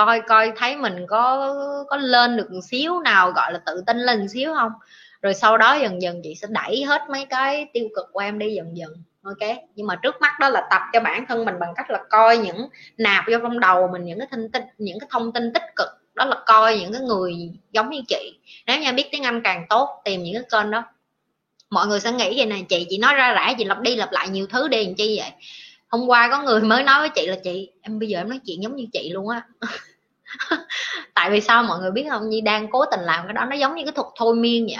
coi 0.05 0.21
coi 0.21 0.51
thấy 0.55 0.75
mình 0.77 1.05
có 1.09 1.55
có 1.89 1.97
lên 1.97 2.37
được 2.37 2.51
một 2.51 2.61
xíu 2.63 2.99
nào, 2.99 3.31
gọi 3.31 3.53
là, 3.53 3.59
tự 3.65 3.83
tin 3.87 3.97
lên 3.97 4.19
một 4.19 4.27
xíu 4.33 4.53
không? 4.55 4.71
Rồi 5.21 5.33
sau 5.33 5.57
đó 5.57 5.73
dần 5.73 6.01
dần 6.01 6.21
chị 6.23 6.35
sẽ 6.35 6.47
đẩy 6.51 6.83
hết 6.83 7.01
mấy 7.09 7.25
cái 7.25 7.65
tiêu 7.73 7.87
cực 7.95 8.05
của 8.11 8.19
em 8.19 8.39
đi 8.39 8.53
dần 8.53 8.77
dần, 8.77 8.91
ok? 9.23 9.57
Nhưng 9.75 9.87
mà 9.87 9.95
trước 9.95 10.15
mắt 10.21 10.39
đó 10.39 10.49
là 10.49 10.67
tập 10.71 10.81
cho 10.93 10.99
bản 10.99 11.25
thân 11.25 11.45
mình 11.45 11.55
bằng 11.59 11.73
cách 11.75 11.91
là 11.91 11.99
coi 12.09 12.37
những 12.37 12.69
nạp 12.97 13.25
vô 13.31 13.37
trong 13.43 13.59
đầu 13.59 13.87
mình 13.91 14.05
những 14.05 14.19
cái 14.19 14.27
thông 14.31 14.51
tin, 14.51 14.63
những 14.77 14.99
cái 14.99 15.07
thông 15.11 15.31
tin 15.33 15.53
tích 15.53 15.63
cực. 15.75 15.87
Đó 16.13 16.25
là 16.25 16.35
coi 16.45 16.77
những 16.79 16.93
cái 16.93 17.01
người 17.01 17.33
giống 17.71 17.89
như 17.89 18.01
chị. 18.07 18.39
Nếu 18.67 18.79
như 18.79 18.93
biết 18.93 19.07
tiếng 19.11 19.23
anh 19.23 19.41
càng 19.43 19.65
tốt, 19.69 20.01
tìm 20.05 20.23
những 20.23 20.33
cái 20.33 20.43
kênh 20.51 20.71
đó, 20.71 20.83
mọi 21.69 21.87
người 21.87 21.99
sẽ 21.99 22.11
nghĩ 22.11 22.33
vậy 22.37 22.45
này 22.45 22.65
chị 22.69 22.87
chị 22.89 22.97
nói 22.97 23.13
ra 23.13 23.33
rã, 23.33 23.53
chị 23.57 23.63
lặp 23.63 23.79
đi 23.81 23.95
lặp 23.95 24.11
lại 24.11 24.29
nhiều 24.29 24.47
thứ 24.47 24.67
đi, 24.67 24.85
làm 24.85 24.95
chi 24.95 25.19
vậy? 25.19 25.31
Hôm 25.87 26.07
qua 26.07 26.29
có 26.31 26.43
người 26.43 26.61
mới 26.61 26.83
nói 26.83 26.99
với 26.99 27.09
chị 27.09 27.27
là, 27.27 27.35
chị, 27.43 27.71
em 27.81 27.99
bây 27.99 28.09
giờ 28.09 28.19
em 28.19 28.29
nói 28.29 28.39
chuyện 28.45 28.63
giống 28.63 28.75
như 28.75 28.85
chị 28.93 29.09
luôn 29.13 29.29
á. 29.29 29.41
tại 31.13 31.29
vì 31.31 31.41
sao 31.41 31.63
mọi 31.63 31.79
người 31.79 31.91
biết 31.91 32.07
không? 32.09 32.29
Nhi 32.29 32.41
đang 32.41 32.71
cố 32.71 32.85
tình 32.85 33.01
làm 33.01 33.25
cái 33.27 33.33
đó, 33.33 33.45
nó 33.45 33.55
giống 33.55 33.75
như 33.75 33.83
cái 33.83 33.91
thuật 33.91 34.07
thôi 34.15 34.35
miên 34.35 34.65
vậy 34.65 34.77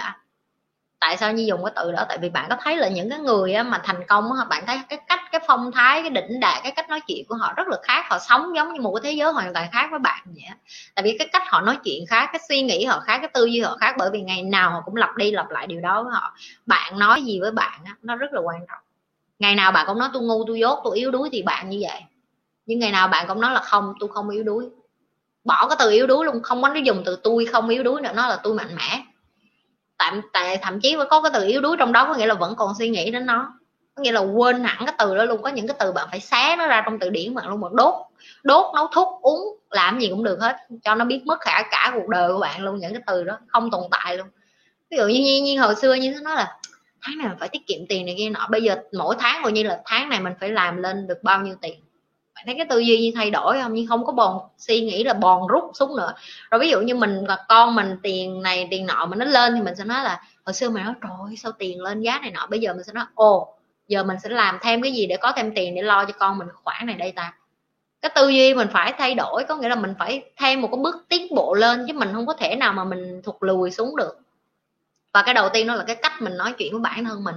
tại 1.00 1.16
sao 1.16 1.32
nhi 1.32 1.46
dùng 1.46 1.64
cái 1.64 1.72
từ 1.76 1.92
đó? 1.92 2.04
Tại 2.08 2.18
vì 2.18 2.28
bạn 2.28 2.46
có 2.50 2.56
thấy 2.60 2.76
là 2.76 2.88
những 2.88 3.10
cái 3.10 3.18
người 3.18 3.54
mà 3.62 3.80
thành 3.84 4.06
công 4.08 4.30
bạn 4.48 4.66
thấy 4.66 4.80
cái 4.88 4.98
cách, 5.08 5.20
cái 5.32 5.40
phong 5.46 5.72
thái, 5.72 6.02
cái 6.02 6.10
đỉnh 6.10 6.40
đạt 6.40 6.62
cái 6.62 6.72
cách 6.72 6.90
nói 6.90 7.00
chuyện 7.06 7.24
của 7.28 7.34
họ 7.34 7.52
rất 7.56 7.68
là 7.68 7.76
khác. 7.82 8.04
Họ 8.10 8.18
sống 8.18 8.56
giống 8.56 8.72
như 8.72 8.80
một 8.80 8.94
cái 8.94 9.10
thế 9.10 9.18
giới 9.18 9.32
hoàn 9.32 9.54
toàn 9.54 9.68
khác 9.72 9.88
với 9.90 9.98
bạn 9.98 10.22
vậy 10.26 10.44
tại 10.94 11.02
vì 11.02 11.16
cái 11.18 11.28
cách 11.32 11.42
họ 11.46 11.60
nói 11.60 11.78
chuyện 11.84 12.06
khác, 12.08 12.28
cái 12.32 12.40
suy 12.48 12.62
nghĩ 12.62 12.84
họ 12.84 13.00
khác, 13.00 13.18
cái 13.18 13.30
tư 13.34 13.44
duy 13.44 13.60
họ 13.60 13.76
khác, 13.80 13.94
bởi 13.98 14.10
vì 14.12 14.20
ngày 14.20 14.42
nào 14.42 14.70
họ 14.70 14.82
cũng 14.84 14.96
lặp 14.96 15.16
đi 15.16 15.30
lặp 15.30 15.50
lại 15.50 15.66
điều 15.66 15.80
đó 15.80 16.02
với 16.02 16.12
họ. 16.14 16.34
Bạn 16.66 16.98
nói 16.98 17.22
gì 17.22 17.40
với 17.40 17.50
bạn 17.50 17.80
nó 18.02 18.16
rất 18.16 18.32
là 18.32 18.40
quan 18.40 18.60
trọng. 18.68 18.80
Ngày 19.38 19.54
nào 19.54 19.72
bạn 19.72 19.86
cũng 19.86 19.98
nói, 19.98 20.08
tôi 20.12 20.22
ngu, 20.22 20.44
tôi 20.46 20.60
dốt, 20.60 20.80
tôi 20.84 20.98
yếu 20.98 21.10
đuối, 21.10 21.28
thì 21.32 21.42
bạn 21.42 21.70
như 21.70 21.78
vậy. 21.82 22.02
Nhưng 22.66 22.78
ngày 22.78 22.92
nào 22.92 23.08
bạn 23.08 23.24
cũng 23.28 23.40
nói 23.40 23.52
là, 23.52 23.60
không, 23.60 23.94
tôi 24.00 24.10
không 24.12 24.30
yếu 24.30 24.42
đuối 24.44 24.66
bỏ 25.44 25.66
cái 25.68 25.76
từ 25.78 25.90
yếu 25.90 26.06
đuối 26.06 26.24
luôn 26.24 26.42
không 26.42 26.62
có 26.62 26.68
nó 26.68 26.80
dùng 26.80 27.02
từ 27.06 27.16
tôi 27.22 27.46
không 27.46 27.68
yếu 27.68 27.82
đuối 27.82 28.00
nữa 28.02 28.12
nó 28.14 28.28
là 28.28 28.36
tôi 28.42 28.54
mạnh 28.54 28.76
mẽ. 28.76 29.02
Tạm 29.98 30.20
tại 30.32 30.58
thậm 30.62 30.80
chí 30.80 30.96
có 31.10 31.22
cái 31.22 31.30
từ 31.34 31.46
yếu 31.46 31.60
đuối 31.60 31.76
trong 31.78 31.92
đó 31.92 32.04
có 32.04 32.14
nghĩa 32.14 32.26
là 32.26 32.34
vẫn 32.34 32.54
còn 32.56 32.74
suy 32.78 32.88
nghĩ 32.88 33.10
đến 33.10 33.26
nó. 33.26 33.52
Có 33.94 34.02
nghĩa 34.02 34.12
là 34.12 34.20
quên 34.20 34.64
hẳn 34.64 34.86
cái 34.86 34.94
từ 34.98 35.16
đó 35.16 35.24
luôn 35.24 35.42
có 35.42 35.50
những 35.50 35.66
cái 35.66 35.76
từ 35.80 35.92
bạn 35.92 36.08
phải 36.10 36.20
xé 36.20 36.56
nó 36.56 36.66
ra 36.66 36.82
trong 36.84 36.98
từ 36.98 37.10
điển 37.10 37.34
bạn 37.34 37.48
luôn 37.48 37.60
bạn 37.60 37.76
đốt 37.76 37.94
đốt 38.42 38.74
nấu 38.74 38.86
thuốc 38.86 39.22
uống 39.22 39.40
làm 39.70 39.98
gì 39.98 40.08
cũng 40.08 40.24
được 40.24 40.40
hết 40.40 40.56
cho 40.84 40.94
nó 40.94 41.04
biết 41.04 41.22
mất 41.26 41.40
cả 41.40 41.68
cả 41.70 41.90
cuộc 41.94 42.08
đời 42.08 42.32
của 42.32 42.40
bạn 42.40 42.62
luôn 42.64 42.78
những 42.78 42.92
cái 42.92 43.02
từ 43.06 43.24
đó 43.24 43.38
không 43.46 43.70
tồn 43.70 43.82
tại 43.90 44.16
luôn. 44.16 44.26
Ví 44.90 44.96
dụ 44.96 45.04
như 45.06 45.20
nhiên, 45.20 45.44
nhiên 45.44 45.58
hồi 45.58 45.74
xưa 45.74 45.94
như 45.94 46.10
nó 46.10 46.20
nói 46.20 46.36
là 46.36 46.58
tháng 47.02 47.18
này 47.18 47.28
mình 47.28 47.36
phải 47.40 47.48
tiết 47.48 47.66
kiệm 47.66 47.86
tiền 47.88 48.06
này 48.06 48.14
kia 48.18 48.30
nọ 48.30 48.46
bây 48.50 48.62
giờ 48.62 48.76
mỗi 48.98 49.16
tháng 49.18 49.42
coi 49.42 49.52
như 49.52 49.62
là 49.62 49.80
tháng 49.84 50.08
này 50.08 50.20
mình 50.20 50.32
phải 50.40 50.48
làm 50.50 50.76
lên 50.76 51.06
được 51.06 51.22
bao 51.22 51.40
nhiêu 51.40 51.54
tiền? 51.60 51.80
Thấy 52.46 52.54
cái 52.54 52.66
tư 52.70 52.78
duy 52.78 53.00
như 53.00 53.12
thay 53.14 53.30
đổi 53.30 53.60
không? 53.62 53.74
Nhưng 53.74 53.86
không 53.86 54.06
có 54.06 54.12
bòn, 54.12 54.38
suy 54.58 54.80
nghĩ 54.80 55.04
là 55.04 55.14
bòn 55.14 55.46
rút 55.46 55.64
xuống 55.74 55.96
nữa. 55.96 56.14
Rồi 56.50 56.60
ví 56.60 56.70
dụ 56.70 56.80
như 56.80 56.94
mình 56.94 57.24
và 57.28 57.38
con 57.48 57.74
mình, 57.74 57.96
tiền 58.02 58.42
này, 58.42 58.68
tiền 58.70 58.86
nọ 58.86 59.06
mà 59.06 59.16
nó 59.16 59.24
lên 59.24 59.54
thì 59.54 59.60
mình 59.62 59.74
sẽ 59.74 59.84
nói 59.84 60.04
là, 60.04 60.22
hồi 60.44 60.54
xưa 60.54 60.70
mình 60.70 60.84
nói, 60.84 60.94
trời 61.02 61.36
sao 61.36 61.52
tiền 61.52 61.82
lên 61.82 62.00
giá 62.00 62.18
này 62.18 62.30
nọ? 62.30 62.46
Bây 62.46 62.60
giờ 62.60 62.74
mình 62.74 62.84
sẽ 62.84 62.92
nói, 62.92 63.04
ồ, 63.14 63.54
giờ 63.88 64.04
mình 64.04 64.16
sẽ 64.22 64.28
làm 64.30 64.58
thêm 64.62 64.82
cái 64.82 64.92
gì 64.92 65.06
để 65.06 65.16
có 65.16 65.32
thêm 65.36 65.54
tiền 65.54 65.74
để 65.74 65.82
lo 65.82 66.04
cho 66.04 66.12
con 66.18 66.38
mình 66.38 66.48
khoản 66.64 66.86
này 66.86 66.96
đây 66.96 67.12
ta? 67.12 67.34
Cái 68.02 68.10
tư 68.14 68.28
duy 68.28 68.54
mình 68.54 68.68
phải 68.72 68.94
thay 68.98 69.14
đổi, 69.14 69.44
có 69.48 69.56
nghĩa 69.56 69.68
là 69.68 69.74
mình 69.74 69.94
phải 69.98 70.22
thêm 70.36 70.60
một 70.60 70.68
cái 70.72 70.80
bước 70.82 70.96
tiến 71.08 71.34
bộ 71.34 71.54
lên 71.54 71.84
chứ 71.88 71.94
mình 71.94 72.08
không 72.12 72.26
có 72.26 72.34
thể 72.34 72.56
nào 72.56 72.72
mà 72.72 72.84
mình 72.84 73.22
thụt 73.24 73.36
lùi 73.40 73.70
xuống 73.70 73.96
được. 73.96 74.18
Và 75.12 75.22
cái 75.22 75.34
đầu 75.34 75.48
tiên 75.52 75.66
đó 75.66 75.74
là 75.74 75.84
cái 75.86 75.96
cách 75.96 76.22
mình 76.22 76.36
nói 76.36 76.54
chuyện 76.58 76.72
với 76.72 76.80
bản 76.80 77.04
thân 77.04 77.24
mình 77.24 77.34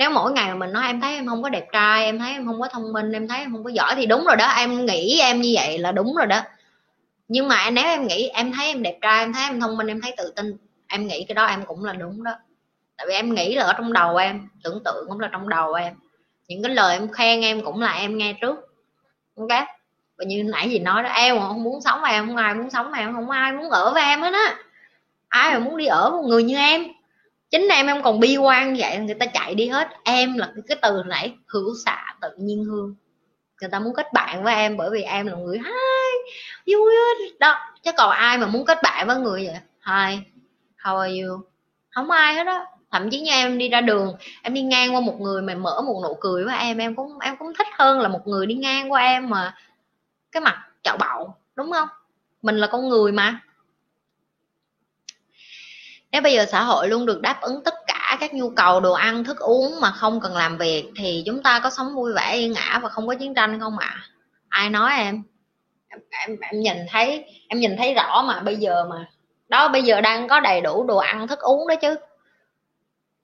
nếu 0.00 0.10
mỗi 0.10 0.32
ngày 0.32 0.48
mà 0.48 0.54
mình 0.54 0.72
nói 0.72 0.86
em 0.86 1.00
thấy 1.00 1.14
em 1.14 1.26
không 1.26 1.42
có 1.42 1.48
đẹp 1.48 1.66
trai, 1.72 2.04
em 2.04 2.18
thấy 2.18 2.32
em 2.32 2.46
không 2.46 2.60
có 2.60 2.68
thông 2.68 2.92
minh, 2.92 3.12
em 3.12 3.28
thấy 3.28 3.38
em 3.38 3.52
không 3.52 3.64
có 3.64 3.70
giỏi 3.70 3.94
thì 3.96 4.06
đúng 4.06 4.24
rồi 4.24 4.36
đó, 4.36 4.48
em 4.56 4.86
nghĩ 4.86 5.18
em 5.20 5.40
như 5.40 5.52
vậy 5.54 5.78
là 5.78 5.92
đúng 5.92 6.14
rồi 6.14 6.26
đó. 6.26 6.40
Nhưng 7.28 7.48
mà 7.48 7.70
nếu 7.70 7.84
em 7.84 8.06
nghĩ 8.06 8.28
em 8.28 8.52
thấy 8.52 8.66
em 8.66 8.82
đẹp 8.82 8.98
trai, 9.02 9.20
em 9.20 9.32
thấy 9.32 9.42
em 9.44 9.60
thông 9.60 9.76
minh, 9.76 9.86
em 9.86 10.00
thấy 10.00 10.14
tự 10.16 10.32
tin, 10.36 10.56
em 10.88 11.06
nghĩ 11.06 11.24
cái 11.28 11.34
đó 11.34 11.46
em 11.46 11.64
cũng 11.66 11.84
là 11.84 11.92
đúng 11.92 12.24
đó. 12.24 12.30
Tại 12.96 13.06
vì 13.06 13.14
em 13.14 13.34
nghĩ 13.34 13.54
là 13.54 13.64
ở 13.64 13.72
trong 13.72 13.92
đầu 13.92 14.16
em, 14.16 14.48
tưởng 14.64 14.82
tượng 14.84 15.04
cũng 15.08 15.20
là 15.20 15.28
trong 15.32 15.48
đầu 15.48 15.72
em. 15.72 15.94
Những 16.48 16.62
cái 16.62 16.74
lời 16.74 16.96
em 16.96 17.12
khen 17.12 17.40
em 17.40 17.62
cũng 17.64 17.80
là 17.80 17.92
em 17.92 18.18
nghe 18.18 18.34
trước. 18.40 18.56
Ok? 19.36 19.64
Và 20.18 20.24
như 20.26 20.42
nãy 20.42 20.70
gì 20.70 20.78
nói 20.78 21.02
đó, 21.02 21.10
em 21.10 21.36
mà 21.36 21.48
không 21.48 21.62
muốn 21.62 21.80
sống 21.80 22.04
em 22.04 22.26
không 22.26 22.36
ai 22.36 22.54
muốn 22.54 22.70
sống 22.70 22.92
em 22.92 23.14
không 23.14 23.30
ai 23.30 23.52
muốn 23.52 23.70
ở 23.70 23.92
với 23.94 24.02
em 24.02 24.20
hết 24.20 24.32
á. 24.32 24.56
Ai 25.28 25.52
mà 25.52 25.58
muốn 25.58 25.76
đi 25.76 25.86
ở 25.86 26.10
một 26.10 26.22
người 26.26 26.42
như 26.42 26.56
em? 26.56 26.84
Chính 27.50 27.68
em 27.68 27.86
em 27.86 28.02
còn 28.02 28.20
bi 28.20 28.36
quan 28.36 28.74
vậy, 28.78 28.98
người 28.98 29.14
ta 29.14 29.26
chạy 29.26 29.54
đi 29.54 29.68
hết. 29.68 29.88
Em 30.04 30.38
là 30.38 30.52
cái 30.68 30.78
từ 30.82 31.02
nãy, 31.06 31.34
hữu 31.46 31.74
xạ 31.84 32.14
tự 32.20 32.28
nhiên 32.38 32.64
hương. 32.64 32.94
Người 33.60 33.70
ta 33.70 33.78
muốn 33.80 33.94
kết 33.94 34.12
bạn 34.12 34.44
với 34.44 34.54
em 34.54 34.76
bởi 34.76 34.90
vì 34.90 35.02
em 35.02 35.26
là 35.26 35.36
người 35.36 35.58
hai 35.58 36.12
vui 36.66 36.92
đó, 37.38 37.58
chứ 37.82 37.90
còn 37.96 38.10
ai 38.10 38.38
mà 38.38 38.46
muốn 38.46 38.64
kết 38.64 38.78
bạn 38.82 39.06
với 39.06 39.16
người 39.16 39.46
vậy? 39.46 39.56
Hi, 39.86 40.18
how 40.78 40.96
are 40.96 41.20
you? 41.20 41.40
Không 41.90 42.10
ai 42.10 42.34
hết 42.34 42.44
đó 42.44 42.66
thậm 42.90 43.10
chí 43.10 43.20
như 43.20 43.30
em 43.30 43.58
đi 43.58 43.68
ra 43.68 43.80
đường, 43.80 44.16
em 44.42 44.54
đi 44.54 44.62
ngang 44.62 44.94
qua 44.94 45.00
một 45.00 45.20
người 45.20 45.42
mà 45.42 45.54
mở 45.54 45.82
một 45.86 46.00
nụ 46.02 46.16
cười 46.20 46.44
với 46.44 46.58
em 46.58 46.78
em 46.78 46.94
cũng 46.94 47.18
em 47.18 47.36
cũng 47.36 47.52
thích 47.58 47.66
hơn 47.78 48.00
là 48.00 48.08
một 48.08 48.26
người 48.26 48.46
đi 48.46 48.54
ngang 48.54 48.92
qua 48.92 49.02
em 49.02 49.30
mà 49.30 49.54
cái 50.32 50.40
mặt 50.40 50.58
chạo 50.82 50.96
bạo, 50.96 51.36
đúng 51.54 51.72
không? 51.72 51.88
Mình 52.42 52.56
là 52.56 52.66
con 52.66 52.88
người 52.88 53.12
mà 53.12 53.40
nếu 56.12 56.22
bây 56.22 56.32
giờ 56.32 56.46
xã 56.46 56.62
hội 56.62 56.88
luôn 56.88 57.06
được 57.06 57.20
đáp 57.20 57.40
ứng 57.40 57.64
tất 57.64 57.74
cả 57.86 58.16
các 58.20 58.34
nhu 58.34 58.50
cầu 58.50 58.80
đồ 58.80 58.92
ăn 58.92 59.24
thức 59.24 59.38
uống 59.38 59.80
mà 59.80 59.90
không 59.90 60.20
cần 60.20 60.36
làm 60.36 60.58
việc 60.58 60.84
thì 60.96 61.22
chúng 61.26 61.42
ta 61.42 61.60
có 61.60 61.70
sống 61.70 61.94
vui 61.94 62.12
vẻ 62.12 62.34
yên 62.34 62.54
ả 62.54 62.80
và 62.82 62.88
không 62.88 63.06
có 63.06 63.14
chiến 63.14 63.34
tranh 63.34 63.60
không 63.60 63.78
ạ? 63.78 63.88
À? 63.88 64.06
ai 64.50 64.70
nói 64.70 64.92
em? 64.96 65.22
Em, 65.88 66.00
em 66.10 66.36
em 66.40 66.60
nhìn 66.60 66.76
thấy 66.90 67.24
em 67.48 67.60
nhìn 67.60 67.76
thấy 67.76 67.94
rõ 67.94 68.22
mà 68.22 68.40
bây 68.40 68.56
giờ 68.56 68.84
mà. 68.90 69.08
Đó 69.48 69.68
bây 69.68 69.82
giờ 69.82 70.00
đang 70.00 70.28
có 70.28 70.40
đầy 70.40 70.60
đủ 70.60 70.84
đồ 70.84 70.96
ăn 70.96 71.28
thức 71.28 71.38
uống 71.38 71.68
đó 71.68 71.74
chứ. 71.74 71.96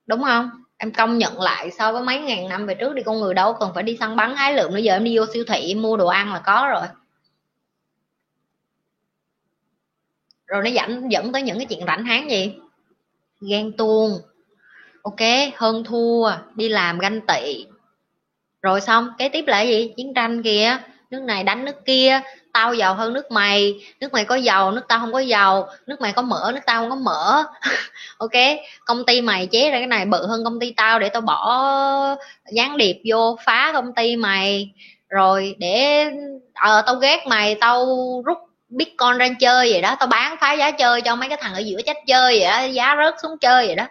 Đúng 0.07 0.23
không? 0.25 0.51
Em 0.79 0.93
công 0.93 1.19
nhận 1.19 1.41
lại 1.41 1.71
so 1.71 1.93
với 1.93 2.03
mấy 2.03 2.21
ngàn 2.21 2.49
năm 2.49 2.67
về 2.67 2.75
trước 2.75 2.93
thì 2.97 3.03
con 3.03 3.21
người 3.21 3.35
đâu 3.35 3.53
cần 3.53 3.71
phải 3.75 3.83
đi 3.83 3.97
săn 4.01 4.17
bắn 4.17 4.37
hái 4.37 4.55
lượm 4.55 4.75
nữa. 4.75 4.81
Giờ 4.81 4.93
em 4.93 5.05
đi 5.05 5.19
vô 5.19 5.25
siêu 5.33 5.45
thị 5.49 5.69
em 5.69 5.83
mua 5.83 5.97
đồ 5.97 6.07
ăn 6.07 6.33
là 6.33 6.39
có 6.39 6.69
rồi. 6.71 6.87
Rồi 10.47 10.63
nó 10.63 10.71
dẫn 10.71 11.13
dẫn 11.13 11.33
tới 11.33 11.43
những 11.43 11.59
cái 11.59 11.67
chuyện 11.67 11.87
rảnh 11.87 12.05
háng 12.05 12.31
gì? 12.31 12.55
Ghen 13.41 13.73
tuông. 13.73 14.21
Ok 15.03 15.21
hơn 15.57 15.85
thua 15.85 16.31
đi 16.55 16.69
làm 16.69 16.99
ganh 16.99 17.21
tị. 17.21 17.67
Rồi 18.63 18.81
xong 18.81 19.09
kế 19.19 19.29
tiếp 19.29 19.45
là 19.47 19.63
gì? 19.63 19.93
Chiến 19.97 20.15
tranh 20.15 20.43
kìa. 20.43 20.77
Nước 21.11 21.21
này 21.21 21.45
đánh 21.45 21.65
nước 21.65 21.85
kia. 21.85 22.21
Tao 22.53 22.75
giàu 22.75 22.95
hơn 22.95 23.13
nước 23.13 23.31
mày. 23.31 23.75
Nước 24.01 24.13
mày 24.13 24.25
có 24.25 24.35
giàu, 24.35 24.73
nước 24.73 24.89
tao 24.89 25.01
không 25.01 25.13
có 25.13 25.19
giàu, 25.19 25.69
nước 25.87 26.01
mày 26.01 26.13
có 26.13 26.23
mỡ 26.23 26.51
nước 26.55 26.61
tao 26.67 26.81
không 26.81 26.91
có 26.91 26.97
mỡ 26.97 27.43
ok 28.19 28.59
công 28.87 29.05
ty 29.07 29.21
mày 29.21 29.47
chế 29.47 29.71
ra 29.71 29.79
cái 29.79 29.87
này 29.87 30.07
bự 30.07 30.27
hơn 30.27 30.45
công 30.45 30.61
ty 30.61 30.73
tao 30.77 30.99
để 30.99 31.09
tao 31.09 31.23
bỏ 31.23 32.17
gián 32.53 32.77
điệp 32.77 33.03
vô 33.05 33.37
phá 33.45 33.71
công 33.75 33.95
ty 33.95 34.17
mày. 34.17 34.73
Rồi 35.09 35.57
để 35.59 36.05
ờ 36.55 36.83
tao 36.87 36.95
ghét 36.95 37.27
mày 37.27 37.55
tao 37.55 37.87
rút 38.27 38.39
bitcoin 38.77 39.19
ra 39.19 39.29
chơi 39.41 39.73
vậy 39.73 39.83
đó 39.83 39.97
tao 40.01 40.07
bán 40.07 40.37
phá 40.41 40.53
giá 40.53 40.71
chơi 40.71 41.01
cho 41.01 41.17
mấy 41.17 41.29
cái 41.29 41.39
thằng 41.41 41.55
ở 41.55 41.59
giữa 41.59 41.79
chết 41.87 41.97
chơi 42.07 42.41
vậy 42.41 42.51
đó 42.51 42.63
giá 42.63 42.97
rớt 43.05 43.15
xuống 43.23 43.39
chơi 43.39 43.67
vậy 43.67 43.77
đó. 43.77 43.85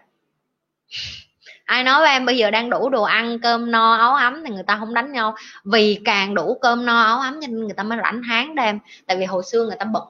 Ai 1.66 1.84
nói 1.84 2.00
với 2.00 2.10
em 2.10 2.26
bây 2.26 2.38
giờ 2.38 2.52
đang 2.52 2.70
đủ 2.70 2.90
đồ 2.90 3.04
ăn 3.04 3.40
cơm 3.40 3.72
no 3.72 3.96
áo 3.96 4.14
ấm 4.14 4.44
thì 4.46 4.54
người 4.54 4.64
ta 4.68 4.78
không 4.80 4.94
đánh 4.94 5.12
nhau. 5.12 5.36
Vì 5.64 6.00
càng 6.06 6.36
đủ 6.36 6.58
cơm 6.62 6.86
no 6.86 7.02
áo 7.02 7.20
ấm 7.20 7.34
cho 7.42 7.48
nên 7.48 7.64
người 7.64 7.74
ta 7.78 7.84
mới 7.84 7.98
rảnh 8.04 8.24
háng 8.24 8.56
đem, 8.56 8.80
tại 9.08 9.18
vì 9.18 9.26
hồi 9.26 9.44
xưa 9.44 9.66
người 9.66 9.76
ta 9.80 9.86
bận 9.86 10.04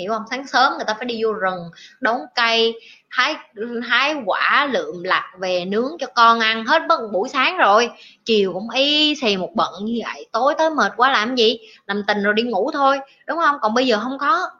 hiểu 0.00 0.12
không? 0.12 0.22
Sáng 0.30 0.46
sớm 0.46 0.72
người 0.72 0.84
ta 0.86 0.94
phải 0.94 1.04
đi 1.04 1.24
vô 1.24 1.32
rừng 1.32 1.70
đốn 2.00 2.16
cây, 2.34 2.74
hái 3.08 3.36
hái 3.84 4.16
quả 4.26 4.68
lượm 4.72 5.02
lặt 5.02 5.24
về 5.38 5.64
nướng 5.64 5.90
cho 6.00 6.06
con 6.14 6.40
ăn 6.40 6.66
hết 6.66 6.82
bất 6.88 7.00
buổi 7.12 7.28
sáng 7.28 7.58
rồi. 7.58 7.90
Chiều 8.24 8.52
cũng 8.52 8.70
y 8.70 9.14
xì 9.14 9.36
một 9.36 9.50
bận 9.54 9.74
như 9.80 10.00
vậy, 10.04 10.26
tối 10.32 10.54
tới 10.58 10.70
mệt 10.70 10.92
quá 10.96 11.10
làm 11.10 11.34
gì? 11.34 11.58
Làm 11.86 12.02
tình 12.06 12.22
rồi 12.22 12.34
đi 12.34 12.42
ngủ 12.42 12.70
thôi, 12.72 13.00
đúng 13.26 13.38
không? 13.38 13.56
Còn 13.60 13.74
bây 13.74 13.86
giờ 13.86 13.98
không 14.02 14.18
có. 14.18 14.50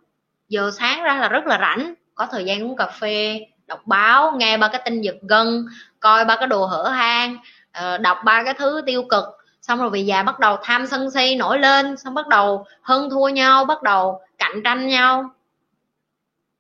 Giờ 0.49 0.71
sáng 0.79 1.03
ra 1.03 1.17
là 1.17 1.29
rất 1.29 1.47
là 1.47 1.59
rảnh, 1.61 1.95
có 2.15 2.27
thời 2.31 2.45
gian 2.45 2.65
uống 2.65 2.77
cà 2.77 2.87
phê, 2.87 3.41
đọc 3.67 3.81
báo, 3.87 4.33
nghe 4.37 4.57
ba 4.57 4.69
cái 4.69 4.83
tin 4.85 5.01
giật 5.01 5.17
gân, 5.29 5.67
coi 6.01 6.25
ba 6.25 6.37
cái 6.37 6.47
đồ 6.47 6.67
hở 6.67 6.89
hang 6.89 7.37
ờ, 7.73 7.99
đọc 7.99 8.19
ba 8.25 8.45
cái 8.45 8.55
thứ 8.55 8.83
tiêu 8.87 9.03
cực. 9.03 9.25
Xong 9.63 9.79
rồi 9.79 9.91
về 9.91 10.01
già 10.01 10.23
bắt 10.23 10.39
đầu 10.39 10.57
tham 10.63 10.87
sân 10.87 11.11
si 11.11 11.35
nổi 11.35 11.59
lên, 11.59 11.97
xong 11.97 12.15
bắt 12.15 12.29
đầu 12.29 12.65
hơn 12.83 13.11
thua 13.11 13.29
nhau, 13.29 13.65
bắt 13.65 13.83
đầu 13.83 14.21
cạnh 14.41 14.63
tranh 14.65 14.89
nhau. 14.89 15.31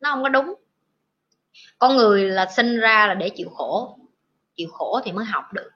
Nó 0.00 0.10
không 0.10 0.22
có 0.22 0.28
đúng. 0.28 0.54
Con 1.78 1.96
người 1.96 2.24
là 2.24 2.46
sinh 2.46 2.80
ra 2.80 3.06
là 3.06 3.14
để 3.14 3.28
chịu 3.28 3.48
khổ. 3.54 3.98
Chịu 4.56 4.68
khổ 4.72 5.00
thì 5.04 5.12
mới 5.12 5.24
học 5.24 5.44
được. 5.52 5.70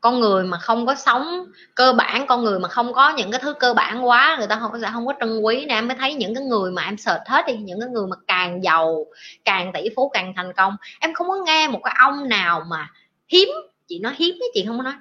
Con 0.00 0.20
người 0.20 0.44
mà 0.44 0.58
không 0.58 0.86
có 0.86 0.94
sống 0.94 1.44
cơ 1.74 1.92
bản, 1.92 2.26
con 2.26 2.44
người 2.44 2.58
mà 2.58 2.68
không 2.68 2.92
có 2.92 3.10
những 3.10 3.30
cái 3.30 3.40
thứ 3.40 3.54
cơ 3.60 3.74
bản 3.74 4.06
quá, 4.06 4.36
người 4.38 4.46
ta 4.46 4.56
không 4.56 4.80
sẽ 4.80 4.90
không 4.92 5.06
có 5.06 5.14
trân 5.20 5.40
quý 5.40 5.66
nè. 5.66 5.74
Em 5.74 5.88
mới 5.88 5.96
thấy 5.96 6.14
những 6.14 6.34
cái 6.34 6.44
người 6.44 6.70
mà 6.70 6.82
em 6.82 6.96
sệt 6.96 7.20
hết 7.26 7.46
đi, 7.46 7.56
những 7.56 7.80
cái 7.80 7.88
người 7.88 8.06
mà 8.06 8.16
càng 8.26 8.64
giàu, 8.64 9.06
càng 9.44 9.72
tỷ 9.74 9.88
phú, 9.96 10.10
càng 10.14 10.32
thành 10.36 10.52
công, 10.52 10.76
em 11.00 11.14
không 11.14 11.28
có 11.28 11.36
nghe 11.46 11.68
một 11.68 11.80
cái 11.84 11.94
ông 11.98 12.28
nào 12.28 12.62
mà 12.68 12.90
hiếm. 13.28 13.48
Chị 13.86 13.98
nói 13.98 14.14
hiếm 14.16 14.34
chứ 14.40 14.46
chị 14.54 14.64
không 14.66 14.78
có 14.78 14.84
nói 14.84 14.94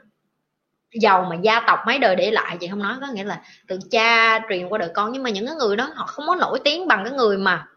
giàu 0.94 1.28
mà 1.30 1.36
gia 1.36 1.60
tộc 1.68 1.80
mấy 1.88 2.00
đời 2.00 2.16
để 2.16 2.32
lại 2.32 2.58
chị 2.60 2.68
không 2.68 2.84
nói 2.84 2.96
có 3.02 3.08
nghĩa 3.14 3.24
là 3.24 3.42
từ 3.68 3.80
cha 3.92 4.40
truyền 4.50 4.68
qua 4.68 4.78
đời 4.78 4.90
con. 4.94 5.12
Nhưng 5.12 5.24
mà 5.24 5.30
những 5.30 5.46
cái 5.46 5.56
người 5.56 5.76
đó 5.76 5.90
họ 5.96 6.06
không 6.06 6.28
có 6.28 6.36
nổi 6.36 6.60
tiếng 6.64 6.88
bằng 6.88 7.04
cái 7.04 7.14
người 7.14 7.38
mà 7.38 7.68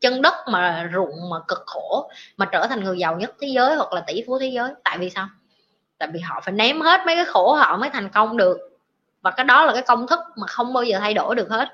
chân 0.00 0.22
đất 0.22 0.34
mà 0.48 0.90
ruộng 0.94 1.30
mà 1.30 1.36
cực 1.48 1.62
khổ 1.66 2.10
mà 2.36 2.46
trở 2.46 2.66
thành 2.66 2.84
người 2.84 2.98
giàu 2.98 3.16
nhất 3.16 3.34
thế 3.40 3.48
giới 3.48 3.76
hoặc 3.76 3.92
là 3.92 4.00
tỷ 4.06 4.22
phú 4.26 4.38
thế 4.38 4.46
giới. 4.46 4.70
Tại 4.84 4.98
vì 4.98 5.10
sao? 5.10 5.28
Tại 5.98 6.08
vì 6.12 6.20
họ 6.20 6.40
phải 6.44 6.54
ném 6.54 6.80
hết 6.80 7.00
mấy 7.06 7.16
cái 7.16 7.24
khổ 7.24 7.54
họ 7.54 7.76
mới 7.76 7.90
thành 7.90 8.08
công 8.08 8.36
được. 8.36 8.58
Và 9.22 9.30
cái 9.30 9.44
đó 9.44 9.64
là 9.64 9.72
cái 9.72 9.82
công 9.82 10.06
thức 10.06 10.20
mà 10.36 10.46
không 10.46 10.72
bao 10.72 10.84
giờ 10.84 10.98
thay 11.00 11.14
đổi 11.14 11.34
được 11.34 11.50
hết. 11.50 11.68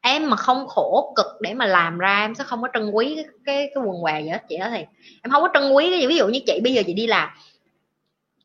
Em 0.00 0.30
mà 0.30 0.36
không 0.36 0.68
khổ 0.68 1.12
cực 1.16 1.26
để 1.40 1.54
mà 1.54 1.66
làm 1.66 1.98
ra 1.98 2.20
em 2.20 2.34
sẽ 2.34 2.44
không 2.44 2.62
có 2.62 2.68
trân 2.74 2.90
quý 2.90 3.14
cái 3.16 3.24
cái, 3.44 3.70
cái 3.74 3.84
quần 3.84 4.02
què 4.02 4.20
gì 4.20 4.28
hết. 4.28 4.42
Chị 4.48 4.58
đó 4.58 4.66
thì 4.70 4.84
em 5.22 5.30
không 5.30 5.42
có 5.42 5.48
trân 5.54 5.72
quý 5.72 5.90
cái 5.90 6.00
gì. 6.00 6.06
Ví 6.06 6.16
dụ 6.16 6.28
như 6.28 6.40
chị 6.46 6.60
bây 6.64 6.74
giờ 6.74 6.82
chị 6.86 6.92
đi 6.92 7.06
làm 7.06 7.28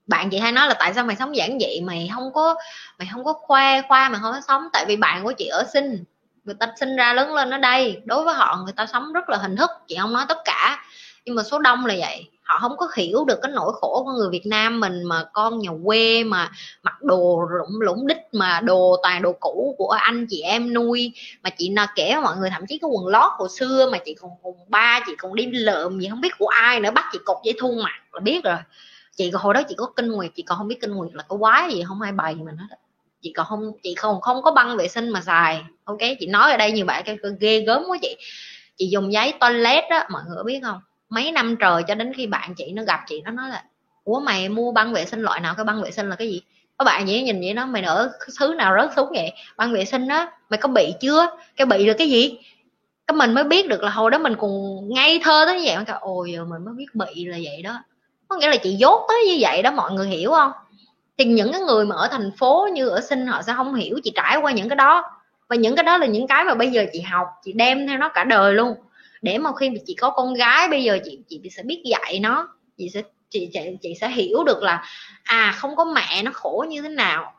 bạn 0.08 0.30
chị 0.30 0.38
hay 0.38 0.52
nói 0.52 0.68
là 0.68 0.74
tại 0.74 0.94
sao 0.94 1.06
mày 1.06 1.16
sống 1.16 1.36
giản 1.36 1.60
dị? 1.60 1.82
Mày 1.82 2.10
không 2.16 2.34
có, 2.34 2.56
mày 3.00 3.08
không 3.12 3.26
có 3.26 3.34
khoe, 3.34 3.82
khoa 3.82 4.10
mà 4.10 4.20
không 4.22 4.32
có 4.32 4.42
sống. 4.48 4.68
Tại 4.74 4.86
vì 4.88 4.96
bạn 4.96 5.24
của 5.24 5.32
chị 5.32 5.48
ở 5.48 5.66
sinh 5.74 6.04
người 6.46 6.56
ta 6.60 6.68
sinh 6.80 6.96
ra 6.96 7.14
lớn 7.14 7.34
lên 7.34 7.50
ở 7.50 7.58
đây. 7.58 8.02
Đối 8.06 8.24
với 8.24 8.34
họ, 8.34 8.60
người 8.64 8.74
ta 8.74 8.86
sống 8.86 9.14
rất 9.14 9.30
là 9.30 9.38
hình 9.38 9.56
thức. 9.56 9.70
Chị 9.88 9.98
không 10.00 10.14
nói 10.14 10.26
tất 10.30 10.38
cả. 10.46 10.84
Nhưng 11.26 11.36
mà 11.36 11.44
số 11.44 11.60
đông 11.60 11.86
là 11.86 11.96
vậy. 12.00 12.26
Họ 12.44 12.60
không 12.60 12.78
có 12.78 12.88
hiểu 12.96 13.26
được 13.26 13.40
cái 13.42 13.52
nỗi 13.52 13.72
khổ 13.82 14.04
của 14.06 14.12
người 14.12 14.30
Việt 14.30 14.46
Nam 14.46 14.80
mình 14.80 15.04
mà 15.04 15.24
con 15.34 15.60
nhà 15.60 15.70
quê 15.86 16.24
mà 16.24 16.52
mặc 16.84 17.02
đồ 17.02 17.48
lũng 17.60 17.82
lũng 17.82 18.08
đích 18.08 18.18
mà 18.32 18.62
đồ 18.62 18.96
toàn 19.04 19.22
đồ 19.22 19.34
cũ 19.40 19.76
của 19.78 19.90
anh 19.90 20.26
chị 20.30 20.42
em 20.42 20.74
nuôi. 20.74 21.12
Mà 21.44 21.50
chị 21.50 21.70
nào 21.70 21.88
kể 21.96 22.12
với 22.14 22.22
mọi 22.22 22.38
người, 22.38 22.50
thậm 22.50 22.66
chí 22.70 22.78
cái 22.78 22.90
quần 22.90 23.08
lót 23.08 23.32
hồi 23.38 23.50
xưa 23.50 23.90
mà 23.92 23.98
chị 24.06 24.16
còn 24.22 24.32
cùng 24.44 24.58
ba 24.68 25.00
chị 25.06 25.12
còn 25.18 25.36
đi 25.36 25.46
lượm 25.46 26.00
gì 26.00 26.08
không 26.10 26.22
biết 26.22 26.34
của 26.38 26.48
ai 26.48 26.80
nữa, 26.80 26.92
bắt 26.92 27.06
chị 27.12 27.20
cột 27.26 27.38
dây 27.44 27.56
thun 27.60 27.84
mặt 27.84 28.00
là 28.14 28.20
biết 28.20 28.44
rồi 28.44 28.58
chị 29.16 29.32
hồi 29.34 29.54
đó 29.54 29.62
chị 29.70 29.76
có 29.78 29.92
kinh 29.96 30.12
nguyệt, 30.12 30.32
chị 30.36 30.44
còn 30.44 30.58
không 30.58 30.68
biết 30.68 30.82
kinh 30.82 30.92
nguyệt 30.92 31.14
là 31.14 31.24
có 31.24 31.38
quái 31.38 31.74
gì, 31.74 31.84
không 31.88 32.02
ai 32.02 32.12
bày 32.12 32.36
mình 32.36 32.58
hết 32.58 32.76
chị 33.26 33.34
còn 33.36 33.46
không, 33.46 33.72
chị 33.84 33.96
còn 34.02 34.22
không 34.22 34.42
có 34.42 34.52
băng 34.52 34.78
vệ 34.78 34.88
sinh 34.88 35.10
mà 35.10 35.22
xài, 35.22 35.64
ok? 35.84 35.98
Chị 36.20 36.28
nói 36.28 36.52
ở 36.52 36.58
đây 36.58 36.72
nhiều 36.72 36.86
bạn 36.86 37.04
cái 37.06 37.18
ghê 37.40 37.60
gớm 37.60 37.84
quá 37.88 37.98
chị. 38.02 38.16
Chị 38.78 38.88
dùng 38.88 39.14
giấy 39.14 39.34
toilet 39.40 39.84
đó 39.90 40.04
mọi 40.10 40.22
người 40.28 40.44
biết 40.44 40.60
không? 40.64 40.80
Mấy 41.10 41.32
năm 41.32 41.56
trời 41.60 41.84
cho 41.88 41.96
đến 41.96 42.14
khi 42.14 42.28
bạn 42.28 42.54
chị 42.58 42.72
nó 42.72 42.84
gặp 42.84 43.00
chị, 43.08 43.22
nó 43.22 43.32
nói 43.32 43.50
là, 43.50 43.64
ủa 44.04 44.20
mày 44.20 44.50
mua 44.50 44.72
băng 44.72 44.94
vệ 44.94 45.06
sinh 45.06 45.22
loại 45.22 45.40
nào? 45.40 45.54
Cái 45.58 45.66
băng 45.66 45.82
vệ 45.82 45.92
sinh 45.92 46.10
là 46.10 46.16
cái 46.16 46.28
gì? 46.28 46.42
Các 46.80 46.84
bạn 46.86 47.06
chỉ 47.08 47.24
nhìn 47.24 47.42
vậy 47.42 47.54
nó 47.54 47.66
mày 47.66 47.82
ở 47.82 48.12
thứ 48.40 48.54
nào 48.54 48.76
rớt 48.82 48.96
xuống 48.96 49.10
vậy? 49.16 49.32
Băng 49.58 49.74
vệ 49.74 49.86
sinh 49.86 50.08
đó 50.08 50.32
mày 50.50 50.58
có 50.58 50.70
bị 50.70 50.94
chưa? 51.02 51.28
Cái 51.56 51.66
bị 51.66 51.86
là 51.86 51.94
cái 51.98 52.10
gì? 52.10 52.38
Cái 53.08 53.16
mình 53.16 53.34
mới 53.34 53.44
biết 53.44 53.68
được 53.68 53.84
là 53.84 53.90
hồi 53.90 54.12
đó 54.12 54.18
mình 54.18 54.36
còn 54.38 54.52
ngây 54.90 55.20
thơ 55.24 55.44
tới 55.46 55.62
vậy 55.66 55.78
mà 55.88 55.94
ôi, 55.94 56.32
giờ 56.34 56.46
mình 56.46 56.66
mới 56.66 56.74
biết 56.74 56.88
bị 56.94 57.26
là 57.26 57.38
vậy 57.44 57.62
đó 57.62 57.84
có 58.36 58.40
nghĩa 58.40 58.48
là 58.48 58.58
chị 58.58 58.76
dốt 58.76 59.06
tới 59.08 59.26
như 59.28 59.38
vậy 59.40 59.62
đó 59.62 59.72
mọi 59.72 59.92
người 59.92 60.08
hiểu 60.08 60.32
không? 60.32 60.52
Thì 61.18 61.26
những 61.26 61.52
cái 61.52 61.62
người 61.62 61.86
mà 61.86 61.96
ở 61.96 62.08
thành 62.08 62.32
phố 62.38 62.68
như 62.74 62.90
ở 62.90 63.02
sinh 63.02 63.28
họ 63.28 63.42
sẽ 63.42 63.54
không 63.56 63.76
hiểu 63.76 64.00
chị 64.04 64.12
trải 64.16 64.38
qua 64.38 64.52
những 64.52 64.70
cái 64.70 64.76
đó. 64.76 65.04
Và 65.50 65.56
những 65.56 65.76
cái 65.76 65.84
đó 65.84 65.98
là 65.98 66.06
những 66.06 66.28
cái 66.28 66.44
mà 66.44 66.56
bây 66.56 66.72
giờ 66.72 66.86
chị 66.94 67.02
học 67.02 67.28
chị 67.44 67.54
đem 67.54 67.88
theo 67.88 67.98
nó 67.98 68.10
cả 68.10 68.24
đời 68.24 68.54
luôn. 68.54 68.76
Để 69.22 69.38
mà 69.38 69.52
khi 69.60 69.70
mà 69.70 69.76
chị 69.86 69.96
có 70.00 70.10
con 70.10 70.34
gái 70.34 70.68
bây 70.68 70.84
giờ 70.84 70.98
chị 71.06 71.20
chị 71.30 71.42
sẽ 71.50 71.64
biết 71.64 71.84
dạy 71.86 72.20
nó. 72.20 72.48
Chị 72.78 72.90
sẽ 72.90 73.02
chị 73.30 73.50
chị, 73.54 73.60
chị 73.82 73.94
sẽ 74.02 74.10
hiểu 74.10 74.44
được 74.44 74.64
là 74.64 74.84
à 75.24 75.54
không 75.58 75.76
có 75.76 75.86
mẹ 75.86 76.24
nó 76.24 76.32
khổ 76.34 76.66
như 76.70 76.82
thế 76.82 76.90
nào. 76.90 77.34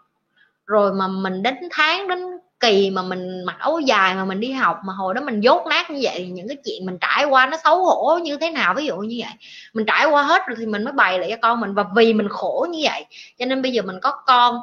Rồi 0.66 0.92
mà 0.92 1.08
mình 1.08 1.42
đến 1.42 1.54
tháng 1.70 2.08
đến 2.08 2.20
kỳ 2.60 2.90
mà 2.90 3.02
mình 3.02 3.44
mặc 3.44 3.56
áo 3.58 3.80
dài 3.80 4.14
mà 4.14 4.24
mình 4.24 4.40
đi 4.40 4.52
học 4.52 4.80
mà 4.84 4.92
hồi 4.92 5.14
đó 5.14 5.20
mình 5.20 5.40
dốt 5.40 5.66
nát 5.66 5.90
như 5.90 6.00
vậy 6.02 6.28
những 6.28 6.48
cái 6.48 6.56
chuyện 6.64 6.86
mình 6.86 6.98
trải 7.00 7.24
qua 7.24 7.46
nó 7.46 7.56
xấu 7.64 7.84
hổ 7.84 8.18
như 8.18 8.36
thế 8.36 8.50
nào, 8.50 8.74
ví 8.74 8.86
dụ 8.86 8.96
như 8.96 9.16
vậy. 9.20 9.32
Mình 9.74 9.86
trải 9.86 10.06
qua 10.06 10.22
hết 10.22 10.42
rồi 10.46 10.56
thì 10.58 10.66
mình 10.66 10.84
mới 10.84 10.92
bày 10.92 11.18
lại 11.18 11.30
cho 11.30 11.36
con 11.42 11.60
mình 11.60 11.74
và 11.74 11.84
vì 11.96 12.12
mình 12.12 12.28
khổ 12.28 12.66
như 12.70 12.80
vậy, 12.82 13.06
cho 13.38 13.46
nên 13.46 13.62
bây 13.62 13.72
giờ 13.72 13.82
mình 13.82 14.00
có 14.02 14.10
con, 14.26 14.60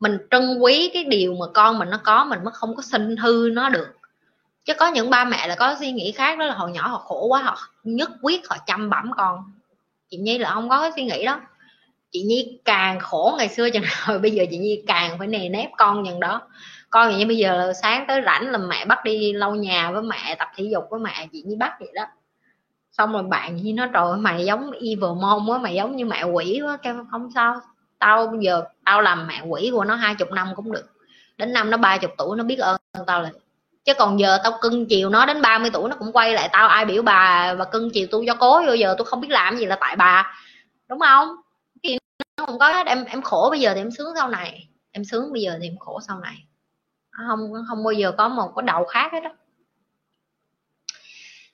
mình 0.00 0.18
trân 0.30 0.58
quý 0.58 0.90
cái 0.94 1.04
điều 1.04 1.34
mà 1.34 1.46
con 1.54 1.78
mình 1.78 1.90
nó 1.90 2.00
có, 2.04 2.24
mình 2.24 2.44
mới 2.44 2.52
không 2.54 2.76
có 2.76 2.82
sinh 2.82 3.16
hư 3.16 3.48
nó 3.52 3.68
được. 3.68 3.88
Chứ 4.64 4.74
có 4.74 4.86
những 4.86 5.10
ba 5.10 5.24
mẹ 5.24 5.46
là 5.46 5.54
có 5.54 5.76
suy 5.80 5.92
nghĩ 5.92 6.12
khác, 6.12 6.38
đó 6.38 6.44
là 6.44 6.54
hồi 6.54 6.70
nhỏ 6.70 6.88
họ 6.88 6.98
khổ 6.98 7.26
quá, 7.26 7.42
họ 7.42 7.58
nhất 7.84 8.10
quyết 8.22 8.48
họ 8.48 8.56
chăm 8.66 8.90
bẩm 8.90 9.10
con. 9.16 9.52
Chị 10.10 10.16
nhi 10.16 10.38
là 10.38 10.50
không 10.54 10.68
có 10.68 10.80
cái 10.80 10.92
suy 10.96 11.04
nghĩ 11.04 11.24
đó 11.24 11.40
chị 12.10 12.22
nhi 12.22 12.60
càng 12.64 13.00
khổ 13.00 13.34
ngày 13.38 13.48
xưa 13.48 13.70
chừng 13.70 13.82
nào 13.82 14.18
bây 14.22 14.30
giờ 14.30 14.44
chị 14.50 14.58
nhi 14.58 14.82
càng 14.86 15.18
phải 15.18 15.26
nề 15.26 15.48
nếp 15.48 15.70
con 15.78 16.06
chừng 16.06 16.20
đó. 16.20 16.40
Con 16.90 17.12
vậy 17.12 17.24
bây 17.24 17.36
giờ 17.36 17.56
là 17.56 17.72
sáng 17.72 18.04
tới 18.08 18.22
rảnh 18.26 18.50
là 18.50 18.58
mẹ 18.58 18.84
bắt 18.84 19.04
đi 19.04 19.32
lau 19.32 19.54
nhà 19.54 19.90
với 19.90 20.02
mẹ, 20.02 20.34
tập 20.38 20.48
thể 20.56 20.64
dục 20.64 20.84
với 20.90 21.00
mẹ, 21.00 21.28
chị 21.32 21.42
nhi 21.42 21.56
bắt 21.56 21.72
vậy 21.80 21.88
đó. 21.94 22.04
Xong 22.92 23.12
rồi 23.12 23.22
bạn 23.22 23.56
nhi 23.56 23.72
nói, 23.72 23.88
trời 23.94 24.16
mày 24.18 24.44
giống 24.44 24.70
evil 24.70 25.20
mom 25.20 25.48
quá, 25.48 25.58
mày 25.58 25.74
giống 25.74 25.96
như 25.96 26.06
mẹ 26.06 26.24
quỷ 26.24 26.60
quá, 26.64 26.76
kêu 26.76 27.06
không 27.10 27.28
sao. 27.34 27.60
Tao 27.98 28.26
bây 28.26 28.38
giờ, 28.40 28.62
tao 28.84 29.02
làm 29.02 29.26
mẹ 29.26 29.42
quỷ 29.48 29.70
của 29.72 29.84
nó 29.84 29.94
hai 29.94 30.14
chục 30.14 30.32
năm 30.32 30.48
cũng 30.56 30.72
được. 30.72 30.84
Đến 31.36 31.52
năm 31.52 31.70
nó 31.70 31.76
ba 31.76 31.98
chục 31.98 32.10
tuổi 32.18 32.36
nó 32.36 32.44
biết 32.44 32.58
ơn 32.58 32.76
tao 33.06 33.22
là 33.22 33.30
chứ 33.84 33.94
còn 33.94 34.20
giờ 34.20 34.38
tao 34.44 34.58
cưng 34.60 34.86
chiều 34.86 35.10
nó 35.10 35.26
đến 35.26 35.42
30 35.42 35.70
tuổi 35.72 35.90
nó 35.90 35.96
cũng 35.96 36.12
quay 36.12 36.32
lại 36.32 36.48
tao, 36.52 36.68
ai 36.68 36.84
biểu 36.84 37.02
bà 37.02 37.54
và 37.54 37.64
cưng 37.64 37.90
chiều 37.94 38.06
tôi 38.10 38.24
cho 38.26 38.34
cố, 38.34 38.62
vô 38.66 38.72
giờ 38.72 38.94
tôi 38.98 39.04
không 39.04 39.20
biết 39.20 39.30
làm 39.30 39.56
gì 39.56 39.66
là 39.66 39.76
tại 39.80 39.96
bà. 39.96 40.34
Đúng 40.88 40.98
không? 40.98 41.28
Không 42.46 42.58
có 42.58 42.72
hết, 42.72 42.86
em 42.86 43.04
em 43.04 43.22
khổ 43.22 43.48
bây 43.50 43.60
giờ 43.60 43.74
thì 43.74 43.80
em 43.80 43.90
sướng 43.90 44.14
sau 44.16 44.28
này. 44.28 44.68
Em 44.90 45.04
sướng 45.04 45.32
bây 45.32 45.42
giờ 45.42 45.58
thì 45.60 45.68
em 45.68 45.78
khổ 45.78 46.00
sau 46.08 46.20
này. 46.20 46.36
Không 47.10 47.52
không 47.68 47.84
bao 47.84 47.92
giờ 47.92 48.12
có 48.18 48.28
một 48.28 48.52
cái 48.56 48.62
đầu 48.62 48.84
khác 48.84 49.12
hết 49.12 49.20
đó 49.20 49.30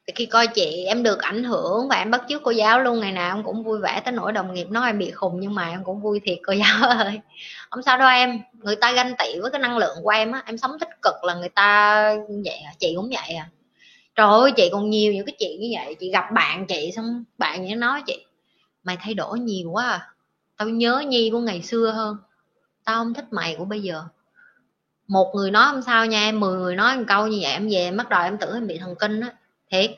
thì 0.07 0.13
khi 0.17 0.27
coi 0.27 0.47
chị, 0.47 0.85
em 0.87 1.03
được 1.03 1.19
ảnh 1.19 1.45
hưởng 1.45 1.89
và 1.89 1.97
em 1.97 2.11
bắt 2.11 2.23
chước 2.29 2.43
cô 2.45 2.51
giáo 2.51 2.81
luôn. 2.81 3.01
Ngày 3.01 3.13
nào 3.13 3.37
em 3.37 3.45
cũng 3.45 3.63
vui 3.63 3.79
vẻ 3.79 4.03
tới 4.05 4.13
nỗi 4.13 4.33
đồng 4.33 4.55
nghiệp 4.55 4.71
nói 4.71 4.89
em 4.89 4.99
bị 4.99 5.11
khùng, 5.11 5.41
nhưng 5.41 5.55
mà 5.55 5.71
em 5.71 5.85
cũng 5.85 6.01
vui 6.01 6.21
thiệt, 6.25 6.39
cô 6.47 6.53
giáo 6.53 6.89
ơi. 6.89 7.21
Không 7.71 7.83
sao 7.83 7.99
đâu 7.99 8.09
em. 8.09 8.41
Người 8.53 8.77
ta 8.77 8.93
ganh 8.93 9.15
tị 9.19 9.41
với 9.41 9.51
cái 9.51 9.61
năng 9.61 9.79
lượng 9.79 9.97
của 10.03 10.11
em 10.11 10.33
á. 10.33 10.43
Em 10.47 10.59
sống 10.59 10.79
tích 10.81 10.89
cực 11.03 11.25
là 11.25 11.35
người 11.35 11.49
ta 11.49 12.15
vậy 12.45 12.59
à 12.67 12.73
chị 12.79 12.93
cũng 12.97 13.09
vậy 13.09 13.37
à. 13.37 13.49
Trời 14.15 14.27
ơi, 14.29 14.53
chị 14.57 14.69
còn 14.73 14.91
nhiều 14.91 15.13
những 15.13 15.27
cái 15.27 15.37
chuyện 15.39 15.61
như 15.61 15.69
vậy. 15.79 15.97
Chị 16.01 16.11
gặp 16.11 16.25
bạn 16.33 16.67
chị 16.67 16.93
xong, 16.97 17.25
bạn 17.39 17.65
như 17.65 17.77
nói 17.77 18.03
chị, 18.07 18.27
mày 18.85 18.97
thay 19.01 19.15
đổi 19.15 19.41
nhiều 19.41 19.71
quá 19.71 19.91
à 19.91 20.14
tao 20.57 20.69
nhớ 20.69 21.05
nhi 21.07 21.31
của 21.33 21.41
ngày 21.41 21.63
xưa 21.63 21.91
hơn. 21.91 22.17
Tao 22.85 23.05
không 23.05 23.15
thích 23.15 23.25
mày 23.31 23.55
của 23.59 23.65
bây 23.65 23.83
giờ. 23.83 24.05
Một 25.09 25.33
người 25.35 25.51
nói 25.51 25.73
không 25.73 25.83
sao 25.83 26.07
nha 26.07 26.21
em 26.21 26.41
mười 26.41 26.59
người 26.59 26.77
nói 26.77 26.97
một 26.97 27.05
câu 27.09 27.27
như 27.27 27.39
vậy 27.43 27.53
em 27.53 27.69
về 27.69 27.79
em 27.79 27.97
bắt 27.97 28.09
đầu 28.09 28.23
em 28.23 28.39
tưởng 28.39 28.55
em 28.55 28.67
bị 28.67 28.79
thần 28.79 28.95
kinh 28.99 29.21
á. 29.21 29.33
Thiệt. 29.71 29.91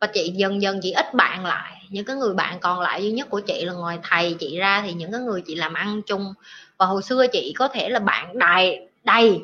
Và 0.00 0.06
chị 0.06 0.32
dần 0.36 0.62
dần 0.62 0.80
chị 0.82 0.92
ít 0.92 1.14
bạn 1.14 1.46
lại. 1.46 1.82
Những 1.90 2.04
cái 2.04 2.16
người 2.16 2.34
bạn 2.34 2.60
còn 2.60 2.80
lại 2.80 3.02
duy 3.02 3.12
nhất 3.12 3.30
của 3.30 3.40
chị 3.40 3.64
là 3.64 3.72
ngoài 3.72 3.98
thầy 4.02 4.36
chị 4.38 4.58
ra 4.58 4.82
thì 4.86 4.92
những 4.92 5.12
cái 5.12 5.20
người 5.20 5.42
chị 5.46 5.54
làm 5.54 5.74
ăn 5.74 6.02
chung. 6.02 6.34
Và 6.78 6.86
hồi 6.86 7.02
xưa 7.02 7.26
chị 7.32 7.54
có 7.56 7.68
thể 7.68 7.88
là 7.88 7.98
bạn 7.98 8.38
đầy 8.38 8.88
đầy. 9.04 9.40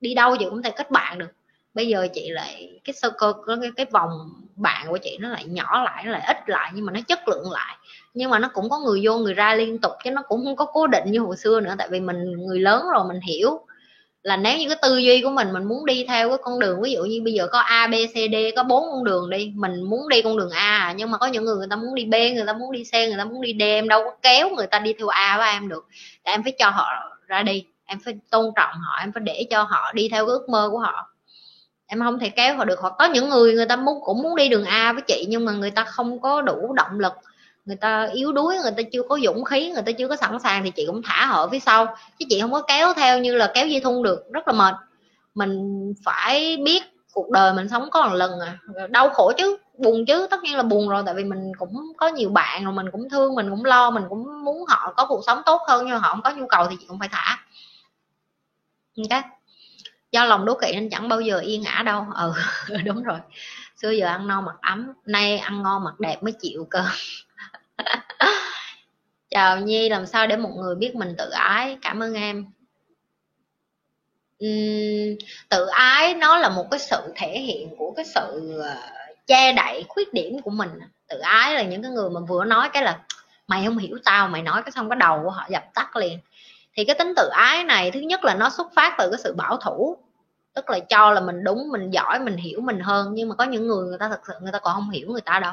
Đi 0.00 0.14
đâu 0.14 0.36
chị 0.36 0.46
cũng 0.50 0.62
thể 0.62 0.70
kết 0.70 0.90
bạn 0.90 1.18
được. 1.18 1.30
Bây 1.74 1.88
giờ 1.88 2.08
chị 2.14 2.30
lại 2.30 2.80
cái 2.84 2.94
sơ 2.94 3.10
cơ 3.10 3.32
cái, 3.46 3.70
cái 3.76 3.86
vòng 3.90 4.10
bạn 4.58 4.86
của 4.88 4.98
chị 5.02 5.18
nó 5.20 5.28
lại 5.28 5.44
nhỏ 5.44 5.82
lại, 5.84 6.04
nó 6.06 6.12
lại 6.12 6.22
ít 6.26 6.36
lại, 6.48 6.70
nhưng 6.74 6.84
mà 6.86 6.92
nó 6.92 7.00
chất 7.08 7.28
lượng 7.28 7.50
lại. 7.52 7.76
Nhưng 8.14 8.30
mà 8.30 8.38
nó 8.38 8.48
cũng 8.54 8.70
có 8.70 8.78
người 8.78 9.00
vô 9.04 9.18
người 9.18 9.34
ra 9.34 9.54
liên 9.54 9.78
tục, 9.78 9.92
chứ 10.04 10.10
nó 10.10 10.22
cũng 10.28 10.44
không 10.44 10.56
có 10.56 10.64
cố 10.64 10.86
định 10.86 11.04
như 11.06 11.18
hồi 11.20 11.36
xưa 11.36 11.60
nữa, 11.60 11.74
tại 11.78 11.88
vì 11.90 12.00
mình 12.00 12.32
người 12.46 12.58
lớn 12.60 12.82
rồi, 12.94 13.04
mình 13.08 13.20
hiểu 13.20 13.60
là 14.22 14.36
nếu 14.36 14.58
như 14.58 14.68
cái 14.68 14.78
tư 14.82 14.96
duy 14.98 15.22
của 15.22 15.30
mình 15.30 15.52
mình 15.52 15.64
muốn 15.64 15.86
đi 15.86 16.04
theo 16.08 16.28
cái 16.28 16.38
con 16.42 16.58
đường, 16.58 16.82
ví 16.82 16.92
dụ 16.92 17.04
như 17.04 17.20
bây 17.24 17.32
giờ 17.32 17.48
có 17.52 17.58
a, 17.58 17.86
b, 17.86 17.92
c, 17.92 18.14
d, 18.14 18.36
có 18.56 18.62
bốn 18.62 18.84
con 18.92 19.04
đường 19.04 19.30
đi, 19.30 19.52
mình 19.56 19.82
muốn 19.82 20.08
đi 20.08 20.22
con 20.22 20.36
đường 20.36 20.50
a 20.50 20.78
à, 20.78 20.94
nhưng 20.96 21.10
mà 21.10 21.18
có 21.18 21.26
những 21.26 21.44
người 21.44 21.56
người 21.56 21.66
ta 21.70 21.76
muốn 21.76 21.94
đi 21.94 22.04
b, 22.04 22.14
người 22.14 22.46
ta 22.46 22.52
muốn 22.52 22.72
đi 22.72 22.84
c, 22.84 22.94
người 22.94 23.16
ta 23.18 23.24
muốn 23.24 23.40
đi 23.42 23.52
d, 23.60 23.62
em 23.62 23.88
đâu 23.88 24.04
có 24.04 24.10
kéo 24.22 24.50
người 24.50 24.66
ta 24.66 24.78
đi 24.78 24.92
theo 24.98 25.08
a 25.08 25.38
với 25.38 25.50
em 25.52 25.68
được. 25.68 25.86
Để 26.24 26.32
em 26.32 26.42
phải 26.42 26.52
cho 26.58 26.70
họ 26.70 26.86
ra 27.26 27.42
đi, 27.42 27.64
em 27.86 27.98
phải 28.04 28.14
tôn 28.30 28.52
trọng 28.56 28.74
họ, 28.80 28.98
em 29.00 29.12
phải 29.12 29.22
để 29.26 29.46
cho 29.50 29.62
họ 29.62 29.92
đi 29.94 30.08
theo 30.12 30.26
cái 30.26 30.32
ước 30.32 30.48
mơ 30.48 30.68
của 30.72 30.78
họ 30.78 31.10
em 31.90 32.00
không 32.00 32.18
thể 32.18 32.28
kéo 32.28 32.56
họ 32.56 32.64
được. 32.64 32.78
Hoặc 32.80 32.94
có 32.98 33.04
những 33.04 33.28
người 33.28 33.54
người 33.54 33.66
ta 33.66 33.76
muốn, 33.76 34.00
cũng 34.04 34.22
muốn 34.22 34.36
đi 34.36 34.48
đường 34.48 34.64
a 34.64 34.92
với 34.92 35.02
chị, 35.02 35.26
nhưng 35.28 35.44
mà 35.44 35.52
người 35.52 35.70
ta 35.70 35.84
không 35.84 36.20
có 36.20 36.42
đủ 36.42 36.72
động 36.72 37.00
lực. 37.00 37.12
Người 37.64 37.76
ta 37.76 38.08
yếu 38.12 38.32
đuối, 38.32 38.56
người 38.58 38.72
ta 38.76 38.82
chưa 38.92 39.02
có 39.08 39.18
dũng 39.24 39.44
khí, 39.44 39.70
người 39.70 39.82
ta 39.82 39.92
chưa 39.92 40.08
có 40.08 40.16
sẵn 40.16 40.38
sàng 40.40 40.64
thì 40.64 40.70
chị 40.70 40.86
cũng 40.86 41.02
thả 41.04 41.26
họ 41.26 41.48
phía 41.48 41.58
sau. 41.58 41.86
Chứ 42.18 42.26
chị 42.28 42.40
không 42.40 42.52
có 42.52 42.62
kéo 42.62 42.94
theo 42.94 43.18
như 43.18 43.36
là 43.36 43.50
kéo 43.54 43.66
dây 43.66 43.80
thun 43.80 44.02
được. 44.02 44.32
Rất 44.32 44.48
là 44.48 44.52
mệt. 44.52 44.74
Mình 45.34 45.94
phải 46.04 46.56
biết 46.64 46.82
cuộc 47.12 47.30
đời 47.30 47.52
mình 47.52 47.68
sống 47.68 47.90
có 47.90 48.06
một 48.08 48.14
lần 48.14 48.40
à. 48.40 48.58
Đau 48.88 49.10
khổ 49.10 49.32
chứ, 49.38 49.56
buồn 49.78 50.06
chứ. 50.06 50.26
Tất 50.30 50.42
nhiên 50.42 50.56
là 50.56 50.62
buồn 50.62 50.88
rồi, 50.88 51.02
tại 51.06 51.14
vì 51.14 51.24
mình 51.24 51.52
cũng 51.58 51.92
có 51.96 52.08
nhiều 52.08 52.30
bạn 52.30 52.64
rồi, 52.64 52.72
mình 52.74 52.86
cũng 52.92 53.08
thương, 53.10 53.34
mình 53.34 53.50
cũng 53.50 53.64
lo, 53.64 53.90
mình 53.90 54.04
cũng 54.08 54.44
muốn 54.44 54.64
họ 54.68 54.92
có 54.96 55.06
cuộc 55.08 55.20
sống 55.26 55.42
tốt 55.46 55.62
hơn. 55.68 55.84
Nhưng 55.86 55.94
mà 55.94 55.98
họ 55.98 56.08
không 56.08 56.22
có 56.22 56.30
nhu 56.30 56.46
cầu 56.46 56.66
thì 56.70 56.76
chị 56.80 56.86
cũng 56.88 56.98
phải 56.98 57.08
thả. 57.12 57.38
Ok 58.96 59.37
do 60.12 60.24
lòng 60.24 60.44
đố 60.44 60.54
kỵ 60.54 60.72
nên 60.72 60.90
chẳng 60.90 61.08
bao 61.08 61.20
giờ 61.20 61.38
yên 61.38 61.64
ả 61.64 61.82
đâu. 61.82 62.06
Ừ 62.14 62.32
đúng 62.84 63.02
rồi. 63.02 63.18
Xưa 63.82 63.90
giờ 63.90 64.06
ăn 64.06 64.26
no 64.26 64.40
mặc 64.40 64.56
ấm 64.60 64.92
nay 65.06 65.38
ăn 65.38 65.62
ngon 65.62 65.84
mặc 65.84 66.00
đẹp 66.00 66.22
mới 66.22 66.32
chịu 66.40 66.66
cơ. 66.70 66.84
Chào 69.30 69.60
nhi 69.60 69.88
làm 69.88 70.06
sao 70.06 70.26
để 70.26 70.36
một 70.36 70.50
người 70.56 70.74
biết 70.74 70.94
mình 70.94 71.14
tự 71.18 71.30
ái? 71.30 71.78
Cảm 71.82 72.02
ơn 72.02 72.14
em. 72.14 72.46
Uhm, 74.44 75.16
tự 75.48 75.66
ái 75.66 76.14
nó 76.14 76.38
là 76.38 76.48
một 76.48 76.66
cái 76.70 76.80
sự 76.80 77.12
thể 77.16 77.40
hiện 77.40 77.74
của 77.78 77.92
cái 77.96 78.04
sự 78.04 78.58
ờ, 78.62 78.76
che 79.26 79.52
đậy 79.52 79.84
khuyết 79.88 80.14
điểm 80.14 80.42
của 80.42 80.50
mình. 80.50 80.70
Tự 81.08 81.18
ái 81.18 81.54
là 81.54 81.62
những 81.62 81.82
cái 81.82 81.90
người 81.90 82.10
mà 82.10 82.20
vừa 82.20 82.44
nói 82.44 82.68
cái 82.72 82.82
là 82.82 82.98
mày 83.46 83.64
không 83.64 83.78
hiểu 83.78 83.98
tao 84.04 84.28
mày 84.28 84.42
nói 84.42 84.62
cái 84.62 84.72
xong 84.72 84.88
cái 84.90 84.96
đầu 84.96 85.20
của 85.24 85.30
họ 85.30 85.46
dập 85.50 85.64
tắt 85.74 85.96
liền 85.96 86.18
thì 86.78 86.84
cái 86.84 86.96
tính 86.98 87.12
tự 87.16 87.28
ái 87.28 87.64
này 87.64 87.90
thứ 87.90 88.00
nhất 88.00 88.24
là 88.24 88.34
nó 88.34 88.50
xuất 88.50 88.66
phát 88.74 88.94
từ 88.98 89.10
cái 89.10 89.20
sự 89.24 89.34
bảo 89.34 89.56
thủ. 89.56 89.96
Tức 90.54 90.70
là 90.70 90.78
cho 90.78 91.10
là 91.10 91.20
mình 91.20 91.44
đúng 91.44 91.68
mình 91.72 91.90
giỏi 91.90 92.20
mình 92.20 92.36
hiểu 92.36 92.60
mình 92.60 92.80
hơn. 92.80 93.10
Nhưng 93.14 93.28
mà 93.28 93.34
có 93.34 93.44
những 93.44 93.66
người 93.66 93.86
người 93.86 93.98
ta 93.98 94.08
thật 94.08 94.20
sự 94.26 94.32
người 94.40 94.52
ta 94.52 94.58
còn 94.58 94.74
không 94.74 94.90
hiểu 94.90 95.08
người 95.10 95.20
ta 95.20 95.38
đâu. 95.38 95.52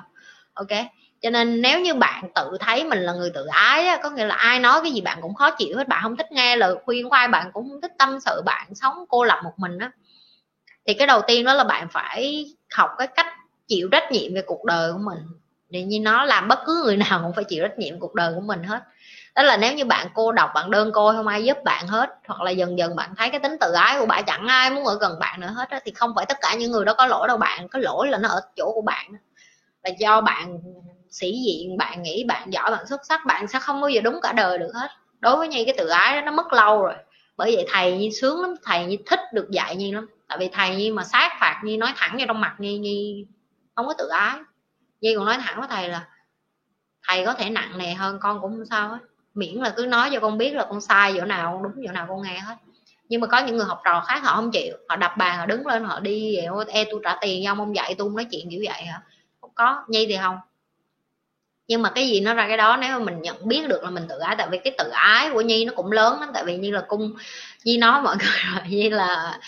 Ok? 0.53 0.67
Cho 1.21 1.29
nên 1.29 1.61
nếu 1.61 1.79
như 1.81 1.93
bạn 1.93 2.29
tự 2.35 2.57
thấy 2.59 2.83
mình 2.83 2.99
là 2.99 3.13
người 3.13 3.31
tự 3.33 3.45
ái 3.45 3.87
á, 3.87 3.99
có 4.03 4.09
nghĩa 4.09 4.25
là 4.25 4.35
ai 4.35 4.59
nói 4.59 4.79
cái 4.83 4.91
gì 4.91 5.01
bạn 5.01 5.17
cũng 5.21 5.33
khó 5.33 5.51
chịu 5.51 5.77
hết 5.77 5.87
bạn 5.87 5.99
không 6.03 6.17
thích 6.17 6.31
nghe 6.31 6.55
lời 6.55 6.75
khuyên 6.85 7.09
của 7.09 7.15
ai 7.15 7.27
bạn 7.27 7.51
cũng 7.53 7.69
không 7.69 7.81
thích 7.81 7.93
tâm 7.97 8.19
sự 8.25 8.41
bạn 8.45 8.75
sống 8.75 9.05
cô 9.09 9.23
lập 9.23 9.39
một 9.43 9.53
mình 9.57 9.79
á. 9.79 9.91
Thì 10.87 10.93
cái 10.93 11.07
đầu 11.07 11.21
tiên 11.27 11.45
đó 11.45 11.53
là 11.53 11.63
bạn 11.63 11.87
phải 11.91 12.45
học 12.73 12.89
cái 12.97 13.07
cách 13.07 13.27
chịu 13.67 13.89
trách 13.91 14.11
nhiệm 14.11 14.33
về 14.33 14.41
cuộc 14.45 14.65
đời 14.65 14.93
của 14.93 14.99
mình. 14.99 15.19
Thì 15.73 15.83
như 15.83 15.99
nó 15.99 16.25
làm 16.25 16.47
bất 16.47 16.59
cứ 16.65 16.81
người 16.85 16.97
nào 16.97 17.19
cũng 17.23 17.33
phải 17.33 17.43
chịu 17.43 17.63
trách 17.63 17.79
nhiệm 17.79 17.99
cuộc 17.99 18.13
đời 18.13 18.33
của 18.35 18.41
mình 18.41 18.63
hết 18.63 18.83
đó 19.35 19.43
là 19.43 19.57
nếu 19.57 19.73
như 19.73 19.85
bạn 19.85 20.07
cô 20.13 20.31
độc 20.31 20.51
bạn 20.55 20.71
đơn 20.71 20.91
côi 20.91 21.13
không 21.13 21.27
ai 21.27 21.43
giúp 21.43 21.57
bạn 21.63 21.87
hết 21.87 22.09
hoặc 22.27 22.41
là 22.41 22.51
dần 22.51 22.77
dần 22.77 22.95
bạn 22.95 23.15
thấy 23.17 23.29
cái 23.29 23.39
tính 23.39 23.57
tự 23.61 23.71
ái 23.71 23.99
của 23.99 24.05
bạn 24.05 24.23
chẳng 24.27 24.47
ai 24.47 24.69
muốn 24.69 24.85
ở 24.85 24.97
gần 25.01 25.19
bạn 25.19 25.39
nữa 25.39 25.53
hết 25.55 25.69
đó, 25.69 25.79
thì 25.85 25.91
không 25.91 26.13
phải 26.15 26.25
tất 26.25 26.37
cả 26.41 26.53
những 26.53 26.71
người 26.71 26.85
đó 26.85 26.93
có 26.97 27.05
lỗi 27.05 27.27
đâu 27.27 27.37
bạn 27.37 27.67
có 27.67 27.79
lỗi 27.79 28.07
là 28.07 28.17
nó 28.17 28.29
ở 28.29 28.41
chỗ 28.55 28.71
của 28.75 28.81
bạn 28.81 29.11
là 29.83 29.89
do 29.99 30.21
bạn 30.21 30.59
sĩ 31.09 31.31
diện 31.45 31.77
bạn 31.77 32.03
nghĩ 32.03 32.23
bạn 32.27 32.53
giỏi 32.53 32.71
bạn 32.71 32.87
xuất 32.87 33.05
sắc 33.05 33.25
bạn 33.25 33.47
sẽ 33.47 33.59
không 33.59 33.81
bao 33.81 33.89
giờ 33.89 34.01
đúng 34.01 34.19
cả 34.21 34.31
đời 34.31 34.57
được 34.57 34.71
hết. 34.73 34.91
Đối 35.19 35.37
với 35.37 35.47
nhi 35.47 35.65
cái 35.65 35.75
tự 35.77 35.87
ái 35.87 36.15
đó 36.15 36.21
nó 36.21 36.31
mất 36.31 36.53
lâu 36.53 36.83
rồi. 36.83 36.93
Bởi 37.37 37.55
vậy 37.55 37.65
thầy 37.71 37.97
nhi 37.97 38.11
sướng 38.21 38.41
lắm 38.41 38.55
thầy 38.63 38.85
nhi 38.85 38.97
thích 39.05 39.19
được 39.33 39.51
dạy 39.51 39.75
nhi 39.75 39.91
lắm. 39.91 40.07
Tại 40.27 40.37
vì 40.37 40.49
thầy 40.53 40.75
nhi 40.75 40.91
mà 40.91 41.03
sát 41.03 41.31
phạt 41.39 41.61
nhi 41.63 41.77
nói 41.77 41.93
thẳng 41.95 42.17
vào 42.17 42.27
trong 42.27 42.41
mặt 42.41 42.55
nhi 42.57 42.77
nhi 42.77 43.25
không 43.75 43.87
có 43.87 43.93
tự 43.97 44.07
ái. 44.07 44.37
Nhi 45.01 45.15
còn 45.15 45.25
nói 45.25 45.37
thẳng 45.41 45.59
với 45.59 45.67
thầy 45.71 45.89
là 45.89 46.07
thầy 47.07 47.25
có 47.25 47.33
thể 47.33 47.49
nặng 47.49 47.77
nề 47.77 47.93
hơn 47.93 48.19
con 48.21 48.41
cũng 48.41 48.51
không 48.51 48.65
sao 48.65 48.89
hết 48.89 48.99
miễn 49.35 49.55
là 49.55 49.73
cứ 49.77 49.85
nói 49.85 50.09
cho 50.13 50.19
con 50.19 50.37
biết 50.37 50.53
là 50.53 50.65
con 50.69 50.81
sai 50.81 51.13
chỗ 51.17 51.25
nào 51.25 51.51
con 51.53 51.63
đúng 51.63 51.85
chỗ 51.85 51.91
nào 51.91 52.05
con 52.09 52.21
nghe 52.21 52.39
hết. 52.39 52.55
Nhưng 53.09 53.21
mà 53.21 53.27
có 53.27 53.39
những 53.39 53.57
người 53.57 53.65
học 53.65 53.81
trò 53.85 54.03
khác 54.07 54.23
họ 54.23 54.35
không 54.35 54.51
chịu 54.51 54.75
họ 54.89 54.95
đập 54.95 55.11
bàn 55.17 55.37
họ 55.37 55.45
đứng 55.45 55.67
lên 55.67 55.83
họ 55.83 55.99
đi 55.99 56.35
e 56.67 56.85
tôi 56.91 56.99
trả 57.03 57.17
tiền 57.21 57.43
cho 57.45 57.51
ông 57.51 57.75
dạy 57.75 57.95
tôi 57.97 58.09
nói 58.09 58.25
chuyện 58.31 58.49
kiểu 58.49 58.61
vậy 58.65 58.81
hả? 58.83 59.01
Không 59.41 59.51
có 59.55 59.83
nhi 59.87 60.05
thì 60.09 60.17
không. 60.21 60.37
Nhưng 61.67 61.81
mà 61.81 61.91
cái 61.95 62.07
gì 62.07 62.19
nó 62.21 62.33
ra 62.33 62.47
cái 62.47 62.57
đó 62.57 62.77
nếu 62.81 62.99
mà 62.99 63.05
mình 63.05 63.21
nhận 63.21 63.47
biết 63.47 63.67
được 63.67 63.83
là 63.83 63.89
mình 63.89 64.05
tự 64.09 64.19
ái 64.19 64.35
tại 64.37 64.47
vì 64.51 64.57
cái 64.57 64.75
tự 64.77 64.89
ái 64.89 65.29
của 65.33 65.41
nhi 65.41 65.65
nó 65.65 65.73
cũng 65.75 65.91
lớn 65.91 66.19
lắm 66.19 66.29
tại 66.33 66.43
vì 66.45 66.57
như 66.57 66.71
là 66.71 66.81
cung 66.87 67.13
nhi 67.63 67.77
nói 67.77 68.01
mọi 68.01 68.15
người 68.19 68.55
rồi 68.55 68.69
như 68.69 68.89
là 68.89 69.39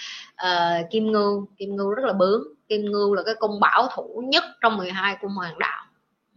uh, 0.44 0.92
kim 0.92 1.12
ngưu 1.12 1.48
kim 1.58 1.76
ngưu 1.76 1.90
rất 1.90 2.06
là 2.06 2.14
bướng. 2.14 2.44
Kim 2.70 2.86
ngưu 2.86 3.14
là 3.14 3.24
cái 3.26 3.36
cung 3.40 3.60
bảo 3.60 3.88
thủ 3.96 4.24
nhất 4.26 4.44
trong 4.62 4.78
12 4.78 5.18
cung 5.22 5.32
hoàng 5.32 5.60
đạo. 5.60 5.86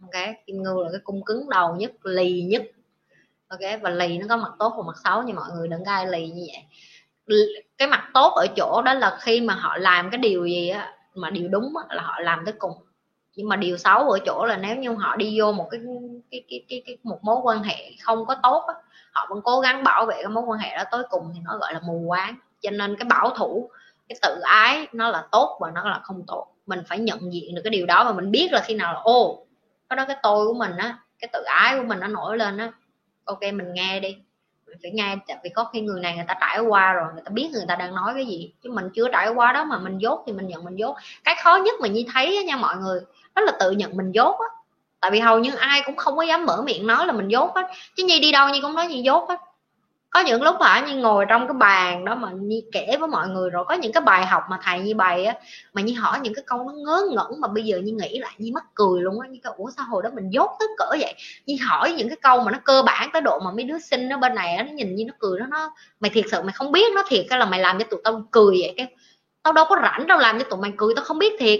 Ok 0.01 0.23
kim 0.47 0.63
ngưu 0.63 0.83
là 0.83 0.89
cái 0.91 1.01
cung 1.03 1.25
cứng 1.25 1.49
đầu 1.49 1.75
nhất 1.75 1.91
lì 2.05 2.41
nhất 2.41 2.63
ok 3.51 3.81
và 3.81 3.89
lì 3.89 4.17
nó 4.17 4.25
có 4.29 4.37
mặt 4.37 4.51
tốt 4.59 4.73
và 4.77 4.83
mặt 4.87 4.97
xấu 5.03 5.23
nhưng 5.23 5.35
mọi 5.35 5.45
người 5.55 5.67
đừng 5.67 5.83
gai 5.83 6.07
lì 6.07 6.29
như 6.29 6.47
vậy. 6.47 6.63
Cái 7.77 7.87
mặt 7.87 8.09
tốt 8.13 8.33
ở 8.35 8.47
chỗ 8.55 8.81
đó 8.85 8.93
là 8.93 9.17
khi 9.21 9.41
mà 9.41 9.53
họ 9.53 9.77
làm 9.77 10.09
cái 10.09 10.17
điều 10.17 10.45
gì 10.45 10.69
á 10.69 10.93
mà 11.13 11.29
điều 11.29 11.47
đúng 11.47 11.73
á, 11.77 11.95
là 11.95 12.03
họ 12.03 12.19
làm 12.19 12.45
tới 12.45 12.53
cùng. 12.59 12.71
Nhưng 13.35 13.49
mà 13.49 13.55
điều 13.55 13.77
xấu 13.77 14.09
ở 14.09 14.19
chỗ 14.25 14.45
là 14.45 14.57
nếu 14.57 14.75
như 14.75 14.93
họ 14.93 15.15
đi 15.15 15.39
vô 15.39 15.51
một 15.51 15.67
cái 15.71 15.81
cái 16.31 16.43
cái 16.49 16.65
cái, 16.69 16.83
cái 16.85 16.97
một 17.03 17.19
mối 17.23 17.37
quan 17.43 17.63
hệ 17.63 17.91
không 18.01 18.25
có 18.25 18.35
tốt 18.43 18.63
á, 18.67 18.73
họ 19.13 19.27
vẫn 19.29 19.41
cố 19.41 19.59
gắng 19.59 19.83
bảo 19.83 20.05
vệ 20.05 20.15
cái 20.15 20.29
mối 20.29 20.43
quan 20.47 20.59
hệ 20.59 20.77
đó 20.77 20.83
tới 20.91 21.03
cùng 21.09 21.31
thì 21.33 21.39
nó 21.43 21.57
gọi 21.57 21.73
là 21.73 21.79
mù 21.83 22.03
quáng. 22.07 22.35
Cho 22.61 22.71
nên 22.71 22.95
cái 22.95 23.05
bảo 23.05 23.29
thủ 23.29 23.69
cái 24.09 24.17
tự 24.21 24.39
ái 24.41 24.87
nó 24.93 25.09
là 25.09 25.27
tốt 25.31 25.57
và 25.61 25.71
nó 25.71 25.89
là 25.89 25.99
không 26.03 26.23
tốt. 26.27 26.47
Mình 26.65 26.81
phải 26.87 26.99
nhận 26.99 27.33
diện 27.33 27.55
được 27.55 27.61
cái 27.63 27.71
điều 27.71 27.85
đó 27.85 28.03
và 28.03 28.11
mình 28.13 28.31
biết 28.31 28.49
là 28.51 28.61
khi 28.65 28.75
nào 28.75 28.93
là 28.93 28.99
ô 29.03 29.45
cái 29.89 29.97
đó 29.97 30.05
cái 30.07 30.17
tôi 30.23 30.47
của 30.47 30.53
mình 30.53 30.77
á 30.77 30.97
cái 31.19 31.29
tự 31.33 31.43
ái 31.43 31.77
của 31.77 31.83
mình 31.83 31.99
nó 31.99 32.07
nổi 32.07 32.37
lên 32.37 32.57
á 32.57 32.71
ok, 33.25 33.41
mình 33.41 33.73
nghe 33.73 33.99
đi. 33.99 34.17
Mình 34.67 34.77
phải 34.81 34.91
nghe, 34.91 35.15
tại 35.27 35.37
vì 35.43 35.49
có 35.49 35.63
khi 35.73 35.81
người 35.81 36.01
này 36.01 36.15
người 36.15 36.25
ta 36.27 36.35
trải 36.41 36.59
qua 36.59 36.93
rồi, 36.93 37.07
người 37.13 37.21
ta 37.25 37.29
biết 37.29 37.49
người 37.53 37.65
ta 37.67 37.75
đang 37.75 37.95
nói 37.95 38.13
cái 38.15 38.25
gì. 38.25 38.53
Chứ 38.63 38.71
mình 38.71 38.89
chưa 38.95 39.07
trải 39.11 39.29
qua 39.29 39.53
đó 39.53 39.63
mà 39.63 39.79
mình 39.79 39.97
dốt 39.97 40.23
thì 40.27 40.33
mình 40.33 40.47
nhận 40.47 40.63
mình 40.63 40.75
dốt. 40.75 40.95
Cái 41.23 41.35
khó 41.43 41.55
nhất 41.55 41.75
mà 41.81 41.87
như 41.87 42.03
thấy 42.13 42.43
nha 42.43 42.55
mọi 42.55 42.77
người, 42.77 42.99
đó 43.35 43.41
là 43.41 43.51
tự 43.59 43.71
nhận 43.71 43.97
mình 43.97 44.11
dốt 44.11 44.35
á. 44.39 44.47
Tại 44.99 45.11
vì 45.11 45.19
hầu 45.19 45.39
như 45.39 45.55
ai 45.55 45.81
cũng 45.85 45.95
không 45.95 46.17
có 46.17 46.23
dám 46.23 46.45
mở 46.45 46.61
miệng 46.61 46.87
nói 46.87 47.05
là 47.05 47.13
mình 47.13 47.27
dốt 47.27 47.51
hết. 47.55 47.67
Chứ 47.95 48.03
nhi 48.03 48.19
đi 48.19 48.31
đâu 48.31 48.49
nhi 48.49 48.59
cũng 48.61 48.75
nói 48.75 48.87
gì 48.87 49.01
dốt 49.01 49.29
hết 49.29 49.39
có 50.11 50.19
những 50.19 50.43
lúc 50.43 50.55
hả 50.61 50.85
như 50.87 50.95
ngồi 50.95 51.25
trong 51.29 51.47
cái 51.47 51.53
bàn 51.53 52.05
đó 52.05 52.15
mà 52.15 52.29
như 52.31 52.61
kể 52.71 52.95
với 52.99 53.07
mọi 53.07 53.27
người 53.27 53.49
rồi 53.49 53.65
có 53.67 53.73
những 53.73 53.91
cái 53.91 54.01
bài 54.01 54.25
học 54.25 54.43
mà 54.49 54.59
thầy 54.63 54.79
như 54.79 54.95
bày 54.95 55.25
á, 55.25 55.35
mà 55.73 55.81
như 55.81 55.93
hỏi 55.99 56.19
những 56.19 56.33
cái 56.33 56.43
câu 56.47 56.57
nó 56.57 56.73
ngớ 56.73 57.01
ngẩn 57.11 57.41
mà 57.41 57.47
bây 57.47 57.63
giờ 57.63 57.77
như 57.77 57.93
nghĩ 57.93 58.19
lại 58.19 58.31
như 58.37 58.51
mắc 58.53 58.63
cười 58.75 59.01
luôn 59.01 59.19
á. 59.19 59.27
Như 59.27 59.39
cái 59.43 59.53
ủa, 59.57 59.69
sao 59.77 59.85
hồi 59.89 60.03
đó 60.03 60.09
mình 60.15 60.29
dốt 60.29 60.51
tới 60.59 60.67
cỡ 60.77 60.85
vậy? 60.99 61.13
Như 61.45 61.55
hỏi 61.67 61.91
những 61.91 62.09
cái 62.09 62.17
câu 62.21 62.43
mà 62.43 62.51
nó 62.51 62.57
cơ 62.63 62.81
bản 62.85 63.09
tới 63.13 63.21
độ 63.21 63.39
mà 63.39 63.51
mấy 63.51 63.63
đứa 63.63 63.79
sinh 63.79 64.09
nó 64.09 64.17
bên 64.17 64.35
này 64.35 64.57
nó 64.63 64.71
nhìn 64.71 64.95
như 64.95 65.05
nó 65.05 65.13
cười, 65.19 65.39
nó 65.39 65.45
nó 65.45 65.71
mày 65.99 66.09
thiệt 66.09 66.25
sự 66.31 66.41
mày 66.41 66.53
không 66.53 66.71
biết 66.71 66.93
nó 66.95 67.03
thiệt 67.07 67.25
cái 67.29 67.39
là 67.39 67.45
mày 67.45 67.59
làm 67.59 67.79
cho 67.79 67.85
tụi 67.89 68.01
tao 68.03 68.23
cười 68.31 68.57
vậy? 68.61 68.73
Cái 68.77 68.87
tao 69.43 69.53
đâu 69.53 69.65
có 69.69 69.75
rảnh 69.81 70.07
đâu 70.07 70.19
làm 70.19 70.39
cho 70.39 70.45
tụi 70.49 70.59
mày 70.59 70.71
cười, 70.77 70.93
tao 70.95 71.05
không 71.05 71.19
biết 71.19 71.33
thiệt. 71.39 71.59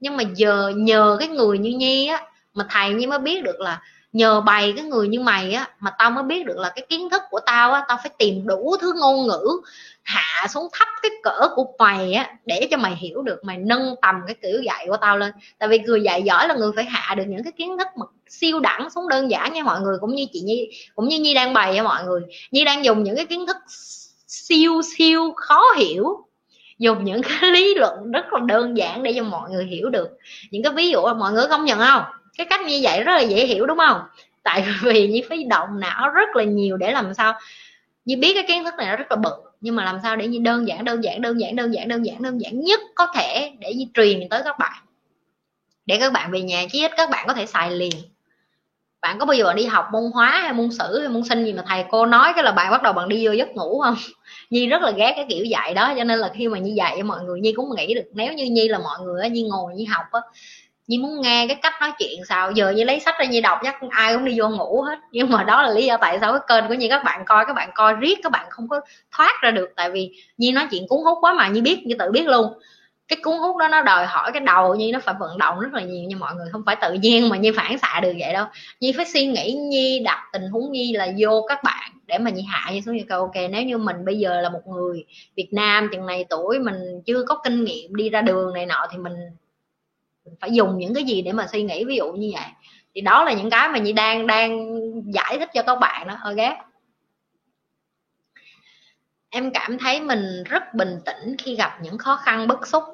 Nhưng 0.00 0.16
mà 0.16 0.24
giờ, 0.34 0.72
nhờ 0.76 1.16
cái 1.20 1.28
người 1.28 1.58
như 1.58 1.70
nhi 1.70 2.06
á, 2.06 2.22
mà 2.54 2.66
thầy 2.70 2.90
như 2.90 3.08
mới 3.08 3.18
biết 3.18 3.44
được 3.44 3.60
là 3.60 3.80
nhờ 4.16 4.40
bày 4.40 4.72
cái 4.76 4.84
người 4.84 5.08
như 5.08 5.20
mày 5.20 5.52
á, 5.52 5.68
mà 5.80 5.90
tao 5.98 6.10
mới 6.10 6.24
biết 6.24 6.46
được 6.46 6.58
là 6.58 6.72
cái 6.76 6.86
kiến 6.88 7.10
thức 7.10 7.22
của 7.30 7.40
tao 7.46 7.72
á, 7.72 7.84
tao 7.88 7.98
phải 8.02 8.10
tìm 8.18 8.46
đủ 8.46 8.76
thứ 8.80 8.92
ngôn 9.00 9.26
ngữ 9.26 9.60
hạ 10.02 10.46
xuống 10.48 10.68
thấp 10.72 10.88
cái 11.02 11.10
cỡ 11.22 11.48
của 11.54 11.66
mày 11.78 12.12
á, 12.12 12.34
để 12.46 12.68
cho 12.70 12.76
mày 12.76 12.96
hiểu 12.96 13.22
được, 13.22 13.44
mày 13.44 13.56
nâng 13.58 13.94
tầm 14.02 14.14
cái 14.26 14.36
kiểu 14.42 14.62
dạy 14.62 14.86
của 14.88 14.96
tao 14.96 15.18
lên. 15.18 15.32
Tại 15.58 15.68
vì 15.68 15.78
người 15.78 16.02
dạy 16.02 16.22
giỏi 16.22 16.48
là 16.48 16.54
người 16.54 16.72
phải 16.76 16.84
hạ 16.84 17.14
được 17.14 17.24
những 17.26 17.44
cái 17.44 17.52
kiến 17.52 17.78
thức 17.78 17.86
mà 17.96 18.06
siêu 18.28 18.60
đẳng 18.60 18.90
xuống 18.90 19.08
đơn 19.08 19.30
giản 19.30 19.52
nha 19.52 19.62
mọi 19.62 19.80
người, 19.80 19.96
cũng 20.00 20.14
như 20.14 20.26
chị 20.32 20.40
nhi, 20.40 20.68
cũng 20.94 21.08
như 21.08 21.18
nhi 21.18 21.34
đang 21.34 21.54
bày 21.54 21.74
nha 21.74 21.82
mọi 21.82 22.04
người. 22.04 22.20
Nhi 22.50 22.64
đang 22.64 22.84
dùng 22.84 23.04
những 23.04 23.16
cái 23.16 23.26
kiến 23.26 23.46
thức 23.46 23.56
siêu 24.26 24.82
siêu 24.96 25.32
khó 25.36 25.62
hiểu, 25.76 26.04
dùng 26.78 27.04
những 27.04 27.20
cái 27.22 27.50
lý 27.50 27.74
luận 27.74 28.12
rất 28.12 28.32
là 28.32 28.40
đơn 28.46 28.76
giản 28.76 29.02
để 29.02 29.12
cho 29.16 29.22
mọi 29.22 29.50
người 29.50 29.64
hiểu 29.64 29.90
được 29.90 30.08
những 30.50 30.62
cái 30.62 30.72
ví 30.72 30.90
dụ. 30.90 31.00
Mọi 31.18 31.32
người 31.32 31.46
công 31.50 31.64
nhận 31.64 31.78
không? 31.78 32.02
Cái 32.38 32.46
cách 32.50 32.60
như 32.66 32.78
vậy 32.82 33.02
rất 33.02 33.12
là 33.12 33.20
dễ 33.20 33.46
hiểu, 33.46 33.66
đúng 33.66 33.78
không? 33.78 34.00
Tại 34.42 34.64
vì 34.82 35.08
như 35.08 35.20
phải 35.28 35.44
động 35.44 35.80
não 35.80 36.10
rất 36.10 36.36
là 36.36 36.44
nhiều 36.44 36.76
để 36.76 36.92
làm 36.92 37.14
sao? 37.14 37.38
Như 38.04 38.16
biết 38.16 38.34
cái 38.34 38.44
kiến 38.48 38.64
thức 38.64 38.74
này 38.78 38.86
nó 38.86 38.96
rất 38.96 39.10
là 39.10 39.16
bự, 39.16 39.30
nhưng 39.60 39.76
mà 39.76 39.84
làm 39.84 39.98
sao 40.02 40.16
để 40.16 40.26
như 40.26 40.38
đơn 40.38 40.68
giản 40.68 40.84
đơn 40.84 41.04
giản 41.04 41.22
đơn 41.22 41.40
giản 41.40 41.56
đơn 41.56 41.74
giản 41.74 41.88
đơn 41.88 42.04
giản 42.04 42.22
đơn 42.22 42.40
giản 42.40 42.60
nhất 42.60 42.80
có 42.94 43.06
thể 43.14 43.52
để 43.58 43.74
như 43.74 43.84
truyền 43.94 44.28
tới 44.28 44.42
các 44.44 44.58
bạn. 44.58 44.82
Để 45.86 45.98
các 46.00 46.12
bạn 46.12 46.30
về 46.30 46.40
nhà 46.40 46.64
chí 46.72 46.82
ít 46.82 46.92
các 46.96 47.10
bạn 47.10 47.26
có 47.26 47.34
thể 47.34 47.46
xài 47.46 47.70
liền. 47.70 47.92
Bạn 49.00 49.18
có 49.18 49.26
bao 49.26 49.34
giờ 49.34 49.44
bạn 49.44 49.56
đi 49.56 49.64
học 49.64 49.86
môn 49.92 50.02
hóa 50.14 50.40
hay 50.42 50.52
môn 50.52 50.70
sử 50.70 50.98
hay 51.00 51.08
môn 51.08 51.24
sinh 51.24 51.44
gì 51.44 51.52
mà 51.52 51.64
thầy 51.66 51.84
cô 51.90 52.06
nói 52.06 52.32
cái 52.34 52.44
là 52.44 52.52
bạn 52.52 52.70
bắt 52.70 52.82
đầu 52.82 52.92
bạn 52.92 53.08
đi 53.08 53.26
vô 53.26 53.32
giấc 53.32 53.48
ngủ 53.48 53.80
không? 53.80 53.96
Nhi 54.50 54.66
rất 54.66 54.82
là 54.82 54.90
ghét 54.90 55.12
cái 55.16 55.26
kiểu 55.28 55.44
dạy 55.44 55.74
đó, 55.74 55.94
cho 55.96 56.04
nên 56.04 56.18
là 56.18 56.30
khi 56.34 56.48
mà 56.48 56.58
như 56.58 56.72
dạy 56.76 56.94
cho 56.98 57.04
mọi 57.04 57.24
người 57.24 57.40
nhi 57.40 57.52
cũng 57.52 57.76
nghĩ 57.76 57.94
được, 57.94 58.04
nếu 58.12 58.32
như 58.32 58.44
nhi 58.44 58.68
là 58.68 58.78
mọi 58.78 58.98
người 59.04 59.30
nhi 59.30 59.42
ngồi 59.42 59.74
nhi 59.74 59.84
học 59.84 60.06
á 60.12 60.20
Nhi 60.86 60.98
muốn 60.98 61.20
nghe 61.20 61.46
cái 61.48 61.56
cách 61.62 61.74
nói 61.80 61.92
chuyện 61.98 62.24
sao? 62.28 62.50
Giờ 62.50 62.70
như 62.70 62.84
lấy 62.84 63.00
sách 63.00 63.14
ra 63.18 63.24
Nhi 63.24 63.40
đọc 63.40 63.58
chắc 63.64 63.76
ai 63.90 64.14
cũng 64.14 64.24
đi 64.24 64.40
vô 64.40 64.48
ngủ 64.48 64.82
hết. 64.82 64.98
Nhưng 65.12 65.30
mà 65.30 65.44
đó 65.44 65.62
là 65.62 65.70
lý 65.70 65.86
do 65.86 65.96
tại 65.96 66.18
sao 66.20 66.32
cái 66.32 66.40
kênh 66.48 66.68
của 66.68 66.74
Nhi, 66.74 66.88
các 66.88 67.04
bạn 67.04 67.24
coi, 67.26 67.44
các 67.46 67.52
bạn 67.52 67.70
coi 67.74 67.94
riết, 67.94 68.18
các 68.22 68.32
bạn 68.32 68.46
không 68.50 68.68
có 68.68 68.80
thoát 69.16 69.42
ra 69.42 69.50
được. 69.50 69.70
Tại 69.76 69.90
vì 69.90 70.10
Nhi 70.38 70.52
nói 70.52 70.66
chuyện 70.70 70.88
cuốn 70.88 70.98
hút 71.04 71.18
quá 71.20 71.34
mà 71.34 71.48
Nhi 71.48 71.60
biết, 71.60 71.86
Nhi 71.86 71.94
tự 71.98 72.10
biết 72.12 72.26
luôn. 72.26 72.52
Cái 73.08 73.18
cuốn 73.22 73.38
hút 73.38 73.56
đó 73.56 73.68
nó 73.68 73.82
đòi 73.82 74.06
hỏi 74.06 74.32
cái 74.32 74.40
đầu 74.40 74.74
như 74.74 74.90
nó 74.92 74.98
phải 74.98 75.14
vận 75.20 75.38
động 75.38 75.60
rất 75.60 75.72
là 75.72 75.80
nhiều, 75.80 76.04
nhưng 76.08 76.18
mọi 76.18 76.34
người 76.34 76.46
không 76.52 76.62
phải 76.66 76.76
tự 76.82 76.92
nhiên 76.92 77.28
mà 77.28 77.36
như 77.36 77.52
phản 77.56 77.78
xạ 77.78 78.00
được 78.02 78.12
vậy 78.18 78.32
đâu. 78.32 78.46
Nhi 78.80 78.92
phải 78.96 79.06
suy 79.06 79.26
nghĩ, 79.26 79.52
Nhi 79.52 80.02
đặt 80.04 80.24
tình 80.32 80.48
huống 80.50 80.72
Nhi 80.72 80.92
là 80.92 81.08
vô 81.18 81.46
các 81.48 81.62
bạn 81.64 81.90
để 82.06 82.18
mà 82.18 82.30
Nhi 82.30 82.42
hạ 82.48 82.70
như 82.72 82.80
xuống 82.80 82.96
như 82.96 83.04
câu 83.08 83.20
ok, 83.20 83.34
nếu 83.50 83.62
như 83.62 83.78
mình 83.78 84.04
bây 84.04 84.18
giờ 84.18 84.40
là 84.40 84.48
một 84.48 84.60
người 84.66 85.04
Việt 85.36 85.48
Nam, 85.52 85.88
chừng 85.92 86.06
này 86.06 86.24
tuổi 86.30 86.58
mình 86.58 87.02
chưa 87.06 87.24
có 87.28 87.40
kinh 87.44 87.64
nghiệm 87.64 87.96
đi 87.96 88.10
ra 88.10 88.22
đường 88.22 88.54
này 88.54 88.66
nọ 88.66 88.86
thì 88.92 88.98
mình 88.98 89.12
phải 90.40 90.50
dùng 90.52 90.78
những 90.78 90.94
cái 90.94 91.04
gì 91.04 91.22
để 91.22 91.32
mà 91.32 91.46
suy 91.46 91.62
nghĩ 91.62 91.84
ví 91.84 91.96
dụ 91.96 92.12
như 92.12 92.30
vậy. 92.34 92.50
Thì 92.94 93.00
đó 93.00 93.24
là 93.24 93.32
những 93.32 93.50
cái 93.50 93.68
mà 93.68 93.78
nhi 93.78 93.92
đang 93.92 94.26
đang 94.26 94.80
giải 95.12 95.38
thích 95.38 95.50
cho 95.54 95.62
các 95.62 95.78
bạn 95.80 96.08
đó 96.08 96.14
ok? 96.22 96.56
Em 99.30 99.50
cảm 99.54 99.78
thấy 99.78 100.00
mình 100.00 100.42
rất 100.44 100.74
bình 100.74 100.98
tĩnh 101.04 101.36
khi 101.38 101.56
gặp 101.56 101.78
những 101.82 101.98
khó 101.98 102.16
khăn 102.16 102.48
bức 102.48 102.66
xúc 102.66 102.84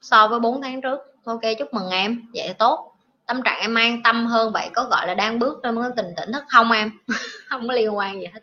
so 0.00 0.28
với 0.28 0.40
4 0.40 0.62
tháng 0.62 0.80
trước. 0.80 0.98
Ok 1.24 1.40
chúc 1.58 1.74
mừng 1.74 1.90
em. 1.90 2.22
Vậy 2.34 2.48
là 2.48 2.54
tốt. 2.58 2.92
Tâm 3.26 3.42
trạng 3.44 3.60
em 3.60 3.74
an 3.74 4.02
tâm 4.04 4.26
hơn 4.26 4.52
vậy 4.52 4.70
có 4.74 4.84
gọi 4.84 5.06
là 5.06 5.14
đang 5.14 5.38
bước 5.38 5.60
trên 5.62 5.82
cái 5.82 5.90
tình 5.96 6.06
tỉnh 6.16 6.32
thức 6.32 6.44
không 6.48 6.72
em? 6.72 6.90
Không 7.48 7.68
có 7.68 7.74
liên 7.74 7.96
quan 7.96 8.20
gì 8.20 8.26
hết. 8.26 8.40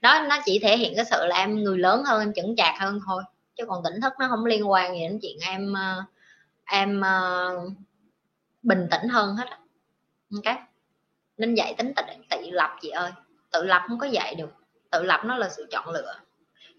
Đó 0.00 0.26
nó 0.28 0.38
chỉ 0.44 0.58
thể 0.58 0.76
hiện 0.76 0.92
cái 0.96 1.04
sự 1.04 1.26
là 1.26 1.36
em 1.36 1.64
người 1.64 1.78
lớn 1.78 2.02
hơn 2.04 2.20
em 2.20 2.32
chững 2.34 2.56
chạc 2.56 2.74
hơn 2.78 3.00
thôi. 3.06 3.22
Chứ 3.56 3.64
còn 3.68 3.84
tỉnh 3.84 4.00
thức 4.00 4.12
nó 4.18 4.28
không 4.30 4.44
liên 4.44 4.70
quan 4.70 4.94
gì 4.94 5.00
đến 5.00 5.18
chuyện 5.22 5.36
em 5.40 5.72
uh, 5.72 6.04
em 6.72 7.00
uh, 7.00 7.72
bình 8.62 8.88
tĩnh 8.90 9.08
hơn 9.08 9.36
hết 9.36 9.48
ok. 10.34 10.56
Nên 11.38 11.54
dạy 11.54 11.74
tính 11.78 11.92
tự, 11.96 12.02
tự 12.30 12.50
lập 12.50 12.76
chị 12.80 12.88
ơi. 12.88 13.10
Tự 13.52 13.64
lập 13.64 13.82
không 13.88 13.98
có 13.98 14.06
dạy 14.06 14.34
được. 14.34 14.54
Tự 14.90 15.02
lập 15.02 15.20
nó 15.24 15.36
là 15.36 15.48
sự 15.48 15.66
chọn 15.70 15.88
lựa. 15.88 16.14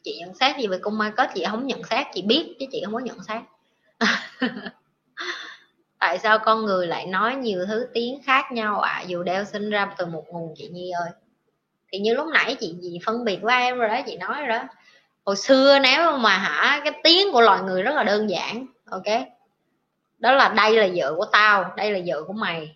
Chị 0.04 0.18
nhận 0.20 0.34
xét 0.34 0.58
gì 0.58 0.68
về 0.68 0.78
cung 0.78 0.98
mai 0.98 1.12
kết 1.18 1.30
chị 1.36 1.46
không 1.50 1.68
nhận 1.68 1.84
xét 1.84 2.08
chị 2.14 2.22
biết 2.22 2.56
chứ 2.60 2.66
chị 2.72 2.82
không 2.86 2.94
có 2.94 3.00
nhận 3.00 3.18
xét. 3.24 3.42
Tại 6.00 6.20
sao 6.20 6.40
con 6.40 6.66
người 6.66 6.88
lại 6.88 7.06
nói 7.06 7.36
nhiều 7.36 7.66
thứ 7.68 7.88
tiếng 7.94 8.22
khác 8.24 8.52
nhau 8.52 8.80
ạ? 8.80 8.92
À, 8.92 9.04
dù 9.08 9.24
đều 9.24 9.44
sinh 9.44 9.70
ra 9.70 9.94
từ 9.98 10.06
một 10.06 10.24
nguồn 10.30 10.54
chị 10.58 10.68
nhi 10.68 10.92
ơi. 10.92 11.10
Thì 11.92 12.00
như 12.00 12.14
lúc 12.14 12.28
nãy 12.28 12.56
chị 12.60 12.76
gì 12.80 13.00
phân 13.06 13.26
biệt 13.26 13.40
với 13.42 13.62
em 13.62 13.78
rồi 13.78 13.90
đó 13.90 14.00
chị 14.06 14.18
nói 14.18 14.40
rồi 14.40 14.48
đó. 14.48 14.68
Hồi 15.26 15.36
xưa 15.36 15.80
nếu 15.80 16.18
mà 16.18 16.38
hả 16.38 16.82
cái 16.84 17.00
tiếng 17.04 17.32
của 17.32 17.42
loài 17.42 17.62
người 17.62 17.84
rất 17.84 17.96
là 17.96 18.04
đơn 18.04 18.30
giản 18.30 18.66
ok? 18.86 19.04
Đó 20.24 20.32
là 20.32 20.50
đây 20.50 20.76
là 20.76 20.88
vợ 20.96 21.14
của 21.18 21.26
tao, 21.26 21.74
đây 21.78 21.92
là 21.92 22.00
vợ 22.06 22.24
của 22.24 22.34
mày. 22.34 22.76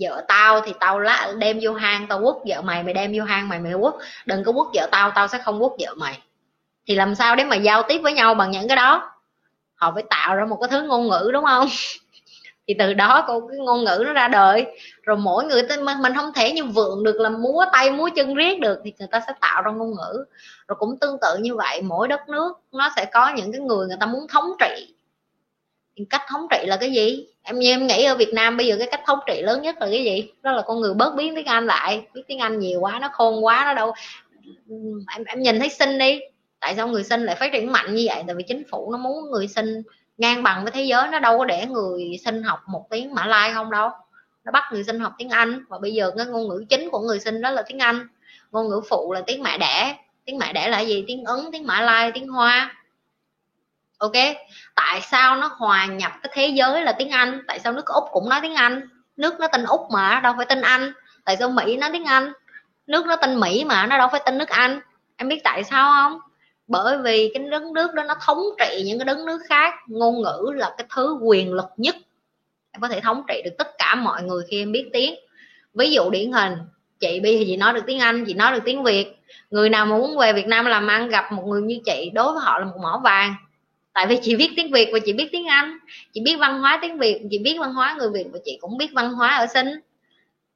Vợ 0.00 0.24
tao 0.28 0.60
thì 0.60 0.72
tao 0.80 0.98
lá, 0.98 1.32
đem 1.38 1.58
vô 1.62 1.72
hang 1.72 2.06
tao 2.08 2.20
quất 2.22 2.34
vợ 2.46 2.62
mày 2.62 2.82
mày 2.82 2.94
đem 2.94 3.12
vô 3.16 3.24
hang 3.24 3.48
mày 3.48 3.58
mày 3.58 3.72
quất. 3.80 3.94
Đừng 4.26 4.44
có 4.44 4.52
quất 4.52 4.66
vợ 4.74 4.88
tao 4.90 5.10
tao 5.10 5.28
sẽ 5.28 5.38
không 5.38 5.60
quất 5.60 5.72
vợ 5.78 5.94
mày. 5.94 6.18
Thì 6.86 6.94
làm 6.94 7.14
sao 7.14 7.36
để 7.36 7.44
mà 7.44 7.56
giao 7.56 7.82
tiếp 7.82 7.98
với 7.98 8.12
nhau 8.12 8.34
bằng 8.34 8.50
những 8.50 8.68
cái 8.68 8.76
đó? 8.76 9.12
Họ 9.74 9.92
phải 9.94 10.02
tạo 10.10 10.36
ra 10.36 10.44
một 10.44 10.58
cái 10.60 10.68
thứ 10.70 10.82
ngôn 10.82 11.08
ngữ, 11.08 11.30
đúng 11.32 11.44
không? 11.44 11.68
Thì 12.68 12.74
từ 12.78 12.94
đó 12.94 13.24
cô 13.26 13.48
cái 13.48 13.58
ngôn 13.58 13.84
ngữ 13.84 14.02
nó 14.06 14.12
ra 14.12 14.28
đời. 14.28 14.66
Rồi 15.02 15.16
mỗi 15.16 15.44
người 15.44 15.62
tên 15.68 15.84
mình 15.84 16.14
không 16.16 16.32
thể 16.34 16.52
như 16.52 16.64
vượng 16.64 17.04
được 17.04 17.20
là 17.20 17.28
múa 17.28 17.64
tay, 17.72 17.90
múa 17.90 18.08
chân 18.16 18.34
riết 18.34 18.60
được 18.60 18.80
thì 18.84 18.92
người 18.98 19.08
ta 19.10 19.20
sẽ 19.26 19.32
tạo 19.40 19.62
ra 19.62 19.70
ngôn 19.70 19.90
ngữ. 19.90 20.24
Rồi 20.68 20.76
cũng 20.78 20.98
tương 20.98 21.16
tự 21.20 21.36
như 21.40 21.56
vậy, 21.56 21.82
mỗi 21.82 22.08
đất 22.08 22.28
nước 22.28 22.52
nó 22.72 22.90
sẽ 22.96 23.04
có 23.04 23.32
những 23.36 23.52
cái 23.52 23.60
người 23.60 23.86
người 23.86 23.96
ta 24.00 24.06
muốn 24.06 24.26
thống 24.28 24.52
trị 24.60 24.94
cách 26.04 26.22
thống 26.28 26.46
trị 26.50 26.66
là 26.66 26.76
cái 26.76 26.92
gì? 26.92 27.26
Em 27.42 27.58
như 27.58 27.70
em 27.70 27.86
nghĩ 27.86 28.04
ở 28.04 28.14
Việt 28.14 28.34
Nam 28.34 28.56
bây 28.56 28.66
giờ 28.66 28.76
cái 28.78 28.88
cách 28.90 29.00
thống 29.06 29.18
trị 29.26 29.42
lớn 29.42 29.62
nhất 29.62 29.76
là 29.80 29.86
cái 29.90 30.04
gì? 30.04 30.30
Đó 30.42 30.52
là 30.52 30.62
con 30.62 30.80
người 30.80 30.94
bớt 30.94 31.14
biến 31.14 31.34
tiếng 31.34 31.46
Anh 31.46 31.66
lại. 31.66 32.02
Biết 32.14 32.22
tiếng 32.28 32.38
Anh 32.38 32.58
nhiều 32.58 32.80
quá 32.80 32.98
nó 33.00 33.08
khôn 33.12 33.44
quá 33.44 33.62
nó 33.64 33.74
đâu 33.74 33.92
em, 35.16 35.24
em 35.26 35.40
nhìn 35.42 35.58
thấy 35.58 35.68
sinh 35.68 35.98
đi. 35.98 36.20
Tại 36.60 36.74
sao 36.76 36.88
người 36.88 37.04
sinh 37.04 37.24
lại 37.24 37.36
phát 37.36 37.52
triển 37.52 37.72
mạnh 37.72 37.94
như 37.94 38.06
vậy? 38.08 38.22
Tại 38.26 38.36
vì 38.36 38.42
chính 38.42 38.62
phủ 38.70 38.92
nó 38.92 38.98
muốn 38.98 39.30
người 39.30 39.48
sinh 39.48 39.82
ngang 40.18 40.42
bằng 40.42 40.62
với 40.62 40.72
thế 40.72 40.82
giới. 40.82 41.08
Nó 41.08 41.18
đâu 41.18 41.38
có 41.38 41.44
để 41.44 41.66
người 41.66 42.18
sinh 42.24 42.42
học 42.42 42.60
một 42.66 42.86
tiếng 42.90 43.14
mã 43.14 43.26
lai 43.26 43.52
không 43.54 43.70
đâu. 43.70 43.90
Nó 44.44 44.52
bắt 44.52 44.64
người 44.72 44.84
sinh 44.84 45.00
học 45.00 45.12
tiếng 45.18 45.28
anh. 45.28 45.64
Và 45.68 45.78
bây 45.78 45.92
giờ 45.92 46.10
cái 46.16 46.26
ngôn 46.26 46.48
ngữ 46.48 46.64
chính 46.68 46.90
của 46.90 47.00
người 47.00 47.20
sinh 47.20 47.40
đó 47.40 47.50
là 47.50 47.62
tiếng 47.62 47.78
anh. 47.78 48.08
Ngôn 48.50 48.68
ngữ 48.68 48.80
phụ 48.88 49.12
là 49.12 49.22
tiếng 49.26 49.42
mẹ 49.42 49.58
đẻ. 49.58 49.96
Tiếng 50.24 50.38
mẹ 50.38 50.52
đẻ 50.52 50.68
là 50.68 50.80
gì? 50.80 51.04
Tiếng 51.06 51.24
ấn 51.24 51.40
tiếng 51.52 51.66
mã 51.66 51.80
lai 51.80 52.12
tiếng 52.14 52.28
hoa 52.28 52.74
ok? 54.00 54.12
Tại 54.74 55.00
sao 55.00 55.36
nó 55.36 55.50
hòa 55.56 55.86
nhập 55.86 56.12
cái 56.22 56.32
thế 56.34 56.46
giới 56.46 56.82
là 56.82 56.92
tiếng 56.92 57.10
anh? 57.10 57.42
Tại 57.46 57.58
sao 57.58 57.72
nước 57.72 57.86
úc 57.86 58.04
cũng 58.10 58.28
nói 58.28 58.38
tiếng 58.42 58.54
anh? 58.54 58.88
Nước 59.16 59.40
nó 59.40 59.46
tên 59.52 59.64
úc 59.64 59.80
mà, 59.90 60.20
đâu 60.22 60.34
phải 60.36 60.46
tên 60.46 60.60
anh. 60.60 60.92
Tại 61.24 61.36
sao 61.36 61.50
mỹ 61.50 61.76
nói 61.76 61.90
tiếng 61.92 62.04
anh? 62.04 62.32
Nước 62.86 63.06
nó 63.06 63.16
tên 63.16 63.40
mỹ 63.40 63.64
mà, 63.64 63.86
nó 63.86 63.98
đâu 63.98 64.08
phải 64.12 64.20
tên 64.24 64.38
nước 64.38 64.48
anh. 64.48 64.80
Em 65.16 65.28
biết 65.28 65.40
tại 65.44 65.64
sao 65.64 65.92
không? 65.92 66.20
Bởi 66.66 66.98
vì 66.98 67.30
cái 67.34 67.44
đất 67.50 67.62
nước 67.62 67.94
đó 67.94 68.02
nó 68.02 68.14
thống 68.26 68.42
trị 68.58 68.82
những 68.86 68.98
cái 68.98 69.04
đất 69.04 69.18
nước 69.18 69.38
khác. 69.48 69.74
Ngôn 69.86 70.22
ngữ 70.22 70.52
là 70.54 70.74
cái 70.78 70.86
thứ 70.94 71.18
quyền 71.22 71.52
lực 71.52 71.68
nhất. 71.76 71.96
Em 72.72 72.80
có 72.80 72.88
thể 72.88 73.00
thống 73.00 73.22
trị 73.28 73.42
được 73.44 73.54
tất 73.58 73.68
cả 73.78 73.94
mọi 73.94 74.22
người 74.22 74.44
khi 74.48 74.62
em 74.62 74.72
biết 74.72 74.90
tiếng. 74.92 75.14
Ví 75.74 75.90
dụ 75.90 76.10
điển 76.10 76.32
hình, 76.32 76.56
chị 77.00 77.20
Bi 77.20 77.38
thì 77.38 77.44
chị 77.46 77.56
nói 77.56 77.72
được 77.72 77.82
tiếng 77.86 78.00
anh, 78.00 78.24
chị 78.24 78.34
nói 78.34 78.52
được 78.52 78.62
tiếng 78.64 78.82
việt. 78.82 79.16
Người 79.50 79.68
nào 79.70 79.86
mà 79.86 79.96
muốn 79.96 80.18
về 80.18 80.32
việt 80.32 80.46
nam 80.46 80.66
làm 80.66 80.86
ăn, 80.86 81.08
gặp 81.08 81.32
một 81.32 81.42
người 81.46 81.62
như 81.62 81.78
chị, 81.84 82.10
đối 82.14 82.32
với 82.32 82.42
họ 82.42 82.58
là 82.58 82.64
một 82.64 82.78
mỏ 82.82 83.00
vàng 83.04 83.34
tại 83.92 84.06
vì 84.06 84.18
chị 84.22 84.36
biết 84.36 84.50
tiếng 84.56 84.72
việt 84.72 84.90
và 84.92 84.98
chị 85.04 85.12
biết 85.12 85.28
tiếng 85.32 85.46
anh, 85.46 85.78
chị 86.12 86.20
biết 86.24 86.36
văn 86.36 86.60
hóa 86.60 86.78
tiếng 86.82 86.98
việt, 86.98 87.22
chị 87.30 87.38
biết 87.38 87.56
văn 87.60 87.74
hóa 87.74 87.96
người 87.98 88.10
việt 88.14 88.26
và 88.32 88.38
chị 88.44 88.58
cũng 88.60 88.78
biết 88.78 88.88
văn 88.94 89.12
hóa 89.12 89.36
ở 89.36 89.46
sinh. 89.46 89.80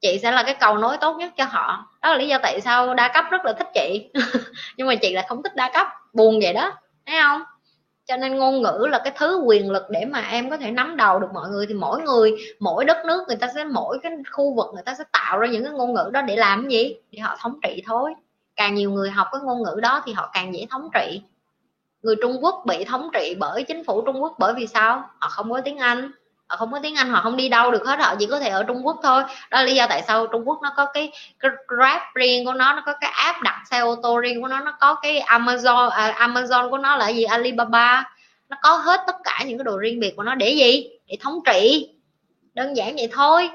Chị 0.01 0.19
sẽ 0.23 0.31
là 0.31 0.43
cái 0.43 0.55
cầu 0.59 0.77
nối 0.77 0.97
tốt 0.97 1.17
nhất 1.17 1.33
cho 1.37 1.45
họ. 1.45 1.87
Đó 2.01 2.11
là 2.11 2.17
lý 2.17 2.27
do 2.27 2.37
tại 2.43 2.61
sao 2.61 2.93
đa 2.93 3.11
cấp 3.13 3.25
rất 3.31 3.45
là 3.45 3.53
thích 3.53 3.67
chị. 3.73 4.09
Nhưng 4.77 4.87
mà 4.87 4.95
chị 4.95 5.13
lại 5.13 5.25
không 5.29 5.43
thích 5.43 5.55
đa 5.55 5.71
cấp, 5.73 5.87
buồn 6.13 6.39
vậy 6.43 6.53
đó, 6.53 6.73
thấy 7.05 7.15
không? 7.21 7.41
Cho 8.05 8.17
nên 8.17 8.35
ngôn 8.35 8.61
ngữ 8.61 8.87
là 8.91 9.01
cái 9.03 9.13
thứ 9.17 9.41
quyền 9.45 9.71
lực 9.71 9.83
để 9.89 10.05
mà 10.05 10.21
em 10.21 10.49
có 10.49 10.57
thể 10.57 10.71
nắm 10.71 10.97
đầu 10.97 11.19
được 11.19 11.27
mọi 11.33 11.49
người. 11.49 11.65
Thì 11.67 11.73
mỗi 11.73 12.01
người, 12.01 12.31
mỗi 12.59 12.85
đất 12.85 12.97
nước 13.07 13.23
người 13.27 13.37
ta 13.37 13.47
sẽ, 13.55 13.63
mỗi 13.63 13.99
cái 14.03 14.11
khu 14.31 14.55
vực 14.55 14.65
người 14.73 14.83
ta 14.85 14.95
sẽ 14.97 15.03
tạo 15.13 15.39
ra 15.39 15.47
những 15.47 15.63
cái 15.63 15.73
ngôn 15.73 15.93
ngữ 15.93 16.09
đó 16.13 16.21
để 16.21 16.35
làm 16.35 16.69
gì? 16.69 16.95
Để 17.11 17.19
họ 17.19 17.37
thống 17.39 17.59
trị 17.63 17.83
thôi. 17.85 18.13
Càng 18.55 18.75
nhiều 18.75 18.91
người 18.91 19.09
học 19.09 19.27
cái 19.31 19.41
ngôn 19.43 19.63
ngữ 19.63 19.79
đó 19.81 20.03
thì 20.05 20.13
họ 20.13 20.29
càng 20.33 20.53
dễ 20.55 20.65
thống 20.69 20.89
trị 20.93 21.21
người 22.05 22.15
Trung 22.21 22.37
Quốc 22.41 22.63
bị 22.65 22.83
thống 22.83 23.09
trị 23.13 23.35
bởi 23.39 23.63
chính 23.63 23.83
phủ 23.83 24.01
Trung 24.01 24.23
Quốc 24.23 24.35
bởi 24.39 24.53
vì 24.53 24.67
sao? 24.67 25.09
Họ 25.19 25.29
không 25.29 25.51
có 25.51 25.61
tiếng 25.61 25.77
Anh. 25.77 26.11
Họ 26.47 26.55
không 26.55 26.71
có 26.71 26.79
tiếng 26.83 26.95
Anh 26.95 27.09
họ 27.09 27.21
không 27.21 27.37
đi 27.37 27.49
đâu 27.49 27.71
được 27.71 27.85
hết 27.85 27.99
họ 27.99 28.15
chỉ 28.19 28.25
có 28.25 28.39
thể 28.39 28.49
ở 28.49 28.63
Trung 28.63 28.85
Quốc 28.85 28.99
thôi. 29.03 29.23
Đó 29.51 29.57
là 29.59 29.63
lý 29.63 29.75
do 29.75 29.87
tại 29.87 30.03
sao 30.07 30.27
Trung 30.27 30.47
Quốc 30.47 30.59
nó 30.63 30.73
có 30.77 30.85
cái, 30.93 31.11
cái 31.39 31.51
Grab 31.67 32.01
riêng 32.15 32.45
của 32.45 32.53
nó 32.53 32.73
nó 32.73 32.83
có 32.85 32.93
cái 33.01 33.11
app 33.15 33.41
đặt 33.41 33.63
xe 33.71 33.79
ô 33.79 33.95
tô 33.95 34.19
riêng 34.19 34.41
của 34.41 34.47
nó 34.47 34.59
nó 34.59 34.77
có 34.79 34.95
cái 34.95 35.21
Amazon 35.21 35.89
à, 35.89 36.27
Amazon 36.27 36.69
của 36.69 36.77
nó 36.77 36.95
là 36.95 37.09
gì? 37.09 37.23
Alibaba. 37.23 38.11
Nó 38.49 38.57
có 38.61 38.75
hết 38.75 39.01
tất 39.07 39.15
cả 39.23 39.43
những 39.47 39.57
cái 39.57 39.63
đồ 39.63 39.77
riêng 39.77 39.99
biệt 39.99 40.13
của 40.15 40.23
nó 40.23 40.35
để 40.35 40.49
gì? 40.49 40.89
Để 41.07 41.17
thống 41.21 41.39
trị. 41.45 41.89
Đơn 42.53 42.77
giản 42.77 42.95
vậy 42.95 43.09
thôi. 43.11 43.49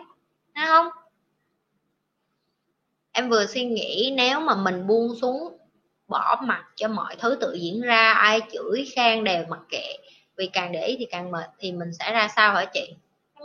Thấy 0.54 0.66
không? 0.66 0.88
Em 3.12 3.30
vừa 3.30 3.46
suy 3.46 3.64
nghĩ 3.64 4.14
nếu 4.16 4.40
mà 4.40 4.54
mình 4.54 4.86
buông 4.86 5.14
xuống 5.20 5.59
bỏ 6.10 6.40
mặt 6.42 6.64
cho 6.76 6.88
mọi 6.88 7.16
thứ 7.16 7.38
tự 7.40 7.52
diễn 7.52 7.80
ra, 7.80 8.12
ai 8.12 8.40
chửi 8.52 8.86
khen 8.96 9.24
đều 9.24 9.44
mặc 9.48 9.60
kệ. 9.68 9.96
Vì 10.36 10.46
càng 10.46 10.72
để 10.72 10.86
ý 10.86 10.96
thì 10.98 11.06
càng 11.10 11.30
mệt, 11.30 11.50
thì 11.58 11.72
mình 11.72 11.92
sẽ 11.98 12.12
ra 12.12 12.28
sao 12.36 12.54
hả 12.54 12.64
chị? 12.64 12.94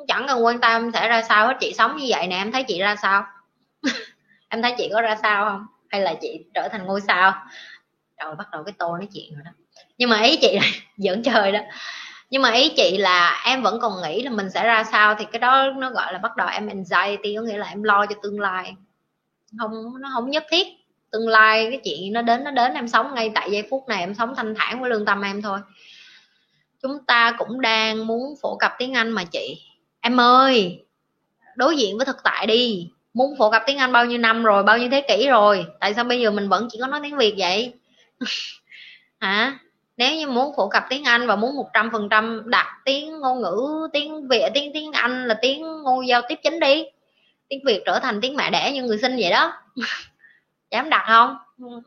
Chẳng 0.08 0.26
cần 0.28 0.46
quan 0.46 0.60
tâm 0.60 0.92
sẽ 0.94 1.08
ra 1.08 1.22
sao 1.22 1.48
hết, 1.48 1.58
chị 1.60 1.74
sống 1.74 1.98
như 1.98 2.06
vậy 2.10 2.28
nè, 2.28 2.36
em 2.36 2.52
thấy 2.52 2.64
chị 2.64 2.80
ra 2.80 2.96
sao? 2.96 3.24
Em 4.50 4.62
thấy 4.62 4.74
chị 4.78 4.90
có 4.94 5.02
ra 5.02 5.16
sao 5.22 5.46
không? 5.46 5.66
Hay 5.90 6.02
là 6.02 6.14
chị 6.22 6.46
trở 6.54 6.68
thành 6.72 6.86
ngôi 6.86 7.02
sao? 7.02 7.34
Rồi 8.24 8.36
bắt 8.36 8.48
đầu 8.52 8.64
cái 8.64 8.74
tô 8.78 8.98
nói 8.98 9.08
chuyện 9.14 9.34
rồi 9.36 9.42
đó. 9.46 9.52
Nhưng 9.98 10.10
mà 10.10 10.22
ý 10.22 10.38
chị 10.38 10.56
là 10.56 10.68
giỡn 10.98 11.24
chơi 11.24 11.52
đó. 11.52 11.60
Nhưng 12.30 12.42
mà 12.42 12.52
ý 12.52 12.70
chị 12.70 12.98
là 12.98 13.44
em 13.46 13.62
vẫn 13.62 13.80
còn 13.82 14.02
nghĩ 14.02 14.24
là 14.24 14.32
mình 14.32 14.50
sẽ 14.50 14.66
ra 14.66 14.84
sao 14.84 15.16
thì 15.16 15.26
cái 15.32 15.40
đó 15.40 15.72
nó 15.78 15.90
gọi 15.90 16.14
là 16.14 16.20
bắt 16.20 16.36
đầu 16.38 16.48
em 16.48 16.68
anxiety, 16.68 17.36
có 17.36 17.42
nghĩa 17.42 17.58
là 17.58 17.68
em 17.68 17.84
lo 17.84 18.06
cho 18.06 18.16
tương 18.24 18.40
lai. 18.40 18.76
Không, 19.60 20.02
nó 20.02 20.10
không 20.14 20.30
nhất 20.30 20.46
thiết 20.50 20.68
tương 21.16 21.28
lai 21.28 21.68
cái 21.72 21.80
chuyện 21.84 22.14
nó 22.14 22.22
đến 22.22 22.44
nó 22.44 22.52
đến 22.52 22.74
em 22.74 22.88
sống 22.88 23.16
ngay 23.16 23.32
tại 23.36 23.52
giây 23.52 23.64
phút 23.70 23.88
này, 23.88 24.00
em 24.00 24.14
sống 24.14 24.34
thanh 24.36 24.56
thản 24.56 24.82
với 24.82 24.90
lương 24.90 25.06
tâm 25.06 25.22
em 25.22 25.42
thôi. 25.42 25.60
Chúng 26.84 27.06
ta 27.08 27.36
cũng 27.38 27.62
đang 27.62 28.08
muốn 28.08 28.36
phổ 28.42 28.56
cập 28.56 28.72
tiếng 28.78 28.94
anh 28.94 29.12
mà 29.12 29.24
chị. 29.24 29.62
Em 30.02 30.20
ơi, 30.20 30.86
đối 31.56 31.78
diện 31.78 31.98
với 31.98 32.06
thực 32.06 32.24
tại 32.24 32.48
đi. 32.48 32.90
Muốn 33.14 33.36
phổ 33.38 33.52
cập 33.52 33.64
tiếng 33.68 33.78
anh 33.78 33.92
bao 33.92 34.06
nhiêu 34.06 34.18
năm 34.18 34.44
rồi, 34.44 34.64
bao 34.64 34.78
nhiêu 34.78 34.90
thế 34.92 35.02
kỷ 35.02 35.28
rồi? 35.28 35.66
Tại 35.80 35.94
sao 35.94 36.04
bây 36.04 36.22
giờ 36.22 36.32
mình 36.32 36.50
vẫn 36.50 36.68
chỉ 36.72 36.78
có 36.82 36.88
nói 36.88 37.00
tiếng 37.04 37.18
việt 37.18 37.36
vậy? 37.38 37.74
Hả? 39.20 39.60
Nếu 39.98 40.16
như 40.16 40.28
muốn 40.28 40.56
phổ 40.58 40.70
cập 40.70 40.84
tiếng 40.90 41.04
Anh 41.04 41.28
và 41.28 41.36
muốn 41.36 41.56
một 41.56 41.68
trăm 41.74 41.90
phần 41.92 42.10
trăm 42.10 42.42
đặt 42.46 42.68
tiếng 42.86 43.20
ngôn 43.20 43.42
ngữ, 43.42 43.88
tiếng 43.94 44.28
Việt, 44.28 44.50
tiếng 44.54 44.72
tiếng 44.74 44.92
Anh 44.92 45.28
là 45.28 45.40
tiếng 45.42 45.62
ngôn 45.62 46.08
giao 46.08 46.22
tiếp 46.30 46.40
chính 46.44 46.60
đi. 46.60 46.84
Tiếng 47.50 47.60
Việt 47.66 47.84
trở 47.86 48.00
thành 48.00 48.22
tiếng 48.22 48.36
mẹ 48.36 48.50
đẻ 48.50 48.72
như 48.72 48.84
người 48.84 48.98
sinh 48.98 49.16
vậy 49.20 49.32
đó. 49.32 49.54
dám 50.72 50.90
đặt 50.90 51.06
không? 51.08 51.38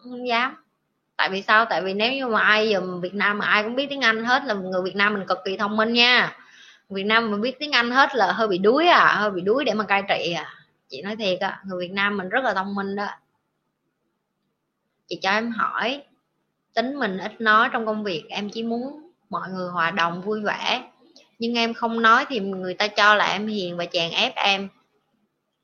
Không 0.02 0.28
dám. 0.28 0.56
Tại 1.16 1.28
vì 1.30 1.42
sao? 1.42 1.64
Tại 1.64 1.82
vì 1.82 1.94
nếu 1.94 2.12
như 2.12 2.26
mà 2.26 2.40
ai 2.40 2.74
dùm 2.74 3.00
Việt 3.00 3.14
Nam 3.14 3.38
mà 3.38 3.46
ai 3.46 3.62
cũng 3.62 3.74
biết 3.74 3.86
tiếng 3.90 4.00
Anh 4.00 4.24
hết 4.24 4.44
là 4.44 4.54
người 4.54 4.82
Việt 4.84 4.96
Nam 4.96 5.14
mình 5.14 5.26
cực 5.26 5.38
kỳ 5.44 5.56
thông 5.56 5.76
minh 5.76 5.92
nha. 5.92 6.36
Việt 6.88 7.04
Nam 7.04 7.30
mà 7.30 7.38
biết 7.38 7.58
tiếng 7.58 7.72
Anh 7.72 7.90
hết 7.90 8.14
là 8.14 8.32
hơi 8.32 8.48
bị 8.48 8.58
đuối 8.58 8.86
à 8.86 9.14
hơi 9.14 9.30
bị 9.30 9.40
đuối 9.40 9.64
để 9.64 9.74
mà 9.74 9.84
cai 9.84 10.02
trị 10.08 10.32
à. 10.32 10.54
Chị 10.88 11.02
nói 11.02 11.16
thiệt 11.16 11.40
á, 11.40 11.62
người 11.64 11.80
Việt 11.80 11.92
Nam 11.92 12.16
mình 12.16 12.28
rất 12.28 12.44
là 12.44 12.54
thông 12.54 12.74
minh 12.74 12.96
đó. 12.96 13.06
Chị 15.08 15.18
cho 15.22 15.30
em 15.30 15.50
hỏi, 15.50 16.02
tính 16.74 16.98
mình 16.98 17.18
ít 17.18 17.40
nói 17.40 17.68
trong 17.72 17.86
công 17.86 18.04
việc, 18.04 18.24
em 18.28 18.50
chỉ 18.50 18.62
muốn 18.62 19.10
mọi 19.30 19.48
người 19.48 19.68
hòa 19.68 19.90
đồng 19.90 20.22
vui 20.22 20.40
vẻ. 20.40 20.82
Nhưng 21.38 21.54
em 21.54 21.74
không 21.74 22.02
nói 22.02 22.24
thì 22.28 22.40
người 22.40 22.74
ta 22.74 22.88
cho 22.88 23.14
là 23.14 23.26
em 23.26 23.46
hiền 23.46 23.76
và 23.76 23.86
chèn 23.86 24.10
ép 24.10 24.32
em. 24.36 24.68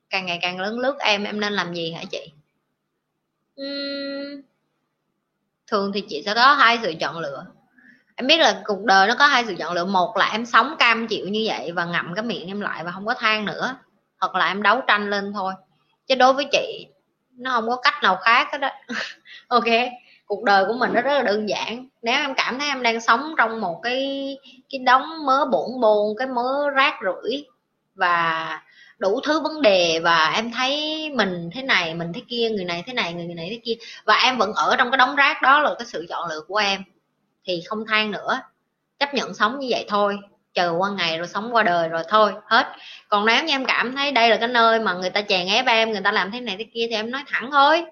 Càng 0.09 0.25
ngày 0.25 0.39
càng 0.41 0.59
lớn 0.59 0.79
lướt 0.79 0.97
em 0.99 1.23
em 1.23 1.39
nên 1.39 1.53
làm 1.53 1.73
gì 1.73 1.91
hả 1.91 2.03
chị? 2.11 2.31
Uhm, 3.61 4.41
thường 5.67 5.91
thì 5.93 6.01
chị 6.09 6.23
sẽ 6.25 6.33
có 6.35 6.53
hai 6.53 6.79
sự 6.81 6.93
chọn 6.99 7.19
lựa. 7.19 7.45
Em 8.15 8.27
biết 8.27 8.37
là 8.39 8.61
cuộc 8.65 8.83
đời 8.83 9.07
nó 9.07 9.15
có 9.19 9.27
hai 9.27 9.45
sự 9.45 9.55
chọn 9.59 9.73
lựa. 9.73 9.85
Một 9.85 10.17
là 10.17 10.29
em 10.31 10.45
sống 10.45 10.75
cam 10.79 11.07
chịu 11.07 11.27
như 11.27 11.43
vậy 11.47 11.71
và 11.71 11.85
ngậm 11.85 12.13
cái 12.15 12.23
miệng 12.25 12.47
em 12.47 12.61
lại 12.61 12.83
và 12.83 12.91
không 12.91 13.05
có 13.05 13.13
than 13.13 13.45
nữa 13.45 13.75
hoặc 14.19 14.35
là 14.35 14.47
em 14.47 14.61
đấu 14.61 14.81
tranh 14.87 15.09
lên 15.09 15.33
thôi. 15.33 15.53
Chứ 16.07 16.15
đối 16.15 16.33
với 16.33 16.45
chị 16.51 16.87
nó 17.37 17.51
không 17.51 17.69
có 17.69 17.75
cách 17.75 18.03
nào 18.03 18.15
khác 18.15 18.47
hết 18.51 18.57
đó 18.57 18.69
ok 19.47 19.65
cuộc 20.25 20.43
đời 20.43 20.65
của 20.65 20.73
mình 20.73 20.93
nó 20.93 21.01
rất 21.01 21.13
là 21.13 21.21
đơn 21.23 21.49
giản. 21.49 21.87
Nếu 22.01 22.15
em 22.15 22.33
cảm 22.37 22.59
thấy 22.59 22.67
em 22.67 22.83
đang 22.83 23.01
sống 23.01 23.33
trong 23.37 23.61
một 23.61 23.79
cái 23.83 24.37
cái 24.69 24.79
đống 24.79 25.25
mớ 25.25 25.45
bổn 25.45 25.81
bồn 25.81 26.15
cái 26.17 26.27
mớ 26.27 26.69
rác 26.69 26.93
rưởi 27.03 27.45
và 27.95 28.61
đủ 28.97 29.19
thứ 29.23 29.39
vấn 29.39 29.61
đề 29.61 29.99
và 30.03 30.31
em 30.35 30.51
thấy 30.51 31.09
mình 31.15 31.49
thế 31.53 31.61
này, 31.61 31.93
mình 31.93 32.13
thế 32.13 32.21
kia, 32.27 32.49
người 32.49 32.65
này 32.65 32.83
thế 32.87 32.93
này, 32.93 33.13
người 33.13 33.35
này 33.35 33.47
thế 33.49 33.59
kia. 33.65 33.73
Và 34.05 34.15
em 34.15 34.37
vẫn 34.37 34.53
ở 34.53 34.75
trong 34.77 34.91
cái 34.91 34.97
đống 34.97 35.15
rác 35.15 35.41
đó 35.41 35.59
là 35.59 35.75
cái 35.79 35.85
sự 35.85 36.05
chọn 36.09 36.29
lựa 36.29 36.41
của 36.47 36.57
em. 36.57 36.83
Thì 37.45 37.63
không 37.67 37.85
than 37.87 38.11
nữa. 38.11 38.39
Chấp 38.99 39.13
nhận 39.13 39.33
sống 39.33 39.59
như 39.59 39.67
vậy 39.69 39.85
thôi. 39.89 40.17
Chờ 40.53 40.73
qua 40.77 40.89
ngày 40.89 41.17
rồi 41.17 41.27
sống 41.27 41.55
qua 41.55 41.63
đời 41.63 41.89
rồi 41.89 42.03
thôi. 42.09 42.33
Hết. 42.45 42.67
Còn 43.09 43.25
nếu 43.25 43.43
như 43.43 43.53
em 43.53 43.65
cảm 43.65 43.95
thấy 43.95 44.11
đây 44.11 44.29
là 44.29 44.37
cái 44.37 44.47
nơi 44.47 44.79
mà 44.79 44.93
người 44.93 45.09
ta 45.09 45.21
chèn 45.21 45.47
ép 45.47 45.65
em, 45.65 45.91
người 45.91 46.01
ta 46.01 46.11
làm 46.11 46.31
thế 46.31 46.41
này 46.41 46.55
thế 46.59 46.65
kia 46.73 46.87
thì 46.89 46.95
em 46.95 47.11
nói 47.11 47.23
thẳng 47.27 47.51
thôi. 47.51 47.85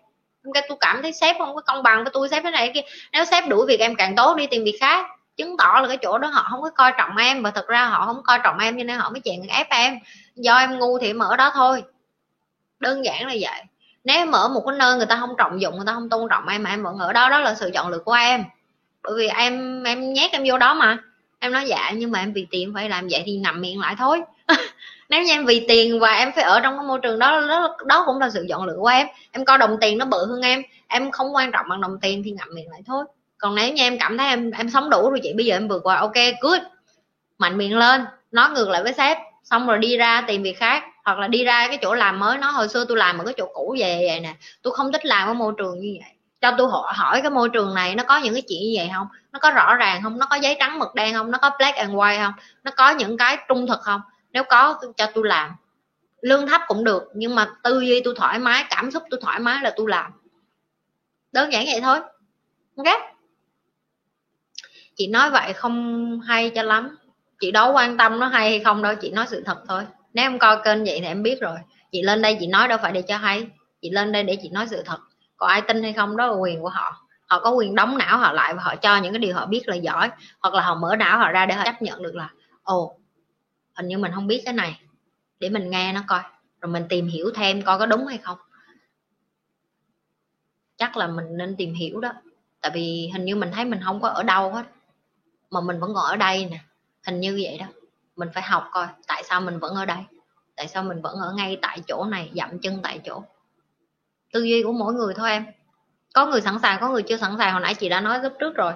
Cái 0.53 0.63
tôi 0.69 0.77
cảm 0.81 1.01
thấy 1.01 1.13
sếp 1.13 1.35
không 1.39 1.55
có 1.55 1.61
công 1.61 1.83
bằng 1.83 2.03
với 2.03 2.11
tôi, 2.13 2.29
sếp 2.29 2.43
thế 2.43 2.51
này 2.51 2.71
kia. 2.73 2.81
Nếu 3.11 3.25
sếp 3.25 3.47
đuổi 3.47 3.65
việc 3.67 3.79
em 3.79 3.95
càng 3.95 4.15
tốt 4.15 4.37
đi, 4.37 4.47
tìm 4.47 4.63
việc 4.63 4.77
khác. 4.79 5.05
Chứng 5.37 5.57
tỏ 5.57 5.79
là 5.81 5.87
cái 5.87 5.97
chỗ 6.01 6.17
đó 6.17 6.27
họ 6.27 6.47
không 6.49 6.61
có 6.61 6.69
coi 6.69 6.91
trọng 6.97 7.17
em 7.17 7.43
và 7.43 7.51
thực 7.51 7.67
ra 7.67 7.85
họ 7.85 8.05
không 8.05 8.23
coi 8.23 8.39
trọng 8.43 8.59
em 8.59 8.77
cho 8.77 8.83
nên 8.83 8.99
họ 8.99 9.09
mới 9.09 9.21
chèn 9.23 9.41
ép 9.49 9.69
em 9.69 9.99
do 10.35 10.57
em 10.57 10.79
ngu 10.79 10.99
thì 10.99 11.07
em 11.07 11.19
ở 11.19 11.35
đó 11.35 11.51
thôi. 11.53 11.83
Đơn 12.79 13.05
giản 13.05 13.27
là 13.27 13.33
vậy. 13.41 13.61
Nếu 14.03 14.17
em 14.17 14.31
ở 14.31 14.47
một 14.47 14.63
cái 14.67 14.77
nơi 14.77 14.97
người 14.97 15.05
ta 15.05 15.17
không 15.19 15.35
trọng 15.37 15.61
dụng 15.61 15.75
người 15.75 15.85
ta 15.85 15.93
không 15.93 16.09
tôn 16.09 16.27
trọng 16.29 16.47
em 16.47 16.63
mà 16.63 16.69
em 16.69 16.83
vẫn 16.83 16.97
ở 16.97 17.13
đó 17.13 17.29
đó 17.29 17.39
là 17.39 17.55
sự 17.55 17.71
chọn 17.73 17.89
lựa 17.89 17.99
của 17.99 18.13
em. 18.13 18.43
Bởi 19.03 19.13
vì 19.17 19.27
em 19.27 19.83
em 19.83 20.13
nhét 20.13 20.31
em 20.31 20.43
vô 20.47 20.57
đó 20.57 20.73
mà. 20.73 20.97
Em 21.39 21.51
nói 21.51 21.65
dạ 21.67 21.91
nhưng 21.95 22.11
mà 22.11 22.19
em 22.19 22.33
vì 22.33 22.47
tiền 22.51 22.71
phải 22.73 22.89
làm 22.89 23.07
vậy 23.11 23.23
thì 23.25 23.35
ngậm 23.35 23.61
miệng 23.61 23.79
lại 23.79 23.95
thôi. 23.97 24.21
Nếu 25.09 25.23
như 25.23 25.33
em 25.33 25.45
vì 25.45 25.65
tiền 25.67 25.99
và 25.99 26.13
em 26.13 26.31
phải 26.35 26.43
ở 26.43 26.59
trong 26.59 26.77
cái 26.77 26.85
môi 26.85 26.99
trường 27.03 27.19
đó 27.19 27.41
đó, 27.47 27.77
đó 27.85 28.03
cũng 28.05 28.19
là 28.19 28.29
sự 28.29 28.45
chọn 28.49 28.65
lựa 28.65 28.75
của 28.77 28.87
em. 28.87 29.07
Em 29.31 29.45
coi 29.45 29.57
đồng 29.57 29.77
tiền 29.81 29.97
nó 29.97 30.05
bự 30.05 30.25
hơn 30.25 30.41
em. 30.41 30.63
Em 30.87 31.11
không 31.11 31.35
quan 31.35 31.51
trọng 31.51 31.65
bằng 31.69 31.81
đồng 31.81 31.97
tiền 32.01 32.21
thì 32.25 32.31
ngậm 32.31 32.47
miệng 32.53 32.71
lại 32.71 32.81
thôi. 32.85 33.05
Còn 33.37 33.55
nếu 33.55 33.73
như 33.73 33.83
em 33.83 33.99
cảm 33.99 34.17
thấy 34.17 34.27
em 34.27 34.51
em 34.51 34.69
sống 34.69 34.89
đủ 34.89 35.09
rồi 35.09 35.19
chị 35.23 35.33
bây 35.33 35.45
giờ 35.45 35.55
em 35.55 35.67
vượt 35.67 35.83
qua 35.83 35.95
ok 35.95 36.15
good. 36.41 36.59
Mạnh 37.37 37.57
miệng 37.57 37.77
lên 37.77 38.05
nói 38.31 38.49
ngược 38.49 38.69
lại 38.69 38.83
với 38.83 38.93
sếp 38.93 39.17
xong 39.43 39.67
rồi 39.67 39.79
đi 39.79 39.97
ra 39.97 40.23
tìm 40.27 40.43
việc 40.43 40.57
khác, 40.57 40.83
hoặc 41.05 41.19
là 41.19 41.27
đi 41.27 41.43
ra 41.43 41.67
cái 41.67 41.77
chỗ 41.81 41.93
làm 41.93 42.19
mới. 42.19 42.37
Nó 42.37 42.51
hồi 42.51 42.67
xưa 42.69 42.85
tôi 42.87 42.97
làm 42.97 43.17
ở 43.17 43.25
cái 43.25 43.33
chỗ 43.37 43.49
cũ 43.53 43.75
về 43.79 44.03
vậy 44.07 44.19
nè. 44.19 44.35
Tôi 44.61 44.73
không 44.73 44.91
thích 44.91 45.05
làm 45.05 45.27
ở 45.27 45.33
môi 45.33 45.53
trường 45.57 45.79
như 45.79 45.97
vậy. 46.01 46.09
Cho 46.41 46.55
tôi 46.57 46.67
hỏi 46.67 46.93
hỏi 46.95 47.21
cái 47.21 47.31
môi 47.31 47.49
trường 47.49 47.73
này 47.75 47.95
nó 47.95 48.03
có 48.03 48.17
những 48.17 48.33
cái 48.33 48.43
chuyện 48.49 48.61
như 48.61 48.73
vậy 48.77 48.89
không? 48.95 49.07
Nó 49.31 49.39
có 49.39 49.51
rõ 49.51 49.75
ràng 49.75 50.03
không? 50.03 50.19
Nó 50.19 50.25
có 50.29 50.35
giấy 50.35 50.57
trắng 50.59 50.79
mực 50.79 50.95
đen 50.95 51.13
không? 51.13 51.31
Nó 51.31 51.37
có 51.37 51.51
black 51.57 51.77
and 51.77 51.93
white 51.93 52.23
không? 52.23 52.33
Nó 52.63 52.71
có 52.77 52.89
những 52.89 53.17
cái 53.17 53.37
trung 53.47 53.67
thực 53.67 53.79
không? 53.81 54.01
Nếu 54.31 54.43
có 54.43 54.79
cho 54.97 55.07
tôi 55.13 55.27
làm. 55.27 55.51
Lương 56.21 56.47
thấp 56.47 56.61
cũng 56.67 56.83
được, 56.83 57.03
nhưng 57.13 57.35
mà 57.35 57.47
tư 57.63 57.79
duy 57.79 58.01
tôi 58.03 58.13
thoải 58.17 58.39
mái, 58.39 58.65
cảm 58.69 58.91
xúc 58.91 59.03
tôi 59.09 59.19
thoải 59.23 59.39
mái 59.39 59.61
là 59.61 59.73
tôi 59.75 59.85
làm. 59.89 60.11
Đơn 61.31 61.53
giản 61.53 61.65
vậy 61.65 61.81
thôi. 61.81 61.99
Ok? 62.77 63.01
Chị 64.95 65.07
nói 65.07 65.29
vậy 65.29 65.53
không 65.53 66.19
hay 66.21 66.49
cho 66.49 66.63
lắm 66.63 66.97
chị 67.43 67.51
đâu 67.51 67.73
quan 67.73 67.97
tâm 67.97 68.19
nó 68.19 68.27
hay 68.27 68.49
hay 68.49 68.59
không 68.59 68.81
đâu, 68.81 68.95
chị 68.95 69.11
nói 69.11 69.25
sự 69.29 69.43
thật 69.45 69.63
thôi. 69.67 69.83
Nếu 70.13 70.25
em 70.25 70.39
coi 70.39 70.57
kênh 70.63 70.83
vậy 70.83 70.99
thì 70.99 71.05
em 71.05 71.23
biết 71.23 71.41
rồi. 71.41 71.57
Chị 71.91 72.01
lên 72.01 72.21
đây 72.21 72.37
chị 72.39 72.47
nói 72.47 72.67
đâu 72.67 72.77
phải 72.81 72.91
để 72.91 73.01
cho 73.01 73.17
hay. 73.17 73.47
Chị 73.81 73.89
lên 73.89 74.11
đây 74.11 74.23
để 74.23 74.37
chị 74.41 74.49
nói 74.49 74.67
sự 74.67 74.83
thật. 74.85 74.97
Còn 75.37 75.49
ai 75.49 75.61
tin 75.61 75.83
hay 75.83 75.93
không 75.93 76.17
đó 76.17 76.27
là 76.27 76.33
quyền 76.33 76.61
của 76.61 76.69
họ. 76.69 77.07
Họ 77.25 77.39
có 77.39 77.51
quyền 77.51 77.75
đóng 77.75 77.97
não 77.97 78.17
họ 78.17 78.33
lại 78.33 78.53
và 78.53 78.63
họ 78.63 78.75
cho 78.75 78.97
những 78.97 79.13
cái 79.13 79.19
điều 79.19 79.35
họ 79.35 79.45
biết 79.45 79.67
là 79.67 79.75
giỏi. 79.75 80.09
Hoặc 80.39 80.53
là 80.53 80.61
họ 80.61 80.75
mở 80.75 80.95
não 80.95 81.19
họ 81.19 81.31
ra 81.31 81.45
để 81.45 81.55
họ 81.55 81.63
chấp 81.65 81.81
nhận 81.81 82.01
được 82.03 82.15
là, 82.15 82.29
ồ, 82.63 82.97
hình 83.75 83.87
như 83.87 83.97
mình 83.97 84.11
không 84.15 84.27
biết 84.27 84.41
cái 84.45 84.53
này. 84.53 84.79
Để 85.39 85.49
mình 85.49 85.69
nghe 85.69 85.93
nó 85.93 86.01
coi. 86.07 86.21
Rồi 86.61 86.71
mình 86.71 86.85
tìm 86.89 87.07
hiểu 87.07 87.31
thêm 87.35 87.61
coi 87.61 87.79
có 87.79 87.85
đúng 87.85 88.05
hay 88.07 88.17
không. 88.17 88.37
Chắc 90.77 90.97
là 90.97 91.07
mình 91.07 91.37
nên 91.37 91.55
tìm 91.55 91.73
hiểu 91.73 91.99
đó. 91.99 92.13
Tại 92.61 92.71
vì 92.75 93.09
hình 93.13 93.25
như 93.25 93.35
mình 93.35 93.51
thấy 93.53 93.65
mình 93.65 93.79
không 93.83 94.01
có 94.01 94.09
ở 94.09 94.23
đâu 94.23 94.51
hết. 94.51 94.63
Mà 95.49 95.61
mình 95.61 95.79
vẫn 95.79 95.93
còn 95.95 96.05
ở 96.05 96.15
đây 96.15 96.45
nè 96.45 96.59
hình 97.05 97.19
như 97.19 97.39
vậy 97.41 97.57
đó. 97.57 97.65
Mình 98.15 98.29
phải 98.33 98.43
học 98.43 98.67
coi, 98.71 98.87
tại 99.07 99.23
sao 99.23 99.41
mình 99.41 99.59
vẫn 99.59 99.75
ở 99.75 99.85
đây? 99.85 99.97
Tại 100.55 100.67
sao 100.67 100.83
mình 100.83 101.01
vẫn 101.01 101.15
ở 101.15 101.33
ngay 101.37 101.57
tại 101.61 101.79
chỗ 101.87 102.05
này, 102.05 102.29
dậm 102.33 102.59
chân 102.59 102.79
tại 102.83 102.99
chỗ? 103.05 103.23
Tư 104.33 104.43
duy 104.43 104.63
của 104.63 104.71
mỗi 104.71 104.93
người 104.93 105.13
thôi 105.13 105.31
em. 105.31 105.45
Có 106.13 106.25
người 106.25 106.41
sẵn 106.41 106.59
sàng, 106.61 106.77
có 106.81 106.89
người 106.89 107.03
chưa 107.03 107.17
sẵn 107.17 107.35
sàng. 107.37 107.53
Hồi 107.53 107.61
nãy 107.61 107.73
chị 107.73 107.89
đã 107.89 108.01
nói 108.01 108.19
lúc 108.19 108.33
trước 108.39 108.55
rồi. 108.55 108.73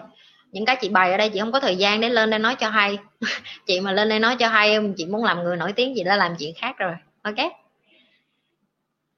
Những 0.52 0.66
cái 0.66 0.78
chị 0.82 0.90
bày 0.90 1.12
ở 1.12 1.18
đây, 1.18 1.30
chị 1.30 1.40
không 1.40 1.52
có 1.52 1.60
thời 1.60 1.76
gian 1.76 2.02
để 2.02 2.10
lên 2.10 2.30
đây 2.30 2.40
nói 2.40 2.56
cho 2.56 2.70
hay. 2.70 2.98
Chị 3.66 3.80
mà 3.80 3.92
lên 3.92 4.10
đây 4.10 4.20
nói 4.20 4.36
cho 4.40 4.48
hay, 4.48 4.80
chị 4.98 5.06
muốn 5.06 5.24
làm 5.24 5.44
người 5.44 5.58
nổi 5.58 5.74
tiếng, 5.74 5.94
chị 5.96 6.04
đã 6.04 6.16
làm 6.16 6.36
chuyện 6.40 6.54
khác 6.58 6.78
rồi. 6.78 6.94
Ok. 7.22 7.36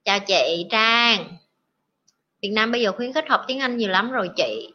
Chào 0.04 0.20
chị 0.20 0.68
trang. 0.72 1.38
Việt 2.42 2.50
Nam 2.50 2.72
bây 2.72 2.82
giờ 2.82 2.92
khuyến 2.92 3.14
khích 3.14 3.30
học 3.30 3.42
tiếng 3.48 3.60
Anh 3.60 3.78
nhiều 3.78 3.90
lắm 3.90 4.12
rồi 4.12 4.30
chị 4.36 4.74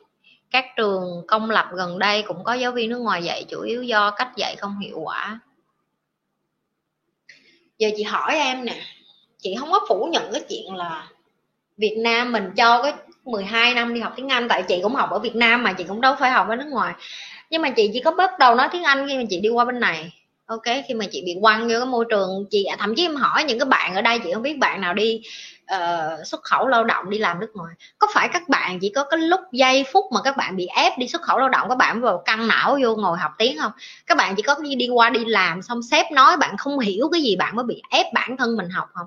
các 0.54 0.76
trường 0.76 1.22
công 1.28 1.50
lập 1.50 1.66
gần 1.72 1.98
đây 1.98 2.22
cũng 2.22 2.44
có 2.44 2.54
giáo 2.54 2.72
viên 2.72 2.90
nước 2.90 2.98
ngoài 2.98 3.22
dạy 3.22 3.44
chủ 3.48 3.60
yếu 3.60 3.82
do 3.82 4.10
cách 4.10 4.28
dạy 4.36 4.56
không 4.56 4.78
hiệu 4.78 5.00
quả. 5.00 5.38
Giờ 7.78 7.88
chị 7.96 8.02
hỏi 8.02 8.36
em 8.36 8.64
nè, 8.64 8.82
chị 9.38 9.54
không 9.58 9.70
có 9.72 9.80
phủ 9.88 10.08
nhận 10.12 10.32
cái 10.32 10.42
chuyện 10.48 10.74
là 10.74 11.08
Việt 11.76 11.96
Nam 11.98 12.32
mình 12.32 12.50
cho 12.56 12.82
cái 12.82 12.92
12 13.24 13.74
năm 13.74 13.94
đi 13.94 14.00
học 14.00 14.12
tiếng 14.16 14.28
Anh, 14.28 14.48
tại 14.48 14.62
chị 14.68 14.80
cũng 14.82 14.94
học 14.94 15.10
ở 15.10 15.18
Việt 15.18 15.36
Nam 15.36 15.62
mà 15.62 15.72
chị 15.72 15.84
cũng 15.88 16.00
đâu 16.00 16.16
phải 16.20 16.30
học 16.30 16.46
ở 16.48 16.56
nước 16.56 16.68
ngoài. 16.68 16.94
Nhưng 17.50 17.62
mà 17.62 17.70
chị 17.70 17.90
chỉ 17.92 18.00
có 18.00 18.10
bắt 18.10 18.30
đầu 18.38 18.54
nói 18.54 18.68
tiếng 18.72 18.84
Anh 18.84 19.08
khi 19.08 19.18
mà 19.18 19.24
chị 19.30 19.40
đi 19.40 19.48
qua 19.48 19.64
bên 19.64 19.80
này 19.80 20.12
ok 20.46 20.62
khi 20.88 20.94
mà 20.94 21.04
chị 21.12 21.22
bị 21.26 21.36
quăng 21.40 21.68
vô 21.68 21.74
cái 21.78 21.86
môi 21.86 22.04
trường 22.10 22.46
chị 22.50 22.64
à, 22.64 22.76
thậm 22.78 22.94
chí 22.94 23.04
em 23.04 23.16
hỏi 23.16 23.44
những 23.44 23.58
cái 23.58 23.66
bạn 23.66 23.94
ở 23.94 24.02
đây 24.02 24.18
chị 24.18 24.32
không 24.32 24.42
biết 24.42 24.58
bạn 24.58 24.80
nào 24.80 24.94
đi 24.94 25.22
uh, 25.74 26.26
xuất 26.26 26.42
khẩu 26.42 26.68
lao 26.68 26.84
động 26.84 27.10
đi 27.10 27.18
làm 27.18 27.40
nước 27.40 27.50
ngoài. 27.54 27.74
Có 27.98 28.08
phải 28.14 28.28
các 28.32 28.48
bạn 28.48 28.80
chỉ 28.80 28.88
có 28.88 29.04
cái 29.04 29.20
lúc 29.20 29.40
giây 29.52 29.84
phút 29.92 30.04
mà 30.12 30.20
các 30.24 30.36
bạn 30.36 30.56
bị 30.56 30.66
ép 30.66 30.98
đi 30.98 31.08
xuất 31.08 31.22
khẩu 31.22 31.38
lao 31.38 31.48
động 31.48 31.68
các 31.68 31.78
bạn 31.78 32.00
vào 32.00 32.22
căng 32.24 32.48
não 32.48 32.78
vô 32.82 32.96
ngồi 32.96 33.18
học 33.18 33.32
tiếng 33.38 33.58
không? 33.58 33.72
Các 34.06 34.18
bạn 34.18 34.34
chỉ 34.36 34.42
có 34.42 34.56
đi 34.62 34.74
đi 34.74 34.88
qua 34.88 35.10
đi 35.10 35.24
làm 35.24 35.62
xong 35.62 35.82
sếp 35.82 36.12
nói 36.12 36.36
bạn 36.36 36.56
không 36.56 36.78
hiểu 36.78 37.08
cái 37.12 37.22
gì 37.22 37.36
bạn 37.36 37.56
mới 37.56 37.64
bị 37.64 37.82
ép 37.90 38.06
bản 38.12 38.36
thân 38.36 38.56
mình 38.56 38.70
học 38.70 38.88
không? 38.94 39.06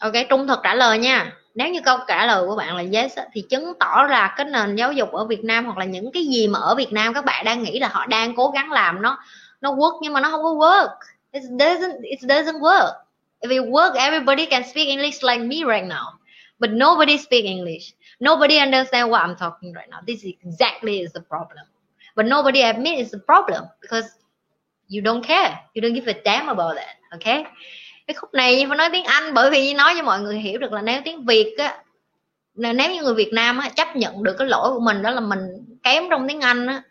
Ok 0.00 0.12
trung 0.30 0.48
thực 0.48 0.58
trả 0.62 0.74
lời 0.74 0.98
nha. 0.98 1.32
Nếu 1.54 1.68
như 1.68 1.80
câu 1.84 1.98
trả 2.08 2.26
lời 2.26 2.46
của 2.46 2.56
bạn 2.56 2.76
là 2.76 3.00
yes 3.00 3.18
thì 3.32 3.40
chứng 3.50 3.72
tỏ 3.80 4.06
là 4.10 4.34
cái 4.36 4.46
nền 4.46 4.76
giáo 4.76 4.92
dục 4.92 5.12
ở 5.12 5.24
Việt 5.24 5.44
Nam 5.44 5.64
hoặc 5.64 5.78
là 5.78 5.84
những 5.84 6.12
cái 6.12 6.24
gì 6.24 6.48
mà 6.48 6.58
ở 6.58 6.74
Việt 6.74 6.92
Nam 6.92 7.14
các 7.14 7.24
bạn 7.24 7.44
đang 7.44 7.62
nghĩ 7.62 7.78
là 7.78 7.88
họ 7.88 8.06
đang 8.06 8.34
cố 8.34 8.50
gắng 8.50 8.72
làm 8.72 9.02
nó 9.02 9.18
nó 9.62 9.74
work 9.74 9.98
nhưng 10.02 10.12
mà 10.12 10.20
nó 10.20 10.30
không 10.30 10.42
có 10.42 10.50
work. 10.50 10.96
It 11.32 11.42
doesn't 11.42 12.02
it 12.02 12.20
doesn't 12.22 12.60
work. 12.60 12.92
If 13.40 13.50
it 13.50 13.70
work 13.70 13.94
everybody 13.94 14.46
can 14.46 14.62
speak 14.62 14.88
English 14.88 15.24
like 15.24 15.44
me 15.44 15.56
right 15.56 15.88
now. 15.88 16.18
But 16.58 16.70
nobody 16.70 17.18
speak 17.18 17.44
English. 17.44 17.94
Nobody 18.20 18.58
understand 18.58 19.10
what 19.10 19.22
I'm 19.22 19.36
talking 19.36 19.74
right 19.74 19.88
now. 19.90 20.00
This 20.06 20.24
is 20.24 20.34
exactly 20.44 21.00
is 21.00 21.12
the 21.12 21.20
problem. 21.20 21.66
But 22.16 22.26
nobody 22.26 22.62
admit 22.62 22.98
it's 22.98 23.10
the 23.10 23.24
problem 23.26 23.64
because 23.80 24.06
you 24.88 25.02
don't 25.02 25.24
care. 25.24 25.58
You 25.74 25.82
don't 25.82 25.94
give 25.94 26.06
a 26.06 26.22
damn 26.24 26.48
about 26.48 26.76
that 26.76 27.02
okay? 27.12 27.44
Cái 28.06 28.14
khúc 28.14 28.34
này 28.34 28.64
phải 28.68 28.76
nói 28.76 28.88
tiếng 28.92 29.04
Anh 29.04 29.34
bởi 29.34 29.50
vì 29.50 29.74
nói 29.74 29.94
cho 29.96 30.02
mọi 30.02 30.20
người 30.20 30.38
hiểu 30.38 30.58
được 30.58 30.72
là 30.72 30.82
nếu 30.82 31.00
tiếng 31.04 31.24
Việt 31.24 31.54
á 31.58 31.82
nếu 32.54 32.90
như 32.90 33.02
người 33.02 33.14
Việt 33.14 33.32
Nam 33.32 33.58
á, 33.58 33.68
chấp 33.68 33.96
nhận 33.96 34.22
được 34.22 34.34
cái 34.38 34.48
lỗi 34.48 34.70
của 34.74 34.80
mình 34.80 35.02
đó 35.02 35.10
là 35.10 35.20
mình 35.20 35.40
kém 35.82 36.04
trong 36.10 36.28
tiếng 36.28 36.40
Anh 36.40 36.66
á, 36.66 36.82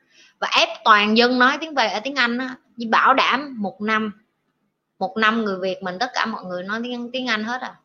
và 0.42 0.48
ép 0.52 0.70
toàn 0.84 1.18
dân 1.18 1.40
nói 1.40 1.58
tiếng 1.62 1.74
về 1.74 1.88
ở 1.88 2.00
tiếng 2.00 2.16
Anh 2.16 2.38
á, 2.38 2.56
chỉ 2.78 2.86
bảo 2.86 3.14
đảm 3.14 3.56
một 3.62 3.82
năm 3.82 4.12
một 5.00 5.18
năm 5.18 5.46
người 5.46 5.58
Việt 5.62 5.84
mình 5.84 6.00
tất 6.00 6.12
cả 6.14 6.26
mọi 6.26 6.44
người 6.44 6.64
nói 6.64 6.80
tiếng 6.84 7.10
tiếng 7.14 7.28
Anh 7.28 7.44
hết 7.44 7.62
à. 7.62 7.76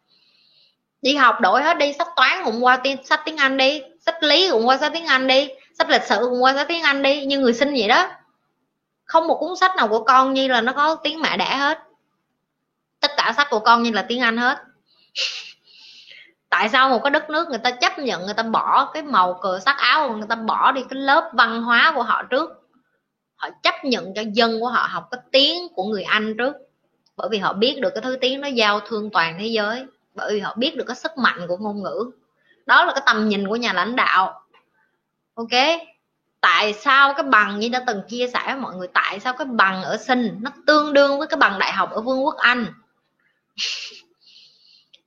Đi 1.03 1.15
học 1.15 1.41
đổi 1.41 1.63
hết 1.63 1.79
đi 1.79 1.93
sách 1.93 2.09
toán 2.17 2.45
cũng 2.45 2.65
qua 2.65 2.77
tiếng 2.77 2.97
sách 3.05 3.21
tiếng 3.25 3.37
Anh 3.37 3.57
đi 3.57 3.83
sách 4.07 4.23
lý 4.23 4.51
cũng 4.51 4.67
qua 4.67 4.79
sách 4.79 4.93
tiếng 4.95 5.07
Anh 5.07 5.27
đi 5.27 5.49
sách 5.79 5.91
lịch 5.91 6.03
sử 6.03 6.17
cũng 6.31 6.43
qua 6.43 6.55
sách 6.55 6.69
tiếng 6.69 6.83
Anh 6.83 7.03
đi 7.03 7.27
như 7.27 7.39
người 7.39 7.53
sinh 7.53 7.71
vậy 7.71 7.89
đó. 7.89 8.11
Không 9.05 9.27
một 9.27 9.37
cuốn 9.41 9.57
sách 9.57 9.77
nào 9.77 9.89
của 9.89 10.05
con 10.05 10.35
như 10.35 10.49
là 10.49 10.61
nó 10.61 10.73
có 10.73 10.95
tiếng 10.95 11.21
mẹ 11.21 11.37
đẻ 11.37 11.57
hết. 11.57 11.79
Tất 13.01 13.11
cả 13.17 13.35
sách 13.37 13.47
của 13.51 13.61
con 13.61 13.83
như 13.83 13.91
là 13.91 14.03
tiếng 14.09 14.21
Anh 14.21 14.37
hết. 14.37 14.59
tại 16.59 16.69
sao 16.69 16.89
một 16.89 17.01
cái 17.03 17.11
đất 17.11 17.31
nước 17.31 17.49
người 17.49 17.59
ta 17.59 17.71
chấp 17.71 17.99
nhận, 17.99 18.25
người 18.25 18.35
ta 18.35 18.43
bỏ 18.43 18.91
cái 18.95 19.03
màu 19.03 19.35
cờ 19.35 19.61
sắc 19.65 19.77
áo 19.79 20.11
người 20.11 20.27
ta 20.29 20.35
bỏ 20.35 20.73
đi 20.73 20.81
cái 20.91 21.01
lớp 21.01 21.31
văn 21.33 21.63
hóa 21.63 21.93
của 21.95 22.03
họ 22.03 22.23
trước? 22.23 22.51
Họ 23.37 23.49
chấp 23.63 23.75
nhận 23.85 24.15
cho 24.15 24.23
dân 24.33 24.61
của 24.61 24.69
họ 24.69 24.87
học 24.91 25.09
cái 25.11 25.21
tiếng 25.33 25.69
của 25.75 25.85
người 25.85 26.03
Anh 26.03 26.37
trước. 26.39 26.57
Bởi 27.17 27.29
vì 27.31 27.39
họ 27.39 27.53
biết 27.53 27.79
được 27.81 27.91
cái 27.95 28.03
thứ 28.03 28.17
tiếng 28.21 28.41
nó 28.41 28.49
giao 28.49 28.81
thương 28.81 29.11
toàn 29.11 29.37
thế 29.41 29.47
giới. 29.47 29.85
Bởi 30.15 30.33
vì 30.33 30.41
họ 30.41 30.55
biết 30.57 30.77
được 30.77 30.85
cái 30.87 30.97
sức 30.97 31.19
mạnh 31.19 31.47
của 31.49 31.57
ngôn 31.57 31.83
ngữ. 31.83 32.11
Đó 32.67 32.85
là 32.85 32.93
cái 32.93 33.03
tầm 33.07 33.29
nhìn 33.29 33.49
của 33.49 33.57
nhà 33.57 33.73
lãnh 33.73 33.97
đạo. 33.97 34.41
Ok? 35.35 35.81
Tại 36.41 36.73
sao 36.73 37.15
cái 37.15 37.23
bằng 37.23 37.59
như 37.59 37.69
đã 37.69 37.85
từng 37.87 38.03
chia 38.09 38.29
sẻ 38.29 38.43
với 38.47 38.57
mọi 38.57 38.75
người, 38.75 38.89
tại 38.89 39.21
sao 39.21 39.33
cái 39.33 39.47
bằng 39.47 39.83
ở 39.83 39.97
sinh 39.97 40.39
nó 40.41 40.51
tương 40.67 40.93
đương 40.93 41.19
với 41.19 41.27
cái 41.27 41.37
bằng 41.37 41.59
đại 41.59 41.73
học 41.73 41.91
ở 41.91 42.01
vương 42.01 42.25
quốc 42.25 42.37
anh? 42.37 42.67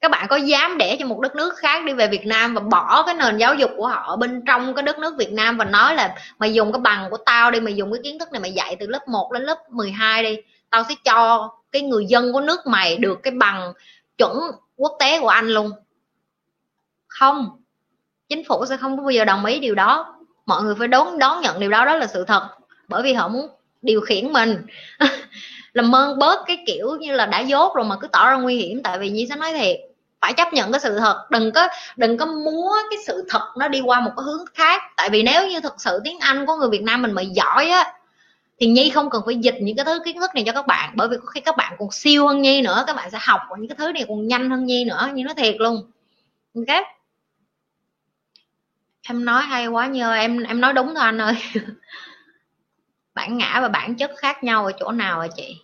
các 0.01 0.11
bạn 0.11 0.27
có 0.29 0.35
dám 0.35 0.77
để 0.77 0.97
cho 0.99 1.05
một 1.05 1.19
đất 1.19 1.35
nước 1.35 1.57
khác 1.57 1.85
đi 1.85 1.93
về 1.93 2.07
Việt 2.07 2.25
Nam 2.25 2.53
và 2.53 2.61
bỏ 2.61 3.03
cái 3.03 3.15
nền 3.15 3.37
giáo 3.37 3.55
dục 3.55 3.71
của 3.77 3.87
họ 3.87 4.15
bên 4.15 4.43
trong 4.47 4.75
cái 4.75 4.83
đất 4.83 4.99
nước 4.99 5.15
Việt 5.17 5.31
Nam 5.31 5.57
và 5.57 5.65
nói 5.65 5.95
là 5.95 6.15
mày 6.39 6.53
dùng 6.53 6.71
cái 6.71 6.79
bằng 6.79 7.09
của 7.09 7.17
tao 7.17 7.51
đi, 7.51 7.59
mày 7.59 7.75
dùng 7.75 7.93
cái 7.93 8.01
kiến 8.03 8.19
thức 8.19 8.31
này 8.31 8.41
mày 8.41 8.51
dạy 8.51 8.75
từ 8.79 8.87
lớp 8.87 9.07
1 9.07 9.31
đến 9.31 9.43
lớp 9.43 9.57
12 9.69 10.23
đi. 10.23 10.37
Tao 10.69 10.83
sẽ 10.89 10.95
cho 11.05 11.49
cái 11.71 11.81
người 11.81 12.05
dân 12.05 12.33
của 12.33 12.41
nước 12.41 12.67
mày 12.67 12.97
được 12.97 13.19
cái 13.23 13.33
bằng 13.33 13.73
chuẩn 14.17 14.39
quốc 14.77 14.93
tế 14.99 15.19
của 15.19 15.27
anh 15.27 15.49
luôn. 15.49 15.71
Không. 17.07 17.49
Chính 18.29 18.43
phủ 18.43 18.65
sẽ 18.65 18.77
không 18.77 18.97
có 18.97 19.03
bao 19.03 19.11
giờ 19.11 19.25
đồng 19.25 19.45
ý 19.45 19.59
điều 19.59 19.75
đó. 19.75 20.15
Mọi 20.45 20.63
người 20.63 20.75
phải 20.79 20.87
đón 20.87 21.19
đón 21.19 21.41
nhận 21.41 21.59
điều 21.59 21.69
đó 21.69 21.85
đó 21.85 21.95
là 21.95 22.07
sự 22.07 22.23
thật. 22.23 22.47
Bởi 22.87 23.03
vì 23.03 23.13
họ 23.13 23.27
muốn 23.27 23.47
điều 23.81 24.01
khiển 24.01 24.33
mình. 24.33 24.65
Làm 25.73 25.95
ơn 25.95 26.19
bớt 26.19 26.43
cái 26.47 26.63
kiểu 26.67 26.95
như 26.99 27.13
là 27.13 27.25
đã 27.25 27.39
dốt 27.39 27.75
rồi 27.75 27.85
mà 27.85 27.95
cứ 28.01 28.07
tỏ 28.07 28.29
ra 28.29 28.37
nguy 28.37 28.57
hiểm. 28.57 28.83
Tại 28.83 28.99
vì 28.99 29.09
như 29.09 29.25
sẽ 29.29 29.35
nói 29.35 29.53
thiệt 29.53 29.88
phải 30.21 30.33
chấp 30.33 30.53
nhận 30.53 30.71
cái 30.71 30.79
sự 30.79 30.99
thật, 30.99 31.25
đừng 31.29 31.51
có 31.51 31.67
đừng 31.95 32.17
có 32.17 32.25
múa 32.25 32.73
cái 32.89 32.99
sự 33.07 33.25
thật 33.29 33.51
nó 33.57 33.67
đi 33.67 33.81
qua 33.81 33.99
một 33.99 34.11
cái 34.17 34.23
hướng 34.23 34.45
khác. 34.53 34.81
Tại 34.97 35.09
vì 35.09 35.23
nếu 35.23 35.47
như 35.47 35.59
thực 35.59 35.73
sự 35.77 35.99
tiếng 36.03 36.19
anh 36.19 36.45
của 36.45 36.55
người 36.55 36.69
việt 36.69 36.83
nam 36.83 37.01
mình 37.01 37.11
mà 37.11 37.21
giỏi 37.21 37.69
á, 37.69 37.93
thì 38.59 38.67
nhi 38.67 38.89
không 38.89 39.09
cần 39.09 39.21
phải 39.25 39.35
dịch 39.35 39.55
những 39.61 39.75
cái 39.75 39.85
thứ 39.85 39.99
kiến 40.05 40.19
thức 40.19 40.31
này 40.35 40.43
cho 40.47 40.51
các 40.51 40.67
bạn. 40.67 40.93
Bởi 40.95 41.07
vì 41.07 41.17
khi 41.33 41.41
các 41.41 41.57
bạn 41.57 41.75
còn 41.79 41.91
siêu 41.91 42.27
hơn 42.27 42.41
nhi 42.41 42.61
nữa, 42.61 42.83
các 42.87 42.95
bạn 42.95 43.11
sẽ 43.11 43.17
học 43.21 43.41
những 43.57 43.67
cái 43.67 43.75
thứ 43.75 43.91
này 43.91 44.05
còn 44.07 44.27
nhanh 44.27 44.49
hơn 44.49 44.65
nhi 44.65 44.85
nữa. 44.85 45.09
Như 45.13 45.23
nó 45.23 45.33
thiệt 45.33 45.55
luôn. 45.59 45.91
Ok? 46.55 46.83
Em 49.09 49.25
nói 49.25 49.41
hay 49.41 49.67
quá 49.67 49.87
nhờ 49.87 50.13
em 50.13 50.43
em 50.43 50.61
nói 50.61 50.73
đúng 50.73 50.87
thôi 50.87 51.03
anh 51.03 51.21
ơi. 51.21 51.35
Bản 53.13 53.37
ngã 53.37 53.59
và 53.61 53.67
bản 53.67 53.95
chất 53.95 54.11
khác 54.17 54.43
nhau 54.43 54.65
ở 54.65 54.71
chỗ 54.79 54.91
nào 54.91 55.17
rồi 55.17 55.29
chị? 55.35 55.61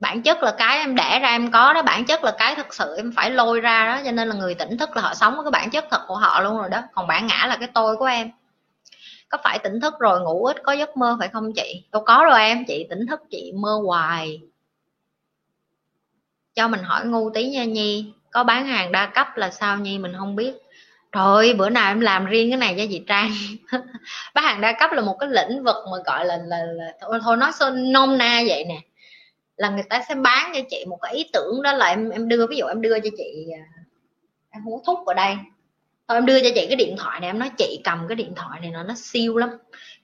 Bản 0.00 0.22
chất 0.22 0.42
là 0.42 0.54
cái 0.58 0.78
em 0.78 0.94
đẻ 0.94 1.18
ra 1.22 1.28
em 1.28 1.50
có 1.50 1.72
đó 1.72 1.82
bản 1.82 2.04
chất 2.04 2.24
là 2.24 2.34
cái 2.38 2.54
thực 2.54 2.74
sự 2.74 2.94
em 2.96 3.12
phải 3.16 3.30
lôi 3.30 3.60
ra 3.60 3.86
đó 3.86 4.02
cho 4.04 4.12
nên 4.12 4.28
là 4.28 4.34
người 4.34 4.54
tỉnh 4.54 4.78
thức 4.78 4.96
là 4.96 5.02
họ 5.02 5.14
sống 5.14 5.34
với 5.34 5.44
cái 5.44 5.50
bản 5.50 5.70
chất 5.70 5.84
thật 5.90 6.00
của 6.06 6.16
họ 6.16 6.40
luôn 6.40 6.58
rồi 6.58 6.70
đó. 6.70 6.82
Còn 6.92 7.06
bản 7.06 7.26
ngã 7.26 7.46
là 7.48 7.56
cái 7.56 7.68
tôi 7.74 7.96
của 7.96 8.04
em. 8.04 8.30
Có 9.28 9.38
phải 9.44 9.58
tỉnh 9.58 9.80
thức 9.80 9.94
rồi 9.98 10.20
ngủ 10.20 10.44
ít 10.44 10.56
có 10.62 10.72
giấc 10.72 10.96
mơ 10.96 11.16
phải 11.18 11.28
không 11.28 11.52
chị? 11.52 11.84
Đâu 11.92 12.02
có 12.04 12.24
rồi 12.30 12.40
em 12.40 12.64
chị 12.64 12.86
tỉnh 12.90 13.06
thức 13.06 13.20
chị 13.30 13.52
mơ 13.54 13.80
hoài. 13.86 14.40
Cho 16.54 16.68
mình 16.68 16.82
hỏi 16.82 17.06
ngu 17.06 17.30
tí 17.30 17.48
nha 17.48 17.64
nhi 17.64 18.12
có 18.30 18.44
bán 18.44 18.66
hàng 18.66 18.92
đa 18.92 19.06
cấp 19.06 19.36
là 19.36 19.50
sao 19.50 19.78
nhi 19.78 19.98
mình 19.98 20.12
không 20.18 20.36
biết. 20.36 20.54
Trời 21.12 21.54
bữa 21.54 21.70
nào 21.70 21.90
em 21.90 22.00
làm 22.00 22.26
riêng 22.26 22.50
cái 22.50 22.58
này 22.58 22.74
cho 22.78 22.84
chị 22.90 23.04
Trang. 23.06 23.30
Bán 24.34 24.44
hàng 24.44 24.60
đa 24.60 24.72
cấp 24.72 24.92
là 24.92 25.02
một 25.02 25.16
cái 25.20 25.28
lĩnh 25.32 25.64
vực 25.64 25.76
mà 25.90 25.96
gọi 26.06 26.24
là 26.24 26.36
là, 26.44 26.58
là 26.62 26.92
thôi, 27.00 27.18
thôi 27.22 27.36
nói 27.36 27.52
nôm 27.74 28.18
na 28.18 28.42
vậy 28.46 28.64
nè 28.68 28.80
là 29.56 29.70
người 29.70 29.84
ta 29.88 30.02
sẽ 30.08 30.14
bán 30.14 30.52
cho 30.54 30.60
chị 30.70 30.84
một 30.88 30.98
cái 31.02 31.14
ý 31.14 31.30
tưởng 31.32 31.62
đó 31.62 31.72
là 31.72 31.86
em 31.86 32.10
em 32.10 32.28
đưa 32.28 32.46
ví 32.46 32.56
dụ 32.56 32.66
em 32.66 32.80
đưa 32.80 32.98
cho 32.98 33.10
chị 33.18 33.46
à, 33.54 33.64
em 34.50 34.62
hút 34.62 34.82
thuốc 34.86 35.06
ở 35.06 35.14
đây. 35.14 35.36
Thôi 36.08 36.16
em 36.16 36.26
đưa 36.26 36.40
cho 36.40 36.48
chị 36.54 36.66
cái 36.66 36.76
điện 36.76 36.96
thoại 36.98 37.20
này 37.20 37.30
em 37.30 37.38
nói 37.38 37.50
chị 37.58 37.80
cầm 37.84 38.04
cái 38.08 38.16
điện 38.16 38.32
thoại 38.36 38.60
này 38.60 38.70
nó 38.70 38.82
nó 38.82 38.94
siêu 38.96 39.36
lắm. 39.36 39.50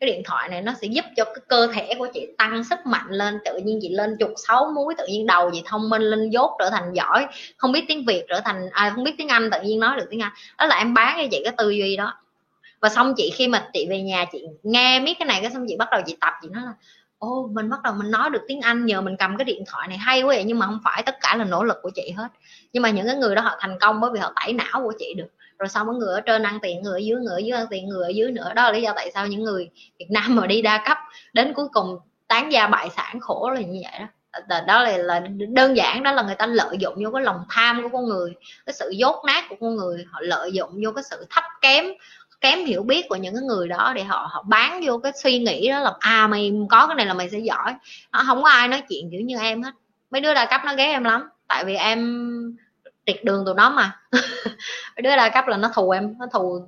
Cái 0.00 0.10
điện 0.10 0.22
thoại 0.24 0.48
này 0.48 0.62
nó 0.62 0.72
sẽ 0.80 0.86
giúp 0.86 1.04
cho 1.16 1.24
cái 1.24 1.40
cơ 1.48 1.66
thể 1.74 1.94
của 1.98 2.08
chị 2.14 2.26
tăng 2.38 2.64
sức 2.64 2.78
mạnh 2.84 3.06
lên 3.08 3.38
tự 3.44 3.58
nhiên 3.58 3.78
chị 3.82 3.88
lên 3.88 4.16
chục 4.18 4.32
sáu 4.36 4.72
múi 4.74 4.94
tự 4.98 5.06
nhiên 5.06 5.26
đầu 5.26 5.50
chị 5.52 5.62
thông 5.66 5.90
minh 5.90 6.02
lên 6.02 6.30
dốt 6.30 6.56
trở 6.58 6.70
thành 6.70 6.92
giỏi. 6.92 7.26
Không 7.56 7.72
biết 7.72 7.84
tiếng 7.88 8.04
việt 8.04 8.24
trở 8.28 8.40
thành 8.40 8.70
à, 8.72 8.92
không 8.94 9.04
biết 9.04 9.14
tiếng 9.18 9.28
anh 9.28 9.50
tự 9.50 9.58
nhiên 9.62 9.80
nói 9.80 9.96
được 9.96 10.06
tiếng 10.10 10.22
anh. 10.22 10.32
Đó 10.58 10.66
là 10.66 10.78
em 10.78 10.94
bán 10.94 11.18
cho 11.22 11.28
chị 11.30 11.40
cái 11.44 11.54
tư 11.56 11.70
duy 11.70 11.96
đó. 11.96 12.14
Và 12.80 12.88
xong 12.88 13.14
chị 13.16 13.32
khi 13.34 13.48
mà 13.48 13.68
chị 13.72 13.86
về 13.90 14.00
nhà 14.02 14.24
chị 14.32 14.44
nghe 14.62 15.00
biết 15.00 15.14
cái 15.18 15.26
này 15.26 15.40
cái 15.42 15.50
xong 15.50 15.64
chị 15.68 15.76
bắt 15.76 15.88
đầu 15.90 16.00
chị 16.06 16.16
tập 16.20 16.32
chị 16.42 16.48
nói 16.48 16.62
là 16.66 16.72
ô 17.22 17.48
mình 17.52 17.70
bắt 17.70 17.82
đầu 17.82 17.94
mình 17.94 18.10
nói 18.10 18.30
được 18.30 18.42
tiếng 18.48 18.60
Anh 18.60 18.86
nhờ 18.86 19.00
mình 19.00 19.16
cầm 19.16 19.36
cái 19.36 19.44
điện 19.44 19.64
thoại 19.66 19.88
này 19.88 19.98
hay 19.98 20.22
quá 20.22 20.26
vậy 20.26 20.44
nhưng 20.44 20.58
mà 20.58 20.66
không 20.66 20.80
phải 20.84 21.02
tất 21.02 21.16
cả 21.20 21.36
là 21.36 21.44
nỗ 21.44 21.64
lực 21.64 21.76
của 21.82 21.90
chị 21.94 22.10
hết. 22.16 22.28
Nhưng 22.72 22.82
mà 22.82 22.90
những 22.90 23.06
cái 23.06 23.16
người 23.16 23.34
đó 23.34 23.42
họ 23.42 23.56
thành 23.60 23.78
công 23.80 24.00
bởi 24.00 24.10
vì 24.14 24.20
họ 24.20 24.32
tẩy 24.36 24.52
não 24.52 24.82
của 24.82 24.92
chị 24.98 25.14
được. 25.16 25.28
Rồi 25.58 25.68
sau 25.68 25.84
mấy 25.84 25.94
người 25.96 26.14
ở 26.14 26.20
trên 26.20 26.42
ăn 26.42 26.58
tiền 26.62 26.82
người 26.82 27.00
ở 27.00 27.04
dưới 27.04 27.20
người 27.20 27.34
ở 27.34 27.38
dưới 27.38 27.58
ăn 27.58 27.66
tiền 27.70 27.88
người 27.88 28.04
ở 28.04 28.08
dưới 28.08 28.32
nữa. 28.32 28.52
Đó 28.54 28.62
là 28.62 28.72
lý 28.72 28.82
do 28.82 28.92
tại 28.96 29.10
sao 29.14 29.26
những 29.26 29.42
người 29.42 29.70
Việt 29.98 30.10
Nam 30.10 30.36
mà 30.36 30.46
đi 30.46 30.62
đa 30.62 30.84
cấp 30.88 30.98
đến 31.32 31.52
cuối 31.54 31.68
cùng 31.72 31.98
tán 32.28 32.52
gia 32.52 32.66
bại 32.66 32.88
sản 32.96 33.20
khổ 33.20 33.50
là 33.54 33.60
như 33.60 33.80
vậy 33.82 34.00
đó. 34.00 34.06
Đó 34.66 34.82
là, 34.82 34.96
là 34.96 35.20
đơn 35.48 35.76
giản 35.76 36.02
đó 36.02 36.12
là 36.12 36.22
người 36.22 36.34
ta 36.34 36.46
lợi 36.46 36.76
dụng 36.78 36.94
vô 37.04 37.10
cái 37.10 37.22
lòng 37.22 37.44
tham 37.48 37.82
của 37.82 37.88
con 37.92 38.04
người 38.04 38.34
cái 38.66 38.74
sự 38.74 38.90
dốt 38.90 39.24
nát 39.26 39.44
của 39.48 39.56
con 39.60 39.76
người 39.76 40.04
họ 40.10 40.20
lợi 40.22 40.52
dụng 40.52 40.70
vô 40.84 40.92
cái 40.94 41.04
sự 41.10 41.26
thấp 41.30 41.44
kém 41.60 41.84
kém 42.42 42.64
hiểu 42.64 42.82
biết 42.82 43.08
của 43.08 43.16
những 43.16 43.34
cái 43.34 43.42
người 43.42 43.68
đó 43.68 43.92
để 43.96 44.04
họ 44.04 44.28
họ 44.30 44.42
bán 44.48 44.80
vô 44.84 44.98
cái 44.98 45.12
suy 45.22 45.38
nghĩ 45.38 45.68
đó 45.68 45.80
là 45.80 45.92
à 46.00 46.26
mày 46.26 46.52
có 46.70 46.86
cái 46.86 46.96
này 46.96 47.06
là 47.06 47.14
mày 47.14 47.30
sẽ 47.30 47.38
giỏi. 47.38 47.74
Không 48.26 48.42
có 48.42 48.48
ai 48.48 48.68
nói 48.68 48.82
chuyện 48.88 49.08
kiểu 49.10 49.20
như 49.20 49.38
em 49.38 49.62
hết. 49.62 49.72
Mấy 50.10 50.20
đứa 50.20 50.34
đa 50.34 50.44
cấp 50.44 50.60
nó 50.64 50.74
ghét 50.74 50.84
em 50.84 51.04
lắm, 51.04 51.28
tại 51.48 51.64
vì 51.64 51.74
em 51.74 52.28
tiệt 53.04 53.24
đường 53.24 53.44
tụi 53.46 53.54
nó 53.54 53.70
mà. 53.70 54.00
Mấy 54.96 55.02
đứa 55.02 55.16
đa 55.16 55.28
cấp 55.28 55.46
là 55.46 55.56
nó 55.56 55.70
thù 55.74 55.90
em, 55.90 56.14
nó 56.18 56.26
thù 56.32 56.66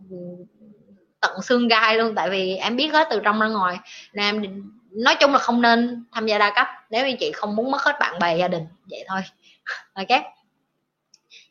tận 1.21 1.43
xương 1.43 1.69
gai 1.69 1.99
luôn, 1.99 2.15
tại 2.15 2.31
vì 2.31 2.57
em 2.57 2.77
biết 2.77 2.89
hết 2.93 3.09
từ 3.11 3.21
trong 3.25 3.41
ra 3.41 3.49
ngoài. 3.49 3.79
Nên 4.13 4.25
em 4.25 4.63
nói 4.91 5.17
chung 5.21 5.33
là 5.33 5.39
không 5.39 5.63
nên 5.63 6.05
tham 6.13 6.27
gia 6.27 6.39
đa 6.39 6.53
cấp, 6.57 6.67
nếu 6.91 7.07
như 7.07 7.17
chị 7.21 7.33
không 7.33 7.57
muốn 7.57 7.71
mất 7.71 7.83
hết 7.83 7.97
bạn 8.01 8.19
bè 8.19 8.37
gia 8.37 8.49
đình, 8.49 8.67
vậy 8.91 9.05
thôi. 9.09 9.21
Ok. 9.95 10.23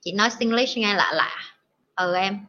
Chị 0.02 0.12
nói 0.12 0.30
English 0.40 0.78
nghe 0.78 0.94
lạ 0.94 1.12
lạ. 1.14 1.38
Ừ 1.95 2.16
em 2.16 2.40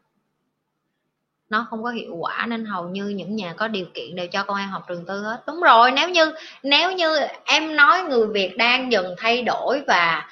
nó 1.51 1.66
không 1.71 1.83
có 1.83 1.91
hiệu 1.91 2.16
quả 2.16 2.47
nên 2.49 2.65
hầu 2.65 2.89
như 2.89 3.09
những 3.09 3.37
nhà 3.37 3.55
có 3.57 3.69
điều 3.69 3.87
kiện 3.95 4.16
đều 4.16 4.27
cho 4.27 4.45
con 4.45 4.59
em 4.59 4.69
học 4.69 4.83
trường 4.89 5.05
tư 5.07 5.23
hết. 5.23 5.43
Đúng 5.47 5.61
rồi, 5.61 5.91
nếu 5.91 6.09
như 6.09 6.33
nếu 6.62 6.93
như 6.93 7.19
em 7.45 7.77
nói 7.77 8.03
người 8.03 8.27
việt 8.27 8.57
đang 8.57 8.93
dần 8.93 9.15
thay 9.19 9.43
đổi 9.43 9.83
và 9.87 10.29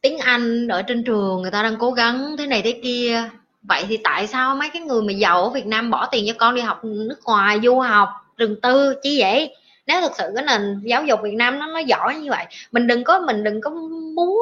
tiếng 0.00 0.18
anh 0.18 0.68
ở 0.68 0.82
trên 0.82 1.04
trường 1.04 1.42
người 1.42 1.50
ta 1.50 1.62
đang 1.62 1.76
cố 1.78 1.90
gắng 1.90 2.36
thế 2.38 2.46
này 2.46 2.62
thế 2.62 2.80
kia, 2.82 3.30
vậy 3.62 3.84
thì 3.88 3.98
tại 4.04 4.26
sao 4.26 4.56
mấy 4.56 4.70
cái 4.70 4.82
người 4.82 5.02
mà 5.02 5.12
giàu 5.12 5.42
ở 5.42 5.50
việt 5.50 5.66
nam 5.66 5.90
bỏ 5.90 6.06
tiền 6.06 6.24
cho 6.28 6.34
con 6.38 6.54
đi 6.54 6.60
học 6.60 6.84
nước 6.84 7.18
ngoài 7.24 7.60
du 7.62 7.78
học 7.78 8.08
trường 8.36 8.60
tư, 8.60 8.94
chi 9.02 9.20
vậy? 9.20 9.56
Nếu 9.86 10.00
thực 10.00 10.12
sự 10.18 10.24
cái 10.34 10.44
nền 10.44 10.80
giáo 10.84 11.04
dục 11.04 11.20
Việt 11.22 11.34
Nam 11.34 11.58
nó 11.58 11.66
nó 11.66 11.78
giỏi 11.78 12.16
như 12.16 12.30
vậy, 12.30 12.46
mình 12.72 12.86
đừng 12.86 13.04
có, 13.04 13.20
mình 13.20 13.44
đừng 13.44 13.60
có 13.60 13.70
múa 14.14 14.38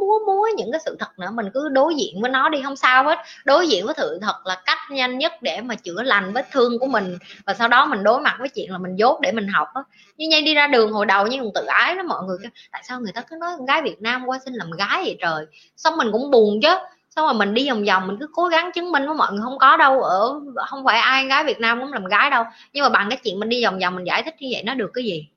múa 0.00 0.18
múa 0.26 0.48
những 0.56 0.72
cái 0.72 0.80
sự 0.84 0.96
thật 0.98 1.18
nữa. 1.18 1.30
Mình 1.34 1.46
cứ 1.54 1.68
đối 1.68 1.94
diện 1.94 2.22
với 2.22 2.30
nó 2.30 2.48
đi, 2.48 2.62
không 2.62 2.76
sao 2.76 3.04
hết. 3.04 3.18
Đối 3.44 3.68
diện 3.68 3.86
với 3.86 3.94
sự 3.96 4.18
thật 4.22 4.36
là 4.44 4.62
cách 4.66 4.78
nhanh 4.90 5.18
nhất 5.18 5.32
để 5.42 5.60
mà 5.60 5.74
chữa 5.74 6.02
lành 6.02 6.32
vết 6.32 6.46
thương 6.52 6.78
của 6.78 6.86
mình. 6.86 7.18
Và 7.46 7.54
sau 7.54 7.68
đó 7.68 7.86
mình 7.86 8.02
đối 8.02 8.20
mặt 8.20 8.36
với 8.38 8.48
chuyện 8.48 8.72
là 8.72 8.78
mình 8.78 8.96
dốt 8.96 9.20
để 9.20 9.32
mình 9.32 9.48
học 9.48 9.68
á. 9.74 9.82
Như 10.16 10.28
nhanh 10.28 10.44
đi 10.44 10.54
ra 10.54 10.66
đường 10.66 10.92
hồi 10.92 11.06
đầu 11.06 11.26
như 11.26 11.38
còn 11.38 11.50
tự 11.54 11.64
ái 11.66 11.96
đó 11.96 12.02
mọi 12.02 12.24
người 12.24 12.38
tại 12.72 12.82
sao 12.88 13.00
người 13.00 13.12
ta 13.12 13.20
cứ 13.20 13.36
nói 13.36 13.54
con 13.56 13.66
gái 13.66 13.82
Việt 13.82 14.02
Nam 14.02 14.26
qua 14.26 14.38
xin 14.44 14.54
làm 14.54 14.70
gái 14.70 15.02
vậy 15.04 15.16
trời? 15.20 15.46
Xong 15.76 15.96
mình 15.96 16.08
cũng 16.12 16.30
buồn 16.30 16.60
chứ. 16.62 16.74
Xong 17.16 17.26
rồi 17.26 17.34
mình 17.34 17.54
đi 17.54 17.68
vòng 17.68 17.84
vòng, 17.84 18.06
mình 18.06 18.16
cứ 18.20 18.26
cố 18.32 18.44
gắng 18.44 18.70
chứng 18.74 18.92
minh 18.92 19.06
với 19.06 19.14
mọi 19.14 19.32
người 19.32 19.42
không 19.44 19.58
có 19.58 19.76
đâu, 19.76 20.02
ở 20.02 20.40
không 20.70 20.84
phải 20.84 20.98
ai 20.98 21.26
gái 21.26 21.44
Việt 21.44 21.60
Nam 21.60 21.80
cũng 21.80 21.92
làm 21.92 22.04
gái 22.04 22.30
đâu. 22.30 22.44
Nhưng 22.72 22.82
mà 22.82 22.88
bằng 22.88 23.10
cái 23.10 23.18
chuyện 23.24 23.40
mình 23.40 23.48
đi 23.48 23.64
vòng 23.64 23.78
vòng 23.78 23.96
mình 23.96 24.06
giải 24.06 24.22
thích 24.22 24.34
như 24.40 24.48
vậy 24.52 24.62
nó 24.62 24.74
được 24.74 24.90
cái 24.94 25.04
gì? 25.04 25.28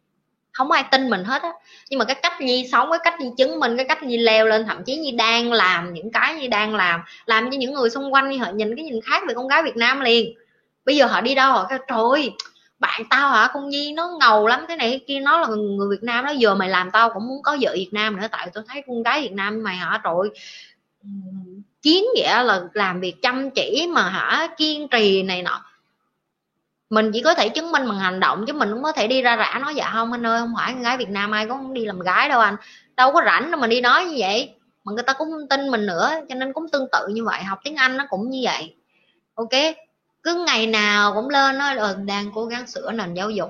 Không 0.51 0.71
ai 0.71 0.83
tin 0.91 1.09
mình 1.09 1.23
hết 1.23 1.41
á. 1.41 1.51
Nhưng 1.89 1.99
mà 1.99 2.05
cái 2.05 2.15
cách 2.15 2.41
Nhi 2.41 2.69
sống, 2.71 2.89
cái 2.91 2.99
cách 3.03 3.19
Nhi 3.19 3.29
chứng 3.37 3.59
minh, 3.59 3.77
cái 3.77 3.85
cách 3.85 4.03
Nhi 4.03 4.17
leo 4.17 4.45
lên, 4.45 4.65
thậm 4.65 4.83
chí 4.83 4.97
Nhi 4.97 5.11
đang 5.11 5.53
làm 5.53 5.93
những 5.93 6.11
cái 6.11 6.35
Nhi 6.35 6.47
đang 6.47 6.75
làm 6.75 7.01
làm 7.25 7.51
cho 7.51 7.57
những 7.57 7.73
người 7.73 7.89
xung 7.89 8.13
quanh 8.13 8.39
họ 8.39 8.51
nhìn 8.51 8.75
cái 8.75 8.85
nhìn 8.85 9.01
khác 9.01 9.23
về 9.27 9.33
con 9.33 9.47
gái 9.47 9.63
Việt 9.63 9.77
Nam 9.77 9.99
liền. 9.99 10.33
Bây 10.85 10.95
giờ 10.95 11.05
họ 11.05 11.21
đi 11.21 11.35
đâu, 11.35 11.51
họ 11.51 11.67
kêu, 11.69 11.79
trời 11.87 12.31
bạn 12.79 13.01
tao 13.09 13.29
hả? 13.29 13.49
Con 13.53 13.69
Nhi 13.69 13.93
nó 13.93 14.17
ngầu 14.19 14.47
lắm 14.47 14.65
thế 14.67 14.75
này 14.75 15.01
kia, 15.07 15.19
nó 15.19 15.39
là 15.39 15.47
người 15.47 15.87
Việt 15.89 16.03
Nam 16.03 16.25
nó 16.25 16.31
giờ 16.31 16.55
mày 16.55 16.69
làm 16.69 16.91
tao 16.91 17.09
cũng 17.09 17.27
muốn 17.27 17.43
có 17.43 17.57
vợ 17.61 17.71
Việt 17.73 17.89
Nam 17.91 18.17
nữa, 18.17 18.27
tại 18.31 18.47
tôi 18.53 18.63
thấy 18.67 18.83
con 18.87 19.03
gái 19.03 19.21
Việt 19.21 19.31
Nam 19.31 19.63
mày 19.63 19.75
hả? 19.75 20.01
Trời 20.03 20.29
chiến 21.81 22.03
nghĩa 22.15 22.43
là 22.43 22.61
làm 22.73 22.99
việc 22.99 23.21
chăm 23.21 23.49
chỉ 23.51 23.87
mà 23.93 24.09
hả? 24.09 24.47
Kiên 24.57 24.87
trì 24.87 25.23
này 25.23 25.43
nọ 25.43 25.63
mình 26.91 27.11
chỉ 27.13 27.21
có 27.21 27.33
thể 27.33 27.49
chứng 27.49 27.71
minh 27.71 27.87
bằng 27.87 27.99
hành 27.99 28.19
động 28.19 28.45
chứ 28.47 28.53
mình 28.53 28.69
không 28.71 28.83
có 28.83 28.91
thể 28.91 29.07
đi 29.07 29.21
ra 29.21 29.35
rã 29.35 29.59
nói 29.61 29.75
dạ 29.75 29.89
không 29.93 30.11
anh 30.11 30.25
ơi, 30.25 30.39
không 30.39 30.53
phải 30.57 30.73
con 30.73 30.81
gái 30.81 30.97
Việt 30.97 31.09
Nam 31.09 31.31
ai 31.31 31.47
cũng 31.47 31.73
đi 31.73 31.85
làm 31.85 31.99
gái 31.99 32.29
đâu 32.29 32.39
anh. 32.39 32.55
Đâu 32.95 33.11
có 33.11 33.21
rảnh 33.25 33.51
đâu 33.51 33.61
mà 33.61 33.67
đi 33.67 33.81
nói 33.81 34.05
như 34.05 34.15
vậy. 34.17 34.53
Mà 34.83 34.93
người 34.93 35.03
ta 35.03 35.13
cũng 35.13 35.31
không 35.31 35.47
tin 35.47 35.71
mình 35.71 35.85
nữa, 35.85 36.11
cho 36.29 36.35
nên 36.35 36.53
cũng 36.53 36.69
tương 36.69 36.87
tự 36.91 37.07
như 37.07 37.25
vậy, 37.25 37.43
học 37.43 37.59
tiếng 37.63 37.75
Anh 37.75 37.97
nó 37.97 38.05
cũng 38.09 38.29
như 38.29 38.39
vậy. 38.43 38.75
Ok, 39.35 39.75
cứ 40.23 40.43
ngày 40.45 40.67
nào 40.67 41.13
cũng 41.13 41.29
lên 41.29 41.57
nói 41.57 41.75
là 41.75 41.95
đang 42.05 42.31
cố 42.35 42.45
gắng 42.45 42.67
sửa 42.67 42.91
nền 42.91 43.13
giáo 43.13 43.29
dục. 43.29 43.49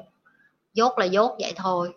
Dốt 0.73 0.99
là 0.99 1.05
dốt, 1.05 1.35
vậy 1.39 1.53
thôi. 1.55 1.93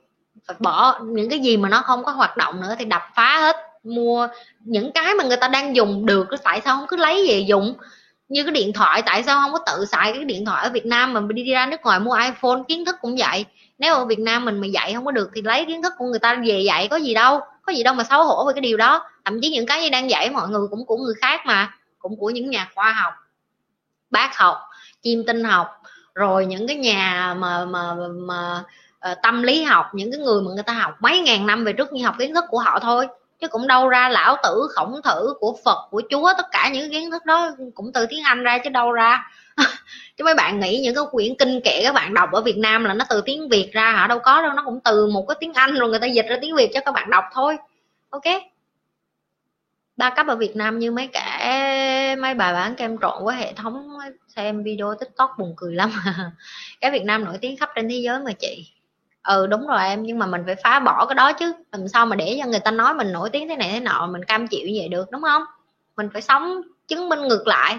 Phải 0.46 0.56
bỏ 0.58 0.98
những 1.02 1.30
cái 1.30 1.38
gì 1.38 1.56
mà 1.56 1.68
nó 1.68 1.80
không 1.80 2.04
có 2.04 2.12
hoạt 2.12 2.36
động 2.36 2.60
nữa 2.60 2.74
thì 2.78 2.84
đập 2.84 3.02
phá 3.14 3.38
hết, 3.40 3.56
mua 3.82 4.28
những 4.60 4.92
cái 4.92 5.14
mà 5.14 5.24
người 5.24 5.36
ta 5.36 5.48
đang 5.48 5.76
dùng 5.76 6.06
được 6.06 6.28
tại 6.42 6.60
sao 6.64 6.76
không? 6.76 6.86
Cứ 6.88 6.96
lấy 6.96 7.26
về 7.28 7.38
dùng 7.38 7.74
như 8.28 8.42
cái 8.42 8.52
điện 8.52 8.72
thoại 8.72 9.02
tại 9.06 9.22
sao 9.22 9.40
không 9.40 9.52
có 9.52 9.58
tự 9.66 9.84
xài 9.84 10.12
cái 10.12 10.24
điện 10.24 10.44
thoại 10.44 10.64
ở 10.64 10.70
Việt 10.70 10.86
Nam 10.86 11.12
mình 11.12 11.28
đi 11.28 11.52
ra 11.52 11.66
nước 11.66 11.80
ngoài 11.82 12.00
mua 12.00 12.14
iPhone? 12.14 12.62
Kiến 12.68 12.84
thức 12.84 12.96
cũng 13.00 13.16
vậy. 13.18 13.44
Nếu 13.78 13.94
ở 13.94 14.04
Việt 14.04 14.18
Nam 14.18 14.44
mình 14.44 14.60
mà 14.60 14.66
dạy 14.66 14.94
không 14.94 15.04
có 15.04 15.10
được 15.10 15.30
thì 15.34 15.42
lấy 15.42 15.64
kiến 15.64 15.82
thức 15.82 15.92
của 15.98 16.06
người 16.06 16.18
ta 16.18 16.34
về 16.46 16.60
dạy 16.60 16.88
có 16.88 16.96
gì 16.96 17.14
đâu 17.14 17.40
có 17.62 17.72
gì 17.72 17.82
đâu 17.82 17.94
mà 17.94 18.04
xấu 18.04 18.24
hổ 18.24 18.46
về 18.46 18.52
cái 18.52 18.60
điều 18.60 18.76
đó. 18.76 19.10
Thậm 19.24 19.40
chí 19.40 19.50
những 19.50 19.66
cái 19.66 19.82
như 19.82 19.90
đang 19.90 20.10
dạy 20.10 20.30
mọi 20.30 20.48
người 20.48 20.66
cũng 20.70 20.86
của 20.86 20.96
người 20.96 21.14
khác 21.20 21.40
mà 21.46 21.70
cũng 21.98 22.16
của 22.18 22.30
những 22.30 22.50
nhà 22.50 22.70
khoa 22.74 22.92
học 22.92 23.14
bác 24.10 24.36
học 24.36 24.60
chim 25.02 25.22
tinh 25.26 25.44
học 25.44 25.68
rồi 26.14 26.46
những 26.46 26.66
cái 26.66 26.76
nhà 26.76 27.34
mà 27.38 27.64
mà 27.64 27.94
mà 28.26 28.64
uh, 29.10 29.18
tâm 29.22 29.42
lý 29.42 29.62
học 29.62 29.86
những 29.92 30.12
cái 30.12 30.20
người 30.20 30.42
mà 30.42 30.50
người 30.54 30.62
ta 30.62 30.72
học 30.72 30.94
mấy 31.00 31.20
ngàn 31.20 31.46
năm 31.46 31.64
về 31.64 31.72
trước 31.72 31.92
như 31.92 32.04
học 32.04 32.14
kiến 32.18 32.34
thức 32.34 32.44
của 32.48 32.58
họ 32.58 32.78
thôi 32.78 33.06
chứ 33.44 33.48
cũng 33.48 33.66
đâu 33.66 33.88
ra 33.88 34.08
lão 34.08 34.36
tử, 34.42 34.68
khổng 34.74 35.00
thử 35.04 35.34
của 35.40 35.56
phật, 35.64 35.88
của 35.90 36.02
chúa, 36.10 36.32
tất 36.36 36.46
cả 36.52 36.70
những 36.72 36.90
kiến 36.90 37.10
thức 37.10 37.24
đó 37.24 37.50
cũng 37.74 37.92
từ 37.92 38.06
tiếng 38.06 38.22
anh 38.24 38.42
ra 38.42 38.58
chứ 38.58 38.70
đâu 38.70 38.92
ra. 38.92 39.30
Chứ 40.16 40.24
mấy 40.24 40.34
bạn 40.34 40.60
nghĩ 40.60 40.80
những 40.80 40.94
cái 40.94 41.04
quyển 41.10 41.34
kinh 41.38 41.60
kệ 41.64 41.80
các 41.82 41.94
bạn 41.94 42.14
đọc 42.14 42.32
ở 42.32 42.40
việt 42.40 42.56
nam 42.56 42.84
là 42.84 42.94
nó 42.94 43.04
từ 43.10 43.22
tiếng 43.24 43.48
việt 43.48 43.70
ra 43.72 43.92
hả? 43.92 44.06
Đâu 44.06 44.18
có 44.18 44.42
đâu, 44.42 44.52
nó 44.52 44.62
cũng 44.64 44.80
từ 44.84 45.06
một 45.06 45.24
cái 45.28 45.36
tiếng 45.40 45.52
anh 45.52 45.74
rồi 45.74 45.90
người 45.90 45.98
ta 45.98 46.06
dịch 46.06 46.26
ra 46.28 46.36
tiếng 46.40 46.56
việt 46.56 46.70
cho 46.74 46.80
các 46.84 46.94
bạn 46.94 47.10
đọc 47.10 47.24
thôi. 47.32 47.56
Ok? 48.10 48.22
Ba 49.96 50.10
cấp 50.10 50.26
ở 50.26 50.36
Việt 50.36 50.56
Nam 50.56 50.78
như 50.78 50.90
mấy 50.90 51.06
cả 51.06 51.38
mấy 52.20 52.34
bà 52.34 52.52
bán 52.52 52.74
kem 52.74 52.98
trộn 52.98 53.24
với 53.24 53.36
hệ 53.36 53.52
thống 53.52 53.88
xem 54.36 54.62
video 54.62 54.94
tiktok 55.00 55.30
buồn 55.38 55.54
cười 55.56 55.74
lắm. 55.74 55.90
Cái 56.80 56.90
Việt 56.90 57.04
Nam 57.04 57.24
nổi 57.24 57.38
tiếng 57.40 57.56
khắp 57.56 57.70
trên 57.74 57.88
thế 57.88 57.96
giới 57.96 58.18
mà 58.20 58.32
chị 58.32 58.73
ừ 59.24 59.46
đúng 59.46 59.66
rồi 59.66 59.84
em, 59.84 60.02
nhưng 60.02 60.18
mà 60.18 60.26
mình 60.26 60.42
phải 60.46 60.54
phá 60.54 60.80
bỏ 60.80 61.06
cái 61.06 61.14
đó 61.14 61.32
chứ. 61.32 61.52
Làm 61.72 61.88
sao 61.88 62.06
mà 62.06 62.16
để 62.16 62.38
cho 62.42 62.48
người 62.48 62.60
ta 62.60 62.70
nói 62.70 62.94
mình 62.94 63.12
nổi 63.12 63.30
tiếng 63.30 63.48
thế 63.48 63.56
này 63.56 63.68
thế 63.72 63.80
nọ, 63.80 64.06
mình 64.06 64.24
cam 64.24 64.46
chịu 64.46 64.66
như 64.66 64.72
vậy 64.78 64.88
được, 64.88 65.10
đúng 65.10 65.22
không? 65.22 65.42
Mình 65.96 66.08
phải 66.12 66.22
sống 66.22 66.60
chứng 66.88 67.08
minh 67.08 67.20
ngược 67.20 67.46
lại. 67.46 67.78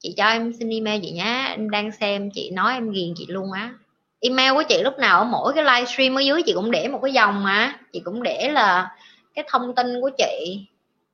Chị 0.00 0.14
cho 0.16 0.26
em 0.26 0.52
xin 0.58 0.70
email 0.70 1.00
chị 1.02 1.10
nhé 1.10 1.46
em 1.48 1.70
đang 1.70 1.92
xem, 1.92 2.30
chị 2.34 2.50
nói 2.50 2.72
em 2.72 2.90
ghiền 2.90 3.14
chị 3.16 3.26
luôn 3.28 3.52
á. 3.52 3.74
Email 4.20 4.54
của 4.54 4.62
chị 4.68 4.82
lúc 4.82 4.98
nào 4.98 5.18
ở 5.18 5.24
mỗi 5.24 5.52
cái 5.54 5.64
livestream 5.64 6.14
ở 6.18 6.20
dưới, 6.20 6.42
chị 6.42 6.52
cũng 6.52 6.70
để 6.70 6.88
một 6.88 6.98
cái 7.02 7.12
dòng 7.12 7.44
mà. 7.44 7.74
Chị 7.92 8.00
cũng 8.04 8.22
để 8.22 8.50
là 8.52 8.90
cái 9.34 9.44
thông 9.48 9.74
tin 9.74 10.00
của 10.00 10.10
chị, 10.18 10.66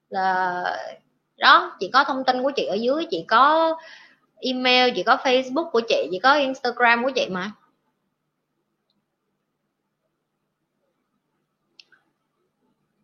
là, 0.09 0.63
đó, 1.39 1.77
chị 1.81 1.91
có 1.93 2.05
thông 2.05 2.25
tin 2.25 2.43
của 2.43 2.51
chị 2.57 2.65
ở 2.65 2.75
dưới, 2.75 3.07
chị 3.11 3.25
có 3.29 3.77
email, 4.41 4.91
chị 4.97 5.03
có 5.03 5.17
facebook 5.17 5.71
của 5.71 5.81
chị 5.89 6.09
chị 6.11 6.19
có 6.23 6.35
instagram 6.35 7.05
của 7.05 7.11
chị 7.11 7.27
mà. 7.31 7.51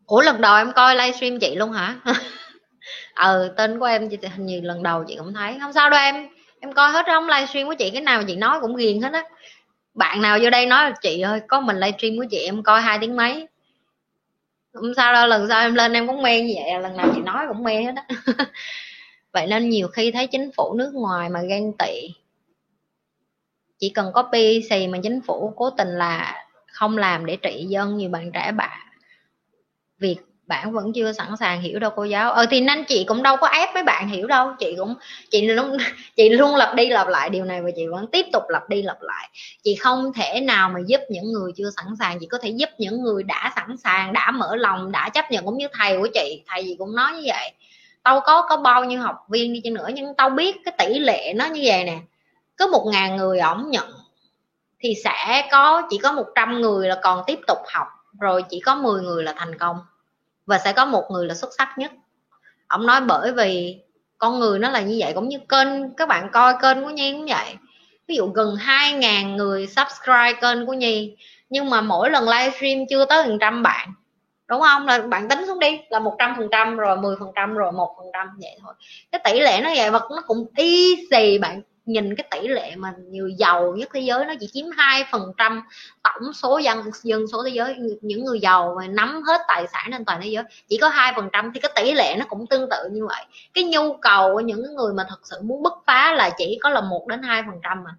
Ủa, 0.07 0.21
lần 0.21 0.41
đầu 0.41 0.55
em 0.55 0.71
coi 0.75 0.95
livestream 0.95 1.39
chị 1.39 1.55
luôn 1.55 1.71
hả? 1.71 1.95
Ờ 3.13 3.53
tên 3.57 3.79
của 3.79 3.85
em 3.85 4.09
chị 4.09 4.17
hình 4.35 4.45
như 4.45 4.61
lần 4.61 4.83
đầu 4.83 5.03
chị 5.07 5.15
cũng 5.19 5.33
thấy. 5.33 5.57
Không 5.61 5.73
sao 5.73 5.89
đâu 5.89 5.99
em. 5.99 6.27
Em 6.59 6.73
coi 6.73 6.91
hết 6.91 7.05
trong 7.07 7.27
livestream 7.27 7.67
của 7.67 7.73
chị, 7.73 7.89
cái 7.89 8.01
nào 8.01 8.23
chị 8.27 8.35
nói 8.35 8.59
cũng 8.61 8.75
ghiền 8.75 9.01
hết 9.01 9.13
á. 9.13 9.23
Bạn 9.93 10.21
nào 10.21 10.37
vô 10.41 10.49
đây 10.49 10.65
nói 10.65 10.93
chị 11.01 11.21
ơi, 11.21 11.41
có 11.47 11.61
mình 11.61 11.75
livestream 11.79 12.17
của 12.17 12.25
chị, 12.31 12.37
em 12.37 12.63
coi 12.63 12.81
hai 12.81 12.97
tiếng 13.01 13.15
mấy? 13.15 13.47
Không 14.73 14.93
sao 14.93 15.13
đâu, 15.13 15.27
lần 15.27 15.47
sau 15.49 15.61
em 15.61 15.73
lên 15.73 15.93
em 15.93 16.07
cũng 16.07 16.21
mê 16.21 16.41
như 16.41 16.53
vậy 16.55 16.69
à, 16.69 16.79
lần 16.79 16.97
nào 16.97 17.07
chị 17.15 17.21
nói 17.21 17.45
cũng 17.47 17.63
mê 17.63 17.83
hết 17.83 17.93
á. 17.95 18.05
Vậy 19.31 19.47
nên 19.47 19.69
nhiều 19.69 19.87
khi 19.87 20.11
thấy 20.11 20.27
chính 20.27 20.51
phủ 20.57 20.73
nước 20.73 20.91
ngoài 20.93 21.29
mà 21.29 21.41
ghen 21.41 21.73
tị. 21.79 22.13
Chỉ 23.79 23.89
cần 23.89 24.11
copy 24.13 24.61
xì 24.69 24.87
mà 24.87 24.97
chính 25.03 25.21
phủ 25.21 25.53
cố 25.55 25.69
tình 25.69 25.87
là 25.87 26.45
không 26.71 26.97
làm 26.97 27.25
để 27.25 27.35
trị 27.35 27.65
dân, 27.69 27.97
nhiều 27.97 28.09
bạn 28.09 28.31
trẻ 28.31 28.51
bạn 28.51 28.86
việc 29.99 30.17
bạn 30.47 30.71
vẫn 30.71 30.93
chưa 30.93 31.11
sẵn 31.11 31.27
sàng 31.39 31.61
hiểu 31.61 31.79
đâu, 31.79 31.91
cô 31.95 32.03
giáo. 32.03 32.31
Ờ 32.31 32.45
thì 32.49 32.61
nên 32.61 32.83
chị 32.83 33.03
cũng 33.07 33.23
đâu 33.23 33.37
có 33.37 33.47
ép 33.47 33.69
mấy 33.73 33.83
bạn 33.83 34.07
hiểu 34.09 34.27
đâu. 34.27 34.51
Chị 34.59 34.75
cũng, 34.77 34.95
chị 35.31 35.47
luôn 35.47 35.77
chị 36.15 36.29
luôn 36.29 36.55
lặp 36.55 36.75
đi 36.75 36.89
lặp 36.89 37.07
lại 37.07 37.29
điều 37.29 37.45
này 37.45 37.61
và 37.61 37.69
chị 37.75 37.87
vẫn 37.87 38.07
tiếp 38.11 38.25
tục 38.33 38.43
lặp 38.49 38.69
đi 38.69 38.81
lặp 38.81 38.97
lại. 39.01 39.29
Chị 39.63 39.75
không 39.75 40.13
thể 40.13 40.39
nào 40.41 40.69
mà 40.69 40.79
giúp 40.87 41.01
những 41.09 41.31
người 41.31 41.51
chưa 41.55 41.69
sẵn 41.75 41.85
sàng. 41.99 42.17
Chị 42.19 42.25
có 42.25 42.37
thể 42.41 42.49
giúp 42.49 42.69
những 42.77 43.03
người 43.03 43.23
đã 43.23 43.53
sẵn 43.55 43.77
sàng, 43.77 44.13
đã 44.13 44.31
mở 44.31 44.55
lòng, 44.55 44.91
đã 44.91 45.09
chấp 45.09 45.31
nhận 45.31 45.45
cũng 45.45 45.57
như 45.57 45.67
thầy 45.73 45.97
của 45.97 46.07
chị. 46.13 46.43
Thầy 46.47 46.65
gì 46.65 46.75
cũng 46.79 46.95
nói 46.95 47.13
như 47.13 47.23
vậy. 47.25 47.51
Tao 48.03 48.21
có 48.21 48.45
có 48.49 48.57
bao 48.57 48.83
nhiêu 48.83 49.01
học 49.01 49.15
viên 49.29 49.53
đi 49.53 49.61
chăng 49.63 49.73
nữa, 49.73 49.89
nhưng 49.93 50.13
tao 50.17 50.29
biết 50.29 50.55
cái 50.65 50.73
tỷ 50.77 50.99
lệ 50.99 51.33
nó 51.35 51.45
như 51.45 51.61
vậy 51.65 51.83
nè. 51.83 51.99
Có 52.57 52.67
một 52.67 52.89
ngàn 52.91 53.15
người 53.15 53.39
ổng 53.39 53.69
nhận 53.71 53.89
thì 54.79 54.93
sẽ 55.03 55.47
có, 55.51 55.81
chỉ 55.89 55.97
có 55.97 56.11
100 56.11 56.61
người 56.61 56.87
là 56.87 56.99
còn 57.03 57.23
tiếp 57.27 57.39
tục 57.47 57.57
học 57.73 57.87
rồi 58.19 58.43
chỉ 58.49 58.59
có 58.59 58.75
10 58.75 59.01
người 59.01 59.23
là 59.23 59.33
thành 59.37 59.57
công, 59.57 59.77
và 60.45 60.57
sẽ 60.57 60.73
có 60.73 60.85
một 60.85 61.03
người 61.11 61.27
là 61.27 61.33
xuất 61.33 61.49
sắc 61.57 61.77
nhất. 61.77 61.91
Ông 62.67 62.85
nói 62.85 63.01
bởi 63.01 63.31
vì 63.31 63.79
con 64.17 64.39
người 64.39 64.59
nó 64.59 64.69
là 64.69 64.81
như 64.81 64.95
vậy, 64.99 65.13
cũng 65.13 65.29
như 65.29 65.37
kênh, 65.49 65.93
các 65.93 66.07
bạn 66.07 66.29
coi 66.31 66.53
kênh 66.61 66.83
của 66.83 66.89
nhi 66.89 67.13
cũng 67.13 67.25
vậy. 67.25 67.55
Ví 68.07 68.15
dụ 68.15 68.27
gần 68.27 68.55
2.000 68.55 69.35
người 69.35 69.67
subscribe 69.67 70.33
kênh 70.41 70.65
của 70.65 70.73
nhi, 70.73 71.17
nhưng 71.49 71.69
mà 71.69 71.81
mỗi 71.81 72.09
lần 72.09 72.29
livestream 72.29 72.79
chưa 72.89 73.05
tới 73.05 73.23
hàng 73.23 73.37
trăm 73.39 73.63
bạn, 73.63 73.93
đúng 74.47 74.61
không? 74.61 74.87
Là 74.87 74.99
bạn 74.99 75.29
tính 75.29 75.43
xuống 75.47 75.59
đi, 75.59 75.79
là 75.89 75.99
một 75.99 76.15
trăm 76.19 76.33
phần 76.37 76.47
trăm, 76.51 76.77
rồi 76.77 76.97
10 76.97 77.15
phần 77.19 77.29
trăm, 77.35 77.53
rồi 77.53 77.71
một 77.71 77.95
phần 77.97 78.07
trăm, 78.13 78.27
vậy 78.41 78.57
thôi. 78.61 78.73
Cái 79.11 79.21
tỷ 79.23 79.39
lệ 79.39 79.61
nó 79.63 79.69
vậy 79.75 79.91
vật 79.91 80.03
nó 80.11 80.21
cũng 80.27 80.45
easy 80.55 81.37
bạn 81.37 81.61
nhìn 81.87 82.15
cái 82.15 82.27
tỷ 82.31 82.47
lệ 82.47 82.75
mà 82.75 82.93
người 83.09 83.33
giàu 83.33 83.75
nhất 83.75 83.89
thế 83.93 83.99
giới 83.99 84.25
nó 84.25 84.33
chỉ 84.39 84.47
chiếm 84.53 84.65
hai 84.77 85.03
phần 85.11 85.31
trăm 85.37 85.61
tổng 86.03 86.33
số 86.33 86.57
dân 86.57 86.83
dân 87.03 87.27
số 87.27 87.43
thế 87.43 87.49
giới 87.49 87.75
những 88.01 88.25
người 88.25 88.39
giàu 88.39 88.75
mà 88.77 88.87
nắm 88.87 89.23
hết 89.23 89.41
tài 89.47 89.67
sản 89.67 89.87
trên 89.91 90.05
toàn 90.05 90.21
thế 90.21 90.29
giới. 90.29 90.43
Chỉ 90.69 90.77
có 90.77 90.89
hai 90.89 91.13
phần 91.15 91.29
trăm 91.33 91.51
thì 91.53 91.59
cái 91.59 91.71
tỷ 91.75 91.93
lệ 91.93 92.15
nó 92.19 92.25
cũng 92.29 92.47
tương 92.47 92.69
tự 92.69 92.89
như 92.91 93.05
vậy. 93.07 93.25
Cái 93.53 93.63
nhu 93.63 93.97
cầu 93.97 94.33
của 94.33 94.39
những 94.39 94.75
người 94.75 94.93
mà 94.93 95.05
thật 95.09 95.19
sự 95.23 95.41
muốn 95.41 95.63
bứt 95.63 95.73
phá 95.87 96.13
là 96.13 96.29
chỉ 96.37 96.59
có 96.63 96.69
là 96.69 96.81
một 96.81 97.07
đến 97.07 97.21
hai 97.23 97.43
phần 97.45 97.59
trăm 97.63 97.83
mà. 97.83 97.91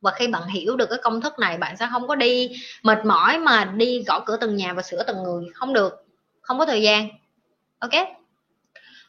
Và 0.00 0.10
khi 0.10 0.28
bạn 0.28 0.46
hiểu 0.46 0.76
được 0.76 0.86
cái 0.90 0.98
công 1.02 1.20
thức 1.20 1.38
này, 1.38 1.58
bạn 1.58 1.76
sẽ 1.76 1.88
không 1.92 2.08
có 2.08 2.14
đi 2.14 2.50
mệt 2.82 3.04
mỏi 3.04 3.38
mà 3.38 3.64
đi 3.64 4.04
gõ 4.06 4.20
cửa 4.26 4.36
từng 4.40 4.56
nhà 4.56 4.72
và 4.72 4.82
sửa 4.82 5.02
từng 5.02 5.22
người. 5.22 5.44
Không 5.54 5.72
được. 5.72 6.06
Không 6.40 6.58
có 6.58 6.66
thời 6.66 6.82
gian. 6.82 7.08
Ok? 7.78 7.90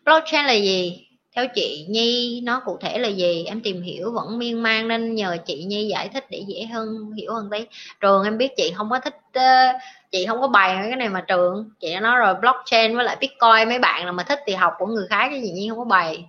Blockchain 0.06 0.46
là 0.46 0.54
gì? 0.54 1.05
Theo 1.36 1.48
chị 1.48 1.86
nhi 1.90 2.42
nó 2.44 2.62
cụ 2.66 2.78
thể 2.82 2.98
là 2.98 3.08
gì? 3.08 3.46
Em 3.46 3.62
tìm 3.62 3.82
hiểu 3.82 4.12
vẫn 4.12 4.40
miên 4.40 4.64
man 4.64 4.88
nên 4.88 5.16
nhờ 5.16 5.38
chị 5.46 5.64
nhi 5.64 5.88
giải 5.88 6.10
thích 6.10 6.26
để 6.30 6.44
dễ 6.48 6.66
hơn 6.66 7.12
hiểu 7.18 7.34
hơn 7.34 7.50
tí. 7.52 7.66
Trường 8.02 8.24
em 8.24 8.38
biết 8.38 8.58
chị 8.58 8.74
không 8.76 8.90
có 8.90 9.00
thích 9.00 9.16
uh, 9.38 9.82
chị 10.12 10.26
không 10.26 10.42
có 10.42 10.48
bày 10.48 10.76
cái 10.82 10.96
này 10.96 11.10
mà 11.10 11.22
trường. 11.22 11.70
Chị 11.80 11.94
đã 11.94 12.00
nói 12.00 12.18
rồi 12.18 12.36
blockchain 12.42 12.96
với 12.96 13.06
lại 13.06 13.18
bitcoin 13.20 13.70
mấy 13.70 13.80
bạn 13.80 14.06
là 14.06 14.12
mà 14.12 14.24
thích 14.24 14.40
thì 14.46 14.54
học 14.54 14.74
của 14.78 14.86
người 14.86 15.08
khác 15.10 15.28
cái 15.30 15.42
gì 15.42 15.52
nhi 15.52 15.70
không 15.70 15.78
có 15.78 15.86
bày. 15.86 16.26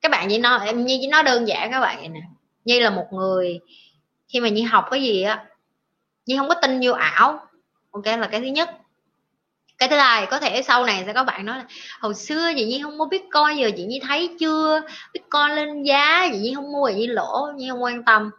Các 0.00 0.10
bạn 0.10 0.26
chỉ 0.30 0.38
nói 0.38 0.66
em 0.66 0.84
nhi 0.84 0.98
chỉ 1.00 1.06
nói 1.06 1.22
đơn 1.22 1.48
giản 1.48 1.70
các 1.70 1.80
bạn 1.80 2.12
nè. 2.12 2.20
Nhi 2.64 2.80
là 2.80 2.90
một 2.90 3.06
người 3.12 3.60
khi 4.28 4.40
mà 4.40 4.48
nhi 4.48 4.62
học 4.62 4.84
cái 4.90 5.02
gì 5.02 5.22
á 5.22 5.44
nhi 6.26 6.36
không 6.38 6.48
có 6.48 6.54
tin 6.54 6.80
vô 6.84 6.92
ảo. 6.92 7.40
Ok 7.90 8.06
là 8.06 8.26
cái 8.26 8.40
thứ 8.40 8.46
nhất 8.46 8.70
cái 9.88 9.98
thứ 9.98 10.02
hai, 10.02 10.26
có 10.26 10.38
thể 10.38 10.62
sau 10.62 10.84
này 10.84 11.02
sẽ 11.06 11.12
có 11.12 11.24
bạn 11.24 11.46
nói 11.46 11.58
là, 11.58 11.64
hồi 12.00 12.14
xưa 12.14 12.52
chị 12.56 12.64
nhi 12.64 12.80
không 12.82 12.98
mua 12.98 13.06
bitcoin, 13.06 13.56
giờ 13.56 13.70
chị 13.76 13.84
nhi 13.84 14.00
thấy 14.06 14.30
chưa? 14.40 14.80
Bitcoin 15.14 15.56
lên 15.56 15.82
giá 15.82 16.28
chị 16.32 16.38
nhi 16.38 16.52
không 16.54 16.72
mua 16.72 16.88
chị 16.88 16.94
nhi 16.94 17.06
lỗ 17.06 17.46
nhi 17.56 17.68
không 17.70 17.82
quan 17.82 18.04
tâm. 18.04 18.30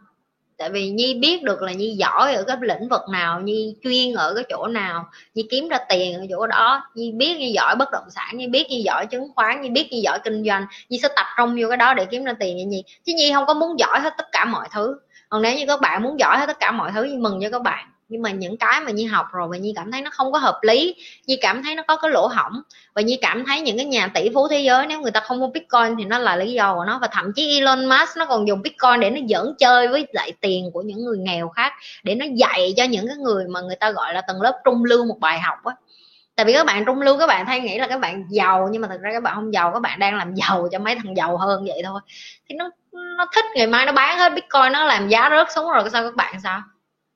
Tại 0.58 0.70
vì 0.70 0.88
nhi 0.90 1.14
biết 1.14 1.42
được 1.42 1.62
là 1.62 1.72
nhi 1.72 1.96
giỏi 1.98 2.34
ở 2.34 2.42
cái 2.42 2.56
lĩnh 2.60 2.88
vực 2.88 3.00
nào, 3.12 3.40
nhi 3.40 3.74
chuyên 3.82 4.14
ở 4.14 4.34
cái 4.34 4.44
chỗ 4.48 4.66
nào, 4.66 5.08
nhi 5.34 5.46
kiếm 5.50 5.68
ra 5.68 5.78
tiền 5.88 6.14
ở 6.14 6.26
chỗ 6.30 6.46
đó, 6.46 6.82
nhi 6.94 7.12
biết 7.12 7.36
nhi 7.38 7.52
giỏi 7.52 7.76
bất 7.76 7.90
động 7.92 8.10
sản, 8.10 8.36
nhi 8.36 8.46
biết 8.46 8.66
nhi 8.70 8.82
giỏi 8.82 9.06
chứng 9.06 9.28
khoán, 9.34 9.60
nhi 9.60 9.68
biết 9.68 9.88
nhi 9.90 10.00
giỏi 10.00 10.18
kinh 10.24 10.44
doanh, 10.44 10.66
nhi 10.88 10.98
sẽ 11.02 11.08
tập 11.16 11.26
trung 11.38 11.56
vô 11.60 11.68
cái 11.68 11.76
đó 11.76 11.94
để 11.94 12.04
kiếm 12.04 12.24
ra 12.24 12.32
tiền 12.40 12.56
như 12.56 12.64
nhi. 12.66 12.84
Chứ 13.04 13.12
nhi 13.16 13.30
không 13.34 13.46
có 13.46 13.54
muốn 13.54 13.78
giỏi 13.78 14.00
hết 14.00 14.14
tất 14.18 14.26
cả 14.32 14.44
mọi 14.44 14.68
thứ. 14.72 14.98
Còn 15.28 15.42
nếu 15.42 15.56
như 15.56 15.64
các 15.66 15.80
bạn 15.80 16.02
muốn 16.02 16.20
giỏi 16.20 16.38
hết 16.38 16.46
tất 16.46 16.60
cả 16.60 16.72
mọi 16.72 16.92
thứ 16.94 17.06
thì 17.10 17.16
mừng 17.16 17.40
cho 17.42 17.50
các 17.50 17.62
bạn 17.62 17.88
nhưng 18.08 18.22
mà 18.22 18.30
những 18.30 18.56
cái 18.56 18.80
mà 18.80 18.90
nhi 18.90 19.04
học 19.04 19.26
rồi 19.32 19.48
và 19.50 19.56
nhi 19.56 19.72
cảm 19.76 19.92
thấy 19.92 20.02
nó 20.02 20.10
không 20.10 20.32
có 20.32 20.38
hợp 20.38 20.58
lý, 20.62 20.94
nhi 21.26 21.38
cảm 21.40 21.62
thấy 21.62 21.74
nó 21.74 21.82
có 21.82 21.96
cái 21.96 22.10
lỗ 22.10 22.26
hỏng 22.26 22.62
và 22.94 23.02
nhi 23.02 23.18
cảm 23.20 23.44
thấy 23.44 23.60
những 23.60 23.76
cái 23.76 23.86
nhà 23.86 24.10
tỷ 24.14 24.30
phú 24.34 24.48
thế 24.48 24.60
giới 24.60 24.86
nếu 24.86 25.00
người 25.00 25.10
ta 25.10 25.20
không 25.20 25.40
mua 25.40 25.46
bitcoin 25.46 25.96
thì 25.98 26.04
nó 26.04 26.18
là 26.18 26.36
lý 26.36 26.52
do 26.52 26.74
của 26.74 26.84
nó. 26.84 26.98
Và 26.98 27.08
thậm 27.12 27.32
chí 27.32 27.58
Elon 27.58 27.88
Musk 27.88 28.16
nó 28.16 28.24
còn 28.24 28.48
dùng 28.48 28.62
bitcoin 28.62 29.00
để 29.00 29.10
nó 29.10 29.20
dẫn 29.26 29.54
chơi 29.58 29.88
với 29.88 30.06
lại 30.12 30.32
tiền 30.40 30.70
của 30.72 30.82
những 30.82 31.04
người 31.04 31.18
nghèo 31.18 31.48
khác, 31.48 31.72
để 32.02 32.14
nó 32.14 32.26
dạy 32.34 32.74
cho 32.76 32.84
những 32.84 33.06
cái 33.06 33.16
người 33.16 33.44
mà 33.48 33.60
người 33.60 33.76
ta 33.76 33.90
gọi 33.90 34.14
là 34.14 34.20
tầng 34.20 34.42
lớp 34.42 34.60
trung 34.64 34.84
lưu 34.84 35.04
một 35.04 35.16
bài 35.20 35.40
học 35.40 35.58
á. 35.64 35.74
Tại 36.36 36.46
vì 36.46 36.52
các 36.52 36.66
bạn 36.66 36.84
trung 36.84 37.00
lưu, 37.00 37.18
các 37.18 37.26
bạn 37.26 37.46
thay 37.46 37.60
nghĩ 37.60 37.78
là 37.78 37.86
các 37.86 38.00
bạn 38.00 38.24
giàu, 38.30 38.68
nhưng 38.72 38.82
mà 38.82 38.88
thật 38.88 38.98
ra 39.00 39.10
các 39.12 39.22
bạn 39.22 39.34
không 39.34 39.54
giàu, 39.54 39.70
các 39.72 39.80
bạn 39.80 39.98
đang 39.98 40.16
làm 40.16 40.34
giàu 40.34 40.68
cho 40.72 40.78
mấy 40.78 40.94
thằng 40.94 41.16
giàu 41.16 41.36
hơn 41.36 41.64
vậy 41.64 41.82
thôi. 41.84 42.00
Thì 42.48 42.54
nó 42.54 42.70
nó 42.92 43.26
thích 43.34 43.44
ngày 43.54 43.66
mai 43.66 43.86
nó 43.86 43.92
bán 43.92 44.18
hết 44.18 44.32
bitcoin, 44.34 44.72
nó 44.72 44.84
làm 44.84 45.08
giá 45.08 45.30
rớt 45.30 45.52
xuống 45.52 45.70
rồi 45.70 45.90
sao 45.92 46.02
các 46.02 46.14
bạn 46.14 46.34
sao? 46.42 46.62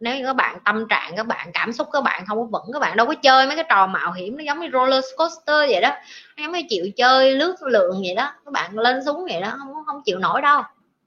Nếu 0.01 0.17
như 0.17 0.27
các 0.27 0.33
bạn 0.33 0.59
tâm 0.65 0.89
trạng, 0.89 1.13
các 1.17 1.27
bạn 1.27 1.51
cảm 1.55 1.73
xúc, 1.73 1.89
các 1.93 2.01
bạn 2.05 2.27
không 2.27 2.39
có 2.39 2.45
vững, 2.45 2.73
các 2.73 2.79
bạn 2.79 2.97
đâu 2.97 3.07
có 3.07 3.15
chơi 3.15 3.47
mấy 3.47 3.57
cái 3.57 3.65
trò 3.69 3.87
mạo 3.87 4.13
hiểm 4.13 4.37
nó 4.37 4.45
giống 4.45 4.61
như 4.61 4.69
roller 4.73 5.05
coaster 5.17 5.71
vậy 5.71 5.81
đó. 5.81 5.91
Nó 6.37 6.43
giống 6.43 6.53
như 6.53 6.61
chịu 6.69 6.91
chơi 6.97 7.35
lướt 7.35 7.57
lượng 7.63 8.01
vậy 8.05 8.15
đó, 8.15 8.33
các 8.45 8.53
bạn 8.53 8.79
lên 8.79 9.05
xuống 9.05 9.25
vậy 9.31 9.41
đó, 9.41 9.55
không 9.59 9.69
không 9.87 10.03
chịu 10.05 10.19
nổi 10.19 10.43
đâu. 10.43 10.63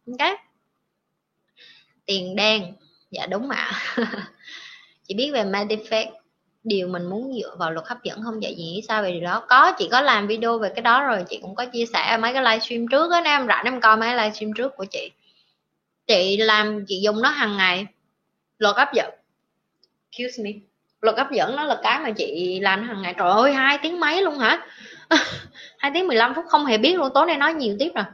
Ok? 0.07 0.39
Tiền 2.05 2.35
đen. 2.35 2.73
Dạ 3.11 3.25
đúng 3.25 3.49
ạ. 3.49 3.71
Chị 5.07 5.15
biết 5.15 5.31
về 5.33 5.43
manifest 5.43 6.11
điều 6.63 6.87
mình 6.87 7.05
muốn 7.05 7.33
dựa 7.41 7.55
vào 7.59 7.71
luật 7.71 7.87
hấp 7.87 8.03
dẫn 8.03 8.23
không? 8.23 8.43
Dạ, 8.43 8.49
vậy 8.49 8.55
gì 8.57 8.81
sao 8.87 9.03
về 9.03 9.11
điều 9.11 9.21
đó? 9.21 9.45
Có, 9.49 9.71
chị 9.77 9.87
có 9.91 10.01
làm 10.01 10.27
video 10.27 10.59
về 10.59 10.69
cái 10.75 10.81
đó 10.81 11.03
rồi, 11.03 11.23
chị 11.29 11.39
cũng 11.41 11.55
có 11.55 11.65
chia 11.65 11.85
sẻ 11.93 12.17
mấy 12.21 12.33
cái 12.33 12.43
livestream 12.43 12.87
trước 12.87 13.11
á 13.11 13.21
em 13.25 13.47
rảnh 13.47 13.65
em 13.65 13.81
coi 13.81 13.97
mấy 13.97 14.15
livestream 14.15 14.53
trước 14.53 14.75
của 14.75 14.85
chị. 14.85 15.11
Chị 16.07 16.37
làm, 16.37 16.85
chị 16.87 17.01
dùng 17.03 17.21
nó 17.21 17.29
hàng 17.29 17.57
ngày 17.57 17.85
luật 18.63 18.75
hấp 18.77 18.93
dẫn. 18.93 19.13
Excuse 20.11 20.43
me. 20.43 20.51
Luật 21.01 21.17
hấp 21.17 21.31
dẫn 21.31 21.55
nó 21.55 21.63
là 21.63 21.79
cái 21.83 21.99
mà 21.99 22.11
chị 22.11 22.59
làm 22.59 22.87
hàng 22.87 23.01
ngày. 23.01 23.15
Trời 23.17 23.29
ơi 23.29 23.53
hai 23.53 23.77
tiếng 23.81 23.99
mấy 23.99 24.21
luôn 24.21 24.37
hả? 24.37 24.67
Hai 25.77 25.91
tiếng 25.93 26.07
15 26.07 26.33
phút 26.35 26.45
không 26.49 26.65
hề 26.65 26.77
biết 26.77 26.95
luôn. 26.95 27.09
Tối 27.13 27.25
nay 27.25 27.37
nói 27.37 27.53
nhiều 27.53 27.75
tiếp 27.79 27.91
rồi. 27.95 28.05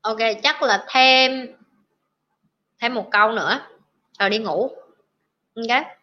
Ok 0.00 0.18
chắc 0.42 0.62
là 0.62 0.84
thêm 0.88 1.46
thêm 2.80 2.94
một 2.94 3.08
câu 3.10 3.32
nữa. 3.32 3.60
Rồi 4.18 4.30
đi 4.30 4.38
ngủ. 4.38 4.70
Ok 5.54 5.97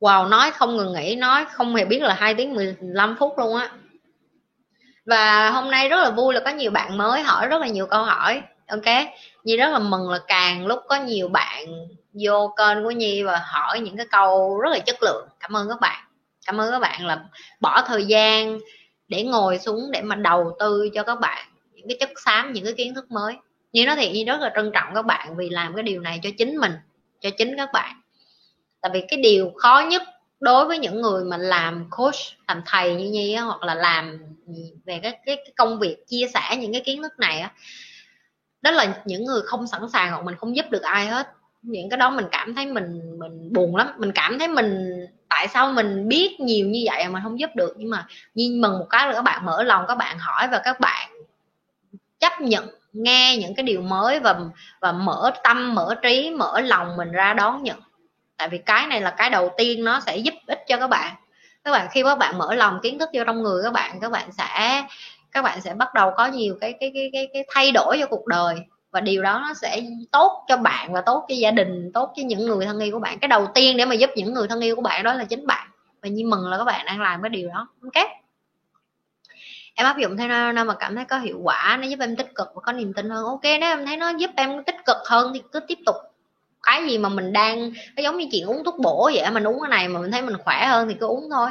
wow, 0.00 0.28
nói 0.28 0.50
không 0.50 0.76
ngừng 0.76 0.92
nghỉ, 0.92 1.16
nói 1.16 1.44
không 1.52 1.74
hề 1.74 1.84
biết 1.84 2.02
là 2.02 2.14
hai 2.14 2.34
tiếng 2.34 2.54
15 2.54 3.16
phút 3.18 3.38
luôn 3.38 3.56
á. 3.56 3.70
Và 5.06 5.50
hôm 5.50 5.70
nay 5.70 5.88
rất 5.88 5.96
là 5.96 6.10
vui 6.10 6.34
là 6.34 6.40
có 6.44 6.50
nhiều 6.50 6.70
bạn 6.70 6.98
mới 6.98 7.22
hỏi 7.22 7.46
rất 7.46 7.60
là 7.60 7.66
nhiều 7.66 7.86
câu 7.86 8.04
hỏi, 8.04 8.42
ok? 8.68 9.06
Nhi 9.44 9.56
rất 9.56 9.68
là 9.68 9.78
mừng 9.78 10.10
là 10.10 10.18
càng 10.26 10.66
lúc 10.66 10.82
có 10.88 10.96
nhiều 10.96 11.28
bạn 11.28 11.66
vô 12.24 12.54
kênh 12.58 12.84
của 12.84 12.90
nhi 12.90 13.22
và 13.22 13.42
hỏi 13.44 13.80
những 13.80 13.96
cái 13.96 14.06
câu 14.10 14.60
rất 14.60 14.70
là 14.70 14.78
chất 14.78 14.96
lượng. 15.02 15.28
Cảm 15.40 15.56
ơn 15.56 15.68
các 15.68 15.80
bạn. 15.80 16.04
Cảm 16.46 16.60
ơn 16.60 16.70
các 16.70 16.78
bạn 16.78 17.06
là 17.06 17.24
bỏ 17.60 17.82
thời 17.82 18.04
gian 18.04 18.58
để 19.08 19.22
ngồi 19.22 19.58
xuống 19.58 19.90
để 19.92 20.02
mà 20.02 20.14
đầu 20.16 20.56
tư 20.58 20.88
cho 20.94 21.02
các 21.02 21.20
bạn 21.20 21.46
những 21.72 21.88
cái 21.88 21.96
chất 22.00 22.10
xám, 22.24 22.52
những 22.52 22.64
cái 22.64 22.74
kiến 22.76 22.94
thức 22.94 23.10
mới. 23.10 23.36
Như 23.72 23.86
nó 23.86 23.94
thì 23.96 24.10
nhi 24.10 24.24
rất 24.24 24.40
là 24.40 24.52
trân 24.54 24.70
trọng 24.74 24.94
các 24.94 25.06
bạn 25.06 25.36
vì 25.36 25.50
làm 25.50 25.74
cái 25.74 25.82
điều 25.82 26.00
này 26.00 26.20
cho 26.22 26.30
chính 26.38 26.56
mình, 26.56 26.72
cho 27.20 27.30
chính 27.38 27.56
các 27.56 27.68
bạn 27.72 27.97
tại 28.88 29.00
vì 29.00 29.06
cái 29.08 29.20
điều 29.22 29.52
khó 29.56 29.84
nhất 29.90 30.02
đối 30.40 30.66
với 30.66 30.78
những 30.78 31.00
người 31.00 31.24
mà 31.24 31.36
làm 31.36 31.86
coach 31.90 32.14
làm 32.48 32.62
thầy 32.66 32.94
như 32.94 33.10
nhi 33.10 33.32
á, 33.32 33.42
hoặc 33.42 33.62
là 33.62 33.74
làm 33.74 34.18
về 34.84 35.00
cái, 35.02 35.12
cái 35.26 35.36
cái 35.36 35.52
công 35.56 35.78
việc 35.78 36.06
chia 36.06 36.26
sẻ 36.34 36.56
những 36.56 36.72
cái 36.72 36.82
kiến 36.84 37.02
thức 37.02 37.18
này 37.18 37.40
á 37.40 37.52
đó 38.62 38.70
là 38.70 38.94
những 39.04 39.24
người 39.24 39.42
không 39.42 39.66
sẵn 39.66 39.88
sàng 39.92 40.10
hoặc 40.10 40.24
mình 40.24 40.34
không 40.36 40.56
giúp 40.56 40.66
được 40.70 40.82
ai 40.82 41.06
hết. 41.06 41.28
Những 41.62 41.90
cái 41.90 41.96
đó 41.96 42.10
mình 42.10 42.26
cảm 42.32 42.54
thấy 42.54 42.66
mình 42.66 43.18
mình 43.18 43.52
buồn 43.52 43.76
lắm. 43.76 43.88
Mình 43.98 44.12
cảm 44.12 44.38
thấy 44.38 44.48
mình 44.48 45.00
tại 45.28 45.48
sao 45.48 45.72
mình 45.72 46.08
biết 46.08 46.40
nhiều 46.40 46.66
như 46.66 46.82
vậy 46.86 47.08
mà 47.08 47.20
không 47.24 47.40
giúp 47.40 47.50
được? 47.56 47.74
Nhưng 47.76 47.90
mà 47.90 48.06
nhiên 48.34 48.60
mừng 48.60 48.78
một 48.78 48.86
cái 48.90 49.06
là 49.06 49.12
các 49.12 49.22
bạn 49.22 49.46
mở 49.46 49.62
lòng 49.62 49.84
các 49.88 49.94
bạn 49.94 50.18
hỏi 50.18 50.48
và 50.52 50.60
các 50.64 50.80
bạn 50.80 51.10
chấp 52.20 52.40
nhận 52.40 52.68
nghe 52.92 53.36
những 53.36 53.54
cái 53.54 53.62
điều 53.62 53.80
mới 53.80 54.20
và 54.20 54.40
và 54.80 54.92
mở 54.92 55.32
tâm 55.44 55.74
mở 55.74 55.94
trí 56.02 56.30
mở 56.30 56.60
lòng 56.60 56.96
mình 56.96 57.12
ra 57.12 57.34
đón 57.34 57.62
nhận 57.62 57.80
tại 58.38 58.48
vì 58.48 58.58
cái 58.58 58.86
này 58.86 59.00
là 59.00 59.10
cái 59.10 59.30
đầu 59.30 59.50
tiên 59.56 59.84
nó 59.84 60.00
sẽ 60.00 60.16
giúp 60.16 60.34
ích 60.46 60.64
cho 60.68 60.76
các 60.76 60.88
bạn. 60.88 61.14
Các 61.64 61.72
bạn 61.72 61.88
khi 61.90 62.02
các 62.02 62.18
bạn 62.18 62.38
mở 62.38 62.54
lòng 62.54 62.78
kiến 62.82 62.98
thức 62.98 63.10
vô 63.14 63.22
trong 63.26 63.42
người 63.42 63.62
các 63.64 63.72
bạn 63.72 64.00
các 64.00 64.12
bạn 64.12 64.32
sẽ 64.32 64.82
các 65.32 65.42
bạn 65.42 65.60
sẽ 65.60 65.74
bắt 65.74 65.94
đầu 65.94 66.12
có 66.16 66.26
nhiều 66.26 66.56
cái 66.60 66.74
cái 66.80 66.90
cái 66.94 67.10
cái, 67.12 67.28
cái 67.32 67.44
thay 67.54 67.72
đổi 67.72 67.96
cho 68.00 68.06
cuộc 68.06 68.26
đời. 68.26 68.56
Và 68.90 69.00
điều 69.00 69.22
đó 69.22 69.38
nó 69.48 69.54
sẽ 69.54 69.80
tốt 70.12 70.44
cho 70.48 70.56
bạn 70.56 70.92
và 70.92 71.00
tốt 71.00 71.26
cho 71.28 71.34
gia 71.34 71.50
đình 71.50 71.90
tốt 71.94 72.12
cho 72.16 72.22
những 72.26 72.46
người 72.46 72.66
thân 72.66 72.78
yêu 72.78 72.92
của 72.92 72.98
bạn. 72.98 73.18
Cái 73.18 73.28
đầu 73.28 73.46
tiên 73.54 73.76
để 73.76 73.84
mà 73.84 73.94
giúp 73.94 74.10
những 74.16 74.34
người 74.34 74.48
thân 74.48 74.60
yêu 74.60 74.76
của 74.76 74.82
bạn 74.82 75.02
đó 75.02 75.14
là 75.14 75.24
chính 75.24 75.46
bạn. 75.46 75.68
Và 76.02 76.08
như 76.08 76.26
mừng 76.26 76.50
là 76.50 76.58
các 76.58 76.64
bạn 76.64 76.86
đang 76.86 77.00
làm 77.00 77.22
cái 77.22 77.30
điều 77.30 77.48
đó. 77.48 77.68
Ok. 77.82 78.06
Em 79.74 79.86
áp 79.86 79.98
dụng 79.98 80.16
thế 80.16 80.28
nào 80.28 80.64
mà 80.64 80.74
cảm 80.74 80.96
thấy 80.96 81.04
có 81.04 81.18
hiệu 81.18 81.40
quả 81.42 81.78
nó 81.80 81.86
giúp 81.86 82.00
em 82.00 82.16
tích 82.16 82.34
cực 82.34 82.48
và 82.54 82.60
có 82.60 82.72
niềm 82.72 82.92
tin 82.94 83.10
hơn. 83.10 83.24
Ok 83.24 83.42
nếu 83.42 83.60
em 83.60 83.86
thấy 83.86 83.96
nó 83.96 84.08
giúp 84.08 84.30
em 84.36 84.64
tích 84.64 84.84
cực 84.86 84.96
hơn 85.06 85.30
thì 85.34 85.42
cứ 85.52 85.60
tiếp 85.60 85.78
tục 85.86 85.96
cái 86.62 86.86
gì 86.88 86.98
mà 86.98 87.08
mình 87.08 87.32
đang 87.32 87.72
nó 87.96 88.02
giống 88.02 88.16
như 88.18 88.26
chuyện 88.32 88.46
uống 88.46 88.64
thuốc 88.64 88.78
bổ 88.78 89.10
vậy 89.14 89.30
mình 89.32 89.44
uống 89.44 89.60
cái 89.60 89.70
này 89.70 89.88
mà 89.88 90.00
mình 90.00 90.10
thấy 90.10 90.22
mình 90.22 90.36
khỏe 90.44 90.66
hơn 90.66 90.88
thì 90.88 90.94
cứ 91.00 91.06
uống 91.06 91.30
thôi. 91.30 91.50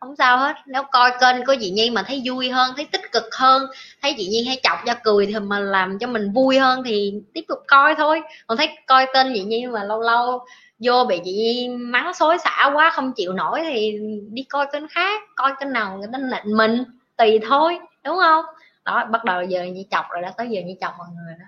Không 0.00 0.16
sao 0.16 0.38
hết. 0.38 0.56
Nếu 0.66 0.82
coi 0.92 1.10
kênh 1.20 1.46
của 1.46 1.54
chị 1.60 1.70
Nhi 1.70 1.90
mà 1.90 2.02
thấy 2.02 2.22
vui 2.24 2.50
hơn, 2.50 2.72
thấy 2.76 2.84
tích 2.84 3.12
cực 3.12 3.34
hơn, 3.34 3.62
thấy 4.02 4.14
chị 4.18 4.26
Nhi 4.26 4.44
hay 4.46 4.60
chọc 4.62 4.78
ra 4.86 4.94
cười 5.04 5.26
thì 5.26 5.34
mà 5.38 5.58
làm 5.58 5.98
cho 5.98 6.06
mình 6.06 6.32
vui 6.32 6.58
hơn 6.58 6.82
thì 6.84 7.14
tiếp 7.34 7.44
tục 7.48 7.58
coi 7.68 7.94
thôi. 7.94 8.22
Còn 8.46 8.58
thấy 8.58 8.68
coi 8.86 9.06
kênh 9.14 9.34
chị 9.34 9.42
Nhi 9.42 9.66
mà 9.66 9.84
lâu 9.84 10.00
lâu 10.00 10.44
vô 10.78 11.04
bị 11.04 11.20
chị 11.24 11.32
Nhi 11.32 11.68
mắng 11.68 12.14
xối 12.14 12.38
xả 12.38 12.70
quá, 12.74 12.90
không 12.90 13.12
chịu 13.12 13.32
nổi 13.32 13.60
thì 13.64 13.98
đi 14.30 14.42
coi 14.42 14.66
kênh 14.72 14.88
khác, 14.88 15.22
coi 15.36 15.52
kênh 15.60 15.72
nào 15.72 15.98
người 15.98 16.08
ta 16.12 16.18
nịnh 16.18 16.56
mình, 16.56 16.84
tùy 17.16 17.40
thôi, 17.48 17.78
đúng 18.04 18.16
không? 18.18 18.44
Đó, 18.84 19.04
bắt 19.10 19.24
đầu 19.24 19.42
giờ 19.42 19.64
Nhi 19.64 19.86
chọc 19.90 20.04
rồi 20.10 20.22
đó, 20.22 20.28
tới 20.36 20.48
giờ 20.50 20.60
Nhi 20.66 20.76
chọc 20.80 20.92
mọi 20.98 21.08
người 21.14 21.34
đó. 21.38 21.46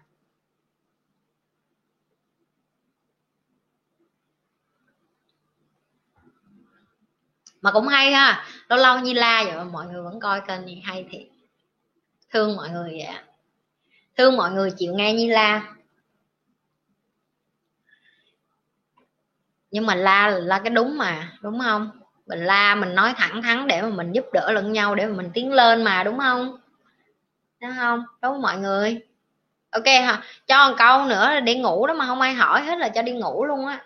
Mà 7.65 7.71
cũng 7.71 7.89
hay 7.89 8.13
ha. 8.13 8.45
Lâu 8.69 8.79
lâu 8.79 8.99
như 8.99 9.13
la 9.13 9.45
vậy 9.45 9.57
mà 9.57 9.65
mọi 9.65 9.87
người 9.87 10.03
vẫn 10.03 10.21
coi 10.21 10.41
kênh 10.41 10.67
này 10.67 10.83
hay 10.85 11.07
thiệt. 11.11 11.23
Thương 12.33 12.57
mọi 12.57 12.71
người 12.71 12.91
vậy 12.91 13.17
thương 14.17 14.37
mọi 14.37 14.51
người 14.51 14.71
chịu 14.71 14.95
nghe 14.95 15.13
như 15.13 15.31
la. 15.31 15.63
Nhưng 19.71 19.87
mà 19.87 19.95
la 19.95 20.29
là 20.29 20.39
la 20.39 20.59
cái 20.59 20.71
đúng 20.71 20.99
mà, 20.99 21.33
đúng 21.41 21.61
không? 21.61 21.91
Mình 22.27 22.45
la, 22.45 22.75
mình 22.75 22.95
nói 22.95 23.15
thẳng 23.17 23.43
thắn 23.43 23.67
để 23.67 23.83
mà 23.83 23.89
mình 23.89 24.13
giúp 24.13 24.25
đỡ 24.33 24.53
lẫn 24.53 24.73
nhau, 24.73 24.95
để 24.95 25.07
mà 25.07 25.13
mình 25.17 25.31
tiến 25.35 25.53
lên 25.53 25.85
mà, 25.85 26.05
đúng 26.05 26.19
không? 26.19 26.59
Đúng 27.61 27.73
không? 27.79 27.99
Đúng 27.99 28.33
không 28.33 28.43
mọi 28.43 28.59
người? 28.59 29.01
Ok 29.71 29.87
hả 29.87 30.23
cho 30.47 30.71
một 30.71 30.75
câu 30.79 31.07
nữa 31.07 31.41
để 31.41 31.55
ngủ 31.55 31.87
đó 31.87 31.95
mà 31.95 32.07
không 32.07 32.21
ai 32.21 32.35
hỏi 32.35 32.63
hết 32.63 32.79
là 32.79 32.89
cho 32.89 33.03
đi 33.03 33.13
ngủ 33.13 33.45
luôn 33.45 33.67
á. 33.67 33.85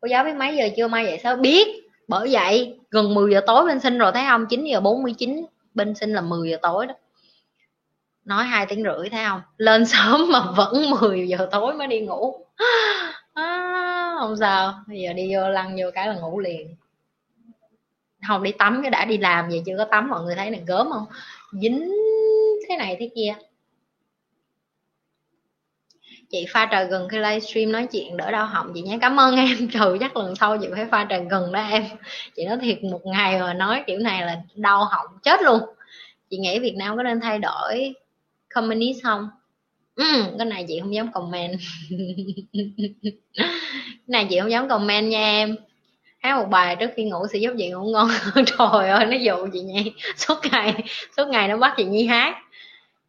Cô 0.00 0.08
giáo 0.08 0.24
biết 0.24 0.34
mấy 0.34 0.56
giờ 0.56 0.68
chưa? 0.76 0.88
Mai 0.88 1.04
vậy 1.04 1.20
sao? 1.22 1.36
Biết 1.36 1.79
bởi 2.10 2.28
vậy 2.32 2.78
gần 2.90 3.14
10 3.14 3.32
giờ 3.32 3.40
tối 3.46 3.66
bên 3.66 3.80
sinh 3.80 3.98
rồi 3.98 4.12
thấy 4.12 4.24
không? 4.28 4.46
9 4.46 4.64
giờ 4.64 4.80
49 4.80 5.46
bên 5.74 5.94
sinh 5.94 6.12
là 6.12 6.20
10 6.20 6.50
giờ 6.50 6.56
tối 6.62 6.86
đó. 6.86 6.94
Nói 8.24 8.44
hai 8.44 8.66
tiếng 8.66 8.82
rưỡi 8.82 9.08
thấy 9.08 9.24
không? 9.28 9.40
Lên 9.56 9.86
sớm 9.86 10.32
mà 10.32 10.40
vẫn 10.56 10.90
10 11.00 11.28
giờ 11.28 11.48
tối 11.52 11.74
mới 11.74 11.86
đi 11.86 12.00
ngủ. 12.00 12.46
À, 13.34 14.14
không 14.18 14.36
sao. 14.36 14.74
Bây 14.88 15.00
giờ 15.00 15.12
đi 15.12 15.34
vô 15.34 15.48
lăn 15.48 15.76
vô 15.80 15.90
cái 15.94 16.06
là 16.08 16.14
ngủ 16.14 16.40
liền. 16.40 16.76
Không 18.28 18.42
đi 18.42 18.52
tắm 18.52 18.82
cái 18.82 18.90
đã 18.90 19.04
đi 19.04 19.18
làm 19.18 19.48
vậy 19.48 19.62
chưa 19.66 19.74
có 19.78 19.84
tắm 19.84 20.08
mọi 20.08 20.22
người 20.22 20.34
thấy 20.34 20.50
này 20.50 20.62
gớm 20.66 20.90
không? 20.90 21.06
Dính 21.52 21.94
thế 22.68 22.76
này 22.76 22.96
thế 23.00 23.10
kia 23.14 23.34
chị 26.30 26.46
pha 26.48 26.68
trà 26.70 26.84
gần 26.84 27.08
khi 27.08 27.18
livestream 27.18 27.72
nói 27.72 27.86
chuyện 27.92 28.16
đỡ 28.16 28.30
đau 28.30 28.46
họng. 28.46 28.72
Chị 28.74 28.82
nhé 28.82 28.98
cảm 29.00 29.20
ơn 29.20 29.36
em. 29.36 29.68
Trừ 29.72 29.96
chắc 30.00 30.16
lần 30.16 30.36
sau 30.36 30.58
chị 30.58 30.66
phải 30.74 30.86
pha 30.90 31.06
trà 31.10 31.18
gần 31.18 31.52
đó 31.52 31.60
em. 31.70 31.84
Chị 32.36 32.44
nói 32.44 32.58
thiệt 32.62 32.84
một 32.84 33.00
ngày 33.04 33.40
mà 33.40 33.54
nói 33.54 33.82
kiểu 33.86 33.98
này 33.98 34.26
là 34.26 34.42
đau 34.54 34.84
họng 34.84 35.06
chết 35.22 35.42
luôn. 35.42 35.60
Chị 36.30 36.38
nghĩ 36.38 36.58
việt 36.58 36.74
nam 36.76 36.96
có 36.96 37.02
nên 37.02 37.20
thay 37.20 37.38
đổi 37.38 37.94
communist 38.54 39.02
không? 39.02 39.28
Ừ, 39.96 40.24
cái 40.38 40.46
này 40.46 40.64
chị 40.68 40.80
không 40.80 40.94
dám 40.94 41.12
comment. 41.12 41.58
Cái 43.34 44.08
này 44.08 44.26
chị 44.30 44.40
không 44.40 44.50
dám 44.50 44.68
comment 44.68 45.10
nha 45.10 45.24
em. 45.24 45.56
Hát 46.18 46.36
một 46.36 46.46
bài 46.50 46.76
trước 46.76 46.90
khi 46.96 47.04
ngủ 47.04 47.26
sẽ 47.32 47.38
giúp 47.38 47.54
chị 47.58 47.70
ngủ 47.70 47.90
ngon 47.92 48.08
trời 48.34 48.88
ơi 48.88 49.06
nó 49.06 49.16
dụ 49.16 49.48
chị 49.52 49.60
nhi 49.60 49.92
suốt 50.16 50.38
ngày 50.52 50.74
suốt 51.16 51.28
ngày 51.28 51.48
nó 51.48 51.56
bắt 51.56 51.74
chị 51.76 51.84
nhi 51.84 52.06
hát. 52.06 52.36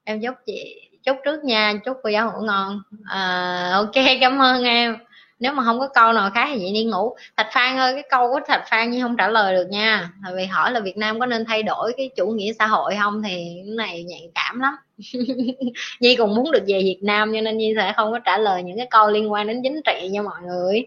Em 0.04 0.20
giúp 0.20 0.34
chị 0.46 0.91
chúc 1.04 1.18
trước 1.26 1.44
nha 1.44 1.74
chúc 1.86 1.98
cô 2.04 2.10
giáo 2.10 2.32
ngủ 2.32 2.46
ngon. 2.46 2.82
À, 3.06 3.70
ok 3.74 4.06
cảm 4.22 4.42
ơn 4.42 4.64
em. 4.64 4.98
Nếu 5.40 5.54
mà 5.54 5.64
không 5.64 5.80
có 5.80 5.88
câu 5.88 6.14
nào 6.14 6.30
khác 6.34 6.50
thì 6.54 6.60
vậy 6.60 6.72
đi 6.74 6.84
ngủ. 6.84 7.16
Thạch 7.38 7.48
phan 7.54 7.78
ơi 7.78 7.94
cái 7.94 8.04
câu 8.10 8.30
của 8.30 8.40
thạch 8.48 8.64
phan 8.70 8.92
như 8.92 9.02
không 9.02 9.18
trả 9.18 9.28
lời 9.28 9.56
được 9.56 9.68
nha. 9.70 10.10
Tại 10.24 10.34
vì 10.36 10.46
hỏi 10.46 10.72
là 10.72 10.80
việt 10.80 10.98
nam 10.98 11.20
có 11.20 11.26
nên 11.26 11.46
thay 11.46 11.64
đổi 11.64 11.94
cái 11.98 12.10
chủ 12.16 12.28
nghĩa 12.28 12.54
xã 12.60 12.68
hội 12.68 12.96
không 13.02 13.24
thì 13.24 13.62
cái 13.66 13.76
này 13.78 14.04
nhạy 14.04 14.30
cảm 14.36 14.60
lắm. 14.60 14.76
Nhi 16.00 16.16
còn 16.16 16.36
muốn 16.36 16.52
được 16.52 16.64
về 16.68 16.80
việt 16.84 17.00
nam 17.02 17.32
cho 17.36 17.42
nên 17.42 17.58
nhi 17.58 17.74
sẽ 17.78 17.94
không 17.96 18.12
có 18.12 18.20
trả 18.20 18.38
lời 18.38 18.64
những 18.64 18.78
cái 18.78 18.88
câu 18.90 19.12
liên 19.12 19.32
quan 19.32 19.48
đến 19.48 19.62
chính 19.64 19.82
trị 19.86 20.08
nha 20.08 20.22
mọi 20.22 20.42
người. 20.42 20.86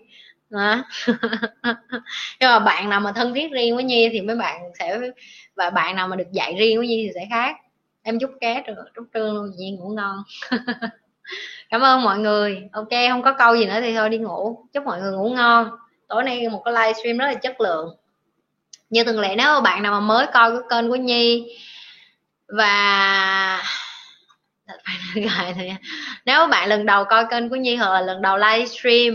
À. 0.51 0.83
nhưng 2.41 2.51
mà 2.51 2.59
bạn 2.59 2.89
nào 2.89 3.01
mà 3.01 3.12
thân 3.12 3.34
thiết 3.34 3.52
riêng 3.52 3.75
với 3.75 3.84
nhi 3.84 4.09
thì 4.12 4.20
mấy 4.20 4.36
bạn 4.36 4.60
sẽ 4.78 4.99
và 5.57 5.70
bạn 5.70 5.97
nào 5.97 6.09
mà 6.09 6.17
được 6.17 6.33
dạy 6.33 6.55
riêng 6.59 6.78
với 6.78 6.89
nhi 6.89 7.07
thì 7.07 7.12
sẽ 7.15 7.26
khác 7.31 7.57
em 8.05 8.18
chúc 8.18 8.31
cá 8.41 8.62
được 8.66 8.74
chúc 8.94 9.05
trương 9.15 9.34
luôn 9.34 9.50
vậy 9.58 9.70
ngủ 9.70 9.89
ngon. 9.89 10.23
Cảm 11.70 11.81
ơn 11.81 12.02
mọi 12.02 12.18
người. 12.18 12.68
Ok, 12.73 12.89
không 13.10 13.23
có 13.23 13.33
câu 13.33 13.57
gì 13.57 13.66
nữa 13.66 13.81
thì 13.81 13.94
thôi, 13.94 14.10
đi 14.10 14.18
ngủ. 14.18 14.66
Chúc 14.73 14.84
mọi 14.84 15.00
người 15.00 15.12
ngủ 15.12 15.31
ngon. 15.31 15.70
Tối 16.08 16.24
nay 16.24 16.49
một 16.49 16.62
cái 16.65 16.74
livestream 16.74 17.18
rất 17.18 17.26
là 17.26 17.34
chất 17.34 17.60
lượng. 17.60 17.97
Như 18.91 19.05
thường 19.05 19.20
lệ, 19.20 19.34
nếu 19.39 19.60
bạn 19.60 19.83
nào 19.83 19.92
mà 19.92 20.00
mới 20.00 20.26
coi 20.34 20.50
cái 20.50 20.60
kênh 20.70 20.89
của 20.89 20.97
nhi 20.97 21.57
và 22.49 23.62
nếu 26.24 26.47
bạn 26.47 26.68
lần 26.68 26.86
đầu 26.86 27.05
coi 27.05 27.26
kênh 27.31 27.49
của 27.49 27.57
nhi 27.57 27.76
hoặc 27.76 27.92
là 27.92 28.00
lần 28.00 28.23
đầu 28.23 28.36
livestream 28.36 29.15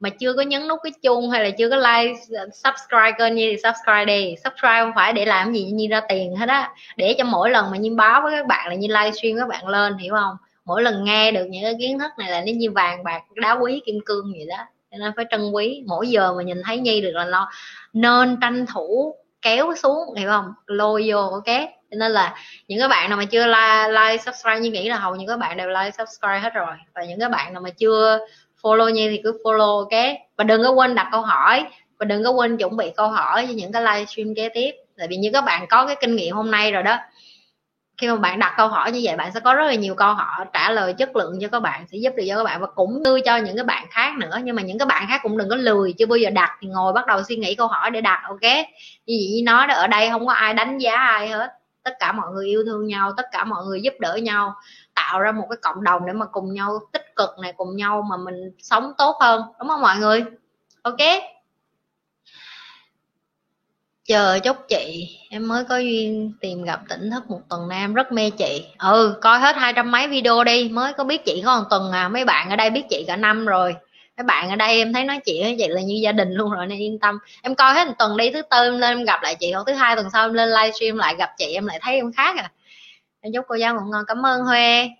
mà 0.00 0.08
chưa 0.08 0.32
có 0.32 0.42
nhấn 0.42 0.68
nút 0.68 0.80
cái 0.82 0.92
chuông 1.02 1.30
hay 1.30 1.44
là 1.44 1.50
chưa 1.50 1.70
có 1.70 1.76
like 1.76 2.14
subscribe 2.52 3.12
kênh 3.18 3.34
nhi 3.34 3.50
thì 3.50 3.56
subscribe 3.62 4.04
đi. 4.04 4.34
Subscribe 4.44 4.80
không 4.80 4.92
phải 4.94 5.12
để 5.12 5.24
làm 5.24 5.52
gì 5.52 5.64
như 5.64 5.86
ra 5.90 6.00
tiền 6.08 6.36
hết 6.36 6.48
á. 6.48 6.70
Để 6.96 7.14
cho 7.18 7.24
mỗi 7.24 7.50
lần 7.50 7.70
mà 7.70 7.76
nhi 7.76 7.90
báo 7.90 8.22
với 8.22 8.36
các 8.36 8.46
bạn 8.46 8.68
là 8.68 8.74
như 8.74 8.88
livestream 8.88 9.38
các 9.38 9.48
bạn 9.48 9.68
lên 9.68 9.98
hiểu 9.98 10.14
không? 10.14 10.36
Mỗi 10.64 10.82
lần 10.82 11.04
nghe 11.04 11.32
được 11.32 11.44
những 11.50 11.62
cái 11.62 11.74
kiến 11.78 11.98
thức 11.98 12.10
này 12.18 12.30
là 12.30 12.40
nó 12.40 12.52
như 12.56 12.70
vàng 12.70 13.04
bạc 13.04 13.22
đá 13.34 13.52
quý 13.52 13.82
kim 13.86 14.00
cương 14.04 14.32
vậy 14.32 14.46
đó. 14.48 14.64
Cho 14.90 14.98
nên 14.98 15.12
phải 15.16 15.24
trân 15.30 15.50
quý. 15.50 15.82
Mỗi 15.86 16.08
giờ 16.08 16.32
mà 16.32 16.42
nhìn 16.42 16.62
thấy 16.64 16.78
nhi 16.78 17.00
được 17.00 17.12
là 17.12 17.24
lo 17.24 17.50
nên 17.92 18.36
tranh 18.40 18.66
thủ 18.66 19.14
kéo 19.42 19.74
xuống 19.76 20.14
hiểu 20.16 20.28
không? 20.28 20.52
Lôi 20.66 21.04
vô 21.08 21.30
ok 21.30 21.70
cho 21.90 21.96
nên 21.96 22.12
là 22.12 22.34
những 22.68 22.78
cái 22.78 22.88
bạn 22.88 23.10
nào 23.10 23.18
mà 23.18 23.24
chưa 23.24 23.46
like, 23.46 23.88
like 23.88 24.22
subscribe 24.24 24.60
như 24.60 24.70
nghĩ 24.70 24.88
là 24.88 24.98
hầu 24.98 25.16
như 25.16 25.24
các 25.28 25.36
bạn 25.36 25.56
đều 25.56 25.68
like 25.68 25.90
subscribe 25.90 26.38
hết 26.38 26.54
rồi. 26.54 26.74
Và 26.94 27.04
những 27.04 27.20
cái 27.20 27.28
bạn 27.28 27.52
nào 27.52 27.62
mà 27.62 27.70
chưa 27.70 28.18
follow 28.62 28.88
như 28.88 29.10
thì 29.10 29.20
cứ 29.24 29.38
follow 29.44 29.78
ok 29.78 30.18
và 30.36 30.44
đừng 30.44 30.62
có 30.62 30.70
quên 30.70 30.94
đặt 30.94 31.08
câu 31.12 31.22
hỏi, 31.22 31.64
và 31.98 32.04
đừng 32.04 32.24
có 32.24 32.30
quên 32.30 32.56
chuẩn 32.56 32.76
bị 32.76 32.90
câu 32.96 33.08
hỏi 33.08 33.46
cho 33.46 33.52
những 33.52 33.72
cái 33.72 33.82
livestream 33.82 34.34
kế 34.34 34.48
tiếp. 34.48 34.70
Tại 34.98 35.06
vì 35.10 35.16
như 35.16 35.30
các 35.32 35.44
bạn 35.44 35.66
có 35.66 35.86
cái 35.86 35.96
kinh 36.00 36.16
nghiệm 36.16 36.36
hôm 36.36 36.50
nay 36.50 36.72
rồi 36.72 36.82
đó, 36.82 36.96
khi 37.98 38.08
mà 38.08 38.16
bạn 38.16 38.38
đặt 38.38 38.54
câu 38.56 38.68
hỏi 38.68 38.92
như 38.92 39.00
vậy, 39.02 39.16
bạn 39.16 39.30
sẽ 39.34 39.40
có 39.40 39.54
rất 39.54 39.64
là 39.64 39.74
nhiều 39.74 39.94
câu 39.94 40.14
hỏi, 40.14 40.46
trả 40.52 40.70
lời 40.70 40.92
chất 40.92 41.16
lượng 41.16 41.38
cho 41.40 41.48
các 41.48 41.60
bạn, 41.60 41.84
sẽ 41.92 41.98
giúp 41.98 42.12
được 42.16 42.24
cho 42.28 42.36
các 42.36 42.44
bạn, 42.44 42.60
và 42.60 42.66
cũng 42.66 43.02
như 43.02 43.20
cho 43.24 43.36
những 43.36 43.56
cái 43.56 43.64
bạn 43.64 43.86
khác 43.90 44.12
nữa. 44.18 44.38
Nhưng 44.44 44.56
mà 44.56 44.62
những 44.62 44.78
cái 44.78 44.86
bạn 44.86 45.06
khác 45.08 45.20
cũng 45.22 45.38
đừng 45.38 45.48
có 45.48 45.56
lười 45.56 45.92
chứ 45.92 46.06
bây 46.06 46.20
giờ 46.20 46.30
đặt 46.30 46.56
thì 46.60 46.68
ngồi 46.68 46.92
bắt 46.92 47.06
đầu 47.06 47.22
suy 47.22 47.36
nghĩ 47.36 47.54
câu 47.54 47.66
hỏi 47.66 47.90
để 47.90 48.00
đặt, 48.00 48.22
ok? 48.28 48.52
Như 49.06 49.16
vậy 49.20 49.42
nói 49.44 49.66
đó, 49.66 49.74
ở 49.74 49.86
đây 49.86 50.08
không 50.10 50.26
có 50.26 50.32
ai 50.32 50.54
đánh 50.54 50.78
giá 50.78 50.96
ai 50.96 51.28
hết. 51.28 51.50
Tất 51.82 51.94
cả 52.00 52.12
mọi 52.12 52.26
người 52.34 52.46
yêu 52.46 52.62
thương 52.66 52.86
nhau, 52.86 53.12
tất 53.16 53.26
cả 53.32 53.44
mọi 53.44 53.64
người 53.66 53.80
giúp 53.80 53.94
đỡ 54.00 54.14
nhau 54.14 54.54
tạo 54.94 55.20
ra 55.20 55.32
một 55.32 55.46
cái 55.50 55.56
cộng 55.62 55.84
đồng 55.84 56.06
để 56.06 56.12
mà 56.12 56.26
cùng 56.26 56.54
nhau 56.54 56.78
tích 56.92 57.16
cực 57.16 57.30
này, 57.42 57.52
cùng 57.56 57.76
nhau 57.76 58.06
mà 58.10 58.16
mình 58.16 58.52
sống 58.58 58.92
tốt 58.98 59.16
hơn, 59.20 59.42
đúng 59.58 59.68
không 59.68 59.80
mọi 59.80 59.96
người? 59.96 60.24
Ok. 60.82 60.98
Chờ 64.04 64.38
chúc 64.38 64.56
chị, 64.68 65.08
em 65.30 65.48
mới 65.48 65.64
có 65.64 65.76
duyên 65.76 66.32
tìm 66.40 66.64
gặp 66.64 66.80
tỉnh 66.88 67.10
thức 67.10 67.30
một 67.30 67.40
tuần 67.48 67.68
nam 67.68 67.94
rất 67.94 68.12
mê 68.12 68.30
chị. 68.30 68.66
Ừ 68.78 69.18
coi 69.20 69.38
hết 69.38 69.56
hai 69.56 69.72
trăm 69.72 69.90
mấy 69.90 70.08
video 70.08 70.44
đi, 70.44 70.68
mới 70.68 70.92
có 70.92 71.04
biết 71.04 71.24
chị 71.24 71.42
có 71.44 71.58
một 71.58 71.64
tuần 71.70 71.92
à 71.92 72.08
mấy 72.08 72.24
bạn 72.24 72.50
ở 72.50 72.56
đây 72.56 72.70
biết 72.70 72.82
chị 72.90 73.04
cả 73.06 73.16
năm 73.16 73.46
rồi. 73.46 73.76
Mấy 74.16 74.24
bạn 74.24 74.50
ở 74.50 74.56
đây 74.56 74.78
em 74.78 74.92
thấy 74.92 75.04
nói 75.04 75.20
chuyện 75.24 75.42
với 75.42 75.56
chị 75.58 75.68
là 75.68 75.80
như 75.80 75.94
gia 76.02 76.12
đình 76.12 76.32
luôn 76.32 76.50
rồi, 76.50 76.66
nên 76.66 76.78
yên 76.78 76.98
tâm. 76.98 77.18
Em 77.42 77.54
coi 77.54 77.74
hết 77.74 77.86
một 77.86 77.94
tuần 77.98 78.16
đi, 78.16 78.30
thứ 78.30 78.42
tư 78.42 78.64
em 78.64 78.78
lên 78.78 78.98
em 78.98 79.04
gặp 79.04 79.22
lại 79.22 79.34
chị 79.34 79.52
hoặc 79.52 79.64
thứ 79.66 79.72
hai 79.72 79.96
tuần 79.96 80.10
sau 80.12 80.24
em 80.26 80.34
lên 80.34 80.48
livestream 80.48 80.96
lại 80.96 81.14
gặp 81.18 81.30
chị, 81.38 81.52
em 81.54 81.66
lại 81.66 81.78
thấy 81.82 81.94
em 81.94 82.12
khác 82.12 82.36
à 82.36 82.50
em 83.20 83.32
chúc 83.34 83.44
cô 83.48 83.54
giáo 83.54 83.74
ngủ 83.74 83.80
ngon, 83.90 84.04
cảm 84.06 84.26
ơn 84.26 84.42
huê. 84.42 84.90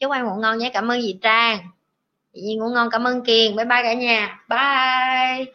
Chúc 0.00 0.12
em 0.12 0.24
ngủ 0.24 0.34
ngon 0.34 0.58
nhé, 0.58 0.70
cảm 0.74 0.92
ơn 0.92 1.00
chị 1.02 1.18
trang. 1.22 1.58
Chị 2.34 2.56
ngủ 2.56 2.68
ngon, 2.70 2.88
cảm 2.90 3.04
ơn 3.06 3.24
kiền. 3.24 3.56
Bye 3.56 3.64
bye 3.64 3.82
cả 3.82 3.94
nhà. 3.94 4.40
Bye. 4.48 5.52